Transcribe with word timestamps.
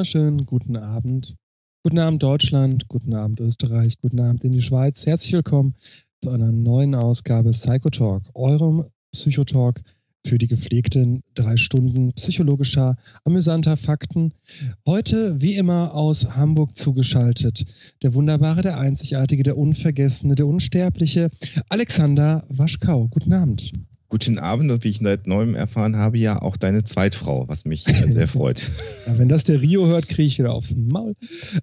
Wunderschönen 0.00 0.46
guten 0.46 0.78
Abend. 0.78 1.36
Guten 1.84 1.98
Abend 1.98 2.22
Deutschland, 2.22 2.88
guten 2.88 3.12
Abend 3.12 3.38
Österreich, 3.38 3.98
guten 3.98 4.18
Abend 4.18 4.42
in 4.44 4.52
die 4.52 4.62
Schweiz. 4.62 5.04
Herzlich 5.04 5.34
willkommen 5.34 5.74
zu 6.22 6.30
einer 6.30 6.52
neuen 6.52 6.94
Ausgabe 6.94 7.50
Psychotalk, 7.50 8.22
eurem 8.32 8.86
Psychotalk 9.12 9.82
für 10.26 10.38
die 10.38 10.46
gepflegten 10.46 11.22
drei 11.34 11.58
Stunden 11.58 12.14
psychologischer, 12.14 12.96
amüsanter 13.24 13.76
Fakten. 13.76 14.32
Heute, 14.86 15.38
wie 15.42 15.56
immer, 15.56 15.92
aus 15.92 16.34
Hamburg 16.34 16.78
zugeschaltet. 16.78 17.66
Der 18.02 18.14
wunderbare, 18.14 18.62
der 18.62 18.78
einzigartige, 18.78 19.42
der 19.42 19.58
unvergessene, 19.58 20.34
der 20.34 20.46
unsterbliche 20.46 21.28
Alexander 21.68 22.46
Waschkau. 22.48 23.08
Guten 23.08 23.34
Abend. 23.34 23.70
Guten 24.10 24.38
Abend 24.38 24.70
und 24.72 24.82
wie 24.84 24.88
ich 24.88 24.98
seit 24.98 25.28
neuem 25.28 25.54
erfahren 25.54 25.96
habe, 25.96 26.18
ja 26.18 26.42
auch 26.42 26.56
deine 26.56 26.82
Zweitfrau, 26.82 27.48
was 27.48 27.64
mich 27.64 27.84
sehr 28.06 28.26
freut. 28.28 28.68
ja, 29.06 29.18
wenn 29.18 29.28
das 29.28 29.44
der 29.44 29.62
Rio 29.62 29.86
hört, 29.86 30.08
kriege 30.08 30.26
ich 30.26 30.38
wieder 30.38 30.52
aufs 30.52 30.74
Maul. 30.76 31.14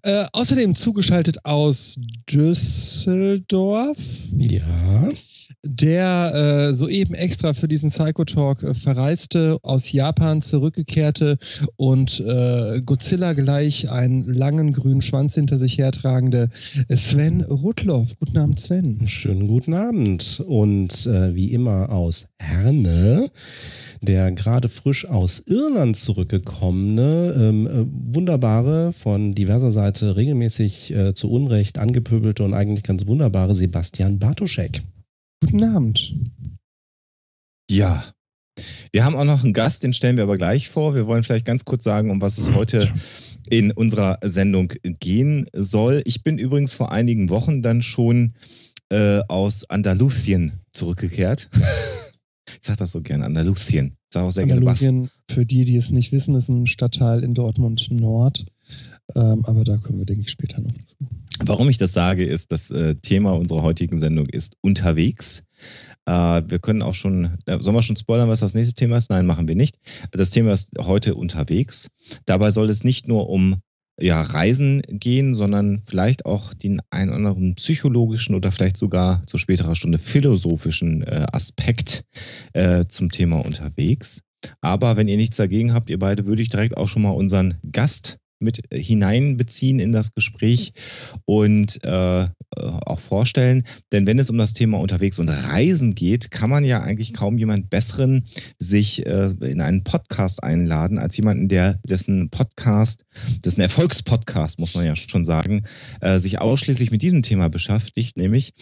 Äh, 0.01 0.25
außerdem 0.31 0.75
zugeschaltet 0.75 1.43
aus 1.45 1.99
Düsseldorf. 2.29 3.97
Ja 4.31 5.09
der 5.63 6.69
äh, 6.69 6.73
soeben 6.75 7.13
extra 7.13 7.53
für 7.53 7.67
diesen 7.67 7.89
Psychotalk 7.89 8.63
äh, 8.63 8.73
verreiste, 8.73 9.57
aus 9.63 9.91
Japan 9.91 10.41
zurückgekehrte 10.41 11.37
und 11.75 12.19
äh, 12.19 12.81
Godzilla 12.81 13.33
gleich 13.33 13.89
einen 13.89 14.31
langen 14.33 14.73
grünen 14.73 15.01
Schwanz 15.01 15.35
hinter 15.35 15.57
sich 15.57 15.77
hertragende 15.77 16.49
Sven 16.93 17.41
Rudloff. 17.41 18.09
Guten 18.19 18.37
Abend, 18.37 18.59
Sven. 18.59 19.07
Schönen 19.07 19.47
guten 19.47 19.73
Abend. 19.73 20.43
Und 20.45 21.05
äh, 21.05 21.35
wie 21.35 21.51
immer 21.51 21.89
aus 21.89 22.29
Herne 22.39 23.29
der 24.01 24.31
gerade 24.31 24.69
frisch 24.69 25.05
aus 25.05 25.43
Irland 25.45 25.97
zurückgekommene, 25.97 27.33
ähm, 27.37 27.67
äh, 27.67 28.15
wunderbare, 28.15 28.93
von 28.93 29.33
diverser 29.33 29.71
Seite 29.71 30.15
regelmäßig 30.15 30.93
äh, 30.93 31.13
zu 31.13 31.31
Unrecht 31.31 31.77
angepöbelte 31.77 32.43
und 32.43 32.53
eigentlich 32.53 32.83
ganz 32.83 33.07
wunderbare 33.07 33.55
Sebastian 33.55 34.19
Bartoschek. 34.19 34.81
Guten 35.41 35.63
Abend. 35.63 36.15
Ja. 37.69 38.03
Wir 38.91 39.05
haben 39.05 39.15
auch 39.15 39.25
noch 39.25 39.43
einen 39.43 39.53
Gast, 39.53 39.83
den 39.83 39.93
stellen 39.93 40.15
wir 40.15 40.23
aber 40.23 40.37
gleich 40.37 40.69
vor. 40.69 40.95
Wir 40.95 41.05
wollen 41.05 41.23
vielleicht 41.23 41.45
ganz 41.45 41.65
kurz 41.65 41.83
sagen, 41.83 42.09
um 42.09 42.21
was 42.21 42.37
es 42.37 42.55
heute 42.55 42.91
in 43.49 43.71
unserer 43.71 44.17
Sendung 44.23 44.73
gehen 44.99 45.45
soll. 45.53 46.01
Ich 46.05 46.23
bin 46.23 46.37
übrigens 46.37 46.73
vor 46.73 46.91
einigen 46.91 47.29
Wochen 47.29 47.61
dann 47.61 47.81
schon 47.81 48.33
äh, 48.89 49.19
aus 49.27 49.69
Andalusien 49.69 50.61
zurückgekehrt. 50.71 51.49
ich 52.47 52.59
sag 52.61 52.77
das 52.77 52.91
so 52.91 53.01
gerne, 53.01 53.25
Andalusien. 53.25 53.97
Ich 54.09 54.13
sag 54.13 54.23
auch 54.23 54.31
sehr 54.31 54.43
Andalusien, 54.43 54.95
gerne 54.95 55.09
für 55.29 55.45
die, 55.45 55.65
die 55.65 55.77
es 55.77 55.91
nicht 55.91 56.11
wissen, 56.11 56.35
ist 56.35 56.49
ein 56.49 56.67
Stadtteil 56.67 57.23
in 57.23 57.33
Dortmund 57.33 57.87
Nord. 57.91 58.45
Ähm, 59.15 59.45
aber 59.45 59.63
da 59.63 59.77
kommen 59.77 59.99
wir, 59.99 60.05
denke 60.05 60.23
ich, 60.23 60.31
später 60.31 60.59
noch 60.59 60.71
zu. 60.83 60.95
Warum 61.45 61.69
ich 61.69 61.77
das 61.77 61.93
sage, 61.93 62.25
ist, 62.25 62.51
das 62.51 62.71
äh, 62.71 62.95
Thema 62.95 63.31
unserer 63.31 63.61
heutigen 63.61 63.99
Sendung 63.99 64.27
ist 64.27 64.57
unterwegs. 64.61 65.45
Äh, 66.05 66.41
wir 66.47 66.59
können 66.59 66.81
auch 66.81 66.93
schon, 66.93 67.37
äh, 67.45 67.57
sollen 67.59 67.75
wir 67.75 67.83
schon 67.83 67.95
spoilern, 67.95 68.27
was 68.27 68.39
das 68.39 68.53
nächste 68.53 68.73
Thema 68.73 68.97
ist? 68.97 69.09
Nein, 69.09 69.25
machen 69.25 69.47
wir 69.47 69.55
nicht. 69.55 69.77
Das 70.11 70.31
Thema 70.31 70.53
ist 70.53 70.71
heute 70.79 71.15
unterwegs. 71.15 71.89
Dabei 72.25 72.51
soll 72.51 72.69
es 72.69 72.83
nicht 72.83 73.07
nur 73.07 73.29
um 73.29 73.57
ja, 73.99 74.21
Reisen 74.21 74.81
gehen, 74.87 75.33
sondern 75.33 75.81
vielleicht 75.81 76.25
auch 76.25 76.53
den 76.53 76.81
einen 76.89 77.09
oder 77.09 77.17
anderen 77.17 77.55
psychologischen 77.55 78.35
oder 78.35 78.51
vielleicht 78.51 78.77
sogar 78.77 79.25
zu 79.25 79.37
späterer 79.37 79.75
Stunde 79.75 79.97
philosophischen 79.97 81.03
äh, 81.03 81.25
Aspekt 81.31 82.03
äh, 82.53 82.85
zum 82.87 83.11
Thema 83.11 83.43
unterwegs. 83.43 84.21
Aber 84.61 84.97
wenn 84.97 85.07
ihr 85.07 85.17
nichts 85.17 85.37
dagegen 85.37 85.73
habt, 85.73 85.89
ihr 85.89 85.99
beide, 85.99 86.25
würde 86.25 86.41
ich 86.41 86.49
direkt 86.49 86.77
auch 86.77 86.87
schon 86.87 87.01
mal 87.01 87.11
unseren 87.11 87.55
Gast 87.71 88.17
mit 88.39 88.61
hineinbeziehen 88.71 89.79
in 89.79 89.91
das 89.91 90.13
Gespräch 90.13 90.73
und 91.25 91.83
äh, 91.83 92.27
auch 92.55 92.99
vorstellen. 92.99 93.63
Denn 93.91 94.07
wenn 94.07 94.19
es 94.19 94.29
um 94.29 94.37
das 94.37 94.53
Thema 94.53 94.79
unterwegs 94.79 95.19
und 95.19 95.29
Reisen 95.29 95.95
geht, 95.95 96.31
kann 96.31 96.49
man 96.49 96.63
ja 96.63 96.81
eigentlich 96.81 97.13
kaum 97.13 97.37
jemand 97.37 97.69
Besseren 97.69 98.27
sich 98.57 99.05
äh, 99.05 99.31
in 99.41 99.61
einen 99.61 99.83
Podcast 99.83 100.43
einladen, 100.43 100.97
als 100.99 101.17
jemanden, 101.17 101.47
der 101.47 101.79
dessen 101.83 102.29
Podcast, 102.29 103.05
dessen 103.43 103.61
Erfolgspodcast, 103.61 104.59
muss 104.59 104.75
man 104.75 104.85
ja 104.85 104.95
schon 104.95 105.25
sagen, 105.25 105.63
äh, 106.01 106.19
sich 106.19 106.39
ausschließlich 106.39 106.91
mit 106.91 107.01
diesem 107.01 107.21
Thema 107.21 107.49
beschäftigt, 107.49 108.17
nämlich 108.17 108.53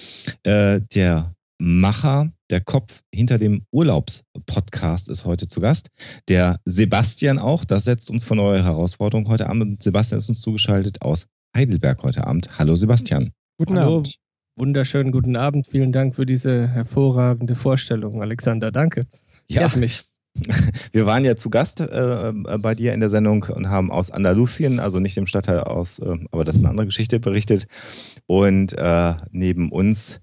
äh, 0.43 0.81
der 0.93 1.34
Macher, 1.57 2.31
der 2.49 2.61
Kopf 2.61 3.01
hinter 3.13 3.37
dem 3.37 3.63
Urlaubspodcast 3.71 5.09
ist 5.09 5.25
heute 5.25 5.47
zu 5.47 5.61
Gast. 5.61 5.89
Der 6.27 6.59
Sebastian 6.65 7.39
auch, 7.39 7.63
das 7.63 7.85
setzt 7.85 8.09
uns 8.09 8.23
vor 8.23 8.35
neue 8.35 8.63
Herausforderungen 8.63 9.29
heute 9.29 9.49
Abend. 9.49 9.81
Sebastian 9.81 10.17
ist 10.19 10.29
uns 10.29 10.41
zugeschaltet 10.41 11.01
aus 11.01 11.27
Heidelberg 11.55 12.03
heute 12.03 12.27
Abend. 12.27 12.59
Hallo 12.59 12.75
Sebastian. 12.75 13.31
Guten 13.57 13.79
Hallo. 13.79 13.97
Abend. 13.97 14.15
Wunderschönen 14.57 15.11
guten 15.11 15.35
Abend. 15.35 15.67
Vielen 15.67 15.91
Dank 15.91 16.15
für 16.15 16.25
diese 16.25 16.67
hervorragende 16.67 17.55
Vorstellung, 17.55 18.21
Alexander. 18.21 18.71
Danke. 18.71 19.05
Ja. 19.49 19.71
mich. 19.75 20.03
Wir 20.91 21.05
waren 21.05 21.23
ja 21.23 21.37
zu 21.37 21.49
Gast 21.49 21.79
äh, 21.79 22.33
bei 22.59 22.75
dir 22.75 22.93
in 22.93 22.99
der 22.99 23.07
Sendung 23.09 23.43
und 23.43 23.69
haben 23.69 23.89
aus 23.91 24.11
Andalusien, 24.11 24.81
also 24.81 24.99
nicht 24.99 25.15
dem 25.15 25.25
Stadtteil 25.25 25.61
aus, 25.61 25.99
äh, 25.99 26.17
aber 26.31 26.43
das 26.43 26.55
ist 26.55 26.61
eine 26.61 26.69
andere 26.69 26.87
Geschichte, 26.87 27.21
berichtet. 27.21 27.67
Und 28.27 28.73
äh, 28.77 29.13
neben 29.31 29.71
uns 29.71 30.17
äh, 30.17 30.19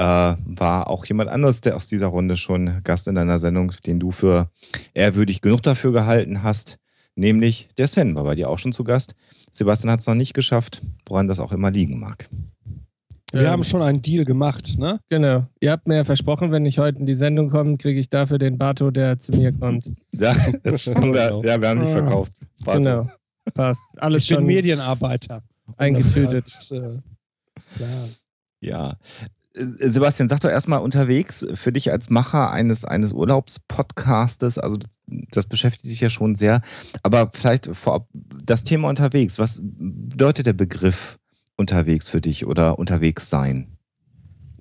war 0.00 0.88
auch 0.88 1.04
jemand 1.06 1.30
anderes, 1.30 1.60
der 1.60 1.76
aus 1.76 1.88
dieser 1.88 2.08
Runde 2.08 2.36
schon 2.36 2.82
Gast 2.84 3.08
in 3.08 3.14
deiner 3.14 3.38
Sendung, 3.38 3.72
den 3.86 3.98
du 3.98 4.10
für 4.10 4.50
ehrwürdig 4.94 5.40
genug 5.40 5.62
dafür 5.62 5.92
gehalten 5.92 6.42
hast, 6.42 6.78
nämlich 7.14 7.68
der 7.78 7.88
Sven 7.88 8.14
war 8.14 8.24
bei 8.24 8.34
dir 8.34 8.48
auch 8.48 8.58
schon 8.58 8.72
zu 8.72 8.84
Gast. 8.84 9.14
Sebastian 9.50 9.90
hat 9.90 10.00
es 10.00 10.06
noch 10.06 10.14
nicht 10.14 10.34
geschafft, 10.34 10.82
woran 11.06 11.26
das 11.26 11.40
auch 11.40 11.52
immer 11.52 11.70
liegen 11.70 11.98
mag. 11.98 12.28
Wir 13.32 13.42
ähm, 13.42 13.48
haben 13.48 13.64
schon 13.64 13.82
einen 13.82 14.00
Deal 14.00 14.24
gemacht, 14.24 14.78
ne? 14.78 15.00
Genau. 15.10 15.46
Ihr 15.60 15.72
habt 15.72 15.86
mir 15.86 15.96
ja 15.96 16.04
versprochen, 16.04 16.50
wenn 16.50 16.64
ich 16.64 16.78
heute 16.78 16.98
in 17.00 17.06
die 17.06 17.14
Sendung 17.14 17.50
komme, 17.50 17.76
kriege 17.76 18.00
ich 18.00 18.08
dafür 18.08 18.38
den 18.38 18.56
Bato, 18.56 18.90
der 18.90 19.18
zu 19.18 19.32
mir 19.32 19.52
kommt. 19.52 19.92
Ja, 20.12 20.34
haben 20.34 21.14
wir, 21.14 21.40
ja 21.44 21.60
wir 21.60 21.68
haben 21.68 21.80
dich 21.80 21.88
ah. 21.90 21.92
verkauft. 21.92 22.32
Bato. 22.64 22.78
Genau. 22.78 23.10
Passt. 23.52 23.82
Alles 23.96 24.22
ich 24.22 24.28
schon 24.28 24.38
bin 24.38 24.46
Medienarbeiter. 24.46 25.42
Eingetütet. 25.76 26.56
Äh, 26.70 27.00
ja. 28.60 28.96
Äh, 29.56 29.88
Sebastian, 29.88 30.28
sag 30.28 30.40
doch 30.40 30.50
erstmal 30.50 30.80
unterwegs 30.80 31.46
für 31.54 31.72
dich 31.72 31.90
als 31.92 32.10
Macher 32.10 32.50
eines, 32.50 32.84
eines 32.84 33.12
Urlaubspodcastes, 33.12 34.58
also 34.58 34.78
das 35.06 35.46
beschäftigt 35.46 35.86
dich 35.86 36.00
ja 36.00 36.10
schon 36.10 36.34
sehr, 36.34 36.62
aber 37.02 37.30
vielleicht 37.32 37.74
vorab 37.74 38.08
das 38.12 38.64
Thema 38.64 38.88
unterwegs. 38.88 39.38
Was 39.38 39.60
bedeutet 39.62 40.46
der 40.46 40.52
Begriff 40.52 41.18
unterwegs 41.56 42.08
für 42.08 42.20
dich 42.20 42.46
oder 42.46 42.78
unterwegs 42.78 43.30
sein? 43.30 43.78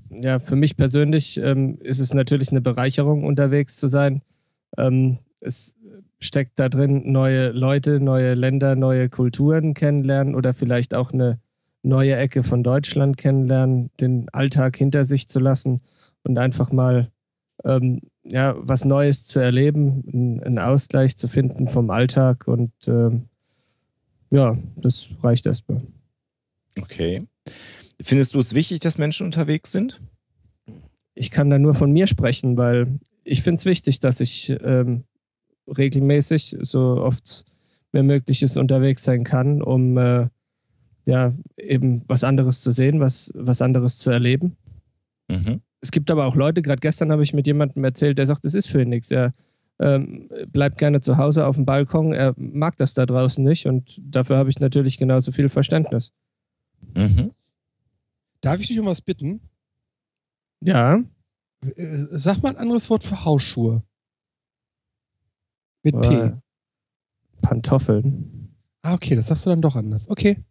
Ja, 0.09 0.39
für 0.39 0.55
mich 0.55 0.77
persönlich 0.77 1.37
ähm, 1.37 1.77
ist 1.81 1.99
es 1.99 2.13
natürlich 2.13 2.49
eine 2.49 2.61
Bereicherung, 2.61 3.23
unterwegs 3.23 3.75
zu 3.75 3.87
sein. 3.87 4.21
Ähm, 4.77 5.19
es 5.41 5.75
steckt 6.19 6.57
da 6.59 6.69
drin, 6.69 7.11
neue 7.11 7.51
Leute, 7.51 7.99
neue 7.99 8.33
Länder, 8.33 8.75
neue 8.75 9.09
Kulturen 9.09 9.73
kennenlernen 9.73 10.33
oder 10.33 10.53
vielleicht 10.53 10.95
auch 10.95 11.11
eine 11.11 11.39
neue 11.87 12.15
Ecke 12.15 12.43
von 12.43 12.63
Deutschland 12.63 13.17
kennenlernen, 13.17 13.89
den 13.99 14.29
Alltag 14.29 14.77
hinter 14.77 15.05
sich 15.05 15.27
zu 15.27 15.39
lassen 15.39 15.81
und 16.23 16.37
einfach 16.37 16.71
mal 16.71 17.11
ähm, 17.63 18.01
ja, 18.23 18.55
was 18.57 18.85
Neues 18.85 19.25
zu 19.25 19.39
erleben, 19.39 20.41
einen 20.45 20.59
Ausgleich 20.59 21.17
zu 21.17 21.27
finden 21.27 21.67
vom 21.67 21.89
Alltag 21.89 22.47
und 22.47 22.71
ähm, 22.87 23.29
ja, 24.29 24.57
das 24.75 25.07
reicht 25.23 25.45
erstmal. 25.45 25.81
Okay. 26.79 27.25
Findest 28.01 28.35
du 28.35 28.39
es 28.39 28.53
wichtig, 28.53 28.81
dass 28.81 28.97
Menschen 28.97 29.25
unterwegs 29.25 29.71
sind? 29.71 30.01
Ich 31.15 31.31
kann 31.31 31.49
da 31.49 31.57
nur 31.57 31.73
von 31.73 31.91
mir 31.91 32.07
sprechen, 32.07 32.57
weil 32.57 32.99
ich 33.23 33.41
finde 33.41 33.59
es 33.59 33.65
wichtig, 33.65 33.99
dass 33.99 34.19
ich 34.19 34.55
ähm, 34.61 35.05
regelmäßig, 35.67 36.57
so 36.61 37.01
oft 37.01 37.45
mir 37.91 38.03
möglich 38.03 38.43
ist, 38.43 38.57
unterwegs 38.57 39.03
sein 39.03 39.23
kann, 39.23 39.61
um 39.61 39.97
äh, 39.97 40.27
ja, 41.07 41.33
eben 41.57 42.03
was 42.07 42.23
anderes 42.25 42.61
zu 42.61 42.71
sehen, 42.71 42.99
was, 42.99 43.31
was 43.33 43.61
anderes 43.61 43.97
zu 43.97 44.09
erleben. 44.11 44.57
Mhm. 45.29 45.61
Es 45.79 45.91
gibt 45.91 46.11
aber 46.11 46.25
auch 46.25 46.35
Leute, 46.35 46.61
gerade 46.61 46.81
gestern 46.81 47.11
habe 47.11 47.23
ich 47.23 47.33
mit 47.33 47.47
jemandem 47.47 47.83
erzählt, 47.83 48.17
der 48.17 48.27
sagt, 48.27 48.43
das 48.45 48.53
ist 48.53 48.67
für 48.67 48.81
ihn 48.81 48.89
nichts. 48.89 49.09
Er 49.09 49.33
ähm, 49.79 50.29
bleibt 50.51 50.77
gerne 50.77 50.99
zu 51.01 51.17
Hause 51.17 51.45
auf 51.45 51.55
dem 51.55 51.65
Balkon, 51.65 52.11
er 52.11 52.33
mag 52.35 52.75
das 52.77 52.93
da 52.93 53.05
draußen 53.05 53.43
nicht 53.43 53.67
und 53.67 54.01
dafür 54.03 54.37
habe 54.37 54.49
ich 54.49 54.59
natürlich 54.59 54.97
genauso 54.97 55.31
viel 55.31 55.49
Verständnis. 55.49 56.11
Mhm. 56.95 57.31
Darf 58.41 58.59
ich 58.59 58.67
dich 58.67 58.79
um 58.79 58.87
was 58.87 59.01
bitten? 59.01 59.39
Ja, 60.61 61.03
Äh, 61.61 62.05
Sag 62.11 62.43
mal 62.43 62.49
ein 62.49 62.57
anderes 62.57 62.89
Wort 62.89 63.03
für 63.03 63.23
Hausschuhe. 63.23 63.83
Mit 65.83 65.99
P. 66.01 66.07
äh, 66.07 66.31
Pantoffeln. 67.41 68.55
Ah, 68.81 68.93
okay, 68.93 69.15
das 69.15 69.27
sagst 69.27 69.45
du 69.45 69.49
dann 69.51 69.61
doch 69.61 69.75
anders. 69.75 70.09
Okay. 70.09 70.43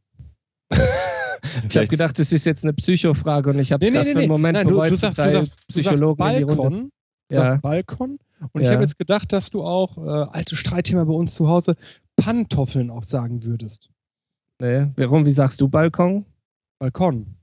Ich 1.68 1.76
habe 1.76 1.86
gedacht, 1.86 2.18
das 2.18 2.32
ist 2.32 2.44
jetzt 2.44 2.64
eine 2.64 2.72
Psychofrage 2.72 3.50
und 3.50 3.58
ich 3.58 3.72
habe 3.72 3.84
Nee, 3.84 3.90
nee, 3.90 3.96
das 3.98 4.06
nee, 4.08 4.14
nee. 4.22 4.26
Moment 4.26 4.54
Nein, 4.56 4.66
du, 4.66 4.74
bereut, 4.74 4.90
du 4.90 4.96
sagst, 4.96 5.18
du 5.18 5.22
sagst, 5.22 5.34
du 5.34 5.44
sagst 5.44 5.68
Psychologen 5.68 6.26
in 6.28 6.36
die 6.38 6.42
Runde. 6.42 6.56
Balkon. 6.62 6.90
Du 7.28 7.34
Ja. 7.34 7.40
sagst 7.50 7.62
Balkon. 7.62 8.18
Und 8.52 8.60
ich 8.60 8.66
Ja. 8.68 8.74
habe 8.74 8.82
jetzt 8.82 8.98
gedacht, 8.98 9.32
dass 9.32 9.50
du 9.50 9.62
auch, 9.62 9.96
äh, 9.98 10.10
altes 10.36 10.58
Streitthema 10.58 11.04
bei 11.04 11.12
uns 11.14 11.34
zu 11.34 11.48
Hause, 11.48 11.76
Pantoffeln 12.16 12.90
auch 12.90 13.04
sagen 13.04 13.42
würdest. 13.44 13.90
Nee, 14.60 14.86
warum, 14.96 15.24
wie 15.24 15.32
sagst 15.32 15.60
du 15.60 15.68
Balkon? 15.68 16.24
Balkon. 16.78 17.36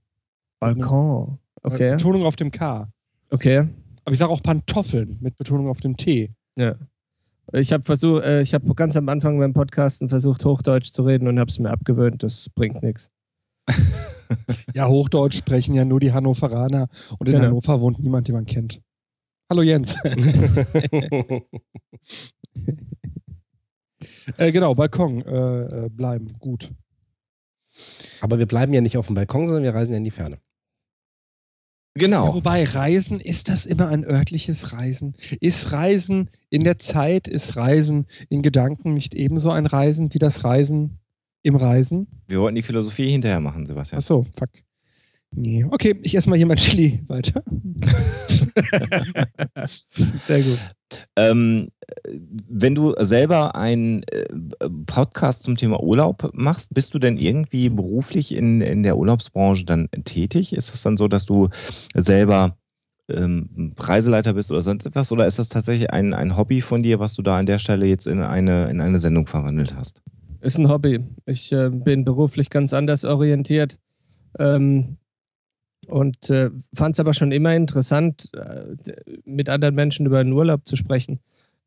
Balkon. 0.60 1.38
Äh, 1.64 1.68
Okay, 1.68 1.92
Betonung 1.92 2.26
auf 2.26 2.36
dem 2.36 2.52
K. 2.52 2.90
okay. 3.30 3.70
Aber 4.06 4.12
ich 4.12 4.20
sage 4.20 4.32
auch 4.32 4.44
Pantoffeln 4.44 5.18
mit 5.22 5.38
Betonung 5.38 5.70
auf 5.70 5.80
dem 5.80 5.96
T. 5.96 6.32
Ja. 6.58 6.76
Ich 7.56 7.72
habe 7.72 7.84
versucht, 7.84 8.24
äh, 8.24 8.42
ich 8.42 8.56
habe 8.56 8.74
ganz 8.74 8.98
am 8.98 9.08
Anfang 9.10 9.38
beim 9.38 9.54
Podcasten 9.54 10.10
versucht, 10.10 10.44
Hochdeutsch 10.44 10.92
zu 10.92 11.04
reden 11.04 11.28
und 11.28 11.40
habe 11.40 11.52
es 11.52 11.60
mir 11.60 11.70
abgewöhnt. 11.70 12.24
Das 12.24 12.50
bringt 12.50 12.82
nichts. 12.84 13.12
Ja, 14.74 14.88
Hochdeutsch 14.88 15.38
sprechen 15.38 15.76
ja 15.76 15.86
nur 15.86 16.00
die 16.00 16.12
Hannoveraner 16.12 16.88
und 17.20 17.28
in 17.28 17.34
Genau. 17.34 17.46
Hannover 17.46 17.82
wohnt 17.82 18.00
niemand, 18.00 18.28
den 18.28 18.34
man 18.34 18.46
kennt. 18.46 18.82
Hallo 19.48 19.62
Jens. 19.62 19.96
äh, 24.38 24.52
genau, 24.52 24.74
Balkon 24.74 25.22
äh, 25.22 25.86
äh, 25.86 25.90
bleiben. 25.90 26.28
Gut. 26.40 26.74
Aber 28.22 28.40
wir 28.40 28.48
bleiben 28.48 28.74
ja 28.74 28.82
nicht 28.82 28.98
auf 28.98 29.06
dem 29.06 29.14
Balkon, 29.14 29.46
sondern 29.46 29.64
wir 29.64 29.76
reisen 29.76 29.92
ja 29.92 29.98
in 29.98 30.04
die 30.04 30.10
Ferne. 30.10 30.40
Ja, 31.96 32.00
Genau. 32.06 32.34
wobei 32.34 32.64
Reisen, 32.64 33.20
ist 33.20 33.50
das 33.50 33.66
immer 33.68 33.88
ein 33.90 34.04
örtliches 34.04 34.74
Reisen? 34.74 35.14
Ist 35.40 35.72
Reisen 35.72 36.30
in 36.50 36.64
der 36.64 36.80
Zeit, 36.80 37.28
ist 37.28 37.56
Reisen 37.56 38.08
in 38.30 38.42
Gedanken 38.42 38.94
nicht 38.96 39.14
ebenso 39.14 39.52
ein 39.52 39.68
Reisen 39.68 40.12
wie 40.14 40.18
das 40.20 40.44
Reisen 40.44 40.98
im 41.44 41.56
Reisen? 41.56 42.08
Wir 42.28 42.40
wollten 42.40 42.56
die 42.56 42.64
Philosophie 42.64 43.10
hinterher 43.10 43.40
machen, 43.40 43.68
Sebastian. 43.68 44.00
Achso, 44.00 44.26
fuck. 44.38 44.50
Nee. 45.36 45.66
Okay, 45.70 45.96
ich 46.04 46.16
esse 46.16 46.30
mal 46.30 46.36
hier 46.38 46.46
mein 46.48 46.58
Chili 46.58 47.04
weiter. 47.08 47.44
Sehr 50.28 50.42
gut. 50.42 50.60
Ähm, 51.16 51.70
äh, 51.82 52.20
wenn 52.50 52.76
du 52.76 52.94
selber 53.00 53.56
einen 53.56 54.04
äh, 54.04 54.26
Podcast 54.86 55.44
zum 55.44 55.58
Thema 55.58 55.82
Urlaub 55.82 56.30
machst, 56.34 56.74
bist 56.74 56.94
du 56.94 57.00
denn 57.00 57.18
irgendwie 57.18 57.70
beruflich 57.70 58.34
in, 58.36 58.62
in 58.62 58.84
der 58.84 58.98
Urlaubsbranche 58.98 59.66
dann 59.66 59.90
tätig? 60.06 60.54
Ist 60.54 60.74
es 60.74 60.82
dann 60.84 60.98
so, 60.98 61.08
dass 61.08 61.26
du 61.26 61.50
selber 61.96 62.58
ähm, 63.10 63.74
Reiseleiter 63.78 64.34
bist 64.34 64.52
oder 64.52 64.62
sonst 64.62 64.86
etwas? 64.86 65.12
Oder 65.12 65.28
ist 65.28 65.40
das 65.40 65.50
tatsächlich 65.50 65.92
ein, 65.92 66.14
ein 66.14 66.38
Hobby 66.38 66.62
von 66.62 66.84
dir, 66.84 67.00
was 67.00 67.14
du 67.16 67.22
da 67.22 67.38
an 67.38 67.46
der 67.46 67.60
Stelle 67.60 67.86
jetzt 67.86 68.08
in 68.08 68.22
eine, 68.22 68.66
in 68.66 68.82
eine 68.82 69.00
Sendung 69.00 69.28
verwandelt 69.28 69.76
hast? 69.76 70.02
Ist 70.42 70.58
ein 70.58 70.70
Hobby. 70.70 71.00
Ich 71.26 71.52
äh, 71.52 71.70
bin 71.70 72.04
beruflich 72.04 72.50
ganz 72.50 72.74
anders 72.74 73.06
orientiert 73.06 73.80
ähm, 74.40 74.98
und 75.88 76.30
äh, 76.30 76.50
fand 76.74 76.96
es 76.96 77.00
aber 77.00 77.14
schon 77.14 77.32
immer 77.32 77.56
interessant, 77.56 78.32
äh, 78.34 78.74
mit 79.26 79.50
anderen 79.50 79.76
Menschen 79.76 80.06
über 80.06 80.24
den 80.24 80.34
Urlaub 80.34 80.68
zu 80.68 80.76
sprechen. 80.76 81.20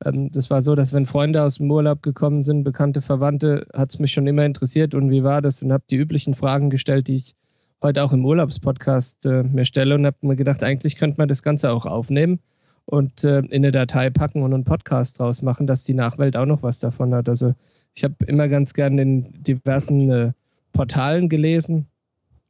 Ähm, 0.05 0.31
das 0.33 0.51
war 0.51 0.63
so, 0.63 0.75
dass 0.75 0.93
wenn 0.93 1.07
Freunde 1.07 1.43
aus 1.43 1.57
dem 1.57 1.71
Urlaub 1.71 2.03
gekommen 2.03 2.43
sind, 2.43 2.65
bekannte 2.65 3.01
Verwandte, 3.01 3.67
hat 3.73 3.91
es 3.91 3.99
mich 3.99 4.13
schon 4.13 4.27
immer 4.27 4.45
interessiert 4.45 4.95
und 4.95 5.11
wie 5.11 5.25
war 5.25 5.43
das 5.43 5.63
und 5.63 5.73
habe 5.73 5.85
die 5.91 5.97
üblichen 5.97 6.35
Fragen 6.35 6.71
gestellt, 6.71 7.09
die 7.09 7.17
ich 7.17 7.35
heute 7.83 8.03
auch 8.03 8.13
im 8.13 8.25
Urlaubspodcast 8.25 9.27
äh, 9.27 9.43
mir 9.43 9.65
stelle 9.65 9.95
und 9.95 10.07
habe 10.07 10.17
mir 10.23 10.37
gedacht, 10.37 10.63
eigentlich 10.63 10.97
könnte 10.97 11.17
man 11.19 11.29
das 11.29 11.43
Ganze 11.43 11.71
auch 11.71 11.87
aufnehmen 11.87 12.41
und 12.85 13.25
äh, 13.25 13.39
in 13.39 13.53
eine 13.53 13.73
Datei 13.73 14.11
packen 14.11 14.43
und 14.43 14.55
einen 14.55 14.65
Podcast 14.65 15.19
draus 15.19 15.43
machen, 15.43 15.67
dass 15.67 15.85
die 15.85 15.95
Nachwelt 15.95 16.37
auch 16.37 16.47
noch 16.47 16.63
was 16.63 16.79
davon 16.79 17.15
hat. 17.15 17.29
Also 17.29 17.55
ich 17.95 18.05
habe 18.05 18.15
immer 18.27 18.49
ganz 18.49 18.75
gern 18.75 18.99
in 18.99 19.43
diversen 19.43 20.11
äh, 20.11 20.33
Portalen 20.73 21.29
gelesen, 21.29 21.87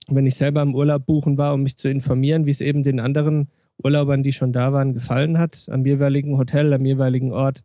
wenn 0.08 0.26
ich 0.26 0.36
selber 0.36 0.62
im 0.62 0.74
Urlaub 0.74 1.06
buchen 1.06 1.38
war, 1.38 1.54
um 1.54 1.62
mich 1.62 1.76
zu 1.76 1.88
informieren, 1.88 2.46
wie 2.46 2.50
es 2.50 2.60
eben 2.60 2.82
den 2.82 3.00
anderen 3.00 3.48
Urlaubern, 3.82 4.22
die 4.22 4.32
schon 4.32 4.52
da 4.52 4.72
waren, 4.72 4.94
gefallen 4.94 5.38
hat, 5.38 5.68
am 5.70 5.84
jeweiligen 5.84 6.38
Hotel, 6.38 6.72
am 6.72 6.84
jeweiligen 6.84 7.32
Ort. 7.32 7.62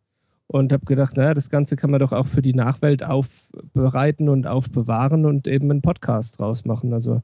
Und 0.48 0.74
habe 0.74 0.86
gedacht, 0.86 1.16
naja, 1.16 1.34
das 1.34 1.50
Ganze 1.50 1.78
kann 1.78 1.92
man 1.92 2.02
doch 2.02 2.12
auch 2.12 2.28
für 2.28 2.42
die 2.42 2.54
Nachwelt 2.54 3.04
aufbereiten 3.06 4.28
und 4.28 4.48
aufbewahren 4.48 5.26
und 5.26 5.48
eben 5.48 5.72
einen 5.72 5.82
Podcast 5.82 6.40
draus 6.40 6.66
machen. 6.66 6.94
Also 6.94 7.22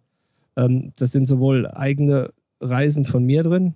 ähm, 0.56 0.94
das 0.96 1.12
sind 1.12 1.28
sowohl 1.28 1.68
eigene 1.68 2.32
Reisen 2.62 3.04
von 3.04 3.26
mir 3.26 3.44
drin, 3.44 3.74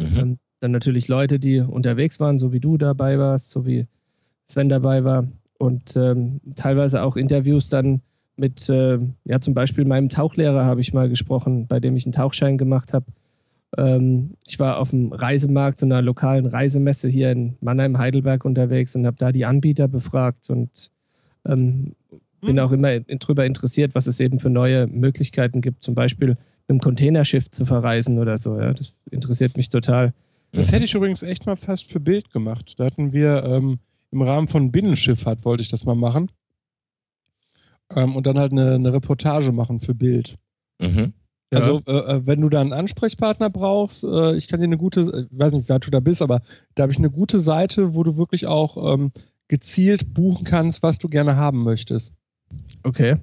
Mhm. 0.00 0.16
ähm, 0.18 0.38
dann 0.60 0.72
natürlich 0.72 1.08
Leute, 1.08 1.38
die 1.38 1.60
unterwegs 1.60 2.20
waren, 2.20 2.38
so 2.38 2.52
wie 2.52 2.60
du 2.60 2.76
dabei 2.76 3.18
warst, 3.18 3.50
so 3.50 3.66
wie 3.66 3.86
Sven 4.46 4.68
dabei 4.68 5.04
war. 5.04 5.26
Und 5.58 5.96
ähm, 5.96 6.40
teilweise 6.56 7.02
auch 7.02 7.16
Interviews 7.16 7.68
dann 7.68 8.02
mit, 8.40 8.68
äh, 8.68 8.98
ja, 9.24 9.40
zum 9.40 9.54
Beispiel 9.54 9.84
meinem 9.84 10.08
Tauchlehrer 10.08 10.64
habe 10.64 10.80
ich 10.80 10.92
mal 10.92 11.08
gesprochen, 11.08 11.66
bei 11.68 11.78
dem 11.78 11.94
ich 11.96 12.06
einen 12.06 12.12
Tauchschein 12.12 12.58
gemacht 12.58 12.92
habe. 12.92 13.06
Ähm, 13.76 14.34
ich 14.48 14.58
war 14.58 14.80
auf 14.80 14.90
dem 14.90 15.12
Reisemarkt, 15.12 15.80
so 15.80 15.86
einer 15.86 16.02
lokalen 16.02 16.46
Reisemesse 16.46 17.08
hier 17.08 17.30
in 17.30 17.56
Mannheim, 17.60 17.98
Heidelberg 17.98 18.44
unterwegs 18.44 18.96
und 18.96 19.06
habe 19.06 19.16
da 19.18 19.30
die 19.30 19.44
Anbieter 19.44 19.86
befragt 19.86 20.50
und 20.50 20.90
ähm, 21.46 21.94
bin 22.40 22.58
auch 22.58 22.72
immer 22.72 22.92
in, 22.92 23.18
drüber 23.18 23.44
interessiert, 23.44 23.94
was 23.94 24.06
es 24.06 24.18
eben 24.18 24.38
für 24.38 24.50
neue 24.50 24.86
Möglichkeiten 24.86 25.60
gibt, 25.60 25.84
zum 25.84 25.94
Beispiel 25.94 26.28
mit 26.28 26.38
einem 26.68 26.80
Containerschiff 26.80 27.50
zu 27.50 27.66
verreisen 27.66 28.18
oder 28.18 28.38
so. 28.38 28.58
Ja, 28.58 28.72
das 28.72 28.92
interessiert 29.10 29.56
mich 29.56 29.68
total. 29.68 30.14
Das 30.52 30.72
hätte 30.72 30.84
ich 30.84 30.94
übrigens 30.94 31.22
echt 31.22 31.46
mal 31.46 31.56
fast 31.56 31.86
für 31.86 32.00
Bild 32.00 32.32
gemacht. 32.32 32.74
Da 32.78 32.86
hatten 32.86 33.12
wir 33.12 33.44
ähm, 33.44 33.78
im 34.10 34.22
Rahmen 34.22 34.48
von 34.48 34.72
Binnenschifffahrt 34.72 35.44
wollte 35.44 35.62
ich 35.62 35.68
das 35.68 35.84
mal 35.84 35.94
machen. 35.94 36.30
Ähm, 37.94 38.16
und 38.16 38.26
dann 38.26 38.38
halt 38.38 38.52
eine, 38.52 38.74
eine 38.74 38.92
Reportage 38.92 39.52
machen 39.52 39.80
für 39.80 39.94
Bild. 39.94 40.36
Mhm. 40.80 41.12
Ja. 41.52 41.58
Also, 41.58 41.82
äh, 41.86 41.92
äh, 41.92 42.26
wenn 42.26 42.40
du 42.40 42.48
da 42.48 42.60
einen 42.60 42.72
Ansprechpartner 42.72 43.50
brauchst, 43.50 44.04
äh, 44.04 44.36
ich 44.36 44.46
kann 44.46 44.60
dir 44.60 44.64
eine 44.66 44.78
gute, 44.78 45.00
äh, 45.00 45.20
ich 45.32 45.38
weiß 45.38 45.52
nicht, 45.54 45.68
wer 45.68 45.80
du 45.80 45.90
da 45.90 45.98
bist, 46.00 46.22
aber 46.22 46.42
da 46.76 46.84
habe 46.84 46.92
ich 46.92 46.98
eine 46.98 47.10
gute 47.10 47.40
Seite, 47.40 47.94
wo 47.94 48.04
du 48.04 48.16
wirklich 48.16 48.46
auch 48.46 48.94
ähm, 48.94 49.10
gezielt 49.48 50.14
buchen 50.14 50.44
kannst, 50.44 50.82
was 50.84 50.98
du 50.98 51.08
gerne 51.08 51.34
haben 51.36 51.64
möchtest. 51.64 52.14
Okay. 52.84 53.16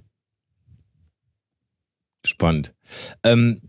Spannend. 2.26 2.74
Ähm, 3.24 3.62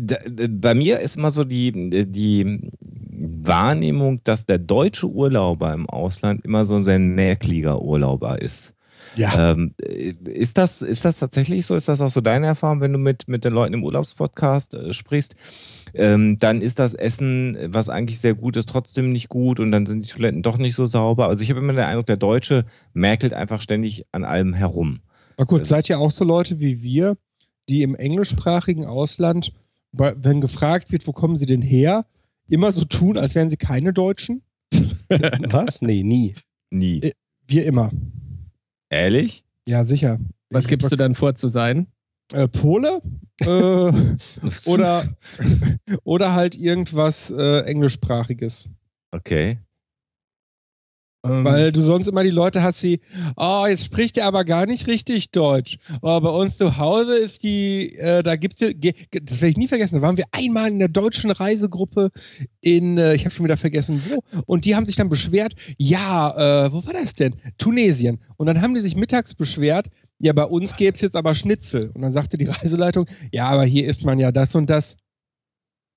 da, 0.00 0.16
da- 0.28 0.46
bei 0.50 0.74
mir 0.74 0.98
ist 0.98 1.16
immer 1.16 1.30
so 1.30 1.44
die, 1.44 1.70
die 2.10 2.70
Wahrnehmung, 3.10 4.20
dass 4.24 4.46
der 4.46 4.58
deutsche 4.58 5.08
Urlauber 5.08 5.72
im 5.72 5.88
Ausland 5.88 6.44
immer 6.44 6.64
so 6.64 6.74
ein 6.76 6.82
sehr 6.84 6.98
merkliger 6.98 7.80
Urlauber 7.82 8.42
ist. 8.42 8.74
Ja. 9.16 9.52
Ähm, 9.52 9.74
ist, 9.78 10.58
das, 10.58 10.82
ist 10.82 11.04
das 11.04 11.18
tatsächlich 11.18 11.66
so? 11.66 11.74
Ist 11.76 11.88
das 11.88 12.00
auch 12.00 12.10
so 12.10 12.20
deine 12.20 12.46
Erfahrung, 12.46 12.80
wenn 12.80 12.92
du 12.92 12.98
mit, 12.98 13.28
mit 13.28 13.44
den 13.44 13.52
Leuten 13.52 13.74
im 13.74 13.84
Urlaubspodcast 13.84 14.74
äh, 14.74 14.92
sprichst? 14.92 15.34
Ähm, 15.94 16.38
dann 16.38 16.60
ist 16.60 16.78
das 16.78 16.94
Essen, 16.94 17.56
was 17.66 17.88
eigentlich 17.88 18.20
sehr 18.20 18.34
gut 18.34 18.56
ist, 18.56 18.68
trotzdem 18.68 19.12
nicht 19.12 19.28
gut 19.28 19.58
und 19.60 19.72
dann 19.72 19.86
sind 19.86 20.04
die 20.04 20.08
Toiletten 20.08 20.42
doch 20.42 20.58
nicht 20.58 20.74
so 20.74 20.86
sauber. 20.86 21.28
Also 21.28 21.42
ich 21.42 21.50
habe 21.50 21.60
immer 21.60 21.72
den 21.72 21.84
Eindruck, 21.84 22.06
der 22.06 22.16
Deutsche 22.18 22.64
merkelt 22.92 23.32
einfach 23.32 23.60
ständig 23.60 24.04
an 24.12 24.24
allem 24.24 24.52
herum. 24.54 25.00
Na 25.38 25.44
gut, 25.44 25.60
Also- 25.60 25.70
seid 25.70 25.88
ihr 25.88 25.98
auch 25.98 26.10
so 26.10 26.24
Leute 26.24 26.60
wie 26.60 26.82
wir, 26.82 27.16
die 27.68 27.82
im 27.82 27.94
englischsprachigen 27.94 28.84
Ausland, 28.86 29.52
wenn 29.92 30.40
gefragt 30.40 30.92
wird, 30.92 31.06
wo 31.06 31.12
kommen 31.12 31.36
sie 31.36 31.46
denn 31.46 31.62
her, 31.62 32.04
immer 32.48 32.72
so 32.72 32.84
tun, 32.84 33.16
als 33.18 33.34
wären 33.34 33.50
sie 33.50 33.56
keine 33.56 33.92
Deutschen? 33.92 34.42
Was? 35.50 35.80
Nee, 35.82 36.02
nie. 36.02 36.34
Nie. 36.70 37.00
Äh, 37.02 37.12
Wir 37.46 37.64
immer. 37.64 37.90
Ehrlich? 38.90 39.44
Ja, 39.66 39.84
sicher. 39.84 40.18
Was 40.50 40.64
Ich- 40.64 40.68
gibst 40.70 40.90
du 40.90 40.96
dann 40.96 41.14
vor 41.14 41.34
zu 41.34 41.48
sein? 41.48 41.86
Äh, 42.32 42.48
Pole? 42.48 43.00
äh, 43.40 43.46
oder, 44.66 45.04
oder 46.04 46.32
halt 46.34 46.56
irgendwas 46.56 47.30
äh, 47.30 47.60
englischsprachiges. 47.62 48.68
Okay. 49.12 49.58
Ähm, 51.24 51.44
Weil 51.44 51.72
du 51.72 51.80
sonst 51.82 52.06
immer 52.06 52.22
die 52.22 52.30
Leute 52.30 52.62
hast 52.62 52.82
wie, 52.84 53.00
oh, 53.36 53.66
jetzt 53.68 53.84
spricht 53.84 54.16
er 54.18 54.26
aber 54.26 54.44
gar 54.44 54.66
nicht 54.66 54.86
richtig 54.86 55.30
Deutsch. 55.32 55.78
Oh, 56.00 56.20
bei 56.20 56.28
uns 56.28 56.56
zu 56.56 56.78
Hause 56.78 57.16
ist 57.16 57.42
die, 57.42 57.96
äh, 57.96 58.22
da 58.22 58.36
gibt 58.36 58.62
es, 58.62 58.72
das 59.22 59.40
werde 59.40 59.50
ich 59.50 59.56
nie 59.56 59.66
vergessen, 59.66 59.96
da 59.96 60.02
waren 60.02 60.16
wir 60.16 60.26
einmal 60.30 60.70
in 60.70 60.78
der 60.78 60.88
deutschen 60.88 61.32
Reisegruppe 61.32 62.10
in, 62.60 62.98
äh, 62.98 63.14
ich 63.14 63.24
habe 63.24 63.34
schon 63.34 63.44
wieder 63.44 63.56
vergessen 63.56 64.00
wo, 64.08 64.42
und 64.46 64.64
die 64.64 64.76
haben 64.76 64.86
sich 64.86 64.94
dann 64.94 65.08
beschwert, 65.08 65.54
ja, 65.76 66.66
äh, 66.66 66.72
wo 66.72 66.84
war 66.86 66.92
das 66.92 67.14
denn? 67.14 67.34
Tunesien. 67.58 68.20
Und 68.36 68.46
dann 68.46 68.62
haben 68.62 68.74
die 68.74 68.80
sich 68.80 68.94
mittags 68.94 69.34
beschwert, 69.34 69.88
ja, 70.20 70.32
bei 70.32 70.44
uns 70.44 70.76
gäbe 70.76 70.94
es 70.94 71.00
jetzt 71.00 71.16
aber 71.16 71.34
Schnitzel. 71.34 71.90
Und 71.94 72.02
dann 72.02 72.12
sagte 72.12 72.38
die 72.38 72.44
Reiseleitung, 72.46 73.06
ja, 73.32 73.48
aber 73.48 73.64
hier 73.64 73.88
isst 73.88 74.04
man 74.04 74.20
ja 74.20 74.30
das 74.30 74.54
und 74.54 74.70
das. 74.70 74.96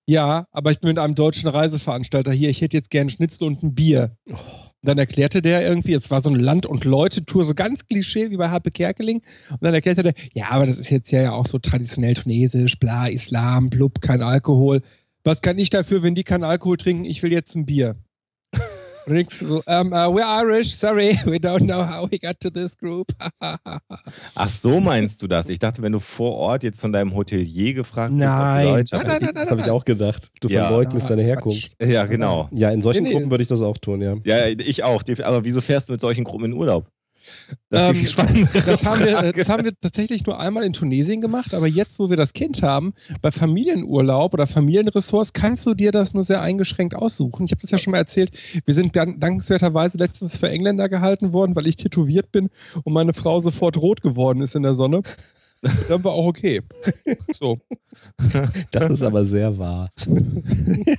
Ja, 0.07 0.47
aber 0.51 0.71
ich 0.71 0.79
bin 0.79 0.89
mit 0.89 0.99
einem 0.99 1.13
deutschen 1.13 1.47
Reiseveranstalter 1.47 2.31
hier, 2.31 2.49
ich 2.49 2.61
hätte 2.61 2.77
jetzt 2.77 2.89
gern 2.89 3.09
Schnitzel 3.09 3.45
und 3.45 3.61
ein 3.61 3.75
Bier. 3.75 4.17
Oh. 4.31 4.70
Und 4.83 4.88
dann 4.88 4.97
erklärte 4.97 5.43
der 5.43 5.61
irgendwie, 5.61 5.93
es 5.93 6.09
war 6.09 6.23
so 6.23 6.29
eine 6.29 6.39
Land- 6.39 6.65
und 6.65 6.85
Leute-Tour, 6.85 7.43
so 7.43 7.53
ganz 7.53 7.88
Klischee 7.88 8.31
wie 8.31 8.38
bei 8.38 8.50
Harpe 8.50 8.71
Kerkeling. 8.71 9.21
Und 9.51 9.61
dann 9.61 9.75
erklärte 9.75 10.01
der, 10.01 10.13
ja, 10.33 10.50
aber 10.50 10.65
das 10.65 10.79
ist 10.79 10.89
jetzt 10.89 11.11
ja 11.11 11.31
auch 11.33 11.45
so 11.45 11.59
traditionell 11.59 12.15
tunesisch, 12.15 12.79
bla, 12.79 13.05
Islam, 13.05 13.69
blub, 13.69 14.01
kein 14.01 14.23
Alkohol. 14.23 14.81
Was 15.23 15.43
kann 15.43 15.59
ich 15.59 15.69
dafür, 15.69 16.01
wenn 16.01 16.15
die 16.15 16.23
keinen 16.23 16.43
Alkohol 16.43 16.77
trinken? 16.77 17.05
Ich 17.05 17.21
will 17.21 17.31
jetzt 17.31 17.55
ein 17.55 17.67
Bier. 17.67 17.95
So, 19.32 19.62
um, 19.68 19.91
uh, 19.94 20.08
we're 20.10 20.24
Irish, 20.25 20.75
sorry, 20.75 21.18
we 21.25 21.38
don't 21.39 21.63
know 21.65 21.84
how 21.84 22.08
we 22.10 22.18
got 22.18 22.39
to 22.41 22.50
this 22.50 22.75
group. 22.77 23.12
Ach, 24.36 24.50
so 24.50 24.80
meinst 24.80 25.22
du 25.22 25.27
das? 25.27 25.50
Ich 25.50 25.60
dachte, 25.60 25.82
wenn 25.82 25.91
du 25.91 26.00
vor 26.00 26.34
Ort 26.36 26.63
jetzt 26.63 26.80
von 26.82 26.91
deinem 26.94 27.13
Hotelier 27.13 27.74
gefragt 27.74 28.13
bist, 28.15 28.30
ob 28.30 28.38
Nein. 28.38 28.65
du 28.68 28.74
Deutsch 28.74 28.91
Nein, 28.94 29.06
bist. 29.08 29.22
nein, 29.22 29.36
Das 29.36 29.51
habe 29.51 29.62
ich 29.62 29.70
auch 29.70 29.84
gedacht. 29.86 30.32
Du 30.39 30.48
Ja. 30.48 30.68
verleugnest 30.68 31.10
deine 31.10 31.24
Quatsch. 31.24 31.27
Herkunft. 31.27 31.75
Ja, 31.82 32.06
genau. 32.06 32.48
Ja, 32.51 32.72
in 32.72 32.82
solchen 32.82 33.03
Nee, 33.03 33.10
nee. 33.10 33.15
Gruppen 33.15 33.32
würde 33.32 33.41
ich 33.41 33.48
das 33.50 33.62
auch 33.62 33.77
tun, 33.77 34.01
ja. 34.01 34.15
Ja, 34.24 34.48
ich 34.48 34.84
auch. 34.84 35.03
Aber 35.24 35.44
wieso 35.44 35.62
fährst 35.62 35.89
du 35.89 35.91
mit 35.94 36.01
solchen 36.01 36.24
Gruppen 36.24 36.46
in 36.46 36.53
Urlaub? 36.53 36.88
Das 37.69 37.89
Ähm, 37.89 37.95
Das 38.53 38.83
haben, 38.83 38.99
wir, 39.05 39.31
das 39.33 39.49
haben 39.49 39.63
wir 39.63 39.73
tatsächlich 39.79 40.25
nur 40.25 40.39
einmal 40.39 40.63
in 40.63 40.73
Tunesien 40.73 41.21
gemacht, 41.21 41.53
aber 41.53 41.67
jetzt, 41.67 41.99
wo 41.99 42.09
wir 42.09 42.17
das 42.17 42.33
Kind 42.33 42.61
haben, 42.61 42.93
bei 43.21 43.31
Familienurlaub 43.31 44.33
oder 44.33 44.47
Familienressorts, 44.47 45.33
kannst 45.33 45.65
du 45.65 45.73
dir 45.73 45.91
das 45.91 46.13
nur 46.13 46.23
sehr 46.23 46.41
eingeschränkt 46.41 46.95
aussuchen. 46.95 47.45
Ich 47.45 47.51
habe 47.51 47.61
das 47.61 47.71
ja 47.71 47.77
schon 47.77 47.91
mal 47.91 47.97
erzählt. 47.97 48.31
Wir 48.65 48.73
sind 48.73 48.95
dankenswerterweise 48.95 49.97
letztens 49.97 50.37
für 50.37 50.49
Engländer 50.49 50.89
gehalten 50.89 51.33
worden, 51.33 51.55
weil 51.55 51.67
ich 51.67 51.75
tätowiert 51.75 52.31
bin 52.31 52.49
und 52.83 52.93
meine 52.93 53.13
Frau 53.13 53.39
sofort 53.39 53.77
rot 53.77 54.01
geworden 54.01 54.41
ist 54.41 54.55
in 54.55 54.63
der 54.63 54.75
Sonne. 54.75 55.01
Dann 55.89 56.03
war 56.03 56.13
auch 56.13 56.25
okay. 56.25 56.62
So. 57.34 57.60
Das 58.72 58.89
ist 58.89 59.03
aber 59.03 59.25
sehr 59.25 59.58
wahr. 59.58 59.89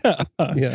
Ja. 0.04 0.54
Ja. 0.54 0.70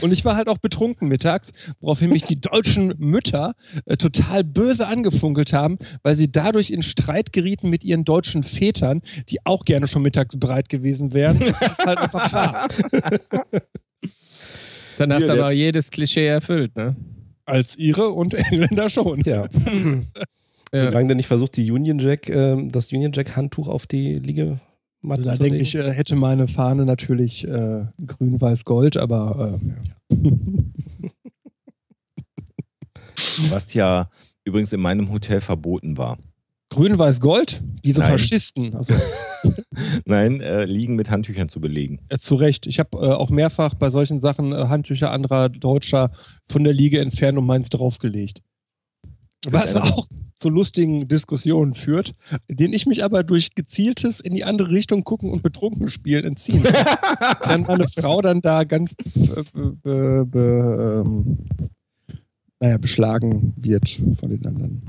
Und 0.00 0.12
ich 0.12 0.24
war 0.24 0.36
halt 0.36 0.48
auch 0.48 0.58
betrunken 0.58 1.08
mittags, 1.08 1.50
woraufhin 1.80 2.10
mich 2.10 2.22
die 2.22 2.40
deutschen 2.40 2.94
Mütter 2.98 3.54
äh, 3.86 3.96
total 3.96 4.44
böse 4.44 4.86
angefunkelt 4.86 5.52
haben, 5.52 5.78
weil 6.04 6.14
sie 6.14 6.30
dadurch 6.30 6.70
in 6.70 6.82
Streit 6.82 7.32
gerieten 7.32 7.68
mit 7.68 7.82
ihren 7.82 8.04
deutschen 8.04 8.44
Vätern, 8.44 9.02
die 9.28 9.44
auch 9.44 9.64
gerne 9.64 9.88
schon 9.88 10.02
mittags 10.02 10.38
bereit 10.38 10.68
gewesen 10.68 11.12
wären. 11.12 11.40
Das 11.40 11.72
ist 11.72 11.84
halt 11.84 11.98
einfach 11.98 12.32
wahr. 12.32 12.68
Dann 14.98 15.12
hast 15.12 15.26
du 15.26 15.32
aber 15.32 15.50
jedes 15.50 15.90
Klischee 15.90 16.26
erfüllt, 16.26 16.76
ne? 16.76 16.94
Als 17.44 17.76
ihre 17.76 18.10
und 18.10 18.34
Engländer 18.34 18.88
schon. 18.88 19.20
ja. 19.22 19.48
Ja. 20.72 20.80
Solange 20.82 21.08
der 21.08 21.16
nicht 21.16 21.26
versucht, 21.26 21.56
die 21.56 21.70
Union 21.70 21.98
Jack, 21.98 22.28
ähm, 22.28 22.70
das 22.70 22.92
Union 22.92 23.12
Jack 23.12 23.34
Handtuch 23.36 23.66
auf 23.68 23.86
die 23.86 24.14
Liegematte 24.14 24.60
Also 25.08 25.22
da 25.24 25.32
zu 25.32 25.38
denke 25.42 25.56
legen. 25.56 25.62
ich, 25.62 25.74
äh, 25.74 25.92
hätte 25.92 26.14
meine 26.14 26.46
Fahne 26.46 26.84
natürlich 26.84 27.46
äh, 27.46 27.86
grün, 28.06 28.40
weiß, 28.40 28.64
gold, 28.64 28.96
aber 28.96 29.58
äh, 30.10 30.14
ja. 30.14 30.74
Was 33.48 33.74
ja 33.74 34.08
übrigens 34.44 34.72
in 34.72 34.80
meinem 34.80 35.10
Hotel 35.12 35.40
verboten 35.40 35.98
war. 35.98 36.18
grün, 36.70 36.98
weiß, 36.98 37.20
gold? 37.20 37.62
Diese 37.84 38.00
Nein. 38.00 38.12
Faschisten. 38.12 38.74
Also 38.76 38.94
Nein, 40.04 40.40
äh, 40.40 40.64
Liegen 40.66 40.94
mit 40.94 41.10
Handtüchern 41.10 41.48
zu 41.48 41.60
belegen. 41.60 41.98
Äh, 42.08 42.18
zu 42.18 42.34
Recht. 42.36 42.66
Ich 42.66 42.78
habe 42.78 42.96
äh, 42.98 43.12
auch 43.12 43.30
mehrfach 43.30 43.74
bei 43.74 43.90
solchen 43.90 44.20
Sachen 44.20 44.52
äh, 44.52 44.68
Handtücher 44.68 45.10
anderer 45.10 45.48
Deutscher 45.48 46.12
von 46.48 46.62
der 46.64 46.72
Liege 46.72 47.00
entfernt 47.00 47.38
und 47.38 47.46
meins 47.46 47.70
draufgelegt. 47.70 48.42
Was 49.48 49.74
auch 49.76 50.06
zu 50.38 50.48
lustigen 50.48 51.06
Diskussionen 51.06 51.74
führt, 51.74 52.14
denen 52.48 52.72
ich 52.72 52.86
mich 52.86 53.04
aber 53.04 53.22
durch 53.22 53.54
gezieltes 53.54 54.20
in 54.20 54.34
die 54.34 54.44
andere 54.44 54.70
Richtung 54.70 55.04
gucken 55.04 55.30
und 55.30 55.42
betrunken 55.42 55.88
spielen 55.90 56.24
entziehen 56.24 56.62
kann. 56.62 57.36
dann 57.44 57.62
meine 57.62 57.88
Frau 57.88 58.22
dann 58.22 58.40
da 58.40 58.64
ganz 58.64 58.94
be, 58.94 59.44
be, 59.82 60.26
be, 60.26 61.04
ähm, 61.04 61.38
naja, 62.58 62.78
beschlagen 62.78 63.54
wird 63.56 64.00
von 64.18 64.30
den 64.30 64.46
anderen. 64.46 64.82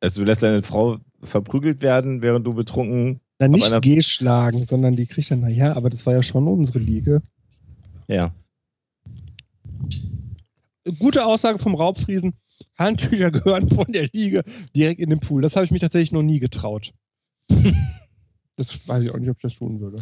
Also 0.00 0.20
du 0.20 0.26
lässt 0.26 0.42
deine 0.42 0.62
Frau 0.62 0.98
verprügelt 1.22 1.82
werden, 1.82 2.22
während 2.22 2.46
du 2.46 2.54
betrunken. 2.54 3.20
Dann 3.38 3.52
nicht 3.52 3.82
geschlagen, 3.82 4.66
sondern 4.66 4.96
die 4.96 5.06
kriegt 5.06 5.30
dann, 5.30 5.40
naja, 5.40 5.76
aber 5.76 5.90
das 5.90 6.06
war 6.06 6.12
ja 6.12 6.22
schon 6.22 6.46
unsere 6.48 6.78
Liege. 6.80 7.22
Ja. 8.08 8.32
gute 10.98 11.24
Aussage 11.24 11.58
vom 11.58 11.74
Raubfriesen. 11.74 12.34
Handtücher 12.76 13.30
gehören 13.32 13.68
von 13.68 13.86
der 13.92 14.08
Liege 14.12 14.42
direkt 14.74 15.00
in 15.00 15.10
den 15.10 15.20
Pool. 15.20 15.42
Das 15.42 15.56
habe 15.56 15.64
ich 15.64 15.70
mich 15.70 15.80
tatsächlich 15.80 16.12
noch 16.12 16.22
nie 16.22 16.38
getraut. 16.38 16.92
das 18.56 18.88
weiß 18.88 19.02
ich 19.04 19.10
auch 19.10 19.18
nicht, 19.18 19.30
ob 19.30 19.36
ich 19.36 19.42
das 19.42 19.54
tun 19.56 19.80
würde. 19.80 19.98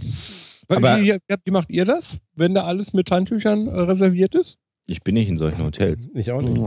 Aber- 0.69 0.99
wie, 1.01 1.13
wie, 1.13 1.35
wie 1.45 1.51
macht 1.51 1.71
ihr 1.71 1.85
das, 1.85 2.19
wenn 2.35 2.55
da 2.55 2.65
alles 2.65 2.93
mit 2.93 3.11
Handtüchern 3.11 3.67
äh, 3.69 3.81
reserviert 3.81 4.35
ist? 4.35 4.59
Ich 4.89 5.03
bin 5.03 5.15
nicht 5.15 5.29
in 5.29 5.37
solchen 5.37 5.63
Hotels. 5.65 6.09
Ich 6.15 6.31
auch 6.31 6.43
nicht. 6.43 6.63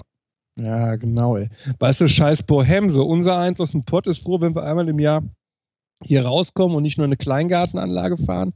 Ja, 0.59 0.95
genau, 0.97 1.37
ey. 1.37 1.49
Weißt 1.79 2.01
du, 2.01 2.09
scheiß 2.09 2.43
Bohem, 2.43 2.91
so 2.91 3.05
unser 3.05 3.37
Eins 3.37 3.61
aus 3.61 3.71
dem 3.71 3.85
Pott 3.85 4.07
ist 4.07 4.23
froh, 4.23 4.41
wenn 4.41 4.53
wir 4.55 4.63
einmal 4.63 4.89
im 4.89 4.99
Jahr 4.99 5.23
hier 6.03 6.25
rauskommen 6.25 6.77
und 6.77 6.83
nicht 6.83 6.97
nur 6.97 7.05
eine 7.05 7.17
Kleingartenanlage 7.17 8.17
fahren. 8.17 8.53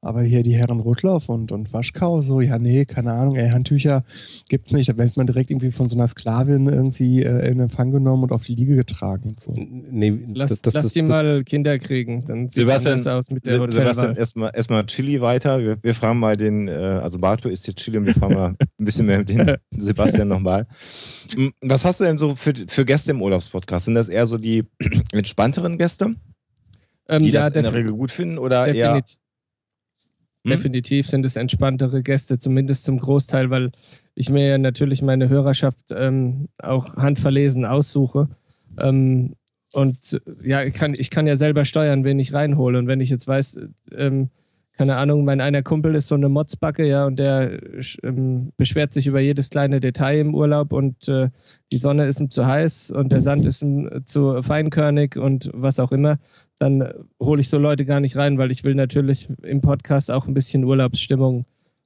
Aber 0.00 0.22
hier 0.22 0.42
die 0.42 0.54
Herren 0.54 0.80
Rutlauf 0.80 1.28
und, 1.28 1.52
und 1.52 1.72
Waschkau, 1.72 2.22
so, 2.22 2.40
ja, 2.40 2.58
nee, 2.58 2.84
keine 2.84 3.12
Ahnung, 3.12 3.36
ey, 3.36 3.50
Handtücher 3.50 4.04
gibt's 4.48 4.72
nicht. 4.72 4.88
Da 4.88 4.96
wird 4.96 5.16
man 5.16 5.26
direkt 5.26 5.50
irgendwie 5.50 5.72
von 5.72 5.88
so 5.88 5.96
einer 5.96 6.08
Sklavin 6.08 6.68
irgendwie 6.68 7.22
äh, 7.22 7.50
in 7.50 7.60
Empfang 7.60 7.90
genommen 7.90 8.22
und 8.24 8.32
auf 8.32 8.44
die 8.44 8.54
Liege 8.54 8.76
getragen 8.76 9.30
und 9.30 9.40
so. 9.40 9.52
Nee, 9.56 10.14
Lass, 10.34 10.50
das, 10.50 10.62
das, 10.62 10.74
lass 10.74 10.82
das, 10.84 10.92
die 10.94 11.00
das, 11.00 11.08
mal 11.10 11.44
Kinder 11.44 11.78
kriegen. 11.78 12.24
Dann 12.24 12.44
sieht 12.44 12.54
Sebastian, 12.54 12.92
anders 12.92 13.06
aus 13.08 13.30
mit 13.30 13.44
der 13.44 13.52
Se- 13.52 13.58
Sebastian, 13.58 13.86
Hotelwahl. 13.88 14.18
erstmal 14.18 14.50
erstmal 14.54 14.86
Chili 14.86 15.20
weiter. 15.20 15.58
Wir, 15.60 15.82
wir 15.82 15.94
fragen 15.94 16.18
mal 16.18 16.36
den, 16.36 16.68
äh, 16.68 16.72
also 16.72 17.18
Barto 17.18 17.48
ist 17.48 17.66
jetzt 17.66 17.78
Chili 17.80 17.98
und 17.98 18.06
wir 18.06 18.14
fragen 18.14 18.34
mal 18.34 18.54
ein 18.78 18.84
bisschen 18.84 19.06
mehr 19.06 19.18
mit 19.18 19.28
den 19.28 19.56
Sebastian 19.76 20.28
nochmal. 20.28 20.66
Was 21.60 21.84
hast 21.84 22.00
du 22.00 22.04
denn 22.04 22.16
so 22.18 22.34
für, 22.36 22.54
für 22.68 22.84
Gäste 22.84 23.10
im 23.10 23.20
Urlaubspodcast? 23.20 23.86
Sind 23.86 23.94
das 23.94 24.08
eher 24.08 24.26
so 24.26 24.38
die 24.38 24.64
entspannteren 25.12 25.76
Gäste, 25.78 26.14
Ähm, 27.08 27.20
die 27.20 27.30
ja, 27.30 27.48
das 27.48 27.56
in 27.56 27.62
der 27.62 27.72
Regel 27.72 27.92
gut 27.92 28.10
finden? 28.10 28.38
Oder 28.38 28.66
eher. 28.66 28.94
Definit 28.94 29.20
Hm? 30.46 30.52
Definitiv 30.52 31.08
sind 31.08 31.26
es 31.26 31.34
entspanntere 31.34 32.02
Gäste, 32.02 32.38
zumindest 32.38 32.84
zum 32.84 32.98
Großteil, 32.98 33.50
weil 33.50 33.72
ich 34.14 34.30
mir 34.30 34.46
ja 34.46 34.58
natürlich 34.58 35.02
meine 35.02 35.28
Hörerschaft 35.28 35.90
ähm, 35.90 36.48
auch 36.58 36.94
handverlesen 36.94 37.64
aussuche. 37.64 38.28
Ähm, 38.78 39.34
und 39.72 39.98
äh, 40.12 40.48
ja, 40.48 40.62
ich 40.62 40.72
kann, 40.72 40.94
ich 40.96 41.10
kann 41.10 41.26
ja 41.26 41.36
selber 41.36 41.64
steuern, 41.64 42.04
wen 42.04 42.20
ich 42.20 42.32
reinhole. 42.32 42.78
Und 42.78 42.86
wenn 42.86 43.00
ich 43.00 43.10
jetzt 43.10 43.26
weiß, 43.26 43.56
äh, 43.56 43.68
ähm, 43.96 44.30
keine 44.78 44.96
Ahnung, 44.96 45.24
mein 45.24 45.40
einer 45.40 45.62
Kumpel 45.62 45.96
ist 45.96 46.08
so 46.08 46.14
eine 46.14 46.28
Motzbacke, 46.28 46.86
ja, 46.86 47.06
und 47.06 47.16
der 47.18 47.50
äh, 47.50 47.82
ähm, 48.04 48.52
beschwert 48.56 48.92
sich 48.92 49.08
über 49.08 49.20
jedes 49.20 49.50
kleine 49.50 49.80
Detail 49.80 50.20
im 50.20 50.34
Urlaub 50.34 50.72
und 50.72 51.08
äh, 51.08 51.30
die 51.72 51.78
Sonne 51.78 52.06
ist 52.06 52.20
ihm 52.20 52.30
zu 52.30 52.46
heiß 52.46 52.92
und 52.92 53.10
der 53.10 53.20
Sand 53.20 53.46
ist 53.46 53.62
ihm 53.62 53.90
zu 54.04 54.42
feinkörnig 54.42 55.16
und 55.16 55.50
was 55.52 55.80
auch 55.80 55.90
immer, 55.90 56.18
dann 56.58 56.88
hole 57.20 57.40
ich 57.40 57.48
so 57.48 57.58
Leute 57.58 57.84
gar 57.84 58.00
nicht 58.00 58.16
rein, 58.16 58.38
weil 58.38 58.50
ich 58.50 58.64
will 58.64 58.74
natürlich 58.74 59.28
im 59.42 59.60
Podcast 59.60 60.10
auch 60.10 60.26
ein 60.26 60.34
bisschen 60.34 60.64
Urlaubsstimmung 60.64 61.44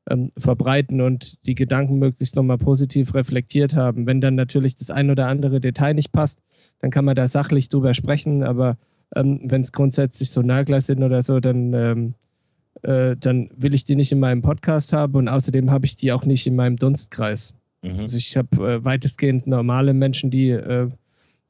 ähm, 0.08 0.32
verbreiten 0.38 1.00
und 1.00 1.44
die 1.46 1.54
Gedanken 1.54 1.98
möglichst 1.98 2.36
nochmal 2.36 2.58
positiv 2.58 3.14
reflektiert 3.14 3.74
haben. 3.74 4.06
Wenn 4.06 4.20
dann 4.20 4.34
natürlich 4.34 4.76
das 4.76 4.90
ein 4.90 5.10
oder 5.10 5.28
andere 5.28 5.60
Detail 5.60 5.94
nicht 5.94 6.12
passt, 6.12 6.40
dann 6.80 6.90
kann 6.90 7.04
man 7.04 7.16
da 7.16 7.28
sachlich 7.28 7.68
drüber 7.68 7.94
sprechen, 7.94 8.42
aber 8.42 8.76
ähm, 9.16 9.40
wenn 9.44 9.62
es 9.62 9.72
grundsätzlich 9.72 10.30
so 10.30 10.42
Nagler 10.42 10.80
sind 10.80 11.02
oder 11.02 11.22
so, 11.22 11.40
dann, 11.40 11.74
ähm, 11.74 12.14
äh, 12.82 13.16
dann 13.16 13.50
will 13.56 13.74
ich 13.74 13.84
die 13.84 13.96
nicht 13.96 14.12
in 14.12 14.20
meinem 14.20 14.42
Podcast 14.42 14.92
haben 14.92 15.16
und 15.16 15.28
außerdem 15.28 15.70
habe 15.70 15.86
ich 15.86 15.96
die 15.96 16.12
auch 16.12 16.24
nicht 16.24 16.46
in 16.46 16.56
meinem 16.56 16.76
Dunstkreis. 16.76 17.54
Mhm. 17.82 18.00
Also 18.00 18.16
ich 18.16 18.36
habe 18.36 18.74
äh, 18.74 18.84
weitestgehend 18.84 19.46
normale 19.46 19.94
Menschen, 19.94 20.30
die 20.30 20.50
äh, 20.50 20.88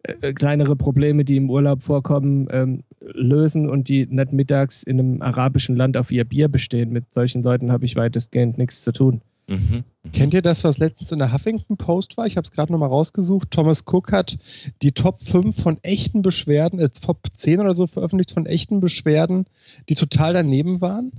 äh, 0.02 0.32
kleinere 0.32 0.76
Probleme, 0.76 1.24
die 1.24 1.36
im 1.36 1.50
Urlaub 1.50 1.82
vorkommen, 1.82 2.48
ähm, 2.50 2.82
lösen 3.00 3.68
und 3.68 3.88
die 3.88 4.06
nicht 4.06 4.32
mittags 4.32 4.82
in 4.82 4.98
einem 4.98 5.22
arabischen 5.22 5.76
Land 5.76 5.96
auf 5.96 6.12
ihr 6.12 6.24
Bier 6.24 6.48
bestehen. 6.48 6.90
Mit 6.90 7.12
solchen 7.12 7.42
Leuten 7.42 7.72
habe 7.72 7.84
ich 7.84 7.96
weitestgehend 7.96 8.58
nichts 8.58 8.82
zu 8.82 8.92
tun. 8.92 9.22
Mhm. 9.48 9.82
Kennt 10.12 10.32
ihr 10.32 10.42
das, 10.42 10.62
was 10.62 10.78
letztens 10.78 11.10
in 11.10 11.18
der 11.18 11.32
Huffington 11.32 11.76
Post 11.76 12.16
war? 12.16 12.26
Ich 12.26 12.36
habe 12.36 12.44
es 12.46 12.52
gerade 12.52 12.72
nochmal 12.72 12.88
rausgesucht. 12.88 13.50
Thomas 13.50 13.82
Cook 13.84 14.12
hat 14.12 14.38
die 14.80 14.92
Top 14.92 15.20
5 15.20 15.60
von 15.60 15.78
echten 15.82 16.22
Beschwerden, 16.22 16.78
äh, 16.78 16.88
Top 16.88 17.26
10 17.34 17.60
oder 17.60 17.74
so 17.74 17.88
veröffentlicht 17.88 18.30
von 18.30 18.46
echten 18.46 18.78
Beschwerden, 18.80 19.46
die 19.88 19.96
total 19.96 20.34
daneben 20.34 20.80
waren. 20.80 21.12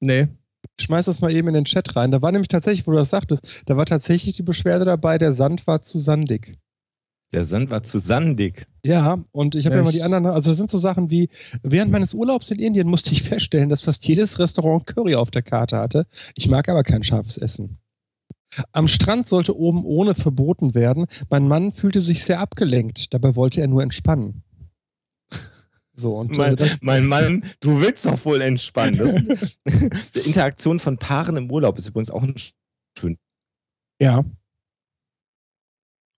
Nee. 0.00 0.28
Ich 0.78 0.84
schmeiß 0.84 1.06
das 1.06 1.20
mal 1.20 1.32
eben 1.32 1.48
in 1.48 1.54
den 1.54 1.64
Chat 1.64 1.96
rein. 1.96 2.10
Da 2.10 2.20
war 2.20 2.30
nämlich 2.30 2.48
tatsächlich, 2.48 2.86
wo 2.86 2.90
du 2.90 2.98
das 2.98 3.10
sagtest, 3.10 3.42
da 3.66 3.76
war 3.76 3.86
tatsächlich 3.86 4.34
die 4.34 4.42
Beschwerde 4.42 4.84
dabei, 4.84 5.16
der 5.16 5.32
Sand 5.32 5.66
war 5.66 5.82
zu 5.82 5.98
sandig. 5.98 6.58
Der 7.32 7.44
Sand 7.44 7.70
war 7.70 7.82
zu 7.82 7.98
sandig. 7.98 8.66
Ja, 8.84 9.24
und 9.32 9.54
ich 9.54 9.64
habe 9.64 9.76
ja 9.76 9.82
mal 9.82 9.92
die 9.92 10.02
anderen, 10.02 10.26
also 10.26 10.50
das 10.50 10.58
sind 10.58 10.70
so 10.70 10.78
Sachen 10.78 11.10
wie, 11.10 11.30
während 11.62 11.90
meines 11.90 12.12
Urlaubs 12.12 12.50
in 12.50 12.58
Indien 12.58 12.88
musste 12.88 13.12
ich 13.12 13.22
feststellen, 13.22 13.70
dass 13.70 13.82
fast 13.82 14.06
jedes 14.06 14.38
Restaurant 14.38 14.86
Curry 14.86 15.14
auf 15.14 15.30
der 15.30 15.42
Karte 15.42 15.78
hatte. 15.78 16.06
Ich 16.36 16.48
mag 16.48 16.68
aber 16.68 16.82
kein 16.82 17.04
scharfes 17.04 17.38
Essen. 17.38 17.78
Am 18.72 18.86
Strand 18.86 19.26
sollte 19.26 19.56
oben 19.56 19.84
ohne 19.84 20.14
verboten 20.14 20.74
werden. 20.74 21.06
Mein 21.30 21.48
Mann 21.48 21.72
fühlte 21.72 22.02
sich 22.02 22.24
sehr 22.24 22.38
abgelenkt. 22.38 23.14
Dabei 23.14 23.34
wollte 23.34 23.62
er 23.62 23.68
nur 23.68 23.82
entspannen. 23.82 24.42
So, 25.94 26.16
und 26.16 26.32
äh, 26.32 26.38
Mein, 26.38 26.56
das, 26.56 26.76
mein 26.80 27.06
Mann, 27.06 27.44
du 27.60 27.80
willst 27.80 28.06
doch 28.06 28.24
wohl 28.24 28.40
entspannen. 28.40 28.96
Das, 28.96 29.14
die 30.14 30.20
Interaktion 30.20 30.78
von 30.78 30.98
Paaren 30.98 31.36
im 31.36 31.50
Urlaub 31.50 31.78
ist 31.78 31.88
übrigens 31.88 32.10
auch 32.10 32.22
ein 32.22 32.34
schön. 32.98 33.18
ja. 34.00 34.24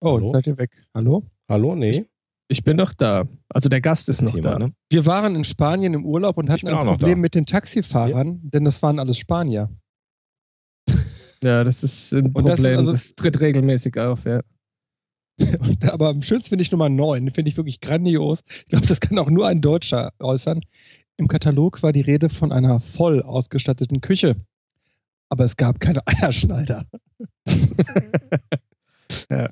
Oh, 0.04 0.14
Hallo? 0.16 0.26
jetzt 0.26 0.32
seid 0.32 0.46
ihr 0.46 0.58
weg. 0.58 0.70
Hallo? 0.94 1.25
Hallo? 1.49 1.75
Nee. 1.75 2.04
Ich 2.49 2.62
bin 2.62 2.76
noch 2.76 2.92
da. 2.92 3.25
Also 3.49 3.68
der 3.70 3.80
Gast 3.80 4.08
ist 4.11 4.23
noch 4.23 4.32
Thema, 4.34 4.50
da. 4.52 4.58
ne? 4.58 4.75
Wir 4.90 5.06
waren 5.06 5.34
in 5.34 5.44
Spanien 5.44 5.94
im 5.94 6.04
Urlaub 6.04 6.37
und 6.37 6.50
hatten 6.50 6.68
ein 6.68 6.87
Problem 6.87 7.20
mit 7.20 7.34
den 7.34 7.46
Taxifahrern, 7.46 8.40
denn 8.42 8.64
das 8.64 8.82
waren 8.82 8.99
alles 8.99 9.16
Spanier. 9.18 9.70
Ja, 11.42 11.64
das 11.64 11.82
ist 11.82 12.12
ein 12.12 12.32
Und 12.32 12.44
das 12.46 12.58
ist 12.58 12.64
Problem. 12.64 12.87
Das, 12.87 12.88
also- 12.88 13.14
tritt 13.16 13.40
regelmäßig 13.40 13.99
auf, 13.99 14.25
ja. 14.25 14.40
Aber 15.90 16.11
am 16.11 16.23
schönsten 16.23 16.50
finde 16.50 16.62
ich 16.62 16.70
Nummer 16.70 16.88
9, 16.88 17.30
finde 17.32 17.50
ich 17.50 17.56
wirklich 17.56 17.80
grandios. 17.80 18.42
Ich 18.49 18.66
glaube, 18.66 18.87
das 18.87 19.00
kann 19.00 19.18
auch 19.18 19.30
nur 19.30 19.49
ein 19.49 19.61
Deutscher 19.61 20.12
äußern. 20.20 20.61
Im 21.16 21.28
Katalog 21.28 21.82
war 21.82 21.92
die 21.92 22.00
Rede 22.02 22.28
von 22.28 22.52
einer 22.52 22.78
voll 22.80 23.23
ausgestatteten 23.23 24.00
Küche. 24.00 24.37
Aber 25.30 25.44
es 25.44 25.56
gab 25.56 25.80
keine 25.80 26.02
Eierschneider. 26.06 26.84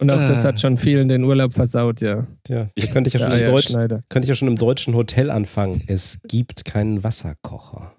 Und 0.00 0.10
auch 0.10 0.16
das 0.18 0.44
Ah. 0.44 0.48
hat 0.48 0.60
schon 0.60 0.76
vielen 0.76 1.08
den 1.08 1.22
Urlaub 1.24 1.54
versaut, 1.54 2.00
ja. 2.00 2.26
Tja, 2.42 2.68
da 2.74 2.86
könnte 2.88 3.08
ich, 3.08 3.14
ja 3.14 3.20
schon 3.20 3.38
im 3.38 3.46
Deutsch, 3.46 3.66
Eierschneider. 3.66 4.02
könnte 4.08 4.26
ich 4.26 4.28
ja 4.30 4.34
schon 4.34 4.48
im 4.48 4.56
deutschen 4.56 4.94
Hotel 4.94 5.30
anfangen. 5.30 5.82
Es 5.86 6.18
gibt 6.26 6.64
keinen 6.64 7.04
Wasserkocher. 7.04 7.94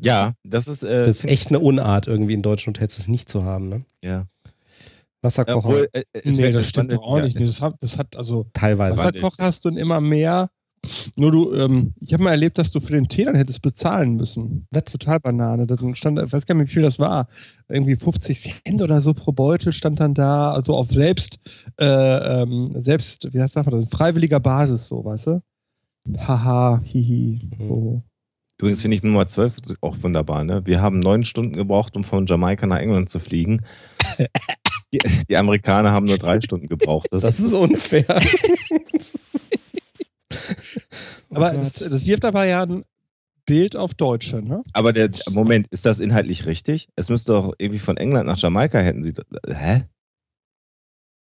Ja, 0.00 0.34
das 0.44 0.68
ist. 0.68 0.84
Äh, 0.84 1.06
Das 1.06 1.16
ist 1.16 1.24
echt 1.24 1.48
eine 1.48 1.58
Unart, 1.58 2.06
irgendwie 2.06 2.34
in 2.34 2.42
deutschen 2.42 2.70
Hotels 2.72 2.96
das 2.96 3.08
nicht 3.08 3.28
zu 3.28 3.44
haben. 3.44 3.68
Ne? 3.68 3.84
Ja. 4.02 4.26
Wasserkocher 5.20 5.56
Obwohl, 5.68 5.88
äh, 5.92 6.04
es 6.12 6.36
nee, 6.36 6.50
das 6.52 6.68
stimmt 6.68 6.92
doch 6.92 7.02
auch 7.06 7.18
ja, 7.18 7.24
nicht. 7.24 7.40
Das 7.40 7.60
hat, 7.60 7.74
das 7.80 7.98
hat 7.98 8.16
also 8.16 8.46
teilweise. 8.52 8.96
Wasserkocher 8.96 9.44
hast 9.44 9.64
du 9.64 9.68
immer 9.70 10.00
mehr. 10.00 10.50
Nur 11.14 11.30
du, 11.30 11.54
ähm, 11.54 11.94
ich 12.00 12.12
habe 12.12 12.24
mal 12.24 12.32
erlebt, 12.32 12.58
dass 12.58 12.72
du 12.72 12.80
für 12.80 12.92
den 12.92 13.08
Tee 13.08 13.24
dann 13.24 13.36
hättest 13.36 13.62
bezahlen 13.62 14.16
müssen. 14.16 14.66
Was? 14.70 14.84
Total 14.84 15.20
Banane. 15.20 15.66
Das 15.66 15.78
stand, 15.94 16.20
ich 16.20 16.32
weiß 16.32 16.46
gar 16.46 16.54
nicht, 16.56 16.68
wie 16.68 16.72
viel 16.72 16.82
das 16.82 16.98
war. 16.98 17.28
Irgendwie 17.68 17.96
50 17.96 18.62
Cent 18.64 18.82
oder 18.82 19.00
so 19.00 19.14
pro 19.14 19.32
Beutel 19.32 19.72
stand 19.72 20.00
dann 20.00 20.14
da. 20.14 20.52
Also 20.52 20.74
auf 20.74 20.90
selbst, 20.90 21.38
äh, 21.80 22.42
ähm, 22.42 22.74
selbst, 22.80 23.28
wie 23.32 23.40
heißt 23.40 23.56
das, 23.56 23.66
freiwilliger 23.90 24.40
Basis, 24.40 24.86
so, 24.86 25.04
weißt 25.04 25.28
du? 25.28 25.42
Haha, 26.18 26.80
hihi. 26.84 27.48
Mhm. 27.58 27.68
So. 27.68 28.02
Übrigens 28.60 28.82
finde 28.82 28.96
ich 28.96 29.02
Nummer 29.02 29.26
12 29.26 29.56
auch 29.80 29.96
wunderbar. 30.02 30.44
Ne? 30.44 30.62
Wir 30.66 30.80
haben 30.80 30.98
neun 30.98 31.24
Stunden 31.24 31.54
gebraucht, 31.54 31.96
um 31.96 32.04
von 32.04 32.26
Jamaika 32.26 32.66
nach 32.66 32.78
England 32.78 33.08
zu 33.08 33.18
fliegen. 33.18 33.62
Die, 34.94 34.98
die 35.30 35.36
Amerikaner 35.38 35.90
haben 35.90 36.04
nur 36.04 36.18
drei 36.18 36.38
Stunden 36.42 36.68
gebraucht. 36.68 37.08
Das, 37.12 37.22
Das 37.22 37.40
ist 37.40 37.54
unfair. 37.54 38.04
Aber 41.42 41.58
Oh 41.58 41.62
das, 41.64 41.74
das 41.74 42.06
wirft 42.06 42.24
aber 42.24 42.44
ja 42.44 42.62
ein 42.62 42.84
Bild 43.46 43.74
auf 43.76 43.94
Deutsche, 43.94 44.40
ne? 44.42 44.62
aber 44.72 44.92
der 44.92 45.10
Moment, 45.30 45.66
ist 45.68 45.84
das 45.84 45.98
inhaltlich 46.00 46.46
richtig? 46.46 46.88
Es 46.96 47.10
müsste 47.10 47.32
doch 47.32 47.54
irgendwie 47.58 47.80
von 47.80 47.96
England 47.96 48.26
nach 48.26 48.38
Jamaika 48.38 48.78
hätten 48.78 49.02
sie. 49.02 49.12
Hä? 49.48 49.82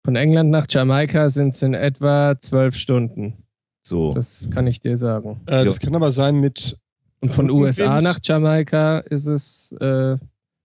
Von 0.05 0.17
England 0.17 0.51
nach 0.51 0.67
Jamaika 0.69 1.31
sind 1.31 1.55
es 1.55 1.63
in 1.63 1.75
etwa 1.75 2.35
zwölf 2.41 2.75
Stunden. 2.75 3.45
So. 3.87 4.13
Das 4.13 4.49
kann 4.51 4.67
ich 4.67 4.81
dir 4.81 4.99
sagen. 4.99 5.41
Äh, 5.47 5.59
Ja. 5.59 5.65
das 5.65 5.79
kann 5.81 5.95
aber 5.95 6.13
sein 6.13 6.37
mit. 6.41 6.77
Und 7.21 7.29
von 7.31 7.47
Rückenwind. 7.47 7.79
USA 7.79 8.01
nach 8.01 8.19
Jamaika 8.23 8.99
ist 8.99 9.27
es, 9.27 9.73
äh, 9.81 10.17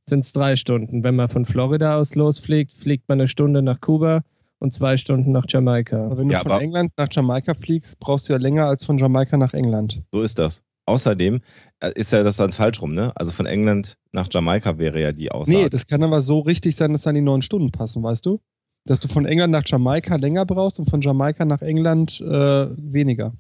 sind 0.10 0.26
es 0.26 0.34
drei 0.34 0.56
Stunden. 0.56 1.04
Wenn 1.04 1.16
man 1.16 1.30
von 1.30 1.46
Florida 1.46 1.98
aus 1.98 2.16
losfliegt, 2.16 2.74
fliegt 2.74 3.08
man 3.08 3.20
eine 3.20 3.28
Stunde 3.28 3.62
nach 3.62 3.80
Kuba 3.80 4.24
und 4.60 4.74
zwei 4.74 4.98
Stunden 4.98 5.32
nach 5.32 5.46
Jamaika. 5.48 6.06
Aber 6.06 6.18
wenn 6.18 6.28
du 6.28 6.34
Ja, 6.34 6.42
von 6.42 6.60
England 6.62 6.92
nach 6.98 7.10
Jamaika 7.12 7.54
fliegst, 7.54 8.00
brauchst 8.00 8.28
du 8.28 8.34
ja 8.34 8.40
länger 8.40 8.66
als 8.68 8.84
von 8.86 8.98
Jamaika 8.98 9.38
nach 9.38 9.54
England. 9.54 10.02
So 10.12 10.22
ist 10.22 10.40
das. 10.40 10.64
Außerdem 10.86 11.42
äh, 11.82 11.92
ist 11.96 12.14
ja 12.14 12.24
das 12.24 12.38
dann 12.38 12.54
falsch 12.54 12.82
rum, 12.82 12.94
ne? 12.94 13.12
Also 13.16 13.32
von 13.32 13.46
England 13.46 13.98
nach 14.14 14.28
Jamaika 14.32 14.78
wäre 14.78 15.02
ja 15.02 15.12
die 15.12 15.30
Aussage. 15.32 15.58
Nee, 15.58 15.70
das 15.70 15.86
kann 15.86 16.02
aber 16.02 16.22
so 16.22 16.40
richtig 16.40 16.76
sein, 16.76 16.94
dass 16.94 17.02
dann 17.04 17.16
die 17.16 17.22
neun 17.22 17.42
Stunden 17.42 17.72
passen, 17.72 18.02
weißt 18.02 18.26
du? 18.26 18.40
Dass 18.86 19.02
du 19.02 19.10
von 19.10 19.26
England 19.26 19.52
nach 19.52 19.64
Jamaika 19.66 20.16
länger 20.16 20.46
brauchst 20.46 20.80
und 20.80 20.90
von 20.90 21.02
Jamaika 21.02 21.44
nach 21.44 21.62
England 21.62 22.22
äh, 22.22 22.68
weniger. 22.78 23.34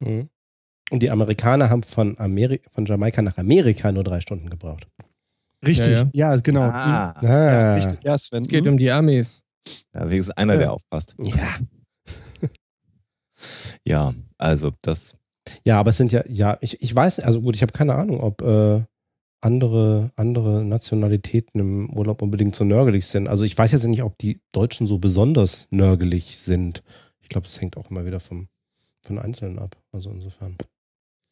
Mhm. 0.00 0.28
Und 0.90 1.02
die 1.02 1.10
Amerikaner 1.10 1.70
haben 1.70 1.82
von, 1.82 2.18
Ameri 2.18 2.60
von 2.72 2.84
Jamaika 2.84 3.22
nach 3.22 3.38
Amerika 3.38 3.90
nur 3.90 4.04
drei 4.04 4.20
Stunden 4.20 4.50
gebraucht. 4.50 4.86
Richtig. 5.64 5.88
Ja, 5.88 6.08
Ja, 6.12 6.34
ja. 6.34 6.36
genau. 6.36 6.62
Ah, 6.62 7.18
ja, 7.22 7.28
Ah. 7.30 7.74
richtig. 7.74 7.98
Ja, 8.04 8.18
Sven. 8.18 8.42
Es 8.42 8.48
geht 8.48 8.66
hm? 8.66 8.74
um 8.74 8.78
die 8.78 8.90
Amis. 8.90 9.42
Ja, 9.94 10.08
wenigstens 10.10 10.36
einer, 10.36 10.54
Ja. 10.54 10.58
der 10.60 10.72
aufpasst. 10.72 11.14
Ja. 11.18 11.58
Ja, 13.86 14.14
also 14.38 14.72
das. 14.82 15.16
Ja, 15.64 15.78
aber 15.78 15.90
es 15.90 15.96
sind 15.96 16.10
ja, 16.10 16.24
ja, 16.28 16.58
ich, 16.60 16.80
ich 16.82 16.94
weiß, 16.94 17.20
also 17.20 17.40
gut, 17.40 17.54
ich 17.54 17.62
habe 17.62 17.72
keine 17.72 17.94
Ahnung, 17.94 18.20
ob 18.20 18.42
äh, 18.42 18.82
andere, 19.40 20.10
andere 20.16 20.64
Nationalitäten 20.64 21.60
im 21.60 21.90
Urlaub 21.96 22.22
unbedingt 22.22 22.56
so 22.56 22.64
nörgelig 22.64 23.06
sind. 23.06 23.28
Also 23.28 23.44
ich 23.44 23.56
weiß 23.56 23.72
jetzt 23.72 23.84
nicht, 23.84 24.02
ob 24.02 24.18
die 24.18 24.40
Deutschen 24.52 24.86
so 24.86 24.98
besonders 24.98 25.68
nörgelig 25.70 26.38
sind. 26.38 26.82
Ich 27.20 27.28
glaube, 27.28 27.46
es 27.46 27.60
hängt 27.60 27.76
auch 27.76 27.90
immer 27.90 28.04
wieder 28.06 28.18
vom, 28.18 28.48
von 29.06 29.18
Einzelnen 29.18 29.58
ab. 29.58 29.76
Also 29.92 30.10
insofern. 30.10 30.56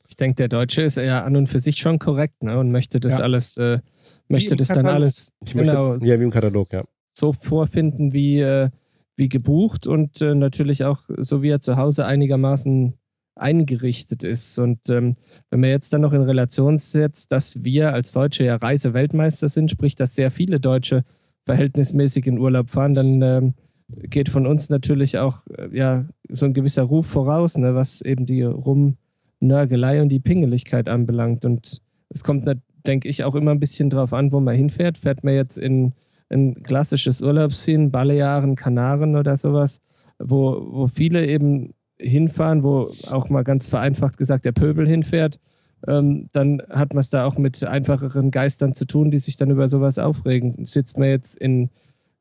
Ich 0.06 0.16
denke, 0.16 0.36
der 0.36 0.48
Deutsche 0.48 0.82
ist 0.82 0.96
ja 0.96 1.24
an 1.24 1.34
und 1.34 1.48
für 1.48 1.60
sich 1.60 1.78
schon 1.78 1.98
korrekt 1.98 2.42
ne? 2.42 2.58
und 2.58 2.70
möchte 2.70 3.00
das 3.00 3.14
Ja. 3.14 3.20
alles, 3.20 3.56
äh, 3.56 3.80
möchte 4.28 4.54
das 4.54 4.68
dann 4.68 4.76
Katalog. 4.84 4.94
alles 4.96 5.32
Ich 5.44 5.54
möchte, 5.54 5.72
genau, 5.72 5.94
ja, 5.96 6.20
wie 6.20 6.24
im 6.24 6.30
Katalog, 6.30 6.70
ja. 6.72 6.84
So 7.14 7.33
vorfinden 7.33 8.12
wie, 8.12 8.40
äh, 8.40 8.70
wie 9.16 9.29
gebucht 9.29 9.87
und 9.87 10.20
äh, 10.20 10.35
natürlich 10.35 10.85
auch 10.85 11.03
so 11.09 11.42
wie 11.42 11.50
er 11.50 11.61
zu 11.61 11.77
Hause 11.77 12.05
einigermaßen 12.07 12.94
eingerichtet 13.37 14.24
ist. 14.24 14.59
Und 14.59 14.90
ähm, 14.90 15.16
wenn 15.50 15.61
man 15.61 15.70
jetzt 15.70 15.92
dann 15.92 16.03
noch 16.03 16.12
in 16.12 16.22
Relation 16.22 16.79
setzt, 16.79 17.33
dass 17.33 17.64
wir 17.64 17.92
als 17.92 18.12
Deutsche 18.12 18.44
ja 18.44 18.57
Reiseweltmeister 18.57 19.48
sind, 19.48 19.70
sprich, 19.70 19.96
dass 19.96 20.14
sehr 20.14 20.31
viele 20.31 20.61
Deutsche 20.61 21.05
verhältnismäßig 21.44 22.27
in 22.27 22.38
Urlaub 22.38 22.70
fahren, 22.70 22.94
dann 22.94 23.22
ähm, 23.22 23.55
geht 23.88 24.29
von 24.29 24.46
uns 24.46 24.70
natürlich 24.70 25.18
auch 25.18 25.46
äh, 25.57 25.77
ja, 25.77 26.07
so 26.29 26.46
ein 26.46 26.55
gewisser 26.55 26.85
Ruf 26.85 27.07
voraus, 27.07 27.57
ne, 27.59 27.74
was 27.74 28.00
eben 28.00 28.27
die 28.27 28.42
Rumnörgelei 28.42 30.00
und 30.00 30.09
die 30.09 30.20
Pingeligkeit 30.20 30.88
anbelangt. 30.88 31.44
Und 31.44 31.83
es 32.09 32.24
kommt, 32.24 32.48
denke 32.87 33.09
ich, 33.09 33.24
auch 33.24 33.35
immer 33.35 33.50
ein 33.50 33.61
bisschen 33.61 33.90
drauf 33.90 34.12
an, 34.12 34.33
wo 34.33 34.40
man 34.40 34.55
hinfährt. 34.55 34.98
Fährt 34.98 35.24
man 35.24 35.35
jetzt 35.35 35.59
in 35.59 35.92
ein 36.34 36.62
klassisches 36.62 37.22
Urlaubsziel, 37.22 37.88
Balearen, 37.88 38.56
Kanaren 38.56 39.16
oder 39.16 39.36
sowas, 39.36 39.80
wo, 40.18 40.66
wo 40.70 40.86
viele 40.88 41.26
eben 41.26 41.72
hinfahren, 41.98 42.62
wo 42.62 42.90
auch 43.10 43.30
mal 43.30 43.44
ganz 43.44 43.66
vereinfacht 43.66 44.18
gesagt 44.18 44.44
der 44.44 44.52
Pöbel 44.52 44.86
hinfährt, 44.86 45.38
ähm, 45.86 46.28
dann 46.32 46.62
hat 46.70 46.92
man 46.92 47.00
es 47.00 47.10
da 47.10 47.24
auch 47.24 47.38
mit 47.38 47.62
einfacheren 47.64 48.30
Geistern 48.30 48.74
zu 48.74 48.86
tun, 48.86 49.10
die 49.10 49.18
sich 49.18 49.36
dann 49.36 49.50
über 49.50 49.68
sowas 49.68 49.98
aufregen. 49.98 50.66
Sitzt 50.66 50.98
man 50.98 51.08
jetzt 51.08 51.36
in, 51.36 51.70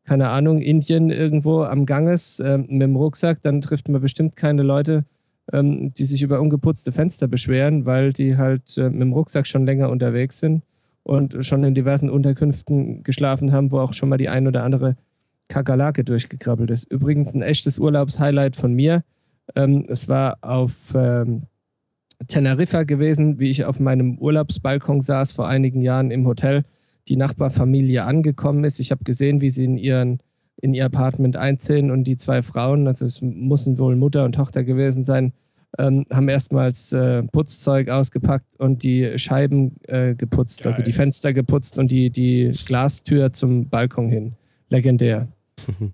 keine 0.03 0.29
Ahnung, 0.29 0.59
Indien 0.59 1.09
irgendwo 1.09 1.63
am 1.63 1.85
Ganges 1.85 2.39
ähm, 2.39 2.65
mit 2.69 2.81
dem 2.81 2.95
Rucksack, 2.95 3.41
dann 3.41 3.61
trifft 3.61 3.89
man 3.89 4.01
bestimmt 4.01 4.35
keine 4.35 4.63
Leute, 4.63 5.05
ähm, 5.51 5.93
die 5.93 6.05
sich 6.05 6.21
über 6.21 6.39
ungeputzte 6.39 6.91
Fenster 6.91 7.27
beschweren, 7.27 7.85
weil 7.85 8.13
die 8.13 8.37
halt 8.37 8.77
äh, 8.77 8.89
mit 8.89 9.01
dem 9.01 9.13
Rucksack 9.13 9.47
schon 9.47 9.65
länger 9.65 9.89
unterwegs 9.89 10.39
sind 10.39 10.63
und 11.03 11.45
schon 11.45 11.63
in 11.63 11.75
diversen 11.75 12.09
Unterkünften 12.09 13.03
geschlafen 13.03 13.51
haben, 13.51 13.71
wo 13.71 13.79
auch 13.79 13.93
schon 13.93 14.09
mal 14.09 14.17
die 14.17 14.29
ein 14.29 14.47
oder 14.47 14.63
andere 14.63 14.95
Kakerlake 15.49 16.03
durchgekrabbelt 16.03 16.71
ist. 16.71 16.91
Übrigens 16.91 17.33
ein 17.33 17.41
echtes 17.41 17.77
Urlaubshighlight 17.77 18.55
von 18.55 18.73
mir. 18.73 19.03
Ähm, 19.55 19.85
es 19.87 20.07
war 20.07 20.37
auf 20.41 20.73
ähm, 20.95 21.43
Teneriffa 22.27 22.83
gewesen, 22.83 23.39
wie 23.39 23.49
ich 23.49 23.65
auf 23.65 23.79
meinem 23.79 24.17
Urlaubsbalkon 24.17 25.01
saß 25.01 25.33
vor 25.33 25.47
einigen 25.47 25.81
Jahren 25.81 26.11
im 26.11 26.25
Hotel, 26.25 26.63
die 27.09 27.17
Nachbarfamilie 27.17 28.03
angekommen 28.05 28.63
ist. 28.63 28.79
Ich 28.79 28.91
habe 28.91 29.03
gesehen, 29.03 29.41
wie 29.41 29.49
sie 29.49 29.65
in, 29.65 29.77
ihren, 29.77 30.19
in 30.61 30.73
ihr 30.73 30.85
Apartment 30.85 31.35
einziehen 31.35 31.91
und 31.91 32.05
die 32.05 32.17
zwei 32.17 32.41
Frauen, 32.41 32.87
also 32.87 33.05
es 33.05 33.21
müssen 33.21 33.77
wohl 33.77 33.97
Mutter 33.97 34.23
und 34.23 34.35
Tochter 34.35 34.63
gewesen 34.63 35.03
sein, 35.03 35.33
ähm, 35.77 36.05
haben 36.11 36.29
erstmals 36.29 36.91
äh, 36.93 37.23
Putzzeug 37.23 37.89
ausgepackt 37.89 38.55
und 38.59 38.83
die 38.83 39.17
Scheiben 39.17 39.75
äh, 39.87 40.13
geputzt, 40.15 40.65
also 40.67 40.77
Geil. 40.77 40.85
die 40.85 40.93
Fenster 40.93 41.33
geputzt 41.33 41.77
und 41.77 41.91
die, 41.91 42.09
die 42.09 42.51
Glastür 42.65 43.33
zum 43.33 43.69
Balkon 43.69 44.09
hin. 44.09 44.33
Legendär. 44.69 45.27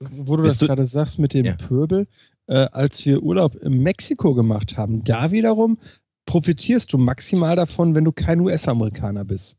Wo 0.00 0.36
du 0.36 0.42
Bist 0.42 0.54
das 0.56 0.58
du- 0.60 0.66
gerade 0.66 0.86
sagst 0.86 1.18
mit 1.18 1.34
dem 1.34 1.44
Ja. 1.46 1.54
Pöbel, 1.54 2.06
äh, 2.48 2.66
als 2.72 3.04
wir 3.06 3.22
Urlaub 3.22 3.54
in 3.56 3.82
Mexiko 3.82 4.34
gemacht 4.34 4.76
haben, 4.76 5.02
da 5.04 5.30
wiederum 5.30 5.78
profitierst 6.26 6.92
du 6.92 6.98
maximal 6.98 7.56
davon, 7.56 7.94
wenn 7.94 8.04
du 8.04 8.12
kein 8.12 8.40
US-Amerikaner 8.40 9.24
bist. 9.24 9.56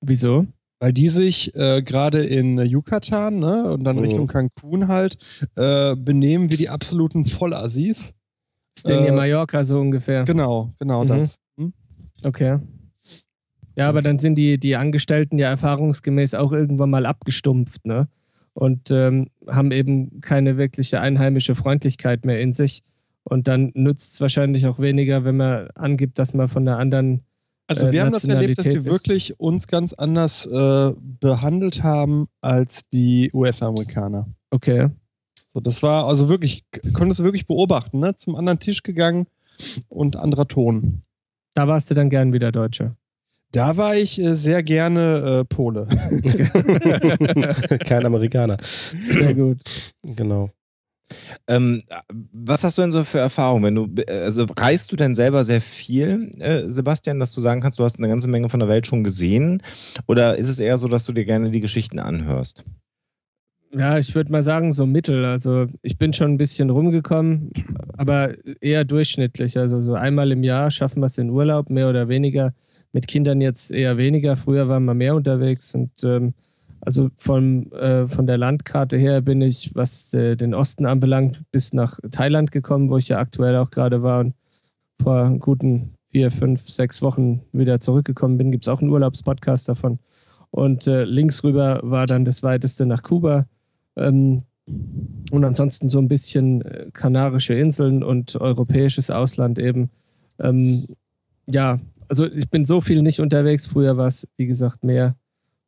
Wieso? 0.00 0.46
Weil 0.80 0.92
die 0.94 1.10
sich 1.10 1.54
äh, 1.54 1.82
gerade 1.82 2.24
in 2.24 2.58
Yucatan 2.58 3.38
ne, 3.38 3.70
und 3.70 3.84
dann 3.84 3.96
Mhm. 3.96 4.02
Richtung 4.02 4.26
Cancun 4.26 4.88
halt 4.88 5.18
äh, 5.54 5.94
benehmen 5.94 6.50
wie 6.50 6.56
die 6.56 6.70
absoluten 6.70 7.26
Vollassis. 7.26 8.14
Ist 8.76 8.88
denn 8.88 9.00
hier 9.00 9.12
Äh, 9.12 9.16
Mallorca 9.16 9.62
so 9.62 9.78
ungefähr? 9.78 10.24
Genau, 10.24 10.72
genau 10.78 11.04
Mhm. 11.04 11.08
das. 11.08 11.36
Hm? 11.58 11.72
Okay. 12.24 12.58
Ja, 13.76 13.88
aber 13.88 14.02
dann 14.02 14.18
sind 14.18 14.36
die, 14.36 14.58
die 14.58 14.76
Angestellten 14.76 15.38
ja 15.38 15.48
erfahrungsgemäß 15.48 16.34
auch 16.34 16.52
irgendwann 16.52 16.90
mal 16.90 17.06
abgestumpft, 17.06 17.86
ne? 17.86 18.08
Und 18.52 18.90
ähm, 18.90 19.28
haben 19.46 19.70
eben 19.72 20.20
keine 20.22 20.56
wirkliche 20.56 21.00
einheimische 21.00 21.54
Freundlichkeit 21.54 22.24
mehr 22.24 22.40
in 22.40 22.52
sich. 22.52 22.82
Und 23.22 23.48
dann 23.48 23.70
nützt 23.74 24.14
es 24.14 24.20
wahrscheinlich 24.20 24.66
auch 24.66 24.78
weniger, 24.80 25.24
wenn 25.24 25.36
man 25.36 25.68
angibt, 25.74 26.18
dass 26.18 26.34
man 26.34 26.48
von 26.48 26.64
der 26.64 26.78
anderen. 26.78 27.22
Also 27.70 27.86
äh, 27.86 27.92
wir 27.92 28.00
haben 28.04 28.10
das 28.10 28.24
erlebt, 28.24 28.58
dass 28.58 28.64
die 28.64 28.84
wirklich 28.84 29.38
uns 29.38 29.68
ganz 29.68 29.92
anders 29.92 30.44
äh, 30.44 30.92
behandelt 30.98 31.84
haben 31.84 32.28
als 32.40 32.88
die 32.88 33.30
US-Amerikaner. 33.32 34.26
Okay. 34.50 34.88
So, 35.54 35.60
das 35.60 35.80
war 35.82 36.06
also 36.06 36.28
wirklich, 36.28 36.64
konntest 36.92 37.20
du 37.20 37.24
wirklich 37.24 37.46
beobachten, 37.46 38.00
ne? 38.00 38.16
Zum 38.16 38.34
anderen 38.34 38.58
Tisch 38.58 38.82
gegangen 38.82 39.26
und 39.88 40.16
anderer 40.16 40.48
Ton. 40.48 41.02
Da 41.54 41.68
warst 41.68 41.90
du 41.90 41.94
dann 41.94 42.10
gern 42.10 42.32
wieder 42.32 42.50
Deutsche. 42.50 42.96
Da 43.52 43.76
war 43.76 43.96
ich 43.96 44.20
äh, 44.20 44.34
sehr 44.34 44.64
gerne 44.64 45.40
äh, 45.40 45.44
Pole. 45.44 45.86
Kein 47.84 48.04
Amerikaner. 48.04 48.58
Sehr 48.62 49.34
gut. 49.34 49.60
Genau. 50.02 50.50
Ähm, 51.46 51.82
was 52.32 52.64
hast 52.64 52.78
du 52.78 52.82
denn 52.82 52.92
so 52.92 53.04
für 53.04 53.18
Erfahrungen? 53.18 53.64
Wenn 53.64 53.74
du, 53.74 54.04
also 54.08 54.46
reist 54.58 54.90
du 54.92 54.96
denn 54.96 55.14
selber 55.14 55.44
sehr 55.44 55.60
viel, 55.60 56.30
äh, 56.38 56.62
Sebastian, 56.66 57.20
dass 57.20 57.34
du 57.34 57.40
sagen 57.40 57.60
kannst, 57.60 57.78
du 57.78 57.84
hast 57.84 57.98
eine 57.98 58.08
ganze 58.08 58.28
Menge 58.28 58.48
von 58.48 58.60
der 58.60 58.68
Welt 58.68 58.86
schon 58.86 59.04
gesehen? 59.04 59.62
Oder 60.06 60.36
ist 60.38 60.48
es 60.48 60.60
eher 60.60 60.78
so, 60.78 60.88
dass 60.88 61.04
du 61.04 61.12
dir 61.12 61.24
gerne 61.24 61.50
die 61.50 61.60
Geschichten 61.60 61.98
anhörst? 61.98 62.64
Ja, 63.72 63.98
ich 63.98 64.14
würde 64.16 64.32
mal 64.32 64.42
sagen, 64.42 64.72
so 64.72 64.84
mittel. 64.84 65.24
Also 65.24 65.66
ich 65.82 65.96
bin 65.96 66.12
schon 66.12 66.32
ein 66.32 66.38
bisschen 66.38 66.70
rumgekommen, 66.70 67.52
aber 67.96 68.34
eher 68.60 68.84
durchschnittlich. 68.84 69.58
Also 69.58 69.80
so 69.80 69.94
einmal 69.94 70.32
im 70.32 70.42
Jahr 70.42 70.72
schaffen 70.72 71.00
wir 71.00 71.06
es 71.06 71.18
in 71.18 71.30
Urlaub, 71.30 71.70
mehr 71.70 71.88
oder 71.88 72.08
weniger. 72.08 72.52
Mit 72.92 73.06
Kindern 73.06 73.40
jetzt 73.40 73.70
eher 73.70 73.96
weniger. 73.96 74.36
Früher 74.36 74.68
waren 74.68 74.84
wir 74.84 74.94
mehr 74.94 75.14
unterwegs. 75.14 75.72
Und 75.76 75.92
ähm, 76.02 76.34
also 76.80 77.10
von, 77.16 77.70
äh, 77.72 78.08
von 78.08 78.26
der 78.26 78.38
Landkarte 78.38 78.96
her 78.96 79.20
bin 79.20 79.42
ich, 79.42 79.74
was 79.74 80.14
äh, 80.14 80.36
den 80.36 80.54
Osten 80.54 80.86
anbelangt, 80.86 81.42
bis 81.50 81.72
nach 81.72 81.98
Thailand 82.10 82.52
gekommen, 82.52 82.88
wo 82.88 82.96
ich 82.96 83.08
ja 83.08 83.18
aktuell 83.18 83.56
auch 83.56 83.70
gerade 83.70 84.02
war 84.02 84.20
und 84.20 84.34
vor 85.00 85.30
guten 85.38 85.94
vier, 86.10 86.30
fünf, 86.30 86.68
sechs 86.68 87.02
Wochen 87.02 87.42
wieder 87.52 87.80
zurückgekommen 87.80 88.38
bin. 88.38 88.50
Gibt 88.50 88.64
es 88.64 88.68
auch 88.68 88.80
einen 88.80 88.90
Urlaubspodcast 88.90 89.68
davon. 89.68 89.98
Und 90.50 90.86
äh, 90.86 91.04
links 91.04 91.44
rüber 91.44 91.80
war 91.82 92.06
dann 92.06 92.24
das 92.24 92.42
weiteste 92.42 92.86
nach 92.86 93.02
Kuba. 93.02 93.46
Ähm, 93.96 94.42
und 95.30 95.44
ansonsten 95.44 95.88
so 95.88 95.98
ein 95.98 96.08
bisschen 96.08 96.62
äh, 96.62 96.86
Kanarische 96.92 97.54
Inseln 97.54 98.02
und 98.02 98.40
europäisches 98.40 99.10
Ausland 99.10 99.58
eben. 99.58 99.90
Ähm, 100.38 100.86
ja, 101.46 101.78
also 102.08 102.26
ich 102.26 102.50
bin 102.50 102.64
so 102.64 102.80
viel 102.80 103.02
nicht 103.02 103.20
unterwegs. 103.20 103.66
Früher 103.66 103.96
war 103.96 104.08
es, 104.08 104.26
wie 104.36 104.46
gesagt, 104.46 104.82
mehr. 104.84 105.14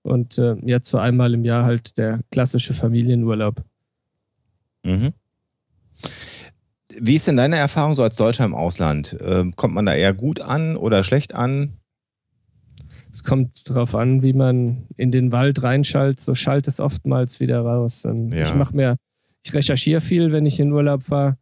Und 0.02 0.38
äh, 0.38 0.56
jetzt 0.62 0.90
so 0.90 0.98
einmal 0.98 1.32
im 1.34 1.44
Jahr 1.44 1.64
halt 1.64 1.96
der 1.96 2.20
klassische 2.30 2.74
Familienurlaub. 2.74 3.62
Mhm. 4.84 5.12
Wie 7.00 7.14
ist 7.14 7.28
denn 7.28 7.36
deine 7.36 7.56
Erfahrung 7.56 7.94
so 7.94 8.02
als 8.02 8.16
Deutscher 8.16 8.44
im 8.44 8.54
Ausland? 8.54 9.16
Ähm, 9.20 9.54
kommt 9.56 9.74
man 9.74 9.86
da 9.86 9.94
eher 9.94 10.12
gut 10.12 10.40
an 10.40 10.76
oder 10.76 11.04
schlecht 11.04 11.34
an? 11.34 11.78
Es 13.12 13.22
kommt 13.24 13.68
darauf 13.68 13.94
an, 13.94 14.22
wie 14.22 14.32
man 14.32 14.86
in 14.96 15.12
den 15.12 15.32
Wald 15.32 15.62
reinschaltet. 15.62 16.20
So 16.20 16.34
schallt 16.34 16.66
es 16.66 16.80
oftmals 16.80 17.40
wieder 17.40 17.60
raus. 17.60 18.04
Ähm, 18.04 18.32
Ja. 18.32 18.44
Ich 18.44 18.54
mache 18.54 18.74
mir, 18.74 18.96
ich 19.44 19.52
recherchiere 19.54 20.00
viel, 20.00 20.32
wenn 20.32 20.46
ich 20.46 20.58
in 20.60 20.72
Urlaub 20.72 21.02
fahre, 21.02 21.36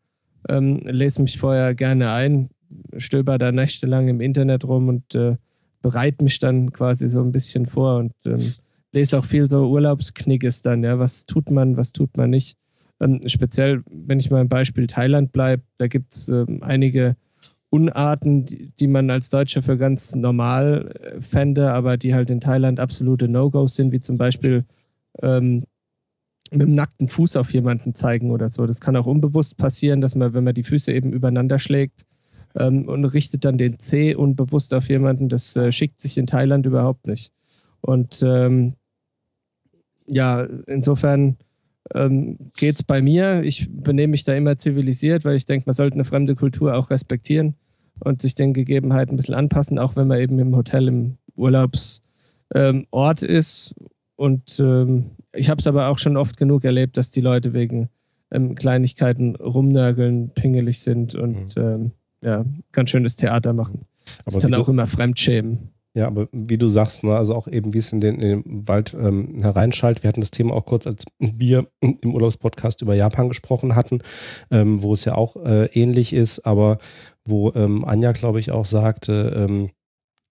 ähm, 0.49 0.81
lese 0.85 1.23
mich 1.23 1.39
vorher 1.39 1.75
gerne 1.75 2.13
ein, 2.13 2.51
stöber 2.97 3.39
da 3.39 3.53
nächtelang 3.53 4.09
im 4.09 4.21
Internet 4.21 4.65
rum 4.65 4.89
und 4.89 5.15
äh, 5.15 5.37
bereite 5.83 6.23
mich 6.25 6.39
dann 6.39 6.73
quasi 6.73 7.09
so 7.09 7.21
ein 7.21 7.33
bisschen 7.33 7.67
vor 7.67 7.99
und 7.99 8.13
ähm, 8.27 8.55
lese 8.93 9.19
auch 9.19 9.25
viel 9.25 9.49
so 9.49 9.69
Urlaubsknickes 9.69 10.63
dann, 10.63 10.83
ja, 10.83 10.99
was 10.99 11.27
tut 11.27 11.51
man, 11.51 11.77
was 11.77 11.93
tut 11.93 12.17
man 12.17 12.31
nicht. 12.31 12.57
Ähm, 13.01 13.21
speziell, 13.27 13.83
wenn 13.91 14.21
ich 14.21 14.31
mal 14.31 14.43
im 14.43 14.49
Beispiel 14.49 14.87
Thailand 14.87 15.33
bleibe, 15.33 15.63
da 15.79 15.87
gibt 15.87 16.13
es 16.13 16.29
ähm, 16.29 16.59
einige 16.63 17.17
Unarten, 17.71 18.47
die, 18.47 18.71
die 18.79 18.89
man 18.89 19.11
als 19.11 19.31
Deutscher 19.31 19.63
für 19.63 19.79
ganz 19.79 20.15
normal 20.15 20.93
äh, 21.01 21.21
fände, 21.21 21.71
aber 21.73 21.97
die 21.97 22.15
halt 22.15 22.29
in 22.31 22.41
Thailand 22.41 22.81
absolute 22.81 23.29
No-Gos 23.29 23.77
sind, 23.77 23.93
wie 23.93 24.01
zum 24.01 24.19
Beispiel 24.19 24.65
ähm, 25.23 25.65
mit 26.51 26.63
dem 26.63 26.75
nackten 26.75 27.07
Fuß 27.07 27.37
auf 27.37 27.53
jemanden 27.53 27.95
zeigen 27.95 28.33
oder 28.33 28.49
so. 28.49 28.67
Das 28.67 28.81
kann 28.81 28.97
auch 28.97 29.07
unbewusst 29.07 29.57
passieren, 29.57 30.01
dass 30.01 30.17
man, 30.17 30.35
wenn 30.35 30.43
man 30.43 30.55
die 30.55 30.65
Füße 30.65 30.93
eben 30.93 31.13
übereinander 31.13 31.61
schlägt 31.61 32.07
ähm, 32.57 32.89
und 32.89 33.05
richtet 33.05 33.45
dann 33.45 33.59
den 33.59 33.79
Zeh 33.79 34.15
unbewusst 34.15 34.75
auf 34.75 34.89
jemanden, 34.89 35.29
das 35.29 35.57
äh, 35.57 35.73
schickt 35.73 36.01
sich 36.01 36.19
in 36.19 36.27
Thailand 36.27 36.67
überhaupt 36.67 37.07
nicht. 37.07 37.33
Und 37.81 38.23
ähm, 38.23 38.75
ja, 40.07 40.43
insofern 40.67 41.37
ähm, 41.95 42.39
geht 42.57 42.77
es 42.77 42.83
bei 42.83 43.01
mir. 43.01 43.43
Ich 43.43 43.69
benehme 43.71 44.13
mich 44.13 44.25
da 44.25 44.35
immer 44.35 44.59
zivilisiert, 44.59 45.25
weil 45.25 45.37
ich 45.37 45.47
denke, 45.47 45.67
man 45.67 45.75
sollte 45.75 45.95
eine 45.95 46.05
fremde 46.05 46.35
Kultur 46.35 46.77
auch 46.77 46.91
respektieren 46.91 47.55
und 48.01 48.23
sich 48.23 48.35
den 48.35 48.53
Gegebenheiten 48.53 49.15
ein 49.15 49.17
bisschen 49.17 49.35
anpassen, 49.35 49.79
auch 49.79 49.97
wenn 49.97 50.09
man 50.09 50.19
eben 50.19 50.39
im 50.39 50.57
Hotel 50.57 50.89
im 50.89 51.19
Urlaubsort 51.37 52.03
ähm, 52.55 52.87
ist. 53.23 53.75
Und 54.17 54.61
ähm, 54.61 55.13
ich 55.35 55.49
habe 55.49 55.61
es 55.61 55.67
aber 55.67 55.89
auch 55.89 55.99
schon 55.99 56.17
oft 56.17 56.37
genug 56.37 56.65
erlebt, 56.65 56.97
dass 56.97 57.11
die 57.11 57.21
Leute 57.21 57.55
wegen 57.55 57.89
ähm, 58.31 58.55
Kleinigkeiten 58.55 59.37
rumnörgeln, 59.37 60.31
pingelig 60.31 60.81
sind 60.81 61.15
und 61.15 61.57
ähm, 61.57 61.93
ja, 62.23 62.45
ganz 62.73 62.91
schönes 62.91 63.17
Theater 63.17 63.53
machen. 63.53 63.87
Aber 64.25 64.37
ist 64.37 64.45
dann 64.45 64.55
auch 64.55 64.67
du- 64.67 64.73
immer 64.73 64.87
Fremdschämen. 64.87 65.71
Ja, 65.93 66.07
aber 66.07 66.29
wie 66.31 66.57
du 66.57 66.69
sagst, 66.69 67.03
ne, 67.03 67.17
also 67.17 67.35
auch 67.35 67.49
eben, 67.49 67.75
wie 67.75 67.79
es 67.79 67.93
in 67.93 68.01
den, 68.01 68.15
in 68.21 68.43
den 68.43 68.69
Wald 68.69 68.95
ähm, 68.95 69.43
hereinschallt. 69.43 70.05
Wir 70.05 70.09
hatten 70.09 70.21
das 70.21 70.31
Thema 70.31 70.55
auch 70.55 70.65
kurz, 70.65 70.87
als 70.87 71.05
wir 71.19 71.67
im 71.81 72.15
Urlaubspodcast 72.15 72.83
über 72.83 72.95
Japan 72.95 73.29
gesprochen 73.29 73.75
hatten, 73.75 73.99
ähm, 74.53 74.85
wo 74.85 74.93
es 74.93 75.05
ja 75.05 75.17
auch 75.17 75.35
äh, 75.45 75.65
ähnlich 75.73 76.13
ist, 76.13 76.47
aber 76.47 76.79
wo 77.25 77.53
ähm, 77.57 77.85
Anja, 77.85 78.13
glaube 78.13 78.39
ich, 78.39 78.53
auch 78.53 78.67
sagte, 78.67 79.47
ähm, 79.49 79.71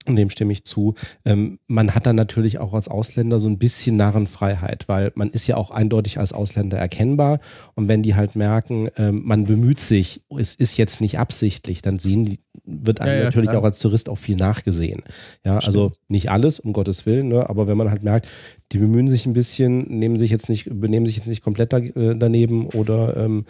und 0.08 0.16
dem 0.16 0.30
stimme 0.30 0.54
ich 0.54 0.64
zu. 0.64 0.96
Ähm, 1.26 1.60
man 1.68 1.94
hat 1.94 2.06
dann 2.06 2.16
natürlich 2.16 2.60
auch 2.60 2.74
als 2.74 2.88
Ausländer 2.88 3.40
so 3.40 3.48
ein 3.48 3.60
bisschen 3.60 3.98
Narrenfreiheit, 3.98 4.88
weil 4.88 5.12
man 5.16 5.30
ist 5.30 5.46
ja 5.48 5.58
auch 5.58 5.72
eindeutig 5.72 6.20
als 6.20 6.34
Ausländer 6.34 6.78
erkennbar. 6.78 7.40
Und 7.76 7.88
wenn 7.88 8.02
die 8.02 8.16
halt 8.16 8.36
merken, 8.36 8.90
ähm, 8.98 9.24
man 9.26 9.46
bemüht 9.46 9.80
sich, 9.80 10.24
es 10.38 10.56
ist 10.56 10.78
jetzt 10.78 11.02
nicht 11.02 11.20
absichtlich, 11.20 11.82
dann 11.82 12.00
sehen 12.00 12.26
die, 12.26 12.40
wird 12.65 13.02
einem 13.02 13.13
Ja, 13.13 13.17
ja, 13.19 13.24
natürlich 13.26 13.50
klar. 13.50 13.62
auch 13.62 13.65
als 13.65 13.80
Tourist 13.80 14.10
auch 14.10 14.17
viel 14.17 14.36
nachgesehen. 14.36 15.04
Ja, 15.45 15.58
also 15.58 15.91
nicht 16.08 16.32
alles, 16.32 16.60
um 16.60 16.74
Gottes 16.74 17.06
Willen, 17.06 17.28
ne? 17.28 17.50
aber 17.50 17.67
wenn 17.67 17.78
man 17.78 17.89
halt 17.89 18.04
merkt, 18.04 18.28
die 18.72 18.78
bemühen 18.78 19.08
sich 19.08 19.26
ein 19.26 19.34
bisschen, 19.34 19.88
nehmen 19.88 20.19
sich 20.19 20.32
jetzt 20.32 20.50
nicht, 20.50 20.69
benehmen 20.69 21.06
sich 21.06 21.17
jetzt 21.17 21.28
nicht 21.28 21.43
komplett 21.43 21.74
da, 21.74 21.80
äh, 21.80 22.15
daneben 22.15 22.67
oder 22.67 23.17
ähm, 23.17 23.45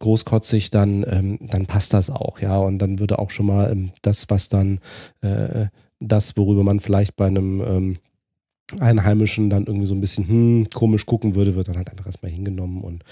großkotzig, 0.00 0.70
dann, 0.70 1.04
ähm, 1.08 1.38
dann 1.40 1.66
passt 1.66 1.94
das 1.94 2.10
auch, 2.10 2.40
ja. 2.40 2.56
Und 2.58 2.78
dann 2.78 2.98
würde 2.98 3.18
auch 3.18 3.30
schon 3.30 3.46
mal 3.46 3.70
ähm, 3.70 3.90
das, 4.02 4.30
was 4.30 4.48
dann 4.48 4.80
äh, 5.20 5.66
das, 6.00 6.36
worüber 6.36 6.64
man 6.64 6.80
vielleicht 6.80 7.16
bei 7.16 7.26
einem 7.26 7.60
ähm, 7.60 7.96
Einheimischen 8.80 9.50
dann 9.50 9.66
irgendwie 9.66 9.86
so 9.86 9.94
ein 9.94 10.00
bisschen 10.00 10.28
hm, 10.28 10.68
komisch 10.72 11.06
gucken 11.06 11.34
würde, 11.34 11.54
wird 11.54 11.68
dann 11.68 11.76
halt 11.76 11.90
einfach 11.90 12.06
erstmal 12.06 12.32
hingenommen. 12.32 12.82
Und 12.82 13.04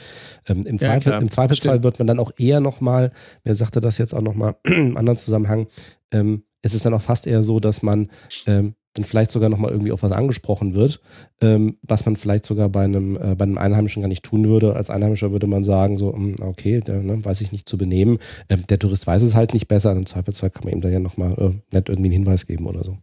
ähm, 0.48 0.66
im, 0.66 0.78
Zweifel, 0.78 1.12
im 1.12 1.30
Zweifelsfall 1.30 1.72
stimmt. 1.72 1.84
wird 1.84 1.98
man 1.98 2.08
dann 2.08 2.18
auch 2.18 2.32
eher 2.38 2.60
nochmal, 2.60 3.12
wer 3.44 3.54
sagte 3.54 3.80
das 3.80 3.98
jetzt 3.98 4.14
auch 4.14 4.22
nochmal 4.22 4.56
im 4.64 4.96
anderen 4.96 5.18
Zusammenhang, 5.18 5.66
ähm, 6.10 6.44
es 6.62 6.74
ist 6.74 6.86
dann 6.86 6.94
auch 6.94 7.02
fast 7.02 7.26
eher 7.26 7.42
so, 7.42 7.60
dass 7.60 7.82
man 7.82 8.10
ähm, 8.46 8.74
dann 8.94 9.04
vielleicht 9.04 9.30
sogar 9.30 9.48
nochmal 9.48 9.70
irgendwie 9.70 9.92
auf 9.92 10.02
was 10.02 10.12
angesprochen 10.12 10.74
wird, 10.74 11.00
ähm, 11.40 11.78
was 11.82 12.04
man 12.04 12.16
vielleicht 12.16 12.44
sogar 12.44 12.68
bei 12.68 12.84
einem, 12.84 13.16
äh, 13.16 13.34
bei 13.34 13.44
einem 13.44 13.58
Einheimischen 13.58 14.02
gar 14.02 14.08
nicht 14.08 14.22
tun 14.22 14.46
würde. 14.46 14.76
Als 14.76 14.90
Einheimischer 14.90 15.32
würde 15.32 15.46
man 15.46 15.64
sagen, 15.64 15.96
so, 15.96 16.12
hm, 16.12 16.36
okay, 16.40 16.80
der 16.80 17.02
ne, 17.02 17.24
weiß 17.24 17.40
ich 17.40 17.52
nicht 17.52 17.68
zu 17.68 17.78
benehmen. 17.78 18.18
Ähm, 18.48 18.64
der 18.68 18.78
Tourist 18.78 19.06
weiß 19.06 19.22
es 19.22 19.34
halt 19.34 19.54
nicht 19.54 19.66
besser. 19.66 19.92
Im 19.92 20.06
Zweifelsfall 20.06 20.50
kann 20.50 20.64
man 20.64 20.74
ihm 20.74 20.80
dann 20.82 20.92
ja 20.92 21.00
nochmal 21.00 21.32
äh, 21.38 21.74
nett 21.74 21.88
irgendwie 21.88 22.10
einen 22.10 22.24
Hinweis 22.24 22.46
geben 22.46 22.66
oder 22.66 22.84
so. 22.84 22.98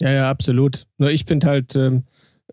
Ja, 0.00 0.10
ja, 0.10 0.30
absolut. 0.30 0.86
Nur 0.98 1.10
ich 1.10 1.24
finde 1.24 1.46
halt, 1.46 1.76
ähm, 1.76 2.04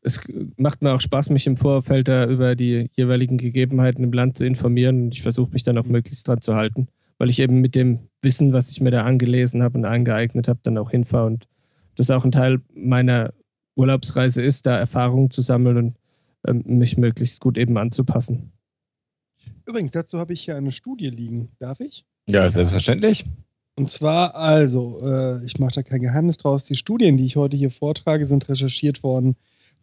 es 0.04 0.22
macht 0.58 0.82
mir 0.82 0.94
auch 0.94 1.02
Spaß, 1.02 1.30
mich 1.30 1.48
im 1.48 1.58
Vorfeld 1.58 2.08
da 2.08 2.26
über 2.28 2.56
die 2.56 2.90
jeweiligen 2.94 3.38
Gegebenheiten 3.38 4.04
im 4.04 4.14
Land 4.14 4.38
zu 4.38 4.46
informieren 4.46 5.04
und 5.04 5.14
ich 5.14 5.22
versuche 5.22 5.52
mich 5.52 5.64
dann 5.64 5.78
auch 5.78 5.86
möglichst 5.86 6.28
dran 6.28 6.42
zu 6.42 6.56
halten, 6.56 6.88
weil 7.18 7.30
ich 7.30 7.40
eben 7.40 7.62
mit 7.62 7.76
dem 7.76 8.00
Wissen, 8.22 8.54
was 8.54 8.70
ich 8.70 8.82
mir 8.82 8.92
da 8.92 9.04
angelesen 9.04 9.64
habe 9.64 9.78
und 9.78 9.86
angeeignet 9.86 10.48
habe, 10.48 10.60
dann 10.64 10.78
auch 10.78 10.92
hinfahre 10.92 11.28
und 11.28 11.48
das 11.96 12.12
auch 12.12 12.26
ein 12.26 12.32
Teil 12.32 12.60
meiner 12.74 13.34
Urlaubsreise 13.76 14.42
ist, 14.42 14.66
da 14.66 14.76
Erfahrungen 14.76 15.32
zu 15.32 15.42
sammeln 15.42 15.78
und 15.78 15.98
ähm, 16.48 16.64
mich 16.66 16.98
möglichst 16.98 17.42
gut 17.42 17.58
eben 17.58 17.78
anzupassen. 17.78 18.52
Übrigens, 19.66 19.92
dazu 19.92 20.20
habe 20.20 20.34
ich 20.34 20.42
hier 20.42 20.56
eine 20.56 20.72
Studie 20.72 21.10
liegen. 21.10 21.50
Darf 21.60 21.80
ich? 21.80 22.06
Ja, 22.30 22.50
selbstverständlich. 22.50 23.26
Und 23.78 23.92
zwar, 23.92 24.34
also, 24.36 24.98
äh, 25.06 25.46
ich 25.46 25.60
mache 25.60 25.76
da 25.76 25.84
kein 25.84 26.02
Geheimnis 26.02 26.38
draus. 26.38 26.64
Die 26.64 26.76
Studien, 26.76 27.16
die 27.16 27.26
ich 27.26 27.36
heute 27.36 27.56
hier 27.56 27.70
vortrage, 27.70 28.26
sind 28.26 28.50
recherchiert 28.50 29.04
worden 29.04 29.36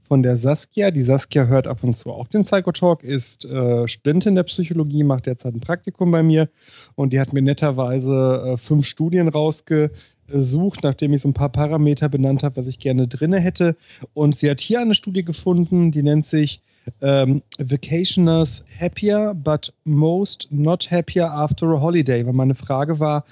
von 0.09 0.23
der 0.25 0.37
Saskia. 0.37 0.91
Die 0.91 1.05
Saskia 1.05 1.47
hört 1.47 1.69
ab 1.69 1.85
und 1.85 1.97
zu 1.97 2.11
auch 2.11 2.27
den 2.27 2.45
Psychotalk, 2.45 3.05
ist 3.05 3.45
äh, 3.45 3.87
Studentin 3.87 4.35
der 4.35 4.43
Psychologie, 4.43 5.05
macht 5.05 5.27
derzeit 5.27 5.55
ein 5.55 5.61
Praktikum 5.61 6.11
bei 6.11 6.25
mir 6.25 6.49
und 6.97 7.13
die 7.13 7.21
hat 7.21 7.33
mir 7.33 7.41
netterweise 7.41 8.55
äh, 8.55 8.57
fünf 8.57 8.87
Studien 8.87 9.29
rausgesucht, 9.29 9.93
gesucht, 10.27 10.81
nachdem 10.83 11.13
ich 11.13 11.23
so 11.23 11.29
ein 11.29 11.35
paar 11.35 11.51
Parameter 11.51 12.09
benannt 12.09 12.43
habe, 12.43 12.57
was 12.57 12.67
ich 12.67 12.79
gerne 12.79 13.07
drinne 13.07 13.41
hätte. 13.41 13.77
Und 14.13 14.37
sie 14.37 14.51
hat 14.51 14.61
hier 14.61 14.81
eine 14.81 14.95
Studie 14.95 15.25
gefunden, 15.25 15.91
die 15.91 16.03
nennt 16.03 16.27
sich 16.27 16.63
ähm, 17.01 17.43
Vacationers 17.59 18.65
Happier, 18.81 19.35
but 19.35 19.73
most 19.85 20.49
not 20.51 20.91
happier 20.91 21.31
after 21.31 21.69
a 21.69 21.81
holiday. 21.81 22.25
Weil 22.27 22.33
meine 22.33 22.55
Frage 22.55 23.01
war, 23.01 23.25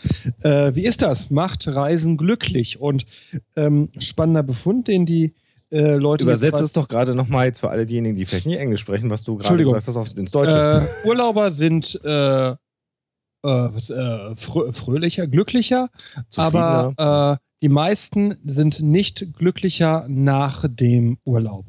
äh, 0.42 0.74
wie 0.74 0.84
ist 0.84 1.02
das? 1.02 1.30
Macht 1.30 1.66
Reisen 1.68 2.16
glücklich? 2.16 2.80
Und 2.80 3.06
ähm, 3.56 3.90
spannender 3.98 4.42
Befund, 4.42 4.88
den 4.88 5.06
die 5.06 5.34
äh, 5.70 5.94
Leute. 5.96 6.24
Übersetzt 6.24 6.60
es 6.60 6.72
doch 6.72 6.88
gerade 6.88 7.14
nochmal 7.14 7.46
jetzt 7.46 7.60
für 7.60 7.70
alle 7.70 7.86
diejenigen, 7.86 8.16
die 8.16 8.26
vielleicht 8.26 8.46
nicht 8.46 8.58
Englisch 8.58 8.80
sprechen, 8.80 9.10
was 9.10 9.22
du 9.22 9.36
gerade 9.36 9.62
gesagt 9.62 9.86
hast, 9.86 9.96
auf, 9.96 10.16
ins 10.16 10.30
Deutsche. 10.30 10.88
Äh, 11.04 11.08
Urlauber 11.08 11.52
sind 11.52 12.00
äh, 12.04 12.50
äh, 12.50 12.56
äh, 13.44 14.36
frö 14.36 14.72
fröhlicher, 14.72 15.26
glücklicher, 15.26 15.90
aber 16.36 17.38
die 17.62 17.68
meisten 17.68 18.36
sind 18.44 18.80
nicht 18.80 19.26
glücklicher 19.38 20.04
nach 20.08 20.64
dem 20.68 21.18
Urlaub. 21.24 21.64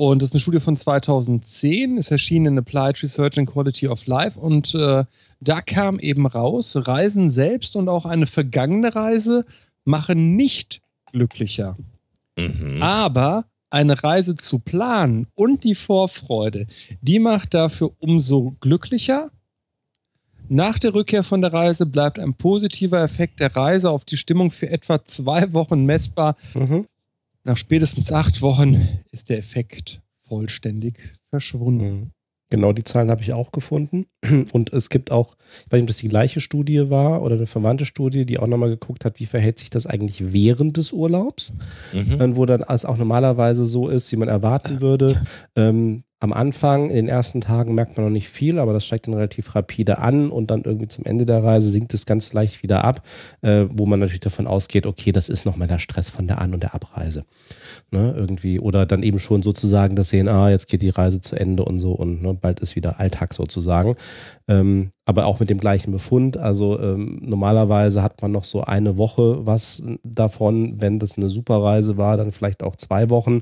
Und 0.00 0.22
das 0.22 0.30
ist 0.30 0.34
eine 0.34 0.40
Studie 0.40 0.60
von 0.60 0.78
2010, 0.78 1.98
ist 1.98 2.10
erschienen 2.10 2.54
in 2.54 2.58
Applied 2.58 3.02
Research 3.02 3.36
and 3.36 3.46
Quality 3.46 3.86
of 3.86 4.06
Life. 4.06 4.40
Und 4.40 4.74
äh, 4.74 5.04
da 5.40 5.60
kam 5.60 5.98
eben 5.98 6.24
raus, 6.24 6.74
Reisen 6.74 7.28
selbst 7.28 7.76
und 7.76 7.90
auch 7.90 8.06
eine 8.06 8.26
vergangene 8.26 8.96
Reise 8.96 9.44
machen 9.84 10.36
nicht 10.36 10.80
glücklicher. 11.12 11.76
Mhm. 12.38 12.82
Aber 12.82 13.44
eine 13.68 14.02
Reise 14.02 14.36
zu 14.36 14.58
planen 14.58 15.26
und 15.34 15.64
die 15.64 15.74
Vorfreude, 15.74 16.66
die 17.02 17.18
macht 17.18 17.52
dafür 17.52 17.92
umso 17.98 18.56
glücklicher. 18.62 19.30
Nach 20.48 20.78
der 20.78 20.94
Rückkehr 20.94 21.24
von 21.24 21.42
der 21.42 21.52
Reise 21.52 21.84
bleibt 21.84 22.18
ein 22.18 22.32
positiver 22.32 23.02
Effekt 23.02 23.38
der 23.38 23.54
Reise 23.54 23.90
auf 23.90 24.06
die 24.06 24.16
Stimmung 24.16 24.50
für 24.50 24.70
etwa 24.70 25.04
zwei 25.04 25.52
Wochen 25.52 25.84
messbar. 25.84 26.38
Mhm. 26.54 26.86
Nach 27.42 27.56
spätestens 27.56 28.12
acht 28.12 28.42
Wochen 28.42 29.00
ist 29.12 29.30
der 29.30 29.38
Effekt 29.38 30.02
vollständig 30.28 31.14
verschwunden. 31.30 32.12
Genau 32.50 32.72
die 32.72 32.84
Zahlen 32.84 33.10
habe 33.10 33.22
ich 33.22 33.32
auch 33.32 33.52
gefunden. 33.52 34.06
Und 34.52 34.72
es 34.72 34.90
gibt 34.90 35.10
auch, 35.10 35.36
ich 35.66 35.72
weiß 35.72 35.78
nicht, 35.78 35.82
ob 35.82 35.88
das 35.88 35.96
die 35.98 36.08
gleiche 36.08 36.40
Studie 36.40 36.90
war 36.90 37.22
oder 37.22 37.36
eine 37.36 37.46
verwandte 37.46 37.84
Studie, 37.84 38.26
die 38.26 38.38
auch 38.38 38.46
nochmal 38.46 38.68
geguckt 38.70 39.04
hat, 39.04 39.20
wie 39.20 39.26
verhält 39.26 39.58
sich 39.58 39.70
das 39.70 39.86
eigentlich 39.86 40.32
während 40.32 40.76
des 40.76 40.92
Urlaubs, 40.92 41.54
mhm. 41.92 42.36
wo 42.36 42.44
dann 42.46 42.64
es 42.68 42.84
auch 42.84 42.98
normalerweise 42.98 43.64
so 43.64 43.88
ist, 43.88 44.12
wie 44.12 44.16
man 44.16 44.28
erwarten 44.28 44.80
würde. 44.80 45.22
Ähm, 45.56 46.02
am 46.22 46.34
Anfang, 46.34 46.90
in 46.90 46.96
den 46.96 47.08
ersten 47.08 47.40
Tagen 47.40 47.74
merkt 47.74 47.96
man 47.96 48.04
noch 48.04 48.12
nicht 48.12 48.28
viel, 48.28 48.58
aber 48.58 48.74
das 48.74 48.84
steigt 48.84 49.06
dann 49.06 49.14
relativ 49.14 49.54
rapide 49.54 49.98
an 49.98 50.30
und 50.30 50.50
dann 50.50 50.64
irgendwie 50.64 50.86
zum 50.86 51.06
Ende 51.06 51.24
der 51.24 51.42
Reise 51.42 51.70
sinkt 51.70 51.94
es 51.94 52.04
ganz 52.04 52.34
leicht 52.34 52.62
wieder 52.62 52.84
ab, 52.84 53.02
äh, 53.40 53.64
wo 53.70 53.86
man 53.86 54.00
natürlich 54.00 54.20
davon 54.20 54.46
ausgeht, 54.46 54.84
okay, 54.84 55.12
das 55.12 55.30
ist 55.30 55.46
nochmal 55.46 55.66
der 55.66 55.78
Stress 55.78 56.10
von 56.10 56.26
der 56.26 56.38
An- 56.38 56.52
und 56.52 56.62
der 56.62 56.74
Abreise. 56.74 57.24
Ne, 57.92 58.14
irgendwie. 58.16 58.60
Oder 58.60 58.86
dann 58.86 59.02
eben 59.02 59.18
schon 59.18 59.42
sozusagen 59.42 59.96
das 59.96 60.10
sehen, 60.10 60.28
ah, 60.28 60.48
jetzt 60.48 60.68
geht 60.68 60.82
die 60.82 60.90
Reise 60.90 61.20
zu 61.20 61.34
Ende 61.34 61.64
und 61.64 61.80
so 61.80 61.90
und 61.92 62.22
ne, 62.22 62.34
bald 62.40 62.60
ist 62.60 62.76
wieder 62.76 63.00
Alltag 63.00 63.34
sozusagen. 63.34 63.96
Ähm, 64.46 64.92
aber 65.06 65.26
auch 65.26 65.40
mit 65.40 65.50
dem 65.50 65.58
gleichen 65.58 65.90
Befund. 65.90 66.36
Also 66.36 66.78
ähm, 66.78 67.18
normalerweise 67.20 68.00
hat 68.04 68.22
man 68.22 68.30
noch 68.30 68.44
so 68.44 68.62
eine 68.62 68.96
Woche 68.96 69.44
was 69.44 69.82
davon, 70.04 70.80
wenn 70.80 71.00
das 71.00 71.18
eine 71.18 71.28
super 71.28 71.60
Reise 71.60 71.96
war, 71.96 72.16
dann 72.16 72.30
vielleicht 72.30 72.62
auch 72.62 72.76
zwei 72.76 73.10
Wochen. 73.10 73.40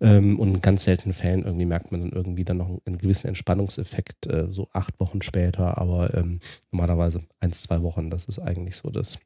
Ähm, 0.00 0.38
und 0.38 0.54
in 0.54 0.60
ganz 0.62 0.84
seltenen 0.84 1.12
Fällen 1.12 1.44
irgendwie 1.44 1.66
merkt 1.66 1.90
man 1.90 2.02
dann 2.02 2.12
irgendwie 2.12 2.44
dann 2.44 2.58
noch 2.58 2.68
einen 2.86 2.98
gewissen 2.98 3.26
Entspannungseffekt, 3.26 4.28
äh, 4.28 4.46
so 4.50 4.68
acht 4.72 5.00
Wochen 5.00 5.20
später, 5.20 5.78
aber 5.78 6.14
ähm, 6.14 6.38
normalerweise 6.70 7.22
eins, 7.40 7.62
zwei 7.62 7.82
Wochen, 7.82 8.08
das 8.08 8.26
ist 8.26 8.38
eigentlich 8.38 8.76
so 8.76 8.90
das 8.90 9.18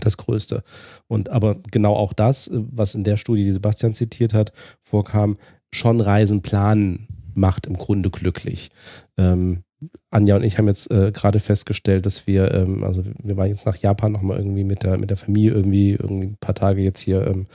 das 0.00 0.16
Größte. 0.16 0.62
Und 1.06 1.30
aber 1.30 1.56
genau 1.70 1.94
auch 1.94 2.12
das, 2.12 2.48
äh, 2.48 2.60
was 2.70 2.94
in 2.94 3.04
der 3.04 3.16
Studie, 3.16 3.44
die 3.44 3.52
Sebastian 3.52 3.94
zitiert 3.94 4.34
hat, 4.34 4.52
vorkam, 4.82 5.38
schon 5.72 6.00
Reisen 6.00 6.42
planen 6.42 7.08
macht 7.34 7.66
im 7.66 7.76
Grunde 7.76 8.10
glücklich. 8.10 8.70
Ähm, 9.18 9.62
Anja 10.10 10.36
und 10.36 10.44
ich 10.44 10.56
haben 10.56 10.68
jetzt 10.68 10.90
äh, 10.90 11.12
gerade 11.12 11.38
festgestellt, 11.38 12.06
dass 12.06 12.26
wir, 12.26 12.52
ähm, 12.52 12.82
also 12.82 13.02
wir 13.22 13.36
waren 13.36 13.48
jetzt 13.48 13.66
nach 13.66 13.76
Japan 13.76 14.12
nochmal 14.12 14.38
irgendwie 14.38 14.64
mit 14.64 14.82
der, 14.82 14.98
mit 14.98 15.10
der 15.10 15.18
Familie 15.18 15.52
irgendwie, 15.52 15.90
irgendwie 15.90 16.28
ein 16.28 16.38
paar 16.40 16.54
Tage 16.54 16.80
jetzt 16.80 17.00
hier 17.00 17.26
ähm, 17.26 17.46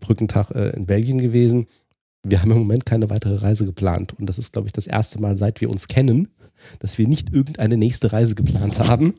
Brückentag 0.00 0.52
äh, 0.52 0.70
in 0.70 0.86
Belgien 0.86 1.18
gewesen 1.18 1.66
wir 2.28 2.42
haben 2.42 2.50
im 2.50 2.58
Moment 2.58 2.86
keine 2.86 3.10
weitere 3.10 3.36
Reise 3.36 3.64
geplant. 3.64 4.14
Und 4.18 4.26
das 4.26 4.38
ist, 4.38 4.52
glaube 4.52 4.68
ich, 4.68 4.72
das 4.72 4.86
erste 4.86 5.20
Mal, 5.20 5.36
seit 5.36 5.60
wir 5.60 5.70
uns 5.70 5.88
kennen, 5.88 6.28
dass 6.80 6.98
wir 6.98 7.06
nicht 7.06 7.32
irgendeine 7.32 7.76
nächste 7.76 8.12
Reise 8.12 8.34
geplant 8.34 8.78
haben. 8.78 9.14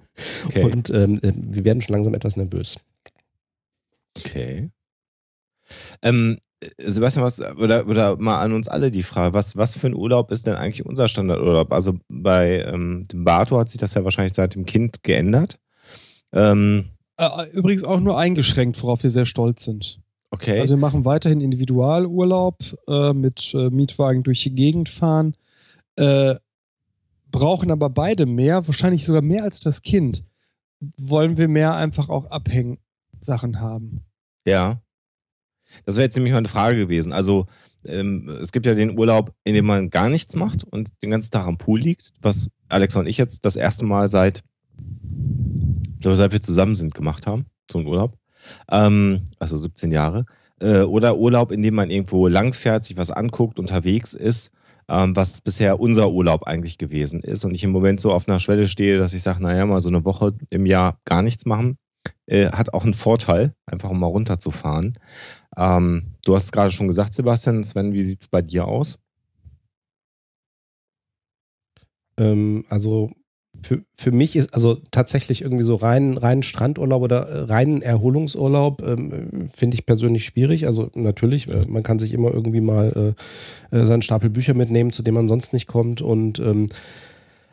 Okay. 0.46 0.64
Und 0.64 0.90
ähm, 0.90 1.20
äh, 1.22 1.34
wir 1.36 1.66
werden 1.66 1.82
schon 1.82 1.94
langsam 1.94 2.14
etwas 2.14 2.38
nervös. 2.38 2.78
Okay. 4.18 4.70
Ähm, 6.02 6.38
Sebastian, 6.80 7.24
was, 7.24 7.40
oder, 7.58 7.88
oder 7.88 8.18
mal 8.18 8.42
an 8.42 8.54
uns 8.54 8.68
alle 8.68 8.90
die 8.90 9.04
Frage, 9.04 9.34
was, 9.34 9.56
was 9.56 9.76
für 9.76 9.88
ein 9.88 9.96
Urlaub 9.96 10.32
ist 10.32 10.48
denn 10.48 10.56
eigentlich 10.56 10.86
unser 10.86 11.08
Standardurlaub? 11.08 11.72
Also 11.72 12.00
bei 12.10 12.62
ähm, 12.62 13.04
dem 13.12 13.24
Bato 13.24 13.60
hat 13.60 13.70
sich 13.70 13.80
das 13.80 13.94
ja 13.94 14.04
wahrscheinlich 14.04 14.34
seit 14.34 14.56
dem 14.56 14.66
Kind 14.66 15.04
geändert. 15.04 15.60
Ähm, 16.34 16.90
äh, 17.18 17.50
übrigens 17.52 17.84
auch 17.84 18.00
nur 18.00 18.18
eingeschränkt, 18.18 18.82
worauf 18.82 19.04
wir 19.04 19.12
sehr 19.12 19.26
stolz 19.26 19.66
sind. 19.66 20.00
Okay. 20.30 20.60
Also 20.60 20.76
wir 20.76 20.82
machen 20.82 21.06
weiterhin 21.06 21.42
Individualurlaub 21.42 22.58
äh, 22.88 23.14
mit 23.14 23.54
äh, 23.54 23.70
Mietwagen 23.70 24.24
durch 24.24 24.44
die 24.44 24.54
Gegend 24.54 24.90
fahren, 24.90 25.36
äh, 25.96 26.36
brauchen 27.32 27.72
aber 27.72 27.90
beide 27.90 28.26
mehr, 28.26 28.68
wahrscheinlich 28.68 29.06
sogar 29.06 29.22
mehr 29.22 29.44
als 29.44 29.60
das 29.60 29.82
Kind. 29.82 30.26
Wollen 31.00 31.38
wir 31.38 31.48
mehr 31.48 31.76
einfach 31.76 32.10
auch 32.10 32.26
Abhängsachen 32.26 33.60
haben? 33.60 34.04
Ja. 34.46 34.82
Das 35.86 35.96
wäre 35.96 36.06
jetzt 36.06 36.16
nämlich 36.16 36.32
mal 36.32 36.40
eine 36.40 36.48
Frage 36.48 36.78
gewesen. 36.78 37.12
Also 37.14 37.46
ähm, 37.86 38.30
es 38.42 38.52
gibt 38.52 38.66
ja 38.66 38.74
den 38.74 38.98
Urlaub, 38.98 39.34
in 39.44 39.54
dem 39.54 39.66
man 39.66 39.90
gar 39.90 40.10
nichts 40.10 40.36
macht 40.36 40.64
und 40.64 40.92
den 41.02 41.10
ganzen 41.10 41.32
Tag 41.32 41.46
am 41.46 41.58
Pool 41.58 41.80
liegt, 41.80 42.12
was 42.22 42.50
Alexa 42.70 43.00
und 43.00 43.08
ich 43.08 43.18
jetzt 43.18 43.46
das 43.46 43.56
erste 43.56 43.86
Mal 43.86 44.10
seit, 44.10 44.44
ich 45.96 46.02
glaube, 46.02 46.18
seit 46.18 46.32
wir 46.32 46.42
zusammen 46.42 46.76
sind, 46.76 46.94
gemacht 46.94 47.28
haben, 47.28 47.46
so 47.70 47.80
einen 47.80 47.88
Urlaub 47.88 48.18
ähm, 48.72 49.22
also 49.40 49.58
17 49.58 49.92
Jahre. 49.92 50.26
Äh, 50.60 50.82
oder 50.82 51.18
Urlaub, 51.18 51.52
in 51.52 51.62
dem 51.62 51.76
man 51.76 51.90
irgendwo 51.90 52.28
langfährt, 52.28 52.86
sich 52.86 52.98
was 52.98 53.12
anguckt, 53.12 53.60
unterwegs 53.60 54.14
ist, 54.14 54.52
ähm, 54.90 55.16
was 55.16 55.42
bisher 55.42 55.80
unser 55.80 56.12
Urlaub 56.12 56.44
eigentlich 56.44 56.78
gewesen 56.78 57.20
ist. 57.20 57.46
Und 57.46 57.54
ich 57.54 57.64
im 57.64 57.72
Moment 57.72 58.00
so 58.00 58.12
auf 58.12 58.28
einer 58.28 58.40
Schwelle 58.40 58.68
stehe, 58.68 58.98
dass 58.98 59.14
ich 59.14 59.22
sage, 59.22 59.42
naja, 59.42 59.66
mal 59.66 59.82
so 59.82 59.90
eine 59.90 60.06
Woche 60.06 60.34
im 60.50 60.66
Jahr 60.66 61.00
gar 61.06 61.22
nichts 61.22 61.46
machen, 61.46 61.78
äh, 62.26 62.50
hat 62.50 62.74
auch 62.74 62.84
einen 62.84 62.94
Vorteil, 62.94 63.54
einfach 63.66 63.90
um 63.90 64.00
mal 64.00 64.08
runterzufahren. 64.08 64.98
Ähm, 65.58 66.14
du 66.26 66.36
hast 66.36 66.46
es 66.46 66.52
gerade 66.52 66.72
schon 66.72 66.88
gesagt, 66.88 67.14
Sebastian, 67.14 67.64
Sven, 67.64 67.94
wie 67.94 68.02
sieht 68.02 68.22
es 68.22 68.28
bei 68.28 68.42
dir 68.42 68.68
aus? 68.68 69.04
Ähm, 72.20 72.66
also 72.70 73.10
für, 73.64 73.84
für 73.96 74.12
mich 74.12 74.36
ist 74.36 74.54
also 74.54 74.78
tatsächlich 74.92 75.42
irgendwie 75.42 75.64
so 75.64 75.76
rein, 75.76 76.18
rein 76.18 76.44
Strandurlaub 76.44 77.02
oder 77.02 77.28
äh, 77.28 77.40
rein 77.44 77.82
Erholungsurlaub 77.82 78.82
ähm, 78.82 79.50
finde 79.54 79.76
ich 79.76 79.86
persönlich 79.86 80.26
schwierig. 80.26 80.68
Also 80.68 80.90
natürlich, 80.96 81.48
äh, 81.50 81.66
man 81.68 81.84
kann 81.84 82.00
sich 82.00 82.14
immer 82.14 82.34
irgendwie 82.34 82.62
mal 82.62 83.16
äh, 83.72 83.78
äh, 83.78 83.86
seinen 83.86 84.02
Stapel 84.02 84.30
Bücher 84.30 84.54
mitnehmen, 84.54 84.92
zu 84.92 85.04
dem 85.04 85.16
man 85.16 85.28
sonst 85.28 85.54
nicht 85.54 85.68
kommt. 85.68 86.02
Und 86.02 86.40
ähm, 86.40 86.70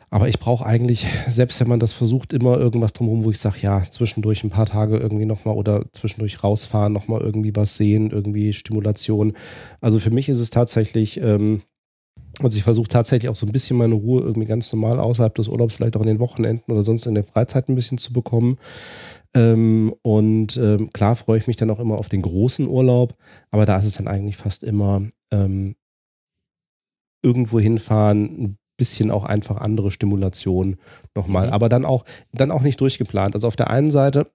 aber 0.09 0.29
ich 0.29 0.39
brauche 0.39 0.65
eigentlich, 0.65 1.05
selbst 1.27 1.59
wenn 1.59 1.67
man 1.67 1.79
das 1.79 1.91
versucht, 1.91 2.31
immer 2.31 2.57
irgendwas 2.57 2.93
drumherum, 2.93 3.25
wo 3.25 3.31
ich 3.31 3.39
sage, 3.39 3.57
ja, 3.61 3.83
zwischendurch 3.83 4.43
ein 4.43 4.49
paar 4.49 4.65
Tage 4.65 4.97
irgendwie 4.97 5.25
nochmal 5.25 5.55
oder 5.55 5.83
zwischendurch 5.91 6.43
rausfahren, 6.43 6.93
nochmal 6.93 7.21
irgendwie 7.21 7.55
was 7.55 7.75
sehen, 7.75 8.11
irgendwie 8.11 8.53
Stimulation. 8.53 9.33
Also 9.81 9.99
für 9.99 10.11
mich 10.11 10.29
ist 10.29 10.39
es 10.39 10.51
tatsächlich 10.51 11.19
ähm, 11.19 11.63
also 12.41 12.57
ich 12.57 12.63
versuche 12.63 12.87
tatsächlich 12.87 13.29
auch 13.29 13.35
so 13.35 13.45
ein 13.45 13.51
bisschen 13.51 13.77
meine 13.77 13.95
Ruhe 13.95 14.21
irgendwie 14.21 14.47
ganz 14.47 14.71
normal 14.73 14.99
außerhalb 14.99 15.33
des 15.35 15.47
Urlaubs, 15.47 15.75
vielleicht 15.75 15.95
auch 15.95 16.01
in 16.01 16.07
den 16.07 16.19
Wochenenden 16.19 16.71
oder 16.71 16.83
sonst 16.83 17.05
in 17.05 17.15
der 17.15 17.23
Freizeit 17.23 17.69
ein 17.69 17.75
bisschen 17.75 17.97
zu 17.97 18.13
bekommen. 18.13 18.57
Ähm, 19.33 19.93
und 20.01 20.57
ähm, 20.57 20.89
klar 20.91 21.15
freue 21.15 21.37
ich 21.37 21.47
mich 21.47 21.57
dann 21.57 21.69
auch 21.69 21.79
immer 21.79 21.97
auf 21.97 22.09
den 22.09 22.21
großen 22.21 22.67
Urlaub, 22.67 23.15
aber 23.51 23.65
da 23.65 23.77
ist 23.77 23.85
es 23.85 23.95
dann 23.95 24.07
eigentlich 24.07 24.37
fast 24.37 24.63
immer 24.63 25.01
ähm, 25.31 25.75
irgendwo 27.21 27.59
hinfahren, 27.59 28.23
ein 28.23 28.57
bisschen 28.77 29.11
auch 29.11 29.23
einfach 29.23 29.57
andere 29.57 29.91
Stimulation 29.91 30.77
nochmal, 31.15 31.47
mhm. 31.47 31.53
aber 31.53 31.69
dann 31.69 31.85
auch, 31.85 32.05
dann 32.31 32.51
auch 32.51 32.61
nicht 32.61 32.79
durchgeplant. 32.79 33.35
Also 33.35 33.47
auf 33.47 33.55
der 33.55 33.69
einen 33.69 33.91
Seite 33.91 34.29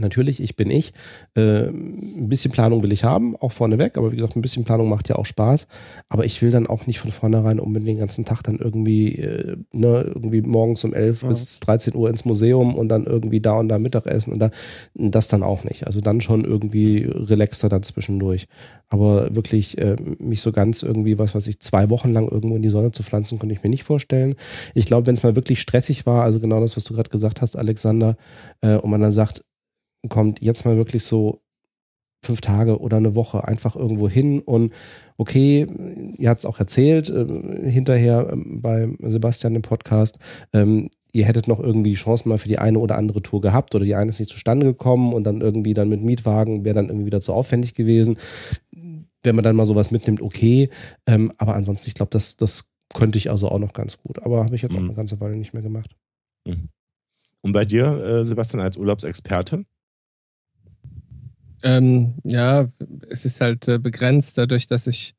Natürlich, 0.00 0.40
ich 0.42 0.56
bin 0.56 0.70
ich. 0.70 0.92
Äh, 1.34 1.68
ein 1.68 2.28
bisschen 2.28 2.52
Planung 2.52 2.82
will 2.82 2.92
ich 2.92 3.04
haben, 3.04 3.36
auch 3.36 3.52
vorneweg, 3.52 3.96
aber 3.96 4.12
wie 4.12 4.16
gesagt, 4.16 4.36
ein 4.36 4.42
bisschen 4.42 4.64
Planung 4.64 4.88
macht 4.88 5.08
ja 5.08 5.16
auch 5.16 5.26
Spaß. 5.26 5.66
Aber 6.08 6.24
ich 6.24 6.40
will 6.42 6.50
dann 6.50 6.66
auch 6.66 6.86
nicht 6.86 6.98
von 7.00 7.10
vornherein 7.10 7.60
unbedingt 7.60 7.88
den 7.88 7.98
ganzen 7.98 8.24
Tag 8.24 8.42
dann 8.42 8.58
irgendwie, 8.58 9.16
äh, 9.16 9.56
ne, 9.72 10.02
irgendwie 10.14 10.42
morgens 10.42 10.84
um 10.84 10.94
11 10.94 11.22
ja. 11.22 11.28
bis 11.28 11.60
13 11.60 11.94
Uhr 11.94 12.08
ins 12.08 12.24
Museum 12.24 12.74
und 12.74 12.88
dann 12.88 13.04
irgendwie 13.04 13.40
da 13.40 13.58
und 13.58 13.68
da 13.68 13.78
Mittagessen 13.78 14.32
und 14.32 14.38
da, 14.38 14.50
das 14.94 15.28
dann 15.28 15.42
auch 15.42 15.64
nicht. 15.64 15.86
Also 15.86 16.00
dann 16.00 16.20
schon 16.20 16.44
irgendwie 16.44 17.04
relaxter 17.08 17.68
dann 17.68 17.82
zwischendurch. 17.82 18.46
Aber 18.88 19.34
wirklich 19.34 19.78
äh, 19.78 19.96
mich 20.18 20.40
so 20.40 20.52
ganz 20.52 20.82
irgendwie, 20.82 21.18
was 21.18 21.34
weiß 21.34 21.46
ich, 21.46 21.60
zwei 21.60 21.90
Wochen 21.90 22.12
lang 22.12 22.28
irgendwo 22.28 22.56
in 22.56 22.62
die 22.62 22.70
Sonne 22.70 22.92
zu 22.92 23.02
pflanzen, 23.02 23.38
konnte 23.38 23.54
ich 23.54 23.62
mir 23.62 23.70
nicht 23.70 23.84
vorstellen. 23.84 24.34
Ich 24.74 24.86
glaube, 24.86 25.06
wenn 25.06 25.14
es 25.14 25.22
mal 25.22 25.36
wirklich 25.36 25.60
stressig 25.60 26.06
war, 26.06 26.24
also 26.24 26.40
genau 26.40 26.60
das, 26.60 26.76
was 26.76 26.84
du 26.84 26.94
gerade 26.94 27.10
gesagt 27.10 27.42
hast, 27.42 27.56
Alexander, 27.56 28.16
äh, 28.60 28.76
und 28.76 28.90
man 28.90 29.00
dann 29.00 29.12
sagt, 29.12 29.44
kommt, 30.08 30.40
jetzt 30.40 30.64
mal 30.64 30.76
wirklich 30.76 31.04
so 31.04 31.42
fünf 32.24 32.40
Tage 32.40 32.80
oder 32.80 32.96
eine 32.96 33.14
Woche 33.14 33.46
einfach 33.46 33.76
irgendwo 33.76 34.08
hin 34.08 34.40
und 34.40 34.72
okay, 35.16 35.66
ihr 36.18 36.28
habt 36.28 36.40
es 36.40 36.46
auch 36.46 36.58
erzählt, 36.58 37.08
äh, 37.10 37.70
hinterher 37.70 38.28
ähm, 38.32 38.60
bei 38.60 38.88
Sebastian 39.00 39.54
im 39.54 39.62
Podcast, 39.62 40.18
ähm, 40.52 40.90
ihr 41.12 41.24
hättet 41.24 41.48
noch 41.48 41.60
irgendwie 41.60 41.90
die 41.90 41.96
Chance 41.96 42.28
mal 42.28 42.38
für 42.38 42.48
die 42.48 42.58
eine 42.58 42.78
oder 42.78 42.96
andere 42.96 43.22
Tour 43.22 43.40
gehabt 43.40 43.74
oder 43.74 43.84
die 43.84 43.94
eine 43.94 44.10
ist 44.10 44.18
nicht 44.18 44.30
zustande 44.30 44.66
gekommen 44.66 45.14
und 45.14 45.24
dann 45.24 45.40
irgendwie 45.40 45.74
dann 45.74 45.88
mit 45.88 46.02
Mietwagen 46.02 46.64
wäre 46.64 46.74
dann 46.74 46.86
irgendwie 46.86 47.06
wieder 47.06 47.20
zu 47.20 47.32
aufwendig 47.32 47.74
gewesen. 47.74 48.18
Wenn 49.22 49.34
man 49.34 49.44
dann 49.44 49.56
mal 49.56 49.66
sowas 49.66 49.90
mitnimmt, 49.90 50.22
okay. 50.22 50.70
Ähm, 51.06 51.32
aber 51.38 51.54
ansonsten, 51.54 51.88
ich 51.88 51.94
glaube, 51.94 52.10
das, 52.10 52.36
das 52.36 52.68
könnte 52.94 53.18
ich 53.18 53.30
also 53.30 53.48
auch 53.48 53.58
noch 53.58 53.72
ganz 53.72 53.98
gut. 53.98 54.22
Aber 54.22 54.44
habe 54.44 54.54
ich 54.54 54.62
jetzt 54.62 54.72
mhm. 54.72 54.78
auch 54.78 54.82
eine 54.82 54.94
ganze 54.94 55.20
Weile 55.20 55.36
nicht 55.36 55.54
mehr 55.54 55.62
gemacht. 55.62 55.96
Mhm. 56.46 56.68
Und 57.40 57.52
bei 57.52 57.64
dir, 57.64 57.86
äh, 57.86 58.24
Sebastian, 58.24 58.62
als 58.62 58.76
Urlaubsexperte? 58.76 59.64
Ähm, 61.62 62.14
ja, 62.24 62.68
es 63.10 63.24
ist 63.24 63.40
halt 63.40 63.66
äh, 63.68 63.78
begrenzt, 63.78 64.38
dadurch, 64.38 64.66
dass 64.66 64.86
ich, 64.86 65.14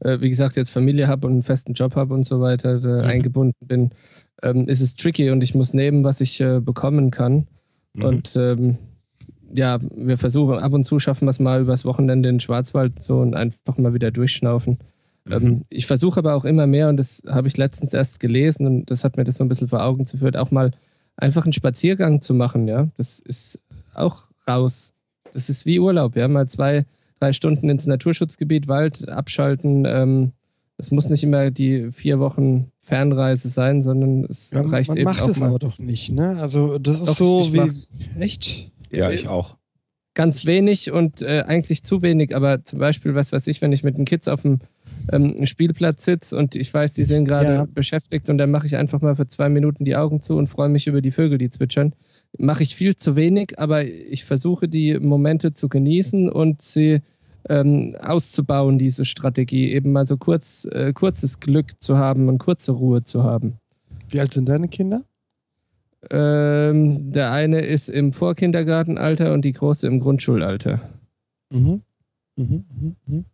äh, 0.00 0.20
wie 0.20 0.30
gesagt, 0.30 0.56
jetzt 0.56 0.70
Familie 0.70 1.08
habe 1.08 1.26
und 1.26 1.34
einen 1.34 1.42
festen 1.42 1.74
Job 1.74 1.94
habe 1.94 2.14
und 2.14 2.24
so 2.24 2.40
weiter, 2.40 2.80
mhm. 2.80 3.08
eingebunden 3.08 3.66
bin, 3.66 3.90
ähm, 4.42 4.68
ist 4.68 4.80
es 4.80 4.96
tricky 4.96 5.30
und 5.30 5.42
ich 5.42 5.54
muss 5.54 5.74
nehmen, 5.74 6.04
was 6.04 6.20
ich 6.20 6.40
äh, 6.40 6.60
bekommen 6.60 7.10
kann. 7.10 7.46
Mhm. 7.94 8.04
Und 8.04 8.36
ähm, 8.36 8.78
ja, 9.54 9.78
wir 9.94 10.18
versuchen 10.18 10.58
ab 10.58 10.72
und 10.72 10.84
zu 10.84 10.98
schaffen 10.98 11.26
wir 11.26 11.30
es 11.30 11.40
mal 11.40 11.62
übers 11.62 11.84
Wochenende 11.84 12.28
in 12.28 12.36
den 12.36 12.40
Schwarzwald 12.40 13.02
so 13.02 13.20
und 13.20 13.34
einfach 13.34 13.78
mal 13.78 13.94
wieder 13.94 14.10
durchschnaufen. 14.10 14.78
Mhm. 15.24 15.32
Ähm, 15.32 15.62
ich 15.70 15.86
versuche 15.86 16.18
aber 16.18 16.34
auch 16.34 16.44
immer 16.44 16.66
mehr 16.66 16.88
und 16.88 16.96
das 16.96 17.22
habe 17.28 17.48
ich 17.48 17.56
letztens 17.56 17.94
erst 17.94 18.20
gelesen 18.20 18.66
und 18.66 18.90
das 18.90 19.04
hat 19.04 19.16
mir 19.16 19.24
das 19.24 19.36
so 19.36 19.44
ein 19.44 19.48
bisschen 19.48 19.68
vor 19.68 19.84
Augen 19.84 20.04
geführt, 20.04 20.36
auch 20.36 20.50
mal 20.50 20.72
einfach 21.16 21.44
einen 21.44 21.52
Spaziergang 21.52 22.20
zu 22.20 22.34
machen. 22.34 22.66
Ja, 22.68 22.88
das 22.96 23.20
ist 23.20 23.60
auch 23.94 24.24
raus 24.48 24.92
das 25.36 25.50
ist 25.50 25.66
wie 25.66 25.78
Urlaub, 25.78 26.16
ja, 26.16 26.26
mal 26.28 26.48
zwei, 26.48 26.86
drei 27.20 27.34
Stunden 27.34 27.68
ins 27.68 27.86
Naturschutzgebiet, 27.86 28.68
Wald 28.68 29.06
abschalten. 29.08 29.84
Ähm, 29.86 30.32
es 30.78 30.90
muss 30.90 31.10
nicht 31.10 31.22
immer 31.24 31.50
die 31.50 31.90
vier 31.92 32.18
Wochen 32.20 32.72
Fernreise 32.78 33.50
sein, 33.50 33.82
sondern 33.82 34.24
es 34.24 34.50
ja, 34.50 34.62
reicht 34.62 34.88
man 34.88 34.96
eben 34.96 35.04
macht 35.04 35.22
auch 35.22 35.28
es 35.28 35.38
mal. 35.38 35.48
aber 35.48 35.58
doch 35.58 35.78
nicht, 35.78 36.10
ne? 36.10 36.40
Also 36.40 36.78
das 36.78 37.00
ist 37.00 37.06
doch, 37.06 37.16
so 37.16 37.52
wie 37.52 37.70
echt. 38.18 38.70
Ja, 38.90 39.10
ich 39.10 39.28
auch. 39.28 39.56
Ganz 40.14 40.46
wenig 40.46 40.90
und 40.90 41.20
äh, 41.20 41.44
eigentlich 41.46 41.82
zu 41.82 42.00
wenig, 42.00 42.34
aber 42.34 42.64
zum 42.64 42.78
Beispiel, 42.78 43.14
was 43.14 43.32
weiß 43.32 43.46
ich, 43.48 43.60
wenn 43.60 43.72
ich 43.72 43.84
mit 43.84 43.98
den 43.98 44.06
Kids 44.06 44.28
auf 44.28 44.40
dem 44.40 44.60
ähm, 45.12 45.44
Spielplatz 45.44 46.04
sitze 46.06 46.36
und 46.36 46.56
ich 46.56 46.72
weiß, 46.72 46.94
die 46.94 47.04
sind 47.04 47.26
gerade 47.26 47.52
ja. 47.52 47.66
beschäftigt 47.74 48.30
und 48.30 48.38
dann 48.38 48.50
mache 48.50 48.66
ich 48.66 48.76
einfach 48.76 49.02
mal 49.02 49.16
für 49.16 49.26
zwei 49.26 49.50
Minuten 49.50 49.84
die 49.84 49.96
Augen 49.96 50.22
zu 50.22 50.36
und 50.36 50.48
freue 50.48 50.70
mich 50.70 50.86
über 50.86 51.02
die 51.02 51.10
Vögel, 51.10 51.36
die 51.36 51.50
zwitschern 51.50 51.92
mache 52.38 52.62
ich 52.62 52.76
viel 52.76 52.96
zu 52.96 53.16
wenig, 53.16 53.58
aber 53.58 53.84
ich 53.84 54.24
versuche 54.24 54.68
die 54.68 54.98
Momente 54.98 55.52
zu 55.52 55.68
genießen 55.68 56.28
und 56.28 56.62
sie 56.62 57.00
ähm, 57.48 57.96
auszubauen, 58.02 58.78
diese 58.78 59.04
Strategie, 59.04 59.72
eben 59.72 59.92
mal 59.92 60.06
so 60.06 60.16
kurz, 60.16 60.66
äh, 60.72 60.92
kurzes 60.92 61.40
Glück 61.40 61.80
zu 61.80 61.96
haben 61.96 62.28
und 62.28 62.38
kurze 62.38 62.72
Ruhe 62.72 63.04
zu 63.04 63.22
haben. 63.22 63.58
Wie 64.08 64.20
alt 64.20 64.32
sind 64.32 64.48
deine 64.48 64.68
Kinder? 64.68 65.04
Ähm, 66.10 67.12
der 67.12 67.32
eine 67.32 67.60
ist 67.60 67.88
im 67.88 68.12
Vorkindergartenalter 68.12 69.32
und 69.32 69.44
die 69.44 69.52
große 69.52 69.86
im 69.86 70.00
Grundschulalter. 70.00 70.80
Mhm. 71.50 71.82
Mhm, 72.36 72.64
mhm, 72.80 72.96
mhm. 73.06 73.24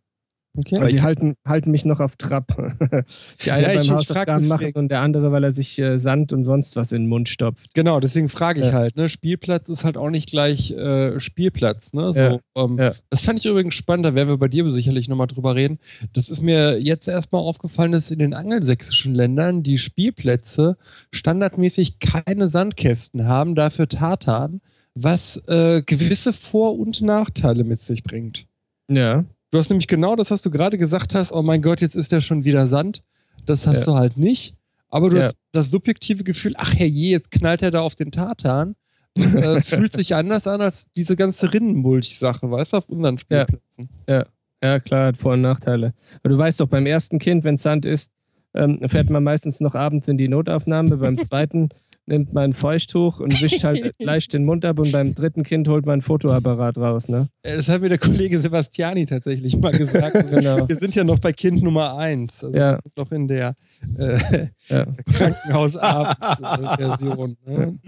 Okay. 0.54 0.76
Also 0.78 0.94
die 0.94 1.02
halten, 1.02 1.34
halten 1.46 1.70
mich 1.70 1.86
noch 1.86 2.00
auf 2.00 2.16
Trab. 2.16 2.48
Die 3.44 3.50
eine 3.50 3.72
ja, 3.72 3.80
beim 3.80 3.90
Hausaufgaben 3.90 4.46
machen 4.48 4.72
und 4.74 4.90
der 4.90 5.00
andere, 5.00 5.32
weil 5.32 5.44
er 5.44 5.54
sich 5.54 5.78
äh, 5.78 5.98
Sand 5.98 6.32
und 6.34 6.44
sonst 6.44 6.76
was 6.76 6.92
in 6.92 7.04
den 7.04 7.08
Mund 7.08 7.30
stopft. 7.30 7.72
Genau, 7.72 8.00
deswegen 8.00 8.28
frage 8.28 8.60
ich 8.60 8.66
ja. 8.66 8.72
halt. 8.72 8.96
Ne? 8.96 9.08
Spielplatz 9.08 9.70
ist 9.70 9.82
halt 9.82 9.96
auch 9.96 10.10
nicht 10.10 10.28
gleich 10.28 10.70
äh, 10.72 11.18
Spielplatz. 11.20 11.94
Ne? 11.94 12.12
So, 12.12 12.20
ja. 12.20 12.38
Ähm, 12.54 12.94
das 13.08 13.22
fand 13.22 13.38
ich 13.38 13.46
übrigens 13.46 13.74
spannend, 13.74 14.04
da 14.04 14.14
werden 14.14 14.28
wir 14.28 14.36
bei 14.36 14.48
dir 14.48 14.70
sicherlich 14.72 15.08
nochmal 15.08 15.26
drüber 15.26 15.54
reden. 15.54 15.78
Das 16.12 16.28
ist 16.28 16.42
mir 16.42 16.78
jetzt 16.78 17.08
erstmal 17.08 17.40
aufgefallen, 17.40 17.92
dass 17.92 18.10
in 18.10 18.18
den 18.18 18.34
angelsächsischen 18.34 19.14
Ländern 19.14 19.62
die 19.62 19.78
Spielplätze 19.78 20.76
standardmäßig 21.12 21.98
keine 21.98 22.50
Sandkästen 22.50 23.26
haben, 23.26 23.54
dafür 23.54 23.88
Tartan, 23.88 24.60
was 24.94 25.42
äh, 25.48 25.82
gewisse 25.82 26.34
Vor- 26.34 26.78
und 26.78 27.00
Nachteile 27.00 27.64
mit 27.64 27.80
sich 27.80 28.02
bringt. 28.02 28.46
Ja. 28.90 29.24
Du 29.52 29.58
hast 29.58 29.68
nämlich 29.68 29.86
genau 29.86 30.16
das, 30.16 30.30
was 30.30 30.40
du 30.40 30.50
gerade 30.50 30.78
gesagt 30.78 31.14
hast, 31.14 31.30
oh 31.30 31.42
mein 31.42 31.60
Gott, 31.60 31.82
jetzt 31.82 31.94
ist 31.94 32.10
der 32.10 32.22
schon 32.22 32.44
wieder 32.44 32.66
Sand. 32.66 33.04
Das 33.44 33.66
hast 33.66 33.80
ja. 33.80 33.84
du 33.84 33.94
halt 33.94 34.16
nicht. 34.16 34.56
Aber 34.88 35.10
du 35.10 35.16
ja. 35.16 35.24
hast 35.24 35.36
das 35.52 35.70
subjektive 35.70 36.24
Gefühl, 36.24 36.54
ach 36.56 36.72
herrje, 36.72 37.10
jetzt 37.10 37.30
knallt 37.30 37.60
er 37.60 37.70
da 37.70 37.82
auf 37.82 37.94
den 37.94 38.12
Tartan. 38.12 38.76
äh, 39.18 39.60
fühlt 39.62 39.92
sich 39.92 40.14
anders 40.14 40.46
an 40.46 40.62
als 40.62 40.90
diese 40.92 41.16
ganze 41.16 41.52
Rinnenmulch-Sache, 41.52 42.50
weißt 42.50 42.72
du, 42.72 42.76
auf 42.78 42.88
unseren 42.88 43.18
Spielplätzen. 43.18 43.90
Ja. 44.08 44.20
ja, 44.20 44.26
ja, 44.62 44.80
klar, 44.80 45.08
hat 45.08 45.18
Vor- 45.18 45.34
und 45.34 45.42
Nachteile. 45.42 45.92
Aber 46.20 46.30
du 46.30 46.38
weißt 46.38 46.58
doch, 46.58 46.68
beim 46.68 46.86
ersten 46.86 47.18
Kind, 47.18 47.44
wenn 47.44 47.58
Sand 47.58 47.84
ist, 47.84 48.10
ähm, 48.54 48.80
fährt 48.88 49.10
man 49.10 49.22
meistens 49.22 49.60
noch 49.60 49.74
abends 49.74 50.08
in 50.08 50.16
die 50.16 50.28
Notaufnahme. 50.28 50.96
beim 50.96 51.22
zweiten 51.22 51.68
nimmt 52.06 52.32
man 52.32 52.50
ein 52.50 52.54
Feuchttuch 52.54 53.20
und 53.20 53.40
wischt 53.40 53.62
halt 53.64 53.94
leicht 53.98 54.34
den 54.34 54.44
Mund 54.44 54.64
ab 54.64 54.78
und 54.78 54.92
beim 54.92 55.14
dritten 55.14 55.42
Kind 55.42 55.68
holt 55.68 55.86
man 55.86 56.00
ein 56.00 56.02
Fotoapparat 56.02 56.78
raus, 56.78 57.08
ne? 57.08 57.28
Das 57.42 57.68
hat 57.68 57.80
mir 57.80 57.88
der 57.88 57.98
Kollege 57.98 58.38
Sebastiani 58.38 59.06
tatsächlich 59.06 59.56
mal 59.56 59.72
gesagt. 59.72 60.30
genau. 60.34 60.68
Wir 60.68 60.76
sind 60.76 60.94
ja 60.94 61.04
noch 61.04 61.18
bei 61.18 61.32
Kind 61.32 61.62
Nummer 61.62 61.96
eins. 61.96 62.42
Also 62.42 62.58
ja. 62.58 62.78
noch 62.96 63.12
in 63.12 63.28
der 63.28 63.54
äh, 63.98 64.48
ja. 64.68 64.86
Krankenhausabends-Version. 65.14 67.36
Ne? 67.46 67.78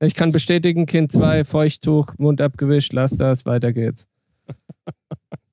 Ich 0.00 0.14
kann 0.14 0.32
bestätigen, 0.32 0.86
Kind 0.86 1.12
2, 1.12 1.44
Feuchttuch, 1.44 2.14
Mund 2.18 2.40
abgewischt, 2.40 2.92
lass 2.92 3.16
das, 3.16 3.46
weiter 3.46 3.72
geht's. 3.72 4.08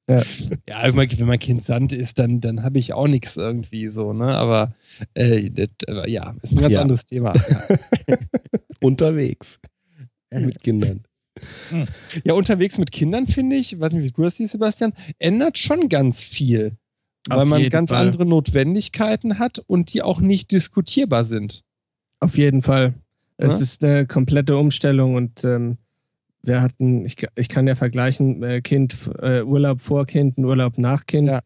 Ja, 0.09 0.21
ja 0.67 0.95
wenn 0.95 1.25
mein 1.25 1.39
Kind 1.39 1.65
Sand 1.65 1.93
ist, 1.93 2.19
dann, 2.19 2.41
dann 2.41 2.63
habe 2.63 2.79
ich 2.79 2.93
auch 2.93 3.07
nichts 3.07 3.37
irgendwie 3.37 3.87
so, 3.87 4.13
ne? 4.13 4.35
Aber 4.35 4.75
äh, 5.13 5.49
das, 5.49 5.69
äh, 5.87 6.09
ja, 6.09 6.35
ist 6.41 6.51
ein 6.51 6.59
ganz 6.59 6.73
ja. 6.73 6.81
anderes 6.81 7.05
Thema. 7.05 7.33
Ja. 8.07 8.17
unterwegs 8.81 9.61
mit 10.31 10.61
Kindern. 10.61 11.05
Hm. 11.69 11.85
Ja, 12.25 12.33
unterwegs 12.33 12.77
mit 12.77 12.91
Kindern 12.91 13.27
finde 13.27 13.55
ich, 13.55 13.79
weiß 13.79 13.93
nicht, 13.93 14.03
wie 14.03 14.11
du 14.11 14.23
das 14.23 14.37
siehst, 14.37 14.51
Sebastian, 14.51 14.93
ändert 15.19 15.57
schon 15.57 15.87
ganz 15.87 16.21
viel. 16.21 16.77
Auf 17.29 17.37
weil 17.37 17.45
man 17.45 17.69
ganz 17.69 17.89
Fall. 17.91 18.05
andere 18.05 18.25
Notwendigkeiten 18.25 19.39
hat 19.39 19.59
und 19.67 19.93
die 19.93 20.01
auch 20.01 20.19
nicht 20.19 20.51
diskutierbar 20.51 21.23
sind. 21.23 21.63
Auf 22.19 22.37
jeden 22.37 22.61
Fall. 22.61 22.95
Es 23.37 23.59
ja? 23.59 23.63
ist 23.63 23.83
eine 23.83 24.05
komplette 24.05 24.57
Umstellung 24.57 25.15
und 25.15 25.43
ähm, 25.45 25.77
wir 26.43 26.61
hatten, 26.61 27.05
ich, 27.05 27.15
ich 27.35 27.49
kann 27.49 27.67
ja 27.67 27.75
vergleichen, 27.75 28.43
äh, 28.43 28.61
Kind, 28.61 28.97
äh, 29.21 29.41
Urlaub 29.41 29.81
vor 29.81 30.05
Kind, 30.05 30.37
Urlaub 30.37 30.77
nach 30.77 31.05
Kind. 31.05 31.29
Ja. 31.29 31.39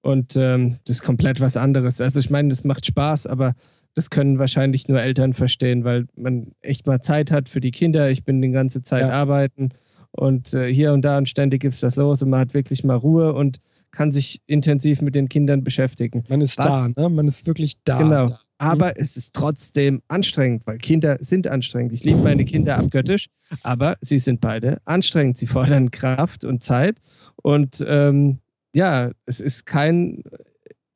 Und 0.00 0.36
ähm, 0.36 0.78
das 0.84 0.96
ist 0.96 1.02
komplett 1.02 1.40
was 1.40 1.56
anderes. 1.56 2.00
Also 2.00 2.20
ich 2.20 2.30
meine, 2.30 2.50
das 2.50 2.62
macht 2.62 2.86
Spaß, 2.86 3.26
aber 3.26 3.54
das 3.94 4.10
können 4.10 4.38
wahrscheinlich 4.38 4.88
nur 4.88 5.00
Eltern 5.00 5.34
verstehen, 5.34 5.84
weil 5.84 6.06
man 6.16 6.52
echt 6.60 6.86
mal 6.86 7.00
Zeit 7.00 7.30
hat 7.30 7.48
für 7.48 7.60
die 7.60 7.70
Kinder. 7.70 8.10
Ich 8.10 8.24
bin 8.24 8.42
die 8.42 8.50
ganze 8.50 8.82
Zeit 8.82 9.02
ja. 9.02 9.10
arbeiten 9.10 9.70
und 10.10 10.52
äh, 10.54 10.72
hier 10.72 10.92
und 10.92 11.02
da 11.02 11.18
und 11.18 11.28
ständig 11.28 11.62
gibt 11.62 11.74
es 11.74 11.80
das 11.80 11.96
los 11.96 12.22
und 12.22 12.30
man 12.30 12.40
hat 12.40 12.54
wirklich 12.54 12.84
mal 12.84 12.96
Ruhe 12.96 13.32
und 13.32 13.60
kann 13.90 14.12
sich 14.12 14.40
intensiv 14.46 15.00
mit 15.00 15.14
den 15.14 15.28
Kindern 15.28 15.62
beschäftigen. 15.62 16.24
Man 16.28 16.40
ist 16.40 16.58
was, 16.58 16.92
da, 16.94 17.02
ne? 17.02 17.08
Man 17.08 17.28
ist 17.28 17.46
wirklich 17.46 17.78
da. 17.84 17.98
Genau. 17.98 18.26
Da. 18.28 18.40
Aber 18.58 18.86
mhm. 18.86 18.94
es 18.96 19.16
ist 19.16 19.34
trotzdem 19.34 20.02
anstrengend, 20.08 20.66
weil 20.66 20.78
Kinder 20.78 21.18
sind 21.20 21.46
anstrengend. 21.46 21.92
Ich 21.92 22.04
liebe 22.04 22.20
meine 22.20 22.44
Kinder 22.44 22.78
abgöttisch, 22.78 23.28
aber 23.62 23.96
sie 24.00 24.18
sind 24.18 24.40
beide 24.40 24.80
anstrengend. 24.84 25.38
Sie 25.38 25.46
fordern 25.46 25.90
Kraft 25.90 26.44
und 26.44 26.62
Zeit. 26.62 27.00
Und 27.42 27.84
ähm, 27.86 28.38
ja, 28.72 29.10
es 29.26 29.40
ist 29.40 29.66
kein 29.66 30.22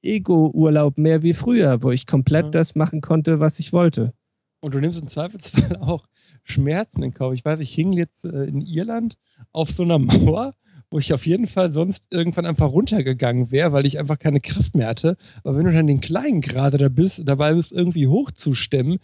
Ego-Urlaub 0.02 0.98
mehr 0.98 1.22
wie 1.22 1.34
früher, 1.34 1.82
wo 1.82 1.90
ich 1.90 2.06
komplett 2.06 2.46
ja. 2.46 2.50
das 2.50 2.74
machen 2.74 3.00
konnte, 3.00 3.40
was 3.40 3.58
ich 3.58 3.72
wollte. 3.72 4.12
Und 4.60 4.74
du 4.74 4.80
nimmst 4.80 5.00
im 5.00 5.08
Zweifelsfall 5.08 5.76
auch 5.80 6.06
Schmerzen 6.44 7.02
in 7.02 7.14
Kauf. 7.14 7.34
Ich 7.34 7.44
weiß, 7.44 7.60
ich 7.60 7.72
hing 7.72 7.92
jetzt 7.92 8.24
äh, 8.24 8.44
in 8.44 8.60
Irland 8.60 9.16
auf 9.52 9.70
so 9.70 9.82
einer 9.82 9.98
Mauer 9.98 10.54
wo 10.90 10.98
ich 10.98 11.12
auf 11.12 11.26
jeden 11.26 11.46
Fall 11.46 11.70
sonst 11.70 12.06
irgendwann 12.10 12.46
einfach 12.46 12.70
runtergegangen 12.70 13.50
wäre, 13.50 13.72
weil 13.72 13.86
ich 13.86 13.98
einfach 13.98 14.18
keine 14.18 14.40
Kraft 14.40 14.74
mehr 14.74 14.88
hatte. 14.88 15.16
Aber 15.44 15.56
wenn 15.56 15.66
du 15.66 15.72
dann 15.72 15.86
den 15.86 16.00
Kleinen 16.00 16.40
gerade 16.40 16.78
da 16.78 16.88
bist, 16.88 17.22
dabei 17.26 17.54
bist, 17.54 17.72
irgendwie 17.72 18.06
hochzustemmen, 18.06 18.98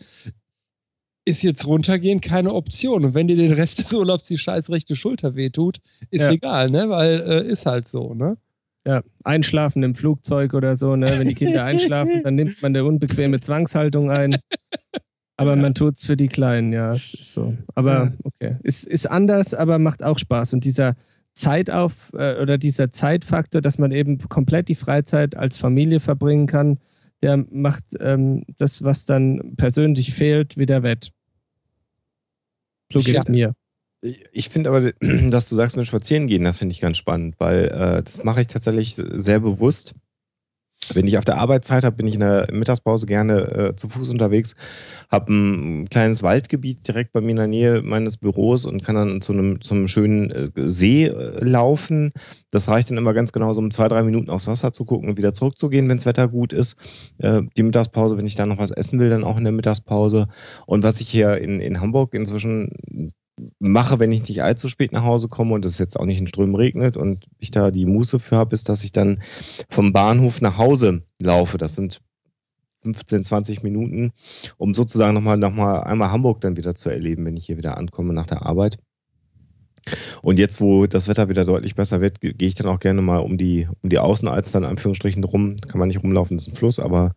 ist 1.26 1.43
jetzt 1.43 1.66
runtergehen 1.66 2.20
keine 2.20 2.53
Option. 2.53 3.05
Und 3.05 3.14
wenn 3.14 3.28
dir 3.28 3.37
den 3.37 3.53
Rest 3.53 3.78
des 3.78 3.93
Urlaubs 3.93 4.28
die 4.28 4.39
scheiß 4.39 4.70
rechte 4.70 4.97
Schulter 4.97 5.35
wehtut, 5.37 5.78
ist 6.11 6.22
ja. 6.22 6.32
egal, 6.32 6.70
ne? 6.70 6.89
Weil 6.89 7.20
äh, 7.20 7.47
ist 7.47 7.66
halt 7.66 7.89
so, 7.89 8.14
ne? 8.14 8.37
Ja, 8.87 9.03
einschlafen 9.24 9.82
im 9.82 9.95
Flugzeug 9.95 10.53
oder 10.53 10.76
so, 10.76 10.97
ne? 10.97 11.07
Wenn 11.18 11.28
die 11.28 11.35
Kinder 11.35 11.64
einschlafen, 11.64 12.22
dann 12.22 12.35
nimmt 12.35 12.61
man 12.62 12.72
eine 12.72 12.85
unbequeme 12.85 13.41
Zwangshaltung 13.41 14.11
ein. 14.11 14.37
Aber 15.37 15.57
ja. 15.57 15.62
man 15.62 15.74
tut 15.74 15.97
es 15.97 16.05
für 16.05 16.16
die 16.16 16.28
Kleinen, 16.28 16.72
ja, 16.72 16.95
es 16.95 17.14
ist 17.14 17.32
so. 17.32 17.55
Aber 17.74 18.12
okay. 18.22 18.57
Ist, 18.62 18.87
ist 18.87 19.07
anders, 19.07 19.53
aber 19.55 19.78
macht 19.78 20.05
auch 20.05 20.18
Spaß. 20.18 20.53
Und 20.55 20.64
dieser, 20.64 20.95
Zeit 21.35 21.70
auf 21.70 22.12
äh, 22.14 22.41
oder 22.41 22.59
dieser 22.59 22.93
Zeitfaktor, 22.93 23.61
dass 23.61 23.78
man 23.78 23.93
eben 23.93 24.18
komplett 24.18 24.68
die 24.68 24.74
Freizeit 24.74 25.37
als 25.37 25.57
Familie 25.57 26.01
verbringen 26.01 26.47
kann, 26.47 26.78
der 27.22 27.45
macht 27.51 27.85
ähm, 28.01 28.45
das, 28.57 28.82
was 28.82 29.05
dann 29.05 29.55
persönlich 29.57 30.14
fehlt, 30.14 30.57
wieder 30.57 30.82
wett. 30.82 31.11
So 32.93 33.01
geht 33.01 33.16
es 33.16 33.24
ja. 33.24 33.30
mir. 33.30 33.55
Ich 34.32 34.51
finde 34.51 34.70
aber, 34.70 34.93
dass 35.30 35.49
du 35.49 35.57
sagst 35.57 35.76
mit 35.76 35.87
Spazieren 35.87 36.26
gehen, 36.26 36.45
das 36.45 36.59
finde 36.59 36.74
ich 36.74 36.80
ganz 36.80 36.99
spannend, 36.99 37.37
weil 37.39 37.64
äh, 37.64 38.03
das 38.03 38.22
mache 38.22 38.43
ich 38.43 38.47
tatsächlich 38.47 38.95
sehr 38.97 39.41
bewusst. 39.41 39.95
Wenn 40.93 41.07
ich 41.07 41.18
auf 41.18 41.24
der 41.24 41.39
Arbeitszeit 41.39 41.85
habe, 41.85 41.97
bin 41.97 42.07
ich 42.07 42.14
in 42.14 42.20
der 42.20 42.49
Mittagspause 42.53 43.07
gerne 43.07 43.41
äh, 43.53 43.76
zu 43.76 43.89
Fuß 43.89 44.11
unterwegs, 44.11 44.55
habe 45.11 45.32
ein 45.32 45.89
kleines 45.89 46.22
Waldgebiet 46.22 46.87
direkt 46.87 47.12
bei 47.12 47.20
mir 47.20 47.30
in 47.30 47.37
der 47.37 47.47
Nähe 47.47 47.82
meines 47.82 48.18
Büros 48.18 48.66
und 48.66 48.85
kann 48.85 48.97
dann 48.97 49.20
zu 49.20 49.32
einem, 49.32 49.61
zum 49.61 49.89
schönen 49.89 50.30
äh, 50.30 50.51
See 50.70 51.07
äh, 51.07 51.45
laufen. 51.45 52.12
Das 52.51 52.68
reicht 52.68 52.91
dann 52.91 52.99
immer 52.99 53.14
ganz 53.14 53.32
genau, 53.32 53.53
so 53.53 53.61
um 53.61 53.70
zwei, 53.70 53.89
drei 53.89 54.03
Minuten 54.03 54.30
aufs 54.30 54.47
Wasser 54.47 54.72
zu 54.72 54.85
gucken 54.85 55.09
und 55.09 55.16
wieder 55.16 55.35
zurückzugehen, 55.35 55.89
wenn 55.89 55.97
das 55.97 56.07
Wetter 56.07 56.28
gut 56.28 56.53
ist. 56.53 56.76
Äh, 57.18 57.43
die 57.57 57.62
Mittagspause, 57.62 58.16
wenn 58.16 58.26
ich 58.26 58.35
dann 58.35 58.49
noch 58.49 58.59
was 58.59 58.70
essen 58.70 58.99
will, 58.99 59.09
dann 59.09 59.24
auch 59.24 59.39
in 59.39 59.45
der 59.45 59.53
Mittagspause. 59.53 60.28
Und 60.66 60.82
was 60.82 61.01
ich 61.01 61.09
hier 61.09 61.39
in, 61.39 61.61
in 61.61 61.80
Hamburg 61.80 62.14
inzwischen 62.14 63.12
mache, 63.59 63.99
wenn 63.99 64.12
ich 64.12 64.28
nicht 64.28 64.43
allzu 64.43 64.68
spät 64.68 64.93
nach 64.93 65.05
Hause 65.05 65.28
komme 65.28 65.55
und 65.55 65.64
es 65.64 65.78
jetzt 65.78 65.99
auch 65.99 66.05
nicht 66.05 66.20
in 66.20 66.26
Strömen 66.26 66.55
regnet 66.55 66.97
und 66.97 67.24
ich 67.39 67.51
da 67.51 67.70
die 67.70 67.87
Muße 67.87 68.18
für 68.18 68.37
habe, 68.37 68.55
ist, 68.55 68.68
dass 68.68 68.85
ich 68.85 68.93
dann 68.93 69.20
vom 69.68 69.93
Bahnhof 69.93 70.41
nach 70.41 70.59
Hause 70.59 71.03
laufe. 71.20 71.59
Das 71.59 71.74
sind 71.74 72.01
15, 72.82 73.24
20 73.24 73.62
Minuten, 73.62 74.12
um 74.57 74.74
sozusagen 74.74 75.14
nochmal 75.14 75.39
noch 75.39 75.55
mal 75.55 75.80
einmal 75.80 76.11
Hamburg 76.11 76.41
dann 76.43 76.57
wieder 76.57 76.74
zu 76.74 76.91
erleben, 76.91 77.24
wenn 77.24 77.37
ich 77.37 77.47
hier 77.47 77.57
wieder 77.57 77.76
ankomme 77.76 78.12
nach 78.12 78.26
der 78.26 78.47
Arbeit. 78.47 78.78
Und 80.22 80.39
jetzt, 80.39 80.61
wo 80.61 80.87
das 80.87 81.09
Wetter 81.09 81.28
wieder 81.28 81.45
deutlich 81.45 81.74
besser 81.74 82.01
wird, 82.01 82.20
gehe 82.20 82.35
ich 82.41 82.55
dann 82.55 82.68
auch 82.68 82.80
gerne 82.80 83.03
mal 83.03 83.18
um 83.18 83.37
die, 83.37 83.68
um 83.82 83.91
die 83.91 83.99
Außenalster 83.99 84.59
in 84.59 84.64
Anführungsstrichen 84.64 85.24
rum. 85.24 85.57
Kann 85.68 85.78
man 85.78 85.89
nicht 85.89 86.03
rumlaufen, 86.03 86.37
das 86.37 86.47
ist 86.47 86.53
ein 86.53 86.57
Fluss, 86.57 86.78
aber 86.78 87.12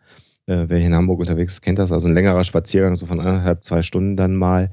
äh, 0.48 0.66
wer 0.70 0.78
hier 0.78 0.88
in 0.88 0.96
Hamburg 0.96 1.20
unterwegs 1.20 1.54
ist, 1.54 1.62
kennt 1.62 1.78
das. 1.78 1.92
Also 1.92 2.08
ein 2.08 2.14
längerer 2.14 2.44
Spaziergang, 2.44 2.96
so 2.96 3.06
von 3.06 3.20
anderthalb, 3.20 3.64
zwei 3.64 3.84
Stunden 3.84 4.16
dann 4.16 4.36
mal. 4.36 4.72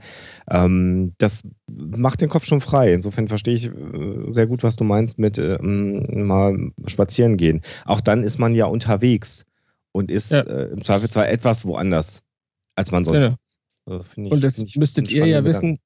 Ähm, 0.49 1.14
das 1.18 1.43
macht 1.66 2.20
den 2.20 2.29
Kopf 2.29 2.45
schon 2.45 2.61
frei. 2.61 2.93
Insofern 2.95 3.29
verstehe 3.29 3.55
ich 3.55 3.66
äh, 3.66 3.72
sehr 4.29 4.47
gut, 4.47 4.62
was 4.62 4.77
du 4.77 4.85
meinst 4.85 5.18
mit 5.18 5.37
ähm, 5.39 6.05
mal 6.27 6.57
spazieren 6.87 7.37
gehen. 7.37 7.61
Auch 7.85 8.01
dann 8.01 8.22
ist 8.22 8.39
man 8.39 8.55
ja 8.55 8.66
unterwegs 8.66 9.47
und 9.93 10.11
ist 10.11 10.33
ja. 10.33 10.41
äh, 10.41 10.72
im 10.72 10.83
Zweifelsfall 10.83 11.27
etwas 11.27 11.64
woanders, 11.64 12.22
als 12.77 12.91
man 12.93 13.05
sonst 13.05 13.18
genau. 13.18 13.35
Also 13.87 14.05
ich, 14.16 14.33
und 14.33 14.43
das 14.43 14.77
müsstet 14.77 15.12
ihr 15.12 15.27
ja 15.27 15.45
wissen, 15.45 15.61
Gedanken. 15.61 15.83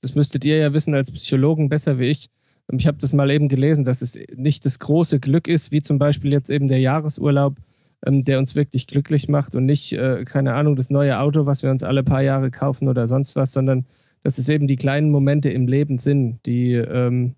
das 0.00 0.14
müsstet 0.14 0.44
ihr 0.44 0.58
ja 0.58 0.72
wissen 0.72 0.94
als 0.94 1.10
Psychologen 1.10 1.68
besser 1.68 1.98
wie 1.98 2.06
ich. 2.06 2.30
Ich 2.70 2.86
habe 2.86 2.98
das 2.98 3.12
mal 3.12 3.30
eben 3.30 3.48
gelesen, 3.48 3.84
dass 3.84 4.00
es 4.02 4.16
nicht 4.34 4.64
das 4.64 4.78
große 4.78 5.18
Glück 5.18 5.48
ist, 5.48 5.72
wie 5.72 5.82
zum 5.82 5.98
Beispiel 5.98 6.32
jetzt 6.32 6.50
eben 6.50 6.68
der 6.68 6.78
Jahresurlaub, 6.78 7.56
ähm, 8.04 8.24
der 8.24 8.38
uns 8.38 8.54
wirklich 8.54 8.86
glücklich 8.86 9.28
macht 9.28 9.54
und 9.54 9.66
nicht, 9.66 9.92
äh, 9.92 10.24
keine 10.24 10.54
Ahnung, 10.54 10.76
das 10.76 10.90
neue 10.90 11.18
Auto, 11.20 11.46
was 11.46 11.62
wir 11.62 11.70
uns 11.70 11.82
alle 11.82 12.02
paar 12.02 12.22
Jahre 12.22 12.50
kaufen 12.50 12.88
oder 12.88 13.06
sonst 13.08 13.36
was, 13.36 13.52
sondern 13.52 13.86
dass 14.22 14.38
es 14.38 14.48
eben 14.48 14.66
die 14.66 14.76
kleinen 14.76 15.10
Momente 15.10 15.50
im 15.50 15.66
Leben 15.66 15.98
sind, 15.98 16.44
die, 16.46 16.72
ähm, 16.72 17.34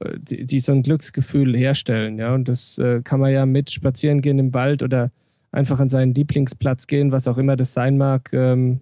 äh, 0.00 0.18
die, 0.18 0.46
die, 0.46 0.60
so 0.60 0.72
ein 0.72 0.82
Glücksgefühl 0.82 1.56
herstellen. 1.56 2.18
Ja? 2.18 2.34
Und 2.34 2.48
das 2.48 2.78
äh, 2.78 3.02
kann 3.02 3.20
man 3.20 3.32
ja 3.32 3.46
mit 3.46 3.70
spazieren 3.70 4.20
gehen 4.20 4.38
im 4.38 4.54
Wald 4.54 4.82
oder 4.82 5.10
einfach 5.50 5.80
an 5.80 5.88
seinen 5.88 6.14
Lieblingsplatz 6.14 6.86
gehen, 6.86 7.12
was 7.12 7.28
auch 7.28 7.38
immer 7.38 7.56
das 7.56 7.72
sein 7.72 7.96
mag, 7.96 8.30
ähm, 8.32 8.80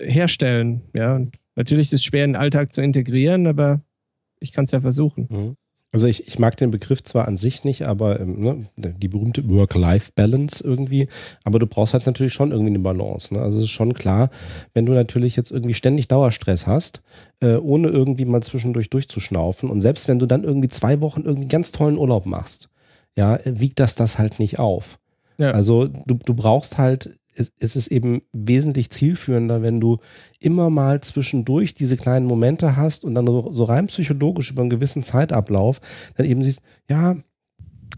herstellen. 0.00 0.82
Ja? 0.94 1.14
Und 1.14 1.36
natürlich 1.56 1.88
ist 1.88 1.94
es 1.94 2.04
schwer, 2.04 2.24
in 2.24 2.32
den 2.32 2.40
Alltag 2.40 2.72
zu 2.72 2.82
integrieren, 2.82 3.46
aber 3.46 3.82
ich 4.40 4.52
kann 4.52 4.64
es 4.64 4.72
ja 4.72 4.80
versuchen. 4.80 5.28
Mhm. 5.30 5.56
Also 5.92 6.06
ich, 6.06 6.26
ich 6.26 6.38
mag 6.38 6.56
den 6.56 6.70
Begriff 6.70 7.02
zwar 7.02 7.28
an 7.28 7.36
sich 7.36 7.64
nicht, 7.64 7.82
aber 7.82 8.18
ähm, 8.18 8.42
ne, 8.42 8.66
die 8.76 9.08
berühmte 9.08 9.46
Work-Life-Balance 9.48 10.64
irgendwie, 10.64 11.06
aber 11.44 11.58
du 11.58 11.66
brauchst 11.66 11.92
halt 11.92 12.06
natürlich 12.06 12.32
schon 12.32 12.50
irgendwie 12.50 12.70
eine 12.70 12.78
Balance. 12.78 13.34
Ne? 13.34 13.40
Also 13.40 13.58
es 13.58 13.64
ist 13.64 13.70
schon 13.70 13.92
klar, 13.92 14.30
wenn 14.72 14.86
du 14.86 14.92
natürlich 14.92 15.36
jetzt 15.36 15.50
irgendwie 15.50 15.74
ständig 15.74 16.08
Dauerstress 16.08 16.66
hast, 16.66 17.02
äh, 17.40 17.56
ohne 17.56 17.88
irgendwie 17.88 18.24
mal 18.24 18.42
zwischendurch 18.42 18.88
durchzuschnaufen 18.88 19.68
und 19.68 19.82
selbst 19.82 20.08
wenn 20.08 20.18
du 20.18 20.24
dann 20.24 20.44
irgendwie 20.44 20.70
zwei 20.70 21.02
Wochen 21.02 21.22
irgendwie 21.22 21.48
ganz 21.48 21.72
tollen 21.72 21.98
Urlaub 21.98 22.24
machst, 22.24 22.70
ja, 23.16 23.38
wiegt 23.44 23.78
das 23.78 23.94
das 23.94 24.18
halt 24.18 24.38
nicht 24.38 24.58
auf. 24.58 24.98
Ja. 25.36 25.50
Also 25.50 25.88
du, 25.88 26.14
du 26.14 26.34
brauchst 26.34 26.78
halt 26.78 27.18
es, 27.34 27.52
es 27.58 27.76
ist 27.76 27.88
eben 27.88 28.22
wesentlich 28.32 28.90
zielführender, 28.90 29.62
wenn 29.62 29.80
du 29.80 29.98
immer 30.40 30.70
mal 30.70 31.00
zwischendurch 31.00 31.74
diese 31.74 31.96
kleinen 31.96 32.26
Momente 32.26 32.76
hast 32.76 33.04
und 33.04 33.14
dann 33.14 33.26
so, 33.26 33.52
so 33.52 33.64
rein 33.64 33.86
psychologisch 33.86 34.50
über 34.50 34.62
einen 34.62 34.70
gewissen 34.70 35.02
Zeitablauf 35.02 35.80
dann 36.16 36.26
eben 36.26 36.44
siehst, 36.44 36.62
ja, 36.88 37.16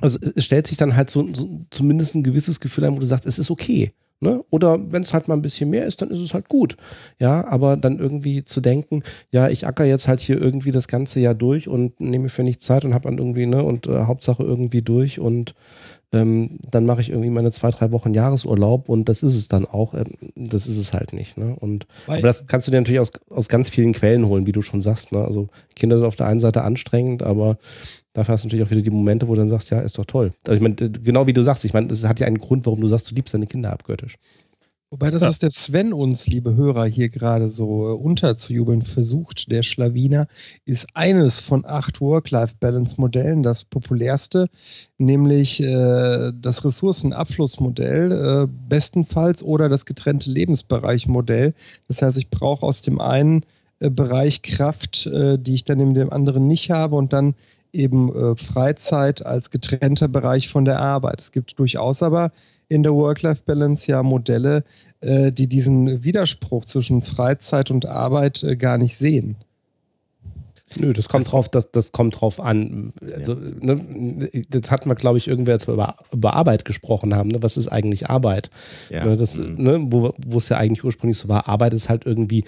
also 0.00 0.18
es 0.34 0.44
stellt 0.44 0.66
sich 0.66 0.76
dann 0.76 0.96
halt 0.96 1.10
so, 1.10 1.26
so 1.32 1.66
zumindest 1.70 2.14
ein 2.14 2.24
gewisses 2.24 2.60
Gefühl 2.60 2.84
ein, 2.84 2.94
wo 2.94 3.00
du 3.00 3.06
sagst, 3.06 3.26
es 3.26 3.38
ist 3.38 3.50
okay. 3.50 3.92
Ne? 4.20 4.42
Oder 4.50 4.78
wenn 4.90 5.02
es 5.02 5.12
halt 5.12 5.28
mal 5.28 5.34
ein 5.34 5.42
bisschen 5.42 5.70
mehr 5.70 5.86
ist, 5.86 6.00
dann 6.00 6.10
ist 6.10 6.20
es 6.20 6.32
halt 6.32 6.48
gut. 6.48 6.76
Ja, 7.20 7.46
aber 7.46 7.76
dann 7.76 7.98
irgendwie 7.98 8.42
zu 8.42 8.60
denken, 8.60 9.02
ja, 9.30 9.48
ich 9.48 9.66
acker 9.66 9.84
jetzt 9.84 10.08
halt 10.08 10.20
hier 10.20 10.40
irgendwie 10.40 10.72
das 10.72 10.88
ganze 10.88 11.20
Jahr 11.20 11.34
durch 11.34 11.68
und 11.68 12.00
nehme 12.00 12.28
für 12.28 12.42
nichts 12.42 12.64
Zeit 12.64 12.84
und 12.84 12.94
habe 12.94 13.04
dann 13.04 13.18
irgendwie, 13.18 13.46
ne, 13.46 13.62
und 13.62 13.86
äh, 13.86 14.04
Hauptsache 14.04 14.42
irgendwie 14.42 14.82
durch 14.82 15.18
und 15.18 15.54
ähm, 16.14 16.58
dann 16.70 16.86
mache 16.86 17.00
ich 17.00 17.10
irgendwie 17.10 17.30
meine 17.30 17.50
zwei, 17.50 17.70
drei 17.70 17.90
Wochen 17.90 18.14
Jahresurlaub 18.14 18.88
und 18.88 19.08
das 19.08 19.22
ist 19.22 19.34
es 19.34 19.48
dann 19.48 19.66
auch. 19.66 19.94
Ähm, 19.94 20.04
das 20.36 20.66
ist 20.66 20.78
es 20.78 20.92
halt 20.92 21.12
nicht. 21.12 21.36
Ne? 21.36 21.56
Und, 21.58 21.86
aber 22.06 22.22
das 22.22 22.46
kannst 22.46 22.66
du 22.66 22.70
dir 22.70 22.80
natürlich 22.80 23.00
aus, 23.00 23.10
aus 23.30 23.48
ganz 23.48 23.68
vielen 23.68 23.92
Quellen 23.92 24.26
holen, 24.26 24.46
wie 24.46 24.52
du 24.52 24.62
schon 24.62 24.80
sagst. 24.80 25.12
Ne? 25.12 25.24
Also 25.24 25.48
Kinder 25.74 25.98
sind 25.98 26.06
auf 26.06 26.16
der 26.16 26.26
einen 26.26 26.40
Seite 26.40 26.62
anstrengend, 26.62 27.22
aber 27.22 27.58
dafür 28.12 28.34
hast 28.34 28.44
du 28.44 28.48
natürlich 28.48 28.64
auch 28.64 28.70
wieder 28.70 28.82
die 28.82 28.90
Momente, 28.90 29.26
wo 29.26 29.34
du 29.34 29.40
dann 29.40 29.50
sagst, 29.50 29.70
ja, 29.70 29.80
ist 29.80 29.98
doch 29.98 30.04
toll. 30.04 30.30
Also 30.46 30.56
ich 30.56 30.62
meine, 30.62 30.76
genau 30.76 31.26
wie 31.26 31.32
du 31.32 31.42
sagst, 31.42 31.64
ich 31.64 31.72
meine, 31.72 31.88
das 31.88 32.04
hat 32.04 32.20
ja 32.20 32.26
einen 32.26 32.38
Grund, 32.38 32.64
warum 32.64 32.80
du 32.80 32.86
sagst, 32.86 33.10
du 33.10 33.14
liebst 33.14 33.34
deine 33.34 33.46
Kinder 33.46 33.72
abgöttisch. 33.72 34.16
Wobei 34.94 35.10
das, 35.10 35.22
ja. 35.22 35.28
was 35.28 35.40
der 35.40 35.50
Sven 35.50 35.92
uns, 35.92 36.28
liebe 36.28 36.54
Hörer, 36.54 36.84
hier 36.84 37.08
gerade 37.08 37.50
so 37.50 37.88
äh, 37.88 37.94
unterzujubeln 37.94 38.82
versucht, 38.82 39.50
der 39.50 39.64
Schlawiner, 39.64 40.28
ist 40.66 40.86
eines 40.94 41.40
von 41.40 41.64
acht 41.66 42.00
Work-Life-Balance-Modellen, 42.00 43.42
das 43.42 43.64
populärste, 43.64 44.48
nämlich 44.96 45.60
äh, 45.60 46.30
das 46.40 46.64
Ressourcenabflussmodell, 46.64 48.12
äh, 48.12 48.46
bestenfalls, 48.68 49.42
oder 49.42 49.68
das 49.68 49.84
getrennte 49.84 50.30
Lebensbereich-Modell. 50.30 51.54
Das 51.88 52.00
heißt, 52.00 52.16
ich 52.16 52.30
brauche 52.30 52.64
aus 52.64 52.82
dem 52.82 53.00
einen 53.00 53.44
äh, 53.80 53.90
Bereich 53.90 54.42
Kraft, 54.42 55.06
äh, 55.06 55.40
die 55.40 55.56
ich 55.56 55.64
dann 55.64 55.80
in 55.80 55.94
dem 55.94 56.12
anderen 56.12 56.46
nicht 56.46 56.70
habe, 56.70 56.94
und 56.94 57.12
dann 57.12 57.34
eben 57.72 58.36
Freizeit 58.36 59.26
als 59.26 59.50
getrennter 59.50 60.06
Bereich 60.06 60.48
von 60.48 60.64
der 60.64 60.78
Arbeit. 60.78 61.20
Es 61.20 61.32
gibt 61.32 61.58
durchaus 61.58 62.04
aber 62.04 62.30
in 62.74 62.82
der 62.82 62.94
Work-Life-Balance 62.94 63.90
ja 63.90 64.02
Modelle, 64.02 64.64
äh, 65.00 65.32
die 65.32 65.46
diesen 65.48 66.02
Widerspruch 66.04 66.64
zwischen 66.64 67.02
Freizeit 67.02 67.70
und 67.70 67.86
Arbeit 67.86 68.42
äh, 68.42 68.56
gar 68.56 68.78
nicht 68.78 68.96
sehen. 68.96 69.36
Nö, 70.76 70.92
das 70.92 71.08
kommt 71.08 71.30
drauf, 71.30 71.48
das, 71.48 71.70
das 71.70 71.92
kommt 71.92 72.20
drauf 72.20 72.40
an. 72.40 72.92
Also, 73.14 73.34
ja. 73.34 73.74
ne, 73.74 74.30
das 74.48 74.70
hatten 74.70 74.88
wir, 74.88 74.94
glaube 74.94 75.18
ich, 75.18 75.28
irgendwer, 75.28 75.54
als 75.54 75.68
wir 75.68 75.74
über, 75.74 75.96
über 76.10 76.34
Arbeit 76.34 76.64
gesprochen 76.64 77.14
haben. 77.14 77.28
Ne? 77.28 77.42
Was 77.42 77.56
ist 77.56 77.68
eigentlich 77.68 78.10
Arbeit? 78.10 78.50
Ja. 78.90 79.04
Ne, 79.04 79.16
das, 79.16 79.36
mhm. 79.36 79.54
ne, 79.54 79.78
wo, 79.90 80.36
es 80.36 80.48
ja 80.48 80.56
eigentlich 80.56 80.82
ursprünglich 80.82 81.18
so 81.18 81.28
war, 81.28 81.48
Arbeit 81.48 81.74
ist 81.74 81.88
halt 81.88 82.06
irgendwie 82.06 82.44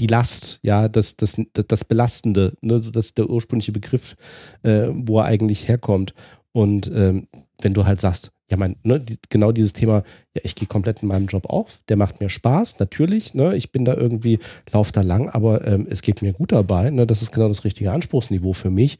die 0.00 0.08
Last, 0.08 0.60
ja, 0.62 0.88
das, 0.88 1.16
das, 1.16 1.40
das 1.52 1.84
Belastende, 1.84 2.54
ne? 2.60 2.80
das 2.80 3.06
ist 3.06 3.18
der 3.18 3.30
ursprüngliche 3.30 3.72
Begriff, 3.72 4.16
äh, 4.62 4.88
wo 4.92 5.18
er 5.18 5.26
eigentlich 5.26 5.68
herkommt. 5.68 6.14
Und 6.52 6.90
ähm, 6.92 7.28
wenn 7.62 7.74
du 7.74 7.84
halt 7.86 8.00
sagst, 8.00 8.32
ja, 8.50 8.56
mein, 8.56 8.76
ne, 8.82 9.00
die, 9.00 9.16
genau 9.28 9.52
dieses 9.52 9.72
Thema, 9.72 10.02
ja, 10.34 10.42
ich 10.44 10.54
gehe 10.54 10.68
komplett 10.68 11.02
in 11.02 11.08
meinem 11.08 11.26
Job 11.26 11.46
auf, 11.46 11.78
der 11.88 11.96
macht 11.96 12.20
mir 12.20 12.28
Spaß, 12.28 12.78
natürlich, 12.80 13.34
ne, 13.34 13.56
ich 13.56 13.72
bin 13.72 13.84
da 13.84 13.94
irgendwie, 13.94 14.38
lauf 14.72 14.92
da 14.92 15.02
lang, 15.02 15.28
aber 15.28 15.66
ähm, 15.66 15.86
es 15.88 16.02
geht 16.02 16.22
mir 16.22 16.32
gut 16.32 16.52
dabei, 16.52 16.90
ne, 16.90 17.06
das 17.06 17.22
ist 17.22 17.32
genau 17.32 17.48
das 17.48 17.64
richtige 17.64 17.92
Anspruchsniveau 17.92 18.52
für 18.52 18.70
mich. 18.70 18.98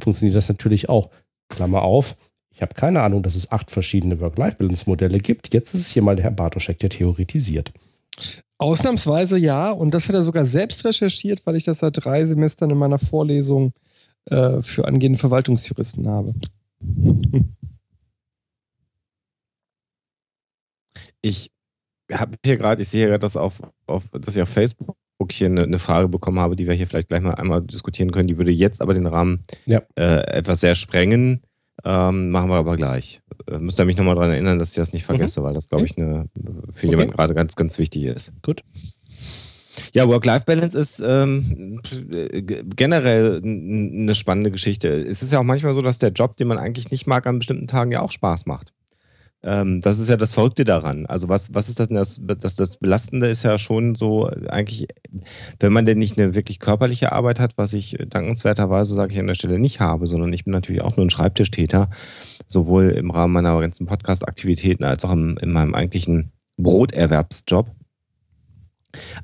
Funktioniert 0.00 0.36
das 0.36 0.48
natürlich 0.48 0.88
auch. 0.88 1.10
Klammer 1.48 1.82
auf, 1.82 2.16
ich 2.56 2.62
habe 2.62 2.74
keine 2.74 3.02
Ahnung, 3.02 3.22
dass 3.22 3.34
es 3.34 3.52
acht 3.52 3.70
verschiedene 3.70 4.18
Work-Life-Balance-Modelle 4.18 5.18
gibt. 5.18 5.52
Jetzt 5.52 5.74
ist 5.74 5.80
es 5.82 5.88
hier 5.88 6.02
mal 6.02 6.16
der 6.16 6.24
Herr 6.24 6.30
Bartoschek, 6.30 6.78
der 6.78 6.88
theoretisiert. 6.88 7.70
Ausnahmsweise 8.56 9.36
ja, 9.36 9.70
und 9.70 9.92
das 9.92 10.08
hat 10.08 10.14
er 10.14 10.22
sogar 10.22 10.46
selbst 10.46 10.84
recherchiert, 10.86 11.42
weil 11.44 11.56
ich 11.56 11.64
das 11.64 11.80
seit 11.80 12.02
drei 12.02 12.24
Semestern 12.24 12.70
in 12.70 12.78
meiner 12.78 12.98
Vorlesung 12.98 13.72
äh, 14.30 14.62
für 14.62 14.86
angehende 14.86 15.18
Verwaltungsjuristen 15.18 16.08
habe. 16.08 16.34
Ich 21.26 21.50
habe 22.12 22.36
hier 22.44 22.56
gerade, 22.56 22.82
ich 22.82 22.88
sehe 22.88 23.06
gerade, 23.06 23.18
dass, 23.18 23.36
auf, 23.36 23.60
auf, 23.86 24.04
dass 24.10 24.36
ich 24.36 24.42
auf 24.42 24.48
Facebook 24.48 24.96
hier 25.30 25.48
eine, 25.48 25.64
eine, 25.64 25.78
Frage 25.78 26.08
bekommen 26.08 26.38
habe, 26.38 26.54
die 26.54 26.66
wir 26.66 26.74
hier 26.74 26.86
vielleicht 26.86 27.08
gleich 27.08 27.22
mal 27.22 27.34
einmal 27.34 27.62
diskutieren 27.62 28.12
können. 28.12 28.28
Die 28.28 28.38
würde 28.38 28.52
jetzt 28.52 28.80
aber 28.80 28.94
den 28.94 29.06
Rahmen 29.06 29.42
ja. 29.64 29.82
äh, 29.96 30.20
etwas 30.38 30.60
sehr 30.60 30.74
sprengen. 30.76 31.42
Ähm, 31.84 32.30
machen 32.30 32.48
wir 32.48 32.56
aber 32.56 32.76
gleich. 32.76 33.20
Äh, 33.50 33.58
müsst 33.58 33.80
ihr 33.80 33.84
mich 33.84 33.96
nochmal 33.96 34.14
daran 34.14 34.30
erinnern, 34.30 34.58
dass 34.58 34.70
ich 34.70 34.76
das 34.76 34.92
nicht 34.92 35.02
mhm. 35.02 35.16
vergesse, 35.16 35.40
mhm. 35.40 35.44
weil 35.44 35.54
das, 35.54 35.68
glaube 35.68 35.84
ich, 35.84 35.96
eine, 35.98 36.26
für 36.70 36.86
okay. 36.86 36.90
jemanden 36.90 37.12
gerade 37.12 37.34
ganz, 37.34 37.56
ganz 37.56 37.78
wichtig 37.78 38.04
ist. 38.04 38.32
Gut. 38.42 38.62
Ja, 39.92 40.08
Work-Life-Balance 40.08 40.78
ist 40.78 41.02
ähm, 41.06 41.80
generell 42.76 43.42
eine 43.42 44.14
spannende 44.14 44.50
Geschichte. 44.50 44.88
Es 44.88 45.22
ist 45.22 45.32
ja 45.32 45.40
auch 45.40 45.44
manchmal 45.44 45.74
so, 45.74 45.82
dass 45.82 45.98
der 45.98 46.12
Job, 46.12 46.36
den 46.36 46.48
man 46.48 46.58
eigentlich 46.58 46.90
nicht 46.90 47.06
mag, 47.06 47.26
an 47.26 47.38
bestimmten 47.38 47.66
Tagen 47.66 47.90
ja 47.90 48.00
auch 48.00 48.12
Spaß 48.12 48.46
macht. 48.46 48.72
Ähm, 49.42 49.80
das 49.80 49.98
ist 49.98 50.08
ja 50.08 50.16
das 50.16 50.32
Verrückte 50.32 50.64
daran. 50.64 51.06
Also 51.06 51.28
was, 51.28 51.54
was 51.54 51.68
ist 51.68 51.78
das 51.78 51.88
denn? 51.88 51.96
Das, 51.96 52.20
das, 52.38 52.56
das 52.56 52.78
Belastende 52.78 53.26
ist 53.26 53.42
ja 53.42 53.58
schon 53.58 53.94
so 53.94 54.28
eigentlich, 54.48 54.88
wenn 55.60 55.72
man 55.72 55.84
denn 55.84 55.98
nicht 55.98 56.18
eine 56.18 56.34
wirklich 56.34 56.58
körperliche 56.58 57.12
Arbeit 57.12 57.38
hat, 57.38 57.56
was 57.56 57.72
ich 57.72 57.96
dankenswerterweise, 58.08 58.94
sage 58.94 59.12
ich 59.12 59.20
an 59.20 59.26
der 59.26 59.34
Stelle, 59.34 59.58
nicht 59.58 59.80
habe, 59.80 60.06
sondern 60.06 60.32
ich 60.32 60.44
bin 60.44 60.52
natürlich 60.52 60.82
auch 60.82 60.96
nur 60.96 61.06
ein 61.06 61.10
Schreibtischtäter, 61.10 61.90
sowohl 62.46 62.88
im 62.88 63.10
Rahmen 63.10 63.34
meiner 63.34 63.60
ganzen 63.60 63.86
Podcast-Aktivitäten 63.86 64.84
als 64.84 65.04
auch 65.04 65.12
im, 65.12 65.36
in 65.40 65.52
meinem 65.52 65.74
eigentlichen 65.74 66.32
Broterwerbsjob. 66.56 67.70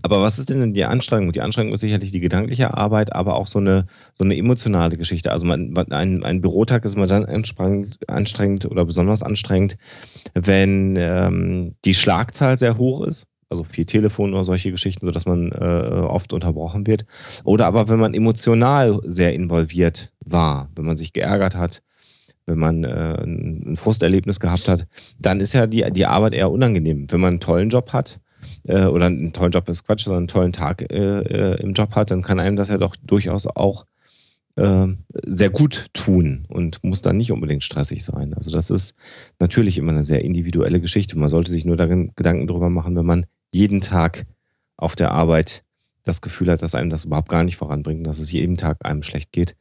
Aber 0.03 0.23
was 0.23 0.39
ist 0.39 0.51
denn 0.51 0.73
die 0.73 0.85
Anstrengung? 0.85 1.33
Die 1.33 1.41
Anstrengung 1.41 1.73
ist 1.73 1.81
sicherlich 1.81 2.13
die 2.13 2.21
gedankliche 2.21 2.75
Arbeit, 2.75 3.13
aber 3.15 3.37
auch 3.37 3.47
so 3.47 3.59
eine, 3.59 3.87
so 4.15 4.25
eine 4.25 4.37
emotionale 4.37 4.97
Geschichte. 4.97 5.33
Also 5.33 5.47
man, 5.47 5.77
ein, 5.91 6.23
ein 6.25 6.41
Bürotag 6.41 6.85
ist 6.85 6.95
immer 6.95 7.07
dann 7.07 7.27
anstrengend 7.27 8.67
oder 8.67 8.85
besonders 8.85 9.23
anstrengend, 9.23 9.77
wenn 10.35 10.97
ähm, 10.97 11.75
die 11.85 11.95
Schlagzahl 11.95 12.59
sehr 12.59 12.79
hoch 12.79 13.07
ist. 13.07 13.27
Also 13.49 13.65
viel 13.65 13.85
Telefon 13.85 14.33
oder 14.33 14.45
solche 14.45 14.71
Geschichten, 14.71 15.05
sodass 15.05 15.27
man 15.27 15.53
äh, 15.53 16.07
oft 16.07 16.33
unterbrochen 16.33 16.87
wird. 16.87 17.05
Oder 17.45 17.67
aber 17.67 17.89
wenn 17.91 17.99
man 17.99 18.15
emotional 18.15 18.99
sehr 19.05 19.35
involviert 19.35 20.11
war, 20.25 20.71
wenn 20.75 20.87
man 20.87 20.97
sich 20.97 21.13
geärgert 21.13 21.55
hat, 21.55 21.83
wenn 22.47 22.59
man 22.59 22.85
äh, 22.85 23.23
ein 23.23 23.77
Frusterlebnis 23.77 24.41
gehabt 24.41 24.69
hat, 24.69 24.87
dann 25.19 25.41
ist 25.41 25.53
ja 25.53 25.67
die, 25.67 25.85
die 25.93 26.07
Arbeit 26.07 26.35
eher 26.35 26.51
unangenehm. 26.51 27.07
Wenn 27.11 27.21
man 27.21 27.35
einen 27.35 27.41
tollen 27.41 27.69
Job 27.69 27.93
hat, 27.93 28.21
äh, 28.65 28.85
oder 28.85 29.07
einen 29.07 29.33
tollen 29.33 29.53
Job 29.53 29.69
ist 29.69 29.85
Quatsch, 29.85 30.05
sondern 30.05 30.23
einen 30.23 30.29
tollen 30.29 30.53
Tag 30.53 30.83
äh, 30.91 31.21
äh, 31.21 31.63
im 31.63 31.73
Job 31.73 31.95
hat, 31.95 32.11
dann 32.11 32.23
kann 32.23 32.41
einem 32.41 32.57
das 32.57 32.69
ja 32.69 32.79
doch 32.79 32.97
durchaus 32.97 33.47
auch 33.47 33.87
äh, 34.57 34.87
sehr 35.25 35.51
gut 35.51 35.87
tun 35.95 36.45
und 36.49 36.83
muss 36.85 37.03
dann 37.03 37.17
nicht 37.17 37.33
unbedingt 37.33 37.63
stressig 37.63 38.05
sein. 38.05 38.35
Also 38.35 38.51
das 38.51 38.71
ist 38.71 38.95
natürlich 39.39 39.79
immer 39.79 39.93
eine 39.93 40.05
sehr 40.05 40.25
individuelle 40.25 40.81
Geschichte. 40.81 41.19
Man 41.19 41.29
sollte 41.29 41.51
sich 41.51 41.65
nur 41.65 41.77
darin 41.77 42.13
Gedanken 42.17 42.47
darüber 42.47 42.71
machen, 42.71 42.97
wenn 42.97 43.07
man 43.07 43.27
jeden 43.53 43.81
Tag 43.81 44.27
auf 44.77 44.97
der 44.97 45.13
Arbeit 45.13 45.65
das 46.05 46.21
Gefühl 46.21 46.51
hat, 46.51 46.63
dass 46.63 46.75
einem 46.75 46.91
das 46.91 47.05
überhaupt 47.05 47.29
gar 47.29 47.45
nicht 47.45 47.57
voranbringt, 47.57 48.07
dass 48.07 48.19
es 48.19 48.33
jeden 48.33 48.57
Tag 48.57 48.85
einem 48.85 49.03
schlecht 49.03 49.33
geht, 49.33 49.57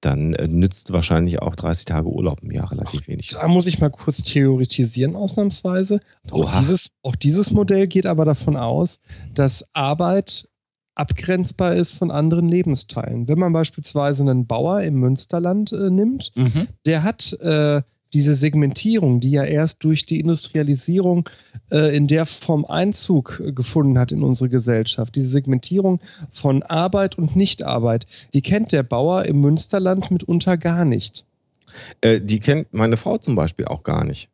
dann 0.00 0.34
äh, 0.34 0.46
nützt 0.46 0.92
wahrscheinlich 0.92 1.40
auch 1.42 1.54
30 1.54 1.84
Tage 1.86 2.08
Urlaub 2.08 2.40
im 2.42 2.52
Jahr 2.52 2.70
relativ 2.70 3.02
Ach, 3.04 3.08
wenig. 3.08 3.28
Da 3.30 3.48
muss 3.48 3.66
ich 3.66 3.80
mal 3.80 3.90
kurz 3.90 4.22
theoretisieren, 4.22 5.16
ausnahmsweise. 5.16 6.00
Auch 6.30 6.60
dieses, 6.60 6.90
auch 7.02 7.16
dieses 7.16 7.50
Modell 7.50 7.86
geht 7.86 8.06
aber 8.06 8.24
davon 8.24 8.56
aus, 8.56 9.00
dass 9.34 9.64
Arbeit 9.74 10.48
abgrenzbar 10.94 11.74
ist 11.74 11.92
von 11.92 12.10
anderen 12.10 12.48
Lebensteilen. 12.48 13.28
Wenn 13.28 13.38
man 13.38 13.52
beispielsweise 13.52 14.22
einen 14.22 14.46
Bauer 14.46 14.82
im 14.82 14.94
Münsterland 14.94 15.72
äh, 15.72 15.90
nimmt, 15.90 16.32
mhm. 16.34 16.68
der 16.86 17.04
hat 17.04 17.32
äh, 17.40 17.82
diese 18.12 18.34
Segmentierung, 18.34 19.20
die 19.20 19.30
ja 19.30 19.44
erst 19.44 19.84
durch 19.84 20.06
die 20.06 20.20
Industrialisierung 20.20 21.28
äh, 21.70 21.94
in 21.96 22.08
der 22.08 22.26
Form 22.26 22.64
Einzug 22.64 23.42
äh, 23.44 23.52
gefunden 23.52 23.98
hat 23.98 24.12
in 24.12 24.22
unsere 24.22 24.48
Gesellschaft, 24.48 25.14
diese 25.16 25.28
Segmentierung 25.28 26.00
von 26.32 26.62
Arbeit 26.62 27.18
und 27.18 27.36
Nichtarbeit, 27.36 28.06
die 28.34 28.42
kennt 28.42 28.72
der 28.72 28.82
Bauer 28.82 29.24
im 29.24 29.40
Münsterland 29.40 30.10
mitunter 30.10 30.56
gar 30.56 30.84
nicht. 30.84 31.24
Äh, 32.00 32.20
die 32.20 32.40
kennt 32.40 32.72
meine 32.72 32.96
Frau 32.96 33.18
zum 33.18 33.34
Beispiel 33.34 33.66
auch 33.66 33.82
gar 33.82 34.04
nicht, 34.04 34.28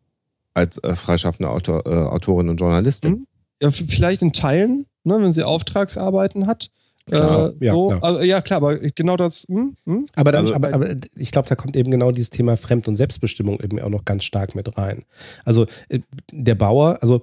als 0.54 0.78
äh, 0.78 0.94
freischaffende 0.94 1.50
Autor, 1.50 1.86
äh, 1.86 1.90
Autorin 1.90 2.48
und 2.48 2.58
Journalistin. 2.58 3.12
Mhm. 3.12 3.26
Ja, 3.62 3.70
vielleicht 3.70 4.22
in 4.22 4.32
Teilen, 4.32 4.86
ne, 5.04 5.20
wenn 5.20 5.32
sie 5.32 5.42
Auftragsarbeiten 5.42 6.46
hat. 6.46 6.70
Klar, 7.06 7.52
äh, 7.60 7.66
ja, 7.66 7.72
so, 7.72 7.88
klar. 7.88 8.02
Also, 8.02 8.20
ja, 8.22 8.40
klar, 8.40 8.56
aber 8.58 8.78
genau 8.78 9.16
das. 9.16 9.44
Hm, 9.48 9.76
hm? 9.84 10.06
Aber, 10.14 10.32
dann, 10.32 10.46
also, 10.46 10.54
aber, 10.54 10.72
aber 10.72 10.96
ich 11.16 11.30
glaube, 11.30 11.48
da 11.48 11.54
kommt 11.54 11.76
eben 11.76 11.90
genau 11.90 12.12
dieses 12.12 12.30
Thema 12.30 12.56
Fremd- 12.56 12.88
und 12.88 12.96
Selbstbestimmung 12.96 13.60
eben 13.60 13.78
auch 13.80 13.90
noch 13.90 14.04
ganz 14.04 14.24
stark 14.24 14.54
mit 14.54 14.76
rein. 14.78 15.04
Also 15.44 15.66
äh, 15.88 16.00
der 16.32 16.54
Bauer, 16.54 16.98
also 17.02 17.20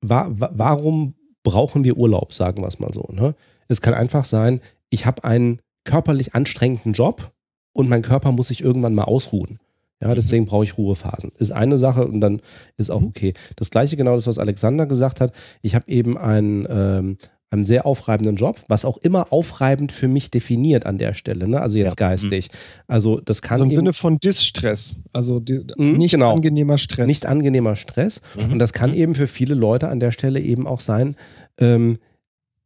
wa 0.00 0.28
warum 0.30 1.14
brauchen 1.42 1.84
wir 1.84 1.96
Urlaub, 1.96 2.32
sagen 2.32 2.62
wir 2.62 2.68
es 2.68 2.78
mal 2.78 2.92
so. 2.92 3.08
Ne? 3.12 3.34
Es 3.68 3.80
kann 3.80 3.94
einfach 3.94 4.24
sein, 4.24 4.60
ich 4.90 5.06
habe 5.06 5.24
einen 5.24 5.60
körperlich 5.84 6.34
anstrengenden 6.34 6.92
Job 6.92 7.32
und 7.72 7.88
mein 7.88 8.02
Körper 8.02 8.32
muss 8.32 8.48
sich 8.48 8.62
irgendwann 8.62 8.94
mal 8.94 9.04
ausruhen. 9.04 9.58
Ja, 10.02 10.14
deswegen 10.14 10.44
brauche 10.44 10.64
ich 10.64 10.76
Ruhephasen. 10.76 11.32
Ist 11.38 11.52
eine 11.52 11.78
Sache 11.78 12.06
und 12.06 12.20
dann 12.20 12.42
ist 12.76 12.90
auch 12.90 13.00
mhm. 13.00 13.08
okay. 13.08 13.34
Das 13.56 13.70
gleiche 13.70 13.96
genau 13.96 14.14
das, 14.14 14.26
was 14.26 14.38
Alexander 14.38 14.86
gesagt 14.86 15.20
hat. 15.20 15.32
Ich 15.62 15.74
habe 15.74 15.88
eben 15.88 16.18
einen, 16.18 16.66
ähm, 16.68 17.16
einem 17.50 17.64
sehr 17.64 17.86
aufreibenden 17.86 18.36
Job, 18.36 18.60
was 18.68 18.84
auch 18.84 18.96
immer 18.98 19.32
aufreibend 19.32 19.92
für 19.92 20.08
mich 20.08 20.30
definiert 20.30 20.84
an 20.84 20.98
der 20.98 21.14
Stelle, 21.14 21.48
ne? 21.48 21.60
also 21.60 21.78
jetzt 21.78 22.00
ja. 22.00 22.08
geistig. 22.08 22.48
Also 22.88 23.20
das 23.20 23.40
kann. 23.40 23.60
Also 23.60 23.64
im 23.70 23.76
Sinne 23.76 23.92
von 23.92 24.18
Distress, 24.18 24.98
also 25.12 25.38
die, 25.38 25.64
mhm, 25.76 25.96
nicht 25.96 26.12
genau. 26.12 26.34
angenehmer 26.34 26.78
Stress. 26.78 27.06
Nicht 27.06 27.26
angenehmer 27.26 27.76
Stress. 27.76 28.20
Mhm. 28.36 28.52
Und 28.52 28.58
das 28.58 28.72
kann 28.72 28.90
mhm. 28.90 28.96
eben 28.96 29.14
für 29.14 29.28
viele 29.28 29.54
Leute 29.54 29.88
an 29.88 30.00
der 30.00 30.12
Stelle 30.12 30.40
eben 30.40 30.66
auch 30.66 30.80
sein, 30.80 31.16
ähm, 31.58 31.98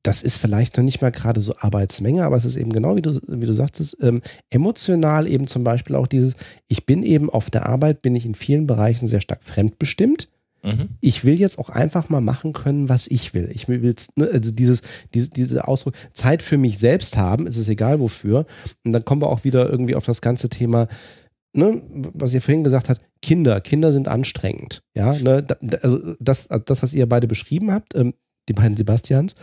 das 0.03 0.23
ist 0.23 0.39
vielleicht 0.39 0.79
noch 0.79 0.85
nicht 0.85 1.03
mal 1.03 1.11
gerade 1.11 1.43
so 1.43 1.55
Arbeitsmenge, 1.59 2.25
aber 2.25 2.37
es 2.37 2.47
ist 2.47 2.57
eben 2.57 2.73
genau 2.73 2.97
wie 2.97 3.03
du, 3.03 3.21
wie 3.27 3.45
du 3.45 3.53
sagtest, 3.53 3.99
ähm, 4.01 4.23
emotional 4.49 5.27
eben 5.27 5.47
zum 5.47 5.63
Beispiel 5.63 5.95
auch 5.95 6.07
dieses, 6.07 6.37
ich 6.69 6.87
bin 6.87 7.03
eben 7.03 7.29
auf 7.29 7.51
der 7.51 7.67
Arbeit, 7.67 8.01
bin 8.01 8.17
ich 8.17 8.25
in 8.25 8.35
vielen 8.35 8.67
Bereichen 8.67 9.09
sehr 9.09 9.21
stark 9.21 9.45
fremdbestimmt 9.45 10.29
Mhm. 10.63 10.89
Ich 11.01 11.25
will 11.25 11.39
jetzt 11.39 11.59
auch 11.59 11.71
einfach 11.71 12.09
mal 12.09 12.21
machen 12.21 12.53
können, 12.53 12.89
was 12.89 13.07
ich 13.07 13.35
will. 13.35 13.51
Ich 13.53 13.69
will, 13.69 13.95
ne, 14.17 14.29
also 14.33 14.51
dieses, 14.51 14.83
diese, 15.15 15.31
diese 15.31 15.67
Ausdruck, 15.67 15.95
Zeit 16.13 16.43
für 16.43 16.59
mich 16.59 16.79
selbst 16.79 17.17
haben, 17.17 17.47
ist 17.47 17.57
es 17.57 17.69
egal 17.69 18.01
wofür. 18.01 18.47
Und 18.85 18.93
dann 18.93 19.05
kommen 19.05 19.23
wir 19.23 19.29
auch 19.29 19.45
wieder 19.45 19.69
irgendwie 19.71 19.95
auf 19.95 20.05
das 20.05 20.21
ganze 20.21 20.49
Thema, 20.49 20.89
ne, 21.55 21.83
was 22.15 22.35
ihr 22.35 22.43
vorhin 22.43 22.65
gesagt 22.65 22.89
habt, 22.89 23.01
Kinder. 23.23 23.61
Kinder 23.61 23.93
sind 23.93 24.09
anstrengend. 24.09 24.83
Ja, 24.95 25.15
ne, 25.15 25.45
also 25.83 26.15
das, 26.21 26.49
das, 26.67 26.83
was 26.83 26.95
ihr 26.95 27.09
beide 27.09 27.27
beschrieben 27.27 27.71
habt, 27.73 27.95
ähm, 27.95 28.15
die 28.49 28.55
beiden 28.55 28.77
Sebastians, 28.77 29.37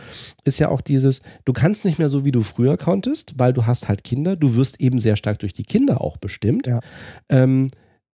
ist 0.44 0.58
ja 0.58 0.68
auch 0.68 0.80
dieses, 0.80 1.22
du 1.44 1.52
kannst 1.52 1.84
nicht 1.84 1.98
mehr 1.98 2.08
so, 2.08 2.24
wie 2.24 2.32
du 2.32 2.42
früher 2.42 2.76
konntest, 2.76 3.38
weil 3.38 3.52
du 3.52 3.64
hast 3.66 3.88
halt 3.88 4.04
Kinder, 4.04 4.36
du 4.36 4.54
wirst 4.54 4.80
eben 4.80 4.98
sehr 4.98 5.16
stark 5.16 5.38
durch 5.38 5.54
die 5.54 5.62
Kinder 5.62 6.00
auch 6.00 6.18
bestimmt. 6.18 6.66
Ja. 6.66 6.80
Ähm, 7.28 7.68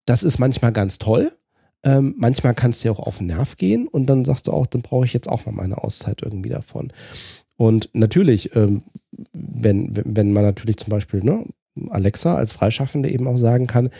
das 0.05 0.23
ist 0.23 0.39
manchmal 0.39 0.71
ganz 0.71 0.97
toll, 0.97 1.31
ähm, 1.85 2.15
manchmal 2.17 2.55
kann 2.55 2.71
es 2.71 2.79
dir 2.79 2.91
auch 2.91 2.99
auf 2.99 3.19
den 3.19 3.27
Nerv 3.27 3.57
gehen 3.57 3.87
und 3.87 4.07
dann 4.07 4.25
sagst 4.25 4.47
du 4.47 4.51
auch, 4.51 4.65
dann 4.65 4.81
brauche 4.81 5.05
ich 5.05 5.13
jetzt 5.13 5.29
auch 5.29 5.45
mal 5.45 5.53
meine 5.53 5.77
Auszeit 5.83 6.23
irgendwie 6.23 6.49
davon. 6.49 6.91
Und 7.57 7.89
natürlich, 7.93 8.55
ähm, 8.55 8.83
wenn, 9.31 9.91
wenn 9.93 10.33
man 10.33 10.43
natürlich 10.43 10.77
zum 10.77 10.89
Beispiel 10.89 11.23
ne, 11.23 11.45
Alexa 11.89 12.35
als 12.35 12.51
Freischaffende 12.51 13.09
eben 13.09 13.27
auch 13.27 13.37
sagen 13.37 13.67
kann, 13.67 13.91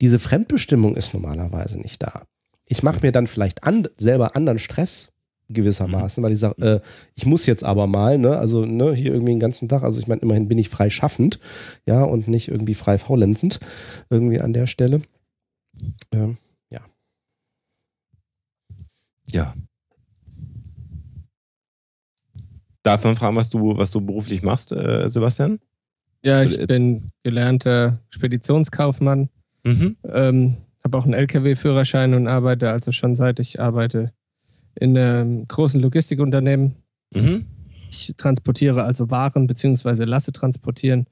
diese 0.00 0.18
Fremdbestimmung 0.18 0.96
ist 0.96 1.14
normalerweise 1.14 1.78
nicht 1.78 2.02
da. 2.02 2.22
Ich 2.64 2.82
mache 2.82 3.00
mir 3.02 3.12
dann 3.12 3.26
vielleicht 3.26 3.64
an, 3.64 3.86
selber 3.96 4.34
anderen 4.34 4.58
Stress 4.58 5.12
gewissermaßen, 5.48 6.24
weil 6.24 6.32
ich 6.32 6.40
sage, 6.40 6.62
äh, 6.62 6.80
ich 7.14 7.26
muss 7.26 7.46
jetzt 7.46 7.64
aber 7.64 7.86
mal, 7.86 8.18
ne, 8.18 8.38
also 8.38 8.62
ne, 8.62 8.94
hier 8.94 9.12
irgendwie 9.12 9.32
den 9.32 9.40
ganzen 9.40 9.68
Tag, 9.68 9.82
also 9.82 10.00
ich 10.00 10.08
meine, 10.08 10.22
immerhin 10.22 10.48
bin 10.48 10.58
ich 10.58 10.70
freischaffend, 10.70 11.38
ja, 11.84 12.02
und 12.02 12.28
nicht 12.28 12.48
irgendwie 12.48 12.74
frei 12.74 12.98
faulenzend 12.98 13.60
irgendwie 14.10 14.40
an 14.40 14.54
der 14.54 14.66
Stelle. 14.66 15.02
Ähm, 16.12 16.38
ja. 19.30 19.54
Darf 22.82 23.02
man 23.04 23.16
fragen, 23.16 23.36
was 23.36 23.50
du, 23.50 23.76
was 23.76 23.90
du 23.90 24.00
beruflich 24.00 24.42
machst, 24.42 24.70
äh, 24.72 25.08
Sebastian? 25.08 25.58
Ja, 26.24 26.42
ich 26.42 26.56
bin 26.66 27.02
gelernter 27.22 28.00
Speditionskaufmann. 28.10 29.28
Mhm. 29.64 29.96
Ähm, 30.04 30.56
habe 30.84 30.98
auch 30.98 31.04
einen 31.04 31.14
LKW-Führerschein 31.14 32.14
und 32.14 32.28
arbeite 32.28 32.70
also 32.70 32.92
schon 32.92 33.16
seit 33.16 33.40
ich 33.40 33.60
arbeite 33.60 34.12
in 34.78 34.96
einem 34.96 35.48
großen 35.48 35.80
Logistikunternehmen. 35.80 36.76
Mhm. 37.12 37.46
Ich 37.90 38.14
transportiere 38.16 38.84
also 38.84 39.10
Waren 39.10 39.46
bzw. 39.46 40.04
lasse 40.04 40.32
transportieren 40.32 41.06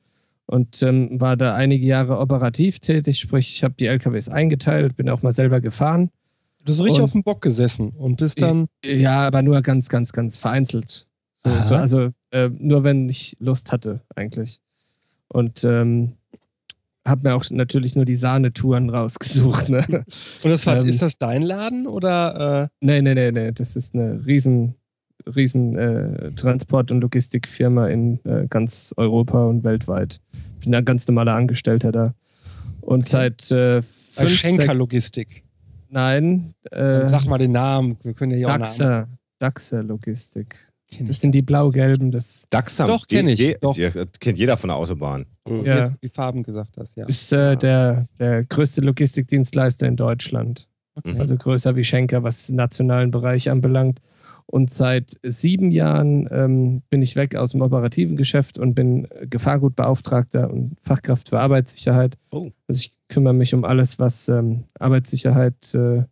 und 0.46 0.82
ähm, 0.82 1.20
war 1.20 1.36
da 1.36 1.54
einige 1.54 1.86
Jahre 1.86 2.18
operativ 2.18 2.78
tätig, 2.78 3.18
sprich 3.18 3.52
ich 3.52 3.64
habe 3.64 3.74
die 3.78 3.86
LKWs 3.86 4.28
eingeteilt, 4.28 4.96
bin 4.96 5.08
auch 5.08 5.22
mal 5.22 5.32
selber 5.32 5.60
gefahren 5.60 6.10
Du 6.64 6.72
hast 6.72 6.80
richtig 6.80 6.98
und, 6.98 7.04
auf 7.04 7.12
dem 7.12 7.22
Bock 7.22 7.42
gesessen 7.42 7.90
und 7.90 8.16
bist 8.16 8.40
dann. 8.40 8.68
Ja, 8.84 9.26
aber 9.26 9.42
nur 9.42 9.60
ganz, 9.60 9.88
ganz, 9.88 10.12
ganz 10.12 10.36
vereinzelt. 10.36 11.06
So, 11.44 11.62
so, 11.62 11.74
also 11.74 12.10
äh, 12.30 12.48
nur 12.48 12.84
wenn 12.84 13.08
ich 13.08 13.36
Lust 13.38 13.70
hatte, 13.70 14.00
eigentlich. 14.16 14.60
Und 15.28 15.62
ähm, 15.64 16.14
habe 17.06 17.28
mir 17.28 17.34
auch 17.34 17.44
natürlich 17.50 17.96
nur 17.96 18.06
die 18.06 18.16
Sahnetouren 18.16 18.88
rausgesucht. 18.88 19.68
Ne? 19.68 19.84
Und 20.42 20.50
das 20.50 20.66
war, 20.66 20.78
ähm, 20.78 20.86
ist 20.86 21.02
das 21.02 21.18
dein 21.18 21.42
Laden 21.42 21.86
oder? 21.86 22.70
Äh? 22.80 22.86
Nee, 22.86 23.02
nee, 23.02 23.14
nee, 23.14 23.30
nee. 23.30 23.52
Das 23.52 23.76
ist 23.76 23.94
eine 23.94 24.24
riesen, 24.26 24.74
riesen 25.26 25.76
äh, 25.76 26.30
Transport- 26.32 26.90
und 26.90 27.02
Logistikfirma 27.02 27.88
in 27.88 28.24
äh, 28.24 28.46
ganz 28.48 28.94
Europa 28.96 29.44
und 29.44 29.64
weltweit. 29.64 30.20
Ich 30.60 30.64
bin 30.64 30.74
ein 30.74 30.84
ganz 30.84 31.06
normaler 31.06 31.34
Angestellter 31.34 31.92
da. 31.92 32.14
Und 32.80 33.02
okay. 33.02 33.10
seit 33.10 33.50
äh, 33.50 33.82
fünf, 34.12 34.30
Schenker 34.30 34.74
Logistik. 34.74 35.43
Nein. 35.94 36.54
Äh, 36.72 37.06
sag 37.06 37.24
mal 37.26 37.38
den 37.38 37.52
Namen. 37.52 37.96
Wir 38.02 38.14
können 38.14 38.36
ja 38.36 38.58
Daxa. 38.58 39.06
Daxa 39.38 39.80
Logistik. 39.80 40.56
Das 41.00 41.20
sind 41.20 41.32
die 41.32 41.42
blau-gelben. 41.42 42.10
Das 42.10 42.46
Daxa. 42.50 42.88
Doch, 42.88 43.06
kenne 43.06 43.32
ich. 43.32 43.40
Je, 43.40 43.56
Doch. 43.60 43.76
kennt 44.18 44.38
jeder 44.38 44.56
von 44.56 44.68
der 44.68 44.76
Autobahn. 44.76 45.26
Mhm. 45.48 45.64
Ja. 45.64 45.78
Jetzt 45.78 45.92
die 46.02 46.08
Farben 46.08 46.42
gesagt 46.42 46.76
hast, 46.78 46.96
ja. 46.96 47.06
Ist 47.06 47.32
äh, 47.32 47.56
der, 47.56 48.08
der 48.18 48.44
größte 48.44 48.80
Logistikdienstleister 48.80 49.86
in 49.86 49.96
Deutschland. 49.96 50.68
Mhm. 51.04 51.20
also 51.20 51.36
größer 51.36 51.74
wie 51.74 51.82
Schenker, 51.82 52.22
was 52.22 52.46
den 52.46 52.56
nationalen 52.56 53.10
Bereich 53.10 53.50
anbelangt. 53.50 54.00
Und 54.46 54.70
seit 54.70 55.18
sieben 55.22 55.70
Jahren 55.70 56.28
ähm, 56.30 56.82
bin 56.90 57.02
ich 57.02 57.16
weg 57.16 57.34
aus 57.34 57.52
dem 57.52 57.62
operativen 57.62 58.16
Geschäft 58.16 58.58
und 58.58 58.74
bin 58.74 59.08
Gefahrgutbeauftragter 59.22 60.50
und 60.50 60.76
Fachkraft 60.82 61.30
für 61.30 61.40
Arbeitssicherheit. 61.40 62.16
Oh. 62.30 62.50
Also 62.68 62.80
ich 62.80 62.93
kümmere 63.08 63.34
mich 63.34 63.54
um 63.54 63.64
alles, 63.64 63.98
was 63.98 64.28
ähm, 64.28 64.64
Arbeitssicherheit 64.78 65.74
äh, 65.74 66.04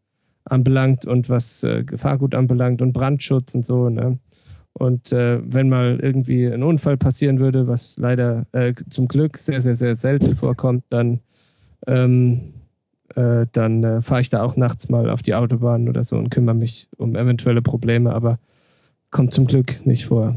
anbelangt 0.45 1.07
und 1.07 1.29
was 1.29 1.63
äh, 1.63 1.85
Gefahrgut 1.85 2.35
anbelangt 2.35 2.83
und 2.83 2.93
Brandschutz 2.93 3.55
und 3.55 3.65
so. 3.65 3.89
Ne? 3.89 4.19
Und 4.73 5.13
äh, 5.13 5.41
wenn 5.45 5.69
mal 5.69 5.99
irgendwie 6.01 6.47
ein 6.47 6.63
Unfall 6.63 6.97
passieren 6.97 7.39
würde, 7.39 7.69
was 7.69 7.97
leider 7.99 8.47
äh, 8.53 8.75
zum 8.91 9.09
Glück 9.09 9.39
sehr, 9.39 9.63
sehr, 9.63 9.77
sehr 9.77 9.97
selten 9.97 10.37
vorkommt, 10.37 10.85
dann, 10.91 11.21
ähm, 11.87 12.55
äh, 13.15 13.47
dann 13.53 13.85
äh, 13.85 14.03
fahre 14.03 14.23
ich 14.23 14.31
da 14.31 14.43
auch 14.43 14.57
nachts 14.57 14.89
mal 14.89 15.11
auf 15.11 15.23
die 15.23 15.35
Autobahn 15.35 15.89
oder 15.89 16.05
so 16.05 16.17
und 16.17 16.31
kümmere 16.31 16.55
mich 16.55 16.89
um 16.97 17.17
eventuelle 17.17 17.63
Probleme, 17.63 18.13
aber 18.15 18.39
kommt 19.11 19.33
zum 19.33 19.47
Glück 19.47 19.85
nicht 19.87 20.07
vor. 20.07 20.37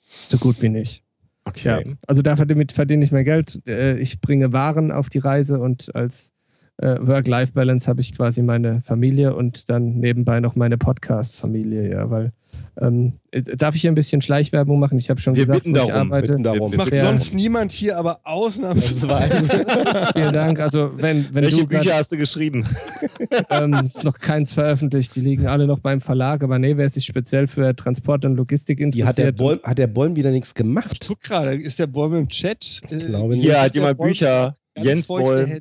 So 0.00 0.38
gut 0.38 0.60
wie 0.60 0.68
nicht. 0.68 1.07
Ja, 1.56 1.78
Okay. 1.78 1.96
also 2.06 2.22
damit 2.22 2.72
verdiene 2.72 3.04
ich 3.04 3.12
mehr 3.12 3.24
Geld. 3.24 3.60
Äh, 3.66 3.96
Ich 3.98 4.20
bringe 4.20 4.52
Waren 4.52 4.90
auf 4.92 5.08
die 5.08 5.18
Reise 5.18 5.58
und 5.60 5.94
als 5.94 6.32
äh, 6.78 6.96
Work-Life-Balance 7.00 7.88
habe 7.88 8.00
ich 8.00 8.14
quasi 8.14 8.42
meine 8.42 8.82
Familie 8.82 9.34
und 9.34 9.68
dann 9.68 9.94
nebenbei 9.98 10.40
noch 10.40 10.54
meine 10.56 10.78
Podcast-Familie, 10.78 11.90
ja, 11.90 12.10
weil 12.10 12.32
ähm, 12.80 13.12
äh, 13.30 13.42
darf 13.42 13.74
ich 13.74 13.80
hier 13.82 13.90
ein 13.90 13.94
bisschen 13.94 14.22
Schleichwerbung 14.22 14.78
machen? 14.78 14.98
Ich 14.98 15.10
habe 15.10 15.20
schon 15.20 15.34
Wir 15.36 15.42
gesagt, 15.44 15.64
bitten 15.64 15.76
wo 15.76 15.82
ich 15.82 15.88
darum, 15.88 16.12
arbeite. 16.12 16.28
bitten 16.28 16.42
darum. 16.44 16.70
Wir- 16.70 16.78
Macht 16.78 16.92
Ja. 16.92 17.06
sonst 17.06 17.34
niemand 17.34 17.72
hier, 17.72 17.96
aber 17.98 18.20
ausnahmsweise. 18.24 19.48
Vielen 20.14 20.32
Dank. 20.32 20.60
Also 20.60 20.90
wenn, 20.96 21.24
wenn 21.34 21.44
Welche 21.44 21.56
du 21.62 21.66
grad- 21.66 21.82
Bücher 21.82 21.96
hast 21.96 22.12
du 22.12 22.16
geschrieben? 22.16 22.66
ähm, 23.50 23.74
ist 23.84 24.04
noch 24.04 24.18
keins 24.18 24.52
veröffentlicht, 24.52 25.14
die 25.16 25.20
liegen 25.20 25.46
alle 25.46 25.66
noch 25.66 25.80
beim 25.80 26.00
Verlag, 26.00 26.42
aber 26.42 26.58
nee, 26.58 26.76
wer 26.76 26.88
sich 26.88 27.04
speziell 27.06 27.46
für 27.48 27.74
Transport 27.74 28.24
und 28.24 28.36
Logistik 28.36 28.78
Die 28.78 29.04
hat 29.04 29.18
der, 29.18 29.28
interessiert, 29.28 29.36
Boll, 29.36 29.60
hat 29.62 29.78
der 29.78 29.86
Bäum 29.86 30.16
wieder 30.16 30.30
nichts 30.30 30.48
Ich 30.50 30.54
gemacht. 30.54 31.04
guck 31.08 31.20
gerade, 31.22 31.54
ist 31.54 31.78
der 31.78 31.86
Bäume 31.86 32.18
im 32.18 32.28
Chat? 32.28 32.80
Ich 32.90 32.98
glaube 33.06 33.34
nicht. 33.34 33.42
Hier 33.44 33.60
hat 33.60 33.74
jemand 33.74 33.98
Bücher. 33.98 34.52
Jens 34.80 35.08
Boll. 35.08 35.60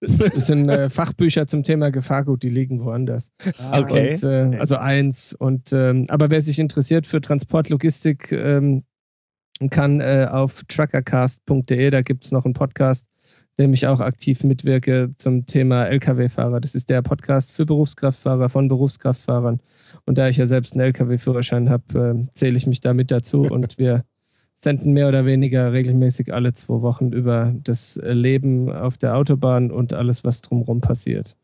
Das 0.00 0.46
sind 0.46 0.70
äh, 0.70 0.88
Fachbücher 0.88 1.46
zum 1.46 1.64
Thema 1.64 1.90
Gefahrgut, 1.90 2.42
die 2.42 2.48
liegen 2.48 2.82
woanders. 2.82 3.30
Ah, 3.58 3.80
Okay. 3.80 4.14
Und, 4.14 4.24
äh, 4.24 4.56
also 4.58 4.76
eins. 4.76 5.34
Und 5.38 5.70
ähm, 5.74 6.06
aber 6.08 6.30
wer 6.34 6.42
sich 6.42 6.58
interessiert 6.58 7.06
für 7.06 7.20
Transportlogistik, 7.20 8.32
ähm, 8.32 8.82
kann 9.70 10.00
äh, 10.00 10.26
auf 10.28 10.64
truckercast.de, 10.66 11.90
da 11.90 12.02
gibt 12.02 12.24
es 12.24 12.32
noch 12.32 12.44
einen 12.44 12.54
Podcast, 12.54 13.06
dem 13.56 13.72
ich 13.72 13.86
auch 13.86 14.00
aktiv 14.00 14.42
mitwirke 14.42 15.14
zum 15.16 15.46
Thema 15.46 15.84
Lkw-Fahrer. 15.84 16.60
Das 16.60 16.74
ist 16.74 16.90
der 16.90 17.02
Podcast 17.02 17.52
für 17.52 17.64
Berufskraftfahrer 17.64 18.48
von 18.48 18.66
Berufskraftfahrern. 18.66 19.60
Und 20.06 20.18
da 20.18 20.28
ich 20.28 20.36
ja 20.36 20.48
selbst 20.48 20.72
einen 20.72 20.80
Lkw-Führerschein 20.80 21.70
habe, 21.70 22.26
äh, 22.26 22.34
zähle 22.34 22.56
ich 22.56 22.66
mich 22.66 22.80
da 22.80 22.94
mit 22.94 23.12
dazu 23.12 23.42
und 23.48 23.78
wir 23.78 24.02
senden 24.56 24.92
mehr 24.92 25.06
oder 25.06 25.26
weniger 25.26 25.72
regelmäßig 25.72 26.34
alle 26.34 26.52
zwei 26.52 26.82
Wochen 26.82 27.12
über 27.12 27.54
das 27.62 27.96
Leben 28.02 28.72
auf 28.72 28.98
der 28.98 29.16
Autobahn 29.16 29.70
und 29.70 29.94
alles, 29.94 30.24
was 30.24 30.42
drumherum 30.42 30.80
passiert. 30.80 31.36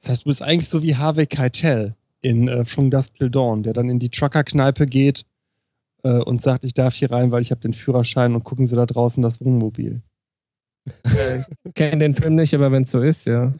Das 0.00 0.12
heißt, 0.12 0.24
du 0.24 0.30
bist 0.30 0.40
eigentlich 0.40 0.70
so 0.70 0.82
wie 0.82 0.96
Harvey 0.96 1.26
Keitel 1.26 1.97
in 2.20 2.48
äh, 2.48 2.64
From 2.64 2.90
Dusk 2.90 3.14
Till 3.16 3.30
Dawn, 3.30 3.62
der 3.62 3.72
dann 3.72 3.88
in 3.88 3.98
die 3.98 4.10
Trucker-Kneipe 4.10 4.86
geht 4.86 5.24
äh, 6.02 6.18
und 6.18 6.42
sagt, 6.42 6.64
ich 6.64 6.74
darf 6.74 6.94
hier 6.94 7.10
rein, 7.10 7.30
weil 7.30 7.42
ich 7.42 7.50
habe 7.50 7.60
den 7.60 7.74
Führerschein 7.74 8.34
und 8.34 8.44
gucken 8.44 8.66
sie 8.66 8.76
da 8.76 8.86
draußen 8.86 9.22
das 9.22 9.40
Wohnmobil. 9.40 10.02
Äh, 11.04 11.42
Kenne 11.74 11.98
den 11.98 12.14
Film 12.14 12.36
nicht, 12.36 12.54
aber 12.54 12.72
wenn 12.72 12.84
es 12.84 12.90
so 12.90 13.02
ist, 13.02 13.26
ja. 13.26 13.52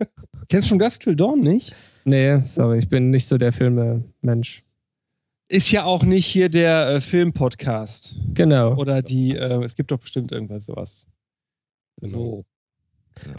Kennst 0.48 0.66
du 0.66 0.70
From 0.70 0.78
Dusk 0.78 1.00
Till 1.00 1.16
Dawn 1.16 1.40
nicht? 1.40 1.74
Nee, 2.04 2.42
sorry, 2.44 2.78
ich 2.78 2.88
bin 2.88 3.10
nicht 3.10 3.26
so 3.26 3.38
der 3.38 3.52
Filme-Mensch. 3.52 4.62
Ist 5.48 5.72
ja 5.72 5.84
auch 5.84 6.04
nicht 6.04 6.26
hier 6.26 6.48
der 6.48 6.88
äh, 6.88 7.00
Film-Podcast. 7.00 8.14
Genau. 8.34 8.76
Oder 8.76 9.02
die, 9.02 9.34
äh, 9.34 9.64
es 9.64 9.74
gibt 9.74 9.90
doch 9.90 9.98
bestimmt 9.98 10.30
irgendwas 10.30 10.66
sowas. 10.66 11.06
So. 12.00 12.44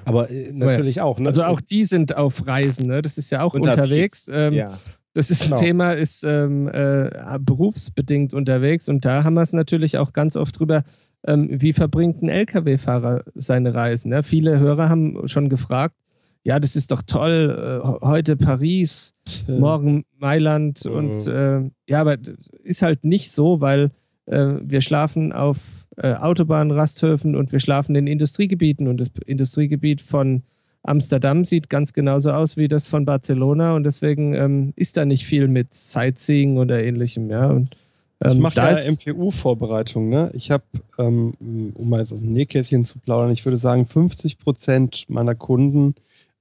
Aber 0.06 0.30
äh, 0.30 0.52
natürlich 0.54 1.02
auch. 1.02 1.20
Ne? 1.20 1.30
Also 1.30 1.44
auch 1.44 1.62
die 1.62 1.86
sind 1.86 2.16
auf 2.18 2.46
Reisen, 2.48 2.88
ne? 2.88 3.02
Das 3.02 3.18
ist 3.18 3.30
ja 3.30 3.42
auch 3.44 3.54
unterwegs. 3.54 4.30
Ähm, 4.34 4.54
ja. 4.54 4.80
Das 5.14 5.32
ist 5.32 5.44
Genau. 5.46 5.56
ein 5.58 5.64
Thema, 5.64 5.92
ist 5.94 6.24
ähm, 6.24 6.68
äh, 6.68 7.10
berufsbedingt 7.40 8.34
unterwegs 8.34 8.88
und 8.88 9.04
da 9.06 9.24
haben 9.24 9.34
wir 9.34 9.42
es 9.42 9.54
natürlich 9.54 9.98
auch 9.98 10.14
ganz 10.14 10.36
oft 10.36 10.60
drüber, 10.60 10.84
ähm, 11.26 11.50
wie 11.52 11.74
verbringt 11.74 12.22
ein 12.22 12.30
Lkw-Fahrer 12.30 13.24
seine 13.34 13.74
Reisen. 13.74 14.10
Ne? 14.10 14.22
Viele 14.24 14.60
Hörer 14.60 14.90
haben 14.90 15.28
schon 15.28 15.50
gefragt, 15.50 15.96
ja, 16.44 16.60
das 16.60 16.76
ist 16.76 16.92
doch 16.92 17.02
toll, 17.02 17.82
äh, 17.84 18.06
heute 18.06 18.38
Paris, 18.38 19.14
Äh, 19.48 19.54
morgen 19.60 20.06
Mailand 20.18 20.86
Mhm. 20.86 20.92
und 20.92 21.28
äh, 21.28 21.62
ja, 21.90 22.02
aber 22.02 22.18
ist 22.64 22.84
halt 22.84 23.04
nicht 23.04 23.32
so, 23.32 23.60
weil 23.60 23.90
äh, 24.28 24.54
wir 24.62 24.82
schlafen 24.82 25.34
auf 25.34 25.58
äh, 25.98 26.14
Autobahnrasthöfen 26.14 27.36
und 27.36 27.52
wir 27.52 27.60
schlafen 27.60 27.96
in 27.96 28.08
Industriegebieten 28.08 28.88
und 28.88 28.98
das 28.98 29.10
Industriegebiet 29.26 30.02
von 30.02 30.44
Amsterdam 30.84 31.44
sieht 31.44 31.70
ganz 31.70 31.94
genauso 31.94 32.32
aus 32.32 32.56
wie 32.56 32.68
das 32.68 32.88
von 32.88 33.06
Barcelona 33.06 33.76
und 33.76 33.84
deswegen 33.84 34.34
ähm, 34.34 34.74
ist 34.76 34.98
da 34.98 35.06
nicht 35.06 35.26
viel 35.26 35.48
mit 35.48 35.74
Sightseeing 35.74 36.58
oder 36.58 36.82
ähnlichem, 36.84 37.30
ja. 37.30 37.48
Und, 37.50 37.76
Ich 38.24 38.32
ähm, 38.32 38.40
mache 38.40 38.56
da 38.56 38.72
ja 38.72 38.92
MPU-Vorbereitung. 38.92 40.10
Ne? 40.10 40.32
Ich 40.34 40.50
habe, 40.50 40.64
ähm, 40.98 41.34
um 41.76 41.90
mal 41.90 42.00
jetzt 42.00 42.14
aus 42.14 42.20
dem 42.20 42.30
Nähkästchen 42.30 42.86
zu 42.86 43.00
plaudern, 43.00 43.32
ich 43.32 43.46
würde 43.46 43.58
sagen, 43.58 43.86
50 43.86 44.40
Prozent 44.40 45.06
meiner 45.08 45.36
Kunden 45.36 45.96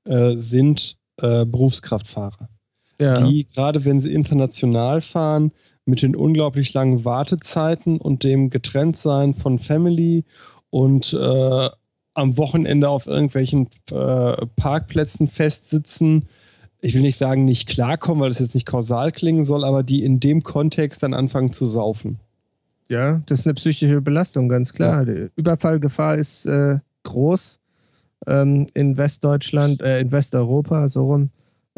äh, 0.05 0.37
sind 0.37 0.97
äh, 1.21 1.45
Berufskraftfahrer, 1.45 2.49
ja, 3.01 3.27
die 3.27 3.47
gerade 3.53 3.85
wenn 3.85 4.01
sie 4.01 4.13
international 4.13 5.01
fahren, 5.01 5.53
mit 5.87 6.03
den 6.03 6.17
unglaublich 6.17 6.75
langen 6.75 7.05
Wartezeiten 7.05 7.99
und 7.99 8.25
dem 8.25 8.51
Getrenntsein 8.51 9.35
von 9.35 9.59
Family 9.59 10.25
und 10.71 11.13
äh, 11.13 11.69
am 12.15 12.39
Wochenende 12.39 12.89
auf 12.89 13.07
irgendwelchen 13.07 13.69
äh, 13.91 14.47
Parkplätzen 14.57 15.29
festsitzen. 15.29 16.27
Ich 16.81 16.95
will 16.95 17.03
nicht 17.03 17.19
sagen, 17.19 17.45
nicht 17.45 17.69
klarkommen, 17.69 18.21
weil 18.21 18.31
das 18.31 18.39
jetzt 18.39 18.55
nicht 18.55 18.67
kausal 18.67 19.13
klingen 19.13 19.45
soll, 19.45 19.65
aber 19.65 19.83
die 19.83 20.05
in 20.05 20.21
dem 20.21 20.43
Kontext 20.43 21.03
dann 21.03 21.15
anfangen 21.15 21.53
zu 21.53 21.67
saufen. 21.67 22.19
ja, 22.89 23.23
das 23.27 23.41
ist 23.41 23.47
eine 23.47 23.55
psychische 23.55 24.01
Belastung, 24.01 24.49
ganz 24.49 24.73
klar. 24.73 25.05
Die 25.05 25.31
Überfallgefahr 25.37 26.17
ist 26.17 26.47
äh, 26.47 26.79
groß 27.05 27.61
ähm, 28.27 28.67
in 28.75 28.97
Westdeutschland, 28.97 29.81
äh, 29.83 30.01
in 30.01 30.13
Westeuropa, 30.13 30.89
so 30.89 31.07
rum. 31.07 31.31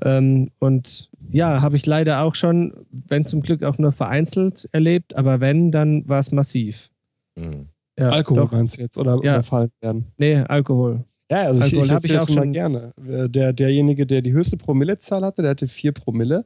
Ähm, 0.03 0.51
und 0.59 1.08
ja, 1.31 1.61
habe 1.63 1.77
ich 1.77 1.87
leider 1.87 2.23
auch 2.23 2.35
schon, 2.35 2.73
wenn 3.09 3.27
zum 3.27 3.41
Glück 3.43 3.63
auch 3.63 3.79
nur 3.79 3.93
vereinzelt 3.93 4.69
erlebt, 4.73 5.17
aber 5.17 5.41
wenn, 5.41 5.71
dann 5.71 6.09
war 6.09 6.19
es 6.21 6.33
massiv. 6.33 6.91
Mhm. 7.37 7.67
Ja, 7.99 8.11
Alkohol 8.11 8.45
Doch. 8.45 8.53
meinst 8.53 8.77
du 8.77 8.81
jetzt 8.83 8.97
oder 8.97 9.19
Ja. 9.23 9.35
überfallen 9.35 9.71
werden? 9.81 10.07
Nee, 10.19 10.37
Alkohol. 10.37 11.05
Ja, 11.31 11.43
also 11.43 11.63
Alkohol 11.63 11.87
ich, 11.87 11.93
ich, 12.05 12.11
ich 12.13 12.19
auch 12.19 12.29
schon- 12.29 12.53
gerne. 12.53 12.93
Der, 12.97 13.53
derjenige, 13.53 14.07
der 14.07 14.23
die 14.23 14.33
höchste 14.33 14.57
Promillezahl 14.57 15.23
hatte, 15.25 15.43
der 15.43 15.51
hatte 15.53 15.69
vier 15.69 15.93
Promille. 15.93 16.45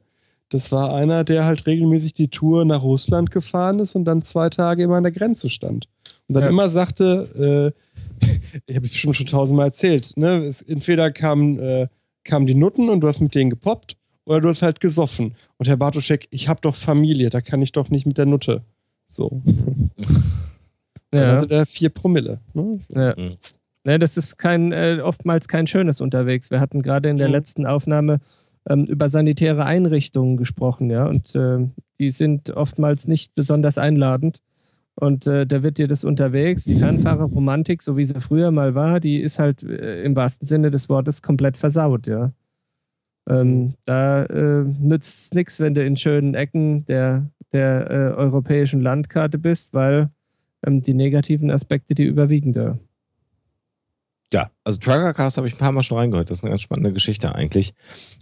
Das 0.49 0.71
war 0.71 0.93
einer, 0.93 1.23
der 1.23 1.45
halt 1.45 1.65
regelmäßig 1.65 2.13
die 2.15 2.27
Tour 2.27 2.65
nach 2.65 2.83
Russland 2.83 3.31
gefahren 3.31 3.79
ist 3.79 3.95
und 3.95 4.05
dann 4.05 4.21
zwei 4.23 4.49
Tage 4.49 4.83
immer 4.83 4.95
an 4.97 5.03
der 5.03 5.11
Grenze 5.11 5.49
stand. 5.49 5.87
Und 6.27 6.35
dann 6.35 6.43
Ja. 6.43 6.49
immer 6.49 6.69
sagte, 6.69 7.73
äh, 7.75 8.21
ich 8.65 8.75
habe 8.75 8.85
es 8.87 8.91
bestimmt 8.91 9.15
schon 9.15 9.25
tausendmal 9.27 9.67
erzählt, 9.67 10.11
ne? 10.15 10.45
es, 10.45 10.61
entweder 10.61 11.11
kamen, 11.11 11.59
äh, 11.59 11.87
kamen 12.23 12.45
die 12.45 12.55
Nutten 12.55 12.89
und 12.89 13.01
du 13.01 13.07
hast 13.07 13.19
mit 13.21 13.35
denen 13.35 13.49
gepoppt 13.49 13.95
oder 14.25 14.41
du 14.41 14.49
hast 14.49 14.61
halt 14.61 14.79
gesoffen. 14.79 15.35
Und 15.57 15.67
Herr 15.67 15.77
Bartoschek, 15.77 16.27
ich 16.31 16.47
habe 16.47 16.61
doch 16.61 16.75
Familie, 16.75 17.29
da 17.29 17.41
kann 17.41 17.61
ich 17.61 17.71
doch 17.71 17.89
nicht 17.89 18.05
mit 18.05 18.17
der 18.17 18.25
Nutte. 18.25 18.61
So. 19.09 19.41
Dann 21.11 21.21
Ja. 21.21 21.35
hatte 21.37 21.47
der 21.47 21.65
vier 21.65 21.89
Promille. 21.89 22.39
Ne? 22.53 22.79
Ja. 22.89 23.13
Mhm. 23.17 23.35
Ne, 23.85 23.99
das 23.99 24.15
ist 24.17 24.37
kein, 24.37 24.71
äh, 24.71 24.99
oftmals 25.03 25.47
kein 25.47 25.67
schönes 25.67 25.99
unterwegs. 25.99 26.49
Wir 26.51 26.59
hatten 26.61 26.81
gerade 26.81 27.09
in 27.09 27.17
der 27.17 27.27
Mhm. 27.27 27.33
letzten 27.33 27.65
Aufnahme 27.65 28.19
ähm, 28.69 28.85
über 28.85 29.09
sanitäre 29.09 29.65
Einrichtungen 29.65 30.37
gesprochen, 30.37 30.89
ja, 30.89 31.05
und 31.05 31.35
ähm, 31.35 31.71
die 31.99 32.11
sind 32.11 32.51
oftmals 32.51 33.07
nicht 33.09 33.35
besonders 33.35 33.77
einladend. 33.77 34.41
Und 34.95 35.27
äh, 35.27 35.45
da 35.45 35.63
wird 35.63 35.79
dir 35.79 35.87
das 35.87 36.05
unterwegs, 36.05 36.63
die 36.63 36.75
Fernfahrerromantik, 36.77 37.81
so 37.81 37.97
wie 37.97 38.05
sie 38.05 38.21
früher 38.21 38.51
mal 38.51 38.73
war, 38.73 39.01
die 39.01 39.17
ist 39.19 39.37
halt 39.37 39.63
äh, 39.63 40.03
im 40.03 40.15
wahrsten 40.15 40.47
Sinne 40.47 40.71
des 40.71 40.87
Wortes 40.87 41.21
komplett 41.21 41.57
versaut, 41.57 42.07
ja. 42.07 42.31
Ähm, 43.29 43.75
da 43.85 44.25
äh, 44.25 44.63
nützt 44.63 45.25
es 45.25 45.33
nichts, 45.33 45.59
wenn 45.59 45.73
du 45.73 45.83
in 45.83 45.95
schönen 45.95 46.33
Ecken 46.35 46.85
der, 46.85 47.29
der 47.53 47.89
äh, 47.89 48.17
europäischen 48.17 48.81
Landkarte 48.81 49.37
bist, 49.37 49.73
weil 49.73 50.09
ähm, 50.65 50.83
die 50.83 50.93
negativen 50.93 51.49
Aspekte, 51.49 51.95
die 51.95 52.03
überwiegen 52.03 52.53
da. 52.53 52.77
Ja, 54.33 54.49
also 54.63 54.79
Truckercast 54.79 55.37
habe 55.37 55.47
ich 55.47 55.53
ein 55.53 55.59
paar 55.59 55.71
Mal 55.71 55.83
schon 55.83 55.99
reingehört. 55.99 56.31
Das 56.31 56.39
ist 56.39 56.43
eine 56.43 56.49
ganz 56.49 56.63
spannende 56.63 56.91
Geschichte 56.91 57.33
eigentlich. 57.35 57.73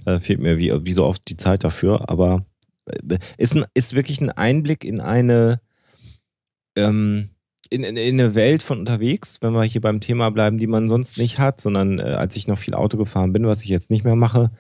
Äh, 0.06 0.20
fehlt 0.20 0.42
mir 0.42 0.58
wie, 0.58 0.72
wie 0.86 0.92
so 0.92 1.06
oft 1.06 1.28
die 1.30 1.38
Zeit 1.38 1.64
dafür, 1.64 2.10
aber 2.10 2.46
äh, 2.86 3.18
ist, 3.38 3.56
ein, 3.56 3.66
ist 3.74 3.96
wirklich 3.96 4.22
ein 4.22 4.30
Einblick 4.30 4.84
in 4.84 5.00
eine, 5.00 5.62
ähm, 6.76 7.31
in, 7.72 7.84
in, 7.84 7.96
in 7.96 8.20
eine 8.20 8.36
Welt 8.36 8.62
von 8.62 8.80
unterwegs, 8.80 9.38
wenn 9.42 9.54
wir 9.54 9.64
hier 9.64 9.82
beim 9.82 10.02
Thema 10.02 10.30
bleiben, 10.30 10.58
die 10.58 10.68
man 10.68 10.90
sonst 10.90 11.18
nicht 11.18 11.40
hat, 11.40 11.60
sondern 11.60 12.00
äh, 12.00 12.04
als 12.04 12.36
ich 12.36 12.48
noch 12.48 12.58
viel 12.58 12.76
Auto 12.76 12.98
gefahren 12.98 13.34
bin, 13.34 13.48
was 13.48 13.64
ich 13.64 13.70
jetzt 13.70 13.90
nicht 13.90 14.04
mehr 14.04 14.18
mache, 14.18 14.52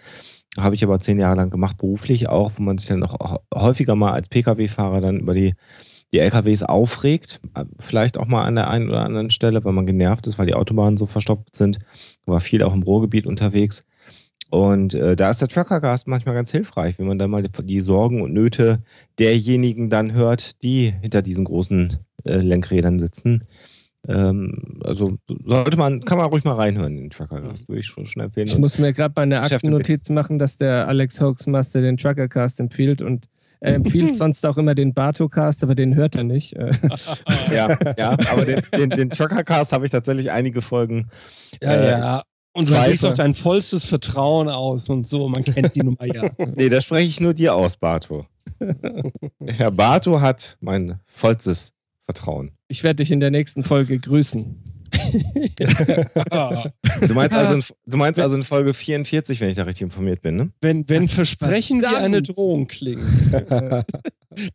habe 0.58 0.76
ich 0.76 0.84
aber 0.84 1.00
zehn 1.00 1.20
Jahre 1.20 1.36
lang 1.36 1.50
gemacht, 1.50 1.78
beruflich 1.78 2.30
auch, 2.30 2.54
wo 2.56 2.64
man 2.64 2.78
sich 2.78 2.88
dann 2.88 3.04
auch 3.04 3.40
häufiger 3.54 3.96
mal 3.96 4.14
als 4.14 4.30
Pkw-Fahrer 4.30 5.02
dann 5.02 5.20
über 5.20 5.34
die, 5.34 5.54
die 6.14 6.20
LKWs 6.20 6.64
aufregt. 6.64 7.42
Vielleicht 7.78 8.18
auch 8.18 8.28
mal 8.28 8.44
an 8.44 8.56
der 8.56 8.70
einen 8.70 8.90
oder 8.90 9.06
anderen 9.06 9.30
Stelle, 9.30 9.64
weil 9.64 9.74
man 9.74 9.86
genervt 9.86 10.28
ist, 10.28 10.40
weil 10.40 10.48
die 10.48 10.54
Autobahnen 10.54 10.98
so 10.98 11.06
verstopft 11.06 11.56
sind. 11.56 11.80
War 12.26 12.42
viel 12.42 12.64
auch 12.64 12.74
im 12.74 12.84
Ruhrgebiet 12.84 13.26
unterwegs. 13.26 13.86
Und 14.50 14.94
äh, 14.94 15.16
da 15.16 15.30
ist 15.30 15.40
der 15.40 15.48
Truckercast 15.48 16.10
manchmal 16.10 16.36
ganz 16.36 16.52
hilfreich, 16.52 17.00
wenn 17.00 17.08
man 17.08 17.18
dann 17.18 17.32
mal 17.32 17.42
die, 17.42 17.66
die 17.66 17.80
Sorgen 17.80 18.22
und 18.22 18.34
Nöte 18.34 18.84
derjenigen 19.18 19.88
dann 19.88 20.12
hört, 20.12 20.62
die 20.64 20.94
hinter 21.02 21.22
diesen 21.22 21.46
großen 21.46 21.98
äh, 22.24 22.38
Lenkrädern 22.38 23.00
sitzen. 23.00 23.44
Ähm, 24.08 24.80
also 24.84 25.18
sollte 25.44 25.78
man, 25.78 26.02
kann 26.02 26.18
man 26.18 26.28
ruhig 26.28 26.44
mal 26.44 26.56
reinhören 26.56 26.98
in 26.98 27.04
den 27.04 27.10
Truckercast, 27.12 27.70
würde 27.70 27.82
ich 27.82 27.86
schon, 27.86 28.06
schon 28.06 28.24
empfehlen. 28.24 28.48
Ich 28.48 28.58
muss 28.58 28.80
mir 28.80 28.94
gerade 28.94 29.14
bei 29.14 29.22
einer 29.24 29.44
Aktennotiz 29.44 30.10
machen, 30.10 30.40
dass 30.40 30.58
der 30.58 30.88
Alex 30.88 31.22
Hoaxmaster 31.22 31.82
den 31.82 31.98
Truckercast 31.98 32.60
empfiehlt 32.60 33.02
und 33.02 33.28
er 33.60 33.76
empfiehlt 33.76 34.16
sonst 34.16 34.44
auch 34.46 34.58
immer 34.58 34.74
den 34.74 34.96
Bartocast, 34.96 35.64
aber 35.64 35.76
den 35.76 35.96
hört 35.96 36.16
er 36.16 36.24
nicht. 36.24 36.54
ja, 37.52 37.78
ja, 37.98 38.18
aber 38.32 38.46
den, 38.46 38.62
den, 38.76 38.90
den 38.90 39.10
Truckercast 39.12 39.72
habe 39.72 39.86
ich 39.86 39.92
tatsächlich 39.92 40.32
einige 40.32 40.62
Folgen. 40.62 41.10
Ja, 41.62 41.72
äh, 41.72 41.90
ja. 41.92 42.24
Und 42.54 42.70
du 42.70 42.76
hast 42.76 43.04
doch 43.04 43.14
dein 43.14 43.34
vollstes 43.34 43.86
Vertrauen 43.86 44.50
aus 44.50 44.90
und 44.90 45.08
so. 45.08 45.30
Man 45.30 45.44
kennt 45.44 45.74
die 45.76 45.84
Nummer 45.84 46.06
ja. 46.06 46.24
nee, 46.56 46.68
da 46.68 46.82
spreche 46.82 47.08
ich 47.08 47.22
nur 47.22 47.34
dir 47.34 47.56
aus, 47.56 47.78
Barto. 47.78 48.26
Herr 49.46 49.72
Barto 49.72 50.20
hat 50.20 50.58
mein 50.60 51.00
vollstes 51.06 51.72
Vertrauen. 52.12 52.52
Ich 52.68 52.84
werde 52.84 52.98
dich 52.98 53.12
in 53.12 53.22
der 53.22 53.32
nächsten 53.32 53.64
Folge 53.64 53.98
grüßen. 53.98 54.62
du, 57.08 57.14
meinst 57.14 57.36
also 57.36 57.54
in, 57.54 57.64
du 57.86 57.98
meinst 57.98 58.20
also 58.20 58.36
in 58.36 58.44
Folge 58.44 58.74
44, 58.74 59.40
wenn 59.40 59.50
ich 59.50 59.56
da 59.56 59.64
richtig 59.64 59.84
informiert 59.84 60.22
bin, 60.22 60.36
ne? 60.36 60.52
Wenn, 60.60 60.88
wenn 60.90 61.08
Versprechen 61.08 61.82
wie 61.82 61.86
eine 61.86 62.22
Drohung 62.22 62.68
klingen, 62.68 63.08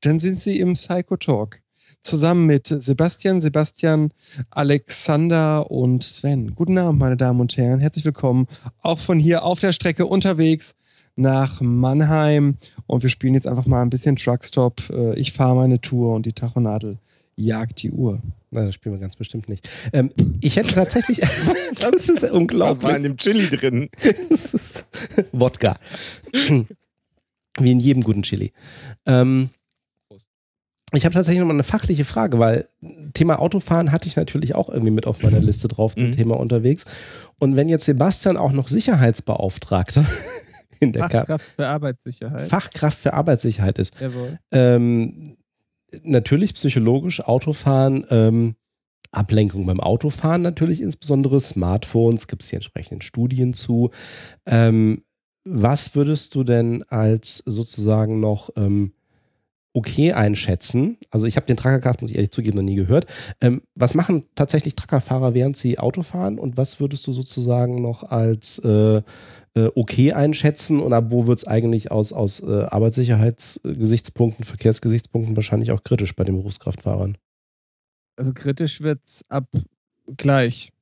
dann 0.03 0.19
sind 0.19 0.39
sie 0.39 0.61
im 0.61 0.75
Psycho 0.75 1.17
Talk 1.17 1.63
zusammen 2.03 2.45
mit 2.45 2.67
Sebastian, 2.67 3.41
Sebastian, 3.41 4.11
Alexander 4.51 5.71
und 5.71 6.05
Sven. 6.05 6.55
Guten 6.55 6.77
Abend, 6.77 7.01
meine 7.01 7.17
Damen 7.17 7.41
und 7.41 7.57
Herren. 7.57 7.81
Herzlich 7.81 8.05
willkommen. 8.05 8.49
Auch 8.83 8.99
von 8.99 9.19
hier 9.19 9.45
auf 9.45 9.61
der 9.61 9.73
Strecke 9.73 10.05
unterwegs 10.05 10.75
nach 11.17 11.63
Mannheim. 11.63 12.59
Und 12.87 13.03
wir 13.03 13.11
spielen 13.11 13.33
jetzt 13.33 13.47
einfach 13.47 13.67
mal 13.67 13.81
ein 13.81 13.91
bisschen 13.91 14.17
Truckstop. 14.17 14.91
Äh, 14.91 15.19
ich 15.19 15.33
fahre 15.33 15.57
meine 15.57 15.81
Tour 15.81 16.15
und 16.15 16.27
die 16.27 16.35
Tachonadel 16.35 16.99
jagt 17.37 17.83
die 17.83 17.91
Uhr. 17.91 18.21
Nein, 18.51 18.67
das 18.67 18.75
spielen 18.75 18.95
wir 18.95 19.01
ganz 19.01 19.17
bestimmt 19.17 19.49
nicht. 19.49 19.69
Ähm, 19.93 20.11
ich 20.41 20.57
hätte 20.57 20.75
tatsächlich. 20.75 21.21
das 21.81 22.09
ist 22.09 22.25
unglaublich. 22.31 22.79
Was 22.79 22.83
war 22.83 22.97
in 22.97 23.03
dem 23.03 23.17
Chili 23.17 23.49
drin? 23.49 23.91
das 24.31 24.55
ist 24.55 24.87
Wodka. 25.33 25.77
Wie 26.33 27.71
in 27.71 27.81
jedem 27.81 28.03
guten 28.03 28.23
Chili. 28.23 28.53
Ähm, 29.07 29.51
ich 30.93 31.05
habe 31.05 31.15
tatsächlich 31.15 31.41
noch 31.41 31.49
mal 31.49 31.55
eine 31.55 31.65
fachliche 31.65 32.05
Frage, 32.05 32.39
weil 32.39 32.69
Thema 33.13 33.41
Autofahren 33.41 33.93
hatte 33.93 34.07
ich 34.07 34.17
natürlich 34.17 34.55
auch 34.55 34.69
irgendwie 34.69 34.93
mit 34.93 35.07
auf 35.07 35.23
meiner 35.23 35.41
Liste 35.41 35.69
drauf, 35.69 35.97
zum 35.97 36.09
mhm. 36.09 36.13
Thema 36.13 36.39
unterwegs. 36.39 36.85
Und 37.39 37.57
wenn 37.57 37.69
jetzt 37.69 37.85
Sebastian 37.87 38.37
auch 38.37 38.53
noch 38.53 38.69
Sicherheitsbeauftragter 38.69 40.07
in 40.81 40.93
der 40.93 41.11
Fachkraft 41.11 41.45
für 41.57 41.67
Arbeitssicherheit. 41.67 42.49
Fachkraft 42.49 42.99
für 42.99 43.15
Arbeitssicherheit 43.15 43.79
ist. 43.79 43.95
Jawohl. 44.01 44.39
Ähm, 44.53 45.37
natürlich 46.03 46.55
psychologisch 46.55 47.21
Autofahren, 47.21 48.05
ähm, 48.11 48.57
Ablenkung 49.13 49.67
beim 49.67 49.81
Autofahren 49.81 50.43
natürlich, 50.43 50.81
insbesondere 50.81 51.41
Smartphones, 51.41 52.29
gibt 52.29 52.43
es 52.43 52.51
hier 52.51 52.59
entsprechenden 52.59 53.03
Studien 53.03 53.55
zu. 53.55 53.91
Ähm, 54.45 55.03
was 55.45 55.95
würdest 55.95 56.35
du 56.35 56.45
denn 56.45 56.83
als 56.85 57.39
sozusagen 57.47 58.21
noch 58.21 58.51
ähm, 58.57 58.93
okay 59.77 60.15
einschätzen. 60.15 60.97
Also 61.11 61.27
ich 61.27 61.37
habe 61.37 61.45
den 61.45 61.59
Truckercast, 61.59 62.01
muss 62.01 62.11
ich 62.11 62.17
ehrlich 62.17 62.31
zugeben, 62.31 62.57
noch 62.57 62.65
nie 62.65 62.77
gehört. 62.77 63.13
Ähm, 63.43 63.61
was 63.75 63.95
machen 63.95 64.25
tatsächlich 64.35 64.75
Truckerfahrer, 64.75 65.35
während 65.35 65.59
sie 65.59 65.79
Auto 65.79 66.03
fahren? 66.03 66.39
Und 66.39 66.57
was 66.57 66.81
würdest 66.81 67.07
du 67.07 67.13
sozusagen 67.13 67.83
noch 67.83 68.03
als 68.03 68.59
äh, 68.61 68.97
äh, 68.97 69.03
okay 69.75 70.15
einschätzen? 70.15 70.81
Oder 70.81 71.11
wo 71.11 71.27
wird 71.27 71.41
es 71.41 71.47
eigentlich 71.47 71.93
aus, 71.93 72.15
aus 72.15 72.41
äh, 72.41 72.63
Arbeitssicherheitsgesichtspunkten, 72.65 74.47
Verkehrsgesichtspunkten 74.47 75.37
wahrscheinlich 75.37 75.73
auch 75.73 75.85
kritisch 75.85 76.17
bei 76.17 76.25
den 76.25 76.37
Berufskraftfahrern? 76.37 77.19
Also 78.17 78.33
kritisch 78.33 78.81
wird 78.81 79.05
es 79.05 79.25
ab 79.29 79.47
gleich. 80.17 80.73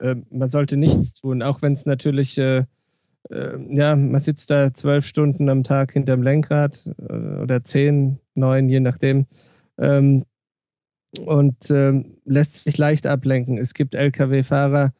Ähm, 0.00 0.26
man 0.30 0.48
sollte 0.48 0.76
nichts 0.76 1.14
tun, 1.14 1.42
auch 1.42 1.60
wenn 1.60 1.72
es 1.72 1.86
natürlich 1.86 2.38
äh, 2.38 2.66
äh, 3.30 3.58
ja, 3.68 3.96
man 3.96 4.20
sitzt 4.20 4.50
da 4.50 4.72
zwölf 4.74 5.06
Stunden 5.06 5.48
am 5.48 5.64
Tag 5.64 5.92
hinterm 5.92 6.22
Lenkrad 6.22 6.90
äh, 7.08 7.40
oder 7.42 7.64
zehn, 7.64 8.18
neun, 8.34 8.68
je 8.68 8.80
nachdem. 8.80 9.26
Ähm, 9.78 10.24
und 11.20 11.70
äh, 11.70 12.02
lässt 12.24 12.64
sich 12.64 12.78
leicht 12.78 13.06
ablenken. 13.06 13.58
Es 13.58 13.74
gibt 13.74 13.94
Lkw-Fahrer, 13.94 14.92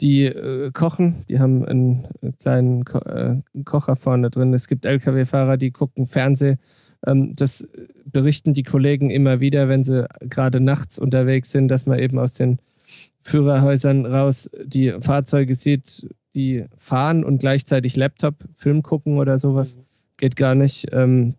die 0.00 0.26
äh, 0.26 0.70
kochen, 0.72 1.24
die 1.28 1.38
haben 1.38 1.64
einen 1.64 2.06
kleinen 2.40 2.84
Ko 2.84 2.98
äh, 2.98 3.40
Kocher 3.64 3.96
vorne 3.96 4.30
drin. 4.30 4.52
Es 4.52 4.68
gibt 4.68 4.84
Lkw-Fahrer, 4.84 5.56
die 5.56 5.70
gucken 5.70 6.06
Fernsehen. 6.06 6.58
Ähm, 7.06 7.34
das 7.36 7.66
berichten 8.04 8.54
die 8.54 8.62
Kollegen 8.62 9.10
immer 9.10 9.40
wieder, 9.40 9.68
wenn 9.68 9.84
sie 9.84 10.06
gerade 10.20 10.60
nachts 10.60 10.98
unterwegs 10.98 11.50
sind, 11.50 11.68
dass 11.68 11.86
man 11.86 11.98
eben 11.98 12.18
aus 12.18 12.34
den 12.34 12.58
Führerhäusern 13.22 14.04
raus 14.04 14.50
die 14.64 14.90
Fahrzeuge 15.00 15.54
sieht, 15.54 16.06
die 16.34 16.64
fahren 16.76 17.24
und 17.24 17.38
gleichzeitig 17.38 17.96
Laptop, 17.96 18.36
Film 18.56 18.82
gucken 18.82 19.18
oder 19.18 19.38
sowas. 19.38 19.76
Mhm. 19.76 19.82
Geht 20.16 20.36
gar 20.36 20.54
nicht. 20.54 20.86
Ähm, 20.92 21.34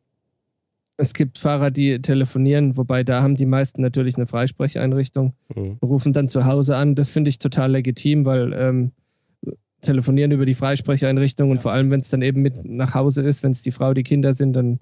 es 0.98 1.14
gibt 1.14 1.38
Fahrer, 1.38 1.72
die 1.72 2.02
telefonieren, 2.02 2.78
wobei 2.78 3.04
da 3.04 3.22
haben 3.22 3.36
die 3.36 3.46
meisten 3.46 3.82
natürlich 3.82 4.16
eine 4.16 4.28
Freisprecheinrichtung, 4.28 5.34
mhm. 5.54 5.78
rufen 5.82 6.14
dann 6.14 6.30
zu 6.30 6.46
Hause 6.46 6.78
an. 6.78 6.96
Das 6.96 7.12
finde 7.12 7.30
ich 7.30 7.40
total 7.40 7.72
legitim, 7.72 8.26
weil 8.26 8.54
ähm, 8.54 8.92
telefonieren 9.82 10.32
über 10.32 10.46
die 10.46 10.56
Freisprecheinrichtung 10.56 11.52
und 11.52 11.62
vor 11.62 11.72
allem, 11.72 11.92
wenn 11.92 12.00
es 12.02 12.10
dann 12.10 12.22
eben 12.22 12.42
mit 12.42 12.66
nach 12.66 12.94
Hause 12.94 13.22
ist, 13.22 13.44
wenn 13.44 13.52
es 13.52 13.62
die 13.62 13.72
Frau, 13.72 13.94
die 13.94 14.04
Kinder 14.04 14.34
sind, 14.34 14.54
dann 14.54 14.80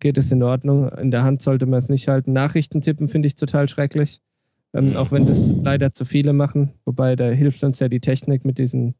geht 0.00 0.18
es 0.18 0.30
in 0.32 0.42
Ordnung. 0.42 0.88
In 0.90 1.10
der 1.10 1.24
Hand 1.24 1.42
sollte 1.42 1.66
man 1.66 1.78
es 1.80 1.88
nicht 1.88 2.08
halten. 2.08 2.32
Nachrichten 2.32 2.80
tippen 2.80 3.08
finde 3.08 3.26
ich 3.26 3.34
total 3.34 3.68
schrecklich, 3.68 4.20
ähm, 4.72 4.90
mhm. 4.90 4.96
auch 4.96 5.10
wenn 5.10 5.26
das 5.26 5.50
leider 5.50 5.92
zu 5.92 6.04
viele 6.04 6.32
machen. 6.32 6.72
Wobei 6.84 7.16
da 7.16 7.28
hilft 7.28 7.64
uns 7.64 7.80
ja 7.80 7.88
die 7.88 8.00
Technik 8.00 8.44
mit 8.44 8.58
diesen 8.58 8.94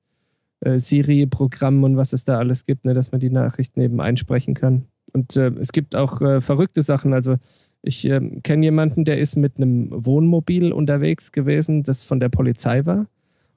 äh, 0.60 0.78
Siri-Programm 0.78 1.84
und 1.84 1.96
was 1.96 2.12
es 2.12 2.24
da 2.24 2.38
alles 2.38 2.64
gibt, 2.64 2.84
ne, 2.84 2.94
dass 2.94 3.12
man 3.12 3.20
die 3.20 3.30
Nachrichten 3.30 3.80
eben 3.80 4.00
einsprechen 4.00 4.54
kann. 4.54 4.86
Und 5.12 5.36
äh, 5.36 5.52
es 5.60 5.72
gibt 5.72 5.94
auch 5.94 6.20
äh, 6.20 6.40
verrückte 6.40 6.82
Sachen. 6.82 7.12
Also 7.12 7.36
ich 7.82 8.08
äh, 8.08 8.20
kenne 8.42 8.64
jemanden, 8.64 9.04
der 9.04 9.18
ist 9.18 9.36
mit 9.36 9.56
einem 9.56 9.88
Wohnmobil 9.92 10.72
unterwegs 10.72 11.32
gewesen, 11.32 11.82
das 11.82 12.04
von 12.04 12.20
der 12.20 12.28
Polizei 12.28 12.84
war. 12.84 13.06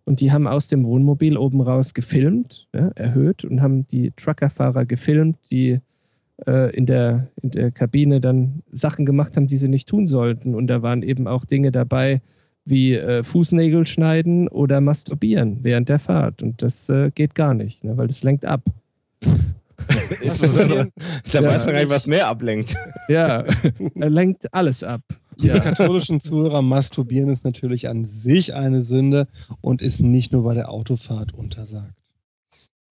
Und 0.06 0.22
die 0.22 0.32
haben 0.32 0.48
aus 0.48 0.68
dem 0.68 0.86
Wohnmobil 0.86 1.38
oben 1.38 1.62
raus 1.62 1.94
gefilmt, 1.94 2.68
ja, 2.74 2.90
erhöht 2.96 3.46
und 3.46 3.62
haben 3.62 3.88
die 3.88 4.12
Truckerfahrer 4.16 4.86
gefilmt, 4.86 5.38
die 5.52 5.80
äh, 6.48 6.76
in, 6.76 6.86
der, 6.86 7.28
in 7.42 7.52
der 7.52 7.72
Kabine 7.72 8.20
dann 8.20 8.64
Sachen 8.72 9.06
gemacht 9.06 9.36
haben, 9.36 9.48
die 9.48 9.58
sie 9.58 9.68
nicht 9.68 9.88
tun 9.88 10.08
sollten. 10.08 10.56
Und 10.56 10.68
da 10.68 10.82
waren 10.82 11.04
eben 11.04 11.28
auch 11.28 11.46
Dinge 11.46 11.72
dabei, 11.72 12.22
wie 12.70 12.94
äh, 12.94 13.24
Fußnägel 13.24 13.88
schneiden 13.88 14.48
oder 14.48 14.82
masturbieren 14.82 15.60
während 15.64 15.90
der 15.90 16.00
Fahrt. 16.00 16.42
Und 16.42 16.62
das 16.62 16.88
äh, 16.90 17.12
geht 17.14 17.36
gar 17.36 17.54
nicht, 17.54 17.84
ne, 17.84 17.98
weil 17.98 18.08
das 18.08 18.24
lenkt 18.24 18.46
ab. 18.46 18.62
da 19.22 19.28
ja. 20.28 21.44
weiß 21.44 21.66
man 21.66 21.74
gar 21.74 21.80
nicht, 21.80 21.90
was 21.90 22.08
mehr 22.08 22.28
ablenkt. 22.28 22.76
Ja, 23.10 23.44
er 23.96 24.10
lenkt 24.10 24.54
alles 24.54 24.84
ab. 24.84 25.02
Ja. 25.38 25.56
Die 25.56 25.62
katholischen 25.62 26.22
Zuhörer, 26.22 26.62
Masturbieren 26.62 27.30
ist 27.30 27.44
natürlich 27.44 27.88
an 27.88 28.06
sich 28.06 28.54
eine 28.54 28.84
Sünde 28.84 29.28
und 29.62 29.82
ist 29.82 30.00
nicht 30.00 30.32
nur 30.32 30.44
bei 30.44 30.54
der 30.54 30.70
Autofahrt 30.70 31.34
untersagt. 31.34 31.96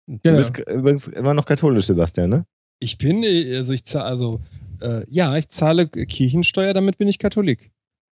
Du 0.06 0.18
genau. 0.22 0.36
bist 0.36 0.58
übrigens 0.58 1.08
immer 1.08 1.34
noch 1.34 1.46
katholisch, 1.46 1.86
Sebastian, 1.86 2.30
ne? 2.30 2.46
Ich 2.78 2.98
bin, 2.98 3.24
also 3.56 3.72
ich 3.72 3.84
zahle, 3.84 4.04
also, 4.04 4.40
äh, 4.80 5.04
ja, 5.08 5.36
ich 5.36 5.48
zahle 5.48 5.88
Kirchensteuer, 5.88 6.74
damit 6.74 6.98
bin 6.98 7.08
ich 7.08 7.18
Katholik. 7.18 7.72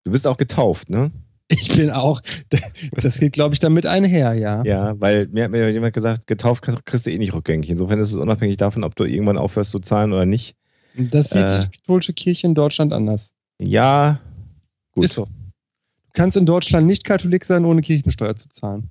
Du 0.04 0.12
bist 0.12 0.28
auch 0.28 0.38
getauft, 0.38 0.90
ne? 0.90 1.12
Ich 1.48 1.76
bin 1.76 1.92
auch, 1.92 2.22
das 2.92 3.20
geht, 3.20 3.34
glaube 3.34 3.54
ich, 3.54 3.60
damit 3.60 3.86
einher, 3.86 4.34
ja. 4.34 4.64
Ja, 4.64 5.00
weil 5.00 5.28
mir 5.28 5.44
hat 5.44 5.52
mir 5.52 5.70
jemand 5.70 5.94
gesagt, 5.94 6.26
getauft 6.26 6.64
kriegst 6.86 7.06
du 7.06 7.12
eh 7.12 7.18
nicht 7.20 7.34
rückgängig. 7.34 7.70
Insofern 7.70 8.00
ist 8.00 8.10
es 8.10 8.16
unabhängig 8.16 8.58
davon, 8.58 8.84
ob 8.84 8.96
du 8.96 9.04
irgendwann 9.04 9.38
aufhörst 9.38 9.72
zu 9.72 9.80
zahlen 9.80 10.12
oder 10.12 10.26
nicht. 10.26 10.56
Das 10.96 11.30
sieht 11.30 11.44
äh, 11.44 11.66
die 11.66 11.78
katholische 11.78 12.14
Kirche 12.14 12.48
in 12.48 12.56
Deutschland 12.56 12.94
anders. 12.94 13.32
Ja, 13.60 14.20
gut. 14.92 15.06
Ist 15.06 15.14
so. 15.14 15.26
Du 15.26 16.12
kannst 16.14 16.38
in 16.38 16.46
Deutschland 16.46 16.88
nicht 16.88 17.04
Katholik 17.04 17.46
sein, 17.46 17.66
ohne 17.66 17.82
Kirchensteuer 17.82 18.36
zu 18.36 18.50
zahlen. 18.50 18.90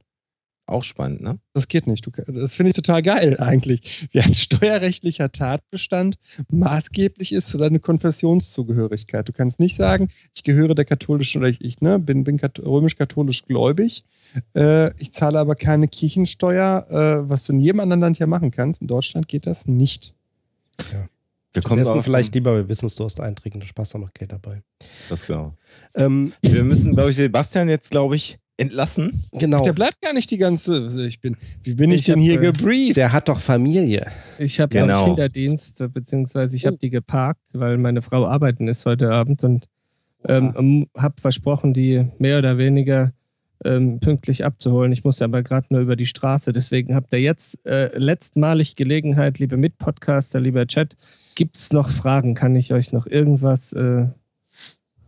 Auch 0.67 0.83
spannend, 0.83 1.21
ne? 1.21 1.39
Das 1.53 1.69
geht 1.69 1.87
nicht. 1.87 2.07
Du, 2.07 2.11
das 2.11 2.55
finde 2.55 2.71
ich 2.71 2.77
total 2.77 3.03
geil 3.03 3.37
eigentlich. 3.41 4.09
Wie 4.13 4.21
ein 4.21 4.35
steuerrechtlicher 4.35 5.31
Tatbestand 5.31 6.17
maßgeblich 6.49 7.33
ist 7.33 7.51
für 7.51 7.59
deine 7.59 7.81
Konfessionszugehörigkeit. 7.81 9.29
Du 9.29 9.33
kannst 9.33 9.61
nicht 9.61 9.77
sagen, 9.77 10.09
ich 10.33 10.43
gehöre 10.43 10.75
der 10.75 10.87
katholischen 10.87 11.43
oder 11.43 11.51
ich, 11.51 11.61
ich 11.61 11.83
ne, 11.83 11.99
bin, 11.99 12.25
bin 12.25 12.41
römisch-katholisch 12.41 13.45
gläubig. 13.45 14.05
Äh, 14.57 14.99
ich 14.99 15.13
zahle 15.13 15.39
aber 15.39 15.55
keine 15.55 15.87
Kirchensteuer, 15.87 16.87
äh, 16.89 17.29
was 17.29 17.45
du 17.45 17.53
in 17.53 17.61
jedem 17.61 17.81
anderen 17.81 18.01
Land 18.01 18.19
ja 18.19 18.27
machen 18.27 18.51
kannst. 18.51 18.81
In 18.81 18.87
Deutschland 18.87 19.29
geht 19.29 19.47
das 19.47 19.67
nicht. 19.67 20.15
Ja. 20.93 21.09
Wir 21.53 21.63
kommen 21.63 22.03
vielleicht 22.03 22.35
lieber 22.35 22.53
bei 22.61 22.69
Wissensdurst 22.69 23.21
eintrinken, 23.21 23.61
da 23.61 23.67
Spaß 23.67 23.95
noch 23.95 24.13
Geld 24.13 24.33
dabei. 24.33 24.63
Das 25.09 25.25
genau. 25.25 25.55
Ähm, 25.95 26.33
wir 26.43 26.65
müssen, 26.65 26.93
glaube 26.93 27.11
ich, 27.11 27.17
Sebastian 27.17 27.69
jetzt, 27.69 27.93
glaube 27.93 28.17
ich, 28.17 28.41
entlassen. 28.57 29.25
Genau. 29.33 29.63
Der 29.63 29.73
bleibt 29.73 30.01
gar 30.01 30.13
nicht 30.13 30.31
die 30.31 30.39
ganze. 30.39 30.85
Also 30.85 31.03
ich 31.03 31.21
bin, 31.21 31.37
wie 31.63 31.75
bin 31.75 31.91
ich, 31.91 32.01
ich 32.01 32.05
denn 32.07 32.17
hab, 32.17 32.23
hier 32.23 32.41
äh, 32.41 32.53
gebrieft? 32.53 32.97
Der 32.97 33.13
hat 33.13 33.29
doch 33.29 33.41
Familie. 33.41 34.07
Ich 34.39 34.61
habe 34.61 34.77
genau. 34.77 35.07
Kinderdienst, 35.07 35.85
beziehungsweise 35.93 36.55
ich 36.55 36.67
habe 36.67 36.77
oh. 36.77 36.81
die 36.81 36.91
geparkt, 36.91 37.43
weil 37.53 37.79
meine 37.79 38.03
Frau 38.03 38.27
arbeiten 38.27 38.69
ist 38.69 38.87
heute 38.87 39.11
Abend 39.13 39.45
und 39.45 39.67
ähm, 40.27 40.89
habe 40.97 41.15
versprochen, 41.21 41.75
die 41.75 42.07
mehr 42.19 42.39
oder 42.39 42.57
weniger 42.57 43.13
ähm, 43.65 44.01
pünktlich 44.01 44.45
abzuholen. 44.45 44.93
Ich 44.93 45.05
musste 45.05 45.25
aber 45.25 45.43
gerade 45.43 45.67
nur 45.71 45.81
über 45.81 45.97
die 45.97 46.07
Straße. 46.07 46.53
Deswegen 46.53 46.95
habt 46.95 47.13
ihr 47.13 47.21
jetzt 47.21 47.65
äh, 47.67 47.97
letztmalig 47.97 48.77
Gelegenheit, 48.77 49.39
liebe 49.39 49.57
Mitpodcaster, 49.57 50.41
lieber 50.41 50.67
Chat. 50.67 50.97
Gibt 51.35 51.57
es 51.57 51.73
noch 51.73 51.91
Fragen? 51.91 52.35
Kann 52.35 52.57
ich 52.57 52.73
euch 52.73 52.93
noch 52.93 53.07
irgendwas 53.07 53.73
äh, 53.73 54.07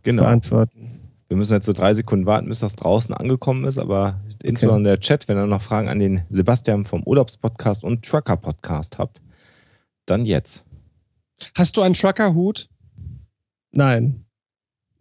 genau. 0.03 0.23
beantworten? 0.23 0.96
Wir 1.27 1.35
müssen 1.35 1.53
jetzt 1.53 1.65
so 1.65 1.73
drei 1.73 1.93
Sekunden 1.93 2.25
warten, 2.25 2.47
bis 2.47 2.59
das 2.59 2.77
draußen 2.77 3.13
angekommen 3.13 3.65
ist, 3.65 3.77
aber 3.77 4.21
okay. 4.25 4.47
insbesondere 4.47 4.95
der 4.95 5.01
Chat, 5.01 5.27
wenn 5.27 5.37
ihr 5.37 5.45
noch 5.45 5.61
Fragen 5.61 5.89
an 5.89 5.99
den 5.99 6.21
Sebastian 6.29 6.85
vom 6.85 7.03
Urlaubspodcast 7.03 7.83
und 7.83 8.05
Trucker 8.05 8.37
Podcast 8.37 8.97
habt, 8.97 9.21
dann 10.05 10.25
jetzt. 10.25 10.65
Hast 11.53 11.75
du 11.75 11.81
einen 11.81 11.95
Trucker-Hut? 11.95 12.69
Nein. 13.71 14.25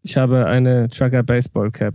Ich 0.03 0.17
habe 0.17 0.47
eine 0.47 0.89
Trucker 0.89 1.23
Baseball 1.23 1.71
Cap. 1.71 1.95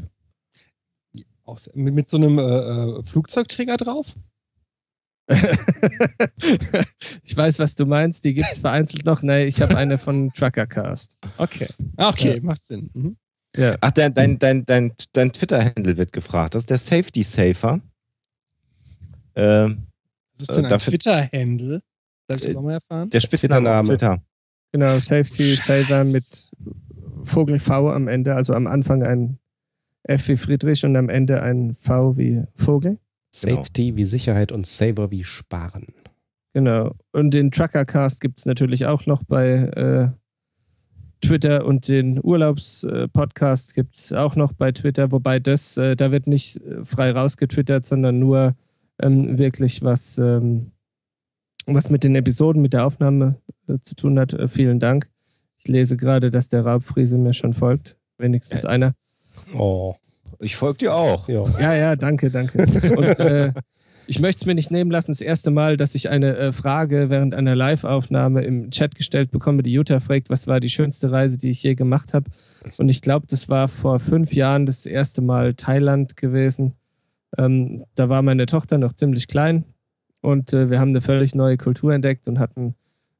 Mit, 1.73 2.09
so 2.09 2.15
einem 2.15 2.39
äh, 2.39 2.41
äh 2.41 3.03
Flugzeugträger 3.03 3.75
drauf? 3.75 4.07
ich 7.23 7.35
weiß, 7.35 7.59
was 7.59 7.75
du 7.75 7.85
meinst. 7.85 8.23
Die 8.23 8.33
gibt 8.33 8.47
es 8.51 8.59
vereinzelt 8.59 9.05
noch. 9.05 9.21
Nee, 9.21 9.45
ich 9.45 9.61
habe 9.61 9.77
eine 9.77 9.97
von 9.97 10.31
Truckercast. 10.33 11.17
Okay. 11.37 11.67
Okay, 11.97 12.35
ja. 12.35 12.41
macht 12.41 12.65
Sinn. 12.67 12.89
Mhm. 12.93 13.17
Ja. 13.55 13.75
Ach, 13.81 13.91
dein, 13.91 14.13
dein, 14.13 14.39
dein, 14.39 14.65
dein, 14.65 14.93
dein 15.11 15.31
Twitter-Handle 15.31 15.97
wird 15.97 16.13
gefragt. 16.13 16.55
Das 16.55 16.63
ist 16.63 16.69
der 16.69 16.77
Safety 16.77 17.23
Safer. 17.23 17.81
Ähm, 19.35 19.87
was 20.37 20.49
ist 20.49 20.55
denn 20.55 20.65
ein 20.65 20.79
Twitter-Handle? 20.79 21.81
Darf 22.27 22.39
ich 22.39 22.47
das 22.47 22.55
auch 22.55 22.61
mal 22.61 22.73
erfahren? 22.73 23.09
Der 23.09 23.19
Spitzname 23.19 23.83
Twitter. 23.87 24.21
Genau, 24.71 24.99
Safety 24.99 25.55
Saver 25.55 26.05
mit 26.05 26.23
Vogel 27.25 27.59
V 27.59 27.89
am 27.89 28.07
Ende, 28.07 28.35
also 28.35 28.53
am 28.53 28.67
Anfang 28.67 29.03
ein 29.03 29.37
F 30.03 30.29
wie 30.29 30.37
Friedrich 30.37 30.85
und 30.85 30.95
am 30.95 31.09
Ende 31.09 31.43
ein 31.43 31.75
V 31.81 32.17
wie 32.17 32.43
Vogel. 32.55 32.97
Safety 33.31 33.87
genau. 33.87 33.97
wie 33.97 34.05
Sicherheit 34.05 34.51
und 34.51 34.65
Saver 34.65 35.11
wie 35.11 35.23
Sparen. 35.23 35.87
Genau. 36.53 36.95
Und 37.11 37.31
den 37.33 37.51
Truckercast 37.51 38.21
gibt 38.21 38.39
es 38.39 38.45
natürlich 38.45 38.85
auch 38.85 39.05
noch 39.05 39.23
bei 39.23 39.49
äh, 39.51 40.09
Twitter 41.21 41.65
und 41.65 41.87
den 41.87 42.19
Urlaubspodcast 42.21 43.73
gibt 43.73 43.97
es 43.97 44.13
auch 44.13 44.35
noch 44.35 44.53
bei 44.53 44.71
Twitter, 44.71 45.11
wobei 45.11 45.39
das, 45.39 45.77
äh, 45.77 45.95
da 45.95 46.11
wird 46.11 46.27
nicht 46.27 46.57
äh, 46.57 46.83
frei 46.83 47.11
rausgetwittert, 47.11 47.85
sondern 47.85 48.19
nur 48.19 48.55
ähm, 48.99 49.37
wirklich 49.37 49.83
was, 49.83 50.17
ähm, 50.17 50.71
was 51.65 51.89
mit 51.89 52.03
den 52.03 52.15
Episoden, 52.15 52.61
mit 52.61 52.73
der 52.73 52.85
Aufnahme 52.85 53.35
äh, 53.67 53.77
zu 53.83 53.95
tun 53.95 54.19
hat. 54.19 54.33
Äh, 54.33 54.47
vielen 54.47 54.79
Dank. 54.79 55.07
Ich 55.59 55.67
lese 55.67 55.95
gerade, 55.95 56.31
dass 56.31 56.49
der 56.49 56.65
Raubfriese 56.65 57.17
mir 57.17 57.33
schon 57.33 57.53
folgt. 57.53 57.95
Wenigstens 58.17 58.65
einer. 58.65 58.93
Oh. 59.57 59.95
Ich 60.39 60.55
folge 60.55 60.79
dir 60.79 60.95
auch. 60.95 61.27
Ja. 61.29 61.45
ja, 61.59 61.73
ja, 61.73 61.95
danke, 61.95 62.31
danke. 62.31 62.57
Und 62.97 63.19
äh, 63.19 63.53
ich 64.11 64.19
möchte 64.19 64.41
es 64.41 64.45
mir 64.45 64.55
nicht 64.55 64.71
nehmen 64.71 64.91
lassen, 64.91 65.11
das 65.11 65.21
erste 65.21 65.51
Mal, 65.51 65.77
dass 65.77 65.95
ich 65.95 66.09
eine 66.09 66.35
äh, 66.35 66.51
Frage 66.51 67.09
während 67.09 67.33
einer 67.33 67.55
Live-Aufnahme 67.55 68.43
im 68.43 68.69
Chat 68.69 68.95
gestellt 68.95 69.31
bekomme. 69.31 69.63
Die 69.63 69.71
Jutta 69.71 70.01
fragt, 70.01 70.29
was 70.29 70.47
war 70.47 70.59
die 70.59 70.69
schönste 70.69 71.13
Reise, 71.13 71.37
die 71.37 71.49
ich 71.49 71.63
je 71.63 71.75
gemacht 71.75 72.13
habe. 72.13 72.29
Und 72.77 72.89
ich 72.89 73.01
glaube, 73.01 73.27
das 73.29 73.47
war 73.47 73.69
vor 73.69 74.01
fünf 74.01 74.33
Jahren 74.33 74.65
das 74.65 74.85
erste 74.85 75.21
Mal 75.21 75.53
Thailand 75.53 76.17
gewesen. 76.17 76.73
Ähm, 77.37 77.85
da 77.95 78.09
war 78.09 78.21
meine 78.21 78.47
Tochter 78.47 78.77
noch 78.77 78.91
ziemlich 78.91 79.29
klein 79.29 79.63
und 80.19 80.51
äh, 80.51 80.69
wir 80.69 80.81
haben 80.81 80.89
eine 80.89 81.01
völlig 81.01 81.33
neue 81.33 81.55
Kultur 81.55 81.93
entdeckt 81.93 82.27
und 82.27 82.37
hatten 82.37 82.75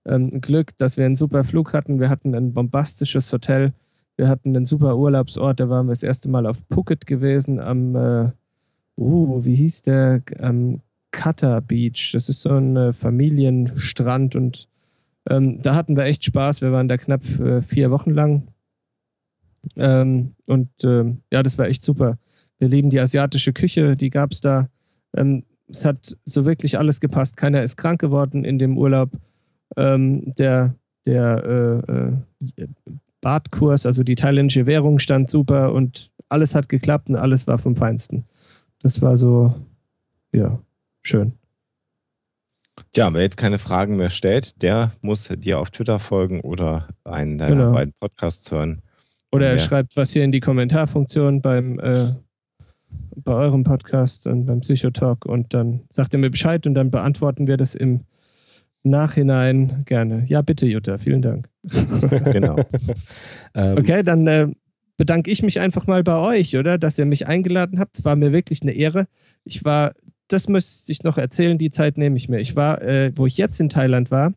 ähm, 0.05 0.41
Glück, 0.41 0.77
dass 0.77 0.97
wir 0.97 1.05
einen 1.05 1.15
super 1.15 1.45
Flug 1.45 1.71
hatten. 1.71 2.01
Wir 2.01 2.09
hatten 2.09 2.35
ein 2.35 2.51
bombastisches 2.53 3.31
Hotel 3.31 3.71
wir 4.21 4.27
hatten 4.27 4.55
einen 4.55 4.65
super 4.67 4.97
Urlaubsort, 4.97 5.59
da 5.59 5.69
waren 5.69 5.87
wir 5.87 5.93
das 5.93 6.03
erste 6.03 6.29
Mal 6.29 6.45
auf 6.45 6.59
Phuket 6.71 7.07
gewesen, 7.07 7.59
am, 7.59 7.95
äh, 7.95 8.29
uh, 9.01 9.45
wie 9.45 9.55
hieß 9.55 9.81
der, 9.83 10.21
am 10.39 10.81
Kata 11.11 11.59
Beach. 11.59 12.11
Das 12.13 12.29
ist 12.29 12.41
so 12.41 12.51
ein 12.51 12.75
äh, 12.77 12.93
Familienstrand 12.93 14.35
und 14.35 14.67
ähm, 15.29 15.61
da 15.61 15.75
hatten 15.75 15.95
wir 15.95 16.05
echt 16.05 16.23
Spaß. 16.23 16.61
Wir 16.61 16.71
waren 16.71 16.87
da 16.87 16.97
knapp 16.97 17.23
äh, 17.39 17.61
vier 17.61 17.91
Wochen 17.91 18.11
lang. 18.11 18.47
Ähm, 19.75 20.33
und 20.47 20.69
ähm, 20.83 21.21
ja, 21.31 21.43
das 21.43 21.57
war 21.57 21.67
echt 21.67 21.83
super. 21.83 22.17
Wir 22.57 22.69
lieben 22.69 22.89
die 22.89 22.99
asiatische 22.99 23.53
Küche, 23.53 23.95
die 23.95 24.09
gab 24.09 24.31
es 24.31 24.41
da. 24.41 24.69
Ähm, 25.15 25.43
es 25.67 25.85
hat 25.85 26.17
so 26.25 26.45
wirklich 26.45 26.77
alles 26.77 26.99
gepasst. 26.99 27.37
Keiner 27.37 27.61
ist 27.61 27.77
krank 27.77 28.01
geworden 28.01 28.43
in 28.43 28.57
dem 28.59 28.77
Urlaub. 28.77 29.11
Ähm, 29.77 30.33
der 30.35 30.75
der 31.05 31.83
äh, 31.87 32.61
äh 32.61 32.67
Bartkurs, 33.21 33.85
also 33.85 34.03
die 34.03 34.15
thailändische 34.15 34.65
Währung 34.65 34.97
stand 34.97 35.29
super 35.29 35.73
und 35.73 36.11
alles 36.29 36.55
hat 36.55 36.69
geklappt 36.69 37.07
und 37.09 37.15
alles 37.15 37.45
war 37.45 37.59
vom 37.59 37.75
Feinsten. 37.75 38.25
Das 38.82 39.01
war 39.01 39.17
so, 39.17 39.53
ja, 40.32 40.59
schön. 41.03 41.34
Tja, 42.93 43.13
wer 43.13 43.21
jetzt 43.21 43.38
keine 43.38 43.59
Fragen 43.59 43.97
mehr 43.97 44.09
stellt, 44.09 44.61
der 44.61 44.91
muss 45.01 45.27
dir 45.27 45.59
auf 45.59 45.69
Twitter 45.69 45.99
folgen 45.99 46.41
oder 46.41 46.88
einen 47.03 47.38
deiner 47.38 47.55
genau. 47.55 47.71
beiden 47.71 47.93
Podcasts 47.99 48.51
hören. 48.51 48.82
Oder 49.32 49.49
er 49.49 49.59
schreibt 49.59 49.95
was 49.95 50.11
hier 50.11 50.23
in 50.23 50.32
die 50.32 50.39
Kommentarfunktion 50.39 51.41
beim 51.41 51.79
äh, 51.79 52.07
bei 53.15 53.34
eurem 53.34 53.63
Podcast 53.63 54.27
und 54.27 54.45
beim 54.45 54.61
Psychotalk 54.61 55.25
und 55.25 55.53
dann 55.53 55.82
sagt 55.91 56.13
er 56.13 56.19
mir 56.19 56.29
Bescheid 56.29 56.65
und 56.65 56.73
dann 56.73 56.91
beantworten 56.91 57.47
wir 57.47 57.57
das 57.57 57.75
im 57.75 58.01
Nachhinein 58.84 59.84
gerne. 59.86 60.25
Ja, 60.27 60.41
bitte, 60.41 60.65
Jutta, 60.65 60.97
vielen 60.97 61.21
Dank. 61.21 61.49
genau. 62.32 62.55
Ähm, 63.53 63.77
okay, 63.77 64.01
dann 64.01 64.25
äh, 64.27 64.47
bedanke 65.01 65.31
ich 65.31 65.41
mich 65.41 65.59
einfach 65.59 65.87
mal 65.87 66.03
bei 66.03 66.15
euch, 66.15 66.55
oder? 66.55 66.77
Dass 66.77 66.99
ihr 66.99 67.07
mich 67.07 67.27
eingeladen 67.27 67.79
habt. 67.79 67.97
Es 67.97 68.05
war 68.05 68.15
mir 68.15 68.31
wirklich 68.31 68.61
eine 68.61 68.73
Ehre. 68.73 69.07
Ich 69.43 69.65
war, 69.65 69.93
das 70.27 70.47
müsste 70.47 70.91
ich 70.91 71.01
noch 71.01 71.17
erzählen, 71.17 71.57
die 71.57 71.71
Zeit 71.71 71.97
nehme 71.97 72.17
ich 72.17 72.29
mir. 72.29 72.37
Ich 72.37 72.55
war, 72.55 72.83
äh, 72.83 73.11
wo 73.15 73.25
ich 73.25 73.35
jetzt 73.35 73.59
in 73.59 73.69
Thailand 73.69 74.11
war, 74.11 74.33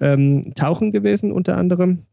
ähm, 0.00 0.54
tauchen 0.56 0.90
gewesen 0.90 1.30
unter 1.30 1.56
anderem. 1.56 2.06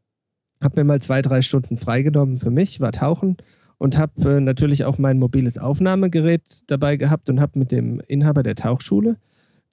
Habe 0.61 0.81
mir 0.81 0.83
mal 0.83 1.01
zwei, 1.01 1.23
drei 1.23 1.41
Stunden 1.41 1.77
freigenommen 1.77 2.35
für 2.35 2.51
mich, 2.51 2.79
war 2.79 2.91
tauchen 2.91 3.37
und 3.79 3.97
habe 3.97 4.37
äh, 4.37 4.39
natürlich 4.39 4.85
auch 4.85 4.99
mein 4.99 5.17
mobiles 5.17 5.57
Aufnahmegerät 5.57 6.65
dabei 6.67 6.95
gehabt 6.95 7.27
und 7.27 7.41
habe 7.41 7.57
mit 7.57 7.71
dem 7.71 8.03
Inhaber 8.07 8.43
der 8.43 8.53
Tauchschule 8.53 9.17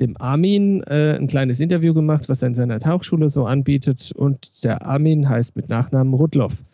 dem 0.00 0.16
Armin 0.18 0.82
äh, 0.84 1.16
ein 1.16 1.26
kleines 1.26 1.60
Interview 1.60 1.92
gemacht, 1.92 2.30
was 2.30 2.42
er 2.42 2.48
in 2.48 2.54
seiner 2.54 2.80
Tauchschule 2.80 3.28
so 3.28 3.44
anbietet. 3.44 4.12
Und 4.14 4.64
der 4.64 4.86
Armin 4.86 5.28
heißt 5.28 5.54
mit 5.56 5.68
Nachnamen 5.68 6.14
Rudloff. 6.14 6.64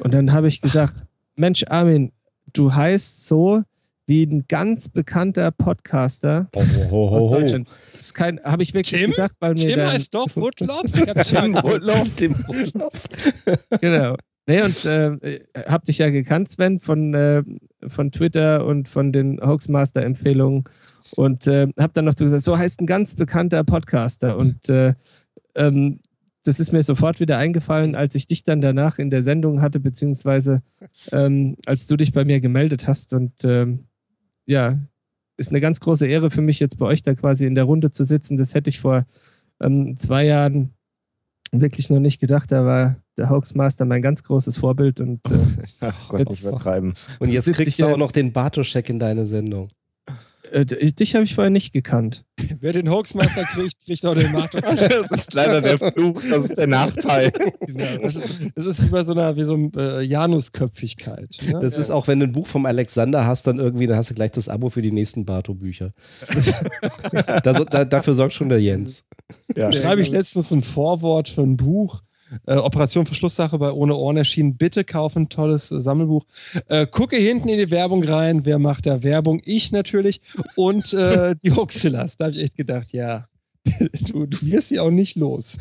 Und 0.00 0.14
dann 0.14 0.32
habe 0.32 0.48
ich 0.48 0.60
gesagt, 0.60 1.04
Mensch, 1.36 1.64
Armin, 1.68 2.12
du 2.52 2.74
heißt 2.74 3.26
so 3.26 3.62
wie 4.06 4.24
ein 4.24 4.44
ganz 4.48 4.88
bekannter 4.88 5.50
Podcaster 5.52 6.48
oh, 6.54 6.62
oh, 6.62 6.88
oh, 6.90 7.08
aus 7.08 7.30
Deutschland. 7.30 7.68
Das 7.96 8.12
habe 8.44 8.62
ich 8.62 8.74
wirklich 8.74 9.00
Tim? 9.00 9.10
gesagt, 9.10 9.36
weil 9.40 9.54
mir 9.54 9.68
Tim 9.68 9.78
dann, 9.78 9.92
heißt 9.92 10.12
doch 10.12 10.36
Rudloff. 10.36 10.86
Tim 11.24 11.56
Rudloff, 11.56 12.08
Tim 12.16 12.34
Rudloff. 12.48 13.08
genau. 13.80 14.16
Nee, 14.46 14.62
und 14.62 14.84
äh, 14.84 15.40
hab 15.66 15.84
dich 15.84 15.98
ja 15.98 16.10
gekannt, 16.10 16.50
Sven, 16.50 16.80
von, 16.80 17.14
äh, 17.14 17.44
von 17.86 18.10
Twitter 18.10 18.66
und 18.66 18.88
von 18.88 19.12
den 19.12 19.40
Hoaxmaster-Empfehlungen. 19.40 20.64
Und 21.14 21.46
äh, 21.46 21.68
habe 21.78 21.92
dann 21.94 22.06
noch 22.06 22.14
so 22.16 22.24
gesagt, 22.24 22.42
so 22.42 22.58
heißt 22.58 22.80
ein 22.80 22.86
ganz 22.86 23.14
bekannter 23.14 23.62
Podcaster. 23.62 24.36
Und 24.36 24.68
äh, 24.68 24.94
ähm, 25.54 26.00
das 26.44 26.58
ist 26.58 26.72
mir 26.72 26.82
sofort 26.82 27.20
wieder 27.20 27.38
eingefallen, 27.38 27.94
als 27.94 28.14
ich 28.14 28.26
dich 28.26 28.44
dann 28.44 28.60
danach 28.60 28.98
in 28.98 29.10
der 29.10 29.22
Sendung 29.22 29.62
hatte, 29.62 29.80
beziehungsweise 29.80 30.58
ähm, 31.12 31.56
als 31.66 31.86
du 31.86 31.96
dich 31.96 32.12
bei 32.12 32.24
mir 32.24 32.40
gemeldet 32.40 32.88
hast. 32.88 33.12
Und 33.12 33.44
ähm, 33.44 33.84
ja, 34.46 34.78
ist 35.36 35.50
eine 35.50 35.60
ganz 35.60 35.80
große 35.80 36.06
Ehre 36.06 36.30
für 36.30 36.42
mich, 36.42 36.60
jetzt 36.60 36.78
bei 36.78 36.86
euch 36.86 37.02
da 37.02 37.14
quasi 37.14 37.46
in 37.46 37.54
der 37.54 37.64
Runde 37.64 37.92
zu 37.92 38.04
sitzen. 38.04 38.36
Das 38.36 38.54
hätte 38.54 38.70
ich 38.70 38.80
vor 38.80 39.06
ähm, 39.60 39.96
zwei 39.96 40.24
Jahren 40.24 40.72
wirklich 41.52 41.90
noch 41.90 42.00
nicht 42.00 42.20
gedacht. 42.20 42.50
Da 42.50 42.64
war 42.64 42.96
der 43.16 43.30
Hoaxmaster 43.30 43.84
mein 43.84 44.02
ganz 44.02 44.24
großes 44.24 44.56
Vorbild. 44.56 45.00
Und, 45.00 45.20
äh, 45.30 45.38
Ach 45.80 46.08
Gott, 46.08 46.20
jetzt, 46.20 46.42
übertreiben. 46.42 46.94
Und 47.20 47.30
jetzt 47.30 47.52
kriegst 47.52 47.78
du 47.78 47.86
auch 47.86 47.98
noch 47.98 48.12
den 48.12 48.32
Bartoschek 48.32 48.88
in 48.88 48.98
deine 48.98 49.26
Sendung. 49.26 49.68
Äh, 50.52 50.66
dich 50.66 51.14
habe 51.14 51.24
ich 51.24 51.34
vorher 51.34 51.50
nicht 51.50 51.72
gekannt. 51.72 52.24
Wer 52.60 52.74
den 52.74 52.90
Hoaxmaster 52.90 53.44
kriegt, 53.44 53.80
kriegt 53.86 54.04
auch 54.04 54.14
den 54.14 54.32
Markt. 54.32 54.54
das 54.62 55.10
ist 55.10 55.32
leider 55.32 55.62
der 55.62 55.78
Fluch, 55.78 56.22
das 56.28 56.44
ist 56.44 56.58
der 56.58 56.66
Nachteil. 56.66 57.32
Genau, 57.66 57.84
das, 58.02 58.16
ist, 58.16 58.46
das 58.54 58.66
ist 58.66 58.84
wie 58.84 58.88
bei 58.88 59.04
so 59.04 59.12
einer 59.12 59.34
wie 59.36 59.44
so 59.44 59.54
ein, 59.54 59.72
äh, 59.74 60.02
Janusköpfigkeit. 60.02 61.36
Ne? 61.46 61.58
Das 61.60 61.78
ist 61.78 61.90
auch, 61.90 62.06
wenn 62.06 62.20
du 62.20 62.26
ein 62.26 62.32
Buch 62.32 62.46
vom 62.46 62.66
Alexander 62.66 63.24
hast, 63.24 63.46
dann 63.46 63.58
irgendwie, 63.58 63.86
dann 63.86 63.96
hast 63.96 64.10
du 64.10 64.14
gleich 64.14 64.32
das 64.32 64.50
Abo 64.50 64.68
für 64.68 64.82
die 64.82 64.92
nächsten 64.92 65.24
Barto-Bücher. 65.24 65.94
da, 67.42 67.52
da, 67.52 67.84
dafür 67.86 68.12
sorgt 68.12 68.34
schon 68.34 68.50
der 68.50 68.60
Jens. 68.60 69.04
Ja. 69.56 69.70
Da 69.70 69.72
schreibe 69.72 70.02
ich 70.02 70.10
letztens 70.10 70.50
ein 70.50 70.62
Vorwort 70.62 71.30
für 71.30 71.42
ein 71.42 71.56
Buch. 71.56 72.02
Äh, 72.46 72.54
Operation 72.54 73.06
Verschlusssache 73.06 73.58
bei 73.58 73.72
Ohne 73.72 73.96
Ohren 73.96 74.16
erschienen. 74.16 74.56
Bitte 74.56 74.84
kaufen, 74.84 75.28
tolles 75.28 75.70
äh, 75.70 75.80
Sammelbuch. 75.80 76.24
Äh, 76.68 76.86
gucke 76.86 77.16
hinten 77.16 77.48
in 77.48 77.58
die 77.58 77.70
Werbung 77.70 78.04
rein. 78.04 78.44
Wer 78.44 78.58
macht 78.58 78.86
da 78.86 79.02
Werbung? 79.02 79.40
Ich 79.44 79.72
natürlich. 79.72 80.20
Und 80.56 80.92
äh, 80.92 81.34
die 81.42 81.52
Hoxillas. 81.52 82.16
Da 82.16 82.26
habe 82.26 82.36
ich 82.36 82.42
echt 82.42 82.56
gedacht, 82.56 82.92
ja, 82.92 83.26
du, 83.64 84.26
du 84.26 84.38
wirst 84.42 84.68
sie 84.68 84.80
auch 84.80 84.90
nicht 84.90 85.16
los. 85.16 85.58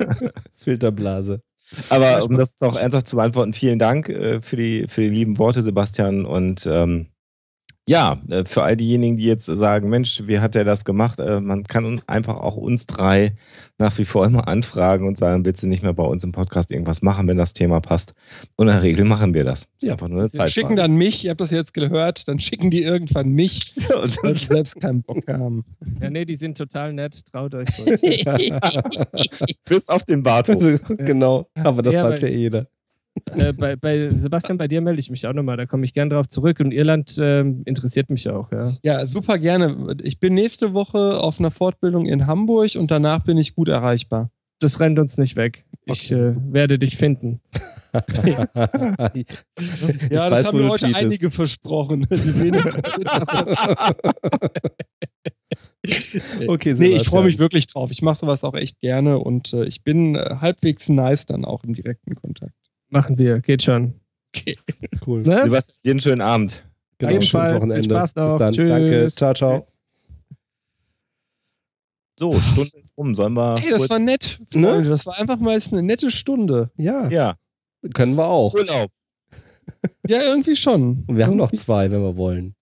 Filterblase. 0.56 1.42
Aber 1.90 2.24
um 2.24 2.36
das 2.36 2.54
auch 2.62 2.76
ernsthaft 2.76 3.08
zu 3.08 3.16
beantworten, 3.16 3.52
vielen 3.52 3.78
Dank 3.78 4.08
äh, 4.08 4.40
für, 4.40 4.56
die, 4.56 4.86
für 4.88 5.02
die 5.02 5.10
lieben 5.10 5.38
Worte, 5.38 5.62
Sebastian. 5.62 6.24
Und 6.24 6.66
ähm, 6.66 7.08
ja, 7.88 8.20
äh, 8.28 8.44
für 8.44 8.62
all 8.62 8.76
diejenigen, 8.76 9.16
die 9.16 9.24
jetzt 9.24 9.46
sagen, 9.46 9.88
Mensch, 9.88 10.22
wie 10.26 10.40
hat 10.40 10.54
er 10.54 10.64
das 10.64 10.84
gemacht? 10.84 11.20
Äh, 11.20 11.40
man 11.40 11.64
kann 11.64 12.02
einfach 12.06 12.36
auch 12.36 12.56
uns 12.56 12.86
drei 12.86 13.34
nach 13.78 13.96
wie 13.96 14.04
vor 14.04 14.26
immer 14.26 14.46
anfragen 14.46 15.06
und 15.06 15.16
sagen, 15.16 15.42
bitte 15.42 15.66
nicht 15.66 15.82
mehr 15.82 15.94
bei 15.94 16.02
uns 16.02 16.22
im 16.22 16.32
Podcast 16.32 16.70
irgendwas 16.70 17.00
machen, 17.00 17.26
wenn 17.28 17.38
das 17.38 17.54
Thema 17.54 17.80
passt. 17.80 18.12
Und 18.56 18.68
in 18.68 18.74
der 18.74 18.82
Regel 18.82 19.06
machen 19.06 19.32
wir 19.32 19.42
das. 19.42 19.68
Ist 19.80 19.90
einfach 19.90 20.08
nur 20.08 20.20
eine 20.20 20.30
Zeit. 20.30 20.50
schicken 20.50 20.76
dann 20.76 20.96
mich, 20.96 21.24
ihr 21.24 21.30
habt 21.30 21.40
das 21.40 21.50
jetzt 21.50 21.72
gehört, 21.72 22.28
dann 22.28 22.38
schicken 22.38 22.70
die 22.70 22.82
irgendwann 22.82 23.30
mich, 23.30 23.60
weil 24.22 24.36
sie 24.36 24.44
selbst 24.44 24.78
keinen 24.78 25.02
Bock 25.02 25.26
haben. 25.26 25.64
Ja, 26.02 26.10
nee, 26.10 26.26
die 26.26 26.36
sind 26.36 26.58
total 26.58 26.92
nett, 26.92 27.22
traut 27.32 27.54
euch. 27.54 27.68
Bis 29.64 29.88
auf 29.88 30.02
den 30.02 30.22
Barthof. 30.22 30.62
genau, 30.98 31.48
aber 31.54 31.80
das 31.80 31.94
ja, 31.94 32.04
weiß 32.04 32.20
ja 32.20 32.28
jeder. 32.28 32.66
Äh, 33.36 33.52
bei, 33.52 33.76
bei, 33.76 34.10
Sebastian, 34.10 34.58
bei 34.58 34.68
dir 34.68 34.80
melde 34.80 35.00
ich 35.00 35.10
mich 35.10 35.26
auch 35.26 35.32
nochmal. 35.32 35.56
Da 35.56 35.66
komme 35.66 35.84
ich 35.84 35.94
gerne 35.94 36.14
drauf 36.14 36.28
zurück. 36.28 36.60
Und 36.60 36.72
Irland 36.72 37.16
äh, 37.18 37.40
interessiert 37.40 38.10
mich 38.10 38.28
auch, 38.28 38.52
ja. 38.52 38.76
Ja, 38.82 39.06
super 39.06 39.38
gerne. 39.38 39.96
Ich 40.02 40.20
bin 40.20 40.34
nächste 40.34 40.74
Woche 40.74 41.18
auf 41.18 41.38
einer 41.38 41.50
Fortbildung 41.50 42.06
in 42.06 42.26
Hamburg 42.26 42.74
und 42.76 42.90
danach 42.90 43.24
bin 43.24 43.38
ich 43.38 43.54
gut 43.54 43.68
erreichbar. 43.68 44.30
Das 44.60 44.80
rennt 44.80 44.98
uns 44.98 45.18
nicht 45.18 45.36
weg. 45.36 45.64
Ich 45.84 46.12
okay. 46.12 46.30
äh, 46.30 46.34
werde 46.52 46.78
dich 46.78 46.96
finden. 46.96 47.40
ja, 47.92 48.00
ich 49.14 49.26
das 50.10 50.30
weiß, 50.30 50.48
haben 50.48 50.58
mir 50.58 50.68
heute 50.68 50.94
einige 50.94 51.30
versprochen. 51.30 52.06
okay, 56.48 56.74
nee, 56.74 56.96
ich 56.96 57.08
freue 57.08 57.24
mich 57.24 57.38
wirklich 57.38 57.68
drauf. 57.68 57.90
Ich 57.90 58.02
mache 58.02 58.20
sowas 58.20 58.44
auch 58.44 58.54
echt 58.54 58.78
gerne 58.80 59.18
und 59.18 59.52
äh, 59.52 59.64
ich 59.64 59.82
bin 59.84 60.16
äh, 60.16 60.36
halbwegs 60.40 60.88
nice 60.88 61.26
dann 61.26 61.44
auch 61.44 61.62
im 61.64 61.74
direkten 61.74 62.14
Kontakt. 62.14 62.54
Machen 62.90 63.18
wir, 63.18 63.40
geht 63.40 63.62
schon. 63.62 63.94
Okay. 64.34 64.56
Cool. 65.06 65.22
Ne? 65.22 65.42
Sebastian, 65.44 65.80
dir 65.84 65.90
einen 65.90 66.00
schönen 66.00 66.20
Abend. 66.20 66.64
Genau, 66.98 67.12
Ebenfalls. 67.12 67.48
schönes 67.48 67.62
Wochenende. 67.62 67.82
Viel 67.82 67.90
Spaß 67.96 68.14
noch. 68.16 68.30
Bis 68.30 68.38
dann. 68.38 68.54
Tschüss. 68.54 68.68
Danke. 68.70 69.08
Ciao, 69.08 69.34
ciao. 69.34 69.64
So, 72.18 72.40
Stunde 72.40 72.76
ist 72.78 72.96
rum. 72.96 73.14
Sollen 73.14 73.34
wir. 73.34 73.56
Hey, 73.58 73.70
das 73.70 73.88
war 73.88 73.98
nett. 73.98 74.40
Ne? 74.52 74.84
Das 74.84 75.06
war 75.06 75.16
einfach 75.16 75.38
mal 75.38 75.60
eine 75.70 75.82
nette 75.82 76.10
Stunde. 76.10 76.70
Ja. 76.76 77.08
Ja. 77.08 77.36
Können 77.94 78.16
wir 78.16 78.26
auch. 78.26 78.54
Urlaub. 78.54 78.90
Ja, 80.06 80.22
irgendwie 80.22 80.56
schon. 80.56 81.04
Und 81.06 81.16
wir 81.16 81.26
haben 81.26 81.36
noch 81.36 81.52
zwei, 81.52 81.90
wenn 81.90 82.02
wir 82.02 82.16
wollen. 82.16 82.54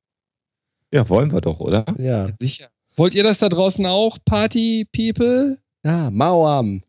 Ja, 0.92 1.08
wollen 1.08 1.32
wir 1.32 1.40
doch, 1.40 1.60
oder? 1.60 1.86
Ja. 1.98 2.28
Sicher. 2.38 2.68
Wollt 2.96 3.14
ihr 3.14 3.22
das 3.22 3.38
da 3.38 3.48
draußen 3.48 3.86
auch, 3.86 4.18
Party 4.24 4.86
People? 4.92 5.58
Ja, 5.84 6.10
Mauam. 6.10 6.82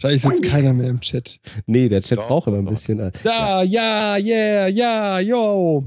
Wahrscheinlich 0.00 0.24
ist 0.24 0.42
jetzt 0.42 0.50
keiner 0.50 0.72
mehr 0.72 0.88
im 0.88 1.00
Chat. 1.00 1.38
Nee, 1.66 1.88
der 1.88 2.00
Chat 2.00 2.18
doch, 2.18 2.28
braucht 2.28 2.48
immer 2.48 2.58
ein 2.58 2.64
doch. 2.64 2.72
bisschen. 2.72 3.00
Äh, 3.00 3.10
da, 3.22 3.62
ja, 3.62 4.16
yeah, 4.16 4.68
ja, 4.68 5.20
yo. 5.20 5.84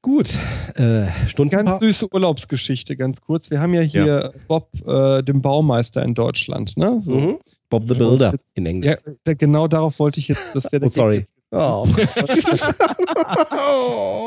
Gut, 0.00 0.28
äh, 0.76 1.06
Stunden. 1.26 1.50
Ganz 1.50 1.80
süße 1.80 2.06
Urlaubsgeschichte, 2.12 2.96
ganz 2.96 3.20
kurz. 3.20 3.50
Wir 3.50 3.60
haben 3.60 3.74
ja 3.74 3.80
hier 3.80 4.06
ja. 4.06 4.30
Bob, 4.46 4.68
äh, 4.86 5.22
den 5.24 5.42
Baumeister 5.42 6.04
in 6.04 6.14
Deutschland, 6.14 6.76
ne? 6.76 7.02
So. 7.04 7.10
Mhm. 7.12 7.38
Bob 7.68 7.88
the 7.88 7.94
Builder 7.94 8.30
jetzt, 8.30 8.52
in 8.54 8.66
Englisch. 8.66 8.96
Ja, 9.26 9.34
genau 9.34 9.66
darauf 9.66 9.98
wollte 9.98 10.20
ich 10.20 10.28
jetzt, 10.28 10.54
das 10.54 10.70
wäre 10.70 10.84
Oh, 10.84 10.88
sorry. 10.88 11.26
Oh. 11.52 11.86
wir 11.94 12.06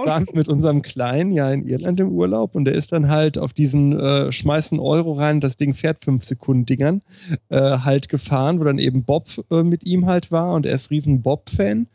waren 0.05 0.25
mit 0.33 0.47
unserem 0.47 0.81
Kleinen 0.81 1.33
ja 1.33 1.51
in 1.51 1.67
Irland 1.67 1.99
im 1.99 2.09
Urlaub 2.09 2.55
und 2.55 2.63
der 2.63 2.75
ist 2.75 2.93
dann 2.93 3.09
halt 3.09 3.37
auf 3.37 3.51
diesen 3.51 3.99
äh, 3.99 4.31
schmeißen 4.31 4.79
Euro 4.79 5.13
rein, 5.13 5.41
das 5.41 5.57
Ding 5.57 5.73
fährt 5.73 6.03
fünf 6.03 6.23
Sekunden 6.23 6.65
Dingern, 6.65 7.01
äh, 7.49 7.79
halt 7.79 8.07
gefahren, 8.07 8.59
wo 8.59 8.63
dann 8.63 8.79
eben 8.79 9.03
Bob 9.03 9.27
äh, 9.51 9.63
mit 9.63 9.83
ihm 9.83 10.05
halt 10.05 10.31
war 10.31 10.53
und 10.53 10.65
er 10.65 10.75
ist 10.75 10.91
riesen 10.91 11.21
Bob-Fan 11.21 11.87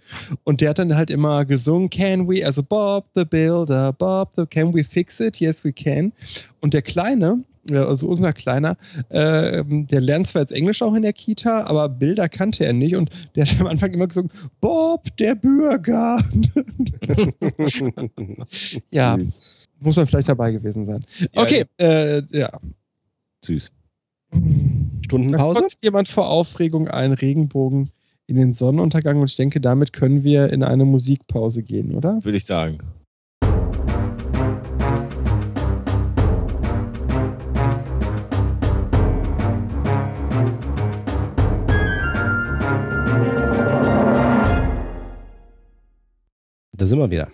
und 0.44 0.60
der 0.60 0.70
hat 0.70 0.78
dann 0.78 0.94
halt 0.94 1.10
immer 1.10 1.46
gesungen, 1.46 1.88
can 1.88 2.28
we, 2.28 2.44
also 2.44 2.62
Bob 2.62 3.06
the 3.14 3.24
Builder, 3.24 3.94
Bob 3.94 4.32
the, 4.36 4.44
can 4.44 4.74
we 4.74 4.84
fix 4.84 5.20
it? 5.20 5.40
Yes 5.40 5.64
we 5.64 5.72
can. 5.72 6.12
Und 6.60 6.74
der 6.74 6.82
Kleine, 6.82 7.44
also 7.70 8.08
unser 8.08 8.32
Kleiner, 8.32 8.76
äh, 9.08 9.64
der 9.64 10.00
lernt 10.00 10.28
zwar 10.28 10.42
jetzt 10.42 10.52
Englisch 10.52 10.82
auch 10.82 10.94
in 10.94 11.02
der 11.02 11.12
Kita, 11.12 11.64
aber 11.64 11.88
Bilder 11.88 12.28
kannte 12.28 12.64
er 12.64 12.72
nicht 12.72 12.96
und 12.96 13.10
der 13.34 13.46
hat 13.46 13.60
am 13.60 13.66
Anfang 13.66 13.92
immer 13.92 14.06
gesagt, 14.06 14.30
Bob, 14.60 15.16
der 15.16 15.34
Bürger. 15.34 16.20
ja, 18.90 19.18
muss 19.80 19.96
man 19.96 20.06
vielleicht 20.06 20.28
dabei 20.28 20.52
gewesen 20.52 20.86
sein. 20.86 21.04
Okay, 21.34 21.64
ja, 21.80 21.86
äh, 21.86 22.22
ja. 22.30 22.60
Süß. 23.44 23.70
Stundenpause? 25.04 25.60
Da 25.60 25.66
jemand 25.82 26.08
vor 26.08 26.28
Aufregung 26.28 26.88
einen 26.88 27.14
Regenbogen 27.14 27.90
in 28.26 28.36
den 28.36 28.54
Sonnenuntergang 28.54 29.20
und 29.20 29.30
ich 29.30 29.36
denke, 29.36 29.60
damit 29.60 29.92
können 29.92 30.24
wir 30.24 30.50
in 30.50 30.62
eine 30.62 30.84
Musikpause 30.84 31.62
gehen, 31.62 31.94
oder? 31.94 32.24
Würde 32.24 32.38
ich 32.38 32.46
sagen. 32.46 32.78
Da 46.76 46.86
sind 46.86 46.98
wir 46.98 47.10
wieder. 47.10 47.30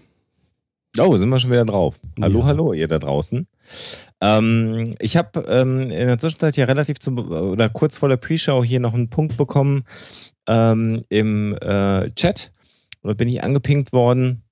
Oh, 0.98 1.16
sind 1.16 1.30
wir 1.30 1.38
schon 1.38 1.50
wieder 1.50 1.64
drauf. 1.64 1.98
Hallo, 2.20 2.40
ja. 2.40 2.44
hallo, 2.44 2.72
ihr 2.74 2.88
da 2.88 2.98
draußen. 2.98 3.46
Ähm, 4.20 4.94
ich 4.98 5.16
habe 5.16 5.40
ähm, 5.48 5.80
in 5.80 6.08
der 6.08 6.18
Zwischenzeit 6.18 6.56
ja 6.58 6.66
relativ 6.66 6.98
zum, 6.98 7.18
oder 7.18 7.70
kurz 7.70 7.96
vor 7.96 8.10
der 8.10 8.18
Pre-Show 8.18 8.62
hier 8.64 8.80
noch 8.80 8.92
einen 8.92 9.08
Punkt 9.08 9.38
bekommen 9.38 9.84
ähm, 10.46 11.04
im 11.08 11.56
äh, 11.62 12.10
Chat. 12.10 12.52
Da 13.02 13.14
bin 13.14 13.28
ich 13.28 13.42
angepinkt 13.42 13.94
worden 13.94 14.42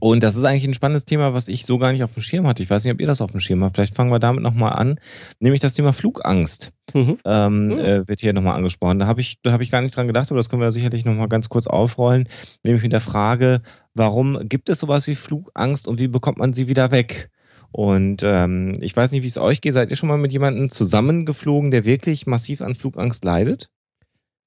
und 0.00 0.22
das 0.22 0.36
ist 0.36 0.44
eigentlich 0.44 0.66
ein 0.66 0.74
spannendes 0.74 1.04
Thema, 1.04 1.34
was 1.34 1.48
ich 1.48 1.66
so 1.66 1.78
gar 1.78 1.92
nicht 1.92 2.02
auf 2.02 2.14
dem 2.14 2.22
Schirm 2.22 2.46
hatte. 2.46 2.62
Ich 2.62 2.70
weiß 2.70 2.84
nicht, 2.84 2.92
ob 2.92 3.00
ihr 3.00 3.06
das 3.06 3.20
auf 3.20 3.30
dem 3.30 3.40
Schirm 3.40 3.62
habt. 3.64 3.76
Vielleicht 3.76 3.94
fangen 3.94 4.10
wir 4.10 4.18
damit 4.18 4.42
nochmal 4.42 4.72
an. 4.72 4.98
Nämlich 5.40 5.60
das 5.60 5.74
Thema 5.74 5.92
Flugangst 5.92 6.72
mhm. 6.94 7.18
Ähm. 7.24 7.70
Äh, 7.70 8.08
wird 8.08 8.20
hier 8.20 8.32
nochmal 8.32 8.56
angesprochen. 8.56 8.98
Da 8.98 9.06
habe 9.06 9.20
ich, 9.20 9.38
hab 9.46 9.60
ich 9.60 9.70
gar 9.70 9.82
nicht 9.82 9.96
dran 9.96 10.06
gedacht, 10.06 10.30
aber 10.30 10.38
das 10.38 10.48
können 10.48 10.62
wir 10.62 10.72
sicherlich 10.72 11.04
nochmal 11.04 11.28
ganz 11.28 11.48
kurz 11.48 11.66
aufrollen. 11.66 12.28
Nämlich 12.62 12.82
mit 12.82 12.92
der 12.92 13.00
Frage, 13.00 13.62
warum 13.94 14.48
gibt 14.48 14.68
es 14.68 14.80
sowas 14.80 15.06
wie 15.06 15.14
Flugangst 15.14 15.88
und 15.88 16.00
wie 16.00 16.08
bekommt 16.08 16.38
man 16.38 16.52
sie 16.52 16.68
wieder 16.68 16.90
weg? 16.90 17.30
Und 17.72 18.22
ähm, 18.24 18.74
ich 18.80 18.96
weiß 18.96 19.12
nicht, 19.12 19.22
wie 19.22 19.28
es 19.28 19.38
euch 19.38 19.60
geht. 19.60 19.74
Seid 19.74 19.90
ihr 19.90 19.96
schon 19.96 20.08
mal 20.08 20.18
mit 20.18 20.32
jemandem 20.32 20.70
zusammengeflogen, 20.70 21.70
der 21.70 21.84
wirklich 21.84 22.26
massiv 22.26 22.62
an 22.62 22.74
Flugangst 22.74 23.24
leidet? 23.24 23.70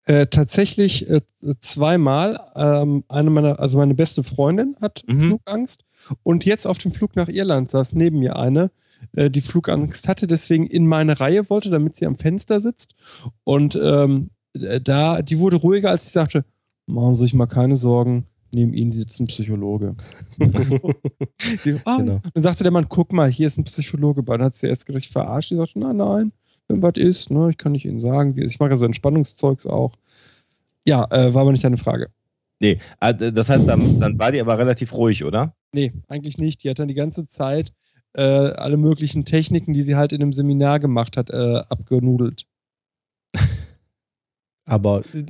Äh, 0.10 0.26
tatsächlich 0.26 1.08
äh, 1.08 1.22
zweimal. 1.62 2.40
Ähm, 2.56 3.04
eine 3.10 3.30
meiner, 3.30 3.60
also 3.60 3.78
meine 3.78 3.94
beste 3.94 4.24
Freundin 4.24 4.76
hat 4.82 5.04
mhm. 5.06 5.22
Flugangst 5.22 5.86
und 6.24 6.46
jetzt 6.46 6.66
auf 6.66 6.80
dem 6.80 6.92
Flug 6.92 7.16
nach 7.16 7.28
Irland 7.28 7.70
saß 7.70 7.94
neben 7.94 8.18
mir 8.18 8.36
eine, 8.36 8.72
äh, 9.16 9.30
die 9.30 9.42
Flugangst 9.42 10.08
hatte, 10.08 10.26
deswegen 10.26 10.66
in 10.66 10.88
meine 10.88 11.20
Reihe 11.20 11.48
wollte, 11.52 11.70
damit 11.70 11.98
sie 11.98 12.08
am 12.08 12.16
Fenster 12.16 12.60
sitzt. 12.60 12.96
Und 13.44 13.78
ähm, 13.80 14.32
äh, 14.54 14.82
da, 14.82 15.22
die 15.22 15.38
wurde 15.38 15.58
ruhiger, 15.58 15.92
als 15.92 16.08
ich 16.08 16.12
sagte, 16.12 16.44
machen 16.88 17.14
Sie 17.14 17.26
sich 17.26 17.36
mal 17.36 17.46
keine 17.46 17.78
Sorgen, 17.78 18.26
neben 18.52 18.74
Ihnen 18.74 18.94
sitzt 18.94 19.20
ein 19.20 19.28
Psychologe. 19.28 19.96
die, 20.40 21.76
ah, 21.86 21.98
genau. 21.98 22.20
Dann 22.34 22.44
sagte 22.44 22.64
der 22.64 22.72
Mann, 22.72 22.90
guck 22.90 23.14
mal, 23.14 23.30
hier 23.30 23.48
ist 23.48 23.60
ein 23.60 23.64
Psychologe 23.64 24.24
bei. 24.24 24.38
Dann 24.38 24.48
hat 24.48 24.56
sie 24.56 24.70
erst 24.70 24.88
gleich 24.88 25.10
verarscht. 25.10 25.52
Die 25.52 25.56
sagte, 25.56 25.78
nein, 25.78 25.98
nein, 25.98 26.32
wenn 26.70 26.82
was 26.82 26.94
ist, 26.96 27.32
ne, 27.32 27.50
ich 27.50 27.58
kann 27.58 27.74
nicht 27.74 27.86
Ihnen 27.86 28.00
sagen, 28.00 28.38
ich 28.38 28.60
mache 28.60 28.70
ja 28.72 28.78
so 28.78 28.86
Entspannungszeugs 28.86 29.66
auch. 29.66 29.94
Ja, 30.88 31.06
äh, 31.12 31.34
war 31.34 31.42
aber 31.42 31.52
nicht 31.52 31.64
deine 31.64 31.78
Frage. 31.78 32.10
Nee, 32.62 32.78
ah, 33.00 33.14
das 33.14 33.50
heißt, 33.50 33.68
dann, 33.68 34.00
dann 34.00 34.20
war 34.20 34.32
die 34.32 34.42
aber 34.42 34.58
relativ 34.58 34.94
ruhig, 34.94 35.24
oder? 35.24 35.54
Nee, 35.72 35.94
eigentlich 36.08 36.38
nicht. 36.38 36.64
Die 36.64 36.70
hat 36.70 36.80
dann 36.80 36.88
die 36.88 36.94
ganze 36.94 37.28
Zeit 37.28 37.74
äh, 38.14 38.22
alle 38.22 38.78
möglichen 38.78 39.26
Techniken, 39.26 39.74
die 39.74 39.84
sie 39.84 39.96
halt 39.96 40.12
in 40.12 40.22
einem 40.22 40.34
Seminar 40.34 40.80
gemacht 40.80 41.16
hat, 41.16 41.30
äh, 41.30 41.62
abgenudelt. 41.70 42.46
aber 44.66 45.02
äh, 45.14 45.26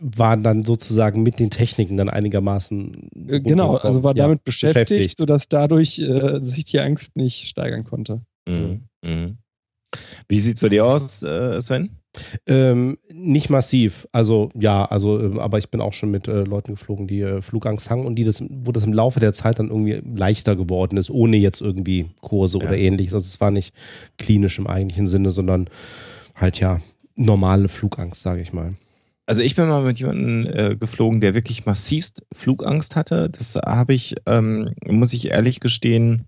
waren 0.00 0.42
dann 0.42 0.64
sozusagen 0.64 1.22
mit 1.22 1.38
den 1.38 1.50
Techniken 1.50 1.96
dann 1.96 2.10
einigermaßen. 2.10 3.10
Äh, 3.28 3.40
Genau, 3.40 3.76
also 3.76 4.02
war 4.02 4.14
ja, 4.14 4.24
damit 4.24 4.44
beschäftigt, 4.44 5.16
sodass 5.16 5.48
dadurch 5.48 5.98
äh, 5.98 6.40
sich 6.42 6.64
die 6.64 6.80
Angst 6.80 7.16
nicht 7.16 7.48
steigern 7.48 7.84
konnte. 7.84 8.22
Mhm. 8.46 8.82
Mhm. 9.02 9.38
Wie 10.28 10.40
sieht 10.40 10.56
es 10.56 10.60
bei 10.62 10.68
dir 10.68 10.84
aus, 10.86 11.22
äh, 11.22 11.60
Sven? 11.60 11.90
Ähm, 12.46 12.98
nicht 13.12 13.50
massiv. 13.50 14.06
Also 14.12 14.48
ja, 14.58 14.84
also, 14.84 15.20
ähm, 15.20 15.38
aber 15.38 15.58
ich 15.58 15.70
bin 15.70 15.80
auch 15.80 15.92
schon 15.92 16.10
mit 16.10 16.26
äh, 16.26 16.42
Leuten 16.42 16.72
geflogen, 16.74 17.06
die 17.06 17.20
äh, 17.20 17.40
Flugangst 17.40 17.88
haben 17.88 18.04
und 18.04 18.16
die 18.16 18.24
das, 18.24 18.42
wo 18.48 18.72
das 18.72 18.84
im 18.84 18.92
Laufe 18.92 19.20
der 19.20 19.32
Zeit 19.32 19.58
dann 19.60 19.68
irgendwie 19.68 20.02
leichter 20.16 20.56
geworden 20.56 20.96
ist, 20.96 21.10
ohne 21.10 21.36
jetzt 21.36 21.60
irgendwie 21.60 22.06
Kurse 22.20 22.58
Ja. 22.58 22.64
oder 22.64 22.76
ähnliches. 22.76 23.14
Also 23.14 23.26
es 23.26 23.40
war 23.40 23.50
nicht 23.52 23.74
klinisch 24.18 24.58
im 24.58 24.66
eigentlichen 24.66 25.06
Sinne, 25.06 25.30
sondern 25.30 25.70
halt 26.34 26.58
ja 26.58 26.80
normale 27.14 27.68
Flugangst, 27.68 28.22
sage 28.22 28.42
ich 28.42 28.52
mal. 28.52 28.74
Also 29.26 29.42
ich 29.42 29.54
bin 29.54 29.68
mal 29.68 29.84
mit 29.84 30.00
jemandem 30.00 30.46
äh, 30.52 30.74
geflogen, 30.74 31.20
der 31.20 31.34
wirklich 31.34 31.64
massivst 31.64 32.24
Flugangst 32.32 32.96
hatte. 32.96 33.30
Das 33.30 33.54
habe 33.54 33.94
ich, 33.94 34.16
ähm, 34.26 34.72
muss 34.84 35.12
ich 35.12 35.30
ehrlich 35.30 35.60
gestehen, 35.60 36.26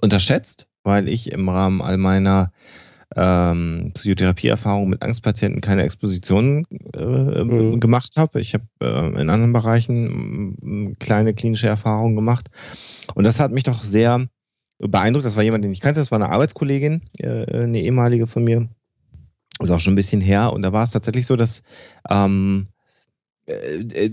unterschätzt, 0.00 0.67
weil 0.84 1.08
ich 1.08 1.32
im 1.32 1.48
Rahmen 1.48 1.80
all 1.82 1.96
meiner 1.98 2.52
ähm, 3.16 3.92
Psychotherapieerfahrung 3.94 4.90
mit 4.90 5.02
Angstpatienten 5.02 5.60
keine 5.62 5.82
Expositionen 5.82 6.66
äh, 6.94 7.44
Mhm. 7.44 7.80
gemacht 7.80 8.12
habe. 8.16 8.40
Ich 8.40 8.52
habe 8.54 8.64
äh, 8.82 9.20
in 9.20 9.30
anderen 9.30 9.52
Bereichen 9.52 10.54
mm, 10.60 10.96
kleine 10.98 11.32
klinische 11.34 11.68
Erfahrungen 11.68 12.16
gemacht. 12.16 12.50
Und 13.14 13.26
das 13.26 13.40
hat 13.40 13.50
mich 13.50 13.64
doch 13.64 13.82
sehr 13.82 14.26
beeindruckt. 14.78 15.24
Das 15.24 15.36
war 15.36 15.42
jemand, 15.42 15.64
den 15.64 15.72
ich 15.72 15.80
kannte. 15.80 16.00
Das 16.00 16.10
war 16.10 16.20
eine 16.20 16.30
Arbeitskollegin, 16.30 17.00
äh, 17.18 17.62
eine 17.62 17.80
ehemalige 17.80 18.26
von 18.26 18.44
mir. 18.44 18.68
ist 19.60 19.70
auch 19.70 19.80
schon 19.80 19.94
ein 19.94 19.96
bisschen 19.96 20.20
her. 20.20 20.52
Und 20.52 20.62
da 20.62 20.72
war 20.72 20.82
es 20.84 20.90
tatsächlich 20.90 21.24
so, 21.26 21.34
dass 21.36 21.62
ähm, 22.10 22.66
äh, 22.68 22.77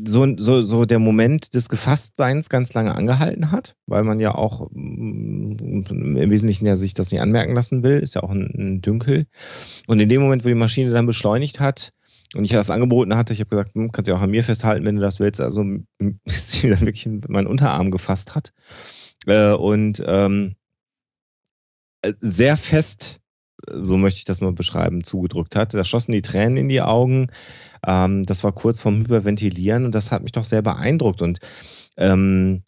so, 0.06 0.38
so, 0.38 0.62
so 0.62 0.86
der 0.86 1.00
Moment 1.00 1.54
des 1.54 1.68
Gefasstseins 1.68 2.50
ganz 2.50 2.74
lange 2.74 2.96
angehalten 2.96 3.52
hat, 3.52 3.76
weil 3.86 4.04
man 4.04 4.20
ja 4.20 4.34
auch 4.34 4.70
mm, 4.72 5.84
im 5.90 6.30
Wesentlichen 6.30 6.66
ja 6.66 6.78
sich 6.78 6.94
das 6.94 7.12
nicht 7.12 7.22
anmerken 7.22 7.54
lassen 7.54 7.84
will, 7.84 8.00
ist 8.00 8.16
ja 8.16 8.24
auch 8.24 8.30
ein, 8.30 8.50
ein 8.58 8.82
Dünkel. 8.82 9.26
Und 9.88 10.00
in 10.00 10.10
dem 10.10 10.22
Moment, 10.22 10.46
wo 10.46 10.50
die 10.50 10.56
Maschine 10.56 10.92
dann 10.92 11.06
beschleunigt 11.06 11.60
hat 11.60 11.92
und 12.36 12.46
ich 12.46 12.52
das 12.52 12.70
angeboten 12.70 13.16
hatte, 13.16 13.34
ich 13.34 13.42
habe 13.42 13.50
gesagt, 13.50 13.76
hm, 13.76 13.92
kannst 13.92 14.08
du 14.08 14.14
ja 14.14 14.18
auch 14.18 14.24
an 14.24 14.32
mir 14.32 14.44
festhalten, 14.44 14.86
wenn 14.86 14.96
du 14.96 15.02
das 15.02 15.20
willst, 15.20 15.42
also 15.42 15.66
bis 16.24 16.52
sie 16.52 16.70
dann 16.70 16.82
wirklich 16.82 17.08
meinen 17.28 17.48
Unterarm 17.48 17.92
gefasst 17.92 18.36
hat 18.36 18.54
äh, 19.26 19.52
und 19.52 20.02
ähm, 20.08 20.56
äh, 22.04 22.14
sehr 22.20 22.56
fest, 22.56 23.20
äh, 23.20 23.25
so 23.72 23.98
möchte 23.98 24.20
ich 24.20 24.26
das 24.26 24.42
mal 24.42 24.54
beschreiben, 24.54 25.04
zugedrückt 25.04 25.56
hat. 25.56 25.74
Da 25.74 25.84
schossen 25.84 26.12
die 26.12 26.22
Tränen 26.22 26.58
in 26.58 26.70
die 26.70 26.82
Augen. 26.82 27.28
Ähm, 27.86 28.24
das 28.24 28.44
war 28.44 28.52
kurz 28.52 28.80
vorm 28.80 29.00
Hyperventilieren 29.00 29.86
und 29.86 29.94
das 29.94 30.12
hat 30.12 30.24
mich 30.24 30.32
doch 30.32 30.46
sehr 30.46 30.62
beeindruckt 30.62 31.22
und 31.22 31.40
ähm, 31.98 32.64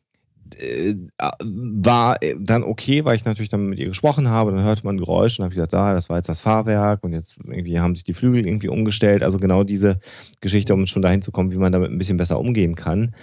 äh, 0.60 0.96
war 1.42 2.18
dann 2.40 2.64
okay, 2.64 3.04
weil 3.06 3.16
ich 3.16 3.26
natürlich 3.26 3.50
dann 3.50 3.68
mit 3.68 3.80
ihr 3.80 3.88
gesprochen 3.88 4.30
habe, 4.30 4.52
dann 4.52 4.64
hörte 4.64 4.86
man 4.86 4.96
ein 4.96 5.00
Geräusch 5.00 5.40
und 5.40 5.46
habe 5.46 5.54
gesagt, 5.54 5.74
ah, 5.74 5.94
das 5.94 6.10
war 6.10 6.18
jetzt 6.18 6.30
das 6.30 6.40
Fahrwerk 6.40 7.04
und 7.04 7.14
jetzt 7.14 7.38
irgendwie 7.44 7.80
haben 7.80 7.96
sich 7.96 8.04
die 8.04 8.14
Flügel 8.14 8.46
irgendwie 8.46 8.70
umgestellt. 8.70 9.24
Also 9.24 9.40
genau 9.40 9.64
diese 9.64 10.00
Geschichte, 10.42 10.74
um 10.74 10.88
schon 10.88 11.02
dahin 11.02 11.22
zu 11.22 11.32
kommen, 11.32 11.52
wie 11.52 11.58
man 11.58 11.72
damit 11.72 11.92
ein 11.92 11.98
bisschen 11.98 12.18
besser 12.18 12.40
umgehen 12.40 12.76
kann. 12.76 13.14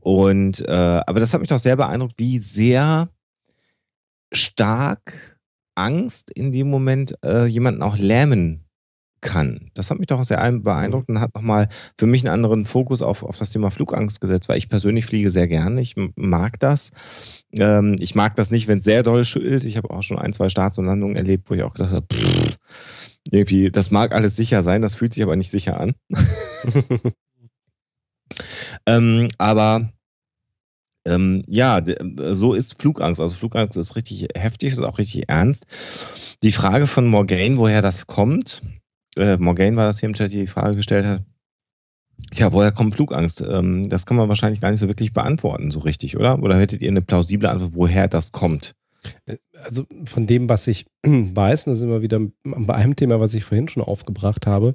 Und 0.00 0.60
äh, 0.68 0.72
aber 1.06 1.20
das 1.20 1.32
hat 1.32 1.40
mich 1.40 1.48
doch 1.48 1.58
sehr 1.58 1.76
beeindruckt, 1.76 2.14
wie 2.18 2.38
sehr 2.38 3.08
stark 4.32 5.35
Angst 5.76 6.30
in 6.34 6.52
dem 6.52 6.68
Moment 6.68 7.14
äh, 7.24 7.46
jemanden 7.46 7.82
auch 7.82 7.96
lähmen 7.96 8.66
kann. 9.20 9.70
Das 9.74 9.90
hat 9.90 9.98
mich 9.98 10.06
doch 10.06 10.22
sehr 10.24 10.40
ein- 10.40 10.62
beeindruckt 10.62 11.08
und 11.08 11.20
hat 11.20 11.34
nochmal 11.34 11.68
für 11.98 12.06
mich 12.06 12.22
einen 12.22 12.32
anderen 12.32 12.64
Fokus 12.64 13.02
auf, 13.02 13.22
auf 13.22 13.38
das 13.38 13.50
Thema 13.50 13.70
Flugangst 13.70 14.20
gesetzt, 14.20 14.48
weil 14.48 14.58
ich 14.58 14.68
persönlich 14.68 15.06
fliege 15.06 15.30
sehr 15.30 15.48
gerne. 15.48 15.80
Ich 15.80 15.94
mag 16.16 16.60
das. 16.60 16.92
Ähm, 17.52 17.96
ich 17.98 18.14
mag 18.14 18.36
das 18.36 18.50
nicht, 18.50 18.68
wenn 18.68 18.78
es 18.78 18.84
sehr 18.84 19.02
doll 19.02 19.24
schüttelt. 19.24 19.64
Ich 19.64 19.76
habe 19.76 19.90
auch 19.90 20.02
schon 20.02 20.18
ein, 20.18 20.32
zwei 20.32 20.48
Starts 20.48 20.78
und 20.78 20.86
Landungen 20.86 21.16
erlebt, 21.16 21.50
wo 21.50 21.54
ich 21.54 21.62
auch 21.62 21.72
gedacht 21.72 21.92
habe, 21.92 22.06
pff, 22.12 22.56
irgendwie, 23.30 23.70
das 23.70 23.90
mag 23.90 24.12
alles 24.14 24.36
sicher 24.36 24.62
sein, 24.62 24.82
das 24.82 24.94
fühlt 24.94 25.12
sich 25.14 25.22
aber 25.22 25.36
nicht 25.36 25.50
sicher 25.50 25.80
an. 25.80 25.94
ähm, 28.86 29.28
aber 29.38 29.90
ähm, 31.06 31.42
ja, 31.48 31.80
d- 31.80 31.96
so 32.34 32.52
ist 32.54 32.80
Flugangst. 32.80 33.20
Also 33.20 33.34
Flugangst 33.34 33.76
ist 33.78 33.96
richtig 33.96 34.28
heftig, 34.36 34.72
ist 34.72 34.80
auch 34.80 34.98
richtig 34.98 35.28
ernst. 35.28 35.64
Die 36.42 36.52
Frage 36.52 36.86
von 36.86 37.06
Morgaine, 37.06 37.56
woher 37.56 37.80
das 37.82 38.06
kommt, 38.06 38.62
äh, 39.16 39.36
Morgaine 39.38 39.76
war 39.76 39.86
das 39.86 40.00
hier 40.00 40.08
im 40.08 40.12
Chat, 40.14 40.32
die 40.32 40.40
die 40.40 40.46
Frage 40.46 40.76
gestellt 40.76 41.06
hat. 41.06 41.22
Tja, 42.30 42.52
woher 42.52 42.72
kommt 42.72 42.94
Flugangst? 42.94 43.42
Ähm, 43.42 43.88
das 43.88 44.06
kann 44.06 44.16
man 44.16 44.28
wahrscheinlich 44.28 44.60
gar 44.60 44.70
nicht 44.70 44.80
so 44.80 44.88
wirklich 44.88 45.12
beantworten, 45.12 45.70
so 45.70 45.80
richtig, 45.80 46.16
oder? 46.16 46.42
Oder 46.42 46.58
hättet 46.58 46.82
ihr 46.82 46.88
eine 46.88 47.02
plausible 47.02 47.48
Antwort, 47.48 47.72
woher 47.74 48.08
das 48.08 48.32
kommt? 48.32 48.74
Also 49.62 49.84
von 50.04 50.26
dem, 50.26 50.48
was 50.48 50.66
ich 50.66 50.86
weiß, 51.06 51.66
und 51.66 51.72
da 51.72 51.76
sind 51.76 51.90
wir 51.90 52.02
wieder 52.02 52.18
bei 52.44 52.74
einem 52.74 52.96
Thema, 52.96 53.20
was 53.20 53.34
ich 53.34 53.44
vorhin 53.44 53.68
schon 53.68 53.82
aufgebracht 53.82 54.46
habe. 54.46 54.74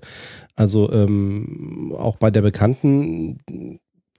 Also 0.56 0.92
ähm, 0.92 1.94
auch 1.98 2.18
bei 2.18 2.32
der 2.32 2.42
Bekannten, 2.42 3.40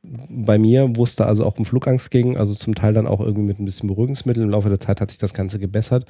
bei 0.03 0.59
mir, 0.59 0.91
wo 0.97 1.05
es 1.05 1.15
da 1.17 1.27
also 1.27 1.45
auch 1.45 1.59
um 1.59 1.65
Flugangst 1.65 2.11
ging, 2.11 2.37
also 2.37 2.55
zum 2.55 2.75
Teil 2.75 2.93
dann 2.93 3.07
auch 3.07 3.21
irgendwie 3.21 3.43
mit 3.45 3.61
ein 3.61 3.65
bisschen 3.65 3.89
Beruhigungsmittel. 3.89 4.43
Im 4.43 4.51
Laufe 4.51 4.69
der 4.69 4.81
Zeit 4.81 5.01
hat 5.01 5.11
sich 5.11 5.19
das 5.19 5.33
Ganze 5.33 5.59
gebessert. 5.61 6.07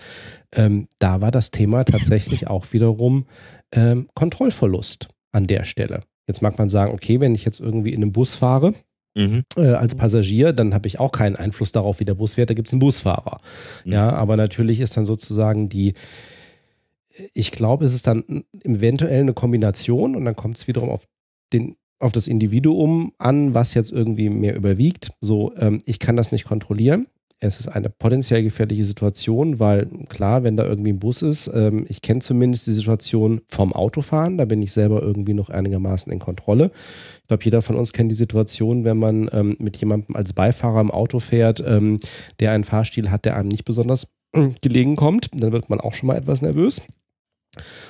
Ähm, 0.52 0.88
da 0.98 1.20
war 1.20 1.30
das 1.30 1.50
Thema 1.50 1.84
tatsächlich 1.84 2.46
auch 2.48 2.72
wiederum 2.72 3.26
ähm, 3.72 4.08
Kontrollverlust 4.14 5.08
an 5.32 5.46
der 5.46 5.64
Stelle. 5.64 6.04
Jetzt 6.26 6.40
mag 6.40 6.56
man 6.58 6.68
sagen, 6.70 6.92
okay, 6.92 7.20
wenn 7.20 7.34
ich 7.34 7.44
jetzt 7.44 7.60
irgendwie 7.60 7.92
in 7.92 8.02
einem 8.02 8.12
Bus 8.12 8.34
fahre, 8.34 8.74
Mhm. 9.14 9.42
äh, 9.56 9.66
als 9.72 9.94
Passagier, 9.94 10.54
dann 10.54 10.72
habe 10.72 10.88
ich 10.88 10.98
auch 10.98 11.12
keinen 11.12 11.36
Einfluss 11.36 11.70
darauf, 11.70 12.00
wie 12.00 12.06
der 12.06 12.14
Bus 12.14 12.32
fährt, 12.32 12.48
da 12.48 12.54
gibt 12.54 12.68
es 12.68 12.72
einen 12.72 12.80
Busfahrer. 12.80 13.42
Mhm. 13.84 13.92
Ja, 13.92 14.10
aber 14.10 14.38
natürlich 14.38 14.80
ist 14.80 14.96
dann 14.96 15.04
sozusagen 15.04 15.68
die, 15.68 15.92
ich 17.34 17.50
glaube, 17.50 17.84
es 17.84 17.92
ist 17.92 18.06
dann 18.06 18.44
eventuell 18.62 19.20
eine 19.20 19.34
Kombination 19.34 20.16
und 20.16 20.24
dann 20.24 20.34
kommt 20.34 20.56
es 20.56 20.66
wiederum 20.66 20.88
auf 20.88 21.08
den 21.52 21.76
auf 22.02 22.12
das 22.12 22.28
Individuum 22.28 23.12
an, 23.18 23.54
was 23.54 23.74
jetzt 23.74 23.92
irgendwie 23.92 24.28
mehr 24.28 24.56
überwiegt. 24.56 25.12
So, 25.20 25.52
ähm, 25.56 25.78
ich 25.86 25.98
kann 25.98 26.16
das 26.16 26.32
nicht 26.32 26.44
kontrollieren. 26.44 27.06
Es 27.44 27.58
ist 27.58 27.68
eine 27.68 27.90
potenziell 27.90 28.44
gefährliche 28.44 28.84
Situation, 28.84 29.58
weil 29.58 29.86
klar, 30.08 30.44
wenn 30.44 30.56
da 30.56 30.64
irgendwie 30.64 30.92
ein 30.92 31.00
Bus 31.00 31.22
ist, 31.22 31.50
ähm, 31.52 31.84
ich 31.88 32.00
kenne 32.00 32.20
zumindest 32.20 32.68
die 32.68 32.72
Situation 32.72 33.40
vom 33.48 33.72
Autofahren, 33.72 34.38
da 34.38 34.44
bin 34.44 34.62
ich 34.62 34.72
selber 34.72 35.02
irgendwie 35.02 35.34
noch 35.34 35.50
einigermaßen 35.50 36.12
in 36.12 36.20
Kontrolle. 36.20 36.70
Ich 37.20 37.28
glaube, 37.28 37.44
jeder 37.44 37.60
von 37.60 37.74
uns 37.74 37.92
kennt 37.92 38.12
die 38.12 38.16
Situation, 38.16 38.84
wenn 38.84 38.96
man 38.96 39.28
ähm, 39.32 39.56
mit 39.58 39.76
jemandem 39.78 40.14
als 40.14 40.32
Beifahrer 40.32 40.80
im 40.80 40.92
Auto 40.92 41.18
fährt, 41.18 41.62
ähm, 41.66 41.98
der 42.38 42.52
einen 42.52 42.64
Fahrstil 42.64 43.10
hat, 43.10 43.24
der 43.24 43.36
einem 43.36 43.48
nicht 43.48 43.64
besonders 43.64 44.06
gelegen 44.62 44.94
kommt, 44.94 45.30
dann 45.34 45.50
wird 45.50 45.68
man 45.68 45.80
auch 45.80 45.94
schon 45.94 46.06
mal 46.08 46.16
etwas 46.16 46.42
nervös. 46.42 46.82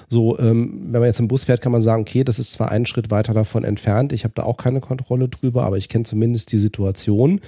So, 0.08 0.38
ähm, 0.38 0.88
wenn 0.90 1.00
man 1.00 1.08
jetzt 1.08 1.20
im 1.20 1.28
Bus 1.28 1.44
fährt, 1.44 1.60
kann 1.60 1.72
man 1.72 1.82
sagen, 1.82 2.02
okay, 2.02 2.24
das 2.24 2.38
ist 2.38 2.52
zwar 2.52 2.70
einen 2.70 2.86
Schritt 2.86 3.10
weiter 3.10 3.32
davon 3.32 3.64
entfernt, 3.64 4.12
ich 4.12 4.24
habe 4.24 4.34
da 4.34 4.42
auch 4.42 4.56
keine 4.56 4.80
Kontrolle 4.80 5.28
drüber, 5.28 5.64
aber 5.64 5.76
ich 5.76 5.88
kenne 5.88 6.04
zumindest 6.04 6.52
die 6.52 6.58
Situation. 6.58 7.40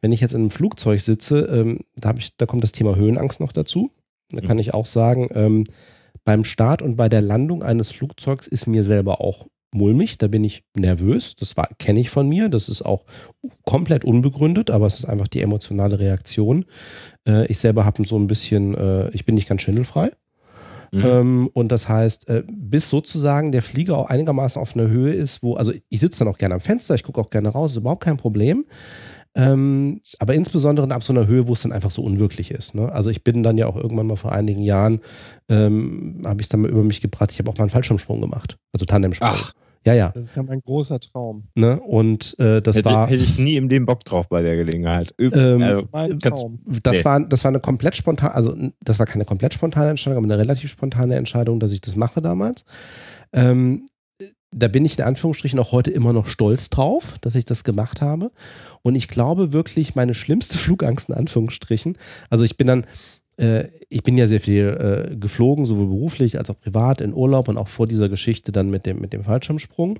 Wenn 0.00 0.12
ich 0.12 0.20
jetzt 0.20 0.34
in 0.34 0.42
einem 0.42 0.50
Flugzeug 0.50 1.00
sitze, 1.00 1.40
ähm, 1.46 1.80
da, 1.96 2.14
ich, 2.18 2.36
da 2.36 2.46
kommt 2.46 2.62
das 2.62 2.72
Thema 2.72 2.96
Höhenangst 2.96 3.40
noch 3.40 3.52
dazu. 3.52 3.90
Da 4.30 4.40
kann 4.40 4.58
ich 4.58 4.74
auch 4.74 4.86
sagen, 4.86 5.28
ähm, 5.34 5.64
beim 6.24 6.44
Start 6.44 6.82
und 6.82 6.96
bei 6.96 7.08
der 7.08 7.20
Landung 7.20 7.62
eines 7.62 7.92
Flugzeugs 7.92 8.46
ist 8.46 8.66
mir 8.66 8.84
selber 8.84 9.20
auch 9.20 9.46
mulmig, 9.74 10.18
da 10.18 10.28
bin 10.28 10.44
ich 10.44 10.62
nervös, 10.74 11.36
das 11.36 11.54
kenne 11.78 12.00
ich 12.00 12.08
von 12.08 12.28
mir, 12.28 12.48
das 12.48 12.68
ist 12.68 12.82
auch 12.82 13.04
komplett 13.64 14.04
unbegründet, 14.04 14.70
aber 14.70 14.86
es 14.86 15.00
ist 15.00 15.04
einfach 15.04 15.28
die 15.28 15.42
emotionale 15.42 15.98
Reaktion. 15.98 16.64
Äh, 17.26 17.46
ich 17.46 17.58
selber 17.58 17.84
habe 17.84 18.04
so 18.06 18.16
ein 18.16 18.26
bisschen, 18.26 18.74
äh, 18.74 19.10
ich 19.10 19.24
bin 19.24 19.34
nicht 19.34 19.48
ganz 19.48 19.62
schwindelfrei. 19.62 20.10
Mhm. 20.94 21.04
Ähm, 21.04 21.50
und 21.52 21.72
das 21.72 21.88
heißt, 21.88 22.28
äh, 22.28 22.44
bis 22.46 22.88
sozusagen 22.88 23.50
der 23.50 23.62
Flieger 23.62 23.98
auch 23.98 24.08
einigermaßen 24.08 24.62
auf 24.62 24.76
einer 24.76 24.88
Höhe 24.88 25.12
ist, 25.12 25.42
wo, 25.42 25.56
also 25.56 25.72
ich 25.88 26.00
sitze 26.00 26.20
dann 26.20 26.32
auch 26.32 26.38
gerne 26.38 26.54
am 26.54 26.60
Fenster, 26.60 26.94
ich 26.94 27.02
gucke 27.02 27.20
auch 27.20 27.30
gerne 27.30 27.48
raus, 27.48 27.72
ist 27.72 27.78
überhaupt 27.78 28.04
kein 28.04 28.16
Problem. 28.16 28.64
Ähm, 29.36 30.00
aber 30.20 30.34
insbesondere 30.34 30.88
ab 30.94 31.02
so 31.02 31.12
einer 31.12 31.26
Höhe, 31.26 31.48
wo 31.48 31.54
es 31.54 31.62
dann 31.62 31.72
einfach 31.72 31.90
so 31.90 32.02
unwirklich 32.02 32.52
ist. 32.52 32.76
Ne? 32.76 32.92
Also 32.92 33.10
ich 33.10 33.24
bin 33.24 33.42
dann 33.42 33.58
ja 33.58 33.66
auch 33.66 33.74
irgendwann 33.74 34.06
mal 34.06 34.14
vor 34.14 34.30
einigen 34.30 34.62
Jahren, 34.62 35.00
ähm, 35.48 36.22
habe 36.24 36.40
ich 36.40 36.44
es 36.44 36.48
dann 36.50 36.60
mal 36.60 36.70
über 36.70 36.84
mich 36.84 37.00
gebracht, 37.00 37.32
ich 37.32 37.40
habe 37.40 37.50
auch 37.50 37.56
mal 37.56 37.64
einen 37.64 37.70
Fallschirmsprung 37.70 38.20
gemacht, 38.20 38.56
also 38.72 38.84
Tandemsprung. 38.84 39.30
Ach. 39.32 39.52
Ja, 39.86 39.92
ja. 39.92 40.10
Das 40.14 40.24
ist 40.24 40.36
ja 40.36 40.42
mein 40.42 40.60
großer 40.60 40.98
Traum. 40.98 41.44
Ne? 41.54 41.78
Und 41.80 42.38
äh, 42.38 42.62
das 42.62 42.76
hätte, 42.76 42.86
war. 42.90 43.06
hätte 43.06 43.22
ich 43.22 43.38
nie 43.38 43.56
im 43.56 43.68
Leben 43.68 43.84
Bock 43.84 44.04
drauf 44.04 44.28
bei 44.28 44.40
der 44.42 44.56
Gelegenheit. 44.56 45.14
Üb 45.20 45.36
Ähm, 45.36 45.62
also, 45.62 45.88
Mein 45.92 46.18
Traum. 46.18 46.58
Das, 46.82 46.96
Nee. 46.96 47.04
war, 47.04 47.20
das 47.20 47.44
war 47.44 47.50
eine 47.50 47.60
komplett 47.60 47.94
spontan, 47.96 48.30
also 48.32 48.56
das 48.80 48.98
war 48.98 49.06
keine 49.06 49.24
komplett 49.24 49.52
spontane 49.54 49.90
Entscheidung, 49.90 50.24
aber 50.24 50.32
eine 50.32 50.38
relativ 50.42 50.70
spontane 50.70 51.16
Entscheidung, 51.16 51.60
dass 51.60 51.72
ich 51.72 51.80
das 51.82 51.96
mache 51.96 52.22
damals. 52.22 52.64
Ähm, 53.32 53.86
da 54.56 54.68
bin 54.68 54.84
ich 54.84 54.98
in 54.98 55.04
Anführungsstrichen 55.04 55.58
auch 55.58 55.72
heute 55.72 55.90
immer 55.90 56.12
noch 56.12 56.28
stolz 56.28 56.70
drauf, 56.70 57.14
dass 57.20 57.34
ich 57.34 57.44
das 57.44 57.64
gemacht 57.64 58.00
habe. 58.00 58.30
Und 58.82 58.94
ich 58.94 59.08
glaube 59.08 59.52
wirklich, 59.52 59.96
meine 59.96 60.14
schlimmste 60.14 60.56
Flugangst 60.64 61.08
in 61.08 61.14
Anführungsstrichen, 61.14 61.98
also 62.30 62.44
ich 62.44 62.56
bin 62.56 62.68
dann, 62.68 62.86
ich 63.36 64.02
bin 64.04 64.16
ja 64.16 64.26
sehr 64.26 64.40
viel 64.40 65.10
äh, 65.12 65.16
geflogen, 65.16 65.66
sowohl 65.66 65.86
beruflich 65.86 66.38
als 66.38 66.50
auch 66.50 66.60
privat 66.60 67.00
in 67.00 67.12
Urlaub 67.12 67.48
und 67.48 67.56
auch 67.56 67.68
vor 67.68 67.88
dieser 67.88 68.08
Geschichte 68.08 68.52
dann 68.52 68.70
mit 68.70 68.86
dem, 68.86 69.00
mit 69.00 69.12
dem 69.12 69.24
Fallschirmsprung. 69.24 69.98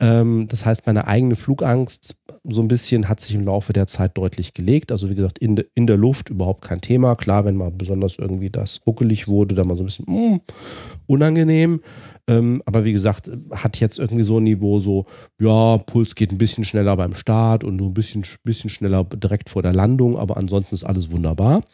Ähm, 0.00 0.46
das 0.48 0.66
heißt, 0.66 0.86
meine 0.86 1.06
eigene 1.06 1.36
Flugangst 1.36 2.16
so 2.44 2.60
ein 2.60 2.68
bisschen 2.68 3.08
hat 3.08 3.20
sich 3.20 3.34
im 3.34 3.44
Laufe 3.44 3.72
der 3.72 3.86
Zeit 3.86 4.16
deutlich 4.16 4.52
gelegt. 4.52 4.92
Also 4.92 5.08
wie 5.08 5.14
gesagt, 5.14 5.38
in, 5.38 5.56
de, 5.56 5.66
in 5.74 5.86
der 5.86 5.96
Luft 5.96 6.28
überhaupt 6.28 6.62
kein 6.62 6.80
Thema. 6.80 7.16
Klar, 7.16 7.44
wenn 7.44 7.56
mal 7.56 7.70
besonders 7.70 8.16
irgendwie 8.16 8.50
das 8.50 8.78
buckelig 8.80 9.28
wurde, 9.28 9.54
dann 9.54 9.66
mal 9.66 9.76
so 9.76 9.82
ein 9.82 9.86
bisschen 9.86 10.06
mm, 10.06 10.40
unangenehm. 11.08 11.80
Ähm, 12.28 12.62
aber 12.66 12.84
wie 12.84 12.92
gesagt, 12.92 13.30
hat 13.50 13.80
jetzt 13.80 13.98
irgendwie 13.98 14.22
so 14.22 14.38
ein 14.38 14.44
Niveau 14.44 14.78
so, 14.78 15.06
ja, 15.40 15.78
Puls 15.78 16.14
geht 16.14 16.30
ein 16.30 16.38
bisschen 16.38 16.64
schneller 16.64 16.96
beim 16.96 17.14
Start 17.14 17.64
und 17.64 17.76
nur 17.76 17.88
ein 17.88 17.94
bisschen, 17.94 18.24
bisschen 18.44 18.70
schneller 18.70 19.04
direkt 19.04 19.50
vor 19.50 19.62
der 19.62 19.72
Landung, 19.72 20.16
aber 20.16 20.36
ansonsten 20.36 20.74
ist 20.74 20.84
alles 20.84 21.10
wunderbar. 21.10 21.64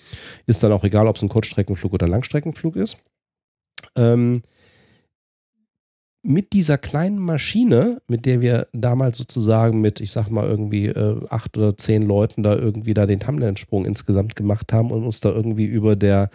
Ist 0.47 0.62
dann 0.62 0.73
auch 0.73 0.85
egal, 0.85 1.09
ob 1.09 1.16
es 1.16 1.23
ein 1.23 1.28
Kurzstreckenflug 1.28 1.93
oder 1.93 2.09
Langstreckenflug 2.09 2.77
ist. 2.77 2.98
Ähm, 3.97 4.43
mit 6.24 6.55
dieser 6.55 6.78
kleinen 6.78 7.19
Maschine, 7.19 8.01
mit 8.09 8.24
der 8.24 8.40
wir 8.40 8.66
damals 8.73 9.19
sozusagen 9.19 9.82
mit, 9.82 10.01
ich 10.01 10.11
sag 10.11 10.31
mal, 10.31 10.47
irgendwie 10.47 10.86
äh, 10.86 11.20
acht 11.28 11.56
oder 11.59 11.77
zehn 11.77 12.02
Leuten 12.02 12.43
da 12.43 12.56
irgendwie 12.56 12.94
da 12.94 13.05
den 13.05 13.20
Tumblersprung 13.20 13.85
insgesamt 13.85 14.35
gemacht 14.35 14.73
haben 14.73 14.90
und 14.90 15.05
uns 15.05 15.20
da 15.20 15.31
irgendwie 15.31 15.66
über 15.66 15.97
der 15.97 16.31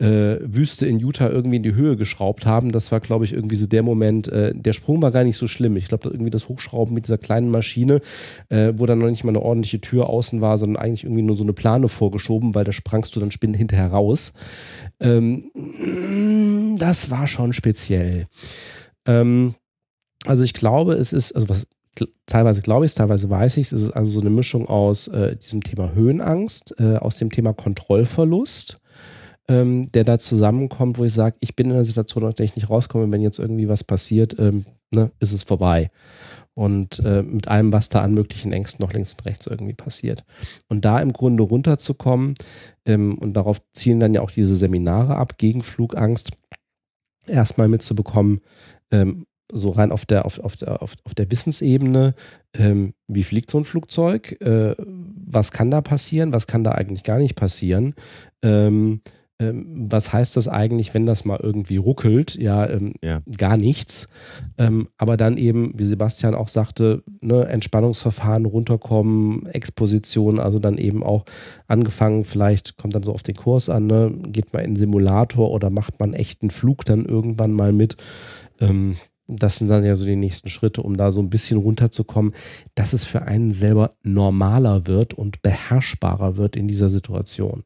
äh, 0.00 0.38
Wüste 0.42 0.86
in 0.86 0.98
Utah 0.98 1.28
irgendwie 1.28 1.58
in 1.58 1.62
die 1.62 1.74
Höhe 1.74 1.96
geschraubt 1.96 2.46
haben. 2.46 2.72
Das 2.72 2.90
war, 2.90 3.00
glaube 3.00 3.24
ich, 3.24 3.32
irgendwie 3.32 3.56
so 3.56 3.66
der 3.66 3.82
Moment. 3.82 4.28
Äh, 4.28 4.52
der 4.54 4.72
Sprung 4.72 5.02
war 5.02 5.10
gar 5.10 5.24
nicht 5.24 5.36
so 5.36 5.46
schlimm. 5.46 5.76
Ich 5.76 5.88
glaube, 5.88 6.08
irgendwie 6.08 6.30
das 6.30 6.48
Hochschrauben 6.48 6.94
mit 6.94 7.04
dieser 7.04 7.18
kleinen 7.18 7.50
Maschine, 7.50 8.00
äh, 8.48 8.72
wo 8.76 8.86
dann 8.86 8.98
noch 8.98 9.10
nicht 9.10 9.24
mal 9.24 9.30
eine 9.30 9.42
ordentliche 9.42 9.80
Tür 9.80 10.08
außen 10.08 10.40
war, 10.40 10.56
sondern 10.56 10.82
eigentlich 10.82 11.04
irgendwie 11.04 11.22
nur 11.22 11.36
so 11.36 11.42
eine 11.42 11.52
Plane 11.52 11.88
vorgeschoben, 11.88 12.54
weil 12.54 12.64
da 12.64 12.72
sprangst 12.72 13.14
du 13.14 13.20
dann 13.20 13.30
spinnen 13.30 13.54
hinterher 13.54 13.88
raus. 13.88 14.32
Ähm, 15.00 15.50
das 16.78 17.10
war 17.10 17.26
schon 17.26 17.52
speziell. 17.52 18.26
Ähm, 19.06 19.54
also 20.24 20.44
ich 20.44 20.54
glaube, 20.54 20.94
es 20.94 21.12
ist, 21.12 21.32
also 21.32 21.48
was 21.48 21.66
teilweise 22.26 22.62
glaube 22.62 22.84
ich 22.84 22.92
es, 22.92 22.94
teilweise 22.94 23.28
weiß 23.28 23.56
ich 23.56 23.66
es, 23.66 23.72
es 23.72 23.82
ist 23.82 23.90
also 23.90 24.10
so 24.10 24.20
eine 24.20 24.30
Mischung 24.30 24.66
aus 24.66 25.08
äh, 25.08 25.36
diesem 25.36 25.62
Thema 25.62 25.92
Höhenangst, 25.92 26.76
äh, 26.78 26.96
aus 26.96 27.16
dem 27.16 27.30
Thema 27.30 27.52
Kontrollverlust, 27.52 28.79
ähm, 29.50 29.90
der 29.90 30.04
da 30.04 30.20
zusammenkommt, 30.20 30.96
wo 30.96 31.04
ich 31.04 31.12
sage, 31.12 31.36
ich 31.40 31.56
bin 31.56 31.66
in 31.66 31.72
einer 31.72 31.84
Situation, 31.84 32.22
aus 32.22 32.36
der 32.36 32.44
ich 32.44 32.54
nicht 32.54 32.70
rauskomme, 32.70 33.10
wenn 33.10 33.20
jetzt 33.20 33.40
irgendwie 33.40 33.68
was 33.68 33.82
passiert, 33.82 34.36
ähm, 34.38 34.64
ne, 34.92 35.10
ist 35.18 35.32
es 35.32 35.42
vorbei. 35.42 35.90
Und 36.54 37.00
äh, 37.00 37.22
mit 37.22 37.48
allem, 37.48 37.72
was 37.72 37.88
da 37.88 38.00
an 38.00 38.14
möglichen 38.14 38.52
Ängsten 38.52 38.84
noch 38.84 38.92
links 38.92 39.14
und 39.14 39.26
rechts 39.26 39.48
irgendwie 39.48 39.74
passiert. 39.74 40.24
Und 40.68 40.84
da 40.84 41.00
im 41.00 41.12
Grunde 41.12 41.42
runterzukommen, 41.42 42.34
ähm, 42.86 43.18
und 43.18 43.34
darauf 43.34 43.60
zielen 43.72 43.98
dann 43.98 44.14
ja 44.14 44.20
auch 44.20 44.30
diese 44.30 44.54
Seminare 44.54 45.16
ab 45.16 45.36
gegen 45.36 45.62
Flugangst, 45.62 46.30
erstmal 47.26 47.66
mitzubekommen, 47.66 48.40
ähm, 48.92 49.26
so 49.52 49.70
rein 49.70 49.90
auf 49.90 50.06
der, 50.06 50.26
auf, 50.26 50.38
auf 50.38 50.54
der, 50.54 50.80
auf, 50.80 50.94
auf 51.02 51.14
der 51.14 51.28
Wissensebene, 51.28 52.14
ähm, 52.54 52.94
wie 53.08 53.24
fliegt 53.24 53.50
so 53.50 53.58
ein 53.58 53.64
Flugzeug, 53.64 54.40
äh, 54.40 54.76
was 54.78 55.50
kann 55.50 55.72
da 55.72 55.80
passieren, 55.80 56.32
was 56.32 56.46
kann 56.46 56.62
da 56.62 56.72
eigentlich 56.72 57.02
gar 57.02 57.18
nicht 57.18 57.34
passieren, 57.34 57.94
ähm, 58.42 59.00
ähm, 59.40 59.86
was 59.90 60.12
heißt 60.12 60.36
das 60.36 60.48
eigentlich, 60.48 60.92
wenn 60.92 61.06
das 61.06 61.24
mal 61.24 61.40
irgendwie 61.42 61.78
ruckelt? 61.78 62.36
Ja, 62.36 62.68
ähm, 62.68 62.92
ja. 63.02 63.22
gar 63.38 63.56
nichts. 63.56 64.08
Ähm, 64.58 64.88
aber 64.98 65.16
dann 65.16 65.38
eben, 65.38 65.72
wie 65.76 65.86
Sebastian 65.86 66.34
auch 66.34 66.48
sagte, 66.48 67.02
ne, 67.22 67.46
Entspannungsverfahren 67.46 68.44
runterkommen, 68.44 69.46
Exposition, 69.46 70.38
also 70.38 70.58
dann 70.58 70.76
eben 70.76 71.02
auch 71.02 71.24
angefangen, 71.66 72.26
vielleicht 72.26 72.76
kommt 72.76 72.94
dann 72.94 73.02
so 73.02 73.12
auf 73.12 73.22
den 73.22 73.34
Kurs 73.34 73.70
an, 73.70 73.86
ne, 73.86 74.14
geht 74.26 74.52
mal 74.52 74.60
in 74.60 74.66
einen 74.66 74.76
Simulator 74.76 75.50
oder 75.50 75.70
macht 75.70 75.98
man 75.98 76.12
echten 76.12 76.50
Flug 76.50 76.84
dann 76.84 77.06
irgendwann 77.06 77.52
mal 77.52 77.72
mit. 77.72 77.96
Ähm, 78.60 78.96
das 79.26 79.56
sind 79.56 79.68
dann 79.68 79.84
ja 79.84 79.96
so 79.96 80.04
die 80.04 80.16
nächsten 80.16 80.50
Schritte, 80.50 80.82
um 80.82 80.96
da 80.96 81.12
so 81.12 81.20
ein 81.20 81.30
bisschen 81.30 81.56
runterzukommen, 81.56 82.34
dass 82.74 82.92
es 82.92 83.04
für 83.04 83.22
einen 83.22 83.52
selber 83.52 83.92
normaler 84.02 84.86
wird 84.86 85.14
und 85.14 85.40
beherrschbarer 85.40 86.36
wird 86.36 86.56
in 86.56 86.68
dieser 86.68 86.90
Situation. 86.90 87.62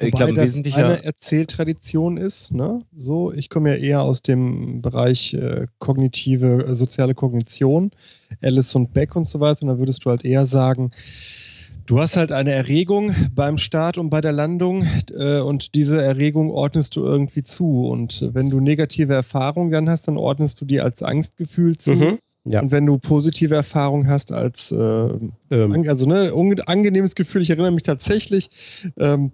Ich 0.00 0.12
glaube, 0.12 0.36
wesentlicher 0.36 0.84
eine 0.84 1.04
Erzähltradition 1.04 2.16
ist. 2.16 2.52
Ne? 2.52 2.82
So, 2.96 3.32
ich 3.32 3.48
komme 3.48 3.70
ja 3.70 3.76
eher 3.76 4.02
aus 4.02 4.22
dem 4.22 4.82
Bereich 4.82 5.34
äh, 5.34 5.66
kognitive, 5.78 6.66
äh, 6.66 6.74
soziale 6.76 7.14
Kognition, 7.14 7.90
Alice 8.42 8.74
und 8.74 8.92
Beck 8.92 9.16
und 9.16 9.28
so 9.28 9.40
weiter. 9.40 9.62
Und 9.62 9.68
da 9.68 9.78
würdest 9.78 10.04
du 10.04 10.10
halt 10.10 10.24
eher 10.24 10.46
sagen, 10.46 10.90
Du 11.86 12.00
hast 12.00 12.16
halt 12.16 12.32
eine 12.32 12.52
Erregung 12.52 13.14
beim 13.34 13.58
Start 13.58 13.98
und 13.98 14.08
bei 14.08 14.22
der 14.22 14.32
Landung 14.32 14.86
äh, 15.14 15.40
und 15.40 15.74
diese 15.74 16.02
Erregung 16.02 16.50
ordnest 16.50 16.96
du 16.96 17.04
irgendwie 17.04 17.44
zu. 17.44 17.86
Und 17.88 18.30
wenn 18.32 18.48
du 18.48 18.60
negative 18.60 19.12
Erfahrungen 19.12 19.70
dann 19.70 19.90
hast, 19.90 20.08
dann 20.08 20.16
ordnest 20.16 20.60
du 20.60 20.64
die 20.64 20.80
als 20.80 21.02
Angstgefühl 21.02 21.76
zu. 21.76 21.92
Mhm, 21.92 22.18
ja. 22.44 22.62
Und 22.62 22.70
wenn 22.70 22.86
du 22.86 22.96
positive 22.98 23.54
Erfahrungen 23.54 24.08
hast 24.08 24.32
als 24.32 24.72
äh, 24.72 24.76
ähm. 25.50 25.84
also 25.86 26.06
ne, 26.06 26.32
angenehmes 26.64 27.14
Gefühl, 27.14 27.42
ich 27.42 27.50
erinnere 27.50 27.72
mich 27.72 27.82
tatsächlich, 27.82 28.48
ähm, 28.96 29.32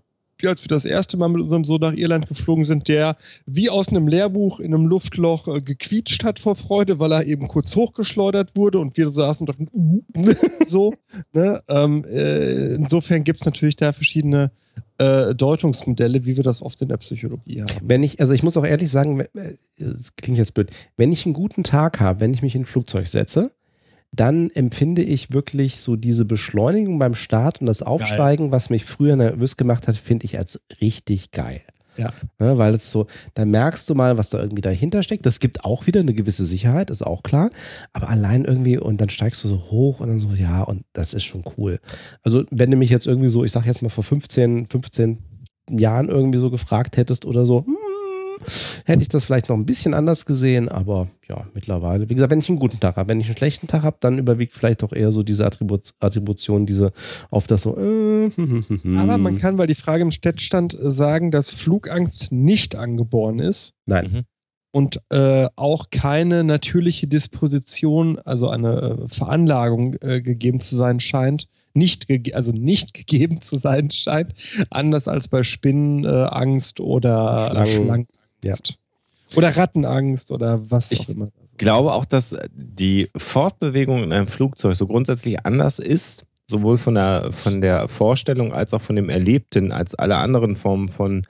als 0.49 0.63
wir 0.65 0.69
das 0.69 0.85
erste 0.85 1.17
Mal 1.17 1.29
mit 1.29 1.43
unserem 1.43 1.65
Sohn 1.65 1.81
nach 1.81 1.93
Irland 1.93 2.29
geflogen 2.29 2.65
sind, 2.65 2.89
der 2.89 3.17
wie 3.47 3.71
aus 3.71 3.89
einem 3.89 4.09
Lehrbuch 4.09 4.61
in 4.61 4.75
einem 4.75 4.87
Luftloch 4.87 5.49
äh, 5.49 5.61
gequietscht 5.61 6.25
hat 6.25 6.39
vor 6.39 6.57
Freude, 6.57 6.99
weil 6.99 7.13
er 7.13 7.27
eben 7.27 7.49
kurz 7.49 7.77
hochgeschleudert 7.77 8.57
wurde 8.57 8.79
und 8.79 8.97
wir 8.97 9.11
saßen 9.11 9.47
und 9.47 9.49
dachten, 9.49 9.69
uh, 9.73 10.03
so. 10.67 10.95
Ne? 11.33 11.63
Ähm, 11.69 12.05
äh, 12.05 12.75
insofern 12.75 13.25
gibt 13.25 13.41
es 13.41 13.47
natürlich 13.47 13.77
da 13.77 13.93
verschiedene 13.93 14.53
äh, 14.99 15.35
Deutungsmodelle, 15.35 16.25
wie 16.27 16.37
wir 16.37 16.45
das 16.45 16.63
oft 16.63 16.81
in 16.83 16.89
der 16.89 16.99
Psychologie 16.99 17.63
haben. 17.63 17.73
Wenn 17.83 18.03
ich, 18.03 18.21
also 18.21 18.33
ich 18.33 18.43
muss 18.43 18.57
auch 18.57 18.67
ehrlich 18.67 18.91
sagen, 18.91 19.25
das 19.79 20.15
klingt 20.17 20.39
jetzt 20.39 20.53
blöd, 20.55 20.71
wenn 20.97 21.13
ich 21.13 21.25
einen 21.25 21.35
guten 21.35 21.65
Tag 21.65 22.01
habe, 22.01 22.21
wenn 22.21 22.35
ich 22.35 22.43
mich 22.43 22.55
in 22.55 22.63
ein 22.63 22.67
Flugzeug 22.67 23.09
setze, 23.09 23.53
dann 24.13 24.51
empfinde 24.51 25.03
ich 25.03 25.33
wirklich 25.33 25.81
so 25.81 25.97
diese 25.97 26.25
Beschleunigung 26.25 26.99
beim 26.99 27.15
Start 27.15 27.61
und 27.61 27.67
das 27.67 27.83
Aufsteigen, 27.83 28.47
geil. 28.47 28.53
was 28.53 28.71
mich 28.71 28.85
früher 28.85 29.17
nervös 29.17 29.57
gemacht 29.57 29.87
hat, 29.87 29.97
finde 29.97 30.25
ich 30.25 30.39
als 30.39 30.61
richtig 30.81 31.31
geil. 31.31 31.63
Ja. 31.97 32.11
Ne, 32.39 32.57
weil 32.57 32.75
es 32.75 32.91
so, 32.91 33.07
da 33.35 33.45
merkst 33.45 33.89
du 33.91 33.95
mal, 33.95 34.17
was 34.17 34.31
da 34.31 34.39
irgendwie 34.39 34.63
dahinter 34.63 35.03
steckt. 35.03 35.27
Das 35.27 35.41
gibt 35.41 35.65
auch 35.65 35.87
wieder 35.87 36.01
eine 36.01 36.15
gewisse 36.15 36.45
Sicherheit, 36.45 36.91
ist 36.91 37.03
auch 37.03 37.23
klar. 37.23 37.51
Aber 37.93 38.09
allein 38.09 38.45
irgendwie, 38.45 38.79
und 38.79 39.01
dann 39.01 39.11
steigst 39.11 39.45
du 39.45 39.49
so 39.49 39.59
hoch 39.71 40.01
und 40.01 40.09
dann 40.09 40.21
so, 40.21 40.31
ja, 40.31 40.63
und 40.63 40.85
das 40.93 41.15
ist 41.15 41.25
schon 41.25 41.45
cool. 41.57 41.81
Also, 42.23 42.45
wenn 42.51 42.71
du 42.71 42.77
mich 42.77 42.91
jetzt 42.91 43.07
irgendwie 43.07 43.29
so, 43.29 43.45
ich 43.45 43.53
sag 43.53 43.67
jetzt 43.67 43.83
mal 43.83 43.89
vor 43.89 44.05
15, 44.05 44.67
15 44.67 45.19
Jahren 45.71 46.09
irgendwie 46.09 46.39
so 46.39 46.51
gefragt 46.51 46.97
hättest 46.97 47.27
oder 47.27 47.45
so, 47.45 47.67
hm, 47.67 47.77
hätte 48.85 49.03
ich 49.03 49.09
das 49.09 49.25
vielleicht 49.25 49.49
noch 49.49 49.57
ein 49.57 49.67
bisschen 49.67 49.95
anders 49.95 50.27
gesehen, 50.27 50.69
aber 50.69 51.09
ja, 51.29 51.47
mittlerweile. 51.55 52.09
Wie 52.09 52.15
gesagt, 52.15 52.31
wenn 52.31 52.41
ich 52.41 52.49
einen 52.49 52.59
guten 52.59 52.81
Tag 52.81 52.97
habe, 52.97 53.09
wenn 53.09 53.21
ich 53.21 53.27
einen 53.27 53.37
schlechten 53.37 53.67
Tag 53.67 53.83
habe, 53.83 53.97
dann 54.01 54.19
überwiegt 54.19 54.53
vielleicht 54.53 54.83
auch 54.83 54.93
eher 54.93 55.13
so 55.13 55.23
diese 55.23 55.47
Attribut 55.47 55.95
Attribution, 56.01 56.67
diese 56.67 56.93
auf 57.31 57.47
das 57.47 57.63
so. 57.63 57.77
Äh, 57.77 58.31
aber 58.97 59.19
man 59.19 59.39
kann, 59.39 59.59
weil 59.59 59.67
die 59.67 59.75
Frage 59.75 60.03
im 60.03 60.11
Städtstand 60.11 60.77
sagen, 60.81 61.31
dass 61.31 61.51
Flugangst 61.51 62.33
nicht 62.33 62.75
angeboren 62.75 63.39
ist. 63.39 63.75
Nein. 63.87 64.11
Mhm. 64.13 64.25
Und 64.73 65.01
äh, 65.11 65.49
auch 65.57 65.91
keine 65.91 66.45
natürliche 66.45 67.09
Disposition, 67.09 68.19
also 68.21 68.49
eine 68.49 68.81
äh, 68.81 69.09
Veranlagung 69.09 69.97
äh, 70.01 70.23
gegeben 70.23 70.61
zu 70.61 70.77
sein 70.77 71.01
scheint, 71.01 71.49
nicht, 71.75 72.07
also 72.35 72.53
nicht 72.53 72.95
gegeben 72.95 73.41
zu 73.41 73.59
sein 73.59 73.91
scheint, 73.91 74.35
anders 74.71 75.09
als 75.09 75.29
bei 75.29 75.43
Spinnenangst 75.43 76.81
oder 76.81 77.67
Schlangen. 77.67 78.07
Ja. 78.45 78.55
Oder 79.37 79.57
Rattenangst 79.57 80.31
oder 80.31 80.71
was 80.71 80.91
ich 80.91 81.01
auch 81.01 81.15
immer. 81.15 81.29
Ich 81.53 81.59
glaube 81.59 81.93
auch, 81.93 82.05
dass 82.05 82.37
die 82.53 83.11
Fortbewegung 83.17 84.03
in 84.03 84.13
einem 84.13 84.29
Flugzeug 84.29 84.75
so 84.75 84.87
grundsätzlich 84.87 85.45
anders 85.45 85.79
ist, 85.79 86.25
sowohl 86.47 86.79
von 86.79 86.95
der, 86.95 87.33
von 87.33 87.61
der 87.61 87.89
Vorstellung 87.89 88.53
als 88.53 88.75
auch 88.75 88.81
von 88.81 88.97
dem 88.97 89.09
Erlebten, 89.09 89.73
als 89.73 89.95
alle 89.95 90.17
anderen 90.17 90.57
Formen 90.57 90.89
von 90.89 91.23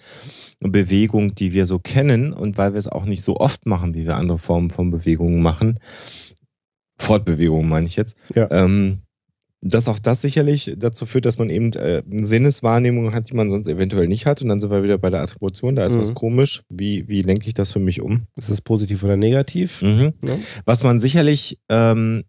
Bewegung, 0.60 1.34
die 1.34 1.52
wir 1.52 1.66
so 1.66 1.78
kennen 1.78 2.32
und 2.32 2.58
weil 2.58 2.72
wir 2.72 2.78
es 2.78 2.88
auch 2.88 3.04
nicht 3.04 3.22
so 3.22 3.36
oft 3.36 3.66
machen, 3.66 3.94
wie 3.94 4.04
wir 4.04 4.16
andere 4.16 4.38
Formen 4.38 4.70
von 4.70 4.90
Bewegungen 4.90 5.42
machen. 5.42 5.78
Fortbewegungen 6.98 7.68
meine 7.68 7.86
ich 7.86 7.96
jetzt. 7.96 8.16
Ja. 8.34 8.50
Ähm, 8.50 9.00
dass 9.62 9.88
auch 9.88 9.98
das 9.98 10.22
sicherlich 10.22 10.74
dazu 10.78 11.04
führt, 11.04 11.26
dass 11.26 11.38
man 11.38 11.50
eben 11.50 11.72
äh, 11.74 12.02
Sinneswahrnehmungen 12.10 13.14
hat, 13.14 13.28
die 13.30 13.34
man 13.34 13.50
sonst 13.50 13.68
eventuell 13.68 14.08
nicht 14.08 14.24
hat. 14.24 14.40
Und 14.40 14.48
dann 14.48 14.60
sind 14.60 14.70
wir 14.70 14.82
wieder 14.82 14.96
bei 14.96 15.10
der 15.10 15.20
Attribution. 15.20 15.76
Da 15.76 15.84
ist 15.84 15.94
mhm. 15.94 16.00
was 16.00 16.14
komisch. 16.14 16.62
Wie, 16.70 17.08
wie 17.08 17.22
lenke 17.22 17.46
ich 17.46 17.54
das 17.54 17.72
für 17.72 17.78
mich 17.78 18.00
um? 18.00 18.26
Ist 18.36 18.50
das 18.50 18.62
positiv 18.62 19.02
oder 19.02 19.16
negativ? 19.16 19.82
Mhm. 19.82 20.14
Ja. 20.24 20.38
Was 20.64 20.82
man 20.82 20.98
sicherlich 20.98 21.58
ähm, 21.68 22.24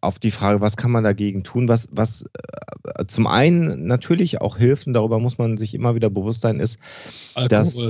auf 0.00 0.18
die 0.18 0.30
Frage, 0.30 0.62
was 0.62 0.78
kann 0.78 0.90
man 0.90 1.04
dagegen 1.04 1.44
tun, 1.44 1.68
was, 1.68 1.88
was 1.92 2.22
äh, 2.22 3.04
zum 3.06 3.26
einen 3.26 3.86
natürlich 3.86 4.40
auch 4.40 4.56
hilft, 4.56 4.86
und 4.86 4.94
darüber 4.94 5.18
muss 5.18 5.36
man 5.36 5.58
sich 5.58 5.74
immer 5.74 5.94
wieder 5.94 6.08
bewusst 6.08 6.40
sein, 6.40 6.58
ist, 6.58 6.78
Alkohol. 7.34 7.48
dass 7.48 7.88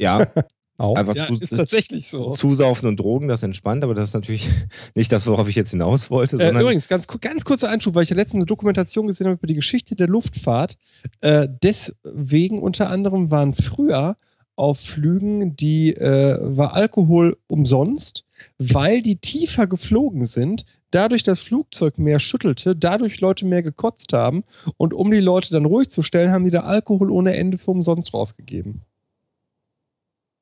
ja, 0.00 0.26
Auch? 0.76 0.96
Einfach 0.96 1.14
Ja, 1.14 1.28
zu, 1.28 1.34
ist 1.34 1.56
tatsächlich 1.56 2.08
so. 2.08 2.30
zusaufen 2.32 2.88
und 2.88 2.98
Drogen, 2.98 3.28
das 3.28 3.42
entspannt, 3.44 3.84
aber 3.84 3.94
das 3.94 4.08
ist 4.08 4.14
natürlich 4.14 4.48
nicht 4.94 5.12
das, 5.12 5.26
worauf 5.26 5.48
ich 5.48 5.54
jetzt 5.54 5.70
hinaus 5.70 6.10
wollte, 6.10 6.36
Äh, 6.36 6.46
sondern 6.46 6.62
übrigens, 6.62 6.88
ganz, 6.88 7.06
ganz 7.06 7.44
kurzer 7.44 7.68
Einschub, 7.68 7.94
weil 7.94 8.02
ich 8.02 8.10
ja 8.10 8.16
letztens 8.16 8.40
eine 8.42 8.46
Dokumentation 8.46 9.06
gesehen 9.06 9.26
habe 9.26 9.36
über 9.36 9.46
die 9.46 9.54
Geschichte 9.54 9.94
der 9.94 10.08
Luftfahrt. 10.08 10.76
Äh, 11.20 11.48
deswegen 11.62 12.60
unter 12.60 12.90
anderem 12.90 13.30
waren 13.30 13.54
früher 13.54 14.16
auf 14.56 14.80
Flügen, 14.80 15.56
die 15.56 15.94
äh, 15.94 16.38
war 16.40 16.74
Alkohol 16.74 17.36
umsonst, 17.46 18.24
weil 18.58 19.02
die 19.02 19.16
tiefer 19.16 19.66
geflogen 19.66 20.26
sind, 20.26 20.64
dadurch 20.90 21.22
das 21.22 21.40
Flugzeug 21.40 21.98
mehr 21.98 22.20
schüttelte, 22.20 22.76
dadurch 22.76 23.20
Leute 23.20 23.44
mehr 23.46 23.62
gekotzt 23.62 24.12
haben 24.12 24.44
und 24.76 24.94
um 24.94 25.10
die 25.10 25.18
Leute 25.18 25.50
dann 25.50 25.64
ruhig 25.64 25.90
zu 25.90 26.02
stellen, 26.02 26.30
haben 26.30 26.44
die 26.44 26.50
da 26.50 26.60
Alkohol 26.60 27.10
ohne 27.10 27.36
Ende 27.36 27.58
für 27.58 27.72
umsonst 27.72 28.14
rausgegeben. 28.14 28.82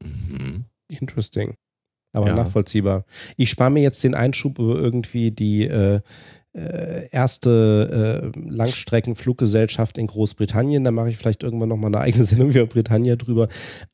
Mhm. 0.05 0.65
Interesting. 0.89 1.55
Aber 2.13 2.29
Ja. 2.29 2.37
nachvollziehbar. 2.37 3.05
Ich 3.37 3.51
spare 3.51 3.71
mir 3.71 3.83
jetzt 3.83 4.05
den 4.05 4.15
Einschub 4.15 4.59
über 4.59 4.77
irgendwie 4.79 5.31
die 5.31 5.65
äh, 5.67 6.01
äh, 6.55 7.09
erste 7.11 8.33
äh, 8.35 8.39
Langstreckenfluggesellschaft 8.39 9.97
in 9.97 10.07
Großbritannien. 10.07 10.85
Da 10.85 10.91
mache 10.91 11.09
ich 11.09 11.17
vielleicht 11.17 11.43
irgendwann 11.43 11.71
nochmal 11.71 11.89
eine 11.89 12.01
eigene 12.01 12.25
Sendung 12.25 12.51
über 12.51 12.67
Britannia 12.67 13.17
drüber. 13.17 13.49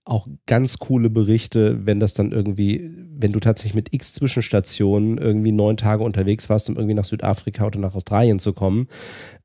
Auch 0.05 0.27
ganz 0.47 0.79
coole 0.79 1.11
Berichte, 1.11 1.87
wenn 1.87 2.01
das 2.01 2.15
dann 2.15 2.33
irgendwie, 2.33 2.91
wenn 3.11 3.31
du 3.31 3.39
tatsächlich 3.39 3.75
mit 3.75 3.95
x 3.95 4.13
Zwischenstationen 4.15 5.19
irgendwie 5.19 5.53
neun 5.53 5.77
Tage 5.77 6.03
unterwegs 6.03 6.51
warst, 6.51 6.69
um 6.69 6.75
irgendwie 6.77 6.95
nach 6.95 7.05
Südafrika 7.05 7.67
oder 7.67 7.79
nach 7.79 7.95
Australien 7.95 8.41
zu 8.41 8.53
kommen. 8.53 8.89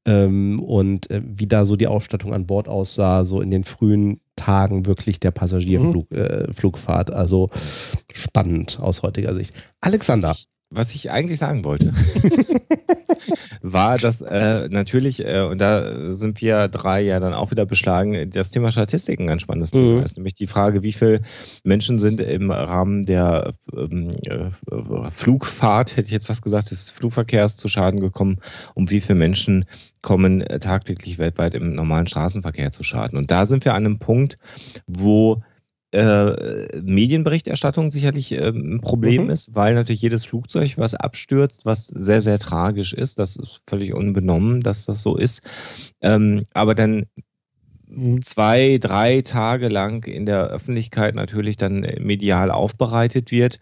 Ähm, 0.06 0.60
und 0.60 1.12
äh, 1.12 1.22
wie 1.24 1.46
da 1.48 1.66
so 1.66 1.76
die 1.76 1.88
Ausstattung 1.88 2.34
an 2.34 2.48
Bord 2.48 2.68
aussah, 2.68 3.26
so 3.26 3.42
in 3.42 3.52
den 3.52 3.64
frühen 3.64 4.22
Tagen 4.36 4.86
wirklich 4.86 5.20
der 5.20 5.32
Passagierflug, 5.32 6.12
äh, 6.12 6.52
Flugfahrt. 6.54 7.12
Also 7.12 7.50
spannend 8.14 8.80
aus 8.80 9.04
heutiger 9.04 9.34
Sicht. 9.36 9.54
Alexander. 9.82 10.36
Was 10.74 10.94
ich, 10.96 11.12
eigentlich 11.12 11.40
sagen 11.40 11.64
wollte, 11.64 11.94
war, 13.62 13.98
dass 13.98 14.22
äh, 14.22 14.68
natürlich, 14.70 15.26
äh, 15.26 15.42
und 15.50 15.60
da 15.62 16.12
sind 16.12 16.42
wir 16.42 16.68
drei 16.68 17.02
ja 17.02 17.20
dann 17.20 17.34
auch 17.34 17.52
wieder 17.52 17.66
beschlagen, 17.66 18.30
das 18.30 18.52
Thema 18.52 18.72
Statistik 18.72 19.20
ein 19.20 19.28
ganz 19.28 19.42
spannendes 19.44 19.72
Thema 19.72 20.00
Mhm. 20.00 20.04
ist. 20.04 20.18
Nämlich 20.18 20.34
die 20.34 20.48
Frage, 20.48 20.84
wie 20.84 20.94
viele 20.94 21.22
Menschen 21.64 22.00
sind 22.00 22.20
im 22.22 22.52
Rahmen 22.52 23.04
der 23.04 23.54
ähm, 23.76 24.12
äh, 24.24 25.10
Flugfahrt, 25.12 25.96
hätte 25.96 26.08
ich 26.08 26.12
jetzt 26.14 26.28
fast 26.28 26.42
gesagt, 26.42 26.72
des 26.72 26.90
Flugverkehrs 26.90 27.56
zu 27.56 27.68
Schaden 27.68 28.00
gekommen 28.00 28.38
und 28.74 28.92
wie 28.92 29.02
viele 29.02 29.18
Menschen 29.20 29.66
kommen 30.02 30.44
tagtäglich 30.60 31.18
weltweit 31.18 31.54
im 31.54 31.74
normalen 31.74 32.08
Straßenverkehr 32.08 32.72
zu 32.72 32.84
Schaden. 32.84 33.18
Und 33.18 33.32
da 33.32 33.46
sind 33.46 33.64
wir 33.64 33.74
an 33.74 33.86
einem 33.86 34.00
Punkt, 34.00 34.38
wo 34.86 35.42
äh, 35.94 36.82
Medienberichterstattung 36.82 37.92
sicherlich 37.92 38.32
ähm, 38.32 38.76
ein 38.76 38.82
Problem 38.82 39.26
Mhm. 39.26 39.30
ist, 39.30 39.56
weil 39.56 39.76
natürlich 39.76 40.02
jedes 40.02 40.26
Flugzeug, 40.26 40.78
was 40.78 40.96
abstürzt, 40.96 41.66
was 41.66 41.88
sehr, 41.88 42.22
sehr 42.22 42.40
tragisch 42.40 42.94
ist, 42.94 43.20
das 43.20 43.36
ist 43.36 43.62
völlig 43.68 43.94
unbenommen, 43.94 44.62
dass 44.62 44.86
das 44.86 45.02
so 45.02 45.18
ist, 45.18 45.44
ähm, 46.02 46.44
aber 46.54 46.76
dann 46.76 47.06
zwei, 48.22 48.78
drei 48.80 49.22
Tage 49.22 49.68
lang 49.68 50.06
in 50.06 50.26
der 50.26 50.48
Öffentlichkeit 50.48 51.16
natürlich 51.16 51.58
dann 51.58 51.84
äh, 51.84 52.00
medial 52.00 52.52
aufbereitet 52.52 53.32
wird, 53.32 53.58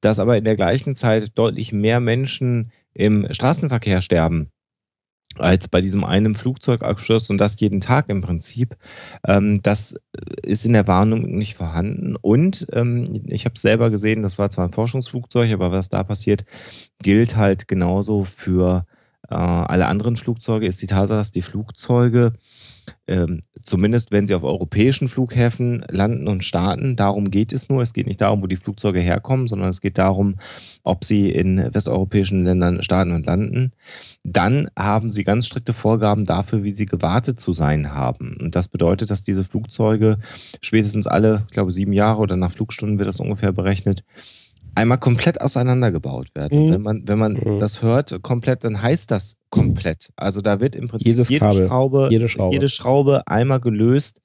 dass 0.00 0.18
aber 0.18 0.36
in 0.36 0.44
der 0.44 0.56
gleichen 0.56 0.94
Zeit 0.94 1.38
deutlich 1.38 1.72
mehr 1.72 2.00
Menschen 2.00 2.72
im 2.94 3.26
Straßenverkehr 3.30 4.02
sterben 4.02 4.50
als 5.38 5.68
bei 5.68 5.80
diesem 5.80 6.04
einen 6.04 6.34
Flugzeugabsturz 6.34 7.30
und 7.30 7.38
das 7.38 7.58
jeden 7.60 7.80
Tag 7.80 8.08
im 8.08 8.20
Prinzip. 8.20 8.76
Ähm, 9.26 9.60
das 9.62 9.94
ist 10.42 10.66
in 10.66 10.72
der 10.72 10.86
Warnung 10.86 11.36
nicht 11.36 11.54
vorhanden. 11.54 12.16
Und 12.16 12.66
ähm, 12.72 13.04
ich 13.26 13.44
habe 13.44 13.58
selber 13.58 13.90
gesehen, 13.90 14.22
das 14.22 14.38
war 14.38 14.50
zwar 14.50 14.66
ein 14.66 14.72
Forschungsflugzeug, 14.72 15.52
aber 15.52 15.72
was 15.72 15.88
da 15.88 16.02
passiert, 16.04 16.44
gilt 17.02 17.36
halt 17.36 17.68
genauso 17.68 18.24
für 18.24 18.86
äh, 19.28 19.34
alle 19.34 19.86
anderen 19.86 20.16
Flugzeuge, 20.16 20.66
ist 20.66 20.82
die 20.82 20.86
Tatsache, 20.86 21.18
dass 21.18 21.32
die 21.32 21.42
Flugzeuge 21.42 22.32
ähm, 23.06 23.40
zumindest 23.66 24.12
wenn 24.12 24.26
sie 24.26 24.34
auf 24.34 24.44
europäischen 24.44 25.08
Flughäfen 25.08 25.84
landen 25.90 26.28
und 26.28 26.44
starten, 26.44 26.96
darum 26.96 27.30
geht 27.30 27.52
es 27.52 27.68
nur. 27.68 27.82
Es 27.82 27.92
geht 27.92 28.06
nicht 28.06 28.20
darum, 28.20 28.42
wo 28.42 28.46
die 28.46 28.56
Flugzeuge 28.56 29.00
herkommen, 29.00 29.48
sondern 29.48 29.68
es 29.68 29.80
geht 29.80 29.98
darum, 29.98 30.36
ob 30.84 31.04
sie 31.04 31.30
in 31.30 31.74
westeuropäischen 31.74 32.44
Ländern 32.44 32.82
starten 32.82 33.12
und 33.12 33.26
landen. 33.26 33.72
Dann 34.22 34.68
haben 34.78 35.10
sie 35.10 35.24
ganz 35.24 35.46
strikte 35.46 35.72
Vorgaben 35.72 36.24
dafür, 36.24 36.62
wie 36.62 36.70
sie 36.70 36.86
gewartet 36.86 37.40
zu 37.40 37.52
sein 37.52 37.92
haben. 37.92 38.36
Und 38.40 38.54
das 38.54 38.68
bedeutet, 38.68 39.10
dass 39.10 39.24
diese 39.24 39.44
Flugzeuge 39.44 40.18
spätestens 40.62 41.06
alle, 41.06 41.42
ich 41.48 41.52
glaube, 41.52 41.72
sieben 41.72 41.92
Jahre 41.92 42.20
oder 42.20 42.36
nach 42.36 42.52
Flugstunden 42.52 42.98
wird 42.98 43.08
das 43.08 43.20
ungefähr 43.20 43.52
berechnet, 43.52 44.04
einmal 44.76 44.98
komplett 44.98 45.40
auseinandergebaut 45.40 46.28
werden. 46.34 46.66
Mhm. 46.66 46.72
Wenn 46.72 46.82
man, 46.82 47.02
wenn 47.08 47.18
man 47.18 47.32
Mhm. 47.32 47.58
das 47.58 47.82
hört, 47.82 48.22
komplett, 48.22 48.62
dann 48.62 48.80
heißt 48.82 49.10
das 49.10 49.36
komplett. 49.50 50.10
Also 50.16 50.40
da 50.42 50.60
wird 50.60 50.76
im 50.76 50.88
Prinzip 50.88 51.06
Jedes 51.06 51.28
jede, 51.28 51.46
Kabel, 51.46 51.66
Schraube, 51.66 52.08
jede 52.10 52.28
Schraube. 52.28 52.52
jede 52.54 52.68
Schraube 52.68 53.26
einmal 53.26 53.60
gelöst 53.60 54.20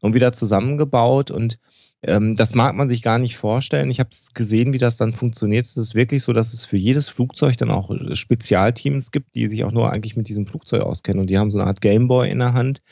und 0.00 0.14
wieder 0.14 0.32
zusammengebaut. 0.32 1.30
Und 1.30 1.58
ähm, 2.02 2.36
das 2.36 2.54
mag 2.54 2.76
man 2.76 2.86
sich 2.86 3.02
gar 3.02 3.18
nicht 3.18 3.36
vorstellen. 3.36 3.90
Ich 3.90 3.98
habe 3.98 4.10
gesehen, 4.34 4.72
wie 4.72 4.78
das 4.78 4.96
dann 4.96 5.12
funktioniert. 5.12 5.66
Es 5.66 5.76
ist 5.76 5.94
wirklich 5.96 6.22
so, 6.22 6.32
dass 6.32 6.52
es 6.52 6.64
für 6.64 6.76
jedes 6.76 7.08
Flugzeug 7.08 7.56
dann 7.56 7.70
auch 7.70 7.90
Spezialteams 8.12 9.10
gibt, 9.10 9.34
die 9.34 9.48
sich 9.48 9.64
auch 9.64 9.72
nur 9.72 9.90
eigentlich 9.90 10.16
mit 10.16 10.28
diesem 10.28 10.46
Flugzeug 10.46 10.82
auskennen. 10.82 11.20
Und 11.20 11.30
die 11.30 11.38
haben 11.38 11.50
so 11.50 11.58
eine 11.58 11.66
Art 11.66 11.80
Gameboy 11.80 12.30
in 12.30 12.38
der 12.38 12.54
Hand. 12.54 12.82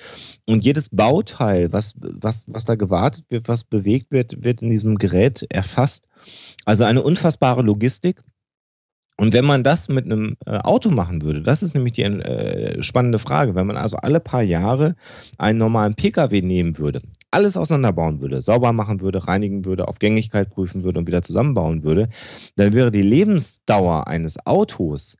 Und 0.44 0.64
jedes 0.64 0.88
Bauteil, 0.90 1.72
was, 1.72 1.94
was, 1.98 2.46
was 2.48 2.64
da 2.64 2.74
gewartet 2.74 3.26
wird, 3.28 3.48
was 3.48 3.64
bewegt 3.64 4.10
wird, 4.10 4.42
wird 4.42 4.62
in 4.62 4.70
diesem 4.70 4.98
Gerät 4.98 5.46
erfasst. 5.50 6.08
Also 6.64 6.82
eine 6.84 7.02
unfassbare 7.02 7.62
Logistik. 7.62 8.22
Und 9.18 9.32
wenn 9.32 9.46
man 9.46 9.64
das 9.64 9.88
mit 9.88 10.04
einem 10.04 10.36
äh, 10.44 10.58
Auto 10.58 10.90
machen 10.90 11.22
würde, 11.22 11.40
das 11.42 11.62
ist 11.62 11.74
nämlich 11.74 11.94
die 11.94 12.02
äh, 12.02 12.82
spannende 12.82 13.18
Frage, 13.18 13.54
wenn 13.54 13.66
man 13.66 13.78
also 13.78 13.96
alle 13.96 14.20
paar 14.20 14.42
Jahre 14.42 14.94
einen 15.38 15.58
normalen 15.58 15.94
Pkw 15.94 16.42
nehmen 16.42 16.76
würde, 16.76 17.00
alles 17.36 17.58
auseinanderbauen 17.58 18.22
würde, 18.22 18.40
sauber 18.40 18.72
machen 18.72 19.02
würde, 19.02 19.28
reinigen 19.28 19.66
würde, 19.66 19.88
auf 19.88 19.98
Gängigkeit 19.98 20.48
prüfen 20.48 20.84
würde 20.84 20.98
und 20.98 21.06
wieder 21.06 21.20
zusammenbauen 21.20 21.82
würde, 21.82 22.08
dann 22.56 22.72
wäre 22.72 22.90
die 22.90 23.02
Lebensdauer 23.02 24.06
eines 24.06 24.46
Autos 24.46 25.16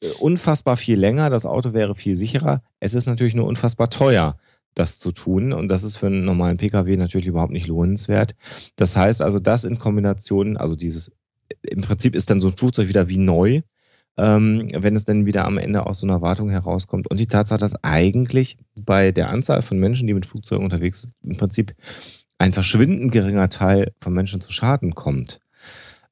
äh, 0.00 0.10
unfassbar 0.20 0.76
viel 0.76 0.96
länger, 0.96 1.28
das 1.28 1.44
Auto 1.44 1.72
wäre 1.72 1.96
viel 1.96 2.14
sicherer. 2.14 2.62
Es 2.78 2.94
ist 2.94 3.06
natürlich 3.06 3.34
nur 3.34 3.46
unfassbar 3.46 3.90
teuer, 3.90 4.38
das 4.74 5.00
zu 5.00 5.10
tun 5.10 5.52
und 5.52 5.66
das 5.66 5.82
ist 5.82 5.96
für 5.96 6.06
einen 6.06 6.24
normalen 6.24 6.56
Pkw 6.56 6.96
natürlich 6.96 7.26
überhaupt 7.26 7.52
nicht 7.52 7.66
lohnenswert. 7.66 8.36
Das 8.76 8.94
heißt 8.96 9.20
also, 9.20 9.40
das 9.40 9.64
in 9.64 9.80
Kombination, 9.80 10.56
also 10.56 10.76
dieses 10.76 11.10
im 11.62 11.80
Prinzip 11.80 12.14
ist 12.14 12.30
dann 12.30 12.38
so 12.38 12.46
ein 12.46 12.56
Flugzeug 12.56 12.86
wieder 12.86 13.08
wie 13.08 13.18
neu, 13.18 13.62
ähm, 14.18 14.66
wenn 14.72 14.96
es 14.96 15.04
dann 15.04 15.26
wieder 15.26 15.44
am 15.44 15.58
Ende 15.58 15.86
aus 15.86 16.00
so 16.00 16.06
einer 16.06 16.22
Wartung 16.22 16.48
herauskommt. 16.48 17.10
Und 17.10 17.18
die 17.18 17.26
Tatsache, 17.26 17.60
dass 17.60 17.82
eigentlich 17.84 18.56
bei 18.78 19.12
der 19.12 19.30
Anzahl 19.30 19.62
von 19.62 19.78
Menschen, 19.78 20.06
die 20.06 20.14
mit 20.14 20.26
Flugzeugen 20.26 20.64
unterwegs 20.64 21.02
sind, 21.02 21.14
im 21.22 21.36
Prinzip 21.36 21.74
ein 22.38 22.52
verschwindend 22.52 23.12
geringer 23.12 23.48
Teil 23.48 23.92
von 24.00 24.12
Menschen 24.12 24.40
zu 24.40 24.52
Schaden 24.52 24.94
kommt. 24.94 25.40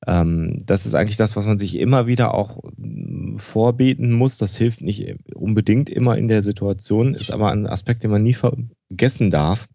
Ähm, 0.06 0.58
das 0.64 0.86
ist 0.86 0.94
eigentlich 0.94 1.16
das, 1.16 1.36
was 1.36 1.46
man 1.46 1.58
sich 1.58 1.78
immer 1.78 2.06
wieder 2.06 2.34
auch 2.34 2.62
mm, 2.76 3.36
vorbeten 3.36 4.12
muss. 4.12 4.38
Das 4.38 4.56
hilft 4.56 4.82
nicht 4.82 5.16
unbedingt 5.34 5.88
immer 5.88 6.18
in 6.18 6.28
der 6.28 6.42
Situation, 6.42 7.14
ist 7.14 7.30
aber 7.30 7.50
ein 7.50 7.66
Aspekt, 7.66 8.04
den 8.04 8.10
man 8.10 8.22
nie 8.22 8.34
vergessen 8.34 9.30
darf. 9.30 9.68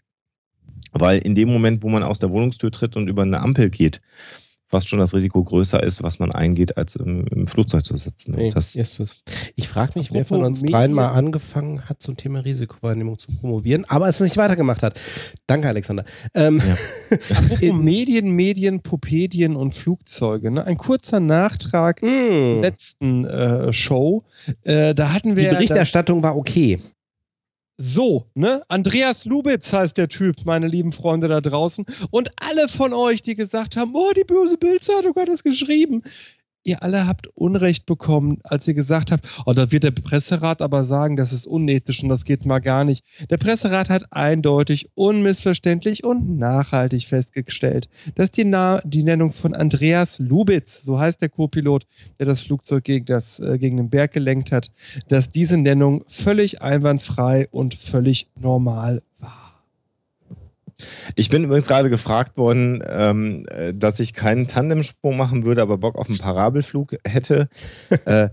Weil 0.91 1.19
in 1.19 1.35
dem 1.35 1.49
Moment, 1.49 1.83
wo 1.83 1.89
man 1.89 2.03
aus 2.03 2.19
der 2.19 2.31
Wohnungstür 2.31 2.71
tritt 2.71 2.95
und 2.95 3.07
über 3.07 3.21
eine 3.21 3.41
Ampel 3.41 3.69
geht, 3.69 4.01
fast 4.69 4.87
schon 4.87 4.99
das 4.99 5.13
Risiko 5.13 5.43
größer 5.43 5.81
ist, 5.83 6.03
was 6.03 6.19
man 6.19 6.31
eingeht, 6.31 6.77
als 6.77 6.95
im, 6.95 7.25
im 7.27 7.47
Flugzeug 7.47 7.83
zu 7.83 7.97
sitzen. 7.97 8.35
Nee, 8.35 8.45
Und 8.45 8.55
das. 8.55 8.75
Ich 9.55 9.67
frage 9.67 9.97
mich, 9.99 10.13
wer 10.13 10.23
von 10.25 10.43
uns 10.43 10.61
dreien 10.61 10.93
mal 10.93 11.09
angefangen 11.09 11.81
hat, 11.89 12.01
zum 12.01 12.15
Thema 12.17 12.39
Risikowahrnehmung 12.41 13.17
zu 13.17 13.31
promovieren, 13.31 13.85
aber 13.89 14.07
es 14.07 14.19
nicht 14.19 14.37
weitergemacht 14.37 14.83
hat. 14.83 14.99
Danke, 15.47 15.67
Alexander. 15.67 16.05
Ähm, 16.35 16.61
In- 17.61 17.83
Medien, 17.83 18.29
Medien, 18.31 18.81
Popedien 18.81 19.55
und 19.55 19.73
Flugzeuge. 19.75 20.51
Ne? 20.51 20.63
Ein 20.65 20.77
kurzer 20.77 21.19
Nachtrag 21.19 21.99
zur 21.99 22.09
mh, 22.09 22.61
letzten 22.61 23.25
äh, 23.25 23.73
Show. 23.73 24.23
Äh, 24.63 24.93
da 24.93 25.11
hatten 25.13 25.35
wir 25.35 25.43
die 25.43 25.49
das- 25.49 25.55
Berichterstattung 25.57 26.21
war 26.23 26.35
okay. 26.37 26.79
So, 27.81 28.25
ne? 28.33 28.61
Andreas 28.67 29.23
Lubitz 29.23 29.71
heißt 29.71 29.97
der 29.97 30.09
Typ, 30.09 30.43
meine 30.43 30.67
lieben 30.67 30.91
Freunde 30.91 31.29
da 31.29 31.39
draußen. 31.39 31.85
Und 32.11 32.29
alle 32.35 32.67
von 32.67 32.91
euch, 32.93 33.23
die 33.23 33.35
gesagt 33.35 33.77
haben, 33.77 33.91
oh, 33.95 34.11
die 34.11 34.25
böse 34.25 34.57
Bildzeitung 34.57 35.15
hat 35.15 35.29
das 35.29 35.43
geschrieben. 35.43 36.03
Ihr 36.69 36.83
alle 36.83 37.07
habt 37.07 37.25
Unrecht 37.33 37.87
bekommen, 37.87 38.37
als 38.43 38.67
ihr 38.67 38.75
gesagt 38.75 39.11
habt, 39.11 39.25
oh, 39.47 39.53
da 39.53 39.71
wird 39.71 39.85
der 39.85 39.89
Presserat 39.89 40.61
aber 40.61 40.85
sagen, 40.85 41.15
das 41.15 41.33
ist 41.33 41.47
unethisch 41.47 42.03
und 42.03 42.09
das 42.09 42.25
geht 42.25 42.45
mal 42.45 42.59
gar 42.59 42.83
nicht. 42.83 43.03
Der 43.31 43.37
Presserat 43.37 43.89
hat 43.89 44.03
eindeutig, 44.11 44.91
unmissverständlich 44.93 46.03
und 46.03 46.37
nachhaltig 46.37 47.07
festgestellt, 47.07 47.89
dass 48.13 48.29
die, 48.29 48.43
Na 48.43 48.81
die 48.83 49.01
Nennung 49.01 49.33
von 49.33 49.55
Andreas 49.55 50.19
Lubitz, 50.19 50.83
so 50.83 50.99
heißt 50.99 51.23
der 51.23 51.29
Co-Pilot, 51.29 51.87
der 52.19 52.27
das 52.27 52.41
Flugzeug 52.41 52.83
gegen, 52.83 53.07
das, 53.07 53.39
äh, 53.39 53.57
gegen 53.57 53.77
den 53.77 53.89
Berg 53.89 54.13
gelenkt 54.13 54.51
hat, 54.51 54.71
dass 55.07 55.31
diese 55.31 55.57
Nennung 55.57 56.03
völlig 56.07 56.61
einwandfrei 56.61 57.47
und 57.49 57.73
völlig 57.73 58.27
normal. 58.39 59.01
Ich 61.15 61.29
bin 61.29 61.43
übrigens 61.43 61.67
gerade 61.67 61.89
gefragt 61.89 62.37
worden, 62.37 62.83
ähm, 62.87 63.45
äh, 63.49 63.73
dass 63.73 63.99
ich 63.99 64.13
keinen 64.13 64.47
Tandemsprung 64.47 65.17
machen 65.17 65.43
würde, 65.43 65.61
aber 65.61 65.77
Bock 65.77 65.97
auf 65.97 66.09
einen 66.09 66.17
Parabelflug 66.17 66.95
hätte. 67.05 67.49
äh, 68.05 68.29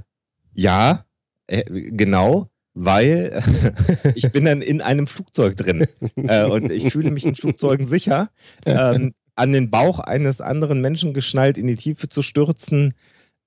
ja, 0.55 1.05
äh, 1.47 1.65
genau, 1.69 2.49
weil 2.75 3.43
ich 4.15 4.31
bin 4.31 4.45
dann 4.45 4.63
in 4.63 4.81
einem 4.81 5.07
Flugzeug 5.07 5.57
drin 5.57 5.87
äh, 6.17 6.45
und 6.45 6.71
ich 6.71 6.93
fühle 6.93 7.11
mich 7.11 7.25
in 7.25 7.35
Flugzeugen 7.35 7.87
sicher. 7.87 8.31
Ähm, 8.67 9.15
an 9.37 9.53
den 9.53 9.71
Bauch 9.71 9.99
eines 10.01 10.41
anderen 10.41 10.81
Menschen 10.81 11.13
geschnallt 11.13 11.59
in 11.59 11.67
die 11.67 11.77
Tiefe 11.77 12.09
zu 12.09 12.23
stürzen, 12.23 12.95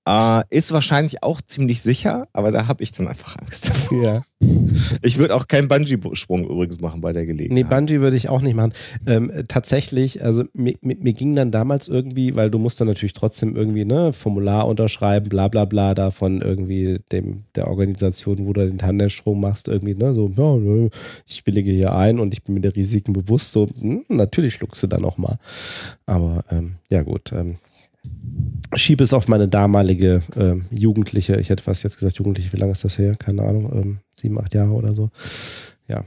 äh, 0.07 0.43
ist 0.49 0.71
wahrscheinlich 0.71 1.23
auch 1.23 1.41
ziemlich 1.41 1.81
sicher, 1.81 2.27
aber 2.33 2.51
da 2.51 2.67
habe 2.67 2.83
ich 2.83 2.91
dann 2.91 3.07
einfach 3.07 3.37
Angst 3.37 3.69
davor. 3.69 4.03
Ja. 4.03 4.21
Ich 5.01 5.17
würde 5.17 5.35
auch 5.35 5.47
keinen 5.47 5.67
Bungee-Sprung 5.67 6.45
übrigens 6.45 6.79
machen 6.79 7.01
bei 7.01 7.11
der 7.11 7.25
Gelegenheit. 7.25 7.51
Nee, 7.51 7.69
Bungee 7.69 7.99
würde 7.99 8.15
ich 8.15 8.29
auch 8.29 8.41
nicht 8.41 8.55
machen. 8.55 8.73
Ähm, 9.05 9.31
tatsächlich, 9.47 10.23
also 10.23 10.45
mir, 10.53 10.75
mir, 10.81 11.13
ging 11.13 11.35
dann 11.35 11.51
damals 11.51 11.87
irgendwie, 11.87 12.35
weil 12.35 12.49
du 12.49 12.57
musst 12.57 12.79
dann 12.79 12.87
natürlich 12.87 13.13
trotzdem 13.13 13.55
irgendwie 13.55 13.85
ne 13.85 14.13
Formular 14.13 14.67
unterschreiben, 14.67 15.29
bla 15.29 15.47
bla 15.47 15.65
bla, 15.65 15.93
da 15.93 16.11
von 16.11 16.41
irgendwie 16.41 16.99
dem, 17.11 17.43
der 17.55 17.67
Organisation, 17.67 18.45
wo 18.45 18.53
du 18.53 18.65
den 18.65 18.77
Tandemsprung 18.77 19.39
machst, 19.39 19.67
irgendwie, 19.67 19.95
ne, 19.95 20.13
so, 20.13 20.29
ja, 20.35 20.89
ich 21.27 21.45
willige 21.45 21.71
hier 21.71 21.93
ein 21.93 22.19
und 22.19 22.33
ich 22.33 22.43
bin 22.43 22.55
mir 22.55 22.61
der 22.61 22.75
Risiken 22.75 23.13
bewusst, 23.13 23.51
so, 23.51 23.67
hm, 23.67 24.03
natürlich 24.07 24.53
schluckst 24.53 24.81
du 24.83 24.87
dann 24.87 25.05
auch 25.05 25.17
mal. 25.17 25.37
Aber 26.05 26.43
ähm, 26.49 26.75
ja 26.89 27.03
gut, 27.03 27.31
ähm, 27.33 27.57
schiebe 28.75 29.03
es 29.03 29.13
auf 29.13 29.27
meine 29.27 29.47
damalige 29.47 30.21
äh, 30.35 30.55
Jugendliche, 30.75 31.37
ich 31.39 31.49
hätte 31.49 31.63
fast 31.63 31.83
jetzt 31.83 31.97
gesagt 31.97 32.17
Jugendliche, 32.17 32.51
wie 32.53 32.57
lange 32.57 32.71
ist 32.73 32.83
das 32.83 32.97
her? 32.97 33.13
Keine 33.15 33.41
Ahnung, 33.43 33.71
ähm, 33.83 33.99
sieben, 34.15 34.39
acht 34.39 34.53
Jahre 34.53 34.71
oder 34.71 34.93
so. 34.93 35.09
Ja. 35.87 36.03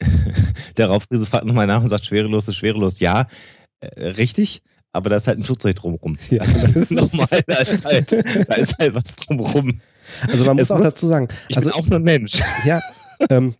Der 0.76 0.86
Raufriese 0.88 1.26
fragt 1.26 1.44
nochmal 1.46 1.66
nach 1.66 1.82
und 1.82 1.88
sagt, 1.88 2.06
schwerelos 2.06 2.48
ist 2.48 2.56
schwerelos. 2.56 3.00
Ja, 3.00 3.26
äh, 3.80 4.06
richtig, 4.10 4.62
aber 4.92 5.10
da 5.10 5.16
ist 5.16 5.26
halt 5.26 5.38
ein 5.38 5.44
Flugzeug 5.44 5.76
drumherum. 5.76 6.16
Ja, 6.30 6.44
das 6.44 6.76
ist 6.76 6.90
nochmal, 6.92 7.26
da 7.46 7.56
ist 7.56 7.84
halt, 7.84 8.12
da 8.12 8.54
ist 8.54 8.78
halt 8.78 8.94
was 8.94 9.16
drumherum. 9.16 9.80
Also 10.26 10.44
man 10.44 10.56
muss 10.56 10.62
Es 10.64 10.70
auch 10.70 10.78
muss- 10.78 10.86
dazu 10.88 11.06
sagen, 11.06 11.28
Ich 11.48 11.56
also 11.56 11.70
bin 11.70 11.78
auch 11.78 11.86
nur 11.86 11.98
ein 11.98 12.02
Mensch. 12.04 12.40
ja, 12.64 12.80
ähm, 13.30 13.54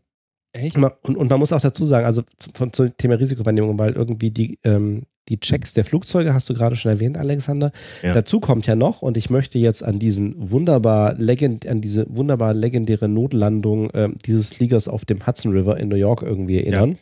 Echt? 0.53 0.77
und, 0.77 1.17
und 1.17 1.29
man 1.31 1.39
muss 1.39 1.53
auch 1.53 1.61
dazu 1.61 1.85
sagen, 1.85 2.07
also 2.07 2.23
zu- 2.39 2.51
von, 2.55 2.73
zum 2.73 2.97
Thema 2.97 3.15
Risikowahrnehmung, 3.17 3.79
weil 3.79 3.93
irgendwie 3.93 4.31
die, 4.31 4.59
ähm, 4.65 5.03
die 5.29 5.39
Checks 5.41 5.75
der 5.75 5.85
Flugzeuge 5.85 6.35
hast 6.35 6.49
du 6.49 6.55
gerade 6.55 6.77
schon 6.77 6.91
erwähnt, 6.91 7.17
Alexander. 7.17 7.71
Ja. 8.03 8.15
Dazu 8.15 8.41
kommt 8.41 8.67
ja 8.67 8.75
noch, 8.75 9.03
und 9.03 9.17
ich 9.17 9.31
möchte 9.31 9.59
jetzt 9.59 9.85
an 9.85 9.99
diesen 9.99 10.51
wunderbar 10.51 11.15
legend, 11.15 11.67
an 11.67 11.81
diese 11.81 12.07
wunderbar 12.09 12.55
legendäre 12.55 13.09
Notlandung 13.09 13.91
ähm, 13.95 14.17
dieses 14.25 14.51
Fliegers 14.51 14.89
auf 14.89 15.05
dem 15.05 15.27
Hudson 15.27 15.53
River 15.53 15.79
in 15.79 15.89
New 15.89 15.97
York 15.97 16.23
irgendwie 16.23 16.59
erinnern. 16.59 16.99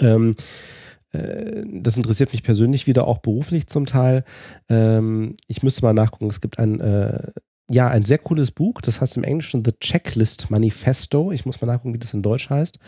Ähm, 0.00 0.34
äh, 1.12 1.64
das 1.66 1.96
interessiert 1.96 2.32
mich 2.32 2.42
persönlich 2.42 2.86
wieder, 2.86 3.06
auch 3.06 3.18
beruflich 3.18 3.66
zum 3.66 3.86
Teil. 3.86 4.24
Ähm, 4.68 5.36
ich 5.48 5.62
müsste 5.62 5.84
mal 5.84 5.92
nachgucken, 5.92 6.28
es 6.28 6.40
gibt 6.40 6.58
ein, 6.58 6.80
äh, 6.80 7.30
ja, 7.70 7.88
ein 7.88 8.02
sehr 8.02 8.18
cooles 8.18 8.52
Buch, 8.52 8.80
das 8.80 9.00
heißt 9.00 9.16
im 9.16 9.24
Englischen 9.24 9.64
The 9.64 9.72
Checklist 9.72 10.50
Manifesto. 10.50 11.32
Ich 11.32 11.46
muss 11.46 11.60
mal 11.60 11.66
nachgucken, 11.66 11.94
wie 11.94 11.98
das 11.98 12.14
in 12.14 12.22
Deutsch 12.22 12.48
heißt. 12.50 12.78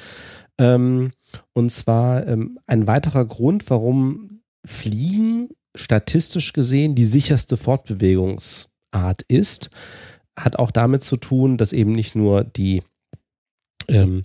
Ähm, 0.58 1.10
und 1.52 1.70
zwar 1.70 2.26
ähm, 2.26 2.58
ein 2.66 2.86
weiterer 2.86 3.24
Grund, 3.24 3.68
warum 3.70 4.37
Fliegen 4.64 5.48
statistisch 5.74 6.52
gesehen 6.52 6.94
die 6.94 7.04
sicherste 7.04 7.56
Fortbewegungsart 7.56 9.22
ist, 9.28 9.70
hat 10.38 10.58
auch 10.58 10.70
damit 10.70 11.02
zu 11.02 11.16
tun, 11.16 11.56
dass 11.56 11.72
eben 11.72 11.92
nicht 11.92 12.14
nur 12.14 12.44
die 12.44 12.82
ähm, 13.88 14.22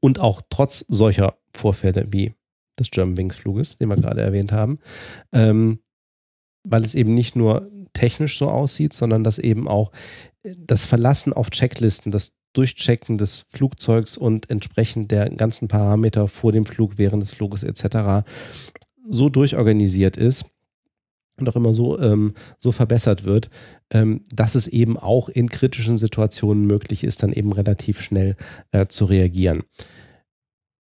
und 0.00 0.18
auch 0.18 0.42
trotz 0.50 0.84
solcher 0.88 1.36
Vorfälle 1.54 2.06
wie 2.12 2.34
des 2.78 2.90
German 2.90 3.16
Wings 3.16 3.36
Fluges, 3.36 3.78
den 3.78 3.88
wir 3.88 3.96
gerade 3.96 4.20
erwähnt 4.20 4.52
haben, 4.52 4.78
ähm, 5.32 5.78
weil 6.64 6.84
es 6.84 6.94
eben 6.94 7.14
nicht 7.14 7.36
nur 7.36 7.70
technisch 7.92 8.38
so 8.38 8.50
aussieht, 8.50 8.92
sondern 8.92 9.24
dass 9.24 9.38
eben 9.38 9.68
auch 9.68 9.92
das 10.42 10.84
Verlassen 10.84 11.32
auf 11.32 11.50
Checklisten, 11.50 12.10
das 12.12 12.34
Durchchecken 12.52 13.18
des 13.18 13.46
Flugzeugs 13.48 14.16
und 14.16 14.50
entsprechend 14.50 15.10
der 15.10 15.28
ganzen 15.30 15.68
Parameter 15.68 16.28
vor 16.28 16.52
dem 16.52 16.66
Flug, 16.66 16.98
während 16.98 17.22
des 17.22 17.32
Fluges 17.32 17.64
etc. 17.64 18.26
so 19.08 19.28
durchorganisiert 19.28 20.16
ist 20.16 20.46
und 21.38 21.48
auch 21.48 21.56
immer 21.56 21.74
so, 21.74 21.98
ähm, 21.98 22.34
so 22.58 22.72
verbessert 22.72 23.24
wird, 23.24 23.50
ähm, 23.90 24.22
dass 24.34 24.54
es 24.54 24.66
eben 24.66 24.96
auch 24.96 25.28
in 25.28 25.48
kritischen 25.48 25.98
Situationen 25.98 26.66
möglich 26.66 27.04
ist, 27.04 27.22
dann 27.22 27.32
eben 27.32 27.52
relativ 27.52 28.00
schnell 28.00 28.36
äh, 28.72 28.86
zu 28.86 29.04
reagieren. 29.04 29.62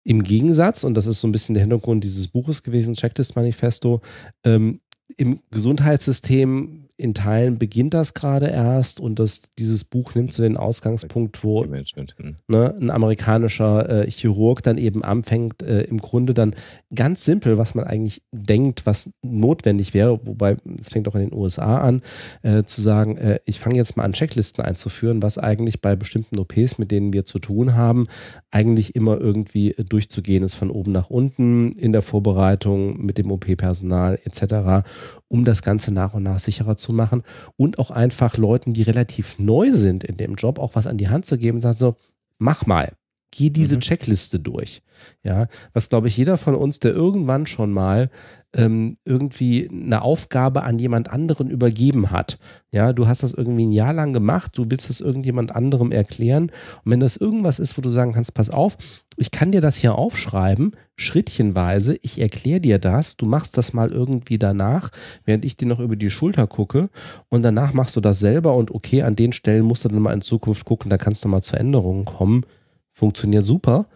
Im 0.05 0.23
Gegensatz, 0.23 0.85
und 0.85 0.95
das 0.95 1.07
ist 1.07 1.21
so 1.21 1.29
ein 1.29 1.33
bisschen 1.33 1.55
der 1.55 1.63
Hintergrund 1.63 2.05
dieses 2.05 2.29
Buches 2.29 2.63
gewesen, 2.63 2.95
Checklist 2.95 3.37
Manifesto, 3.37 4.03
ähm, 4.45 4.81
im 5.17 5.41
Gesundheitssystem 5.51 6.84
in 6.97 7.15
Teilen 7.15 7.59
beginnt 7.59 7.95
das 7.95 8.15
gerade 8.15 8.47
erst 8.47 9.01
und 9.01 9.19
das, 9.19 9.55
dieses 9.59 9.85
Buch 9.85 10.15
nimmt 10.15 10.33
so 10.33 10.43
den 10.43 10.57
Ausgangspunkt, 10.57 11.43
wo. 11.43 11.65
Hm. 11.65 12.37
ne, 12.49 12.75
ein 12.81 12.91
amerikanischer 12.91 14.05
äh, 14.05 14.11
Chirurg 14.11 14.63
dann 14.63 14.79
eben 14.79 15.03
anfängt, 15.03 15.63
äh, 15.63 15.83
im 15.83 15.99
Grunde 15.99 16.35
dann 16.35 16.55
ganz 16.95 17.25
simpel, 17.25 17.59
was 17.59 17.75
man 17.75 17.85
eigentlich 17.85 18.23
denkt, 18.33 18.87
was 18.87 19.11
notwendig 19.23 19.95
wäre, 19.95 20.21
wobei 20.25 20.57
es 20.81 20.91
fängt 20.91 21.09
auch 21.09 21.15
in 21.15 21.29
den 21.29 21.35
USA 21.35 21.79
an, 21.79 22.03
äh, 22.43 22.63
zu 22.63 22.81
sagen, 22.81 23.19
äh, 23.19 23.41
ich 23.45 23.59
fange 23.59 23.77
jetzt 23.77 23.97
mal 23.97 24.05
an, 24.05 24.13
Checklisten 24.13 24.65
einzuführen, 24.65 25.23
was 25.23 25.39
eigentlich 25.39 25.81
bei 25.81 25.97
bestimmten 25.97 26.39
OPs, 26.39 26.79
mit 26.79 26.91
denen 26.91 27.13
wir 27.13 27.25
zu 27.25 27.39
tun 27.39 27.75
haben, 27.75 28.07
eigentlich 28.51 28.95
immer 28.95 29.21
irgendwie 29.21 29.73
äh, 29.73 29.85
durchzugehen 29.85 30.45
ist, 30.45 30.55
von 30.55 30.71
oben 30.71 30.93
nach 30.93 31.11
unten, 31.11 31.73
in 31.73 31.93
der 31.93 32.03
Vorbereitung 32.03 33.05
mit 33.05 33.19
dem 33.19 33.33
OP-Personal 33.33 34.19
etc., 34.25 34.87
um 35.35 35.45
das 35.45 35.63
Ganze 35.63 35.93
nach 35.93 36.15
und 36.15 36.23
nach 36.23 36.39
sicherer 36.39 36.77
zu 36.77 36.93
machen 36.93 37.25
und 37.57 37.81
auch 37.81 37.91
einfach 37.91 38.37
Leuten, 38.37 38.73
die 38.73 38.83
relativ 38.83 39.41
neu 39.41 39.73
sind 39.73 40.05
in 40.05 40.17
dem 40.17 40.37
Job, 40.37 40.61
auch 40.61 40.77
was 40.77 40.87
an 40.87 40.97
die 40.97 41.09
Hand 41.09 41.27
zu 41.27 41.37
geben 41.39 41.57
und 41.57 41.61
sagen 41.61 41.77
so, 41.77 41.97
mach 42.39 42.67
mal, 42.67 42.93
geh 43.33 43.51
diese 43.51 43.75
Mhm. 43.75 43.81
Checkliste 43.81 44.39
durch. 44.39 44.81
Ja, 45.25 45.49
was 45.73 45.89
glaube 45.89 46.07
ich 46.07 46.17
jeder 46.17 46.37
von 46.39 46.55
uns, 46.55 46.79
der 46.79 46.93
irgendwann 46.93 47.47
schon 47.49 47.73
mal 47.73 48.11
ähm, 48.55 48.97
irgendwie 49.05 49.69
eine 49.69 50.03
Aufgabe 50.03 50.63
an 50.63 50.79
jemand 50.79 51.11
anderen 51.11 51.51
übergeben 51.51 52.11
hat. 52.11 52.39
Ja, 52.71 52.93
du 52.93 53.07
hast 53.07 53.23
das 53.23 53.33
irgendwie 53.33 53.67
ein 53.67 53.73
Jahr 53.73 53.93
lang 53.93 54.13
gemacht, 54.13 54.53
du 54.55 54.67
willst 54.69 54.89
das 54.89 55.01
irgendjemand 55.01 55.55
anderem 55.55 55.93
erklären 55.93 56.51
und 56.85 56.93
wenn 56.93 57.01
das 57.01 57.17
irgendwas 57.17 57.59
ist, 57.59 57.77
wo 57.77 57.83
du 57.83 57.91
sagen 57.91 58.13
kannst, 58.13 58.35
pass 58.35 58.51
auf, 58.51 58.77
ich 59.17 59.31
kann 59.31 59.53
dir 59.53 59.61
das 59.61 59.77
hier 59.77 59.97
aufschreiben, 59.97 60.73
schrittchenweise, 60.97 61.97
ich 62.03 62.21
erkläre 62.21 62.61
dir 62.61 62.79
das, 62.79 63.17
du 63.17 63.27
machst 63.27 63.57
das 63.57 63.73
mal 63.73 63.91
irgendwie 63.91 64.39
danach, 64.39 64.91
während 65.25 65.45
ich 65.45 65.57
dir 65.57 65.67
noch 65.67 65.81
über 65.81 65.97
die 65.97 66.11
Schulter 66.11 66.47
gucke 66.47 66.91
und 67.29 67.43
danach 67.43 67.73
machst 67.73 67.97
du 67.97 68.01
das 68.01 68.19
selber 68.21 68.55
und 68.55 68.71
okay, 68.71 69.03
an 69.03 69.17
den 69.17 69.33
Stellen 69.33 69.65
musst 69.65 69.85
du 69.85 69.89
dann 69.89 70.03
mal 70.03 70.13
in 70.13 70.23
Zukunft 70.23 70.65
gucken, 70.65 70.91
da 70.91 70.99
kannst 70.99 71.25
du 71.25 71.29
mal 71.29 71.43
zu 71.43 71.57
Änderungen 71.57 72.05
kommen. 72.05 72.45
Funktioniert 72.89 73.45
super. 73.45 73.87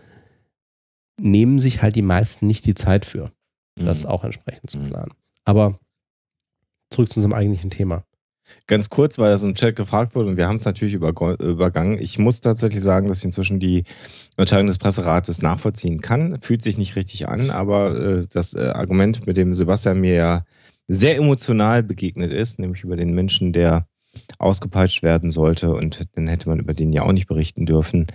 Nehmen 1.20 1.58
sich 1.58 1.82
halt 1.82 1.96
die 1.96 2.02
meisten 2.02 2.46
nicht 2.46 2.66
die 2.66 2.74
Zeit 2.74 3.04
für, 3.04 3.30
das 3.84 4.02
Mhm. 4.04 4.08
auch 4.10 4.24
entsprechend 4.24 4.70
zu 4.70 4.78
Mhm. 4.78 4.88
planen. 4.88 5.12
Aber 5.44 5.78
zurück 6.90 7.10
zu 7.12 7.20
unserem 7.20 7.34
eigentlichen 7.34 7.70
Thema. 7.70 8.04
Ganz 8.66 8.88
kurz, 8.88 9.18
weil 9.18 9.30
das 9.30 9.42
im 9.42 9.54
Chat 9.54 9.76
gefragt 9.76 10.14
wurde 10.14 10.30
und 10.30 10.36
wir 10.38 10.48
haben 10.48 10.56
es 10.56 10.64
natürlich 10.64 10.94
übergangen. 10.94 11.98
Ich 12.00 12.18
muss 12.18 12.40
tatsächlich 12.40 12.82
sagen, 12.82 13.06
dass 13.06 13.18
ich 13.18 13.24
inzwischen 13.26 13.60
die 13.60 13.84
Entscheidung 14.38 14.66
des 14.68 14.78
Presserates 14.78 15.42
nachvollziehen 15.42 16.00
kann. 16.00 16.40
Fühlt 16.40 16.62
sich 16.62 16.78
nicht 16.78 16.96
richtig 16.96 17.28
an, 17.28 17.50
aber 17.50 17.94
äh, 18.00 18.26
das 18.30 18.54
äh, 18.54 18.68
Argument, 18.68 19.26
mit 19.26 19.36
dem 19.36 19.52
Sebastian 19.52 20.00
mir 20.00 20.14
ja 20.14 20.44
sehr 20.86 21.16
emotional 21.16 21.82
begegnet 21.82 22.32
ist, 22.32 22.58
nämlich 22.58 22.84
über 22.84 22.96
den 22.96 23.12
Menschen, 23.12 23.52
der 23.52 23.86
ausgepeitscht 24.38 25.02
werden 25.02 25.28
sollte 25.28 25.70
und 25.74 26.06
dann 26.14 26.26
hätte 26.26 26.48
man 26.48 26.58
über 26.58 26.72
den 26.72 26.92
ja 26.94 27.02
auch 27.02 27.12
nicht 27.12 27.26
berichten 27.26 27.66
dürfen. 27.66 28.06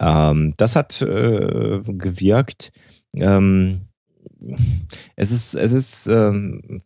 Ähm, 0.00 0.54
das 0.56 0.76
hat 0.76 1.02
äh, 1.02 1.80
gewirkt. 1.84 2.72
Ähm, 3.14 3.82
es 5.16 5.30
ist, 5.30 5.54
es 5.54 5.72
ist 5.72 6.06
ähm, 6.06 6.80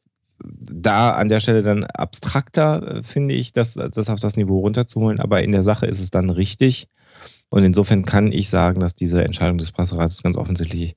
da 0.44 1.12
an 1.12 1.28
der 1.28 1.40
Stelle 1.40 1.62
dann 1.62 1.84
abstrakter, 1.84 2.98
äh, 2.98 3.02
finde 3.02 3.34
ich, 3.34 3.52
das, 3.52 3.74
das 3.74 4.10
auf 4.10 4.20
das 4.20 4.36
Niveau 4.36 4.60
runterzuholen, 4.60 5.20
aber 5.20 5.42
in 5.42 5.52
der 5.52 5.62
Sache 5.62 5.86
ist 5.86 6.00
es 6.00 6.10
dann 6.10 6.30
richtig. 6.30 6.88
Und 7.50 7.64
insofern 7.64 8.04
kann 8.04 8.30
ich 8.30 8.50
sagen, 8.50 8.80
dass 8.80 8.94
diese 8.94 9.24
Entscheidung 9.24 9.58
des 9.58 9.72
Presserates 9.72 10.22
ganz 10.22 10.36
offensichtlich 10.36 10.96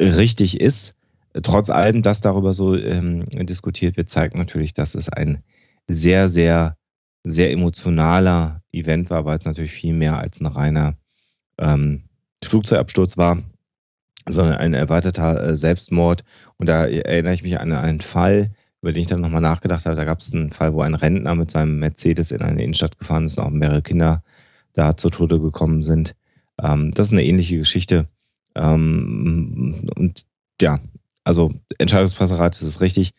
richtig 0.00 0.60
ist. 0.60 0.94
Trotz 1.42 1.70
allem, 1.70 2.02
dass 2.02 2.20
darüber 2.20 2.54
so 2.54 2.74
ähm, 2.74 3.26
diskutiert 3.26 3.96
wird, 3.96 4.08
zeigt 4.08 4.34
natürlich, 4.34 4.72
dass 4.72 4.94
es 4.94 5.08
ein 5.08 5.42
sehr, 5.86 6.28
sehr, 6.28 6.76
sehr 7.22 7.52
emotionaler 7.52 8.62
Event 8.72 9.10
war, 9.10 9.24
weil 9.24 9.38
es 9.38 9.44
natürlich 9.44 9.72
viel 9.72 9.92
mehr 9.92 10.16
als 10.16 10.40
ein 10.40 10.46
reiner 10.46 10.96
ähm, 11.58 12.04
Flugzeugabsturz 12.42 13.18
war, 13.18 13.42
sondern 14.28 14.56
ein 14.56 14.74
erweiterter 14.74 15.42
äh, 15.42 15.56
Selbstmord. 15.56 16.24
Und 16.56 16.68
da 16.68 16.86
erinnere 16.86 17.34
ich 17.34 17.42
mich 17.42 17.58
an 17.58 17.72
einen 17.72 18.00
Fall, 18.00 18.50
über 18.82 18.92
den 18.92 19.02
ich 19.02 19.08
dann 19.08 19.20
nochmal 19.20 19.40
nachgedacht 19.40 19.86
habe. 19.86 19.96
Da 19.96 20.04
gab 20.04 20.20
es 20.20 20.32
einen 20.32 20.50
Fall, 20.50 20.72
wo 20.72 20.82
ein 20.82 20.94
Rentner 20.94 21.34
mit 21.34 21.50
seinem 21.50 21.78
Mercedes 21.78 22.30
in 22.30 22.42
eine 22.42 22.62
Innenstadt 22.62 22.98
gefahren 22.98 23.26
ist 23.26 23.38
und 23.38 23.44
auch 23.44 23.50
mehrere 23.50 23.82
Kinder 23.82 24.22
da 24.72 24.96
zu 24.96 25.10
Tode 25.10 25.40
gekommen 25.40 25.82
sind. 25.82 26.14
Ähm, 26.62 26.90
das 26.92 27.06
ist 27.06 27.12
eine 27.12 27.24
ähnliche 27.24 27.58
Geschichte. 27.58 28.08
Ähm, 28.54 29.88
und 29.96 30.22
ja, 30.60 30.80
also 31.24 31.52
Entscheidungspresserat 31.78 32.56
ist 32.56 32.62
es 32.62 32.80
richtig. 32.80 33.12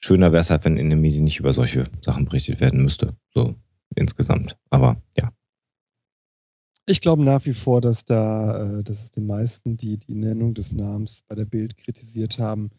Schöner 0.00 0.32
wäre 0.32 0.42
es 0.42 0.50
halt, 0.50 0.64
wenn 0.64 0.76
in 0.76 0.90
den 0.90 1.00
Medien 1.00 1.24
nicht 1.24 1.40
über 1.40 1.52
solche 1.52 1.84
Sachen 2.02 2.26
berichtet 2.26 2.60
werden 2.60 2.82
müsste. 2.82 3.16
So 3.32 3.54
insgesamt. 3.94 4.56
Aber 4.70 4.96
ja. 5.16 5.30
Ich 6.86 7.00
glaube 7.00 7.22
nach 7.24 7.44
wie 7.46 7.54
vor, 7.54 7.80
dass 7.80 8.04
da, 8.04 8.78
äh, 8.78 8.84
dass 8.84 9.04
es 9.04 9.10
den 9.10 9.26
meisten, 9.26 9.76
die 9.76 9.96
die 9.98 10.14
Nennung 10.14 10.54
des 10.54 10.72
Namens 10.72 11.22
bei 11.26 11.34
der 11.34 11.46
Bild 11.46 11.76
kritisiert 11.78 12.38
haben, 12.38 12.70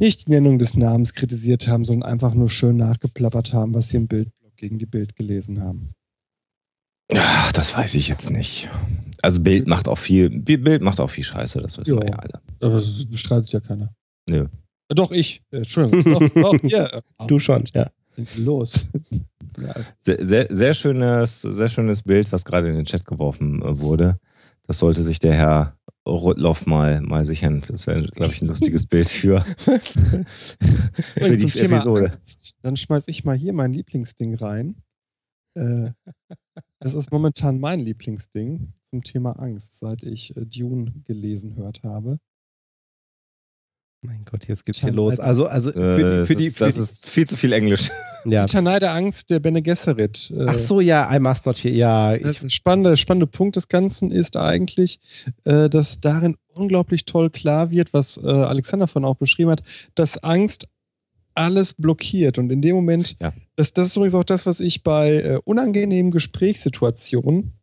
nicht 0.00 0.26
die 0.26 0.30
Nennung 0.32 0.58
des 0.58 0.74
Namens 0.74 1.12
kritisiert 1.12 1.68
haben, 1.68 1.84
sondern 1.84 2.10
einfach 2.10 2.34
nur 2.34 2.48
schön 2.50 2.76
nachgeplappert 2.76 3.52
haben, 3.52 3.74
was 3.74 3.90
sie 3.90 3.98
im 3.98 4.08
Bildblog 4.08 4.56
gegen 4.56 4.78
die 4.78 4.86
Bild 4.86 5.14
gelesen 5.14 5.60
haben. 5.62 5.88
Ach, 7.14 7.52
das 7.52 7.76
weiß 7.76 7.94
ich 7.96 8.08
jetzt 8.08 8.30
nicht. 8.30 8.70
Also 9.20 9.42
Bild 9.42 9.66
macht 9.66 9.88
auch 9.88 9.98
viel, 9.98 10.30
Bild 10.30 10.82
macht 10.82 11.00
auch 11.00 11.10
viel 11.10 11.24
Scheiße, 11.24 11.60
das 11.60 11.78
wissen 11.78 11.98
wir 12.00 12.08
Ja. 12.08 12.16
alle. 12.16 12.40
Aber 12.60 12.80
das 12.80 13.04
bestreitet 13.10 13.50
ja 13.52 13.60
keiner. 13.60 13.94
Nö. 14.28 14.48
Doch, 14.88 15.12
ich. 15.12 15.42
Äh, 15.50 15.58
Entschuldigung. 15.58 16.30
Doch, 16.34 16.58
doch, 16.58 16.62
ja. 16.64 17.02
Du 17.26 17.38
schon, 17.38 17.64
ja. 17.74 17.90
Los. 18.38 18.90
Sehr, 19.98 20.24
sehr, 20.24 20.46
sehr, 20.50 20.74
schönes, 20.74 21.40
sehr 21.40 21.68
schönes 21.68 22.02
Bild, 22.02 22.30
was 22.32 22.44
gerade 22.44 22.68
in 22.68 22.76
den 22.76 22.84
Chat 22.84 23.04
geworfen 23.04 23.62
äh, 23.62 23.78
wurde. 23.78 24.18
Das 24.66 24.78
sollte 24.78 25.02
sich 25.02 25.18
der 25.18 25.34
Herr 25.34 25.78
Rudloff 26.06 26.66
mal, 26.66 27.00
mal 27.00 27.24
sichern. 27.24 27.62
Das 27.68 27.86
wäre, 27.86 28.02
glaube 28.02 28.32
ich, 28.32 28.42
ein 28.42 28.48
lustiges 28.48 28.86
Bild 28.86 29.08
für, 29.08 29.40
für 29.58 31.36
die 31.36 31.46
Thema 31.46 31.76
Episode. 31.76 32.12
Angst, 32.12 32.54
dann 32.62 32.76
schmeiß 32.76 33.04
ich 33.06 33.24
mal 33.24 33.36
hier 33.36 33.52
mein 33.52 33.72
Lieblingsding 33.72 34.34
rein. 34.34 34.76
Äh, 35.54 35.92
das 36.80 36.94
ist 36.94 37.12
momentan 37.12 37.60
mein 37.60 37.80
Lieblingsding 37.80 38.72
zum 38.90 39.02
Thema 39.02 39.38
Angst, 39.38 39.78
seit 39.78 40.02
ich 40.02 40.36
äh, 40.36 40.44
Dune 40.44 40.92
gelesen 41.04 41.56
hört 41.56 41.82
habe. 41.82 42.18
Mein 44.06 44.24
Gott, 44.30 44.46
jetzt 44.48 44.66
geht's 44.66 44.82
hier 44.82 44.92
los. 44.92 45.18
Also, 45.18 45.46
also 45.46 45.72
für 45.72 45.78
Äh, 45.80 46.20
die, 46.20 46.26
für 46.26 46.34
die, 46.34 46.52
das, 46.52 46.52
ist, 46.52 46.56
für 46.58 46.64
das 46.66 46.74
die 46.74 46.80
ist 46.80 47.10
viel 47.10 47.26
zu 47.26 47.36
viel 47.38 47.52
Englisch. 47.54 47.90
ja. 48.26 48.44
Die 48.44 48.52
Tanei 48.52 48.78
der 48.78 48.92
Angst 48.92 49.30
der 49.30 49.40
Bene 49.40 49.62
Gesserit. 49.62 50.30
Äh, 50.36 50.44
Ach 50.46 50.54
so, 50.58 50.80
ja, 50.80 51.10
I 51.14 51.18
must 51.18 51.46
not 51.46 51.56
fear. 51.56 51.72
Ja, 51.74 52.18
Das 52.18 52.36
ich, 52.36 52.42
ist 52.42 52.52
spannende, 52.52 52.96
spannende 52.98 53.26
Punkt 53.26 53.56
des 53.56 53.68
Ganzen 53.68 54.10
ist 54.10 54.36
eigentlich, 54.36 55.00
äh, 55.44 55.70
dass 55.70 56.00
darin 56.00 56.36
unglaublich 56.52 57.06
toll 57.06 57.30
klar 57.30 57.70
wird, 57.70 57.92
was 57.94 58.18
äh, 58.18 58.26
Alexander 58.28 58.88
von 58.88 59.04
auch 59.06 59.16
beschrieben 59.16 59.50
hat, 59.50 59.62
dass 59.94 60.18
Angst 60.18 60.68
alles 61.34 61.72
blockiert. 61.72 62.36
Und 62.38 62.50
in 62.50 62.60
dem 62.62 62.76
Moment, 62.76 63.16
Ja. 63.20 63.32
das, 63.56 63.72
das 63.72 63.88
ist 63.88 63.96
übrigens 63.96 64.14
auch 64.14 64.24
das, 64.24 64.44
was 64.46 64.60
ich 64.60 64.82
bei 64.82 65.38
unangenehmen 65.44 66.12
Gesprächssituationen 66.12 67.54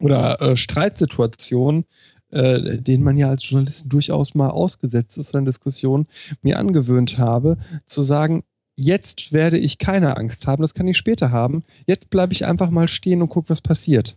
oder 0.00 0.40
äh, 0.42 0.56
Streitsituationen, 0.56 1.84
äh, 2.32 2.78
denen 2.78 3.04
man 3.04 3.16
ja 3.16 3.28
als 3.28 3.48
Journalist 3.48 3.84
durchaus 3.88 4.34
mal 4.34 4.48
ausgesetzt 4.50 5.16
ist 5.18 5.34
in 5.34 5.44
Diskussionen, 5.44 6.06
mir 6.42 6.58
angewöhnt 6.58 7.18
habe, 7.18 7.58
zu 7.86 8.02
sagen, 8.02 8.42
jetzt 8.76 9.32
werde 9.32 9.58
ich 9.58 9.78
keine 9.78 10.16
Angst 10.16 10.46
haben, 10.46 10.62
das 10.62 10.74
kann 10.74 10.88
ich 10.88 10.96
später 10.98 11.30
haben. 11.30 11.62
Jetzt 11.86 12.10
bleibe 12.10 12.32
ich 12.32 12.46
einfach 12.46 12.70
mal 12.70 12.88
stehen 12.88 13.22
und 13.22 13.28
gucke, 13.28 13.50
was 13.50 13.60
passiert. 13.60 14.16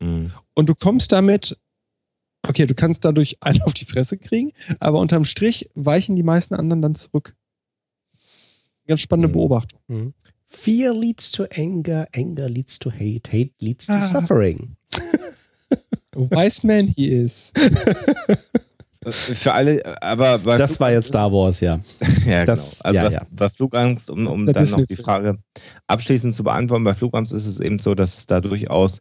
Mhm. 0.00 0.30
Und 0.54 0.68
du 0.68 0.74
kommst 0.74 1.10
damit, 1.12 1.58
okay, 2.46 2.64
du 2.66 2.74
kannst 2.74 3.04
dadurch 3.04 3.36
einen 3.40 3.60
auf 3.62 3.74
die 3.74 3.84
Fresse 3.84 4.16
kriegen, 4.18 4.52
aber 4.78 5.00
unterm 5.00 5.24
Strich 5.24 5.68
weichen 5.74 6.14
die 6.16 6.22
meisten 6.22 6.54
anderen 6.54 6.80
dann 6.82 6.94
zurück. 6.94 7.34
Ganz 8.86 9.00
spannende 9.00 9.28
Mhm. 9.28 9.32
Beobachtung. 9.32 9.80
Mhm. 9.88 10.14
Fear 10.50 10.94
leads 10.94 11.30
to 11.30 11.44
anger, 11.54 12.06
anger 12.14 12.48
leads 12.48 12.78
to 12.78 12.90
hate, 12.90 13.30
hate 13.30 13.50
leads 13.60 13.84
to 13.86 13.92
Ah. 13.94 14.00
suffering. 14.00 14.76
A 16.16 16.20
wise 16.20 16.66
man 16.66 16.88
he 16.96 17.08
is. 17.08 17.52
Für 19.10 19.52
alle, 19.52 20.02
aber 20.02 20.38
bei 20.38 20.58
Das 20.58 20.78
war 20.80 20.90
jetzt 20.90 21.08
Star 21.08 21.32
Wars, 21.32 21.60
ja. 21.60 21.80
Ja, 22.26 22.44
Das- 22.44 22.80
genau. 22.82 22.88
Also 22.88 22.96
ja, 22.96 23.08
bei, 23.08 23.12
ja. 23.14 23.22
bei 23.30 23.48
Flugangst, 23.48 24.10
um, 24.10 24.26
um 24.26 24.46
dann 24.46 24.68
noch 24.68 24.84
die. 24.84 24.96
Frage 24.96 25.38
abschließend 25.86 26.34
zu 26.34 26.42
beantworten, 26.44 26.84
bei 26.84 26.94
Flugangst 26.94 27.32
ist 27.32 27.46
es 27.46 27.60
eben 27.60 27.78
so, 27.78 27.94
dass 27.94 28.18
es 28.18 28.26
da 28.26 28.40
durchaus 28.40 29.00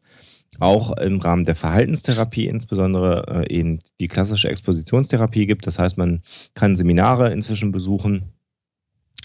auch 0.60 0.96
im 0.98 1.20
Rahmen 1.20 1.44
der 1.46 1.56
Verhaltenstherapie 1.56 2.48
insbesondere 2.48 3.46
äh, 3.50 3.54
eben 3.54 3.80
die 4.00 4.08
klassische 4.08 4.50
Expositionstherapie 4.50 5.46
gibt. 5.46 5.68
Das 5.68 5.78
heißt, 5.78 5.98
man 5.98 6.22
kann 6.54 6.76
Seminare 6.76 7.32
inzwischen 7.32 7.72
besuchen, 7.72 8.32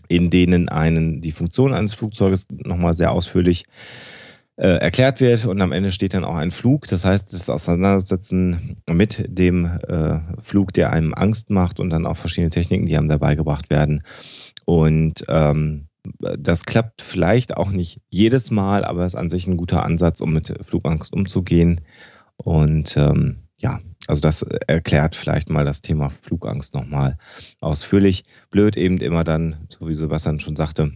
in 0.08 0.30
denen 0.30 0.68
einen 0.68 1.20
die 1.20 1.32
Funktion 1.32 1.72
eines 1.74 1.94
Flugzeuges 1.94 2.46
nochmal 2.50 2.94
sehr 2.94 3.12
ausführlich 3.12 3.64
äh, 3.66 4.21
erklärt 4.56 5.20
wird 5.20 5.46
und 5.46 5.60
am 5.60 5.72
Ende 5.72 5.92
steht 5.92 6.14
dann 6.14 6.24
auch 6.24 6.34
ein 6.34 6.50
Flug. 6.50 6.86
Das 6.88 7.04
heißt, 7.04 7.32
das 7.32 7.48
Auseinandersetzen 7.48 8.76
mit 8.88 9.24
dem 9.26 9.64
äh, 9.64 10.20
Flug, 10.40 10.72
der 10.74 10.92
einem 10.92 11.14
Angst 11.14 11.50
macht 11.50 11.80
und 11.80 11.90
dann 11.90 12.06
auch 12.06 12.16
verschiedene 12.16 12.50
Techniken, 12.50 12.86
die 12.86 12.96
einem 12.96 13.08
dabei 13.08 13.34
gebracht 13.34 13.70
werden. 13.70 14.02
Und 14.66 15.24
ähm, 15.28 15.88
das 16.18 16.64
klappt 16.64 17.00
vielleicht 17.00 17.56
auch 17.56 17.70
nicht 17.70 18.00
jedes 18.10 18.50
Mal, 18.50 18.84
aber 18.84 19.06
ist 19.06 19.14
an 19.14 19.30
sich 19.30 19.46
ein 19.46 19.56
guter 19.56 19.84
Ansatz, 19.84 20.20
um 20.20 20.32
mit 20.32 20.54
Flugangst 20.62 21.12
umzugehen. 21.12 21.80
Und 22.36 22.96
ähm, 22.96 23.42
ja, 23.56 23.80
also 24.08 24.20
das 24.20 24.42
erklärt 24.42 25.14
vielleicht 25.14 25.48
mal 25.48 25.64
das 25.64 25.80
Thema 25.80 26.10
Flugangst 26.10 26.74
nochmal 26.74 27.16
ausführlich. 27.60 28.24
Blöd 28.50 28.76
eben 28.76 28.98
immer 28.98 29.22
dann, 29.22 29.66
so 29.68 29.88
wie 29.88 29.94
Sebastian 29.94 30.40
schon 30.40 30.56
sagte, 30.56 30.92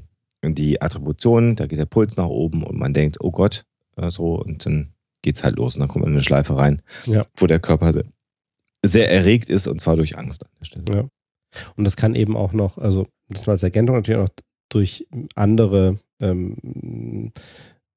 die 0.54 0.80
Attributionen, 0.80 1.56
da 1.56 1.66
geht 1.66 1.78
der 1.78 1.86
Puls 1.86 2.16
nach 2.16 2.26
oben 2.26 2.62
und 2.62 2.78
man 2.78 2.92
denkt, 2.92 3.18
oh 3.20 3.30
Gott, 3.30 3.64
äh, 3.96 4.10
so, 4.10 4.34
und 4.40 4.64
dann 4.66 4.92
geht's 5.22 5.42
halt 5.42 5.56
los 5.56 5.74
und 5.76 5.80
dann 5.80 5.88
kommt 5.88 6.04
man 6.04 6.12
in 6.12 6.16
eine 6.16 6.24
Schleife 6.24 6.56
rein, 6.56 6.82
Ja. 7.06 7.26
wo 7.36 7.46
der 7.46 7.60
Körper 7.60 7.92
sehr, 8.84 9.10
erregt 9.10 9.48
ist 9.48 9.66
und 9.66 9.80
zwar 9.80 9.96
durch 9.96 10.16
Angst 10.16 10.44
an 10.44 10.50
der 10.60 10.64
Stelle. 10.64 10.84
Ja. 10.94 11.08
Und 11.76 11.84
das 11.84 11.96
kann 11.96 12.14
eben 12.14 12.36
auch 12.36 12.52
noch, 12.52 12.78
also 12.78 13.06
das 13.28 13.46
war 13.46 13.52
als 13.52 13.62
Ergänzung 13.62 13.96
natürlich 13.96 14.20
auch 14.20 14.28
durch 14.68 15.06
andere 15.34 15.98
ähm, 16.20 17.32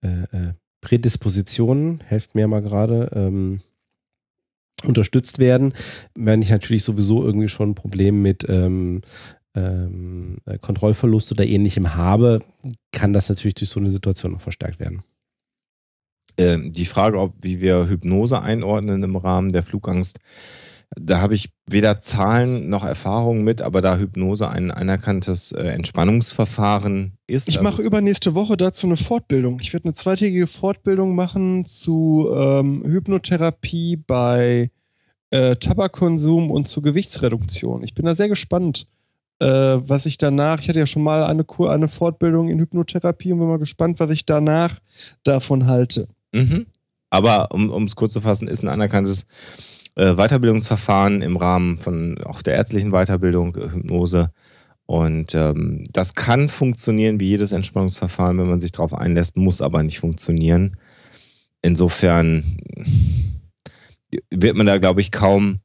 äh, 0.02 0.08
äh, 0.08 0.54
Prädispositionen, 0.82 2.02
helft 2.06 2.36
mir 2.36 2.48
mal 2.48 2.62
gerade, 2.62 3.12
ähm, 3.14 3.62
unterstützt 4.86 5.40
werden. 5.40 5.74
Wenn 6.16 6.42
ich 6.42 6.50
natürlich 6.50 6.84
sowieso 6.86 7.24
irgendwie 7.24 7.50
schon 7.50 7.72
ein 7.72 7.76
Problem 7.76 8.22
mit 8.22 8.46
ähm, 8.48 9.02
ähm, 9.60 10.38
äh, 10.46 10.58
Kontrollverlust 10.58 11.32
oder 11.32 11.46
ähnlichem 11.46 11.96
habe, 11.96 12.40
kann 12.92 13.14
das 13.14 13.30
natürlich 13.30 13.56
durch 13.56 13.70
so 13.70 13.80
eine 13.80 13.90
Situation 13.90 14.32
noch 14.32 14.42
verstärkt 14.42 14.80
werden. 14.80 15.04
Ähm, 16.38 16.72
die 16.72 16.86
Frage, 16.86 17.20
ob 17.20 17.34
wie 17.42 17.62
wir 17.62 17.88
Hypnose 17.88 18.42
einordnen 18.42 19.04
im 19.04 19.16
Rahmen 19.16 19.52
der 19.52 19.64
Flugangst, 19.64 20.20
da 20.96 21.22
habe 21.22 21.36
ich 21.36 21.52
weder 21.70 22.00
Zahlen 22.00 22.70
noch 22.70 22.84
Erfahrungen 22.84 23.44
mit, 23.44 23.62
aber 23.62 23.82
da 23.82 23.98
Hypnose 23.98 24.50
ein 24.50 24.72
anerkanntes 24.72 25.52
äh, 25.52 25.62
Entspannungsverfahren 25.68 27.14
ist. 27.28 27.48
Ich 27.48 27.60
also 27.60 27.70
mache 27.70 27.82
übernächste 27.82 28.34
Woche 28.34 28.58
dazu 28.58 28.88
eine 28.88 28.98
Fortbildung. 28.98 29.60
Ich 29.60 29.72
werde 29.74 29.86
eine 29.86 29.94
zweitägige 29.94 30.48
Fortbildung 30.48 31.14
machen 31.14 31.66
zu 31.66 32.30
ähm, 32.34 32.84
Hypnotherapie 32.86 33.98
bei 33.98 34.72
äh, 35.30 35.56
Tabakkonsum 35.58 36.50
und 36.50 36.68
zu 36.68 36.82
Gewichtsreduktion. 36.82 37.84
Ich 37.84 37.94
bin 37.94 38.06
da 38.06 38.16
sehr 38.16 38.30
gespannt, 38.30 38.88
äh, 39.40 39.46
was 39.48 40.06
ich 40.06 40.18
danach, 40.18 40.60
ich 40.60 40.70
hatte 40.70 40.80
ja 40.80 40.88
schon 40.88 41.04
mal 41.04 41.24
eine, 41.24 41.44
Kur, 41.44 41.72
eine 41.72 41.88
Fortbildung 41.88 42.50
in 42.50 42.60
Hypnotherapie 42.60 43.32
und 43.32 43.40
bin 43.40 43.48
mal 43.48 43.60
gespannt, 43.60 44.00
was 44.00 44.10
ich 44.10 44.26
danach 44.26 44.80
davon 45.24 45.68
halte. 45.68 46.08
Mhm. 46.34 46.66
Aber 47.10 47.52
um 47.52 47.84
es 47.86 47.96
kurz 47.96 48.14
zu 48.14 48.22
fassen, 48.22 48.48
ist 48.48 48.62
ein 48.62 48.70
anerkanntes 48.70 49.26
äh, 49.96 50.14
Weiterbildungsverfahren 50.16 51.22
im 51.22 51.38
Rahmen 51.38 51.80
von 51.80 52.18
auch 52.24 52.42
der 52.42 52.56
ärztlichen 52.56 52.92
Weiterbildung, 52.92 53.56
äh, 53.56 53.72
Hypnose. 53.72 54.32
Und 54.86 55.36
ähm, 55.36 55.86
das 55.92 56.16
kann 56.16 56.50
funktionieren 56.50 57.20
wie 57.20 57.30
jedes 57.30 57.52
Entspannungsverfahren, 57.52 58.38
wenn 58.38 58.50
man 58.50 58.62
sich 58.62 58.72
darauf 58.72 58.94
einlässt, 58.94 59.38
muss 59.38 59.62
aber 59.62 59.84
nicht 59.84 60.00
funktionieren. 60.00 60.78
Insofern 61.62 62.44
wird 64.32 64.56
man 64.56 64.66
da, 64.66 64.78
glaube 64.78 65.02
ich, 65.02 65.12
kaum 65.12 65.60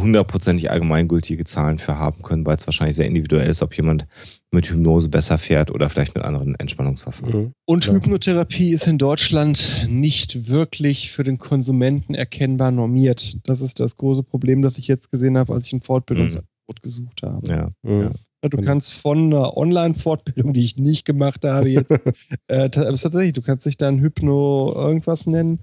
hundertprozentig 0.00 0.70
allgemeingültige 0.70 1.44
Zahlen 1.44 1.78
für 1.78 1.98
haben 1.98 2.22
können, 2.22 2.46
weil 2.46 2.56
es 2.56 2.66
wahrscheinlich 2.66 2.96
sehr 2.96 3.06
individuell 3.06 3.48
ist, 3.48 3.62
ob 3.62 3.76
jemand 3.76 4.06
mit 4.50 4.66
Hypnose 4.66 5.08
besser 5.08 5.38
fährt 5.38 5.70
oder 5.70 5.88
vielleicht 5.88 6.14
mit 6.14 6.24
anderen 6.24 6.54
Entspannungsverfahren. 6.54 7.52
Und 7.64 7.86
Ja. 7.86 7.92
Hypnotherapie 7.94 8.70
ist 8.70 8.86
in 8.86 8.98
Deutschland 8.98 9.86
nicht 9.88 10.48
wirklich 10.48 11.10
für 11.10 11.24
den 11.24 11.38
Konsumenten 11.38 12.14
erkennbar 12.14 12.70
normiert. 12.70 13.36
Das 13.44 13.60
ist 13.60 13.80
das 13.80 13.96
große 13.96 14.22
Problem, 14.22 14.62
das 14.62 14.78
ich 14.78 14.88
jetzt 14.88 15.10
gesehen 15.10 15.38
habe, 15.38 15.54
als 15.54 15.66
ich 15.66 15.72
ein 15.72 15.80
Fortbildungsangebot 15.80 16.82
gesucht 16.82 17.22
habe. 17.22 17.48
Ja. 17.50 17.70
Mhm. 17.82 18.00
Ja, 18.02 18.10
Du 18.50 18.56
Und- 18.58 18.64
kannst 18.64 18.92
von 18.92 19.26
einer 19.32 19.56
Online-Fortbildung, 19.56 20.52
die 20.52 20.64
ich 20.64 20.76
nicht 20.76 21.04
gemacht 21.04 21.44
habe, 21.44 21.68
jetzt, 21.70 21.90
äh, 22.48 22.68
tatsächlich, 22.70 23.34
du 23.34 23.42
kannst 23.42 23.66
dich 23.66 23.76
dann 23.76 24.00
Hypno 24.00 24.72
irgendwas 24.74 25.26
nennen. 25.26 25.60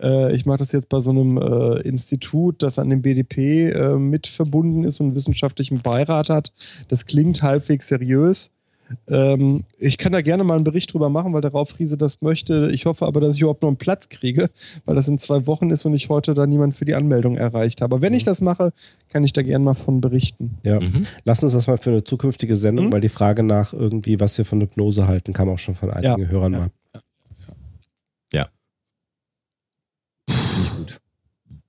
Äh, 0.00 0.34
ich 0.34 0.46
mache 0.46 0.58
das 0.58 0.72
jetzt 0.72 0.88
bei 0.88 1.00
so 1.00 1.10
einem 1.10 1.36
äh, 1.36 1.80
Institut, 1.80 2.62
das 2.62 2.78
an 2.78 2.88
dem 2.88 3.02
BDP 3.02 3.68
äh, 3.70 3.98
mit 3.98 4.26
verbunden 4.26 4.84
ist 4.84 4.98
und 5.00 5.08
einen 5.08 5.14
wissenschaftlichen 5.16 5.80
Beirat 5.82 6.30
hat. 6.30 6.52
Das 6.88 7.04
klingt 7.04 7.42
halbwegs 7.42 7.88
seriös. 7.88 8.50
Ähm, 9.08 9.64
ich 9.78 9.98
kann 9.98 10.12
da 10.12 10.20
gerne 10.22 10.44
mal 10.44 10.54
einen 10.56 10.64
Bericht 10.64 10.92
drüber 10.92 11.08
machen, 11.08 11.32
weil 11.32 11.40
der 11.40 11.52
Raufriese 11.52 11.96
das 11.96 12.20
möchte. 12.20 12.70
Ich 12.72 12.86
hoffe 12.86 13.06
aber, 13.06 13.20
dass 13.20 13.34
ich 13.36 13.40
überhaupt 13.42 13.62
noch 13.62 13.68
einen 13.68 13.76
Platz 13.76 14.08
kriege, 14.08 14.50
weil 14.84 14.94
das 14.94 15.08
in 15.08 15.18
zwei 15.18 15.46
Wochen 15.46 15.70
ist 15.70 15.84
und 15.84 15.94
ich 15.94 16.08
heute 16.08 16.34
da 16.34 16.46
niemand 16.46 16.76
für 16.76 16.84
die 16.84 16.94
Anmeldung 16.94 17.36
erreicht 17.36 17.80
habe. 17.80 17.94
Aber 17.94 18.02
wenn 18.02 18.14
ich 18.14 18.24
das 18.24 18.40
mache, 18.40 18.72
kann 19.08 19.24
ich 19.24 19.32
da 19.32 19.42
gerne 19.42 19.64
mal 19.64 19.74
von 19.74 20.00
berichten. 20.00 20.58
Ja. 20.64 20.80
Mhm. 20.80 21.06
Lass 21.24 21.42
uns 21.44 21.52
das 21.52 21.66
mal 21.66 21.78
für 21.78 21.90
eine 21.90 22.04
zukünftige 22.04 22.56
Sendung, 22.56 22.86
Mhm. 22.86 22.92
weil 22.92 23.00
die 23.00 23.08
Frage 23.08 23.42
nach 23.42 23.72
irgendwie, 23.72 24.20
was 24.20 24.36
wir 24.38 24.44
von 24.44 24.60
Hypnose 24.60 25.06
halten, 25.06 25.32
kam 25.32 25.48
auch 25.48 25.58
schon 25.58 25.74
von 25.74 25.90
einigen 25.90 26.22
Ja. 26.22 26.28
Hörern 26.28 26.52
Ja. 26.52 26.58
mal. 26.58 26.70
Finde 30.28 30.62
ich 30.66 30.70
gut. 30.76 30.98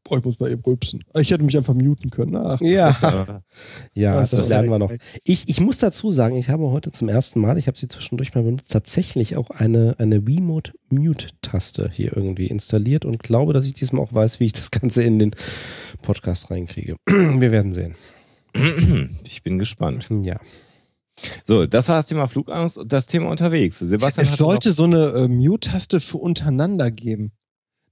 Boah, 0.03 0.17
ich 0.17 0.25
muss 0.25 0.39
mal 0.39 0.51
eben 0.51 0.61
rülpsen. 0.63 1.03
Ich 1.15 1.31
hätte 1.31 1.43
mich 1.43 1.55
einfach 1.55 1.73
muten 1.73 2.09
können. 2.09 2.35
Ach, 2.35 2.59
Ja, 2.59 3.41
ja, 3.93 4.15
das 4.15 4.31
das, 4.31 4.49
lernen 4.49 4.69
wir 4.69 4.79
noch. 4.79 4.91
Ich, 5.23 5.47
ich 5.47 5.61
muss 5.61 5.77
dazu 5.77 6.11
sagen, 6.11 6.35
ich 6.35 6.49
habe 6.49 6.71
heute 6.71 6.91
zum 6.91 7.07
ersten 7.07 7.39
Mal, 7.39 7.57
ich 7.57 7.67
habe 7.67 7.77
sie 7.77 7.87
zwischendurch 7.87 8.35
mal 8.35 8.43
benutzt, 8.43 8.69
tatsächlich 8.69 9.37
auch 9.37 9.49
eine, 9.49 9.95
eine 9.99 10.17
Remote 10.17 10.73
Mute-Taste 10.89 11.89
hier 11.91 12.15
irgendwie 12.15 12.47
installiert 12.47 13.05
und 13.05 13.19
glaube, 13.19 13.53
dass 13.53 13.65
ich 13.65 13.73
diesmal 13.73 14.01
auch 14.03 14.13
weiß, 14.13 14.39
wie 14.39 14.45
ich 14.45 14.53
das 14.53 14.71
Ganze 14.71 15.03
in 15.03 15.19
den 15.19 15.31
Podcast 16.03 16.51
reinkriege. 16.51 16.95
Wir 17.07 17.51
werden 17.51 17.73
sehen. 17.73 17.95
Ich 19.25 19.41
bin 19.41 19.57
gespannt. 19.57 20.07
Ja. 20.21 20.39
So, 21.43 21.65
das 21.65 21.89
war 21.89 21.95
das 21.95 22.07
Thema 22.07 22.27
Flugangst 22.27 22.77
und 22.77 22.91
das 22.91 23.07
Thema 23.07 23.29
unterwegs. 23.29 23.79
Sebastian 23.79 24.27
Es 24.27 24.37
sollte 24.37 24.71
so 24.73 24.83
eine 24.83 25.07
äh, 25.07 25.27
Mute-Taste 25.27 25.99
für 25.99 26.17
untereinander 26.17 26.91
geben, 26.91 27.31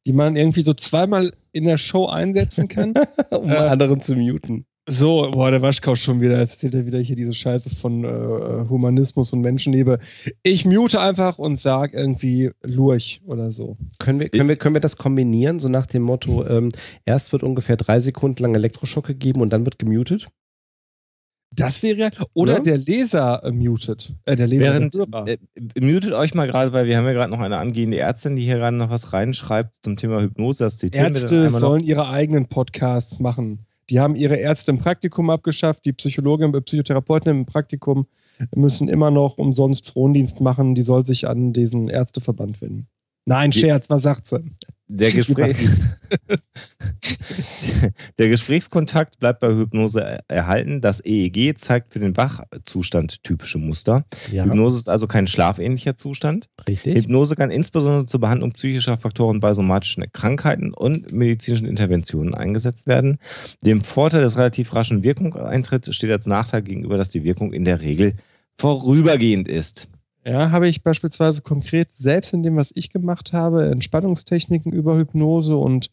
die 0.06 0.14
man 0.14 0.36
irgendwie 0.36 0.62
so 0.62 0.74
zweimal 0.74 1.34
in 1.52 1.66
der 1.66 1.78
Show 1.78 2.08
einsetzen 2.08 2.68
kann. 2.68 2.94
um 3.32 3.50
Äh, 3.50 3.56
anderen 3.56 4.02
zu 4.02 4.16
muten. 4.16 4.66
So, 4.90 5.30
boah, 5.32 5.52
der 5.52 5.62
Waschkau 5.62 5.96
schon 5.96 6.22
wieder. 6.22 6.40
Jetzt 6.40 6.54
erzählt 6.54 6.74
er 6.74 6.86
wieder 6.88 7.00
hier 7.00 7.16
diese 7.16 7.34
Scheiße 7.34 7.70
von 7.70 8.04
äh, 8.04 8.68
Humanismus 8.68 9.32
und 9.32 9.42
Menschenliebe. 9.42 10.00
Ich 10.42 10.66
mute 10.66 11.00
einfach 11.00 11.38
und 11.38 11.60
sag 11.60 11.94
irgendwie 11.94 12.50
Lurch 12.64 13.22
oder 13.26 13.52
so. 13.52 13.78
Können 14.00 14.20
wir, 14.20 14.30
können, 14.30 14.50
wir, 14.50 14.56
können 14.56 14.76
wir 14.76 14.82
das 14.82 14.98
kombinieren, 14.98 15.60
so 15.60 15.70
nach 15.70 15.86
dem 15.86 16.02
Motto, 16.02 16.46
ähm, 16.48 16.72
erst 17.06 17.32
wird 17.32 17.44
ungefähr 17.44 17.78
drei 17.78 18.00
Sekunden 18.00 18.42
lang 18.42 18.56
Elektroschock 18.56 19.06
gegeben 19.06 19.42
und 19.42 19.54
dann 19.54 19.66
wird 19.66 19.78
gemutet? 19.78 20.26
Das 21.54 21.84
wäre 21.84 21.98
ja. 21.98 22.10
Oder 22.34 22.60
Ne? 22.60 22.64
der 22.64 22.78
Leser 22.78 23.44
äh, 23.44 23.52
mutet. 23.52 24.14
Äh, 24.26 24.36
der 24.38 24.48
Leser. 24.48 24.64
Während, 24.74 24.94
der 24.96 25.06
Hörer. 25.12 25.28
äh, 25.28 25.38
mutet 25.82 26.14
euch 26.14 26.34
mal 26.34 26.48
gerade, 26.48 26.72
weil 26.72 26.88
wir 26.88 26.98
haben 26.98 27.06
ja 27.06 27.12
gerade 27.14 27.32
noch 27.32 27.40
eine 27.40 27.58
angehende 27.58 27.98
Ärztin, 28.00 28.36
die 28.38 28.44
hier 28.44 28.56
gerade 28.56 28.78
noch 28.78 28.90
was 28.90 29.12
reinschreibt 29.14 29.76
zum 29.82 29.98
Thema 29.98 30.22
Hypnose. 30.22 30.64
Das 30.64 30.78
zitieren 30.78 31.14
Ärzte 31.14 31.50
noch. 31.52 31.60
sollen 31.60 31.84
ihre 31.84 32.08
eigenen 32.10 32.48
Podcasts 32.48 33.20
machen. 33.20 33.60
Die 33.90 34.00
haben 34.00 34.16
ihre 34.16 34.36
Ärzte 34.38 34.72
im 34.72 34.78
Praktikum 34.80 35.30
abgeschafft. 35.30 35.84
Die 35.86 35.92
Psychologin, 35.92 36.54
äh, 36.54 36.62
Psychotherapeuten 36.62 37.30
im 37.32 37.46
Praktikum 37.46 38.08
müssen 38.56 38.88
immer 38.88 39.12
noch 39.12 39.38
umsonst 39.38 39.88
Frondienst 39.90 40.40
machen. 40.40 40.74
Die 40.74 40.82
soll 40.84 41.06
sich 41.06 41.28
an 41.28 41.52
diesen 41.54 41.90
Ärzteverband 41.90 42.62
wenden. 42.62 42.88
Nein, 43.26 43.52
Scherz, 43.54 43.90
was 43.90 44.02
sagt 44.04 44.28
sie? 44.28 44.40
Der, 44.94 45.12
Gespräch 45.14 45.58
der 48.20 48.30
Gesprächskontakt 48.30 49.20
bleibt 49.20 49.40
bei 49.40 49.48
Hypnose 49.54 50.02
er- 50.02 50.20
erhalten. 50.28 50.82
Das 50.82 51.04
EEG 51.04 51.58
zeigt 51.58 51.94
für 51.94 52.00
den 52.00 52.18
Wachzustand 52.18 53.24
typische 53.24 53.58
Muster. 53.58 54.06
Ja, 54.32 54.44
Hypnose 54.44 54.78
ist 54.80 54.90
also 54.90 55.08
kein 55.08 55.28
schlafähnlicher 55.28 55.96
Zustand. 55.96 56.50
richtig. 56.68 56.96
Hypnose 56.96 57.36
kann 57.36 57.52
insbesondere 57.52 58.06
zur 58.06 58.20
Behandlung 58.20 58.52
psychischer 58.52 58.98
Faktoren 58.98 59.40
bei 59.40 59.54
somatischen 59.54 60.04
Krankheiten 60.12 60.74
und 60.74 61.12
medizinischen 61.14 61.68
Interventionen 61.68 62.34
eingesetzt 62.36 62.86
werden. 62.88 63.18
Dem 63.62 63.82
Vorteil 63.82 64.22
des 64.22 64.38
relativ 64.38 64.74
raschen 64.76 65.04
Wirkungseintritt 65.04 65.94
steht 65.94 66.12
als 66.12 66.28
Nachteil 66.28 66.64
gegenüber, 66.64 66.98
dass 66.98 67.10
die 67.10 67.24
Wirkung 67.24 67.54
in 67.54 67.64
der 67.66 67.82
Regel 67.82 68.14
vorübergehend 68.58 69.48
ist. 69.48 69.88
Ja, 70.24 70.52
habe 70.52 70.68
ich 70.68 70.84
beispielsweise 70.84 71.42
konkret 71.42 71.94
selbst 71.94 72.34
in 72.34 72.44
dem, 72.44 72.56
was 72.56 72.72
ich 72.76 72.92
gemacht 72.92 73.34
habe, 73.34 73.72
Entspannungstechniken 73.72 74.72
über 74.72 74.96
Hypnose 74.96 75.56
und 75.56 75.90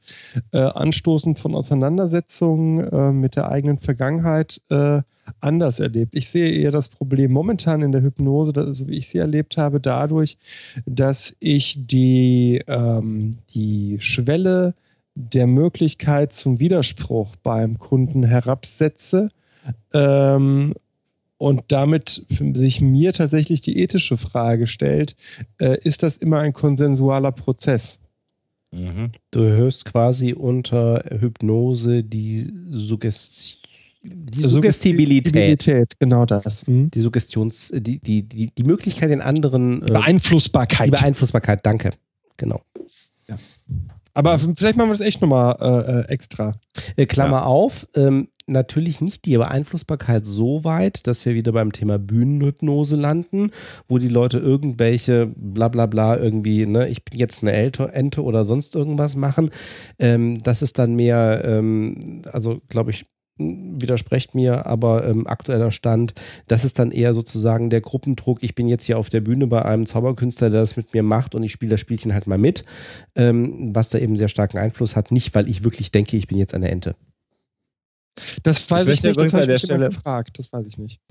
äh, 0.53 0.59
Anstoßen 0.59 1.35
von 1.35 1.55
Auseinandersetzungen 1.55 2.87
äh, 2.89 3.11
mit 3.13 3.37
der 3.37 3.51
eigenen 3.51 3.79
Vergangenheit 3.79 4.61
äh, 4.69 5.01
anders 5.41 5.81
erlebt. 5.81 6.15
Ich 6.15 6.29
sehe 6.29 6.51
eher 6.51 6.71
das 6.71 6.91
Problem 6.91 7.33
momentan 7.33 7.81
in 7.81 7.93
der 7.93 8.03
Hypnose, 8.03 8.75
so 8.75 8.87
wie 8.87 8.97
ich 8.97 9.09
sie 9.09 9.19
erlebt 9.19 9.57
habe, 9.57 9.81
dadurch, 9.81 10.37
dass 10.85 11.35
ich 11.41 11.87
die, 11.87 12.63
ähm, 12.67 13.39
die 13.55 13.97
Schwelle 14.01 14.75
der 15.15 15.47
Möglichkeit 15.47 16.35
zum 16.35 16.61
Widerspruch 16.61 17.35
beim 17.43 17.79
Kunden 17.79 18.23
herabsetze 18.23 19.31
ähm, 19.93 20.75
und 21.39 21.63
damit 21.69 22.27
sich 22.29 22.81
mir 22.81 23.13
tatsächlich 23.13 23.61
die 23.61 23.79
ethische 23.79 24.19
Frage 24.19 24.67
stellt, 24.67 25.17
äh, 25.59 25.79
ist 25.83 26.03
das 26.03 26.17
immer 26.17 26.41
ein 26.41 26.53
konsensualer 26.53 27.33
Prozess? 27.33 27.99
Mhm. 28.71 29.13
Du 29.31 29.41
hörst 29.41 29.87
quasi 29.87 30.35
unter 30.35 31.05
Hypnose 31.19 32.05
die, 32.05 32.53
Suggest 32.71 33.65
die 34.03 34.41
Suggestibilität. 34.41 35.33
Suggestibilität, 35.33 36.01
genau 36.01 36.27
das. 36.27 36.67
Mhm. 36.67 36.91
Die 36.91 37.01
Suggestions, 37.01 37.73
die, 37.75 37.99
die, 37.99 38.23
die, 38.23 38.51
die 38.55 38.65
Möglichkeit, 38.65 39.11
den 39.11 39.21
anderen. 39.21 39.83
äh, 39.83 39.91
Beeinflussbarkeit. 39.91 40.87
die 40.89 40.91
Beeinflussbarkeit, 40.91 41.65
danke. 41.65 41.91
Genau. 42.37 42.61
Aber 44.15 44.39
vielleicht 44.39 44.77
machen 44.77 44.89
wir 44.89 44.97
das 44.97 45.01
echt 45.01 45.21
nochmal 45.21 45.57
äh, 45.61 46.01
äh, 46.01 46.09
extra. 46.09 46.53
Äh, 46.97 47.07
Klammer 47.07 47.47
auf, 47.47 47.87
ähm, 47.95 48.29
natürlich 48.49 49.01
nicht 49.01 49.25
die 49.25 49.37
Beeinflussbarkeit 49.37 50.27
so 50.27 50.65
weit, 50.65 51.07
dass 51.07 51.25
wir 51.27 51.35
wieder 51.35 51.53
beim 51.53 51.73
Thema 51.73 51.99
Bühnenhypnose 51.99 52.97
landen, 52.97 53.51
wo 53.89 53.99
die 53.99 54.09
Leute 54.09 54.39
irgendwelche 54.39 55.33
bla 55.37 55.69
bla 55.69 55.87
bla 55.87 56.17
irgendwie, 56.17 56.67
ne, 56.67 56.89
ich 56.89 57.05
bin 57.05 57.19
jetzt 57.19 57.43
eine 57.43 57.53
Ente, 57.53 58.23
oder 58.23 58.45
sonst 58.45 58.75
irgendwas 58.75 59.17
machen. 59.17 59.51
Ähm, 59.99 60.39
das 60.43 60.63
ist 60.63 60.79
dann 60.79 60.95
mehr, 60.95 61.43
ähm, 61.45 62.23
also 62.33 62.61
glaube 62.69 62.91
ich, 62.91 63.05
widersprecht 63.39 64.35
mir, 64.35 64.67
aber 64.67 65.07
ähm, 65.07 65.27
aktueller 65.27 65.71
Stand, 65.71 66.15
das 66.49 66.65
ist 66.65 66.79
dann 66.79 66.91
eher 66.91 67.15
sozusagen 67.15 67.71
der 67.71 67.81
Gruppendruck. 67.81 68.43
Ich 68.43 68.55
bin 68.55 68.69
jetzt 68.69 68.85
hier 68.85 68.99
auf 68.99 69.09
der 69.09 69.21
Bühne 69.21 69.47
bei 69.47 69.65
einem 69.65 69.87
Zauberkünstler, 69.87 70.51
der 70.51 70.61
das 70.63 70.77
mit 70.77 70.93
mir 70.93 71.03
macht 71.03 71.35
und 71.35 71.43
ich 71.43 71.53
spiele 71.53 71.71
das 71.71 71.81
Spielchen 71.81 72.13
halt 72.13 72.27
mal 72.27 72.39
mit, 72.39 72.65
ähm, 73.15 73.75
was 73.75 73.91
da 73.91 73.99
eben 73.99 74.17
sehr 74.17 74.29
starken 74.29 74.59
Einfluss 74.59 74.97
hat. 74.97 75.13
Nicht, 75.13 75.35
weil 75.35 75.49
ich 75.49 75.65
wirklich 75.65 75.91
denke, 75.93 76.17
ich 76.17 76.27
bin 76.27 76.39
jetzt 76.39 76.55
eine 76.55 76.71
Ente. 76.71 76.97
Das 78.43 78.71
weiß 78.71 78.83
ich, 78.83 78.89
möchte 78.89 79.07
nicht. 79.09 79.17
übrigens 79.17 79.33
Das 79.33 79.41
an 79.43 79.47
der 79.49 79.57
ich 79.57 79.63
Stelle- 79.63 79.89
gefragt. 79.91 80.39
Das 80.39 80.53
weiß 80.53 80.67
ich 80.67 80.79
nicht. 80.79 81.01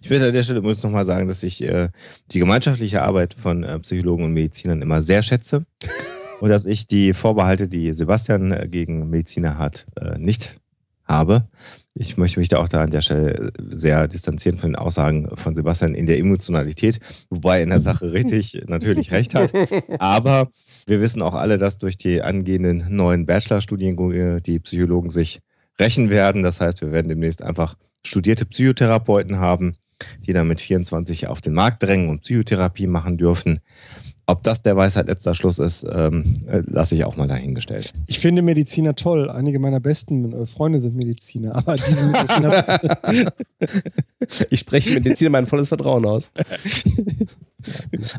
Ich 0.00 0.08
will 0.08 0.24
an 0.24 0.32
der 0.32 0.42
Stelle 0.42 0.60
übrigens 0.60 0.82
nochmal 0.82 1.04
sagen, 1.04 1.28
dass 1.28 1.42
ich 1.42 1.62
äh, 1.62 1.90
die 2.30 2.38
gemeinschaftliche 2.38 3.02
Arbeit 3.02 3.34
von 3.34 3.62
äh, 3.62 3.78
Psychologen 3.80 4.24
und 4.24 4.32
Medizinern 4.32 4.80
immer 4.80 5.02
sehr 5.02 5.22
schätze 5.22 5.66
und 6.40 6.48
dass 6.48 6.64
ich 6.64 6.86
die 6.86 7.12
Vorbehalte, 7.12 7.68
die 7.68 7.92
Sebastian 7.92 8.52
äh, 8.52 8.68
gegen 8.70 9.10
Mediziner 9.10 9.58
hat, 9.58 9.84
äh, 10.00 10.18
nicht 10.18 10.56
habe. 11.04 11.46
Ich 11.92 12.16
möchte 12.16 12.40
mich 12.40 12.48
da 12.48 12.56
auch 12.58 12.70
da 12.70 12.80
an 12.80 12.90
der 12.90 13.02
Stelle 13.02 13.34
äh, 13.34 13.50
sehr 13.68 14.08
distanzieren 14.08 14.56
von 14.56 14.70
den 14.70 14.76
Aussagen 14.76 15.28
von 15.36 15.54
Sebastian 15.54 15.94
in 15.94 16.06
der 16.06 16.18
Emotionalität, 16.18 16.98
wobei 17.28 17.58
er 17.58 17.64
in 17.64 17.70
der 17.70 17.80
Sache 17.80 18.12
richtig 18.14 18.62
natürlich 18.68 19.10
recht 19.12 19.34
hat. 19.34 19.52
Aber 19.98 20.48
wir 20.86 21.02
wissen 21.02 21.20
auch 21.20 21.34
alle, 21.34 21.58
dass 21.58 21.76
durch 21.76 21.98
die 21.98 22.22
angehenden 22.22 22.86
neuen 22.88 23.26
Bachelorstudiengänge 23.26 24.38
die 24.40 24.58
Psychologen 24.60 25.10
sich 25.10 25.40
rächen 25.78 26.10
werden. 26.10 26.42
Das 26.42 26.60
heißt, 26.60 26.80
wir 26.80 26.92
werden 26.92 27.08
demnächst 27.08 27.42
einfach 27.42 27.74
studierte 28.04 28.46
Psychotherapeuten 28.46 29.38
haben, 29.38 29.76
die 30.26 30.32
dann 30.32 30.48
mit 30.48 30.60
24 30.60 31.28
auf 31.28 31.40
den 31.40 31.54
Markt 31.54 31.82
drängen 31.82 32.08
und 32.08 32.20
Psychotherapie 32.20 32.86
machen 32.86 33.18
dürfen. 33.18 33.60
Ob 34.24 34.44
das 34.44 34.62
der 34.62 34.76
Weisheit 34.76 35.08
letzter 35.08 35.34
Schluss 35.34 35.58
ist, 35.58 35.84
ähm, 35.92 36.22
äh, 36.46 36.62
lasse 36.66 36.94
ich 36.94 37.04
auch 37.04 37.16
mal 37.16 37.26
dahingestellt. 37.26 37.92
Ich 38.06 38.20
finde 38.20 38.40
Mediziner 38.40 38.94
toll. 38.94 39.28
Einige 39.28 39.58
meiner 39.58 39.80
besten 39.80 40.32
äh, 40.32 40.46
Freunde 40.46 40.80
sind 40.80 40.94
Mediziner. 40.94 41.56
Aber 41.56 41.74
diese 41.74 42.06
Mediziner. 42.06 43.32
Ich 44.50 44.60
spreche 44.60 44.94
Mediziner 44.94 45.30
mein 45.30 45.46
volles 45.46 45.68
Vertrauen 45.68 46.06
aus. 46.06 46.30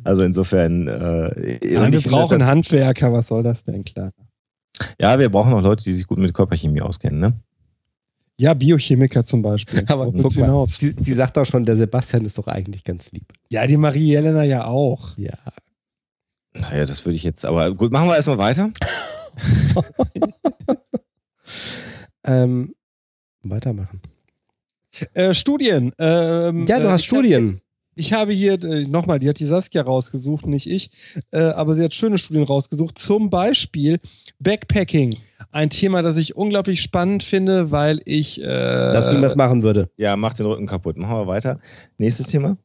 Also 0.03 0.23
insofern. 0.23 0.87
Äh, 0.87 1.59
wir 1.61 2.01
brauchen 2.01 2.45
Handwerker. 2.45 3.13
Was 3.13 3.27
soll 3.27 3.43
das 3.43 3.63
denn? 3.63 3.85
Klar. 3.85 4.11
Ja, 4.99 5.19
wir 5.19 5.29
brauchen 5.29 5.53
auch 5.53 5.61
Leute, 5.61 5.83
die 5.83 5.95
sich 5.95 6.07
gut 6.07 6.17
mit 6.17 6.33
Körperchemie 6.33 6.81
auskennen. 6.81 7.19
Ne? 7.19 7.39
Ja, 8.37 8.53
Biochemiker 8.53 9.25
zum 9.25 9.41
Beispiel. 9.41 9.83
Aber 9.87 10.11
guck 10.11 10.35
mal, 10.35 10.65
sie, 10.67 10.91
sie 10.91 11.13
sagt 11.13 11.37
auch 11.37 11.45
schon, 11.45 11.65
der 11.65 11.75
Sebastian 11.75 12.25
ist 12.25 12.37
doch 12.37 12.47
eigentlich 12.47 12.83
ganz 12.83 13.11
lieb. 13.11 13.31
Ja, 13.49 13.67
die 13.67 13.77
Marie-Helena 13.77 14.43
ja 14.43 14.65
auch. 14.65 15.17
Ja. 15.17 15.37
Naja, 16.53 16.85
das 16.85 17.05
würde 17.05 17.15
ich 17.15 17.23
jetzt. 17.23 17.45
Aber 17.45 17.73
gut, 17.73 17.91
machen 17.91 18.07
wir 18.07 18.15
erstmal 18.15 18.37
weiter. 18.37 18.71
Ähm, 22.25 22.73
weitermachen. 23.41 24.01
Äh, 25.13 25.33
Studien. 25.33 25.91
Ähm, 25.97 26.65
Ja, 26.67 26.79
du 26.79 26.87
äh, 26.87 26.91
hast 26.91 27.03
Studien. 27.03 27.61
Ich 27.95 28.13
habe 28.13 28.33
hier, 28.33 28.61
äh, 28.63 28.87
nochmal, 28.87 29.19
die 29.19 29.29
hat 29.29 29.39
die 29.39 29.45
Saskia 29.45 29.83
rausgesucht, 29.83 30.45
nicht 30.47 30.69
ich, 30.69 30.91
äh, 31.31 31.39
aber 31.39 31.75
sie 31.75 31.83
hat 31.83 31.93
schöne 31.93 32.17
Studien 32.17 32.43
rausgesucht. 32.43 32.97
Zum 32.97 33.29
Beispiel 33.29 33.99
Backpacking. 34.39 35.17
Ein 35.51 35.69
Thema, 35.69 36.01
das 36.01 36.17
ich 36.17 36.35
unglaublich 36.35 36.81
spannend 36.81 37.23
finde, 37.23 37.69
weil 37.71 38.01
ich. 38.05 38.41
Äh, 38.41 38.45
Dass 38.45 39.11
niemand 39.11 39.35
machen 39.35 39.61
würde. 39.61 39.89
Ja, 39.97 40.15
mach 40.15 40.33
den 40.33 40.47
Rücken 40.47 40.65
kaputt. 40.65 40.97
Machen 40.97 41.17
wir 41.17 41.27
weiter. 41.27 41.59
Nächstes 41.97 42.27
Thema. 42.27 42.57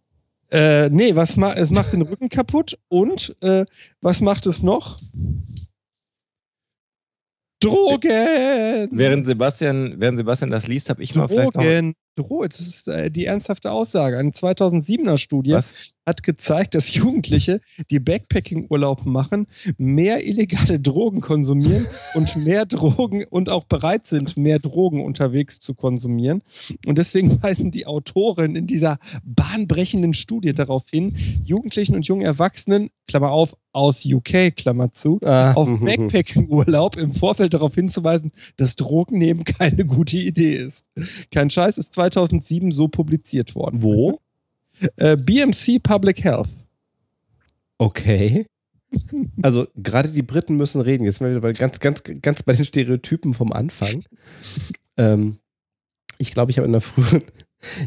Äh, 0.51 0.89
nee, 0.89 1.15
was 1.15 1.37
ma 1.37 1.53
es 1.53 1.71
macht 1.71 1.93
den 1.93 2.03
Rücken 2.03 2.31
kaputt 2.31 2.79
und 2.89 3.37
äh, 3.43 3.67
was 4.01 4.23
macht 4.23 4.47
es 4.47 4.63
noch? 4.63 4.99
Drogen! 7.61 8.89
Während 8.93 9.27
Sebastian, 9.27 9.97
während 9.99 10.17
Sebastian 10.17 10.51
das 10.51 10.69
liest, 10.69 10.89
habe 10.91 11.03
ich 11.03 11.15
mal 11.15 11.29
vielleicht 11.29 11.55
noch. 11.55 11.63
Drogen. 12.19 12.49
Das 12.49 12.61
ist 12.61 12.89
äh, 12.89 13.11
die 13.11 13.27
ernsthafte 13.27 13.71
Aussage. 13.71 14.19
Eine 14.19 14.31
2007er 14.31 15.19
Studie 15.19 15.53
Was? 15.53 15.75
Hat 16.09 16.23
gezeigt, 16.23 16.75
dass 16.75 16.95
Jugendliche, 16.95 17.61
die 17.91 18.01
Backpacking-Urlaub 18.01 19.05
machen, 19.05 19.47
mehr 19.77 20.27
illegale 20.27 20.81
Drogen 20.81 21.21
konsumieren 21.21 21.87
und 22.15 22.35
mehr 22.37 22.67
Drogen 22.67 23.25
und 23.25 23.49
auch 23.49 23.65
bereit 23.65 24.07
sind, 24.07 24.37
mehr 24.37 24.59
Drogen 24.59 25.05
unterwegs 25.05 25.61
zu 25.61 25.75
konsumieren. 25.75 26.43
Und 26.87 26.99
deswegen 26.99 27.41
weisen 27.43 27.71
die 27.71 27.87
Autoren 27.87 28.57
in 28.57 28.67
dieser 28.67 28.99
bahnbrechenden 29.23 30.15
Studie 30.15 30.55
darauf 30.55 30.85
hin, 30.91 31.15
Jugendlichen 31.45 31.95
und 31.95 32.07
jungen 32.07 32.25
Erwachsenen, 32.25 32.91
Klammer 33.07 33.31
auf, 33.31 33.57
aus 33.73 34.05
UK, 34.05 34.57
Klammer 34.57 34.93
zu, 34.93 35.21
Ah, 35.25 35.53
auf 35.53 35.69
mhm. 35.69 35.85
Backpacking-Urlaub 35.85 36.97
im 36.97 37.13
Vorfeld 37.13 37.55
darauf 37.55 37.75
hinzuweisen, 37.75 38.33
dass 38.57 38.77
Drogennehmen 38.77 39.45
keine 39.45 39.85
gute 39.85 40.17
Idee 40.17 40.57
ist. 40.57 40.85
Kein 41.31 41.51
Scheiß, 41.51 41.79
ist 41.79 41.93
2007 41.93 42.73
so 42.73 42.89
publiziert 42.89 43.55
worden. 43.55 43.83
Wo? 43.83 44.19
Äh, 44.97 45.17
BMC 45.17 45.83
Public 45.83 46.23
Health. 46.25 46.49
Okay. 47.79 48.47
Also 49.43 49.67
gerade 49.77 50.09
die 50.09 50.23
Briten 50.23 50.57
müssen 50.57 50.81
reden. 50.81 51.05
Jetzt 51.05 51.19
sind 51.19 51.27
wir 51.27 51.33
wieder 51.33 51.43
bei 51.43 51.53
ganz, 51.53 51.79
ganz, 51.79 52.03
ganz 52.23 52.43
bei 52.43 52.55
den 52.55 52.65
Stereotypen 52.65 53.35
vom 53.35 53.53
Anfang. 53.53 54.05
Ähm, 54.97 55.39
ich 56.19 56.33
glaube, 56.33 56.51
ich 56.51 56.59
habe 56.59 56.67
in 56.67 56.73
der 56.73 56.81
früheren, 56.81 57.23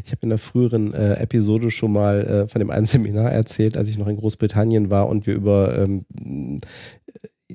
ich 0.04 0.12
habe 0.12 0.22
in 0.22 0.28
der 0.28 0.38
früheren 0.38 0.94
äh, 0.94 1.14
Episode 1.14 1.70
schon 1.70 1.92
mal 1.92 2.26
äh, 2.26 2.48
von 2.48 2.60
dem 2.60 2.70
einen 2.70 2.86
Seminar 2.86 3.32
erzählt, 3.32 3.76
als 3.76 3.88
ich 3.88 3.98
noch 3.98 4.06
in 4.06 4.16
Großbritannien 4.16 4.90
war 4.90 5.08
und 5.08 5.26
wir 5.26 5.34
über 5.34 5.76
ähm, 5.78 6.60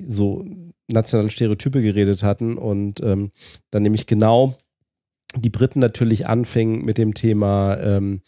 so 0.06 0.44
nationale 0.88 1.30
Stereotype 1.30 1.82
geredet 1.82 2.22
hatten 2.22 2.56
und 2.56 3.00
ähm, 3.00 3.30
dann 3.70 3.82
nämlich 3.82 4.06
genau 4.06 4.56
die 5.36 5.50
Briten 5.50 5.80
natürlich 5.80 6.26
anfingen 6.26 6.84
mit 6.84 6.96
dem 6.96 7.14
Thema, 7.14 7.76
ähm, 7.78 8.22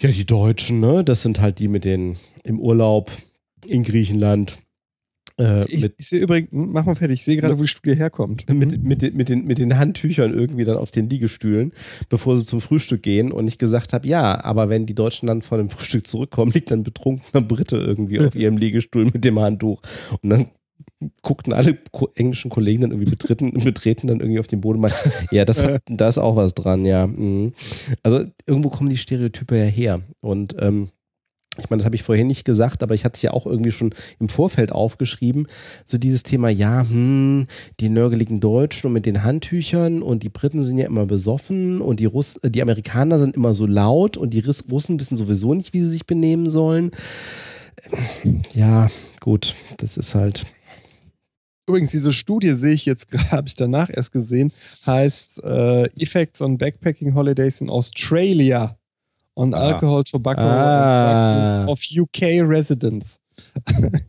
ja, 0.00 0.10
die 0.10 0.26
Deutschen, 0.26 0.80
ne, 0.80 1.04
das 1.04 1.22
sind 1.22 1.40
halt 1.40 1.58
die 1.58 1.68
mit 1.68 1.84
den 1.84 2.16
im 2.42 2.58
Urlaub 2.60 3.10
in 3.66 3.82
Griechenland. 3.82 4.58
Äh, 5.38 5.64
Ich, 5.66 5.80
mit, 5.80 5.94
ich 5.98 6.08
sehe 6.08 6.20
übrigens, 6.20 6.48
mach 6.52 6.84
mal 6.84 6.94
fertig, 6.94 7.20
ich 7.20 7.24
sehe 7.24 7.36
gerade, 7.36 7.58
wo 7.58 7.62
die 7.62 7.68
Studie 7.68 7.96
herkommt. 7.96 8.48
mit, 8.48 8.82
mit, 8.82 9.02
den, 9.02 9.16
mit, 9.16 9.28
den, 9.28 9.44
mit 9.46 9.58
den 9.58 9.78
Handtüchern 9.78 10.32
irgendwie 10.32 10.64
dann 10.64 10.76
auf 10.76 10.90
den 10.90 11.08
Liegestühlen, 11.08 11.72
bevor 12.08 12.36
sie 12.36 12.44
zum 12.44 12.60
Frühstück 12.60 13.02
gehen 13.02 13.32
und 13.32 13.48
ich 13.48 13.58
gesagt 13.58 13.92
habe, 13.92 14.06
ja, 14.06 14.44
aber 14.44 14.68
wenn 14.68 14.86
die 14.86 14.94
Deutschen 14.94 15.26
dann 15.26 15.42
von 15.42 15.58
dem 15.58 15.70
Frühstück 15.70 16.06
zurückkommen, 16.06 16.52
liegt 16.52 16.70
dann 16.70 16.80
ein 16.80 16.84
betrunkener 16.84 17.42
Brite 17.42 17.76
irgendwie 17.76 18.20
auf 18.26 18.36
ihrem 18.36 18.56
Liegestuhl 18.56 19.06
mit 19.06 19.24
dem 19.24 19.38
Handtuch 19.40 19.80
und 20.22 20.30
dann 20.30 20.48
guckten 21.22 21.52
alle 21.52 21.78
englischen 22.14 22.50
Kollegen 22.50 22.82
dann 22.82 22.90
irgendwie 22.90 23.10
betreten, 23.10 23.52
betreten 23.64 24.06
dann 24.06 24.20
irgendwie 24.20 24.40
auf 24.40 24.46
den 24.46 24.60
Boden 24.60 24.76
und 24.76 24.82
meinten, 24.82 25.10
ja, 25.30 25.44
das 25.44 25.62
hat, 25.62 25.82
da 25.88 26.08
ist 26.08 26.18
auch 26.18 26.36
was 26.36 26.54
dran, 26.54 26.84
ja. 26.84 27.06
mhm. 27.06 27.52
Also 28.02 28.26
irgendwo 28.46 28.70
kommen 28.70 28.90
die 28.90 28.96
Stereotype 28.96 29.56
ja 29.56 29.64
her 29.64 30.00
und 30.20 30.56
ähm, 30.60 30.88
ich 31.58 31.70
meine, 31.70 31.80
das 31.80 31.84
habe 31.84 31.94
ich 31.94 32.02
vorhin 32.02 32.26
nicht 32.26 32.44
gesagt, 32.44 32.82
aber 32.82 32.94
ich 32.94 33.04
hatte 33.04 33.14
es 33.14 33.22
ja 33.22 33.30
auch 33.32 33.46
irgendwie 33.46 33.70
schon 33.70 33.94
im 34.18 34.28
Vorfeld 34.28 34.72
aufgeschrieben. 34.72 35.46
So 35.84 35.98
dieses 35.98 36.24
Thema, 36.24 36.48
ja, 36.48 36.84
hm, 36.88 37.46
die 37.80 37.90
nörgeligen 37.90 38.40
Deutschen 38.40 38.88
und 38.88 38.92
mit 38.92 39.06
den 39.06 39.22
Handtüchern 39.22 40.02
und 40.02 40.22
die 40.22 40.30
Briten 40.30 40.64
sind 40.64 40.78
ja 40.78 40.86
immer 40.86 41.06
besoffen 41.06 41.80
und 41.80 42.00
die, 42.00 42.06
Russ 42.06 42.40
die 42.44 42.62
Amerikaner 42.62 43.18
sind 43.18 43.36
immer 43.36 43.54
so 43.54 43.66
laut 43.66 44.16
und 44.16 44.30
die 44.30 44.40
Russen 44.40 44.98
wissen 44.98 45.16
sowieso 45.16 45.54
nicht, 45.54 45.72
wie 45.74 45.80
sie 45.80 45.90
sich 45.90 46.06
benehmen 46.06 46.50
sollen. 46.50 46.90
Ja, 48.52 48.90
gut, 49.20 49.54
das 49.76 49.96
ist 49.96 50.14
halt. 50.14 50.44
Übrigens, 51.66 51.92
diese 51.92 52.12
Studie 52.12 52.52
sehe 52.52 52.72
ich 52.74 52.84
jetzt 52.84 53.08
gerade, 53.10 53.30
habe 53.30 53.48
ich 53.48 53.54
danach 53.56 53.88
erst 53.92 54.12
gesehen, 54.12 54.52
heißt 54.86 55.42
äh, 55.44 55.84
Effects 56.00 56.40
on 56.40 56.58
Backpacking 56.58 57.14
Holidays 57.14 57.60
in 57.60 57.70
Australia 57.70 58.76
on 59.34 59.52
Ah. 59.54 59.68
Alcohol, 59.72 60.04
Tobacco 60.04 60.42
Ah. 60.42 61.64
of 61.66 61.80
UK 61.96 62.42
Residents. 62.42 63.18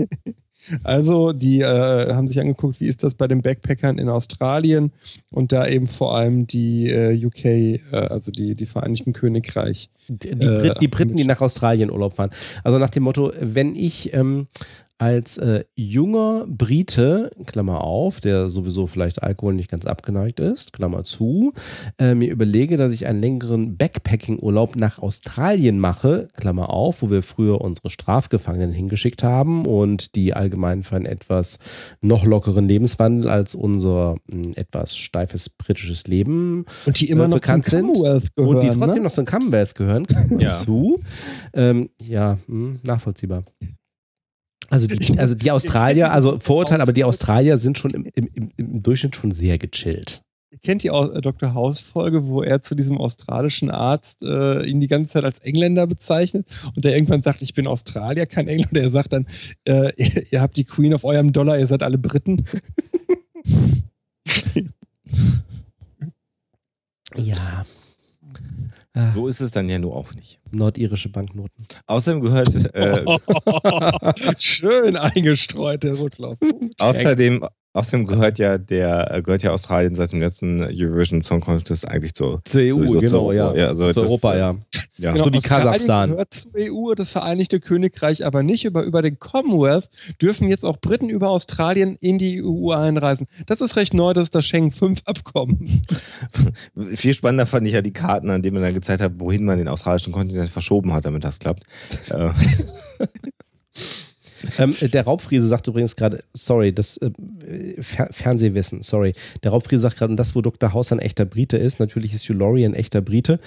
also, 0.84 1.32
die 1.32 1.62
äh, 1.62 2.14
haben 2.14 2.28
sich 2.28 2.40
angeguckt, 2.40 2.80
wie 2.80 2.88
ist 2.88 3.04
das 3.04 3.14
bei 3.16 3.28
den 3.28 3.42
Backpackern 3.42 3.98
in 4.00 4.10
Australien 4.10 4.92
und 5.32 5.52
da 5.52 5.68
eben 5.68 5.88
vor 5.88 6.16
allem 6.16 6.48
die 6.48 6.90
äh, 6.90 7.24
UK, 7.26 7.46
äh, 7.46 7.80
also 7.92 8.32
die, 8.32 8.54
die 8.54 8.66
Vereinigten 8.66 9.14
Königreich. 9.14 9.90
Die, 10.08 10.36
die, 10.36 10.46
Äh, 10.46 10.60
Brit, 10.60 10.82
die 10.82 10.88
Briten, 10.88 11.16
die 11.18 11.24
nach 11.26 11.42
Australien 11.42 11.90
Urlaub 11.92 12.14
fahren. 12.16 12.32
Also 12.64 12.78
nach 12.80 12.90
dem 12.90 13.04
Motto, 13.04 13.32
wenn 13.40 13.76
ich 13.76 14.14
ähm, 14.14 14.48
als 14.98 15.38
äh, 15.38 15.66
junger 15.76 16.46
Brite, 16.48 17.30
Klammer 17.46 17.82
auf, 17.84 18.22
der 18.22 18.50
sowieso 18.50 18.88
vielleicht 18.88 19.22
Alkohol 19.24 19.54
nicht 19.56 19.70
ganz 19.70 19.86
abgeneigt 19.86 20.40
ist, 20.40 20.72
Klammer 20.74 21.04
zu, 21.04 21.54
äh, 22.00 22.16
mir 22.16 22.32
überlege, 22.32 22.78
dass 22.78 22.94
ich 22.94 23.06
einen 23.06 23.20
längeren 23.20 23.76
Backpacking-Urlaub 23.78 24.76
nach 24.78 25.00
Australien 25.00 25.80
mache, 25.80 26.30
Klammer 26.34 26.70
auf, 26.70 27.02
wo 27.02 27.10
wir 27.10 27.24
früher 27.24 27.60
unsere 27.62 27.90
Strafgefangenen 27.90 28.72
hingeschickt 28.72 29.22
haben 29.22 29.66
und 29.66 30.16
die 30.16 30.34
allgemein 30.34 30.84
für 30.84 30.96
einen 30.96 31.06
etwas 31.06 31.60
noch 32.02 32.24
lockeren 32.26 32.68
Lebenswandel 32.68 33.30
als 33.30 33.54
unser 33.54 34.16
mh, 34.28 34.54
etwas 34.56 34.96
steifes 34.96 35.50
britisches 35.50 36.08
Leben 36.08 36.66
Und 36.86 37.00
die 37.02 37.10
immer 37.10 37.26
Äh, 37.26 37.28
noch 37.28 37.38
bekannt 37.38 37.66
zum 37.66 37.78
sind 37.80 37.94
Commonwealth 37.96 38.36
gehören. 38.36 38.56
und 38.56 38.64
die 38.64 38.70
trotzdem 38.70 39.02
ne? 39.04 39.08
noch 39.10 39.14
zum 39.14 39.26
Commonwealth 39.26 39.76
gehören, 39.76 40.08
Ja. 40.40 40.54
zu. 40.54 41.02
Ähm, 41.54 41.90
ja, 42.02 42.38
hm, 42.48 42.80
nachvollziehbar. 42.84 43.44
Also 44.70 44.88
die, 44.88 45.18
also 45.20 45.36
die 45.36 45.52
Australier, 45.52 46.12
also 46.12 46.40
Vorurteil, 46.40 46.82
aber 46.82 46.94
die 46.94 47.04
Australier 47.04 47.58
sind 47.58 47.78
schon 47.78 47.92
im, 47.92 48.06
im, 48.14 48.30
im- 48.58 48.84
Durchschnitt 48.84 49.16
schon 49.16 49.32
sehr 49.32 49.58
gechillt. 49.58 50.22
Ihr 50.52 50.60
kennt 50.60 50.84
die 50.84 50.88
äh, 50.88 51.22
Dr. 51.22 51.54
House-Folge, 51.54 52.28
wo 52.28 52.42
er 52.42 52.62
zu 52.62 52.76
diesem 52.76 52.98
australischen 52.98 53.70
Arzt 53.70 54.22
äh, 54.24 54.64
ihn 54.64 54.80
die 54.80 54.88
ganze 54.88 55.14
Zeit 55.14 55.26
als 55.26 55.40
Engländer 55.40 55.86
bezeichnet 55.86 56.48
und 56.76 56.86
der 56.86 56.94
irgendwann 56.94 57.22
sagt, 57.24 57.42
ich 57.42 57.54
bin 57.54 57.68
Australier, 57.68 58.26
kein 58.26 58.48
Engländer. 58.48 58.82
Er 58.82 58.92
sagt 58.92 59.12
dann, 59.14 59.28
äh, 59.68 59.92
ihr, 59.98 60.24
ihr 60.32 60.42
habt 60.42 60.56
die 60.56 60.64
Queen 60.64 60.94
auf 60.94 61.04
eurem 61.04 61.34
Dollar, 61.34 61.60
ihr 61.60 61.68
seid 61.68 61.84
alle 61.84 61.98
Briten. 61.98 62.46
Ja. 67.18 67.66
Ah, 68.98 69.12
So 69.12 69.28
ist 69.28 69.42
es 69.42 69.52
dann 69.52 69.68
ja 69.68 69.78
nur 69.78 69.94
auch 69.96 70.14
nicht. 70.16 70.40
nordirische 70.52 71.10
Banknoten. 71.10 71.66
Außerdem 71.86 72.22
gehört, 72.22 72.56
äh, 72.74 73.04
Schön 74.40 74.96
eingestreut, 74.96 75.84
der 75.84 75.96
Rotlauf. 75.96 76.38
außerdem, 76.80 77.46
außerdem 77.76 78.08
gehört 78.08 78.40
ja 78.40 78.58
der, 78.58 79.12
äh, 79.14 79.22
gehört 79.22 79.44
ja 79.44 79.52
Australien 79.52 79.96
seit 79.96 80.12
dem 80.12 80.20
letzten 80.20 80.62
Eurovision 80.64 81.22
Song 81.22 81.42
Contest 81.42 81.88
eigentlich 81.88 82.14
zur, 82.14 82.42
Zur 82.46 82.62
EU, 82.62 82.74
sowieso 82.74 83.00
genau, 83.00 83.10
zur- 83.10 83.34
ja. 83.34 83.54
ja, 83.54 83.68
also 83.68 83.92
Zu 83.92 84.02
das, 84.02 84.10
Europa, 84.10 84.34
äh, 84.34 84.40
ja. 84.40 84.56
ja. 84.98 85.16
So 85.16 85.34
wie 85.34 85.40
Kasachstan. 85.40 86.12
gehört 86.12 86.34
zur 86.34 86.52
EU, 86.58 86.94
das 86.96 87.10
Vereinigte 87.10 87.60
Königreich 87.60 88.26
aber 88.26 88.44
nicht. 88.44 88.66
Aber 88.66 88.84
über 88.84 89.02
den 89.02 89.20
Commonwealth 89.20 89.90
dürfen 90.22 90.48
jetzt 90.48 90.64
auch 90.64 90.78
Briten 90.78 91.10
über 91.10 91.30
Australien 91.30 91.98
in 92.00 92.18
die 92.18 92.42
EU 92.44 92.72
einreisen. 92.72 93.28
Das 93.46 93.62
ist 93.62 93.76
recht 93.76 93.94
neu, 93.94 94.14
das 94.14 94.26
ist 94.26 94.36
das 94.36 94.46
Schengen 94.46 94.72
5 94.72 95.02
Abkommen. 95.06 95.82
Viel 96.96 97.14
spannender 97.14 97.46
fand 97.46 97.68
ich 97.68 97.74
ja 97.74 97.82
die 97.82 97.94
Karten, 97.94 98.30
an 98.30 98.42
denen 98.42 98.56
man 98.56 98.64
dann 98.64 98.74
gezeigt 98.74 99.02
hat, 99.02 99.20
wohin 99.20 99.44
man 99.44 99.58
den 99.58 99.68
australischen 99.68 100.14
Kontinent 100.14 100.50
verschoben 100.50 100.94
hat, 100.94 101.06
damit 101.06 101.24
das 101.24 101.40
klappt. 101.40 101.64
Äh, 104.58 104.64
Ähm, 104.64 104.76
der 104.82 105.04
Raubfriese 105.06 105.48
sagt 105.48 105.68
übrigens 105.68 105.96
gerade, 105.96 106.24
sorry, 106.34 106.74
das 106.74 106.98
äh, 106.98 107.12
Fer 107.82 108.10
Fernsehwissen, 108.12 108.84
sorry. 108.84 109.14
Der 109.44 109.52
Raubfriese 109.52 109.82
sagt 109.82 109.98
gerade, 109.98 110.12
und 110.12 110.18
das, 110.18 110.36
wo 110.36 110.42
Dr. 110.42 110.74
House 110.74 110.92
ein 110.92 111.00
echter 111.00 111.26
Brite 111.26 111.58
ist, 111.58 111.80
natürlich 111.80 112.14
ist 112.14 112.28
Hugh 112.30 112.38
Laurie 112.38 112.66
ein 112.66 112.74
echter 112.74 113.02
Brite. 113.02 113.40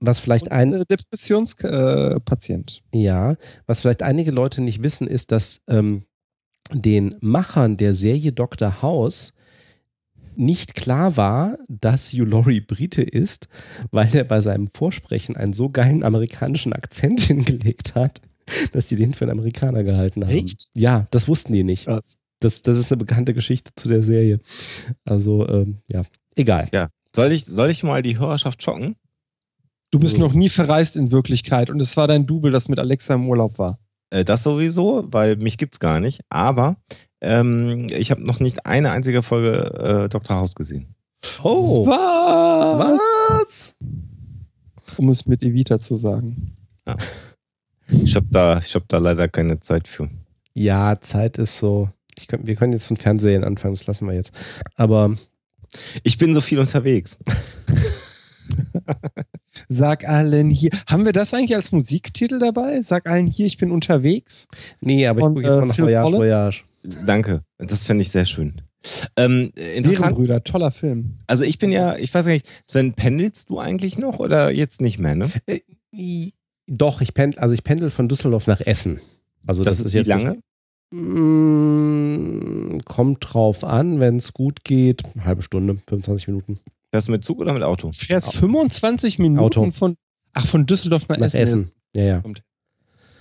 Was 0.00 0.18
vielleicht 0.18 0.50
ein, 0.50 0.72
äh, 0.72 0.84
Depressionspatient. 0.84 2.82
Ja, 2.92 3.36
was 3.66 3.80
vielleicht 3.80 4.02
einige 4.02 4.32
Leute 4.32 4.60
nicht 4.60 4.82
wissen, 4.82 5.06
ist, 5.06 5.30
dass 5.30 5.62
ähm, 5.68 6.04
den 6.72 7.14
Machern 7.20 7.76
der 7.76 7.94
Serie 7.94 8.32
Dr. 8.32 8.82
House 8.82 9.32
nicht 10.34 10.74
klar 10.74 11.16
war, 11.16 11.58
dass 11.68 12.12
Hugh 12.12 12.24
Laurie 12.24 12.60
Brite 12.60 13.02
ist, 13.02 13.48
weil 13.90 14.14
er 14.14 14.24
bei 14.24 14.40
seinem 14.40 14.68
Vorsprechen 14.72 15.36
einen 15.36 15.52
so 15.52 15.68
geilen 15.70 16.02
amerikanischen 16.02 16.72
Akzent 16.72 17.20
hingelegt 17.22 17.94
hat, 17.94 18.22
dass 18.72 18.88
sie 18.88 18.96
den 18.96 19.14
für 19.14 19.24
einen 19.24 19.32
Amerikaner 19.38 19.84
gehalten 19.84 20.24
haben. 20.24 20.30
Echt? 20.32 20.68
Ja, 20.74 21.06
das 21.10 21.28
wussten 21.28 21.52
die 21.52 21.64
nicht. 21.64 21.86
Krass. 21.86 22.16
Das, 22.40 22.62
das 22.62 22.76
ist 22.78 22.90
eine 22.90 22.98
bekannte 22.98 23.34
Geschichte 23.34 23.70
zu 23.76 23.88
der 23.88 24.02
Serie. 24.02 24.40
Also, 25.04 25.48
ähm, 25.48 25.78
ja, 25.90 26.02
egal. 26.36 26.68
soll, 27.14 27.30
ich, 27.32 27.44
soll 27.44 27.70
ich 27.70 27.82
mal 27.84 28.02
die 28.02 28.18
Hörerschaft 28.18 28.62
schocken? 28.62 28.96
Du 29.92 29.98
bist 30.00 30.14
Mhm. 30.14 30.20
noch 30.22 30.32
nie 30.32 30.48
verreist 30.48 30.96
in 30.96 31.10
Wirklichkeit 31.12 31.70
und 31.70 31.80
es 31.80 31.96
war 31.96 32.08
dein 32.08 32.26
Double, 32.26 32.50
das 32.50 32.68
mit 32.68 32.78
Alexa 32.78 33.14
im 33.14 33.28
Urlaub 33.28 33.58
war. 33.58 33.78
Äh, 34.10 34.24
das 34.24 34.42
sowieso, 34.42 35.04
weil 35.12 35.36
mich 35.36 35.56
gibt's 35.58 35.78
gar 35.78 36.00
nicht. 36.00 36.20
Aber 36.30 36.76
ähm, 37.20 37.86
ich 37.90 38.10
habe 38.10 38.24
noch 38.26 38.40
nicht 38.40 38.66
eine 38.66 38.90
einzige 38.90 39.22
Folge 39.22 40.04
äh, 40.04 40.08
Dr. 40.08 40.36
House 40.36 40.54
gesehen. 40.54 40.94
Oh, 41.44 41.86
Was? 41.86 43.00
was? 43.28 43.76
Um 44.96 45.10
es 45.10 45.26
mit 45.26 45.42
Evita 45.44 45.78
zu 45.78 45.98
sagen. 45.98 46.56
Ich 47.88 48.14
habe 48.16 48.26
da, 48.30 48.58
ich 48.58 48.74
hab 48.74 48.88
da 48.88 48.98
leider 48.98 49.28
keine 49.28 49.60
Zeit 49.60 49.86
für. 49.88 50.08
Ja, 50.54 51.00
Zeit 51.00 51.38
ist 51.38 51.58
so. 51.58 51.90
Ich 52.18 52.26
könnt, 52.28 52.46
wir 52.46 52.54
können 52.54 52.72
jetzt 52.72 52.86
von 52.86 52.96
Fernsehen 52.96 53.44
anfangen, 53.44 53.74
das 53.74 53.86
lassen 53.86 54.06
wir 54.06 54.14
jetzt. 54.14 54.32
Aber 54.76 55.16
Ich 56.02 56.18
bin 56.18 56.34
so 56.34 56.40
viel 56.40 56.58
unterwegs. 56.58 57.16
Sag 59.68 60.08
allen 60.08 60.50
hier. 60.50 60.70
Haben 60.86 61.04
wir 61.04 61.12
das 61.12 61.32
eigentlich 61.34 61.54
als 61.56 61.72
Musiktitel 61.72 62.38
dabei? 62.38 62.82
Sag 62.82 63.06
allen 63.06 63.26
hier, 63.26 63.46
ich 63.46 63.56
bin 63.58 63.70
unterwegs. 63.70 64.48
nee, 64.80 65.06
aber 65.06 65.20
ich 65.20 65.26
gucke 65.26 65.42
jetzt 65.42 65.56
äh, 65.56 65.60
mal 65.60 65.66
nach 65.66 65.74
Phil 65.74 65.84
Voyage? 65.84 66.16
Voyage. 66.16 66.64
Danke. 67.06 67.42
Das 67.58 67.84
fände 67.84 68.02
ich 68.02 68.10
sehr 68.10 68.24
schön. 68.26 68.60
Ähm, 69.16 69.52
interessant. 69.76 70.16
Brüder, 70.16 70.42
toller 70.42 70.72
Film. 70.72 71.18
Also 71.28 71.44
ich 71.44 71.58
bin 71.58 71.70
ja, 71.70 71.96
ich 71.96 72.12
weiß 72.12 72.26
gar 72.26 72.32
nicht, 72.32 72.48
Sven, 72.66 72.94
pendelst 72.94 73.50
du 73.50 73.60
eigentlich 73.60 73.96
noch 73.98 74.18
oder 74.18 74.50
jetzt 74.50 74.80
nicht 74.80 74.98
mehr, 74.98 75.14
ne? 75.14 75.30
I- 75.94 76.32
Doch, 76.68 77.00
ich 77.00 77.14
pendel, 77.14 77.38
also 77.40 77.54
ich 77.54 77.64
pendel 77.64 77.90
von 77.90 78.08
Düsseldorf 78.08 78.46
nach 78.46 78.60
Essen. 78.60 79.00
Also 79.46 79.62
das, 79.64 79.76
Das 79.78 79.80
ist 79.80 79.86
ist 79.86 79.94
wie 79.94 79.98
jetzt 79.98 80.06
lange? 80.08 80.30
Nicht, 80.30 80.40
Mm, 80.94 82.80
kommt 82.84 83.18
drauf 83.20 83.64
an, 83.64 84.00
wenn 84.00 84.16
es 84.16 84.32
gut 84.32 84.64
geht, 84.64 85.02
eine 85.14 85.24
halbe 85.24 85.42
Stunde, 85.42 85.78
25 85.88 86.28
Minuten. 86.28 86.58
Fährst 86.90 87.08
du 87.08 87.12
mit 87.12 87.24
Zug 87.24 87.40
oder 87.40 87.52
mit 87.54 87.62
Auto? 87.62 87.90
Fährst 87.92 88.34
25 88.34 89.18
Minuten 89.18 89.40
Auto. 89.40 89.70
von. 89.72 89.96
Ach, 90.34 90.46
von 90.46 90.66
Düsseldorf 90.66 91.08
nach, 91.08 91.16
Nach 91.18 91.26
Essen. 91.26 91.38
Essen. 91.40 91.72
Ja, 91.96 92.02
ja. 92.04 92.18
Okay, 92.22 92.42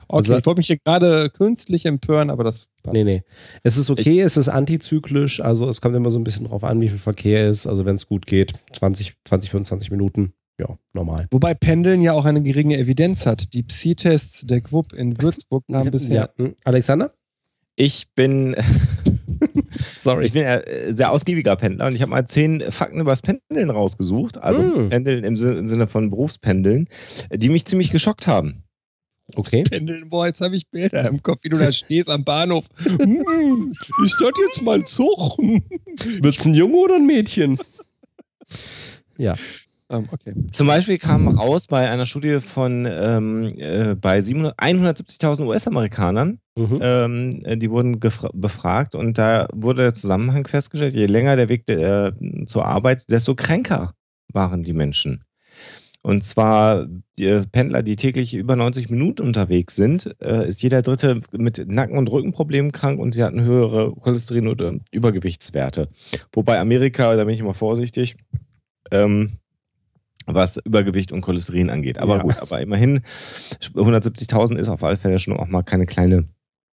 Also- 0.10 0.38
ich 0.38 0.46
wollte 0.46 0.60
mich 0.60 0.68
hier 0.68 0.78
gerade 0.84 1.30
künstlich 1.30 1.86
empören, 1.86 2.30
aber 2.30 2.44
das. 2.44 2.68
Nee, 2.92 3.04
nee. 3.06 3.24
Es 3.64 3.78
ist 3.78 3.90
okay, 3.90 4.20
es 4.22 4.36
ist 4.38 4.50
antizyklisch, 4.50 5.40
also 5.42 5.70
es 5.70 5.80
kommt 5.82 5.96
immer 5.96 6.12
so 6.12 6.20
ein 6.20 6.24
bisschen 6.26 6.48
drauf 6.48 6.64
an, 6.66 6.82
wie 6.82 6.90
viel 6.90 6.98
Verkehr 6.98 7.50
ist. 7.50 7.68
Also 7.68 7.86
wenn 7.86 7.96
es 7.96 8.08
gut 8.08 8.26
geht, 8.28 8.54
20, 8.74 9.14
20, 9.26 9.50
25 9.52 9.92
Minuten, 9.92 10.34
ja, 10.62 10.78
normal. 10.94 11.28
Wobei 11.32 11.54
Pendeln 11.54 12.02
ja 12.02 12.14
auch 12.14 12.26
eine 12.26 12.42
geringe 12.42 12.78
Evidenz 12.78 13.26
hat. 13.26 13.54
Die 13.54 13.64
Psi-Tests 13.64 14.46
der 14.48 14.62
GWUP 14.62 14.94
in 14.94 15.22
Würzburg 15.22 15.64
haben 15.72 15.86
Ja. 15.86 15.92
bisher. 15.92 16.34
Hm. 16.38 16.56
Alexander? 16.64 17.14
Ich 17.76 18.06
bin, 18.16 18.56
Sorry. 19.98 20.26
ich 20.26 20.34
bin 20.34 20.44
ja 20.44 20.58
äh, 20.58 20.92
sehr 20.94 21.12
ausgiebiger 21.12 21.56
Pendler 21.56 21.88
und 21.88 21.96
ich 21.96 22.02
habe 22.02 22.12
mal 22.12 22.26
zehn 22.28 22.62
Fakten 22.72 23.00
über 23.00 23.12
das 23.12 23.22
Pendeln 23.22 23.70
rausgesucht. 23.70 24.38
Also 24.38 24.62
Mm. 24.62 24.90
Pendeln 24.90 25.24
im 25.24 25.36
Sin- 25.36 25.58
im 25.58 25.68
Sinne 25.68 25.88
von 25.88 26.10
Berufspendeln, 26.10 26.88
die 27.34 27.50
mich 27.50 27.66
ziemlich 27.66 27.90
geschockt 27.92 28.28
haben. 28.28 28.64
Okay. 29.36 29.64
Pendeln, 29.64 30.10
boah, 30.10 30.28
jetzt 30.28 30.42
habe 30.42 30.58
ich 30.58 30.68
Bilder 30.70 31.08
im 31.08 31.24
Kopf, 31.24 31.40
wie 31.44 31.50
du 31.50 31.58
da 31.58 31.72
stehst 31.72 32.10
am 32.10 32.24
Bahnhof. 32.26 32.66
Hm, 32.84 33.74
ist 34.06 34.18
das 34.20 34.32
jetzt 34.46 34.62
mal 34.62 34.84
Zug? 34.86 35.38
Wird's 35.40 36.46
ein 36.46 36.54
Junge 36.54 36.76
oder 36.76 36.96
ein 36.98 37.08
Mädchen? 37.08 37.58
Ja. 39.18 39.36
Ähm, 39.92 40.08
okay. 40.12 40.34
Zum 40.52 40.68
Beispiel 40.68 40.98
kam 40.98 41.28
raus 41.28 41.68
bei 41.68 41.90
einer 41.90 42.06
Studie 42.06 42.40
von 42.40 42.88
ähm, 42.90 43.48
äh, 43.58 43.96
bei 43.96 44.22
700 44.22 44.58
170.000 44.58 45.46
US-Amerikanern, 45.46 46.40
Mhm. 46.58 46.80
ähm, 46.82 47.30
äh, 47.44 47.58
die 47.58 47.72
wurden 47.72 48.00
befragt 48.00 48.96
und 48.96 49.18
da 49.18 49.48
wurde 49.54 49.84
der 49.84 49.94
Zusammenhang 49.94 50.46
festgestellt, 50.48 50.94
je 50.94 51.06
länger 51.06 51.36
der 51.36 51.48
Weg 51.50 51.70
äh, 51.70 52.12
zur 52.46 52.66
Arbeit, 52.66 53.06
desto 53.10 53.36
kränker 53.36 53.94
waren 54.34 54.64
die 54.64 54.74
Menschen. 54.74 55.24
Und 56.04 56.24
zwar 56.24 56.88
die 57.20 57.26
äh, 57.26 57.44
Pendler, 57.52 57.84
die 57.84 57.96
täglich 57.96 58.34
über 58.34 58.56
90 58.56 58.90
Minuten 58.90 59.22
unterwegs 59.22 59.76
sind, 59.76 60.16
äh, 60.22 60.48
ist 60.48 60.62
jeder 60.64 60.82
Dritte 60.82 61.22
mit 61.32 61.68
Nacken- 61.70 61.98
und 61.98 62.12
Rückenproblemen 62.12 62.72
krank 62.72 63.00
und 63.00 63.14
sie 63.14 63.24
hatten 63.24 63.42
höhere 63.42 63.94
Cholesterin- 64.02 64.48
oder 64.50 64.74
Übergewichtswerte. 64.92 65.90
Wobei 66.34 66.60
Amerika, 66.60 67.16
da 67.16 67.24
bin 67.24 67.36
ich 67.36 67.40
immer 67.40 67.54
vorsichtig, 67.54 68.16
ähm, 68.92 69.38
was 70.34 70.58
Übergewicht 70.64 71.12
und 71.12 71.22
Cholesterin 71.22 71.70
angeht. 71.70 72.00
Aber 72.00 72.18
Ja. 72.18 72.22
gut, 72.24 72.38
aber 72.40 72.62
immerhin, 72.62 73.02
170.000 73.76 74.58
ist 74.58 74.70
auf 74.70 74.84
alle 74.84 74.98
Fälle 74.98 75.20
schon 75.20 75.38
auch 75.38 75.48
mal 75.48 75.64
keine 75.64 75.86
kleine 75.86 76.28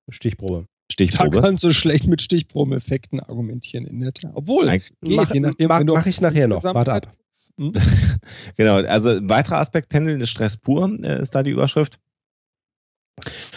Stichprobe. 0.09 0.67
Da 0.89 0.93
Stichprobe. 0.93 1.41
kannst 1.43 1.65
du 1.65 1.73
schlecht 1.73 2.07
mit 2.07 2.23
Stichprobeneffekten 2.23 3.19
argumentieren 3.21 3.87
in 3.87 4.01
der 4.01 4.13
Tat. 4.13 4.31
Obwohl, 4.35 4.69
Eigentlich- 4.69 4.93
geht, 5.03 5.17
Mach, 5.17 5.35
je 5.35 5.41
nachdem, 5.41 5.69
mach, 5.69 6.07
ich 6.07 6.21
nachher 6.21 6.47
noch. 6.49 6.63
Warte 6.63 6.93
ab. 6.93 7.15
Hm? 7.59 7.73
Genau, 8.57 8.77
also 8.77 9.11
ein 9.11 9.29
weiterer 9.29 9.59
Aspekt 9.59 9.89
Pendeln 9.89 10.21
ist 10.21 10.31
Stress 10.31 10.57
pur, 10.57 10.95
äh, 11.03 11.21
ist 11.21 11.35
da 11.35 11.43
die 11.43 11.51
Überschrift. 11.51 11.99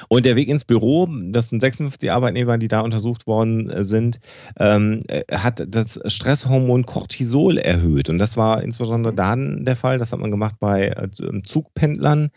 Und 0.07 0.25
der 0.25 0.35
Weg 0.35 0.47
ins 0.47 0.63
Büro, 0.63 1.07
das 1.31 1.49
sind 1.49 1.61
56 1.61 2.11
Arbeitnehmer, 2.11 2.57
die 2.57 2.69
da 2.69 2.79
untersucht 2.79 3.27
worden 3.27 3.69
äh, 3.69 3.83
sind, 3.83 4.19
ähm, 4.57 5.01
äh, 5.07 5.23
hat 5.31 5.63
das 5.67 5.99
Stresshormon 6.05 6.85
Cortisol 6.85 7.57
erhöht. 7.57 8.09
Und 8.09 8.17
das 8.19 8.37
war 8.37 8.63
insbesondere 8.63 9.13
dann 9.13 9.65
der 9.65 9.75
Fall, 9.75 9.97
das 9.97 10.13
hat 10.13 10.19
man 10.19 10.31
gemacht 10.31 10.55
bei 10.59 10.87
äh, 10.87 11.09
Zugpendlern. 11.43 12.31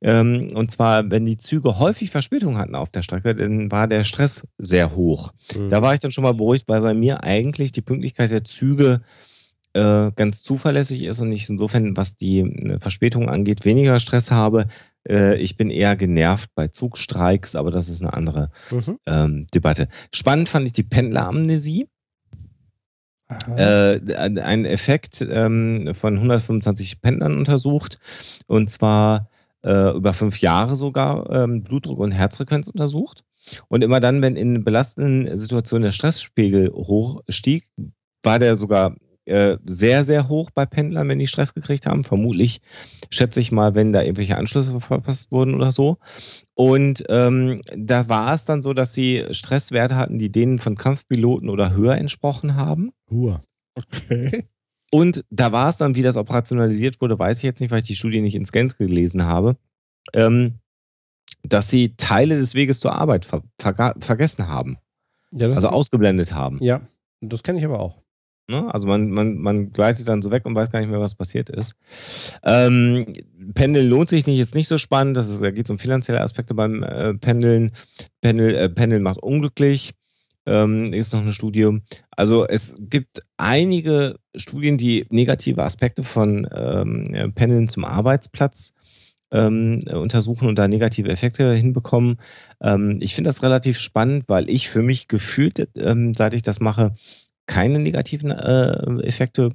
Ähm, 0.00 0.52
und 0.54 0.70
zwar, 0.70 1.10
wenn 1.10 1.26
die 1.26 1.36
Züge 1.36 1.78
häufig 1.78 2.10
Verspätung 2.10 2.58
hatten 2.58 2.76
auf 2.76 2.90
der 2.90 3.02
Strecke, 3.02 3.34
dann 3.34 3.70
war 3.72 3.88
der 3.88 4.04
Stress 4.04 4.46
sehr 4.56 4.94
hoch. 4.94 5.32
Mhm. 5.56 5.70
Da 5.70 5.82
war 5.82 5.94
ich 5.94 6.00
dann 6.00 6.12
schon 6.12 6.24
mal 6.24 6.34
beruhigt, 6.34 6.68
weil 6.68 6.80
bei 6.80 6.94
mir 6.94 7.24
eigentlich 7.24 7.72
die 7.72 7.82
Pünktlichkeit 7.82 8.30
der 8.30 8.44
Züge 8.44 9.02
äh, 9.78 10.12
ganz 10.16 10.42
zuverlässig 10.42 11.02
ist 11.02 11.20
und 11.20 11.30
ich 11.32 11.48
insofern, 11.48 11.96
was 11.96 12.16
die 12.16 12.40
äh, 12.40 12.78
Verspätung 12.80 13.28
angeht, 13.28 13.64
weniger 13.64 14.00
Stress 14.00 14.30
habe. 14.30 14.66
Äh, 15.08 15.36
ich 15.38 15.56
bin 15.56 15.70
eher 15.70 15.96
genervt 15.96 16.50
bei 16.54 16.68
Zugstreiks, 16.68 17.54
aber 17.56 17.70
das 17.70 17.88
ist 17.88 18.02
eine 18.02 18.12
andere 18.12 18.50
Mhm. 18.70 18.98
ähm, 19.06 19.46
Debatte. 19.54 19.88
Spannend 20.14 20.48
fand 20.48 20.66
ich 20.66 20.72
die 20.72 20.82
Pendleramnesie. 20.82 21.86
Äh, 23.56 24.00
ein 24.40 24.64
Effekt 24.64 25.20
ähm, 25.30 25.90
von 25.94 26.14
125 26.14 27.02
Pendlern 27.02 27.36
untersucht 27.36 27.98
und 28.46 28.70
zwar 28.70 29.28
äh, 29.62 29.94
über 29.94 30.14
fünf 30.14 30.40
Jahre 30.40 30.76
sogar 30.76 31.30
ähm, 31.30 31.62
Blutdruck 31.62 31.98
und 31.98 32.12
Herzfrequenz 32.12 32.68
untersucht. 32.68 33.24
Und 33.68 33.84
immer 33.84 34.00
dann, 34.00 34.22
wenn 34.22 34.34
in 34.36 34.64
belastenden 34.64 35.36
Situationen 35.36 35.82
der 35.84 35.92
Stresspegel 35.92 36.70
hoch 36.72 37.22
stieg, 37.28 37.68
war 38.22 38.38
der 38.38 38.56
sogar 38.56 38.96
äh, 39.28 39.58
sehr, 39.64 40.04
sehr 40.04 40.28
hoch 40.28 40.50
bei 40.50 40.66
Pendlern, 40.66 41.08
wenn 41.08 41.18
die 41.18 41.26
Stress 41.26 41.54
gekriegt 41.54 41.86
haben. 41.86 42.04
Vermutlich, 42.04 42.60
schätze 43.10 43.40
ich 43.40 43.52
mal, 43.52 43.74
wenn 43.74 43.92
da 43.92 44.02
irgendwelche 44.02 44.36
Anschlüsse 44.36 44.80
verpasst 44.80 45.30
wurden 45.32 45.54
oder 45.54 45.70
so. 45.70 45.98
Und 46.54 47.04
ähm, 47.08 47.60
da 47.76 48.08
war 48.08 48.34
es 48.34 48.44
dann 48.44 48.62
so, 48.62 48.72
dass 48.74 48.94
sie 48.94 49.24
Stresswerte 49.30 49.96
hatten, 49.96 50.18
die 50.18 50.32
denen 50.32 50.58
von 50.58 50.76
Kampfpiloten 50.76 51.48
oder 51.48 51.72
höher 51.72 51.96
entsprochen 51.96 52.56
haben. 52.56 52.92
Hua. 53.10 53.42
okay. 53.76 54.48
Und 54.90 55.24
da 55.30 55.52
war 55.52 55.68
es 55.68 55.76
dann, 55.76 55.94
wie 55.96 56.02
das 56.02 56.16
operationalisiert 56.16 57.00
wurde, 57.00 57.18
weiß 57.18 57.38
ich 57.38 57.44
jetzt 57.44 57.60
nicht, 57.60 57.70
weil 57.70 57.80
ich 57.80 57.86
die 57.86 57.94
Studie 57.94 58.22
nicht 58.22 58.34
ins 58.34 58.52
Gänze 58.52 58.76
gelesen 58.78 59.24
habe, 59.24 59.56
ähm, 60.14 60.54
dass 61.42 61.68
sie 61.68 61.94
Teile 61.96 62.36
des 62.36 62.54
Weges 62.54 62.80
zur 62.80 62.92
Arbeit 62.94 63.24
ver 63.26 63.42
verga- 63.60 63.94
vergessen 64.02 64.48
haben, 64.48 64.78
Ja, 65.30 65.50
also 65.52 65.68
ausgeblendet 65.68 66.32
haben. 66.32 66.58
Ja, 66.62 66.80
das 67.20 67.42
kenne 67.42 67.58
ich 67.58 67.64
aber 67.66 67.80
auch. 67.80 68.00
Ne? 68.50 68.72
Also 68.72 68.88
man, 68.88 69.10
man, 69.10 69.36
man 69.38 69.72
gleitet 69.72 70.08
dann 70.08 70.22
so 70.22 70.30
weg 70.30 70.46
und 70.46 70.54
weiß 70.54 70.70
gar 70.70 70.80
nicht 70.80 70.88
mehr, 70.90 71.00
was 71.00 71.14
passiert 71.14 71.50
ist. 71.50 71.74
Ähm, 72.42 73.04
Pendeln 73.54 73.88
lohnt 73.88 74.08
sich 74.08 74.26
nicht, 74.26 74.38
ist 74.38 74.54
nicht 74.54 74.68
so 74.68 74.78
spannend. 74.78 75.16
Das 75.16 75.28
ist, 75.28 75.42
da 75.42 75.50
geht 75.50 75.66
es 75.66 75.70
um 75.70 75.78
finanzielle 75.78 76.22
Aspekte 76.22 76.54
beim 76.54 76.82
äh, 76.82 77.14
Pendeln. 77.14 77.72
Pendel, 78.22 78.54
äh, 78.54 78.68
Pendeln 78.70 79.02
macht 79.02 79.22
unglücklich. 79.22 79.92
Ähm, 80.46 80.84
ist 80.94 81.12
noch 81.12 81.20
eine 81.20 81.34
Studie. 81.34 81.80
Also 82.10 82.46
es 82.46 82.74
gibt 82.78 83.20
einige 83.36 84.16
Studien, 84.34 84.78
die 84.78 85.04
negative 85.10 85.62
Aspekte 85.62 86.02
von 86.02 86.48
ähm, 86.50 87.14
äh, 87.14 87.28
Pendeln 87.28 87.68
zum 87.68 87.84
Arbeitsplatz 87.84 88.72
ähm, 89.30 89.80
äh, 89.86 89.94
untersuchen 89.94 90.48
und 90.48 90.58
da 90.58 90.68
negative 90.68 91.10
Effekte 91.10 91.52
hinbekommen. 91.52 92.16
Ähm, 92.62 92.98
ich 93.02 93.14
finde 93.14 93.28
das 93.28 93.42
relativ 93.42 93.78
spannend, 93.78 94.24
weil 94.28 94.48
ich 94.48 94.70
für 94.70 94.82
mich 94.82 95.06
gefühlt, 95.06 95.68
ähm, 95.76 96.14
seit 96.14 96.32
ich 96.32 96.40
das 96.40 96.60
mache, 96.60 96.94
keine 97.48 97.80
negativen 97.80 98.30
äh, 98.30 99.02
Effekte 99.02 99.50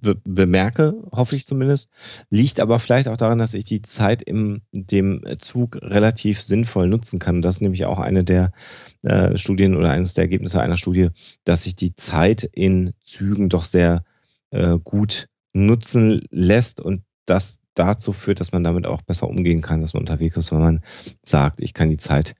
be 0.00 0.16
bemerke, 0.24 0.94
hoffe 1.10 1.34
ich 1.34 1.46
zumindest. 1.46 1.90
Liegt 2.30 2.60
aber 2.60 2.78
vielleicht 2.78 3.08
auch 3.08 3.16
daran, 3.16 3.38
dass 3.38 3.54
ich 3.54 3.64
die 3.64 3.82
Zeit 3.82 4.22
im 4.22 4.60
dem 4.72 5.22
Zug 5.38 5.76
relativ 5.82 6.40
sinnvoll 6.42 6.88
nutzen 6.88 7.18
kann. 7.18 7.42
Das 7.42 7.56
ist 7.56 7.60
nämlich 7.60 7.84
auch 7.86 7.98
eine 7.98 8.22
der 8.22 8.52
äh, 9.02 9.36
Studien 9.36 9.74
oder 9.74 9.90
eines 9.90 10.14
der 10.14 10.24
Ergebnisse 10.24 10.60
einer 10.60 10.76
Studie, 10.76 11.08
dass 11.44 11.64
sich 11.64 11.74
die 11.74 11.94
Zeit 11.96 12.44
in 12.44 12.92
Zügen 13.02 13.48
doch 13.48 13.64
sehr 13.64 14.04
äh, 14.50 14.78
gut 14.78 15.28
nutzen 15.52 16.20
lässt 16.30 16.80
und 16.80 17.02
das 17.26 17.58
dazu 17.74 18.12
führt, 18.12 18.38
dass 18.38 18.52
man 18.52 18.62
damit 18.62 18.86
auch 18.86 19.02
besser 19.02 19.28
umgehen 19.28 19.60
kann, 19.60 19.80
dass 19.80 19.94
man 19.94 20.02
unterwegs 20.02 20.36
ist, 20.36 20.52
wenn 20.52 20.60
man 20.60 20.84
sagt, 21.24 21.60
ich 21.60 21.74
kann 21.74 21.90
die 21.90 21.96
Zeit, 21.96 22.34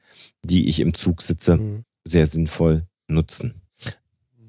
die 0.45 0.69
ich 0.69 0.79
im 0.79 0.95
Zug 0.95 1.23
sitze, 1.23 1.57
Mhm. 1.57 1.85
sehr 2.05 2.29
sinnvoll 2.29 2.85
nutzen. 3.09 3.64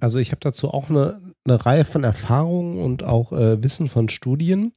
Also 0.06 0.20
ich 0.20 0.30
habe 0.30 0.40
dazu 0.40 0.70
auch 0.70 0.92
eine, 0.92 1.20
eine 1.48 1.66
Reihe 1.66 1.84
von 1.84 2.04
Erfahrungen 2.04 2.78
und 2.78 3.02
auch 3.02 3.32
äh, 3.32 3.64
Wissen 3.64 3.90
von 3.90 4.08
Studien. 4.08 4.72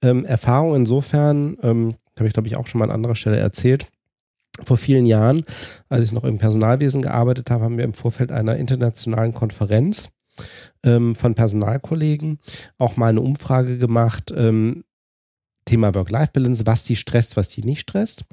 Ähm, 0.00 0.24
Erfahrung 0.24 0.74
insofern, 0.74 1.58
ähm, 1.62 1.92
habe 2.16 2.26
ich 2.26 2.32
glaube 2.32 2.48
ich 2.48 2.56
auch 2.56 2.66
schon 2.66 2.78
mal 2.78 2.86
an 2.86 2.90
anderer 2.90 3.14
Stelle 3.14 3.36
erzählt. 3.36 3.90
Vor 4.64 4.78
vielen 4.78 5.04
Jahren, 5.04 5.44
als 5.90 6.04
ich 6.04 6.12
noch 6.12 6.24
im 6.24 6.38
Personalwesen 6.38 7.02
gearbeitet 7.02 7.50
habe, 7.50 7.64
haben 7.64 7.76
wir 7.76 7.84
im 7.84 7.92
Vorfeld 7.92 8.32
einer 8.32 8.56
internationalen 8.56 9.34
Konferenz 9.34 10.08
ähm, 10.82 11.16
von 11.16 11.34
Personalkollegen 11.34 12.38
auch 12.78 12.96
mal 12.96 13.10
eine 13.10 13.20
Umfrage 13.20 13.76
gemacht, 13.76 14.32
ähm, 14.34 14.84
Thema 15.66 15.94
Work-Life-Balance, 15.94 16.64
was 16.64 16.84
die 16.84 16.96
stresst, 16.96 17.36
was 17.36 17.50
die 17.50 17.62
nicht 17.62 17.82
stresst. 17.82 18.24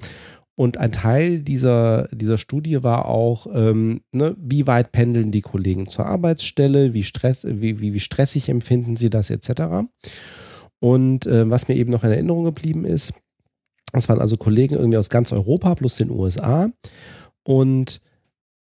Und 0.59 0.77
ein 0.77 0.91
Teil 0.91 1.39
dieser, 1.39 2.09
dieser 2.11 2.37
Studie 2.37 2.83
war 2.83 3.05
auch, 3.05 3.47
ähm, 3.53 4.01
ne, 4.11 4.35
wie 4.37 4.67
weit 4.67 4.91
pendeln 4.91 5.31
die 5.31 5.39
Kollegen 5.39 5.87
zur 5.87 6.05
Arbeitsstelle, 6.05 6.93
wie, 6.93 7.03
Stress, 7.03 7.45
wie, 7.47 7.79
wie, 7.79 7.93
wie 7.93 7.99
stressig 8.01 8.49
empfinden 8.49 8.97
sie 8.97 9.09
das 9.09 9.29
etc. 9.29 9.87
Und 10.79 11.25
äh, 11.25 11.49
was 11.49 11.69
mir 11.69 11.75
eben 11.75 11.93
noch 11.93 12.03
in 12.03 12.11
Erinnerung 12.11 12.43
geblieben 12.43 12.83
ist, 12.83 13.13
das 13.93 14.09
waren 14.09 14.19
also 14.19 14.35
Kollegen 14.35 14.75
irgendwie 14.75 14.97
aus 14.97 15.07
ganz 15.07 15.31
Europa 15.31 15.75
plus 15.75 15.95
den 15.95 16.11
USA. 16.11 16.69
Und 17.43 18.01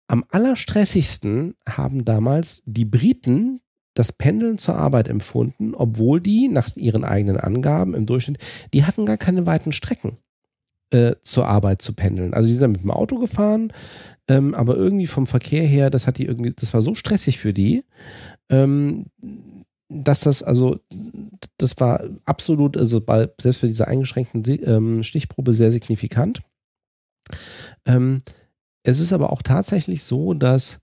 am 0.08 0.26
allerstressigsten 0.32 1.54
haben 1.70 2.06
damals 2.06 2.64
die 2.66 2.86
Briten 2.86 3.60
das 3.94 4.12
Pendeln 4.12 4.58
zur 4.58 4.78
Arbeit 4.78 5.10
empfunden, 5.10 5.76
obwohl 5.76 6.22
die 6.22 6.48
nach 6.48 6.76
ihren 6.76 7.04
eigenen 7.04 7.38
Angaben 7.38 7.94
im 7.94 8.08
Durchschnitt, 8.08 8.40
die 8.74 8.84
hatten 8.84 9.06
gar 9.06 9.18
keine 9.18 9.46
weiten 9.46 9.72
Strecken 9.72 10.18
äh, 10.94 11.16
zur 11.24 11.48
Arbeit 11.48 11.82
zu 11.82 11.94
pendeln. 11.94 12.34
Also 12.34 12.48
die 12.48 12.54
sind 12.54 12.72
mit 12.72 12.84
dem 12.84 12.92
Auto 12.92 13.18
gefahren, 13.18 13.74
ähm, 14.28 14.54
aber 14.54 14.78
irgendwie 14.78 15.08
vom 15.08 15.28
Verkehr 15.28 15.66
her, 15.66 15.90
das 15.90 16.08
hat 16.08 16.18
die 16.18 16.26
irgendwie, 16.26 16.54
das 16.56 16.74
war 16.74 16.82
so 16.82 16.94
stressig 16.96 17.40
für 17.40 17.54
die, 17.54 17.84
ähm, 18.50 19.08
dass 19.90 20.22
das 20.22 20.44
also, 20.44 20.80
das 21.58 21.80
war 21.80 22.04
absolut, 22.26 22.78
also 22.78 23.02
bei, 23.02 23.30
selbst 23.40 23.60
für 23.60 23.68
diese 23.68 23.88
eingeschränkten 23.88 24.44
ähm, 24.64 25.04
Stichprobe 25.04 25.54
sehr 25.54 25.72
signifikant. 25.72 26.42
Ähm, 27.86 28.20
es 28.84 29.00
ist 29.00 29.14
aber 29.14 29.32
auch 29.32 29.42
tatsächlich 29.42 30.04
so, 30.04 30.34
dass 30.34 30.80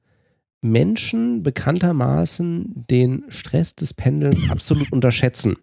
Menschen 0.63 1.43
bekanntermaßen 1.43 2.87
den 2.91 3.25
Stress 3.29 3.75
des 3.75 3.95
Pendelns 3.95 4.49
absolut 4.51 4.93
unterschätzen. 4.93 5.57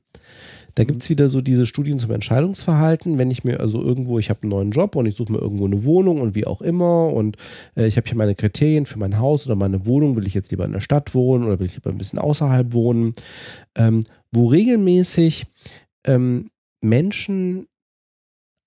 Da 0.78 0.84
gibt 0.84 1.02
es 1.02 1.10
wieder 1.10 1.28
so 1.28 1.42
diese 1.42 1.66
Studien 1.66 1.98
zum 1.98 2.12
Entscheidungsverhalten. 2.12 3.18
Wenn 3.18 3.32
ich 3.32 3.44
mir 3.44 3.60
also 3.60 3.82
irgendwo, 3.82 4.20
ich 4.20 4.30
habe 4.30 4.44
einen 4.44 4.52
neuen 4.52 4.70
Job 4.70 4.96
und 4.96 5.08
ich 5.08 5.16
suche 5.16 5.32
mir 5.32 5.40
irgendwo 5.40 5.66
eine 5.66 5.84
Wohnung 5.86 6.22
und 6.22 6.36
wie 6.36 6.46
auch 6.46 6.62
immer 6.62 7.12
und 7.12 7.36
äh, 7.76 7.88
ich 7.88 7.98
habe 7.98 8.08
hier 8.08 8.16
meine 8.16 8.36
Kriterien 8.36 8.86
für 8.86 9.00
mein 9.00 9.18
Haus 9.18 9.48
oder 9.48 9.56
meine 9.56 9.88
Wohnung, 9.88 10.16
will 10.16 10.28
ich 10.28 10.36
jetzt 10.36 10.52
lieber 10.52 10.66
in 10.66 10.74
der 10.74 10.80
Stadt 10.80 11.16
wohnen 11.16 11.46
oder 11.46 11.58
will 11.58 11.66
ich 11.66 11.74
lieber 11.74 11.90
ein 11.90 11.98
bisschen 11.98 12.20
außerhalb 12.20 12.74
wohnen, 12.74 13.14
ähm, 13.74 14.04
wo 14.32 14.46
regelmäßig 14.46 15.48
ähm, 16.06 16.52
Menschen 16.82 17.66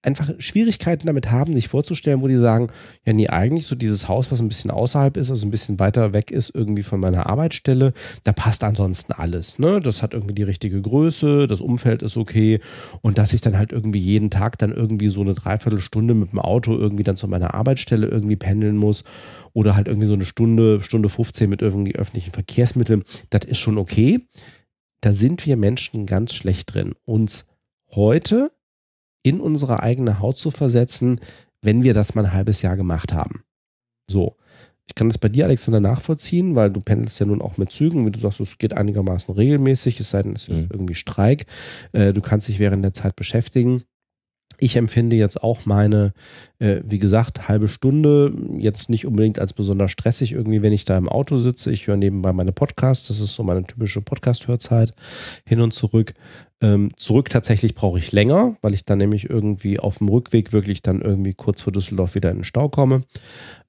einfach 0.03 0.31
Schwierigkeiten 0.39 1.07
damit 1.07 1.31
haben, 1.31 1.55
sich 1.55 1.69
vorzustellen, 1.69 2.23
wo 2.23 2.29
die 2.29 2.37
sagen, 2.37 2.69
ja, 3.05 3.13
nee, 3.13 3.29
eigentlich 3.29 3.67
so 3.67 3.75
dieses 3.75 4.09
Haus, 4.09 4.33
was 4.33 4.41
ein 4.41 4.49
bisschen 4.49 4.71
außerhalb 4.71 5.17
ist, 5.17 5.31
also 5.31 5.47
ein 5.47 5.51
bisschen 5.51 5.79
weiter 5.79 6.15
weg 6.15 6.31
ist 6.31 6.55
irgendwie 6.55 6.83
von 6.83 7.01
meiner 7.01 7.27
Arbeitsstelle, 7.27 7.93
da 8.25 8.33
passt 8.33 8.65
ansonsten 8.65 9.13
alles. 9.13 9.59
Ne? 9.59 9.81
Das 9.81 10.03
hat 10.03 10.15
irgendwie 10.15 10.35
die 10.35 10.43
richtige 10.43 10.81
Größe, 10.81 11.47
das 11.47 11.61
Umfeld 11.61 12.03
ist 12.03 12.17
okay 12.17 12.61
und 13.03 13.19
dass 13.19 13.35
ich 13.35 13.43
dann 13.43 13.59
halt 13.59 13.73
irgendwie 13.73 13.99
jeden 13.99 14.31
Tag 14.31 14.57
dann 14.59 14.73
irgendwie 14.73 15.09
so 15.09 15.21
eine 15.21 15.35
Dreiviertelstunde 15.35 16.15
mit 16.15 16.33
dem 16.33 16.39
Auto 16.39 16.77
irgendwie 16.77 17.05
dann 17.05 17.17
zu 17.17 17.29
meiner 17.29 17.53
Arbeitsstelle 17.53 18.07
irgendwie 18.07 18.37
pendeln 18.37 18.77
muss 18.77 19.05
oder 19.53 19.77
halt 19.77 19.87
irgendwie 19.87 20.09
so 20.09 20.15
eine 20.15 20.25
Stunde, 20.25 20.81
Stunde 20.81 21.11
15 21.11 21.51
mit 21.51 21.61
irgendwie 21.61 21.95
öffentlichen 21.95 22.33
Verkehrsmitteln, 22.33 23.05
das 23.29 23.45
ist 23.45 23.59
schon 23.59 23.77
okay. 23.77 24.27
Da 25.03 25.13
sind 25.13 25.47
wir 25.47 25.57
Menschen 25.57 26.07
ganz 26.07 26.33
schlecht 26.33 26.75
drin. 26.75 26.95
Uns 27.05 27.47
heute 27.95 28.51
in 29.23 29.41
unsere 29.41 29.83
eigene 29.83 30.21
Haut 30.21 30.39
zu 30.39 30.51
versetzen, 30.51 31.21
wenn 31.63 31.83
wir 31.83 31.95
das 31.95 32.15
mal 32.15 32.25
ein 32.25 32.33
halbes 32.33 32.63
Jahr 32.63 32.77
gemacht 32.77 33.13
haben. 33.13 33.43
So. 34.11 34.37
Ich 34.87 34.97
kann 34.97 35.09
das 35.09 35.19
bei 35.19 35.29
dir, 35.29 35.45
Alexander, 35.45 35.79
nachvollziehen, 35.79 36.57
weil 36.57 36.71
du 36.71 36.81
pendelst 36.81 37.21
ja 37.21 37.27
nun 37.27 37.41
auch 37.41 37.59
mit 37.59 37.71
Zügen. 37.71 38.07
Wie 38.07 38.11
du 38.11 38.19
sagst, 38.19 38.41
es 38.41 38.59
geht 38.59 38.73
einigermaßen 38.73 39.33
regelmäßig, 39.33 40.01
es 40.01 40.11
sei 40.11 40.25
denn, 40.25 40.33
es 40.35 40.49
ist 40.49 40.57
mhm. 40.57 40.69
irgendwie 40.73 40.97
Streik. 40.97 41.47
Äh, 41.93 42.13
du 42.13 42.21
kannst 42.21 42.49
dich 42.49 42.59
während 42.59 42.83
der 42.83 42.93
Zeit 42.93 43.15
beschäftigen. 43.15 43.85
Ich 44.61 44.77
empfinde 44.77 45.16
jetzt 45.16 45.43
auch 45.43 45.65
meine, 45.65 46.12
äh, 46.59 46.81
wie 46.85 46.99
gesagt, 46.99 47.49
halbe 47.49 47.69
Stunde 47.69 48.32
jetzt 48.59 48.91
nicht 48.91 49.07
unbedingt 49.07 49.39
als 49.39 49.53
besonders 49.53 49.91
stressig 49.91 50.32
irgendwie, 50.32 50.62
wenn 50.62 50.73
ich 50.73 50.85
da 50.85 50.97
im 50.99 51.09
Auto 51.09 51.39
sitze. 51.39 51.73
Ich 51.73 51.87
höre 51.87 51.97
nebenbei 51.97 52.32
meine 52.32 52.53
Podcasts, 52.53 53.09
das 53.09 53.20
ist 53.20 53.35
so 53.35 53.43
meine 53.43 53.65
typische 53.65 54.03
Podcast-Hörzeit 54.03 54.93
hin 55.47 55.61
und 55.61 55.73
zurück. 55.73 56.12
Ähm, 56.61 56.91
zurück 56.97 57.31
tatsächlich 57.31 57.74
brauche 57.74 57.99
ich 57.99 58.12
länger, 58.12 58.57
weil 58.61 58.74
ich 58.74 58.85
dann 58.85 58.99
nämlich 58.99 59.31
irgendwie 59.31 59.81
auf 59.81 59.99
dem 59.99 60.09
Rückweg 60.09 60.53
wirklich 60.53 60.82
dann 60.82 61.01
irgendwie 61.01 61.32
kurz 61.32 61.62
vor 61.62 61.73
Düsseldorf 61.73 62.15
wieder 62.15 62.31
in 62.31 62.39
den 62.39 62.45
Stau 62.45 62.69
komme. 62.69 63.01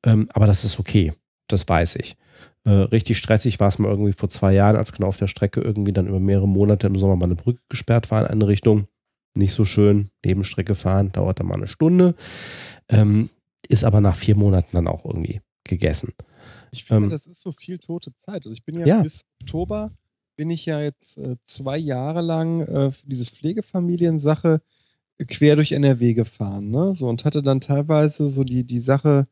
Ähm, 0.04 0.28
aber 0.34 0.46
das 0.46 0.66
ist 0.66 0.78
okay, 0.80 1.14
das 1.48 1.68
weiß 1.68 1.96
ich. 1.96 2.18
Äh, 2.64 2.72
richtig 2.72 3.18
stressig 3.18 3.60
war 3.60 3.70
es 3.70 3.80
mal 3.80 3.90
irgendwie 3.90 4.14
vor 4.14 4.30
zwei 4.30 4.54
Jahren, 4.54 4.76
als 4.76 4.92
genau 4.92 5.08
auf 5.08 5.18
der 5.18 5.28
Strecke 5.28 5.62
irgendwie 5.62 5.94
dann 5.94 6.08
über 6.08 6.20
mehrere 6.20 6.48
Monate 6.48 6.88
im 6.88 6.98
Sommer 6.98 7.16
mal 7.16 7.26
eine 7.26 7.36
Brücke 7.36 7.62
gesperrt 7.70 8.12
war 8.12 8.22
in 8.22 8.28
eine 8.28 8.48
Richtung 8.48 8.88
nicht 9.36 9.54
so 9.54 9.66
schön. 9.66 10.10
Nebenstrecke 10.26 10.76
fahren, 10.76 11.12
dauert 11.12 11.40
dann 11.40 11.48
mal 11.48 11.56
eine 11.56 11.68
Stunde. 11.68 12.16
Ähm, 12.90 13.30
ist 13.68 13.84
aber 13.84 14.02
nach 14.02 14.16
vier 14.16 14.36
Monaten 14.36 14.76
dann 14.76 14.88
auch 14.88 15.06
irgendwie 15.06 15.42
gegessen. 15.64 16.14
Ich 16.72 16.86
finde, 16.86 17.06
ähm, 17.06 17.10
das 17.10 17.26
ist 17.26 17.42
so 17.42 17.52
viel 17.52 17.78
tote 17.78 18.14
Zeit. 18.14 18.46
Also 18.46 18.52
ich 18.52 18.64
bin 18.64 18.80
ja, 18.80 18.86
ja. 18.86 19.02
bis 19.02 19.24
Oktober 19.42 19.92
bin 20.36 20.50
ich 20.50 20.66
ja 20.66 20.82
jetzt 20.82 21.18
äh, 21.18 21.36
zwei 21.46 21.78
Jahre 21.78 22.22
lang 22.22 22.62
äh, 22.62 22.92
für 22.92 23.08
diese 23.08 23.26
Pflegefamilien-Sache 23.26 24.62
quer 25.28 25.56
durch 25.56 25.72
NRW 25.72 26.14
gefahren, 26.14 26.72
ne? 26.72 26.96
So 26.96 27.08
und 27.08 27.26
hatte 27.26 27.44
dann 27.44 27.62
teilweise 27.62 28.30
so 28.30 28.44
die, 28.44 28.64
die 28.64 28.82
Sache, 28.82 29.26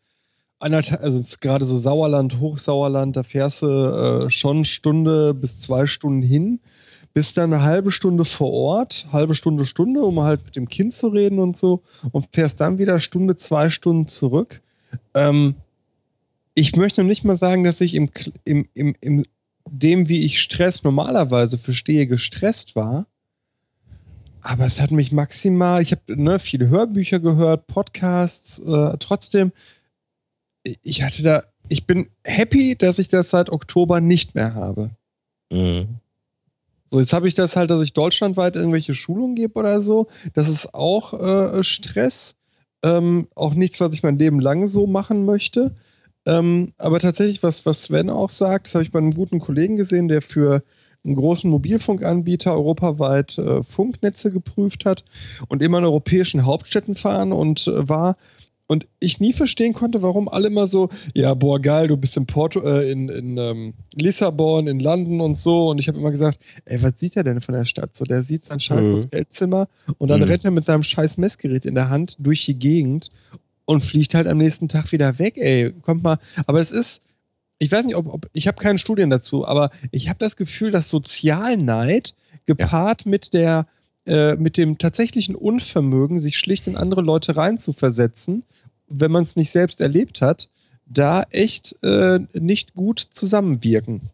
also 0.59 1.23
gerade 1.39 1.65
so 1.65 1.79
Sauerland, 1.79 2.39
Hochsauerland, 2.39 3.17
da 3.17 3.23
fährst 3.23 3.61
du 3.63 3.65
äh, 4.25 4.29
schon 4.29 4.65
Stunde 4.65 5.33
bis 5.33 5.59
zwei 5.61 5.87
Stunden 5.87 6.21
hin 6.21 6.59
bist 7.13 7.37
dann 7.37 7.53
eine 7.53 7.63
halbe 7.63 7.91
Stunde 7.91 8.25
vor 8.25 8.51
Ort, 8.51 9.07
halbe 9.11 9.35
Stunde, 9.35 9.65
Stunde, 9.65 10.01
um 10.01 10.19
halt 10.21 10.45
mit 10.45 10.55
dem 10.55 10.69
Kind 10.69 10.93
zu 10.93 11.07
reden 11.07 11.39
und 11.39 11.57
so 11.57 11.83
und 12.11 12.27
fährst 12.33 12.61
dann 12.61 12.77
wieder 12.77 12.99
Stunde, 12.99 13.35
zwei 13.37 13.69
Stunden 13.69 14.07
zurück. 14.07 14.61
Ähm, 15.13 15.55
ich 16.53 16.75
möchte 16.75 17.01
noch 17.01 17.07
nicht 17.07 17.23
mal 17.23 17.37
sagen, 17.37 17.63
dass 17.63 17.81
ich 17.81 17.93
im, 17.93 18.09
im, 18.43 18.67
im, 18.73 18.95
im 19.01 19.25
dem, 19.69 20.09
wie 20.09 20.25
ich 20.25 20.41
Stress 20.41 20.83
normalerweise 20.83 21.57
verstehe, 21.57 22.07
gestresst 22.07 22.75
war. 22.75 23.05
Aber 24.41 24.65
es 24.65 24.79
hat 24.79 24.91
mich 24.91 25.11
maximal, 25.11 25.81
ich 25.81 25.91
habe 25.91 26.01
ne, 26.15 26.39
viele 26.39 26.69
Hörbücher 26.69 27.19
gehört, 27.19 27.67
Podcasts, 27.67 28.59
äh, 28.59 28.97
trotzdem, 28.99 29.51
ich 30.63 31.03
hatte 31.03 31.23
da, 31.23 31.43
ich 31.67 31.85
bin 31.85 32.09
happy, 32.23 32.75
dass 32.75 32.99
ich 32.99 33.09
das 33.09 33.29
seit 33.29 33.49
Oktober 33.49 34.01
nicht 34.01 34.35
mehr 34.35 34.53
habe. 34.53 34.91
Mhm. 35.51 35.98
So, 36.89 36.99
jetzt 36.99 37.13
habe 37.13 37.27
ich 37.27 37.35
das 37.35 37.55
halt, 37.55 37.69
dass 37.69 37.81
ich 37.81 37.93
deutschlandweit 37.93 38.55
irgendwelche 38.55 38.95
Schulungen 38.95 39.35
gebe 39.35 39.59
oder 39.59 39.81
so. 39.81 40.07
Das 40.33 40.49
ist 40.49 40.73
auch 40.73 41.13
äh, 41.13 41.63
Stress. 41.63 42.35
Ähm, 42.81 43.27
auch 43.35 43.53
nichts, 43.53 43.79
was 43.79 43.93
ich 43.93 44.03
mein 44.03 44.17
Leben 44.17 44.39
lang 44.39 44.65
so 44.67 44.87
machen 44.87 45.25
möchte. 45.25 45.75
Ähm, 46.25 46.73
aber 46.77 46.99
tatsächlich, 46.99 47.43
was, 47.43 47.65
was 47.65 47.83
Sven 47.83 48.09
auch 48.09 48.29
sagt, 48.29 48.67
das 48.67 48.75
habe 48.75 48.83
ich 48.83 48.91
bei 48.91 48.99
einem 48.99 49.13
guten 49.13 49.39
Kollegen 49.39 49.77
gesehen, 49.77 50.07
der 50.07 50.21
für 50.21 50.61
einen 51.03 51.15
großen 51.15 51.49
Mobilfunkanbieter 51.49 52.53
europaweit 52.53 53.37
äh, 53.37 53.63
Funknetze 53.63 54.31
geprüft 54.31 54.85
hat 54.85 55.03
und 55.47 55.61
immer 55.61 55.77
in 55.77 55.85
europäischen 55.85 56.45
Hauptstädten 56.45 56.95
fahren 56.95 57.31
und 57.31 57.67
äh, 57.67 57.87
war 57.87 58.17
und 58.69 58.87
ich 58.99 59.19
nie 59.19 59.33
verstehen 59.33 59.73
konnte, 59.73 60.03
warum 60.03 60.29
alle 60.29 60.47
immer 60.47 60.67
so, 60.67 60.89
ja, 61.15 61.33
boah, 61.33 61.59
geil, 61.59 61.87
du 61.87 61.97
bist 61.97 62.15
in 62.17 62.27
Porto, 62.27 62.61
äh, 62.61 62.91
in, 62.91 63.09
in 63.09 63.35
ähm, 63.37 63.73
Lissabon, 63.95 64.67
in 64.67 64.79
London 64.79 65.21
und 65.21 65.39
so. 65.39 65.69
Und 65.69 65.79
ich 65.79 65.87
habe 65.87 65.97
immer 65.97 66.11
gesagt, 66.11 66.37
ey, 66.65 66.79
was 66.83 66.93
sieht 66.99 67.17
er 67.17 67.23
denn 67.23 67.41
von 67.41 67.55
der 67.55 67.65
Stadt? 67.65 67.95
So, 67.95 68.05
der 68.05 68.21
sieht 68.21 68.45
sein 68.45 68.59
scheiß 68.59 68.79
mhm. 68.79 68.95
Hotelzimmer 68.97 69.69
und 69.97 70.09
dann 70.09 70.19
mhm. 70.19 70.27
rennt 70.27 70.45
er 70.45 70.51
mit 70.51 70.65
seinem 70.65 70.83
scheiß 70.83 71.17
Messgerät 71.17 71.65
in 71.65 71.73
der 71.73 71.89
Hand 71.89 72.15
durch 72.19 72.45
die 72.45 72.59
Gegend 72.59 73.11
und 73.65 73.83
fliegt 73.83 74.13
halt 74.13 74.27
am 74.27 74.37
nächsten 74.37 74.67
Tag 74.67 74.91
wieder 74.91 75.17
weg, 75.17 75.37
ey. 75.37 75.73
Kommt 75.81 76.03
mal. 76.03 76.19
Aber 76.45 76.59
es 76.59 76.69
ist, 76.69 77.01
ich 77.57 77.71
weiß 77.71 77.85
nicht, 77.85 77.95
ob, 77.95 78.13
ob 78.13 78.29
ich 78.33 78.47
habe 78.47 78.61
keine 78.61 78.77
Studien 78.77 79.09
dazu, 79.09 79.47
aber 79.47 79.71
ich 79.89 80.09
habe 80.09 80.19
das 80.19 80.35
Gefühl, 80.37 80.69
dass 80.69 80.89
Sozialneid 80.89 82.13
gepaart 82.45 83.05
ja. 83.05 83.09
mit 83.09 83.33
der 83.33 83.65
äh, 84.09 84.35
mit 84.35 84.57
dem 84.57 84.79
tatsächlichen 84.79 85.35
Unvermögen, 85.35 86.19
sich 86.19 86.39
schlicht 86.39 86.65
in 86.65 86.75
andere 86.75 87.01
Leute 87.01 87.35
reinzuversetzen, 87.35 88.43
wenn 88.87 89.11
man 89.11 89.21
es 89.21 89.35
nicht 89.35 89.51
selbst 89.51 89.81
erlebt 89.81 90.19
hat, 90.21 90.49
da 90.87 91.23
echt 91.29 91.77
äh, 91.83 92.19
nicht 92.33 92.73
gut 92.73 92.99
zusammenwirken. 92.99 94.09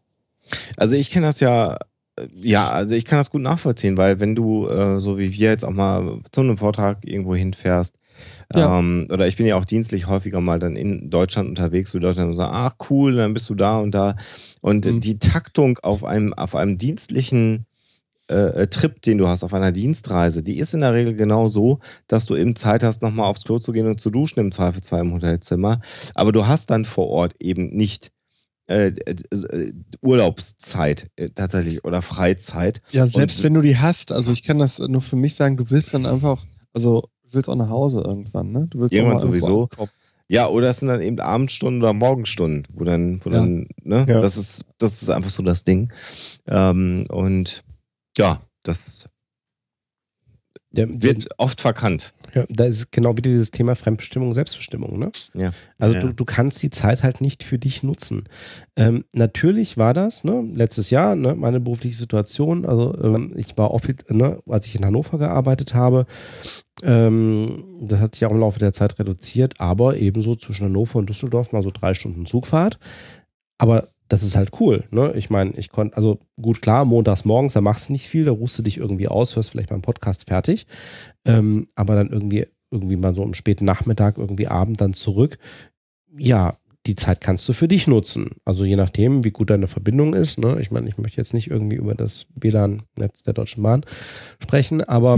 Also 0.75 0.97
ich 0.97 1.11
kenne 1.11 1.27
das 1.27 1.39
ja, 1.39 1.77
äh, 2.17 2.27
ja, 2.41 2.69
also 2.69 2.93
ich 2.93 3.05
kann 3.05 3.19
das 3.19 3.31
gut 3.31 3.41
nachvollziehen, 3.41 3.95
weil 3.95 4.19
wenn 4.19 4.35
du 4.35 4.67
äh, 4.67 4.99
so 4.99 5.17
wie 5.17 5.31
wir 5.31 5.49
jetzt 5.49 5.63
auch 5.63 5.71
mal 5.71 6.19
zu 6.31 6.41
einem 6.41 6.57
Vortrag 6.57 6.97
irgendwo 7.05 7.33
hinfährst, 7.33 7.95
ja. 8.53 8.79
Ähm, 8.79 9.07
oder 9.11 9.27
ich 9.27 9.37
bin 9.37 9.45
ja 9.45 9.55
auch 9.55 9.65
dienstlich 9.65 10.07
häufiger 10.07 10.39
mal 10.39 10.59
dann 10.59 10.75
in 10.75 11.09
Deutschland 11.09 11.49
unterwegs, 11.49 11.93
wo 11.93 11.97
Leute 11.99 12.17
dann 12.17 12.33
sagen, 12.33 12.53
ach 12.53 12.75
cool, 12.89 13.15
dann 13.15 13.33
bist 13.33 13.49
du 13.49 13.55
da 13.55 13.79
und 13.79 13.91
da. 13.91 14.15
Und 14.61 14.85
mhm. 14.85 15.01
die 15.01 15.19
Taktung 15.19 15.79
auf 15.79 16.03
einem, 16.03 16.33
auf 16.33 16.55
einem 16.55 16.77
dienstlichen 16.77 17.65
äh, 18.29 18.63
äh, 18.63 18.67
Trip, 18.67 19.01
den 19.01 19.17
du 19.19 19.27
hast 19.27 19.43
auf 19.43 19.53
einer 19.53 19.71
Dienstreise, 19.71 20.41
die 20.43 20.57
ist 20.57 20.73
in 20.73 20.79
der 20.81 20.93
Regel 20.93 21.15
genau 21.15 21.47
so, 21.47 21.79
dass 22.07 22.25
du 22.25 22.35
eben 22.35 22.55
Zeit 22.55 22.83
hast, 22.83 23.01
nochmal 23.01 23.25
aufs 23.27 23.43
Klo 23.43 23.59
zu 23.59 23.71
gehen 23.71 23.87
und 23.87 23.99
zu 24.01 24.09
duschen, 24.09 24.39
im 24.39 24.51
Zweifelsfall 24.51 25.01
im 25.01 25.13
Hotelzimmer. 25.13 25.81
Aber 26.15 26.31
du 26.31 26.47
hast 26.47 26.71
dann 26.71 26.85
vor 26.85 27.07
Ort 27.09 27.35
eben 27.39 27.69
nicht 27.75 28.11
äh, 28.67 28.87
äh, 29.05 29.73
Urlaubszeit 30.01 31.07
äh, 31.17 31.29
tatsächlich 31.29 31.83
oder 31.83 32.01
Freizeit. 32.01 32.81
Ja, 32.91 33.07
selbst 33.07 33.39
Und- 33.39 33.43
wenn 33.43 33.53
du 33.55 33.61
die 33.61 33.77
hast, 33.77 34.11
also 34.11 34.31
ich 34.31 34.43
kann 34.43 34.59
das 34.59 34.79
nur 34.79 35.01
für 35.01 35.15
mich 35.15 35.35
sagen, 35.35 35.57
du 35.57 35.69
willst 35.69 35.93
dann 35.93 36.05
einfach, 36.05 36.43
also 36.73 37.01
du 37.23 37.29
willst 37.33 37.49
auch 37.49 37.55
nach 37.55 37.69
Hause 37.69 38.01
irgendwann, 38.01 38.51
ne? 38.51 38.67
Du 38.69 38.79
willst 38.79 38.93
auch 38.93 38.97
Irgendwann 38.97 39.19
sowieso. 39.19 39.63
ankommen. 39.63 39.89
Ja, 40.27 40.47
oder 40.47 40.69
es 40.69 40.79
sind 40.79 40.87
dann 40.87 41.01
eben 41.03 41.19
Abendstunden 41.19 41.83
oder 41.83 41.93
Morgenstunden, 41.93 42.63
wo 42.73 42.83
dann, 42.83 43.19
wo 43.23 43.29
Ja. 43.29 43.35
dann, 43.37 43.67
ne, 43.83 44.05
Ja. 44.09 44.21
das 44.21 44.37
ist, 44.37 44.65
das 44.79 45.01
ist 45.03 45.09
einfach 45.09 45.29
so 45.29 45.43
das 45.43 45.63
Ding. 45.63 45.91
Ähm, 46.47 47.05
und 47.09 47.63
ja, 48.17 48.41
das 48.63 49.07
Der, 50.71 51.01
wird 51.01 51.27
oft 51.37 51.61
verkannt. 51.61 52.13
Ja, 52.33 52.43
da 52.49 52.65
ist 52.65 52.91
genau 52.91 53.15
wieder 53.15 53.29
dieses 53.29 53.51
Thema 53.51 53.75
Fremdbestimmung, 53.75 54.33
Selbstbestimmung. 54.33 54.99
Ne? 54.99 55.11
Ja. 55.33 55.53
Also 55.77 55.93
Ja. 55.93 55.99
Du, 56.01 56.13
du 56.13 56.25
kannst 56.25 56.61
die 56.63 56.69
Zeit 56.69 57.01
halt 57.03 57.21
nicht 57.21 57.45
für 57.45 57.57
dich 57.57 57.81
nutzen. 57.81 58.25
Ähm, 58.75 59.05
natürlich 59.13 59.77
war 59.77 59.93
das, 59.93 60.25
ne, 60.25 60.41
letztes 60.53 60.89
Jahr, 60.89 61.15
ne, 61.15 61.33
meine 61.33 61.61
berufliche 61.61 61.95
Situation, 61.95 62.65
also 62.65 62.93
ähm, 63.01 63.33
ich 63.37 63.57
war 63.57 63.71
oft, 63.71 64.11
ne, 64.11 64.39
als 64.49 64.67
ich 64.67 64.75
in 64.75 64.83
Hannover 64.85 65.17
gearbeitet 65.17 65.73
habe, 65.73 66.05
ähm, 66.83 67.63
das 67.81 68.01
hat 68.01 68.15
sich 68.15 68.25
auch 68.25 68.31
im 68.31 68.41
Laufe 68.41 68.59
der 68.59 68.73
Zeit 68.73 68.99
reduziert, 68.99 69.61
aber 69.61 69.95
ebenso 69.95 70.35
zwischen 70.35 70.65
Hannover 70.65 70.99
und 70.99 71.09
Düsseldorf 71.09 71.53
mal 71.53 71.63
so 71.63 71.71
drei 71.71 71.93
Stunden 71.93 72.25
Zugfahrt. 72.25 72.79
Aber 73.57 73.87
das 74.07 74.23
ist 74.23 74.35
halt 74.35 74.51
cool. 74.59 74.83
Ne? 74.91 75.13
Ich 75.15 75.29
meine, 75.29 75.51
ich 75.57 75.69
konnte, 75.69 75.97
also 75.97 76.19
gut, 76.41 76.61
klar, 76.61 76.85
montags 76.85 77.25
morgens, 77.25 77.53
da 77.53 77.61
machst 77.61 77.89
du 77.89 77.93
nicht 77.93 78.07
viel, 78.07 78.25
da 78.25 78.31
ruhst 78.31 78.57
du 78.57 78.63
dich 78.63 78.77
irgendwie 78.77 79.07
aus, 79.07 79.35
hörst 79.35 79.51
vielleicht 79.51 79.69
mal 79.69 79.75
einen 79.75 79.81
Podcast 79.81 80.27
fertig. 80.27 80.67
Ähm, 81.25 81.67
aber 81.75 81.95
dann 81.95 82.09
irgendwie, 82.09 82.45
irgendwie 82.71 82.97
mal 82.97 83.15
so 83.15 83.23
am 83.23 83.33
späten 83.33 83.65
Nachmittag, 83.65 84.17
irgendwie 84.17 84.47
Abend 84.47 84.79
dann 84.81 84.93
zurück. 84.93 85.37
Ja, 86.17 86.57
die 86.85 86.95
Zeit 86.95 87.19
kannst 87.19 87.49
du 87.49 87.53
für 87.53 87.67
dich 87.67 87.87
nutzen. 87.87 88.31
Also 88.45 88.63
je 88.63 88.75
nachdem, 88.75 89.23
wie 89.23 89.31
gut 89.31 89.49
deine 89.49 89.67
Verbindung 89.67 90.13
ist. 90.13 90.37
Ne? 90.37 90.59
Ich 90.61 90.69
meine, 90.69 90.87
ich 90.87 90.97
möchte 90.97 91.17
jetzt 91.17 91.33
nicht 91.33 91.49
irgendwie 91.49 91.77
über 91.77 91.95
das 91.95 92.27
WLAN-Netz 92.35 93.23
der 93.23 93.33
Deutschen 93.33 93.63
Bahn 93.63 93.83
sprechen, 94.39 94.83
aber 94.83 95.17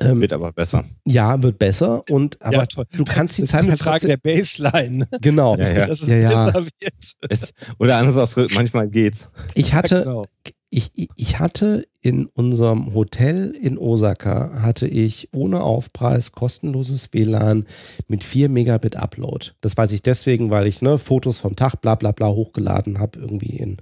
ähm, 0.00 0.20
Wird 0.20 0.32
aber 0.32 0.52
besser. 0.52 0.84
ja, 1.06 1.42
wird 1.42 1.58
besser. 1.58 2.02
Und 2.08 2.40
aber 2.42 2.66
ja, 2.74 2.84
du 2.96 3.04
kannst 3.04 3.38
die 3.38 3.44
Zeit 3.44 3.68
halt 3.68 3.80
trotzdem- 3.80 4.08
der 4.08 4.16
Baseline, 4.16 4.96
ne? 4.98 5.08
genau. 5.20 5.56
Ja, 5.58 5.70
ja. 5.70 5.86
dass 5.86 6.02
es 6.02 6.08
Ja, 6.08 6.16
ja. 6.16 6.44
besser 6.46 6.64
wird. 6.64 7.16
Es, 7.28 7.54
oder 7.78 7.96
anders 7.98 8.16
ausgedrückt, 8.16 8.54
manchmal 8.54 8.88
geht's. 8.88 9.30
Ich 9.54 9.74
hatte, 9.74 10.02
Genau. 10.04 10.24
ich, 10.70 10.90
ich- 10.94 11.10
ich 11.16 11.38
hatte 11.38 11.84
in 12.00 12.26
unserem 12.26 12.94
Hotel 12.94 13.50
in 13.60 13.78
Osaka 13.78 14.62
hatte 14.62 14.88
ich 14.88 15.28
ohne 15.32 15.62
Aufpreis 15.62 16.32
kostenloses 16.32 17.12
WLAN 17.12 17.64
mit 18.08 18.24
4 18.24 18.48
Megabit 18.48 18.96
Upload. 18.96 19.52
Das 19.60 19.76
weiß 19.76 19.92
ich 19.92 20.02
deswegen, 20.02 20.50
weil 20.50 20.66
ich 20.66 20.82
ne, 20.82 20.98
Fotos 20.98 21.38
vom 21.38 21.54
Tag 21.54 21.76
bla 21.80 21.94
bla 21.94 22.10
bla 22.12 22.28
hochgeladen 22.28 22.98
habe, 22.98 23.20
irgendwie 23.20 23.56
in, 23.56 23.76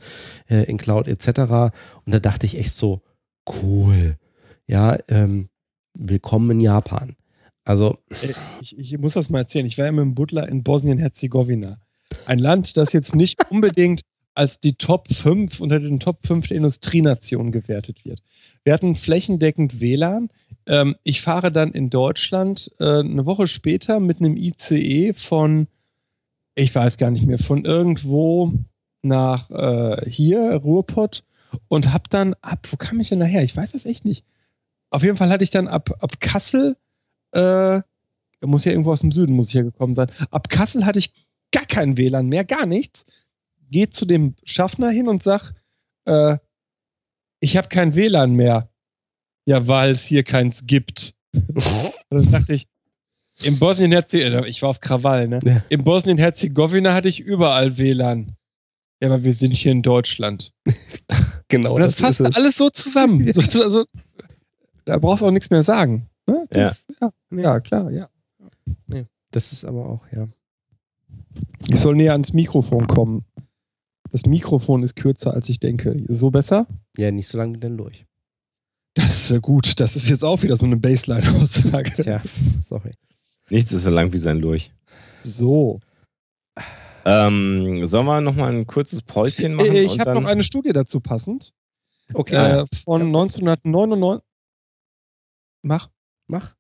äh, 0.50 0.64
in 0.64 0.76
Cloud 0.76 1.08
etc. 1.08 1.38
Und 2.04 2.12
da 2.12 2.18
dachte 2.18 2.44
ich 2.44 2.58
echt 2.58 2.72
so, 2.72 3.00
cool. 3.62 4.16
Ja, 4.68 4.98
ähm, 5.08 5.48
willkommen 5.94 6.50
in 6.52 6.60
Japan. 6.60 7.16
Also, 7.64 7.98
Äh, 8.22 8.32
Ich, 8.60 8.78
ich 8.78 8.98
muss 8.98 9.14
das 9.14 9.30
mal 9.30 9.40
erzählen. 9.40 9.66
Ich 9.66 9.78
war 9.78 9.86
ja 9.86 9.92
mit 9.92 10.02
dem 10.02 10.14
Butler 10.14 10.48
in 10.48 10.62
Bosnien-Herzegowina. 10.62 11.78
Ein 12.26 12.38
Land, 12.38 12.76
das 12.76 12.92
jetzt 12.92 13.14
nicht 13.14 13.40
unbedingt 13.50 14.02
als 14.34 14.60
die 14.60 14.74
Top 14.74 15.12
5 15.12 15.60
unter 15.60 15.80
den 15.80 16.00
Top 16.00 16.26
5 16.26 16.48
der 16.48 16.56
Industrienationen 16.56 17.52
gewertet 17.52 18.04
wird. 18.04 18.22
Wir 18.64 18.72
hatten 18.72 18.96
flächendeckend 18.96 19.80
WLAN. 19.80 20.30
Ähm, 20.66 20.96
ich 21.02 21.20
fahre 21.20 21.50
dann 21.52 21.72
in 21.72 21.90
Deutschland 21.90 22.70
äh, 22.78 23.00
eine 23.00 23.26
Woche 23.26 23.48
später 23.48 24.00
mit 24.00 24.20
einem 24.20 24.36
ICE 24.36 25.12
von, 25.14 25.66
ich 26.54 26.74
weiß 26.74 26.96
gar 26.96 27.10
nicht 27.10 27.26
mehr, 27.26 27.38
von 27.38 27.64
irgendwo 27.64 28.52
nach 29.02 29.50
äh, 29.50 30.08
hier, 30.08 30.54
Ruhrpott, 30.54 31.24
und 31.68 31.92
hab 31.92 32.08
dann 32.10 32.34
ab, 32.42 32.68
wo 32.70 32.76
kam 32.76 33.00
ich 33.00 33.08
denn 33.08 33.18
nachher? 33.18 33.42
Ich 33.42 33.56
weiß 33.56 33.72
das 33.72 33.84
echt 33.84 34.04
nicht. 34.04 34.24
Auf 34.90 35.02
jeden 35.02 35.16
Fall 35.16 35.30
hatte 35.30 35.44
ich 35.44 35.50
dann 35.50 35.68
ab, 35.68 35.96
ab 36.00 36.20
Kassel 36.20 36.76
äh, 37.32 37.80
muss 38.46 38.64
ja 38.64 38.72
irgendwo 38.72 38.92
aus 38.92 39.00
dem 39.00 39.12
Süden, 39.12 39.34
muss 39.34 39.48
ich 39.48 39.54
ja 39.54 39.62
gekommen 39.62 39.94
sein. 39.94 40.10
Ab 40.30 40.48
Kassel 40.48 40.86
hatte 40.86 40.98
ich 40.98 41.12
gar 41.52 41.66
kein 41.66 41.96
WLAN 41.96 42.26
mehr, 42.26 42.44
gar 42.44 42.66
nichts. 42.66 43.04
Geh 43.70 43.88
zu 43.88 44.06
dem 44.06 44.34
Schaffner 44.44 44.90
hin 44.90 45.08
und 45.08 45.22
sag, 45.22 45.52
äh, 46.06 46.38
ich 47.40 47.56
habe 47.56 47.68
kein 47.68 47.94
WLAN 47.94 48.32
mehr. 48.32 48.68
Ja, 49.46 49.66
weil 49.66 49.92
es 49.92 50.04
hier 50.04 50.22
keins 50.22 50.66
gibt. 50.66 51.14
und 51.32 51.54
dann 52.10 52.30
dachte 52.30 52.54
ich, 52.54 52.66
in 53.42 53.58
Bosnien-Herzegowina, 53.58 54.46
ich 54.46 54.60
war 54.60 54.68
auf 54.68 54.80
Krawall, 54.80 55.26
ne? 55.26 55.40
Ja. 55.42 55.62
In 55.70 55.82
Bosnien-Herzegowina 55.82 56.92
hatte 56.92 57.08
ich 57.08 57.20
überall 57.20 57.78
WLAN. 57.78 58.36
Ja, 59.00 59.08
aber 59.08 59.24
wir 59.24 59.32
sind 59.32 59.56
hier 59.56 59.72
in 59.72 59.80
Deutschland. 59.80 60.52
genau. 61.48 61.74
Und 61.74 61.80
das, 61.80 61.98
fasst 61.98 62.20
alles 62.36 62.56
so 62.56 62.68
zusammen. 62.68 63.24
Das, 63.32 63.58
also, 63.58 63.86
da 64.90 64.98
brauchst 64.98 65.22
du 65.22 65.26
auch 65.26 65.30
nichts 65.30 65.50
mehr 65.50 65.64
sagen. 65.64 66.08
Ne? 66.26 66.46
Das, 66.50 66.86
ja. 67.00 67.10
Ja, 67.30 67.60
klar, 67.60 67.90
ja. 67.90 68.08
Das 69.30 69.52
ist 69.52 69.64
aber 69.64 69.86
auch, 69.88 70.06
ja. 70.12 70.26
Ich 71.68 71.78
soll 71.78 71.94
näher 71.94 72.12
ans 72.12 72.32
Mikrofon 72.32 72.86
kommen. 72.88 73.24
Das 74.10 74.26
Mikrofon 74.26 74.82
ist 74.82 74.96
kürzer, 74.96 75.32
als 75.32 75.48
ich 75.48 75.60
denke. 75.60 76.04
So 76.08 76.30
besser? 76.30 76.66
Ja, 76.96 77.12
nicht 77.12 77.28
so 77.28 77.38
lange 77.38 77.58
denn 77.58 77.76
durch. 77.76 78.06
Das 78.94 79.08
ist 79.24 79.30
ja 79.30 79.38
gut. 79.38 79.78
Das 79.78 79.94
ist 79.94 80.08
jetzt 80.08 80.24
auch 80.24 80.42
wieder 80.42 80.56
so 80.56 80.66
eine 80.66 80.76
Baseline-Aussage. 80.76 81.92
Tja, 82.02 82.20
sorry. 82.60 82.90
Nichts 83.48 83.70
ist 83.72 83.84
so 83.84 83.90
lang 83.90 84.12
wie 84.12 84.18
sein 84.18 84.38
Lurch. 84.38 84.72
So. 85.22 85.78
Ähm, 87.04 87.86
sollen 87.86 88.06
wir 88.06 88.20
nochmal 88.20 88.52
ein 88.52 88.66
kurzes 88.66 89.02
Päuschen 89.02 89.54
machen? 89.54 89.72
Äh, 89.72 89.82
Ich 89.82 90.00
habe 90.00 90.14
noch 90.20 90.28
eine 90.28 90.42
Studie 90.42 90.72
dazu 90.72 91.00
passend. 91.00 91.52
Okay, 92.12 92.34
Äh, 92.34 92.66
von 92.84 93.00
Ganz 93.12 93.12
kurz. 93.12 93.36
1999. 93.36 94.24
Mach. 95.62 95.88
mach. 96.26 96.54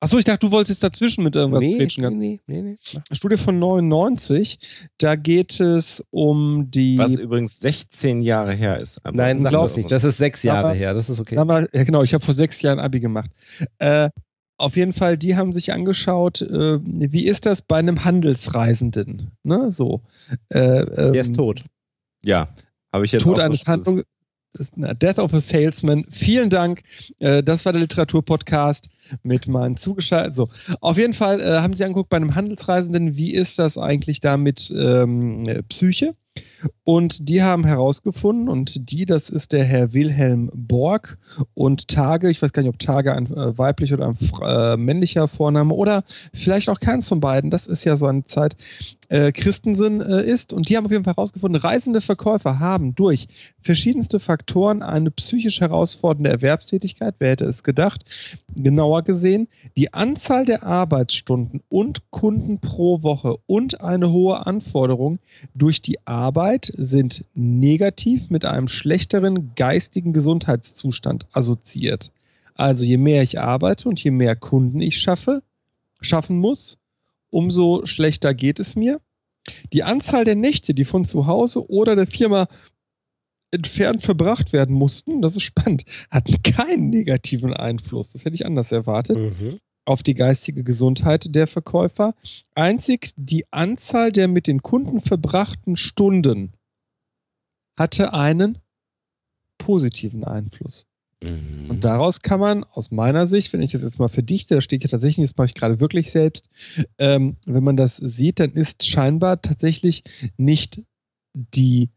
Achso, 0.00 0.16
ich 0.16 0.24
dachte, 0.24 0.46
du 0.46 0.52
wolltest 0.52 0.80
dazwischen 0.84 1.24
mit 1.24 1.34
irgendwas 1.34 1.60
Nee, 1.60 1.76
quetschen. 1.76 2.04
nee, 2.18 2.40
nee, 2.46 2.62
nee, 2.62 2.76
nee. 2.94 3.00
Studie 3.16 3.36
von 3.36 3.58
99. 3.58 4.60
Da 4.98 5.16
geht 5.16 5.58
es 5.58 6.04
um 6.10 6.70
die. 6.70 6.96
Was 6.98 7.16
übrigens 7.16 7.58
16 7.58 8.22
Jahre 8.22 8.52
her 8.54 8.78
ist. 8.78 9.04
Aber 9.04 9.16
Nein, 9.16 9.40
sag 9.42 9.50
das 9.50 9.76
nicht. 9.76 9.90
Das 9.90 10.04
ist 10.04 10.18
sechs 10.18 10.44
Jahre 10.44 10.72
her. 10.74 10.94
Das 10.94 11.10
ist 11.10 11.18
okay. 11.18 11.34
Mal, 11.44 11.68
ja 11.72 11.82
genau, 11.82 12.04
ich 12.04 12.14
habe 12.14 12.24
vor 12.24 12.34
sechs 12.34 12.62
Jahren 12.62 12.78
Abi 12.78 13.00
gemacht. 13.00 13.30
Äh, 13.78 14.10
auf 14.56 14.76
jeden 14.76 14.92
Fall, 14.92 15.18
die 15.18 15.34
haben 15.34 15.52
sich 15.52 15.72
angeschaut, 15.72 16.42
äh, 16.42 16.78
wie 16.82 17.26
ist 17.26 17.44
das 17.46 17.62
bei 17.62 17.78
einem 17.78 18.04
Handelsreisenden? 18.04 19.32
Ne, 19.42 19.72
so. 19.72 20.02
Äh, 20.48 20.58
ähm, 20.82 21.12
Der 21.12 21.22
ist 21.22 21.34
tot. 21.34 21.64
Ja, 22.24 22.48
habe 22.92 23.04
ich 23.04 23.10
jetzt 23.12 23.22
Tod 23.24 23.34
auch 23.34 23.38
so- 23.38 23.44
eines 23.44 23.66
Handlungs. 23.66 24.04
Death 24.54 25.18
of 25.18 25.34
a 25.34 25.40
Salesman. 25.40 26.06
Vielen 26.10 26.50
Dank. 26.50 26.82
Äh, 27.18 27.42
das 27.42 27.64
war 27.64 27.72
der 27.72 27.82
Literaturpodcast 27.82 28.88
mit 29.22 29.46
meinen 29.46 29.76
zugeschaltet. 29.76 30.34
So, 30.34 30.48
auf 30.80 30.96
jeden 30.96 31.12
Fall 31.12 31.40
äh, 31.40 31.60
haben 31.60 31.76
sie 31.76 31.84
angeguckt 31.84 32.10
bei 32.10 32.16
einem 32.16 32.34
Handelsreisenden, 32.34 33.16
wie 33.16 33.34
ist 33.34 33.58
das 33.58 33.78
eigentlich 33.78 34.20
da 34.20 34.36
mit 34.36 34.72
ähm, 34.74 35.46
äh, 35.46 35.62
Psyche? 35.62 36.14
Und 36.84 37.28
die 37.28 37.42
haben 37.42 37.64
herausgefunden, 37.64 38.48
und 38.48 38.90
die, 38.90 39.04
das 39.04 39.28
ist 39.28 39.52
der 39.52 39.64
Herr 39.64 39.92
Wilhelm 39.92 40.50
Borg 40.54 41.18
und 41.54 41.88
Tage, 41.88 42.30
ich 42.30 42.40
weiß 42.40 42.52
gar 42.52 42.62
nicht, 42.62 42.70
ob 42.70 42.78
Tage 42.78 43.14
ein 43.14 43.26
äh, 43.26 43.58
weiblich 43.58 43.92
oder 43.92 44.08
ein 44.08 44.18
äh, 44.42 44.76
männlicher 44.76 45.28
Vorname 45.28 45.74
oder 45.74 46.04
vielleicht 46.32 46.70
auch 46.70 46.80
keins 46.80 47.06
von 47.08 47.20
beiden, 47.20 47.50
das 47.50 47.66
ist 47.66 47.84
ja 47.84 47.96
so 47.96 48.06
eine 48.06 48.24
Zeit, 48.24 48.56
äh, 49.08 49.32
Christensen 49.32 50.00
äh, 50.00 50.22
ist. 50.22 50.52
Und 50.52 50.68
die 50.68 50.76
haben 50.76 50.86
auf 50.86 50.92
jeden 50.92 51.04
Fall 51.04 51.14
herausgefunden, 51.14 51.60
reisende 51.60 52.00
Verkäufer 52.00 52.58
haben 52.58 52.94
durch 52.94 53.28
verschiedenste 53.60 54.20
Faktoren 54.20 54.82
eine 54.82 55.10
psychisch 55.10 55.60
herausfordernde 55.60 56.30
Erwerbstätigkeit, 56.30 57.16
wer 57.18 57.30
hätte 57.30 57.44
es 57.44 57.62
gedacht, 57.62 58.04
genauer 58.54 59.02
gesehen, 59.02 59.48
die 59.76 59.92
Anzahl 59.92 60.44
der 60.44 60.62
Arbeitsstunden 60.62 61.62
und 61.68 62.10
Kunden 62.10 62.60
pro 62.60 63.02
Woche 63.02 63.36
und 63.46 63.82
eine 63.82 64.10
hohe 64.10 64.46
Anforderung 64.46 65.18
durch 65.54 65.82
die 65.82 66.06
Arbeit 66.06 66.47
sind 66.56 67.24
negativ 67.34 68.30
mit 68.30 68.44
einem 68.44 68.68
schlechteren 68.68 69.54
geistigen 69.54 70.12
Gesundheitszustand 70.12 71.26
assoziiert. 71.32 72.10
Also 72.54 72.84
je 72.84 72.96
mehr 72.96 73.22
ich 73.22 73.38
arbeite 73.38 73.88
und 73.88 74.02
je 74.02 74.10
mehr 74.10 74.34
Kunden 74.34 74.80
ich 74.80 75.00
schaffe, 75.00 75.42
schaffen 76.00 76.38
muss, 76.38 76.78
umso 77.30 77.86
schlechter 77.86 78.34
geht 78.34 78.58
es 78.58 78.76
mir. 78.76 79.00
Die 79.72 79.82
Anzahl 79.82 80.24
der 80.24 80.34
Nächte, 80.34 80.74
die 80.74 80.84
von 80.84 81.04
zu 81.04 81.26
Hause 81.26 81.70
oder 81.70 81.96
der 81.96 82.06
Firma 82.06 82.48
entfernt 83.50 84.02
verbracht 84.02 84.52
werden 84.52 84.74
mussten, 84.74 85.22
das 85.22 85.36
ist 85.36 85.42
spannend, 85.42 85.84
hatten 86.10 86.42
keinen 86.42 86.90
negativen 86.90 87.54
Einfluss. 87.54 88.12
Das 88.12 88.24
hätte 88.24 88.34
ich 88.34 88.44
anders 88.44 88.72
erwartet 88.72 89.18
Mhm. 89.18 89.58
Auf 89.88 90.02
die 90.02 90.14
geistige 90.14 90.62
Gesundheit 90.62 91.34
der 91.34 91.46
Verkäufer. 91.46 92.14
Einzig 92.54 93.10
die 93.16 93.50
Anzahl 93.50 94.12
der 94.12 94.28
mit 94.28 94.46
den 94.46 94.62
Kunden 94.62 95.00
verbrachten 95.00 95.76
Stunden 95.76 96.52
hatte 97.78 98.12
einen 98.12 98.58
positiven 99.56 100.24
Einfluss. 100.24 100.86
Mhm. 101.22 101.70
Und 101.70 101.84
daraus 101.84 102.20
kann 102.20 102.38
man 102.38 102.64
aus 102.64 102.90
meiner 102.90 103.26
Sicht, 103.26 103.52
wenn 103.52 103.62
ich 103.62 103.72
das 103.72 103.82
jetzt 103.82 103.98
mal 103.98 104.08
verdichte, 104.08 104.56
da 104.56 104.60
steht 104.60 104.82
ja 104.82 104.90
tatsächlich, 104.90 105.26
das 105.26 105.36
mache 105.36 105.46
ich 105.46 105.54
gerade 105.54 105.80
wirklich 105.80 106.10
selbst, 106.10 106.48
ähm, 106.98 107.36
wenn 107.46 107.64
man 107.64 107.76
das 107.76 107.96
sieht, 107.96 108.40
dann 108.40 108.52
ist 108.52 108.86
scheinbar 108.86 109.40
tatsächlich 109.40 110.04
nicht 110.36 110.82
die 111.32 111.90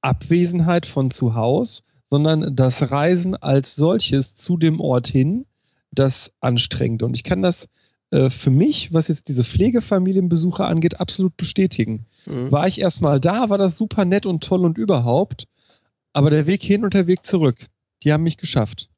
Abwesenheit 0.00 0.86
von 0.86 1.10
zu 1.12 1.34
Hause, 1.34 1.82
sondern 2.06 2.56
das 2.56 2.90
Reisen 2.90 3.36
als 3.36 3.76
solches 3.76 4.34
zu 4.34 4.56
dem 4.56 4.80
Ort 4.80 5.08
hin, 5.08 5.46
das 5.90 6.32
Anstrengende. 6.40 7.04
Und 7.06 7.14
ich 7.14 7.24
kann 7.24 7.42
das 7.42 7.68
äh, 8.10 8.30
für 8.30 8.50
mich, 8.50 8.92
was 8.92 9.08
jetzt 9.08 9.28
diese 9.28 9.44
Pflegefamilienbesuche 9.44 10.64
angeht, 10.64 11.00
absolut 11.00 11.36
bestätigen. 11.36 12.06
Mhm. 12.26 12.50
War 12.50 12.66
ich 12.66 12.80
erstmal 12.80 13.20
da, 13.20 13.50
war 13.50 13.58
das 13.58 13.76
super 13.76 14.04
nett 14.04 14.26
und 14.26 14.42
toll 14.42 14.64
und 14.64 14.78
überhaupt. 14.78 15.46
Aber 16.12 16.30
der 16.30 16.46
Weg 16.46 16.62
hin 16.62 16.84
und 16.84 16.94
der 16.94 17.06
Weg 17.06 17.24
zurück, 17.24 17.66
die 18.02 18.12
haben 18.12 18.22
mich 18.22 18.38
geschafft. 18.38 18.88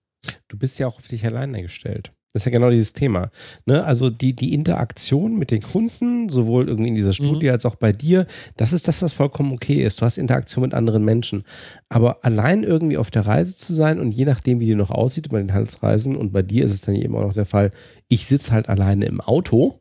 Du 0.48 0.58
bist 0.58 0.78
ja 0.78 0.86
auch 0.86 0.98
auf 0.98 1.08
dich 1.08 1.24
alleine 1.24 1.62
gestellt. 1.62 2.12
Das 2.32 2.42
ist 2.42 2.46
ja 2.46 2.52
genau 2.52 2.70
dieses 2.70 2.92
Thema. 2.92 3.30
Ne? 3.66 3.82
Also 3.84 4.08
die, 4.08 4.34
die 4.36 4.54
Interaktion 4.54 5.36
mit 5.36 5.50
den 5.50 5.62
Kunden, 5.62 6.28
sowohl 6.28 6.68
irgendwie 6.68 6.90
in 6.90 6.94
dieser 6.94 7.12
Studie 7.12 7.50
als 7.50 7.66
auch 7.66 7.74
bei 7.74 7.90
dir, 7.92 8.24
das 8.56 8.72
ist 8.72 8.86
das, 8.86 9.02
was 9.02 9.12
vollkommen 9.12 9.52
okay 9.52 9.82
ist. 9.82 10.00
Du 10.00 10.04
hast 10.04 10.16
Interaktion 10.16 10.62
mit 10.62 10.72
anderen 10.74 11.04
Menschen. 11.04 11.42
Aber 11.88 12.24
allein 12.24 12.62
irgendwie 12.62 12.98
auf 12.98 13.10
der 13.10 13.26
Reise 13.26 13.56
zu 13.56 13.74
sein 13.74 13.98
und 13.98 14.12
je 14.12 14.26
nachdem, 14.26 14.60
wie 14.60 14.66
die 14.66 14.76
noch 14.76 14.90
aussieht 14.92 15.28
bei 15.28 15.38
den 15.38 15.52
Handelsreisen, 15.52 16.14
und 16.14 16.32
bei 16.32 16.42
dir 16.42 16.64
ist 16.64 16.72
es 16.72 16.82
dann 16.82 16.94
eben 16.94 17.16
auch 17.16 17.22
noch 17.24 17.32
der 17.34 17.46
Fall, 17.46 17.72
ich 18.06 18.26
sitze 18.26 18.52
halt 18.52 18.68
alleine 18.68 19.06
im 19.06 19.20
Auto, 19.20 19.80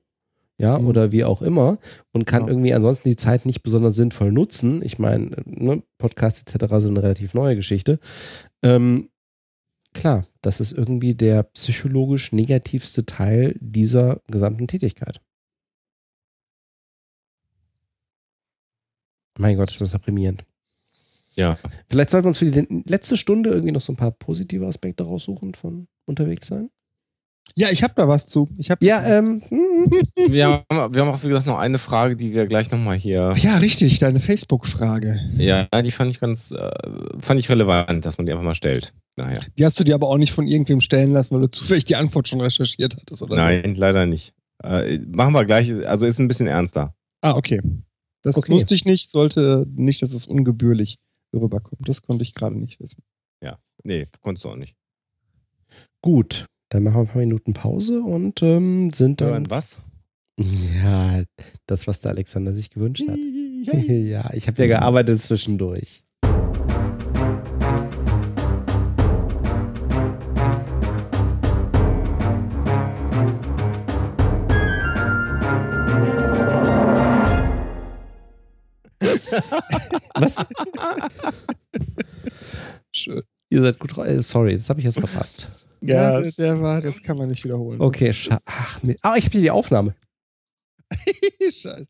ja, 0.58 0.80
Mhm. 0.80 0.88
oder 0.88 1.12
wie 1.12 1.24
auch 1.26 1.42
immer, 1.44 1.78
und 2.14 2.26
kann 2.26 2.44
Ja. 2.44 2.48
irgendwie 2.50 2.74
ansonsten 2.74 3.10
die 3.10 3.16
Zeit 3.16 3.46
nicht 3.46 3.62
besonders 3.62 3.96
sinnvoll 3.96 4.32
nutzen. 4.32 4.82
Ich 4.84 4.98
meine, 4.98 5.30
ne, 5.46 5.84
Podcasts 6.00 6.42
etc. 6.42 6.80
sind 6.80 6.98
eine 6.98 7.04
relativ 7.04 7.34
neue 7.36 7.56
Geschichte. 7.56 8.00
Ähm, 8.64 9.09
klar, 10.00 10.26
das 10.42 10.60
ist 10.60 10.72
irgendwie 10.72 11.14
der 11.14 11.44
psychologisch 11.44 12.32
negativste 12.32 13.06
Teil 13.06 13.56
dieser 13.60 14.22
gesamten 14.28 14.68
Tätigkeit. 14.68 15.22
Mein 19.38 19.58
Gott, 19.58 19.70
ist 19.70 19.82
das 19.82 19.92
deprimierend. 19.92 20.44
Ja. 21.36 21.58
Vielleicht 21.90 22.10
sollten 22.10 22.26
wir 22.26 22.30
uns 22.30 22.40
für 22.40 22.50
die 22.50 22.84
letzte 22.88 23.16
Stunde 23.16 23.52
irgendwie 23.52 23.72
noch 23.72 23.82
so 23.82 23.94
ein 23.94 23.98
paar 23.98 24.12
positive 24.12 24.66
Aspekte 24.66 25.04
raussuchen 25.04 25.54
von 25.54 25.88
unterwegs 26.06 26.48
sein. 26.48 26.70
Ja, 27.56 27.70
ich 27.70 27.84
habe 27.84 27.94
da 27.96 28.08
was 28.08 28.28
zu. 28.28 28.50
Ich 28.58 28.70
hab 28.72 28.82
Ja, 28.84 29.04
ähm, 29.06 29.42
hm, 29.50 29.92
Wir 30.32 30.46
haben, 30.70 30.94
wir 30.94 31.02
haben 31.02 31.10
auch, 31.10 31.24
wie 31.24 31.28
gesagt, 31.28 31.46
noch 31.48 31.58
eine 31.58 31.78
Frage, 31.80 32.16
die 32.16 32.34
wir 32.34 32.46
gleich 32.46 32.70
nochmal 32.72 32.98
hier. 32.98 33.34
ja, 33.38 33.58
richtig, 33.58 34.00
deine 34.00 34.20
Facebook-Frage. 34.20 35.20
Ja, 35.38 35.66
die 35.82 35.92
fand 35.92 36.12
ich 36.12 36.20
ganz, 36.20 36.52
äh, 36.52 36.72
fand 37.20 37.40
ich 37.40 37.50
relevant, 37.50 38.06
dass 38.06 38.18
man 38.18 38.26
die 38.26 38.32
einfach 38.32 38.44
mal 38.46 38.56
stellt. 38.56 38.94
Naja. 39.16 39.40
Die 39.58 39.66
hast 39.66 39.80
du 39.80 39.84
dir 39.84 39.96
aber 39.96 40.08
auch 40.10 40.18
nicht 40.18 40.32
von 40.32 40.48
irgendwem 40.48 40.82
stellen 40.82 41.12
lassen, 41.12 41.34
weil 41.36 41.42
du 41.42 41.52
zufällig 41.52 41.86
die 41.86 41.96
Antwort 41.96 42.28
schon 42.28 42.42
recherchiert 42.42 42.96
hattest, 42.96 43.22
oder? 43.22 43.36
Nein, 43.36 43.76
leider 43.76 44.06
nicht. 44.06 44.34
Äh, 44.64 45.00
machen 45.08 45.34
wir 45.34 45.46
gleich, 45.46 45.72
also 45.88 46.06
ist 46.06 46.20
ein 46.20 46.28
bisschen 46.28 46.48
ernster. 46.48 46.94
Ah, 47.22 47.32
okay. 47.36 47.62
Das 48.24 48.38
Okay. 48.38 48.52
wusste 48.52 48.76
ich 48.76 48.86
nicht, 48.86 49.12
sollte 49.12 49.66
nicht, 49.76 50.02
dass 50.02 50.12
es 50.12 50.26
ungebührlich 50.26 50.98
rüberkommt. 51.34 51.88
Das 51.88 52.02
konnte 52.02 52.24
ich 52.24 52.34
gerade 52.36 52.58
nicht 52.58 52.80
wissen. 52.80 53.02
Nee, 53.86 54.08
konntest 54.22 54.44
du 54.44 54.50
auch 54.50 54.58
nicht. 54.58 54.76
gut. 56.02 56.46
Dann 56.70 56.84
machen 56.84 56.96
wir 56.96 57.02
ein 57.02 57.08
paar 57.08 57.22
Minuten 57.22 57.54
Pause 57.54 58.02
und 58.02 58.44
ähm, 58.44 58.92
sind 58.92 59.22
dann. 59.22 59.30
Hören 59.30 59.50
was? 59.50 59.80
Ja, 60.38 61.24
das, 61.66 61.88
was 61.88 62.00
der 62.02 62.12
Alexander 62.12 62.54
sich 62.54 62.70
gewünscht 62.70 63.08
hat. 63.08 63.18
ja, 63.64 64.32
ich 64.34 64.48
habe 64.48 64.62
ja 64.62 64.68
gearbeitet 64.68 65.20
zwischendurch. 65.20 66.04
Was? 80.16 80.46
Schön. 82.92 83.24
Ihr 83.50 83.62
seid 83.62 83.80
gut. 83.80 83.98
Äh, 83.98 84.22
sorry, 84.22 84.58
das 84.58 84.70
habe 84.70 84.80
ich 84.80 84.86
jetzt 84.86 85.00
verpasst. 85.00 85.50
Ja, 85.82 86.20
Ja, 86.20 86.32
der, 86.38 86.62
war, 86.62 86.82
das 86.82 87.02
kann 87.02 87.18
man 87.18 87.30
nicht 87.30 87.44
wiederholen. 87.44 87.82
Okay, 87.82 88.14
scha 88.14 88.40
ach, 88.46 88.80
ah, 89.02 89.16
ich 89.16 89.26
habe 89.26 89.32
hier 89.32 89.42
die 89.42 89.52
Aufnahme. 89.52 89.96
Scheiße. 91.52 91.86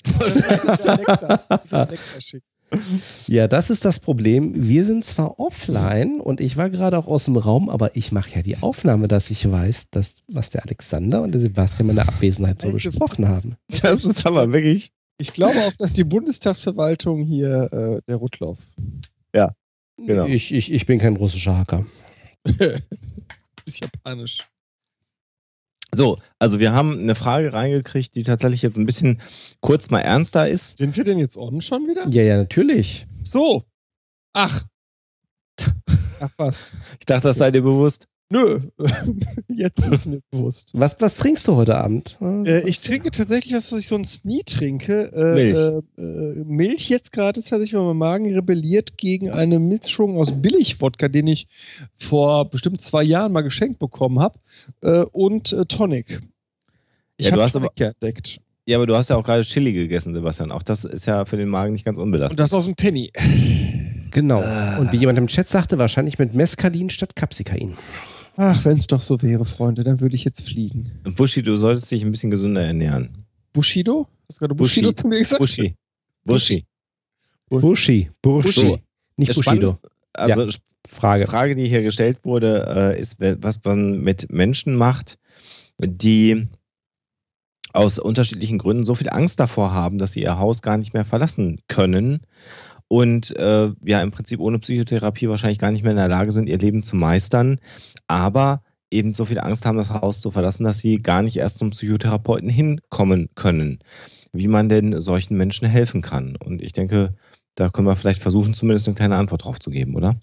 Ja, 3.27 3.47
das 3.47 3.69
ist 3.69 3.83
das 3.83 3.99
Problem. 3.99 4.53
Wir 4.55 4.85
sind 4.85 5.03
zwar 5.03 5.39
offline 5.39 6.19
und 6.19 6.39
ich 6.39 6.57
war 6.57 6.69
gerade 6.69 6.97
auch 6.99 7.07
aus 7.07 7.25
dem 7.25 7.37
Raum, 7.37 7.69
aber 7.69 7.95
ich 7.95 8.11
mache 8.11 8.35
ja 8.35 8.41
die 8.41 8.57
Aufnahme, 8.57 9.07
dass 9.07 9.31
ich 9.31 9.49
weiß, 9.49 9.89
dass, 9.89 10.15
was 10.27 10.51
der 10.51 10.63
Alexander 10.65 11.23
und 11.23 11.31
der 11.31 11.41
Sebastian 11.41 11.89
in 11.89 11.95
der 11.95 12.07
Abwesenheit 12.07 12.61
so 12.61 12.67
Alter, 12.67 12.75
besprochen 12.75 13.27
haben. 13.27 13.55
Das 13.81 14.05
ist 14.05 14.25
aber 14.25 14.51
wirklich. 14.53 14.91
Ich 15.17 15.33
glaube 15.33 15.57
auch, 15.59 15.73
dass 15.79 15.93
die 15.93 16.03
Bundestagsverwaltung 16.03 17.23
hier 17.23 17.73
äh, 17.73 18.01
der 18.07 18.15
Rutlauf. 18.17 18.57
Genau. 20.05 20.25
Ich, 20.25 20.53
ich, 20.53 20.71
ich 20.71 20.85
bin 20.85 20.99
kein 20.99 21.15
russischer 21.15 21.57
Hacker. 21.57 21.85
ist 23.65 23.81
japanisch. 23.81 24.37
So, 25.93 26.19
also 26.37 26.59
wir 26.59 26.71
haben 26.71 26.99
eine 26.99 27.15
Frage 27.15 27.51
reingekriegt, 27.51 28.15
die 28.15 28.23
tatsächlich 28.23 28.61
jetzt 28.61 28.77
ein 28.77 28.85
bisschen 28.85 29.21
kurz 29.59 29.89
mal 29.89 30.01
ernster 30.01 30.47
ist. 30.47 30.77
Sind 30.77 30.95
wir 30.95 31.03
denn 31.03 31.17
jetzt 31.17 31.35
on 31.35 31.61
schon 31.61 31.87
wieder? 31.87 32.07
Ja, 32.09 32.21
ja, 32.21 32.37
natürlich. 32.37 33.07
So. 33.23 33.63
Ach. 34.33 34.65
Ach 36.21 36.31
was. 36.37 36.71
Ich 36.99 37.05
dachte, 37.05 37.29
das 37.29 37.37
sei 37.37 37.51
dir 37.51 37.63
bewusst. 37.63 38.07
Nö. 38.31 38.59
Jetzt 39.47 39.79
ist 39.83 40.05
mir 40.05 40.19
bewusst. 40.29 40.69
Was, 40.73 40.95
was 40.99 41.15
trinkst 41.15 41.47
du 41.47 41.55
heute 41.55 41.75
Abend? 41.77 42.15
Äh, 42.21 42.67
ich 42.69 42.79
trinke 42.79 43.09
tatsächlich 43.09 43.53
was, 43.55 43.71
was 43.71 43.79
ich 43.79 43.87
sonst 43.87 44.23
nie 44.23 44.43
trinke. 44.45 45.11
Äh, 45.11 45.33
Milch. 45.33 45.57
Äh, 45.97 46.01
äh, 46.01 46.43
Milch 46.45 46.89
jetzt 46.89 47.11
gerade 47.11 47.41
tatsächlich, 47.41 47.73
weil 47.73 47.85
mein 47.85 47.97
Magen 47.97 48.31
rebelliert 48.33 48.97
gegen 48.99 49.31
eine 49.31 49.57
Mischung 49.57 50.17
aus 50.17 50.31
Billig-Wodka, 50.31 51.07
den 51.07 51.25
ich 51.25 51.47
vor 51.97 52.47
bestimmt 52.49 52.83
zwei 52.83 53.01
Jahren 53.01 53.31
mal 53.31 53.41
geschenkt 53.41 53.79
bekommen 53.79 54.19
habe, 54.19 54.37
äh, 54.81 55.01
und 55.11 55.51
äh, 55.51 55.65
Tonic. 55.65 56.21
Ich 57.17 57.25
Ja, 57.27 57.35
du 57.35 57.41
hast 57.41 57.55
aber- 57.55 57.71
entdeckt. 57.77 58.39
Ja, 58.67 58.77
aber 58.77 58.85
du 58.85 58.95
hast 58.95 59.09
ja 59.09 59.15
auch 59.15 59.23
gerade 59.23 59.41
Chili 59.41 59.73
gegessen, 59.73 60.13
Sebastian. 60.13 60.51
Auch 60.51 60.61
das 60.61 60.85
ist 60.85 61.07
ja 61.07 61.25
für 61.25 61.37
den 61.37 61.49
Magen 61.49 61.73
nicht 61.73 61.83
ganz 61.83 61.97
Und 61.97 62.03
unbelastet. 62.03 62.37
das 62.39 62.53
aus 62.53 62.65
dem 62.65 62.75
Penny. 62.75 63.11
Genau. 64.11 64.43
Und 64.79 64.91
wie 64.91 64.97
jemand 64.97 65.17
im 65.17 65.25
Chat 65.25 65.47
sagte, 65.47 65.79
wahrscheinlich 65.79 66.19
mit 66.19 66.35
Mescalin 66.35 66.91
statt 66.91 67.15
Capsicain. 67.15 67.75
Ach, 68.41 68.63
wenn 68.63 68.77
es 68.77 68.87
doch 68.87 69.03
so 69.03 69.21
wäre, 69.21 69.43
Freunde, 69.43 69.83
dann 69.83 69.99
würde 69.99 70.15
ich 70.15 70.23
jetzt 70.23 70.43
fliegen. 70.43 70.93
Buschi, 71.17 71.41
du 71.41 71.57
solltest 71.57 71.91
dich 71.91 72.05
ein 72.05 72.11
bisschen 72.11 72.31
gesünder 72.31 72.63
ernähren. 72.63 73.25
Bushido? 73.51 74.07
Hast 74.29 74.37
du 74.37 74.39
gerade 74.39 74.55
Buschi. 74.55 74.79
Bushido 74.79 74.93
zu 74.93 75.07
mir 75.07 75.19
gesagt? 75.19 75.41
Buschi. 75.41 75.75
Buschi. 76.23 76.65
Bushi. 77.49 78.09
Bushi. 78.21 78.51
So. 78.53 78.79
Nicht 79.17 79.35
Bushido. 79.35 79.77
Also 80.13 80.47
Frage. 80.87 81.27
Frage, 81.27 81.53
die 81.53 81.67
hier 81.67 81.83
gestellt 81.83 82.23
wurde, 82.23 82.93
äh, 82.95 83.01
ist, 83.01 83.17
was 83.19 83.61
man 83.65 83.99
mit 83.99 84.31
Menschen 84.31 84.77
macht, 84.77 85.19
die 85.77 86.47
aus 87.73 87.99
unterschiedlichen 87.99 88.57
Gründen 88.57 88.85
so 88.85 88.95
viel 88.95 89.09
Angst 89.09 89.41
davor 89.41 89.73
haben, 89.73 89.97
dass 89.97 90.13
sie 90.13 90.23
ihr 90.23 90.39
Haus 90.39 90.61
gar 90.61 90.77
nicht 90.77 90.93
mehr 90.93 91.03
verlassen 91.03 91.59
können 91.67 92.21
und 92.87 93.35
äh, 93.35 93.71
ja 93.85 94.01
im 94.01 94.11
Prinzip 94.11 94.39
ohne 94.39 94.59
Psychotherapie 94.59 95.29
wahrscheinlich 95.29 95.59
gar 95.59 95.71
nicht 95.71 95.83
mehr 95.83 95.91
in 95.91 95.97
der 95.97 96.07
Lage 96.07 96.31
sind, 96.31 96.49
ihr 96.49 96.57
Leben 96.57 96.83
zu 96.83 96.95
meistern, 96.95 97.59
aber 98.09 98.63
eben 98.91 99.13
so 99.13 99.25
viel 99.25 99.39
Angst 99.39 99.65
haben, 99.65 99.77
das 99.77 99.91
Haus 99.91 100.21
zu 100.21 100.31
verlassen, 100.31 100.63
dass 100.63 100.79
sie 100.79 100.97
gar 100.97 101.21
nicht 101.21 101.37
erst 101.37 101.59
zum 101.59 101.69
Psychotherapeuten 101.69 102.49
hinkommen 102.49 103.29
können. 103.35 103.79
Wie 104.33 104.47
man 104.47 104.69
denn 104.69 104.99
solchen 104.99 105.37
Menschen 105.37 105.67
helfen 105.67 106.01
kann. 106.01 106.35
Und 106.35 106.61
ich 106.61 106.73
denke, 106.73 107.15
da 107.55 107.69
können 107.69 107.87
wir 107.87 107.95
vielleicht 107.95 108.21
versuchen, 108.21 108.53
zumindest 108.53 108.87
eine 108.87 108.95
kleine 108.95 109.15
Antwort 109.15 109.45
drauf 109.45 109.59
zu 109.59 109.69
geben, 109.69 109.95
oder? 109.95 110.15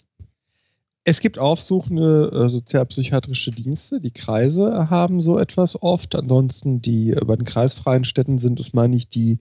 Es 1.09 1.21
gibt 1.21 1.39
aufsuchende 1.39 2.33
äh, 2.35 2.49
sozialpsychiatrische 2.49 3.53
Dienste. 3.53 4.01
Die 4.01 4.11
Kreise 4.11 4.91
haben 4.91 5.21
so 5.21 5.39
etwas 5.39 5.81
oft. 5.81 6.17
Ansonsten 6.17 6.83
die 6.83 7.11
äh, 7.11 7.25
bei 7.25 7.37
den 7.37 7.45
kreisfreien 7.45 8.05
Städten 8.05 8.41
sind 8.41 8.59
es 8.59 8.73
meine 8.73 8.97
ich 8.97 9.09
die 9.09 9.39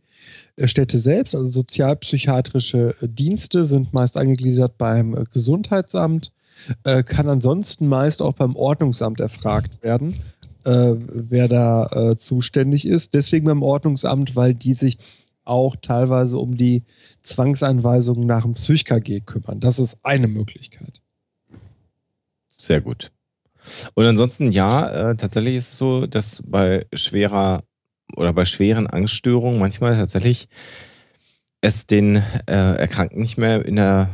äh, 0.57 0.67
Städte 0.67 0.99
selbst. 0.99 1.33
Also 1.33 1.49
sozialpsychiatrische 1.49 2.95
äh, 3.01 3.07
Dienste 3.07 3.65
sind 3.65 3.93
meist 3.93 4.15
angegliedert 4.15 4.77
beim 4.77 5.15
äh, 5.15 5.23
Gesundheitsamt, 5.33 6.31
äh, 6.83 7.03
kann 7.03 7.27
ansonsten 7.29 7.87
meist 7.87 8.21
auch 8.21 8.33
beim 8.33 8.55
Ordnungsamt 8.55 9.19
erfragt 9.19 9.83
werden, 9.83 10.13
äh, 10.63 10.93
wer 10.95 11.47
da 11.47 11.85
äh, 11.87 12.17
zuständig 12.17 12.85
ist. 12.85 13.13
Deswegen 13.13 13.45
beim 13.45 13.63
Ordnungsamt, 13.63 14.35
weil 14.35 14.53
die 14.53 14.73
sich 14.73 14.97
auch 15.43 15.75
teilweise 15.81 16.37
um 16.37 16.57
die 16.57 16.83
Zwangseinweisungen 17.21 18.25
nach 18.25 18.43
dem 18.43 18.55
PsychKG 18.55 19.21
kümmern. 19.21 19.59
Das 19.59 19.79
ist 19.79 19.97
eine 20.03 20.27
Möglichkeit. 20.27 21.01
Sehr 22.57 22.81
gut. 22.81 23.11
Und 23.93 24.05
ansonsten, 24.05 24.51
ja, 24.51 25.11
äh, 25.11 25.15
tatsächlich 25.15 25.55
ist 25.55 25.73
es 25.73 25.77
so, 25.77 26.07
dass 26.07 26.43
bei 26.45 26.85
schwerer 26.93 27.63
oder 28.15 28.33
bei 28.33 28.45
schweren 28.45 28.87
Angststörungen 28.87 29.59
manchmal 29.59 29.95
tatsächlich 29.95 30.47
es 31.61 31.87
den 31.87 32.17
äh, 32.47 32.75
Erkrankten 32.75 33.21
nicht 33.21 33.37
mehr 33.37 33.65
in 33.65 33.75
der 33.75 34.09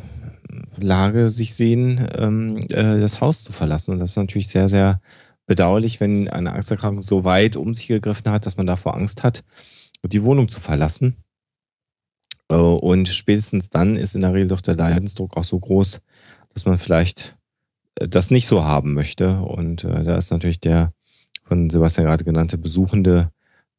Lage 0.80 1.30
sich 1.30 1.54
sehen, 1.54 2.08
ähm, 2.18 2.58
äh, 2.70 3.00
das 3.00 3.22
Haus 3.22 3.44
zu 3.44 3.52
verlassen. 3.52 3.92
Und 3.92 4.00
das 4.00 4.12
ist 4.12 4.18
natürlich 4.18 4.48
sehr, 4.48 4.70
sehr 4.70 5.02
bedauerlich, 5.46 6.00
wenn 6.00 6.30
eine 6.30 6.54
Angsterkrankung 6.54 7.04
so 7.04 7.24
weit 7.24 7.56
um 7.56 7.74
sich 7.74 7.88
gegriffen 7.88 8.32
hat, 8.32 8.46
dass 8.46 8.58
man 8.58 8.68
davor 8.68 8.96
Angst 8.96 9.24
hat, 9.24 9.44
die 10.04 10.24
Wohnung 10.24 10.50
zu 10.50 10.60
verlassen. 10.60 11.18
Äh, 12.50 12.56
und 12.56 13.08
spätestens 13.08 13.70
dann 13.70 13.96
ist 13.96 14.16
in 14.16 14.22
der 14.22 14.34
Regel 14.34 14.50
doch 14.50 14.62
der 14.62 14.76
Leidensdruck 14.76 15.38
auch 15.38 15.44
so 15.44 15.60
groß, 15.60 16.04
dass 16.54 16.66
man 16.66 16.78
vielleicht 16.78 17.38
äh, 17.96 18.08
das 18.08 18.32
nicht 18.32 18.48
so 18.48 18.64
haben 18.64 18.94
möchte. 18.94 19.42
Und 19.42 19.84
äh, 19.84 20.04
da 20.04 20.18
ist 20.18 20.32
natürlich 20.32 20.60
der 20.60 20.94
von 21.44 21.70
Sebastian 21.70 22.08
gerade 22.08 22.24
genannte 22.24 22.58
besuchende 22.58 23.32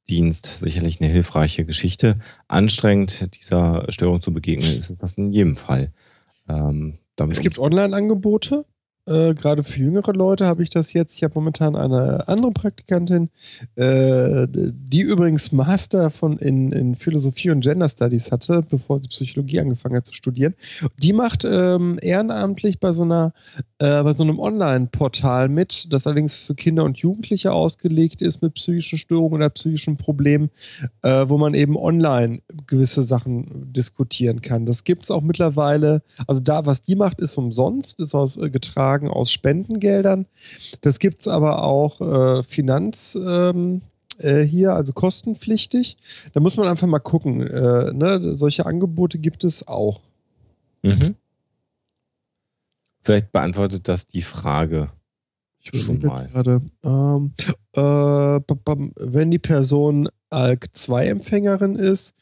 Dienst 0.08 0.58
sicherlich 0.58 1.00
eine 1.00 1.10
hilfreiche 1.10 1.64
Geschichte. 1.64 2.16
Anstrengend 2.48 3.34
dieser 3.36 3.86
Störung 3.88 4.20
zu 4.20 4.32
begegnen, 4.32 4.76
ist 4.76 4.90
das 5.02 5.12
in 5.14 5.32
jedem 5.32 5.56
Fall. 5.56 5.92
Ähm, 6.48 6.98
es 7.18 7.40
gibt 7.40 7.58
Online-Angebote, 7.58 8.64
äh, 9.06 9.34
gerade 9.34 9.64
für 9.64 9.80
jüngere 9.80 10.12
Leute 10.12 10.46
habe 10.46 10.62
ich 10.62 10.70
das 10.70 10.92
jetzt. 10.92 11.16
Ich 11.16 11.24
habe 11.24 11.34
momentan 11.34 11.74
eine 11.74 12.28
andere 12.28 12.52
Praktikantin, 12.52 13.30
äh, 13.74 14.46
die 14.48 15.00
übrigens 15.00 15.50
Master 15.50 16.10
von 16.10 16.38
in, 16.38 16.70
in, 16.70 16.94
Philosophie 16.94 17.50
und 17.50 17.62
Gender 17.62 17.88
Studies 17.88 18.30
hatte, 18.30 18.62
bevor 18.62 19.00
sie 19.00 19.08
Psychologie 19.08 19.58
angefangen 19.58 19.96
hat 19.96 20.06
zu 20.06 20.14
studieren. 20.14 20.54
Die 21.02 21.12
macht 21.12 21.44
ähm, 21.44 21.98
ehrenamtlich 22.00 22.78
bei 22.78 22.92
so 22.92 23.02
einer 23.02 23.32
äh, 23.78 24.02
bei 24.04 24.14
so 24.14 24.22
einem 24.22 24.38
Online-Portal 24.38 25.48
mit, 25.48 25.92
das 25.92 26.06
allerdings 26.06 26.36
für 26.36 26.54
Kinder 26.54 26.84
und 26.84 26.98
Jugendliche 26.98 27.52
ausgelegt 27.52 28.22
ist 28.22 28.40
mit 28.40 28.54
psychischen 28.54 28.98
Störungen 28.98 29.36
oder 29.36 29.50
psychischen 29.50 29.96
Problemen, 29.96 30.50
äh, 31.02 31.28
wo 31.28 31.38
man 31.38 31.54
eben 31.54 31.76
online 31.76 32.40
gewisse 32.68 33.02
Sachen 33.02 33.72
diskutieren 33.72 34.42
kann. 34.42 34.64
Das 34.64 34.84
gibt 34.84 35.04
es 35.04 35.10
auch 35.10 35.22
mittlerweile. 35.22 36.02
Also 36.28 36.40
da, 36.40 36.66
was 36.66 36.82
die 36.82 36.94
macht, 36.94 37.18
ist 37.18 37.36
umsonst, 37.36 37.98
ist 37.98 38.14
aus 38.14 38.36
äh, 38.36 38.48
getragen 38.48 38.91
Beitragen 38.92 39.08
aus 39.08 39.30
Spendengeldern. 39.32 40.26
Das 40.80 40.98
gibt 40.98 41.20
es 41.20 41.28
aber 41.28 41.64
auch 41.64 42.00
äh, 42.00 42.42
Finanz. 42.42 43.14
Ähm, 43.14 43.82
äh, 44.18 44.42
hier, 44.42 44.74
also 44.74 44.92
kostenpflichtig. 44.92 45.96
Da 46.32 46.40
muss 46.40 46.56
man 46.56 46.68
einfach 46.68 46.86
mal 46.86 46.98
gucken. 46.98 47.40
Äh, 47.40 47.92
ne? 47.92 48.36
Solche 48.36 48.66
Angebote 48.66 49.18
gibt 49.18 49.44
es 49.44 49.66
auch. 49.66 50.00
Mhm. 50.82 51.16
Vielleicht 53.04 53.32
beantwortet 53.32 53.88
das 53.88 54.06
die 54.06 54.22
Frage 54.22 54.90
ich 55.60 55.82
schon 55.82 56.00
mal. 56.00 56.28
Gerade, 56.28 56.60
ähm, 56.84 57.32
äh, 57.74 57.80
wenn 57.80 59.30
die 59.30 59.38
Person 59.38 60.08
ALK-2-Empfängerin 60.30 61.76
ist, 61.76 62.14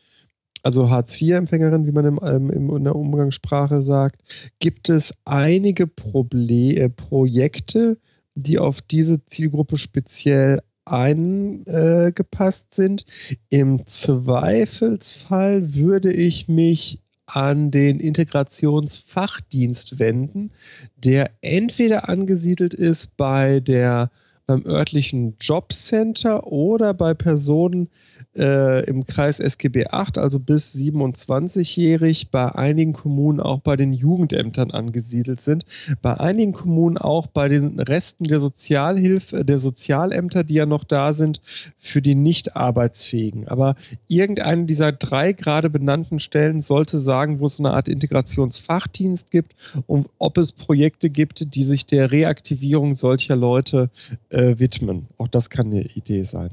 also 0.62 0.90
Hartz-IV-Empfängerin, 0.90 1.86
wie 1.86 1.92
man 1.92 2.04
im, 2.04 2.20
ähm, 2.22 2.50
in 2.50 2.84
der 2.84 2.96
Umgangssprache 2.96 3.82
sagt, 3.82 4.22
gibt 4.58 4.88
es 4.88 5.12
einige 5.24 5.86
Proble 5.86 6.76
äh, 6.76 6.88
Projekte, 6.88 7.98
die 8.34 8.58
auf 8.58 8.80
diese 8.82 9.24
Zielgruppe 9.26 9.76
speziell 9.76 10.60
eingepasst 10.84 12.74
sind. 12.74 13.06
Im 13.48 13.86
Zweifelsfall 13.86 15.74
würde 15.74 16.12
ich 16.12 16.48
mich 16.48 17.00
an 17.26 17.70
den 17.70 18.00
Integrationsfachdienst 18.00 19.98
wenden, 20.00 20.50
der 20.96 21.30
entweder 21.42 22.08
angesiedelt 22.08 22.74
ist 22.74 23.16
bei 23.16 23.60
der 23.60 24.10
beim 24.46 24.66
örtlichen 24.66 25.36
Jobcenter 25.40 26.48
oder 26.48 26.92
bei 26.92 27.14
Personen, 27.14 27.88
äh, 28.36 28.84
im 28.84 29.04
Kreis 29.04 29.40
SGB 29.40 29.86
8, 29.88 30.18
also 30.18 30.38
bis 30.38 30.74
27-jährig, 30.74 32.30
bei 32.30 32.54
einigen 32.54 32.92
Kommunen 32.92 33.40
auch 33.40 33.60
bei 33.60 33.76
den 33.76 33.92
Jugendämtern 33.92 34.70
angesiedelt 34.70 35.40
sind, 35.40 35.64
bei 36.00 36.18
einigen 36.18 36.52
Kommunen 36.52 36.96
auch 36.96 37.26
bei 37.26 37.48
den 37.48 37.80
Resten 37.80 38.24
der 38.24 38.40
Sozialhilfe, 38.40 39.44
der 39.44 39.58
Sozialämter, 39.58 40.44
die 40.44 40.54
ja 40.54 40.66
noch 40.66 40.84
da 40.84 41.12
sind, 41.12 41.40
für 41.78 42.02
die 42.02 42.14
Nicht-Arbeitsfähigen. 42.14 43.48
Aber 43.48 43.74
irgendeine 44.08 44.66
dieser 44.66 44.92
drei 44.92 45.32
gerade 45.32 45.70
benannten 45.70 46.20
Stellen 46.20 46.62
sollte 46.62 47.00
sagen, 47.00 47.40
wo 47.40 47.46
es 47.46 47.58
eine 47.58 47.72
Art 47.72 47.88
Integrationsfachdienst 47.88 49.30
gibt 49.30 49.56
und 49.86 50.08
ob 50.18 50.38
es 50.38 50.52
Projekte 50.52 51.10
gibt, 51.10 51.54
die 51.54 51.64
sich 51.64 51.86
der 51.86 52.12
Reaktivierung 52.12 52.94
solcher 52.94 53.36
Leute 53.36 53.90
äh, 54.28 54.58
widmen. 54.58 55.08
Auch 55.18 55.28
das 55.28 55.50
kann 55.50 55.66
eine 55.66 55.82
Idee 55.82 56.24
sein. 56.24 56.50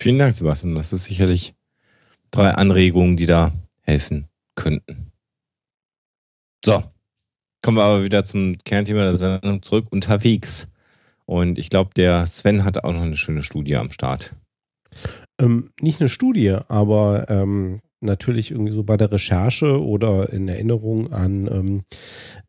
Vielen 0.00 0.18
Dank, 0.18 0.32
Sebastian. 0.32 0.74
Das 0.74 0.94
ist 0.94 1.04
sicherlich 1.04 1.54
drei 2.30 2.50
Anregungen, 2.52 3.18
die 3.18 3.26
da 3.26 3.52
helfen 3.82 4.28
könnten. 4.54 5.12
So, 6.64 6.82
kommen 7.62 7.76
wir 7.76 7.84
aber 7.84 8.02
wieder 8.02 8.24
zum 8.24 8.56
Kernthema 8.64 9.04
der 9.04 9.18
Sendung 9.18 9.62
zurück. 9.62 9.88
Unterwegs. 9.90 10.68
Und 11.26 11.58
ich 11.58 11.68
glaube, 11.68 11.90
der 11.94 12.26
Sven 12.26 12.64
hatte 12.64 12.84
auch 12.84 12.92
noch 12.92 13.02
eine 13.02 13.16
schöne 13.16 13.42
Studie 13.42 13.76
am 13.76 13.90
Start. 13.90 14.34
Ähm, 15.38 15.68
nicht 15.80 16.00
eine 16.00 16.08
Studie, 16.08 16.56
aber 16.68 17.26
ähm, 17.28 17.80
natürlich 18.00 18.50
irgendwie 18.50 18.72
so 18.72 18.82
bei 18.82 18.96
der 18.96 19.12
Recherche 19.12 19.84
oder 19.84 20.32
in 20.32 20.48
Erinnerung 20.48 21.12
an, 21.12 21.46
ähm, 21.46 21.82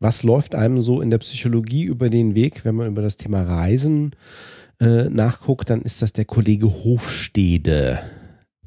was 0.00 0.22
läuft 0.22 0.54
einem 0.54 0.80
so 0.80 1.02
in 1.02 1.10
der 1.10 1.18
Psychologie 1.18 1.84
über 1.84 2.08
den 2.08 2.34
Weg, 2.34 2.64
wenn 2.64 2.74
man 2.74 2.88
über 2.88 3.02
das 3.02 3.18
Thema 3.18 3.42
Reisen 3.42 4.16
nachguckt, 4.82 5.70
dann 5.70 5.82
ist 5.82 6.02
das 6.02 6.12
der 6.12 6.24
Kollege 6.24 6.66
Hofstede. 6.66 8.00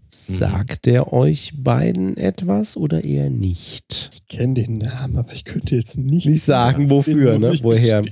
Sagt 0.07 0.87
er 0.87 1.11
euch 1.11 1.53
beiden 1.57 2.15
etwas 2.17 2.77
oder 2.77 3.03
eher 3.03 3.29
nicht? 3.29 4.11
Ich 4.13 4.27
kenne 4.27 4.53
den 4.53 4.77
Namen, 4.77 5.17
aber 5.17 5.33
ich 5.33 5.43
könnte 5.43 5.75
jetzt 5.75 5.97
nicht, 5.97 6.25
nicht 6.25 6.43
sagen, 6.43 6.89
wofür, 6.89 7.37
ne? 7.37 7.57
woher. 7.61 8.03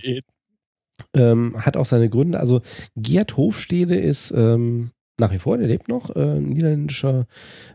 Ähm, 1.16 1.56
hat 1.58 1.78
auch 1.78 1.86
seine 1.86 2.10
Gründe. 2.10 2.40
Also 2.40 2.62
Gerd 2.96 3.38
Hofstede 3.38 3.96
ist 3.96 4.32
ähm, 4.36 4.92
nach 5.20 5.32
wie 5.32 5.40
vor, 5.40 5.58
der 5.58 5.68
lebt 5.68 5.90
noch, 5.90 6.16
äh, 6.16 6.40
niederländischer 6.40 7.28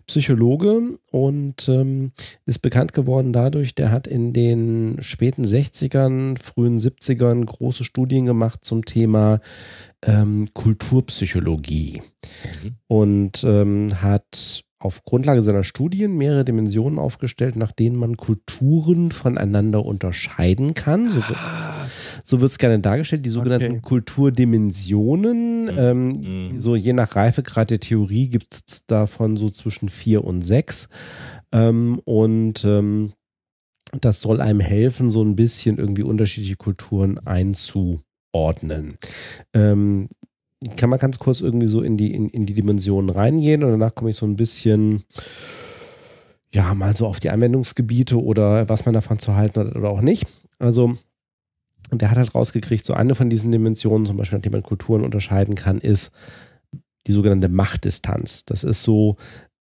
Psychologe 0.07 0.99
und 1.11 1.69
ähm, 1.69 2.13
ist 2.47 2.59
bekannt 2.61 2.93
geworden 2.93 3.33
dadurch, 3.33 3.75
der 3.75 3.93
hat 3.93 4.09
in 4.09 4.33
den 4.33 4.97
späten 5.01 5.45
60ern, 5.45 6.37
frühen 6.43 6.79
70ern 6.79 7.45
große 7.45 7.85
Studien 7.85 8.27
gemacht 8.27 8.65
zum 8.65 8.85
Thema 8.85 9.41
ähm, 10.05 10.47
Kulturpsychologie 10.55 12.03
mhm. 12.63 12.77
und 12.87 13.45
ähm, 13.45 14.01
hat 14.01 14.65
auf 14.81 15.03
Grundlage 15.05 15.43
seiner 15.43 15.65
Studien 15.65 16.17
mehrere 16.17 16.45
Dimensionen 16.45 17.01
aufgestellt, 17.01 17.57
nach 17.57 17.73
denen 17.73 17.97
man 17.97 18.17
Kulturen 18.17 19.11
voneinander 19.11 19.85
unterscheiden 19.85 20.75
kann. 20.75 21.11
So, 21.11 21.21
ah. 21.21 21.75
so 22.23 22.41
wird 22.41 22.53
es 22.53 22.59
gerne 22.59 22.79
dargestellt, 22.79 23.27
die 23.27 23.31
sogenannten 23.31 23.73
okay. 23.73 23.81
Kulturdimensionen. 23.83 25.65
Mhm. 25.65 25.79
Ähm, 25.79 26.09
mhm. 26.09 26.61
So 26.61 26.77
je 26.77 26.93
nach 26.93 27.17
Reifegrad 27.17 27.71
der 27.71 27.81
Theorie 27.81 28.29
gibt 28.29 28.55
es 28.55 28.87
davon 28.87 29.37
so 29.37 29.51
zwischen 29.51 29.89
vier 29.89 30.25
und 30.25 30.43
sechs. 30.43 30.89
Ähm, 31.51 32.01
und 32.05 32.65
ähm, 32.65 33.13
das 34.01 34.21
soll 34.21 34.41
einem 34.41 34.61
helfen, 34.61 35.11
so 35.11 35.25
ein 35.25 35.35
bisschen 35.35 35.79
irgendwie 35.79 36.03
unterschiedliche 36.03 36.57
Kulturen 36.57 37.19
einzuordnen. 38.33 38.99
Ähm, 39.55 40.09
kann 40.77 40.91
man 40.91 40.99
ganz 40.99 41.19
kurz 41.19 41.41
irgendwie 41.41 41.69
so 41.69 41.83
in 41.83 41.97
die, 41.97 42.13
in, 42.15 42.29
in 42.31 42.47
die 42.47 42.55
Dimensionen 42.55 43.11
reingehen 43.11 43.63
und 43.63 43.71
danach 43.71 43.95
komme 43.95 44.11
ich 44.11 44.17
so 44.17 44.27
ein 44.27 44.37
bisschen, 44.37 45.05
ja, 46.53 46.75
mal 46.75 46.97
so 46.97 47.07
auf 47.07 47.21
die 47.21 47.31
Anwendungsgebiete 47.31 48.21
oder 48.21 48.69
was 48.69 48.85
man 48.85 48.95
davon 48.95 49.19
zu 49.19 49.37
halten 49.37 49.61
hat 49.61 49.77
oder 49.77 49.91
auch 49.91 50.01
nicht. 50.01 50.27
Also, 50.59 50.97
der 51.93 52.11
hat 52.11 52.19
halt 52.19 52.35
rausgekriegt, 52.35 52.85
so 52.85 52.93
eine 52.93 53.15
von 53.15 53.31
diesen 53.31 53.53
Dimensionen, 53.53 54.07
zum 54.07 54.17
Beispiel, 54.17 54.39
nach 54.39 54.43
dem 54.43 54.53
man 54.53 54.63
Kulturen 54.63 55.05
unterscheiden 55.05 55.55
kann, 55.55 55.79
ist 55.79 56.11
die 57.07 57.13
sogenannte 57.13 57.49
Machtdistanz. 57.49 58.45
Das 58.45 58.65
ist 58.65 58.83
so, 58.83 59.17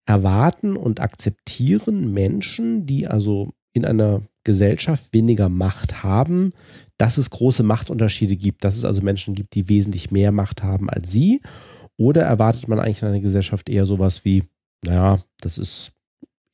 erwarten 0.06 0.76
und 0.76 1.00
akzeptieren 1.00 2.12
Menschen, 2.12 2.86
die 2.86 3.06
also 3.06 3.52
in 3.72 3.84
einer 3.84 4.22
Gesellschaft 4.44 5.12
weniger 5.12 5.48
Macht 5.48 6.02
haben, 6.02 6.52
dass 7.02 7.18
es 7.18 7.30
große 7.30 7.64
Machtunterschiede 7.64 8.36
gibt, 8.36 8.62
dass 8.62 8.76
es 8.76 8.84
also 8.84 9.02
Menschen 9.02 9.34
gibt, 9.34 9.56
die 9.56 9.68
wesentlich 9.68 10.12
mehr 10.12 10.30
Macht 10.30 10.62
haben 10.62 10.88
als 10.88 11.10
sie? 11.10 11.42
Oder 11.96 12.22
erwartet 12.22 12.68
man 12.68 12.78
eigentlich 12.78 13.02
in 13.02 13.08
einer 13.08 13.18
Gesellschaft 13.18 13.68
eher 13.68 13.86
sowas 13.86 14.24
wie, 14.24 14.44
naja, 14.84 15.18
das 15.40 15.58
ist 15.58 15.90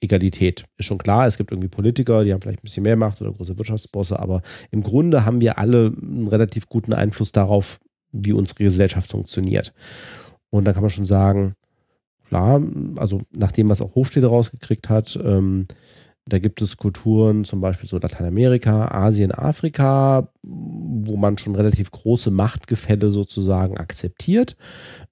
Egalität. 0.00 0.64
Ist 0.78 0.86
schon 0.86 0.96
klar, 0.96 1.26
es 1.26 1.36
gibt 1.36 1.50
irgendwie 1.50 1.68
Politiker, 1.68 2.24
die 2.24 2.32
haben 2.32 2.40
vielleicht 2.40 2.60
ein 2.60 2.62
bisschen 2.62 2.84
mehr 2.84 2.96
Macht 2.96 3.20
oder 3.20 3.30
große 3.30 3.58
Wirtschaftsbosse, 3.58 4.18
aber 4.18 4.40
im 4.70 4.82
Grunde 4.82 5.26
haben 5.26 5.42
wir 5.42 5.58
alle 5.58 5.92
einen 6.00 6.28
relativ 6.28 6.66
guten 6.66 6.94
Einfluss 6.94 7.30
darauf, 7.30 7.78
wie 8.12 8.32
unsere 8.32 8.64
Gesellschaft 8.64 9.10
funktioniert. 9.10 9.74
Und 10.48 10.64
da 10.64 10.72
kann 10.72 10.82
man 10.82 10.90
schon 10.90 11.04
sagen, 11.04 11.56
klar, 12.26 12.62
also 12.96 13.20
nach 13.32 13.52
dem, 13.52 13.68
was 13.68 13.82
auch 13.82 13.96
Hofstede 13.96 14.28
rausgekriegt 14.28 14.88
hat, 14.88 15.18
ähm, 15.22 15.66
da 16.28 16.38
gibt 16.38 16.62
es 16.62 16.76
Kulturen, 16.76 17.44
zum 17.44 17.60
Beispiel 17.60 17.88
so 17.88 17.98
Lateinamerika, 17.98 18.88
Asien, 18.88 19.32
Afrika, 19.32 20.30
wo 20.42 21.16
man 21.16 21.38
schon 21.38 21.56
relativ 21.56 21.90
große 21.90 22.30
Machtgefälle 22.30 23.10
sozusagen 23.10 23.76
akzeptiert. 23.76 24.56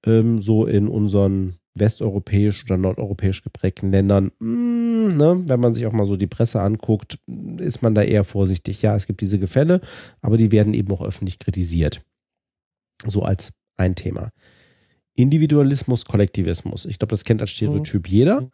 Ähm, 0.05 0.39
so 0.39 0.65
in 0.65 0.87
unseren 0.87 1.55
westeuropäisch 1.75 2.63
oder 2.65 2.77
nordeuropäisch 2.77 3.43
geprägten 3.43 3.91
Ländern, 3.91 4.31
mh, 4.39 5.09
hm, 5.09 5.17
ne, 5.17 5.43
wenn 5.47 5.59
man 5.59 5.73
sich 5.73 5.85
auch 5.85 5.93
mal 5.93 6.05
so 6.05 6.17
die 6.17 6.27
Presse 6.27 6.61
anguckt, 6.61 7.19
ist 7.57 7.81
man 7.81 7.95
da 7.95 8.01
eher 8.01 8.23
vorsichtig. 8.23 8.81
Ja, 8.81 8.95
es 8.95 9.07
gibt 9.07 9.21
diese 9.21 9.39
Gefälle, 9.39 9.81
aber 10.21 10.37
die 10.37 10.51
werden 10.51 10.73
eben 10.73 10.91
auch 10.91 11.01
öffentlich 11.01 11.39
kritisiert. 11.39 12.01
So 13.05 13.23
als 13.23 13.53
ein 13.77 13.95
Thema. 13.95 14.31
Individualismus, 15.15 16.05
Kollektivismus. 16.05 16.85
Ich 16.85 16.99
glaube, 16.99 17.11
das 17.11 17.25
kennt 17.25 17.41
als 17.41 17.51
Stereotyp 17.51 18.07
mhm. 18.07 18.13
jeder. 18.13 18.49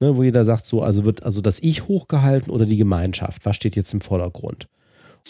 Ne, 0.00 0.16
wo 0.16 0.22
jeder 0.22 0.44
sagt, 0.44 0.64
so, 0.64 0.82
also 0.82 1.04
wird 1.04 1.22
also 1.22 1.40
das 1.40 1.60
Ich 1.60 1.88
hochgehalten 1.88 2.52
oder 2.52 2.66
die 2.66 2.76
Gemeinschaft? 2.76 3.44
Was 3.44 3.56
steht 3.56 3.76
jetzt 3.76 3.92
im 3.94 4.00
Vordergrund? 4.00 4.68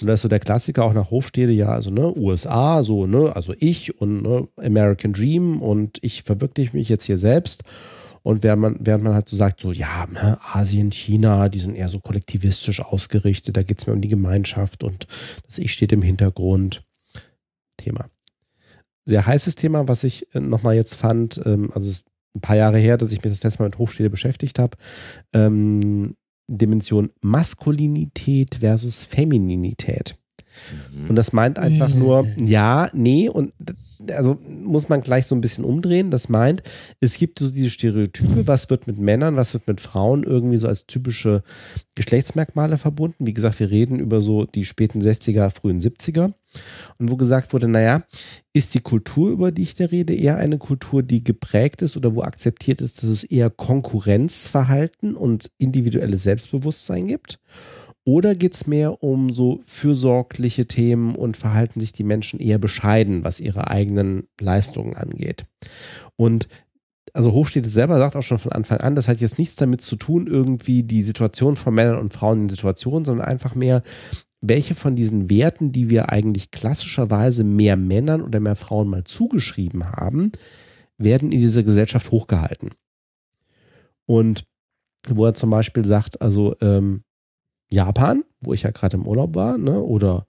Und 0.01 0.07
da 0.07 0.15
ist 0.15 0.23
so 0.23 0.29
der 0.29 0.41
Klassiker 0.41 0.85
auch 0.85 0.93
nach 0.93 1.11
Hofstede, 1.11 1.53
ja, 1.53 1.71
also 1.71 1.91
ne, 1.91 2.17
USA, 2.17 2.83
so, 2.83 3.07
ne, 3.07 3.35
also 3.35 3.55
ich 3.59 4.01
und 4.01 4.23
ne, 4.23 4.49
American 4.57 5.13
Dream 5.13 5.61
und 5.61 5.99
ich 6.03 6.23
verwirkliche 6.23 6.77
mich 6.77 6.89
jetzt 6.89 7.05
hier 7.05 7.19
selbst. 7.19 7.65
Und 8.23 8.43
während 8.43 8.63
man, 8.63 8.77
während 8.81 9.05
man 9.05 9.15
halt 9.15 9.29
so 9.29 9.37
sagt, 9.37 9.61
so, 9.61 9.73
ja, 9.73 10.07
ne, 10.07 10.39
Asien, 10.53 10.91
China, 10.93 11.49
die 11.49 11.59
sind 11.59 11.77
eher 11.77 11.89
so 11.89 11.99
kollektivistisch 11.99 12.81
ausgerichtet, 12.81 13.57
da 13.57 13.63
geht 13.63 13.79
es 13.79 13.87
mir 13.87 13.93
um 13.93 14.01
die 14.01 14.09
Gemeinschaft 14.09 14.85
und 14.85 15.07
das 15.47 15.59
Ich 15.59 15.73
steht 15.73 15.93
im 15.93 16.03
Hintergrund. 16.03 16.83
Thema. 17.79 18.11
Sehr 19.07 19.25
heißes 19.25 19.55
Thema, 19.55 19.89
was 19.89 20.05
ich 20.05 20.35
äh, 20.35 20.41
nochmal 20.41 20.75
jetzt 20.75 20.95
fand, 20.95 21.41
ähm, 21.47 21.71
also 21.73 21.89
es 21.89 22.05
ein 22.35 22.41
paar 22.41 22.57
Jahre 22.57 22.79
her, 22.79 22.97
dass 22.97 23.13
ich 23.13 23.23
mich 23.23 23.33
das 23.33 23.43
letzte 23.43 23.63
Mal 23.63 23.69
mit 23.69 23.79
Hochstede 23.79 24.11
beschäftigt 24.11 24.59
habe. 24.59 24.77
Ähm, 25.33 26.15
Dimension 26.49 27.11
Maskulinität 27.21 28.57
versus 28.57 29.05
Femininität. 29.05 30.17
Mhm. 30.93 31.11
Und 31.11 31.17
das 31.17 31.33
meint 31.33 31.59
einfach 31.59 31.95
nur, 31.95 32.27
ja, 32.37 32.91
nee, 32.93 33.29
und 33.29 33.53
also 34.11 34.39
muss 34.47 34.89
man 34.89 35.01
gleich 35.01 35.27
so 35.27 35.35
ein 35.35 35.41
bisschen 35.41 35.65
umdrehen. 35.65 36.11
Das 36.11 36.29
meint, 36.29 36.63
es 37.01 37.19
gibt 37.19 37.39
so 37.39 37.49
diese 37.49 37.71
Stereotype, 37.71 38.47
was 38.47 38.71
wird 38.71 38.87
mit 38.87 38.99
Männern, 38.99 39.37
was 39.37 39.55
wird 39.55 39.67
mit 39.67 39.81
Frauen 39.81 40.25
irgendwie 40.25 40.59
so 40.59 40.69
als 40.69 40.87
typische 40.87 41.43
Geschlechtsmerkmale 41.95 42.79
verbunden. 42.79 43.27
Wie 43.27 43.35
gesagt, 43.35 43.59
wir 43.61 43.71
reden 43.71 43.99
über 43.99 44.21
so 44.21 44.45
die 44.45 44.65
späten 44.65 45.01
60er, 45.01 45.51
frühen 45.51 45.81
70er. 45.81 46.33
Und 46.99 47.11
wo 47.11 47.17
gesagt 47.17 47.53
wurde, 47.53 47.69
naja, 47.69 48.03
ist 48.53 48.75
die 48.75 48.81
Kultur, 48.81 49.31
über 49.31 49.53
die 49.53 49.63
ich 49.63 49.75
da 49.75 49.87
rede, 49.87 50.15
eher 50.15 50.39
eine 50.39 50.59
Kultur, 50.59 51.03
die 51.03 51.23
geprägt 51.23 51.83
ist 51.83 51.97
oder 51.97 52.15
wo 52.15 52.23
akzeptiert 52.23 52.81
ist, 52.81 53.03
dass 53.03 53.11
es 53.11 53.25
eher 53.25 53.51
Konkurrenzverhalten 53.51 55.15
und 55.15 55.51
individuelles 55.59 56.23
Selbstbewusstsein 56.23 57.07
gibt? 57.07 57.39
Oder 58.05 58.35
geht 58.35 58.55
es 58.55 58.67
mehr 58.67 59.03
um 59.03 59.33
so 59.35 59.61
fürsorgliche 59.67 60.67
Themen 60.67 61.15
und 61.15 61.37
verhalten 61.37 61.81
sich 61.81 61.93
die 61.93 62.05
Menschen 62.05 62.41
eher 62.41 62.59
bescheiden, 62.59 63.23
was 63.23 63.41
ihre 63.41 63.69
eigenen 63.69 64.29
Leistungen 64.41 64.97
angeht? 64.97 65.45
Und 66.17 66.49
also 67.13 67.33
Hofstede 67.33 67.69
selber 67.69 67.99
sagt 67.99 68.17
auch 68.17 68.23
schon 68.23 68.39
von 68.39 68.53
Anfang 68.53 68.79
an, 68.79 68.95
das 68.95 69.09
hat 69.09 69.21
jetzt 69.21 69.39
nichts 69.39 69.57
damit 69.57 69.83
zu 69.83 69.97
tun, 69.97 70.27
irgendwie 70.27 70.83
die 70.83 71.03
Situation 71.03 71.57
von 71.57 71.75
Männern 71.75 71.99
und 71.99 72.13
Frauen 72.13 72.43
in 72.43 72.49
Situationen, 72.49 73.05
sondern 73.05 73.27
einfach 73.27 73.55
mehr, 73.55 73.83
welche 74.41 74.75
von 74.75 74.95
diesen 74.95 75.29
Werten, 75.29 75.73
die 75.73 75.91
wir 75.91 76.11
eigentlich 76.11 76.51
klassischerweise 76.51 77.45
mehr 77.45 77.77
Männern 77.77 78.23
oder 78.23 78.41
mehr 78.41 78.57
Frauen 78.57 78.89
mal 78.89 79.05
zugeschrieben 79.05 79.93
haben, 79.93 80.33
werden 80.97 81.33
in 81.33 81.41
dieser 81.41 81.63
Gesellschaft 81.63 82.11
hochgehalten. 82.11 82.71
Und 84.07 84.45
wo 85.09 85.27
er 85.27 85.35
zum 85.35 85.51
Beispiel 85.51 85.85
sagt, 85.85 86.21
also 86.21 86.55
ähm, 86.61 87.03
Japan, 87.71 88.25
wo 88.41 88.53
ich 88.53 88.63
ja 88.63 88.71
gerade 88.71 88.97
im 88.97 89.07
Urlaub 89.07 89.35
war, 89.35 89.59
ne, 89.59 89.81
oder 89.81 90.27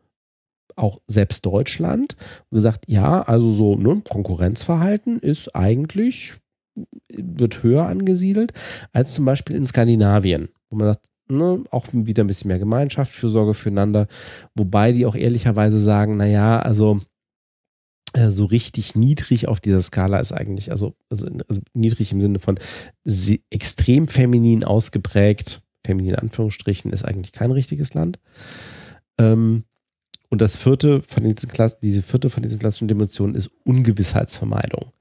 auch 0.75 1.01
selbst 1.07 1.45
Deutschland, 1.45 2.15
gesagt, 2.51 2.85
ja, 2.87 3.21
also 3.21 3.51
so 3.51 3.75
ne, 3.75 4.01
Konkurrenzverhalten 4.07 5.19
ist 5.19 5.55
eigentlich, 5.55 6.35
wird 7.13 7.63
höher 7.63 7.85
angesiedelt 7.85 8.53
als 8.93 9.13
zum 9.13 9.25
Beispiel 9.25 9.55
in 9.55 9.67
Skandinavien, 9.67 10.49
wo 10.69 10.77
man 10.77 10.87
sagt, 10.93 11.05
ne, 11.29 11.63
auch 11.71 11.87
wieder 11.91 12.23
ein 12.23 12.27
bisschen 12.27 12.47
mehr 12.47 12.59
Gemeinschaft, 12.59 13.11
Fürsorge 13.11 13.53
füreinander, 13.53 14.07
wobei 14.55 14.91
die 14.91 15.05
auch 15.05 15.15
ehrlicherweise 15.15 15.79
sagen, 15.79 16.17
naja, 16.17 16.59
also 16.59 17.01
äh, 18.13 18.29
so 18.29 18.45
richtig 18.45 18.95
niedrig 18.95 19.47
auf 19.47 19.59
dieser 19.59 19.81
Skala 19.81 20.19
ist 20.19 20.31
eigentlich, 20.31 20.71
also, 20.71 20.95
also, 21.09 21.27
also 21.47 21.61
niedrig 21.73 22.11
im 22.11 22.21
Sinne 22.21 22.39
von 22.39 22.57
extrem 23.49 24.07
feminin 24.07 24.63
ausgeprägt, 24.63 25.61
feminin 25.89 26.13
in 26.13 26.19
Anführungsstrichen, 26.19 26.91
ist 26.91 27.03
eigentlich 27.03 27.31
kein 27.31 27.51
richtiges 27.51 27.93
Land. 27.93 28.19
Ähm, 29.17 29.63
und 30.29 30.41
das 30.41 30.55
vierte 30.55 31.01
von 31.01 31.23
diesen 31.23 31.49
Klassen, 31.49 31.77
diese 31.81 32.03
vierte 32.03 32.29
von 32.29 32.43
diesen 32.43 32.59
klassischen 32.59 32.87
Dimensionen 32.87 33.35
ist 33.35 33.49
Ungewissheitsvermeidung. 33.63 34.91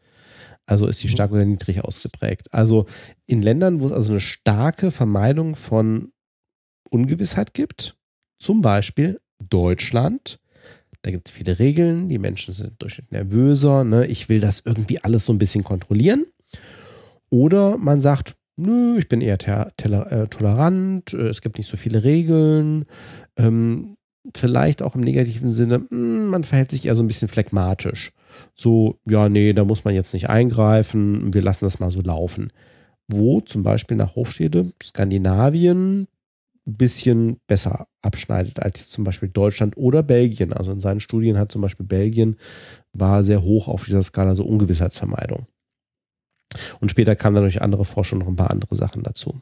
Also 0.67 0.87
ist 0.87 1.03
die 1.03 1.07
mhm. 1.07 1.13
stark 1.13 1.33
oder 1.33 1.45
niedrig 1.45 1.85
ausgeprägt. 1.85 2.53
Also 2.53 2.87
in 3.27 3.43
Ländern, 3.43 3.81
wo 3.81 3.87
es 3.87 3.93
also 3.93 4.13
eine 4.13 4.21
starke 4.21 4.91
Vermeidung 4.91 5.55
von 5.57 6.13
Ungewissheit 6.91 7.55
gibt, 7.55 7.97
zum 8.39 8.63
Beispiel 8.63 9.21
Deutschland, 9.39 10.39
da 11.03 11.11
gibt 11.11 11.29
es 11.29 11.35
viele 11.35 11.59
Regeln, 11.59 12.09
die 12.09 12.19
Menschen 12.19 12.53
sind 12.53 12.81
durchschnittlich 12.83 13.13
nervöser, 13.13 13.85
ne? 13.85 14.07
ich 14.07 14.29
will 14.29 14.41
das 14.41 14.63
irgendwie 14.65 15.03
alles 15.05 15.25
so 15.25 15.33
ein 15.33 15.39
bisschen 15.39 15.65
kontrollieren. 15.65 16.27
Oder 17.31 17.77
man 17.77 18.01
sagt, 18.01 18.37
nö, 18.59 18.99
ich 18.99 19.09
bin 19.09 19.21
eher 19.21 19.39
äh, 19.39 20.27
tolerant, 20.29 21.15
äh, 21.15 21.29
es 21.29 21.41
gibt 21.41 21.59
nicht 21.59 21.69
so 21.69 21.77
viele 21.77 22.05
Regeln. 22.05 22.85
Ähm, 23.37 23.97
vielleicht 24.37 24.83
auch 24.83 24.95
im 24.95 25.01
negativen 25.03 25.51
Sinne, 25.51 25.87
hm, 25.89 26.27
man 26.27 26.45
verhält 26.45 26.71
sich 26.71 26.87
eher 26.87 26.95
so 26.95 27.03
ein 27.03 27.09
bisschen 27.09 27.29
phlegmatisch. 27.29 28.13
So, 28.55 28.99
ja, 29.09 29.29
nee, 29.29 29.53
da 29.53 29.65
muss 29.65 29.85
man 29.85 29.95
jetzt 29.95 30.13
nicht 30.13 30.29
eingreifen, 30.29 31.33
wir 31.33 31.43
lassen 31.43 31.65
das 31.65 31.81
mal 31.81 31.91
so 31.91 32.01
laufen. 32.03 32.53
Wo 33.09 33.41
zum 33.41 33.63
Beispiel 33.63 33.97
nach 33.97 34.17
Hofstede, 34.17 34.73
Skandinavien, 34.83 36.09
ein 36.67 36.77
bisschen 36.77 37.39
besser 37.47 37.89
abschneidet 38.03 38.61
als 38.61 38.91
zum 38.91 39.05
Beispiel 39.05 39.31
Deutschland 39.31 39.77
oder 39.79 40.03
Belgien. 40.03 40.53
Also 40.53 40.71
in 40.71 40.81
seinen 40.81 41.01
Studien 41.01 41.39
hat 41.39 41.51
zum 41.51 41.63
Beispiel 41.63 41.87
Belgien 41.87 42.37
war 42.93 43.25
sehr 43.25 43.43
hoch 43.43 43.69
auf 43.69 43.87
dieser 43.87 44.03
Skala 44.03 44.35
so 44.35 44.45
Ungewissheitsvermeidung. 44.45 45.47
Und 46.81 46.91
später 46.91 47.15
kamen 47.17 47.35
dann 47.35 47.45
durch 47.45 47.63
andere 47.63 47.85
Forschung 47.85 48.19
noch 48.21 48.29
ein 48.29 48.37
paar 48.37 48.51
andere 48.51 48.75
Sachen 48.75 49.03
dazu. 49.03 49.41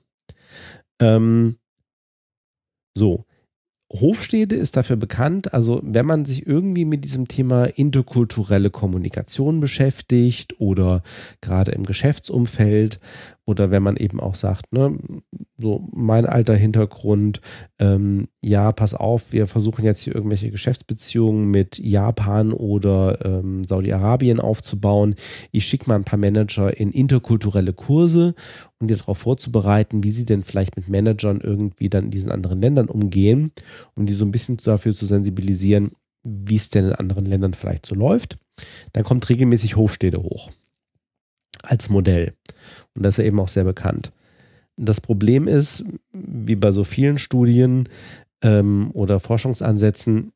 Ähm, 1.00 1.56
so. 2.94 3.24
Hofstede 3.92 4.56
ist 4.56 4.76
dafür 4.76 4.96
bekannt, 4.96 5.54
also 5.54 5.80
wenn 5.84 6.06
man 6.06 6.24
sich 6.24 6.44
irgendwie 6.44 6.84
mit 6.84 7.04
diesem 7.04 7.28
Thema 7.28 7.66
interkulturelle 7.66 8.70
Kommunikation 8.70 9.60
beschäftigt 9.60 10.58
oder 10.58 11.04
gerade 11.40 11.70
im 11.70 11.84
Geschäftsumfeld 11.84 12.98
oder 13.46 13.70
wenn 13.70 13.82
man 13.82 13.96
eben 13.96 14.18
auch 14.18 14.34
sagt, 14.34 14.72
ne, 14.72 14.98
so 15.56 15.88
mein 15.92 16.26
alter 16.26 16.54
Hintergrund, 16.54 17.40
ähm, 17.78 18.26
ja, 18.42 18.72
pass 18.72 18.92
auf, 18.92 19.32
wir 19.32 19.46
versuchen 19.46 19.84
jetzt 19.84 20.02
hier 20.02 20.14
irgendwelche 20.14 20.50
Geschäftsbeziehungen 20.50 21.48
mit 21.48 21.78
Japan 21.78 22.52
oder 22.52 23.24
ähm, 23.24 23.64
Saudi-Arabien 23.64 24.40
aufzubauen. 24.40 25.14
Ich 25.52 25.64
schicke 25.64 25.88
mal 25.88 25.94
ein 25.94 26.04
paar 26.04 26.18
Manager 26.18 26.76
in 26.76 26.90
interkulturelle 26.90 27.72
Kurse, 27.72 28.34
um 28.80 28.88
dir 28.88 28.96
darauf 28.96 29.18
vorzubereiten, 29.18 30.02
wie 30.02 30.10
sie 30.10 30.24
denn 30.24 30.42
vielleicht 30.42 30.76
mit 30.76 30.88
Managern 30.88 31.40
irgendwie 31.40 31.88
dann 31.88 32.06
in 32.06 32.10
diesen 32.10 32.32
anderen 32.32 32.60
Ländern 32.60 32.88
umgehen, 32.88 33.52
um 33.94 34.06
die 34.06 34.12
so 34.12 34.24
ein 34.24 34.32
bisschen 34.32 34.56
dafür 34.56 34.92
zu 34.92 35.06
sensibilisieren, 35.06 35.92
wie 36.24 36.56
es 36.56 36.70
denn 36.70 36.86
in 36.86 36.92
anderen 36.92 37.26
Ländern 37.26 37.54
vielleicht 37.54 37.86
so 37.86 37.94
läuft. 37.94 38.36
Dann 38.92 39.04
kommt 39.04 39.28
regelmäßig 39.28 39.76
Hofstede 39.76 40.20
hoch 40.20 40.50
als 41.62 41.88
Modell. 41.88 42.34
Und 42.96 43.02
das 43.02 43.18
ist 43.18 43.24
eben 43.24 43.40
auch 43.40 43.48
sehr 43.48 43.64
bekannt. 43.64 44.12
Das 44.76 45.00
Problem 45.00 45.48
ist, 45.48 45.84
wie 46.12 46.56
bei 46.56 46.70
so 46.70 46.84
vielen 46.84 47.18
Studien 47.18 47.88
ähm, 48.42 48.90
oder 48.92 49.20
Forschungsansätzen, 49.20 50.32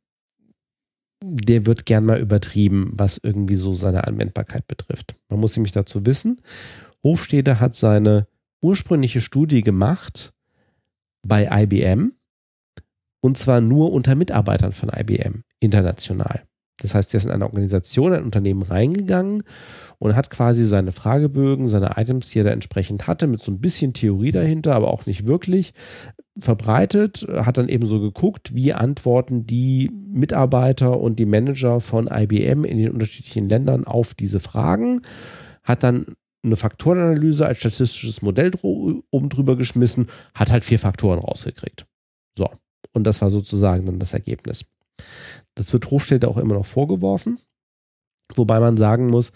der 1.23 1.67
wird 1.67 1.85
gern 1.85 2.07
mal 2.07 2.19
übertrieben, 2.19 2.93
was 2.95 3.19
irgendwie 3.19 3.57
so 3.57 3.75
seine 3.75 4.07
Anwendbarkeit 4.07 4.67
betrifft. 4.67 5.17
Man 5.29 5.41
muss 5.41 5.57
nämlich 5.57 5.73
dazu 5.73 6.07
wissen, 6.07 6.41
Hofstede 7.05 7.61
hat 7.61 7.75
seine 7.77 8.27
ursprüngliche 8.63 9.21
Studie 9.21 9.61
gemacht 9.63 10.33
bei 11.27 11.49
IBM 11.63 12.13
und 13.23 13.37
zwar 13.37 13.61
nur 13.61 13.93
unter 13.93 14.15
Mitarbeitern 14.15 14.73
von 14.73 14.91
IBM 14.95 15.45
international. 15.61 16.43
Das 16.79 16.95
heißt, 16.95 17.13
er 17.15 17.19
ist 17.19 17.27
in 17.27 17.31
eine 17.31 17.45
Organisation, 17.45 18.15
ein 18.15 18.25
Unternehmen 18.25 18.63
reingegangen 18.63 19.43
und 20.01 20.17
hat 20.17 20.31
quasi 20.31 20.65
seine 20.65 20.93
Fragebögen, 20.93 21.69
seine 21.69 21.93
Items, 21.97 22.31
die 22.31 22.41
er 22.41 22.45
da 22.45 22.51
entsprechend 22.51 23.07
hatte, 23.07 23.27
mit 23.27 23.41
so 23.41 23.53
ein 23.53 23.61
bisschen 23.61 23.93
Theorie 23.93 24.33
dahinter, 24.33 24.75
aber 24.75 24.89
auch 24.89 25.05
nicht 25.05 25.27
wirklich, 25.27 25.75
verbreitet, 26.39 27.27
hat 27.29 27.59
dann 27.59 27.69
eben 27.69 27.87
so 27.87 28.01
geguckt, 28.01 28.55
wie 28.55 28.73
antworten 28.73 29.47
die 29.47 29.91
Mitarbeiter 29.93 30.99
und 30.99 31.19
die 31.19 31.27
Manager 31.27 31.81
von 31.81 32.09
IBM 32.11 32.65
in 32.65 32.79
den 32.79 32.93
unterschiedlichen 32.93 33.49
Ländern 33.49 33.85
auf 33.85 34.15
diese 34.15 34.41
Fragen, 34.41 35.03
hat 35.65 35.83
dann 35.83 36.07
eine 36.43 36.57
Faktorenanalyse 36.57 37.45
als 37.45 37.59
statistisches 37.59 38.23
Modell 38.23 38.53
oben 38.63 39.29
drüber 39.29 39.57
geschmissen, 39.57 40.07
hat 40.35 40.51
halt 40.51 40.65
vier 40.65 40.79
Faktoren 40.79 41.19
rausgekriegt. 41.19 41.85
So, 42.39 42.49
und 42.95 43.05
das 43.05 43.21
war 43.21 43.29
sozusagen 43.29 43.85
dann 43.85 43.99
das 43.99 44.15
Ergebnis. 44.15 44.65
Das 45.55 45.75
wird 45.75 45.91
Hofstede 45.91 46.27
auch 46.27 46.39
immer 46.39 46.55
noch 46.55 46.65
vorgeworfen. 46.65 47.39
Wobei 48.37 48.61
man 48.61 48.77
sagen 48.77 49.11
muss, 49.11 49.33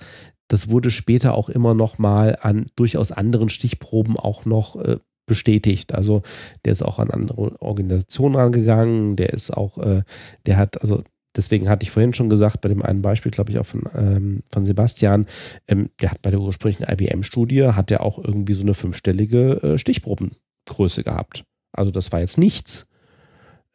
das 0.49 0.71
wurde 0.71 0.91
später 0.91 1.35
auch 1.35 1.49
immer 1.49 1.75
noch 1.75 1.99
mal 1.99 2.37
an 2.41 2.66
durchaus 2.77 3.12
anderen 3.12 3.49
Stichproben 3.49 4.16
auch 4.16 4.45
noch 4.45 4.77
äh, 4.77 4.99
bestätigt. 5.27 5.95
Also 5.95 6.23
der 6.65 6.73
ist 6.73 6.83
auch 6.83 6.99
an 6.99 7.11
andere 7.11 7.61
Organisationen 7.61 8.37
rangegangen, 8.37 9.16
der 9.16 9.33
ist 9.33 9.51
auch, 9.51 9.79
äh, 9.79 10.03
der 10.47 10.57
hat, 10.57 10.81
also 10.81 11.03
deswegen 11.35 11.69
hatte 11.69 11.85
ich 11.85 11.91
vorhin 11.91 12.12
schon 12.12 12.29
gesagt, 12.29 12.61
bei 12.61 12.69
dem 12.69 12.83
einen 12.83 13.03
Beispiel, 13.03 13.33
glaube 13.33 13.51
ich, 13.51 13.59
auch 13.59 13.66
von, 13.66 13.83
ähm, 13.95 14.43
von 14.53 14.65
Sebastian, 14.65 15.27
ähm, 15.66 15.91
der 16.01 16.11
hat 16.11 16.23
bei 16.23 16.31
der 16.31 16.41
ursprünglichen 16.41 16.85
IBM-Studie, 16.85 17.69
hat 17.69 17.91
er 17.91 18.03
auch 18.03 18.19
irgendwie 18.19 18.55
so 18.55 18.62
eine 18.62 18.75
fünfstellige 18.75 19.62
äh, 19.62 19.79
Stichprobengröße 19.79 21.05
gehabt. 21.05 21.45
Also 21.73 21.91
das 21.91 22.12
war 22.12 22.21
jetzt 22.21 22.39
nichts. 22.39 22.87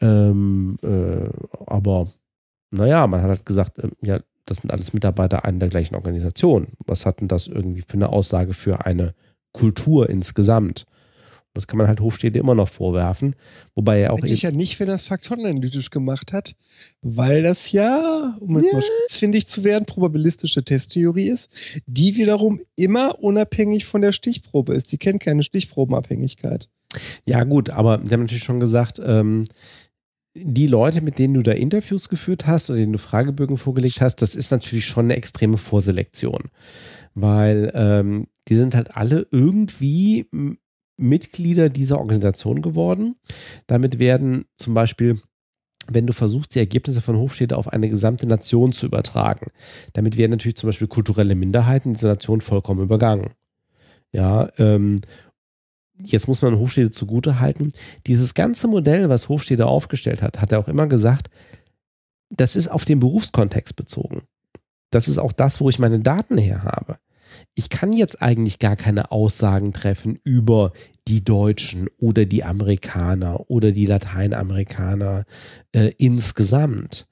Ähm, 0.01 0.77
äh, 0.81 1.29
aber 1.65 2.07
naja, 2.71 3.07
man 3.07 3.21
hat 3.21 3.29
halt 3.29 3.45
gesagt, 3.45 3.79
äh, 3.79 3.89
ja, 4.01 4.19
das 4.49 4.57
sind 4.57 4.71
alles 4.71 4.93
Mitarbeiter 4.93 5.45
einer 5.45 5.59
der 5.59 5.69
gleichen 5.69 5.95
Organisation. 5.95 6.67
Was 6.85 7.05
hat 7.05 7.21
denn 7.21 7.27
das 7.27 7.47
irgendwie 7.47 7.81
für 7.81 7.93
eine 7.93 8.09
Aussage 8.09 8.53
für 8.53 8.85
eine 8.85 9.13
Kultur 9.51 10.09
insgesamt? 10.09 10.85
Das 11.53 11.67
kann 11.67 11.77
man 11.77 11.87
halt 11.87 11.99
Hofstede 11.99 12.39
immer 12.39 12.55
noch 12.55 12.69
vorwerfen. 12.69 13.35
Wobei 13.75 13.99
er 14.01 14.13
auch. 14.13 14.23
Ich 14.23 14.43
ja 14.43 14.51
nicht, 14.51 14.79
wenn 14.79 14.87
er 14.87 14.95
es 14.95 15.07
faktorenanalytisch 15.07 15.89
gemacht 15.89 16.31
hat, 16.31 16.55
weil 17.01 17.43
das 17.43 17.71
ja, 17.71 18.37
um 18.39 18.55
jetzt 18.55 18.67
ja. 18.67 18.73
mal 18.73 18.83
spitzfindig 18.83 19.47
zu 19.47 19.63
werden, 19.63 19.85
probabilistische 19.85 20.63
Testtheorie 20.63 21.27
ist, 21.27 21.49
die 21.87 22.15
wiederum 22.15 22.61
immer 22.75 23.19
unabhängig 23.19 23.85
von 23.85 24.01
der 24.01 24.11
Stichprobe 24.11 24.73
ist. 24.73 24.91
Die 24.91 24.97
kennt 24.97 25.21
keine 25.21 25.43
Stichprobenabhängigkeit. 25.43 26.69
Ja, 27.25 27.43
gut, 27.43 27.69
aber 27.69 27.99
Sie 28.03 28.13
haben 28.13 28.21
natürlich 28.21 28.43
schon 28.43 28.59
gesagt, 28.59 29.01
ähm, 29.03 29.47
die 30.35 30.67
Leute, 30.67 31.01
mit 31.01 31.17
denen 31.19 31.33
du 31.33 31.41
da 31.41 31.51
Interviews 31.51 32.09
geführt 32.09 32.47
hast 32.47 32.69
oder 32.69 32.79
denen 32.79 32.93
du 32.93 32.99
Fragebögen 32.99 33.57
vorgelegt 33.57 34.01
hast, 34.01 34.17
das 34.17 34.35
ist 34.35 34.51
natürlich 34.51 34.85
schon 34.85 35.05
eine 35.05 35.15
extreme 35.15 35.57
Vorselektion. 35.57 36.49
Weil 37.15 37.71
ähm, 37.73 38.27
die 38.47 38.55
sind 38.55 38.75
halt 38.75 38.95
alle 38.95 39.27
irgendwie 39.31 40.27
Mitglieder 40.97 41.69
dieser 41.69 41.97
Organisation 41.97 42.61
geworden. 42.61 43.15
Damit 43.67 43.99
werden 43.99 44.45
zum 44.57 44.73
Beispiel 44.73 45.19
wenn 45.91 46.07
du 46.07 46.13
versuchst, 46.13 46.55
die 46.55 46.59
Ergebnisse 46.59 47.01
von 47.01 47.17
Hofstede 47.17 47.57
auf 47.57 47.67
eine 47.67 47.89
gesamte 47.89 48.27
Nation 48.27 48.73
zu 48.73 48.85
übertragen. 48.85 49.47
Damit 49.93 50.17
werden 50.17 50.31
natürlich 50.31 50.57
zum 50.57 50.67
Beispiel 50.67 50.87
kulturelle 50.87 51.35
Minderheiten 51.35 51.93
dieser 51.93 52.09
Nation 52.09 52.41
vollkommen 52.41 52.81
übergangen. 52.81 53.31
Ja, 54.11 54.49
ähm, 54.57 55.01
jetzt 56.05 56.27
muss 56.27 56.41
man 56.41 56.59
Hofstede 56.59 56.91
zugute 56.91 57.39
halten, 57.39 57.71
dieses 58.07 58.33
ganze 58.33 58.67
Modell, 58.67 59.09
was 59.09 59.29
Hofstede 59.29 59.65
aufgestellt 59.65 60.21
hat, 60.21 60.41
hat 60.41 60.51
er 60.51 60.59
auch 60.59 60.67
immer 60.67 60.87
gesagt, 60.87 61.29
das 62.29 62.55
ist 62.55 62.69
auf 62.69 62.85
den 62.85 62.99
Berufskontext 62.99 63.75
bezogen. 63.75 64.23
Das 64.91 65.07
ist 65.07 65.17
auch 65.17 65.31
das, 65.31 65.59
wo 65.59 65.69
ich 65.69 65.79
meine 65.79 65.99
Daten 65.99 66.37
her 66.37 66.63
habe. 66.63 66.97
Ich 67.53 67.69
kann 67.69 67.93
jetzt 67.93 68.21
eigentlich 68.21 68.59
gar 68.59 68.75
keine 68.75 69.11
Aussagen 69.11 69.73
treffen 69.73 70.19
über 70.23 70.71
die 71.07 71.23
Deutschen 71.23 71.87
oder 71.97 72.25
die 72.25 72.43
Amerikaner 72.43 73.49
oder 73.49 73.71
die 73.71 73.85
Lateinamerikaner 73.85 75.25
äh, 75.71 75.91
insgesamt. 75.97 77.07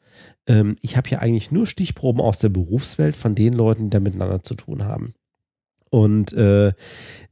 Ähm, 0.48 0.78
ich 0.82 0.98
habe 0.98 1.10
hier 1.10 1.22
eigentlich 1.22 1.52
nur 1.52 1.68
Stichproben 1.68 2.22
aus 2.22 2.40
der 2.40 2.50
Berufswelt 2.50 3.16
von 3.16 3.36
den 3.36 3.54
Leuten, 3.54 3.86
die 3.86 3.90
da 3.92 4.00
miteinander 4.00 4.44
zu 4.44 4.56
tun 4.56 4.86
haben. 4.86 5.14
Und 5.90 6.34
äh, 6.34 6.74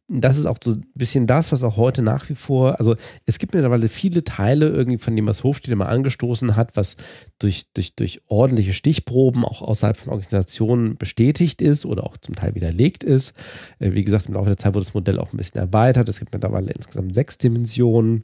das 0.08 0.38
ist 0.38 0.46
auch 0.46 0.58
so 0.64 0.72
ein 0.72 0.86
bisschen 0.94 1.26
das, 1.26 1.52
was 1.52 1.64
auch 1.64 1.78
heute 1.78 2.04
nach 2.04 2.30
wie 2.30 2.36
vor, 2.36 2.80
also 2.80 2.96
es 3.26 3.40
gibt 3.40 3.56
mittlerweile 3.56 3.90
viele 3.90 4.24
Teile 4.24 4.70
irgendwie 4.70 5.00
von 5.00 5.16
dem, 5.16 5.26
was 5.26 5.44
Hofstede 5.44 5.76
mal 5.76 5.88
angestoßen 5.88 6.56
hat, 6.56 6.78
was 6.78 6.96
durch, 7.40 7.72
durch, 7.74 7.96
durch 7.96 8.22
ordentliche 8.28 8.74
Stichproben 8.74 9.44
auch 9.44 9.64
außerhalb 9.64 9.98
von 9.98 10.10
Organisationen 10.10 10.98
bestätigt 10.98 11.60
ist 11.60 11.86
oder 11.86 12.04
auch 12.04 12.18
zum 12.18 12.36
Teil 12.36 12.54
widerlegt 12.54 13.04
ist. 13.04 13.36
Äh, 13.80 13.94
wie 13.94 14.04
gesagt, 14.04 14.28
im 14.28 14.36
Laufe 14.36 14.50
der 14.50 14.58
Zeit 14.58 14.76
wurde 14.76 14.86
das 14.86 14.94
Modell 14.94 15.20
auch 15.20 15.34
ein 15.34 15.38
bisschen 15.38 15.60
erweitert. 15.60 16.08
Es 16.08 16.20
gibt 16.20 16.34
mittlerweile 16.34 16.72
insgesamt 16.72 17.16
sechs 17.16 17.40
Dimensionen. 17.40 18.22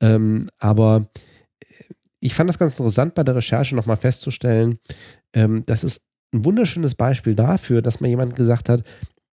Ähm, 0.00 0.48
aber 0.58 1.10
äh, 1.60 1.66
ich 2.20 2.34
fand 2.34 2.48
das 2.48 2.58
ganz 2.58 2.78
interessant 2.78 3.14
bei 3.14 3.22
der 3.22 3.36
Recherche 3.36 3.76
nochmal 3.76 3.98
festzustellen, 3.98 4.78
ähm, 5.34 5.64
das 5.66 5.84
ist 5.84 6.02
ein 6.32 6.44
wunderschönes 6.44 6.94
Beispiel 6.94 7.34
dafür, 7.34 7.82
dass 7.82 8.00
mal 8.00 8.08
jemand 8.08 8.34
gesagt 8.34 8.68
hat, 8.68 8.82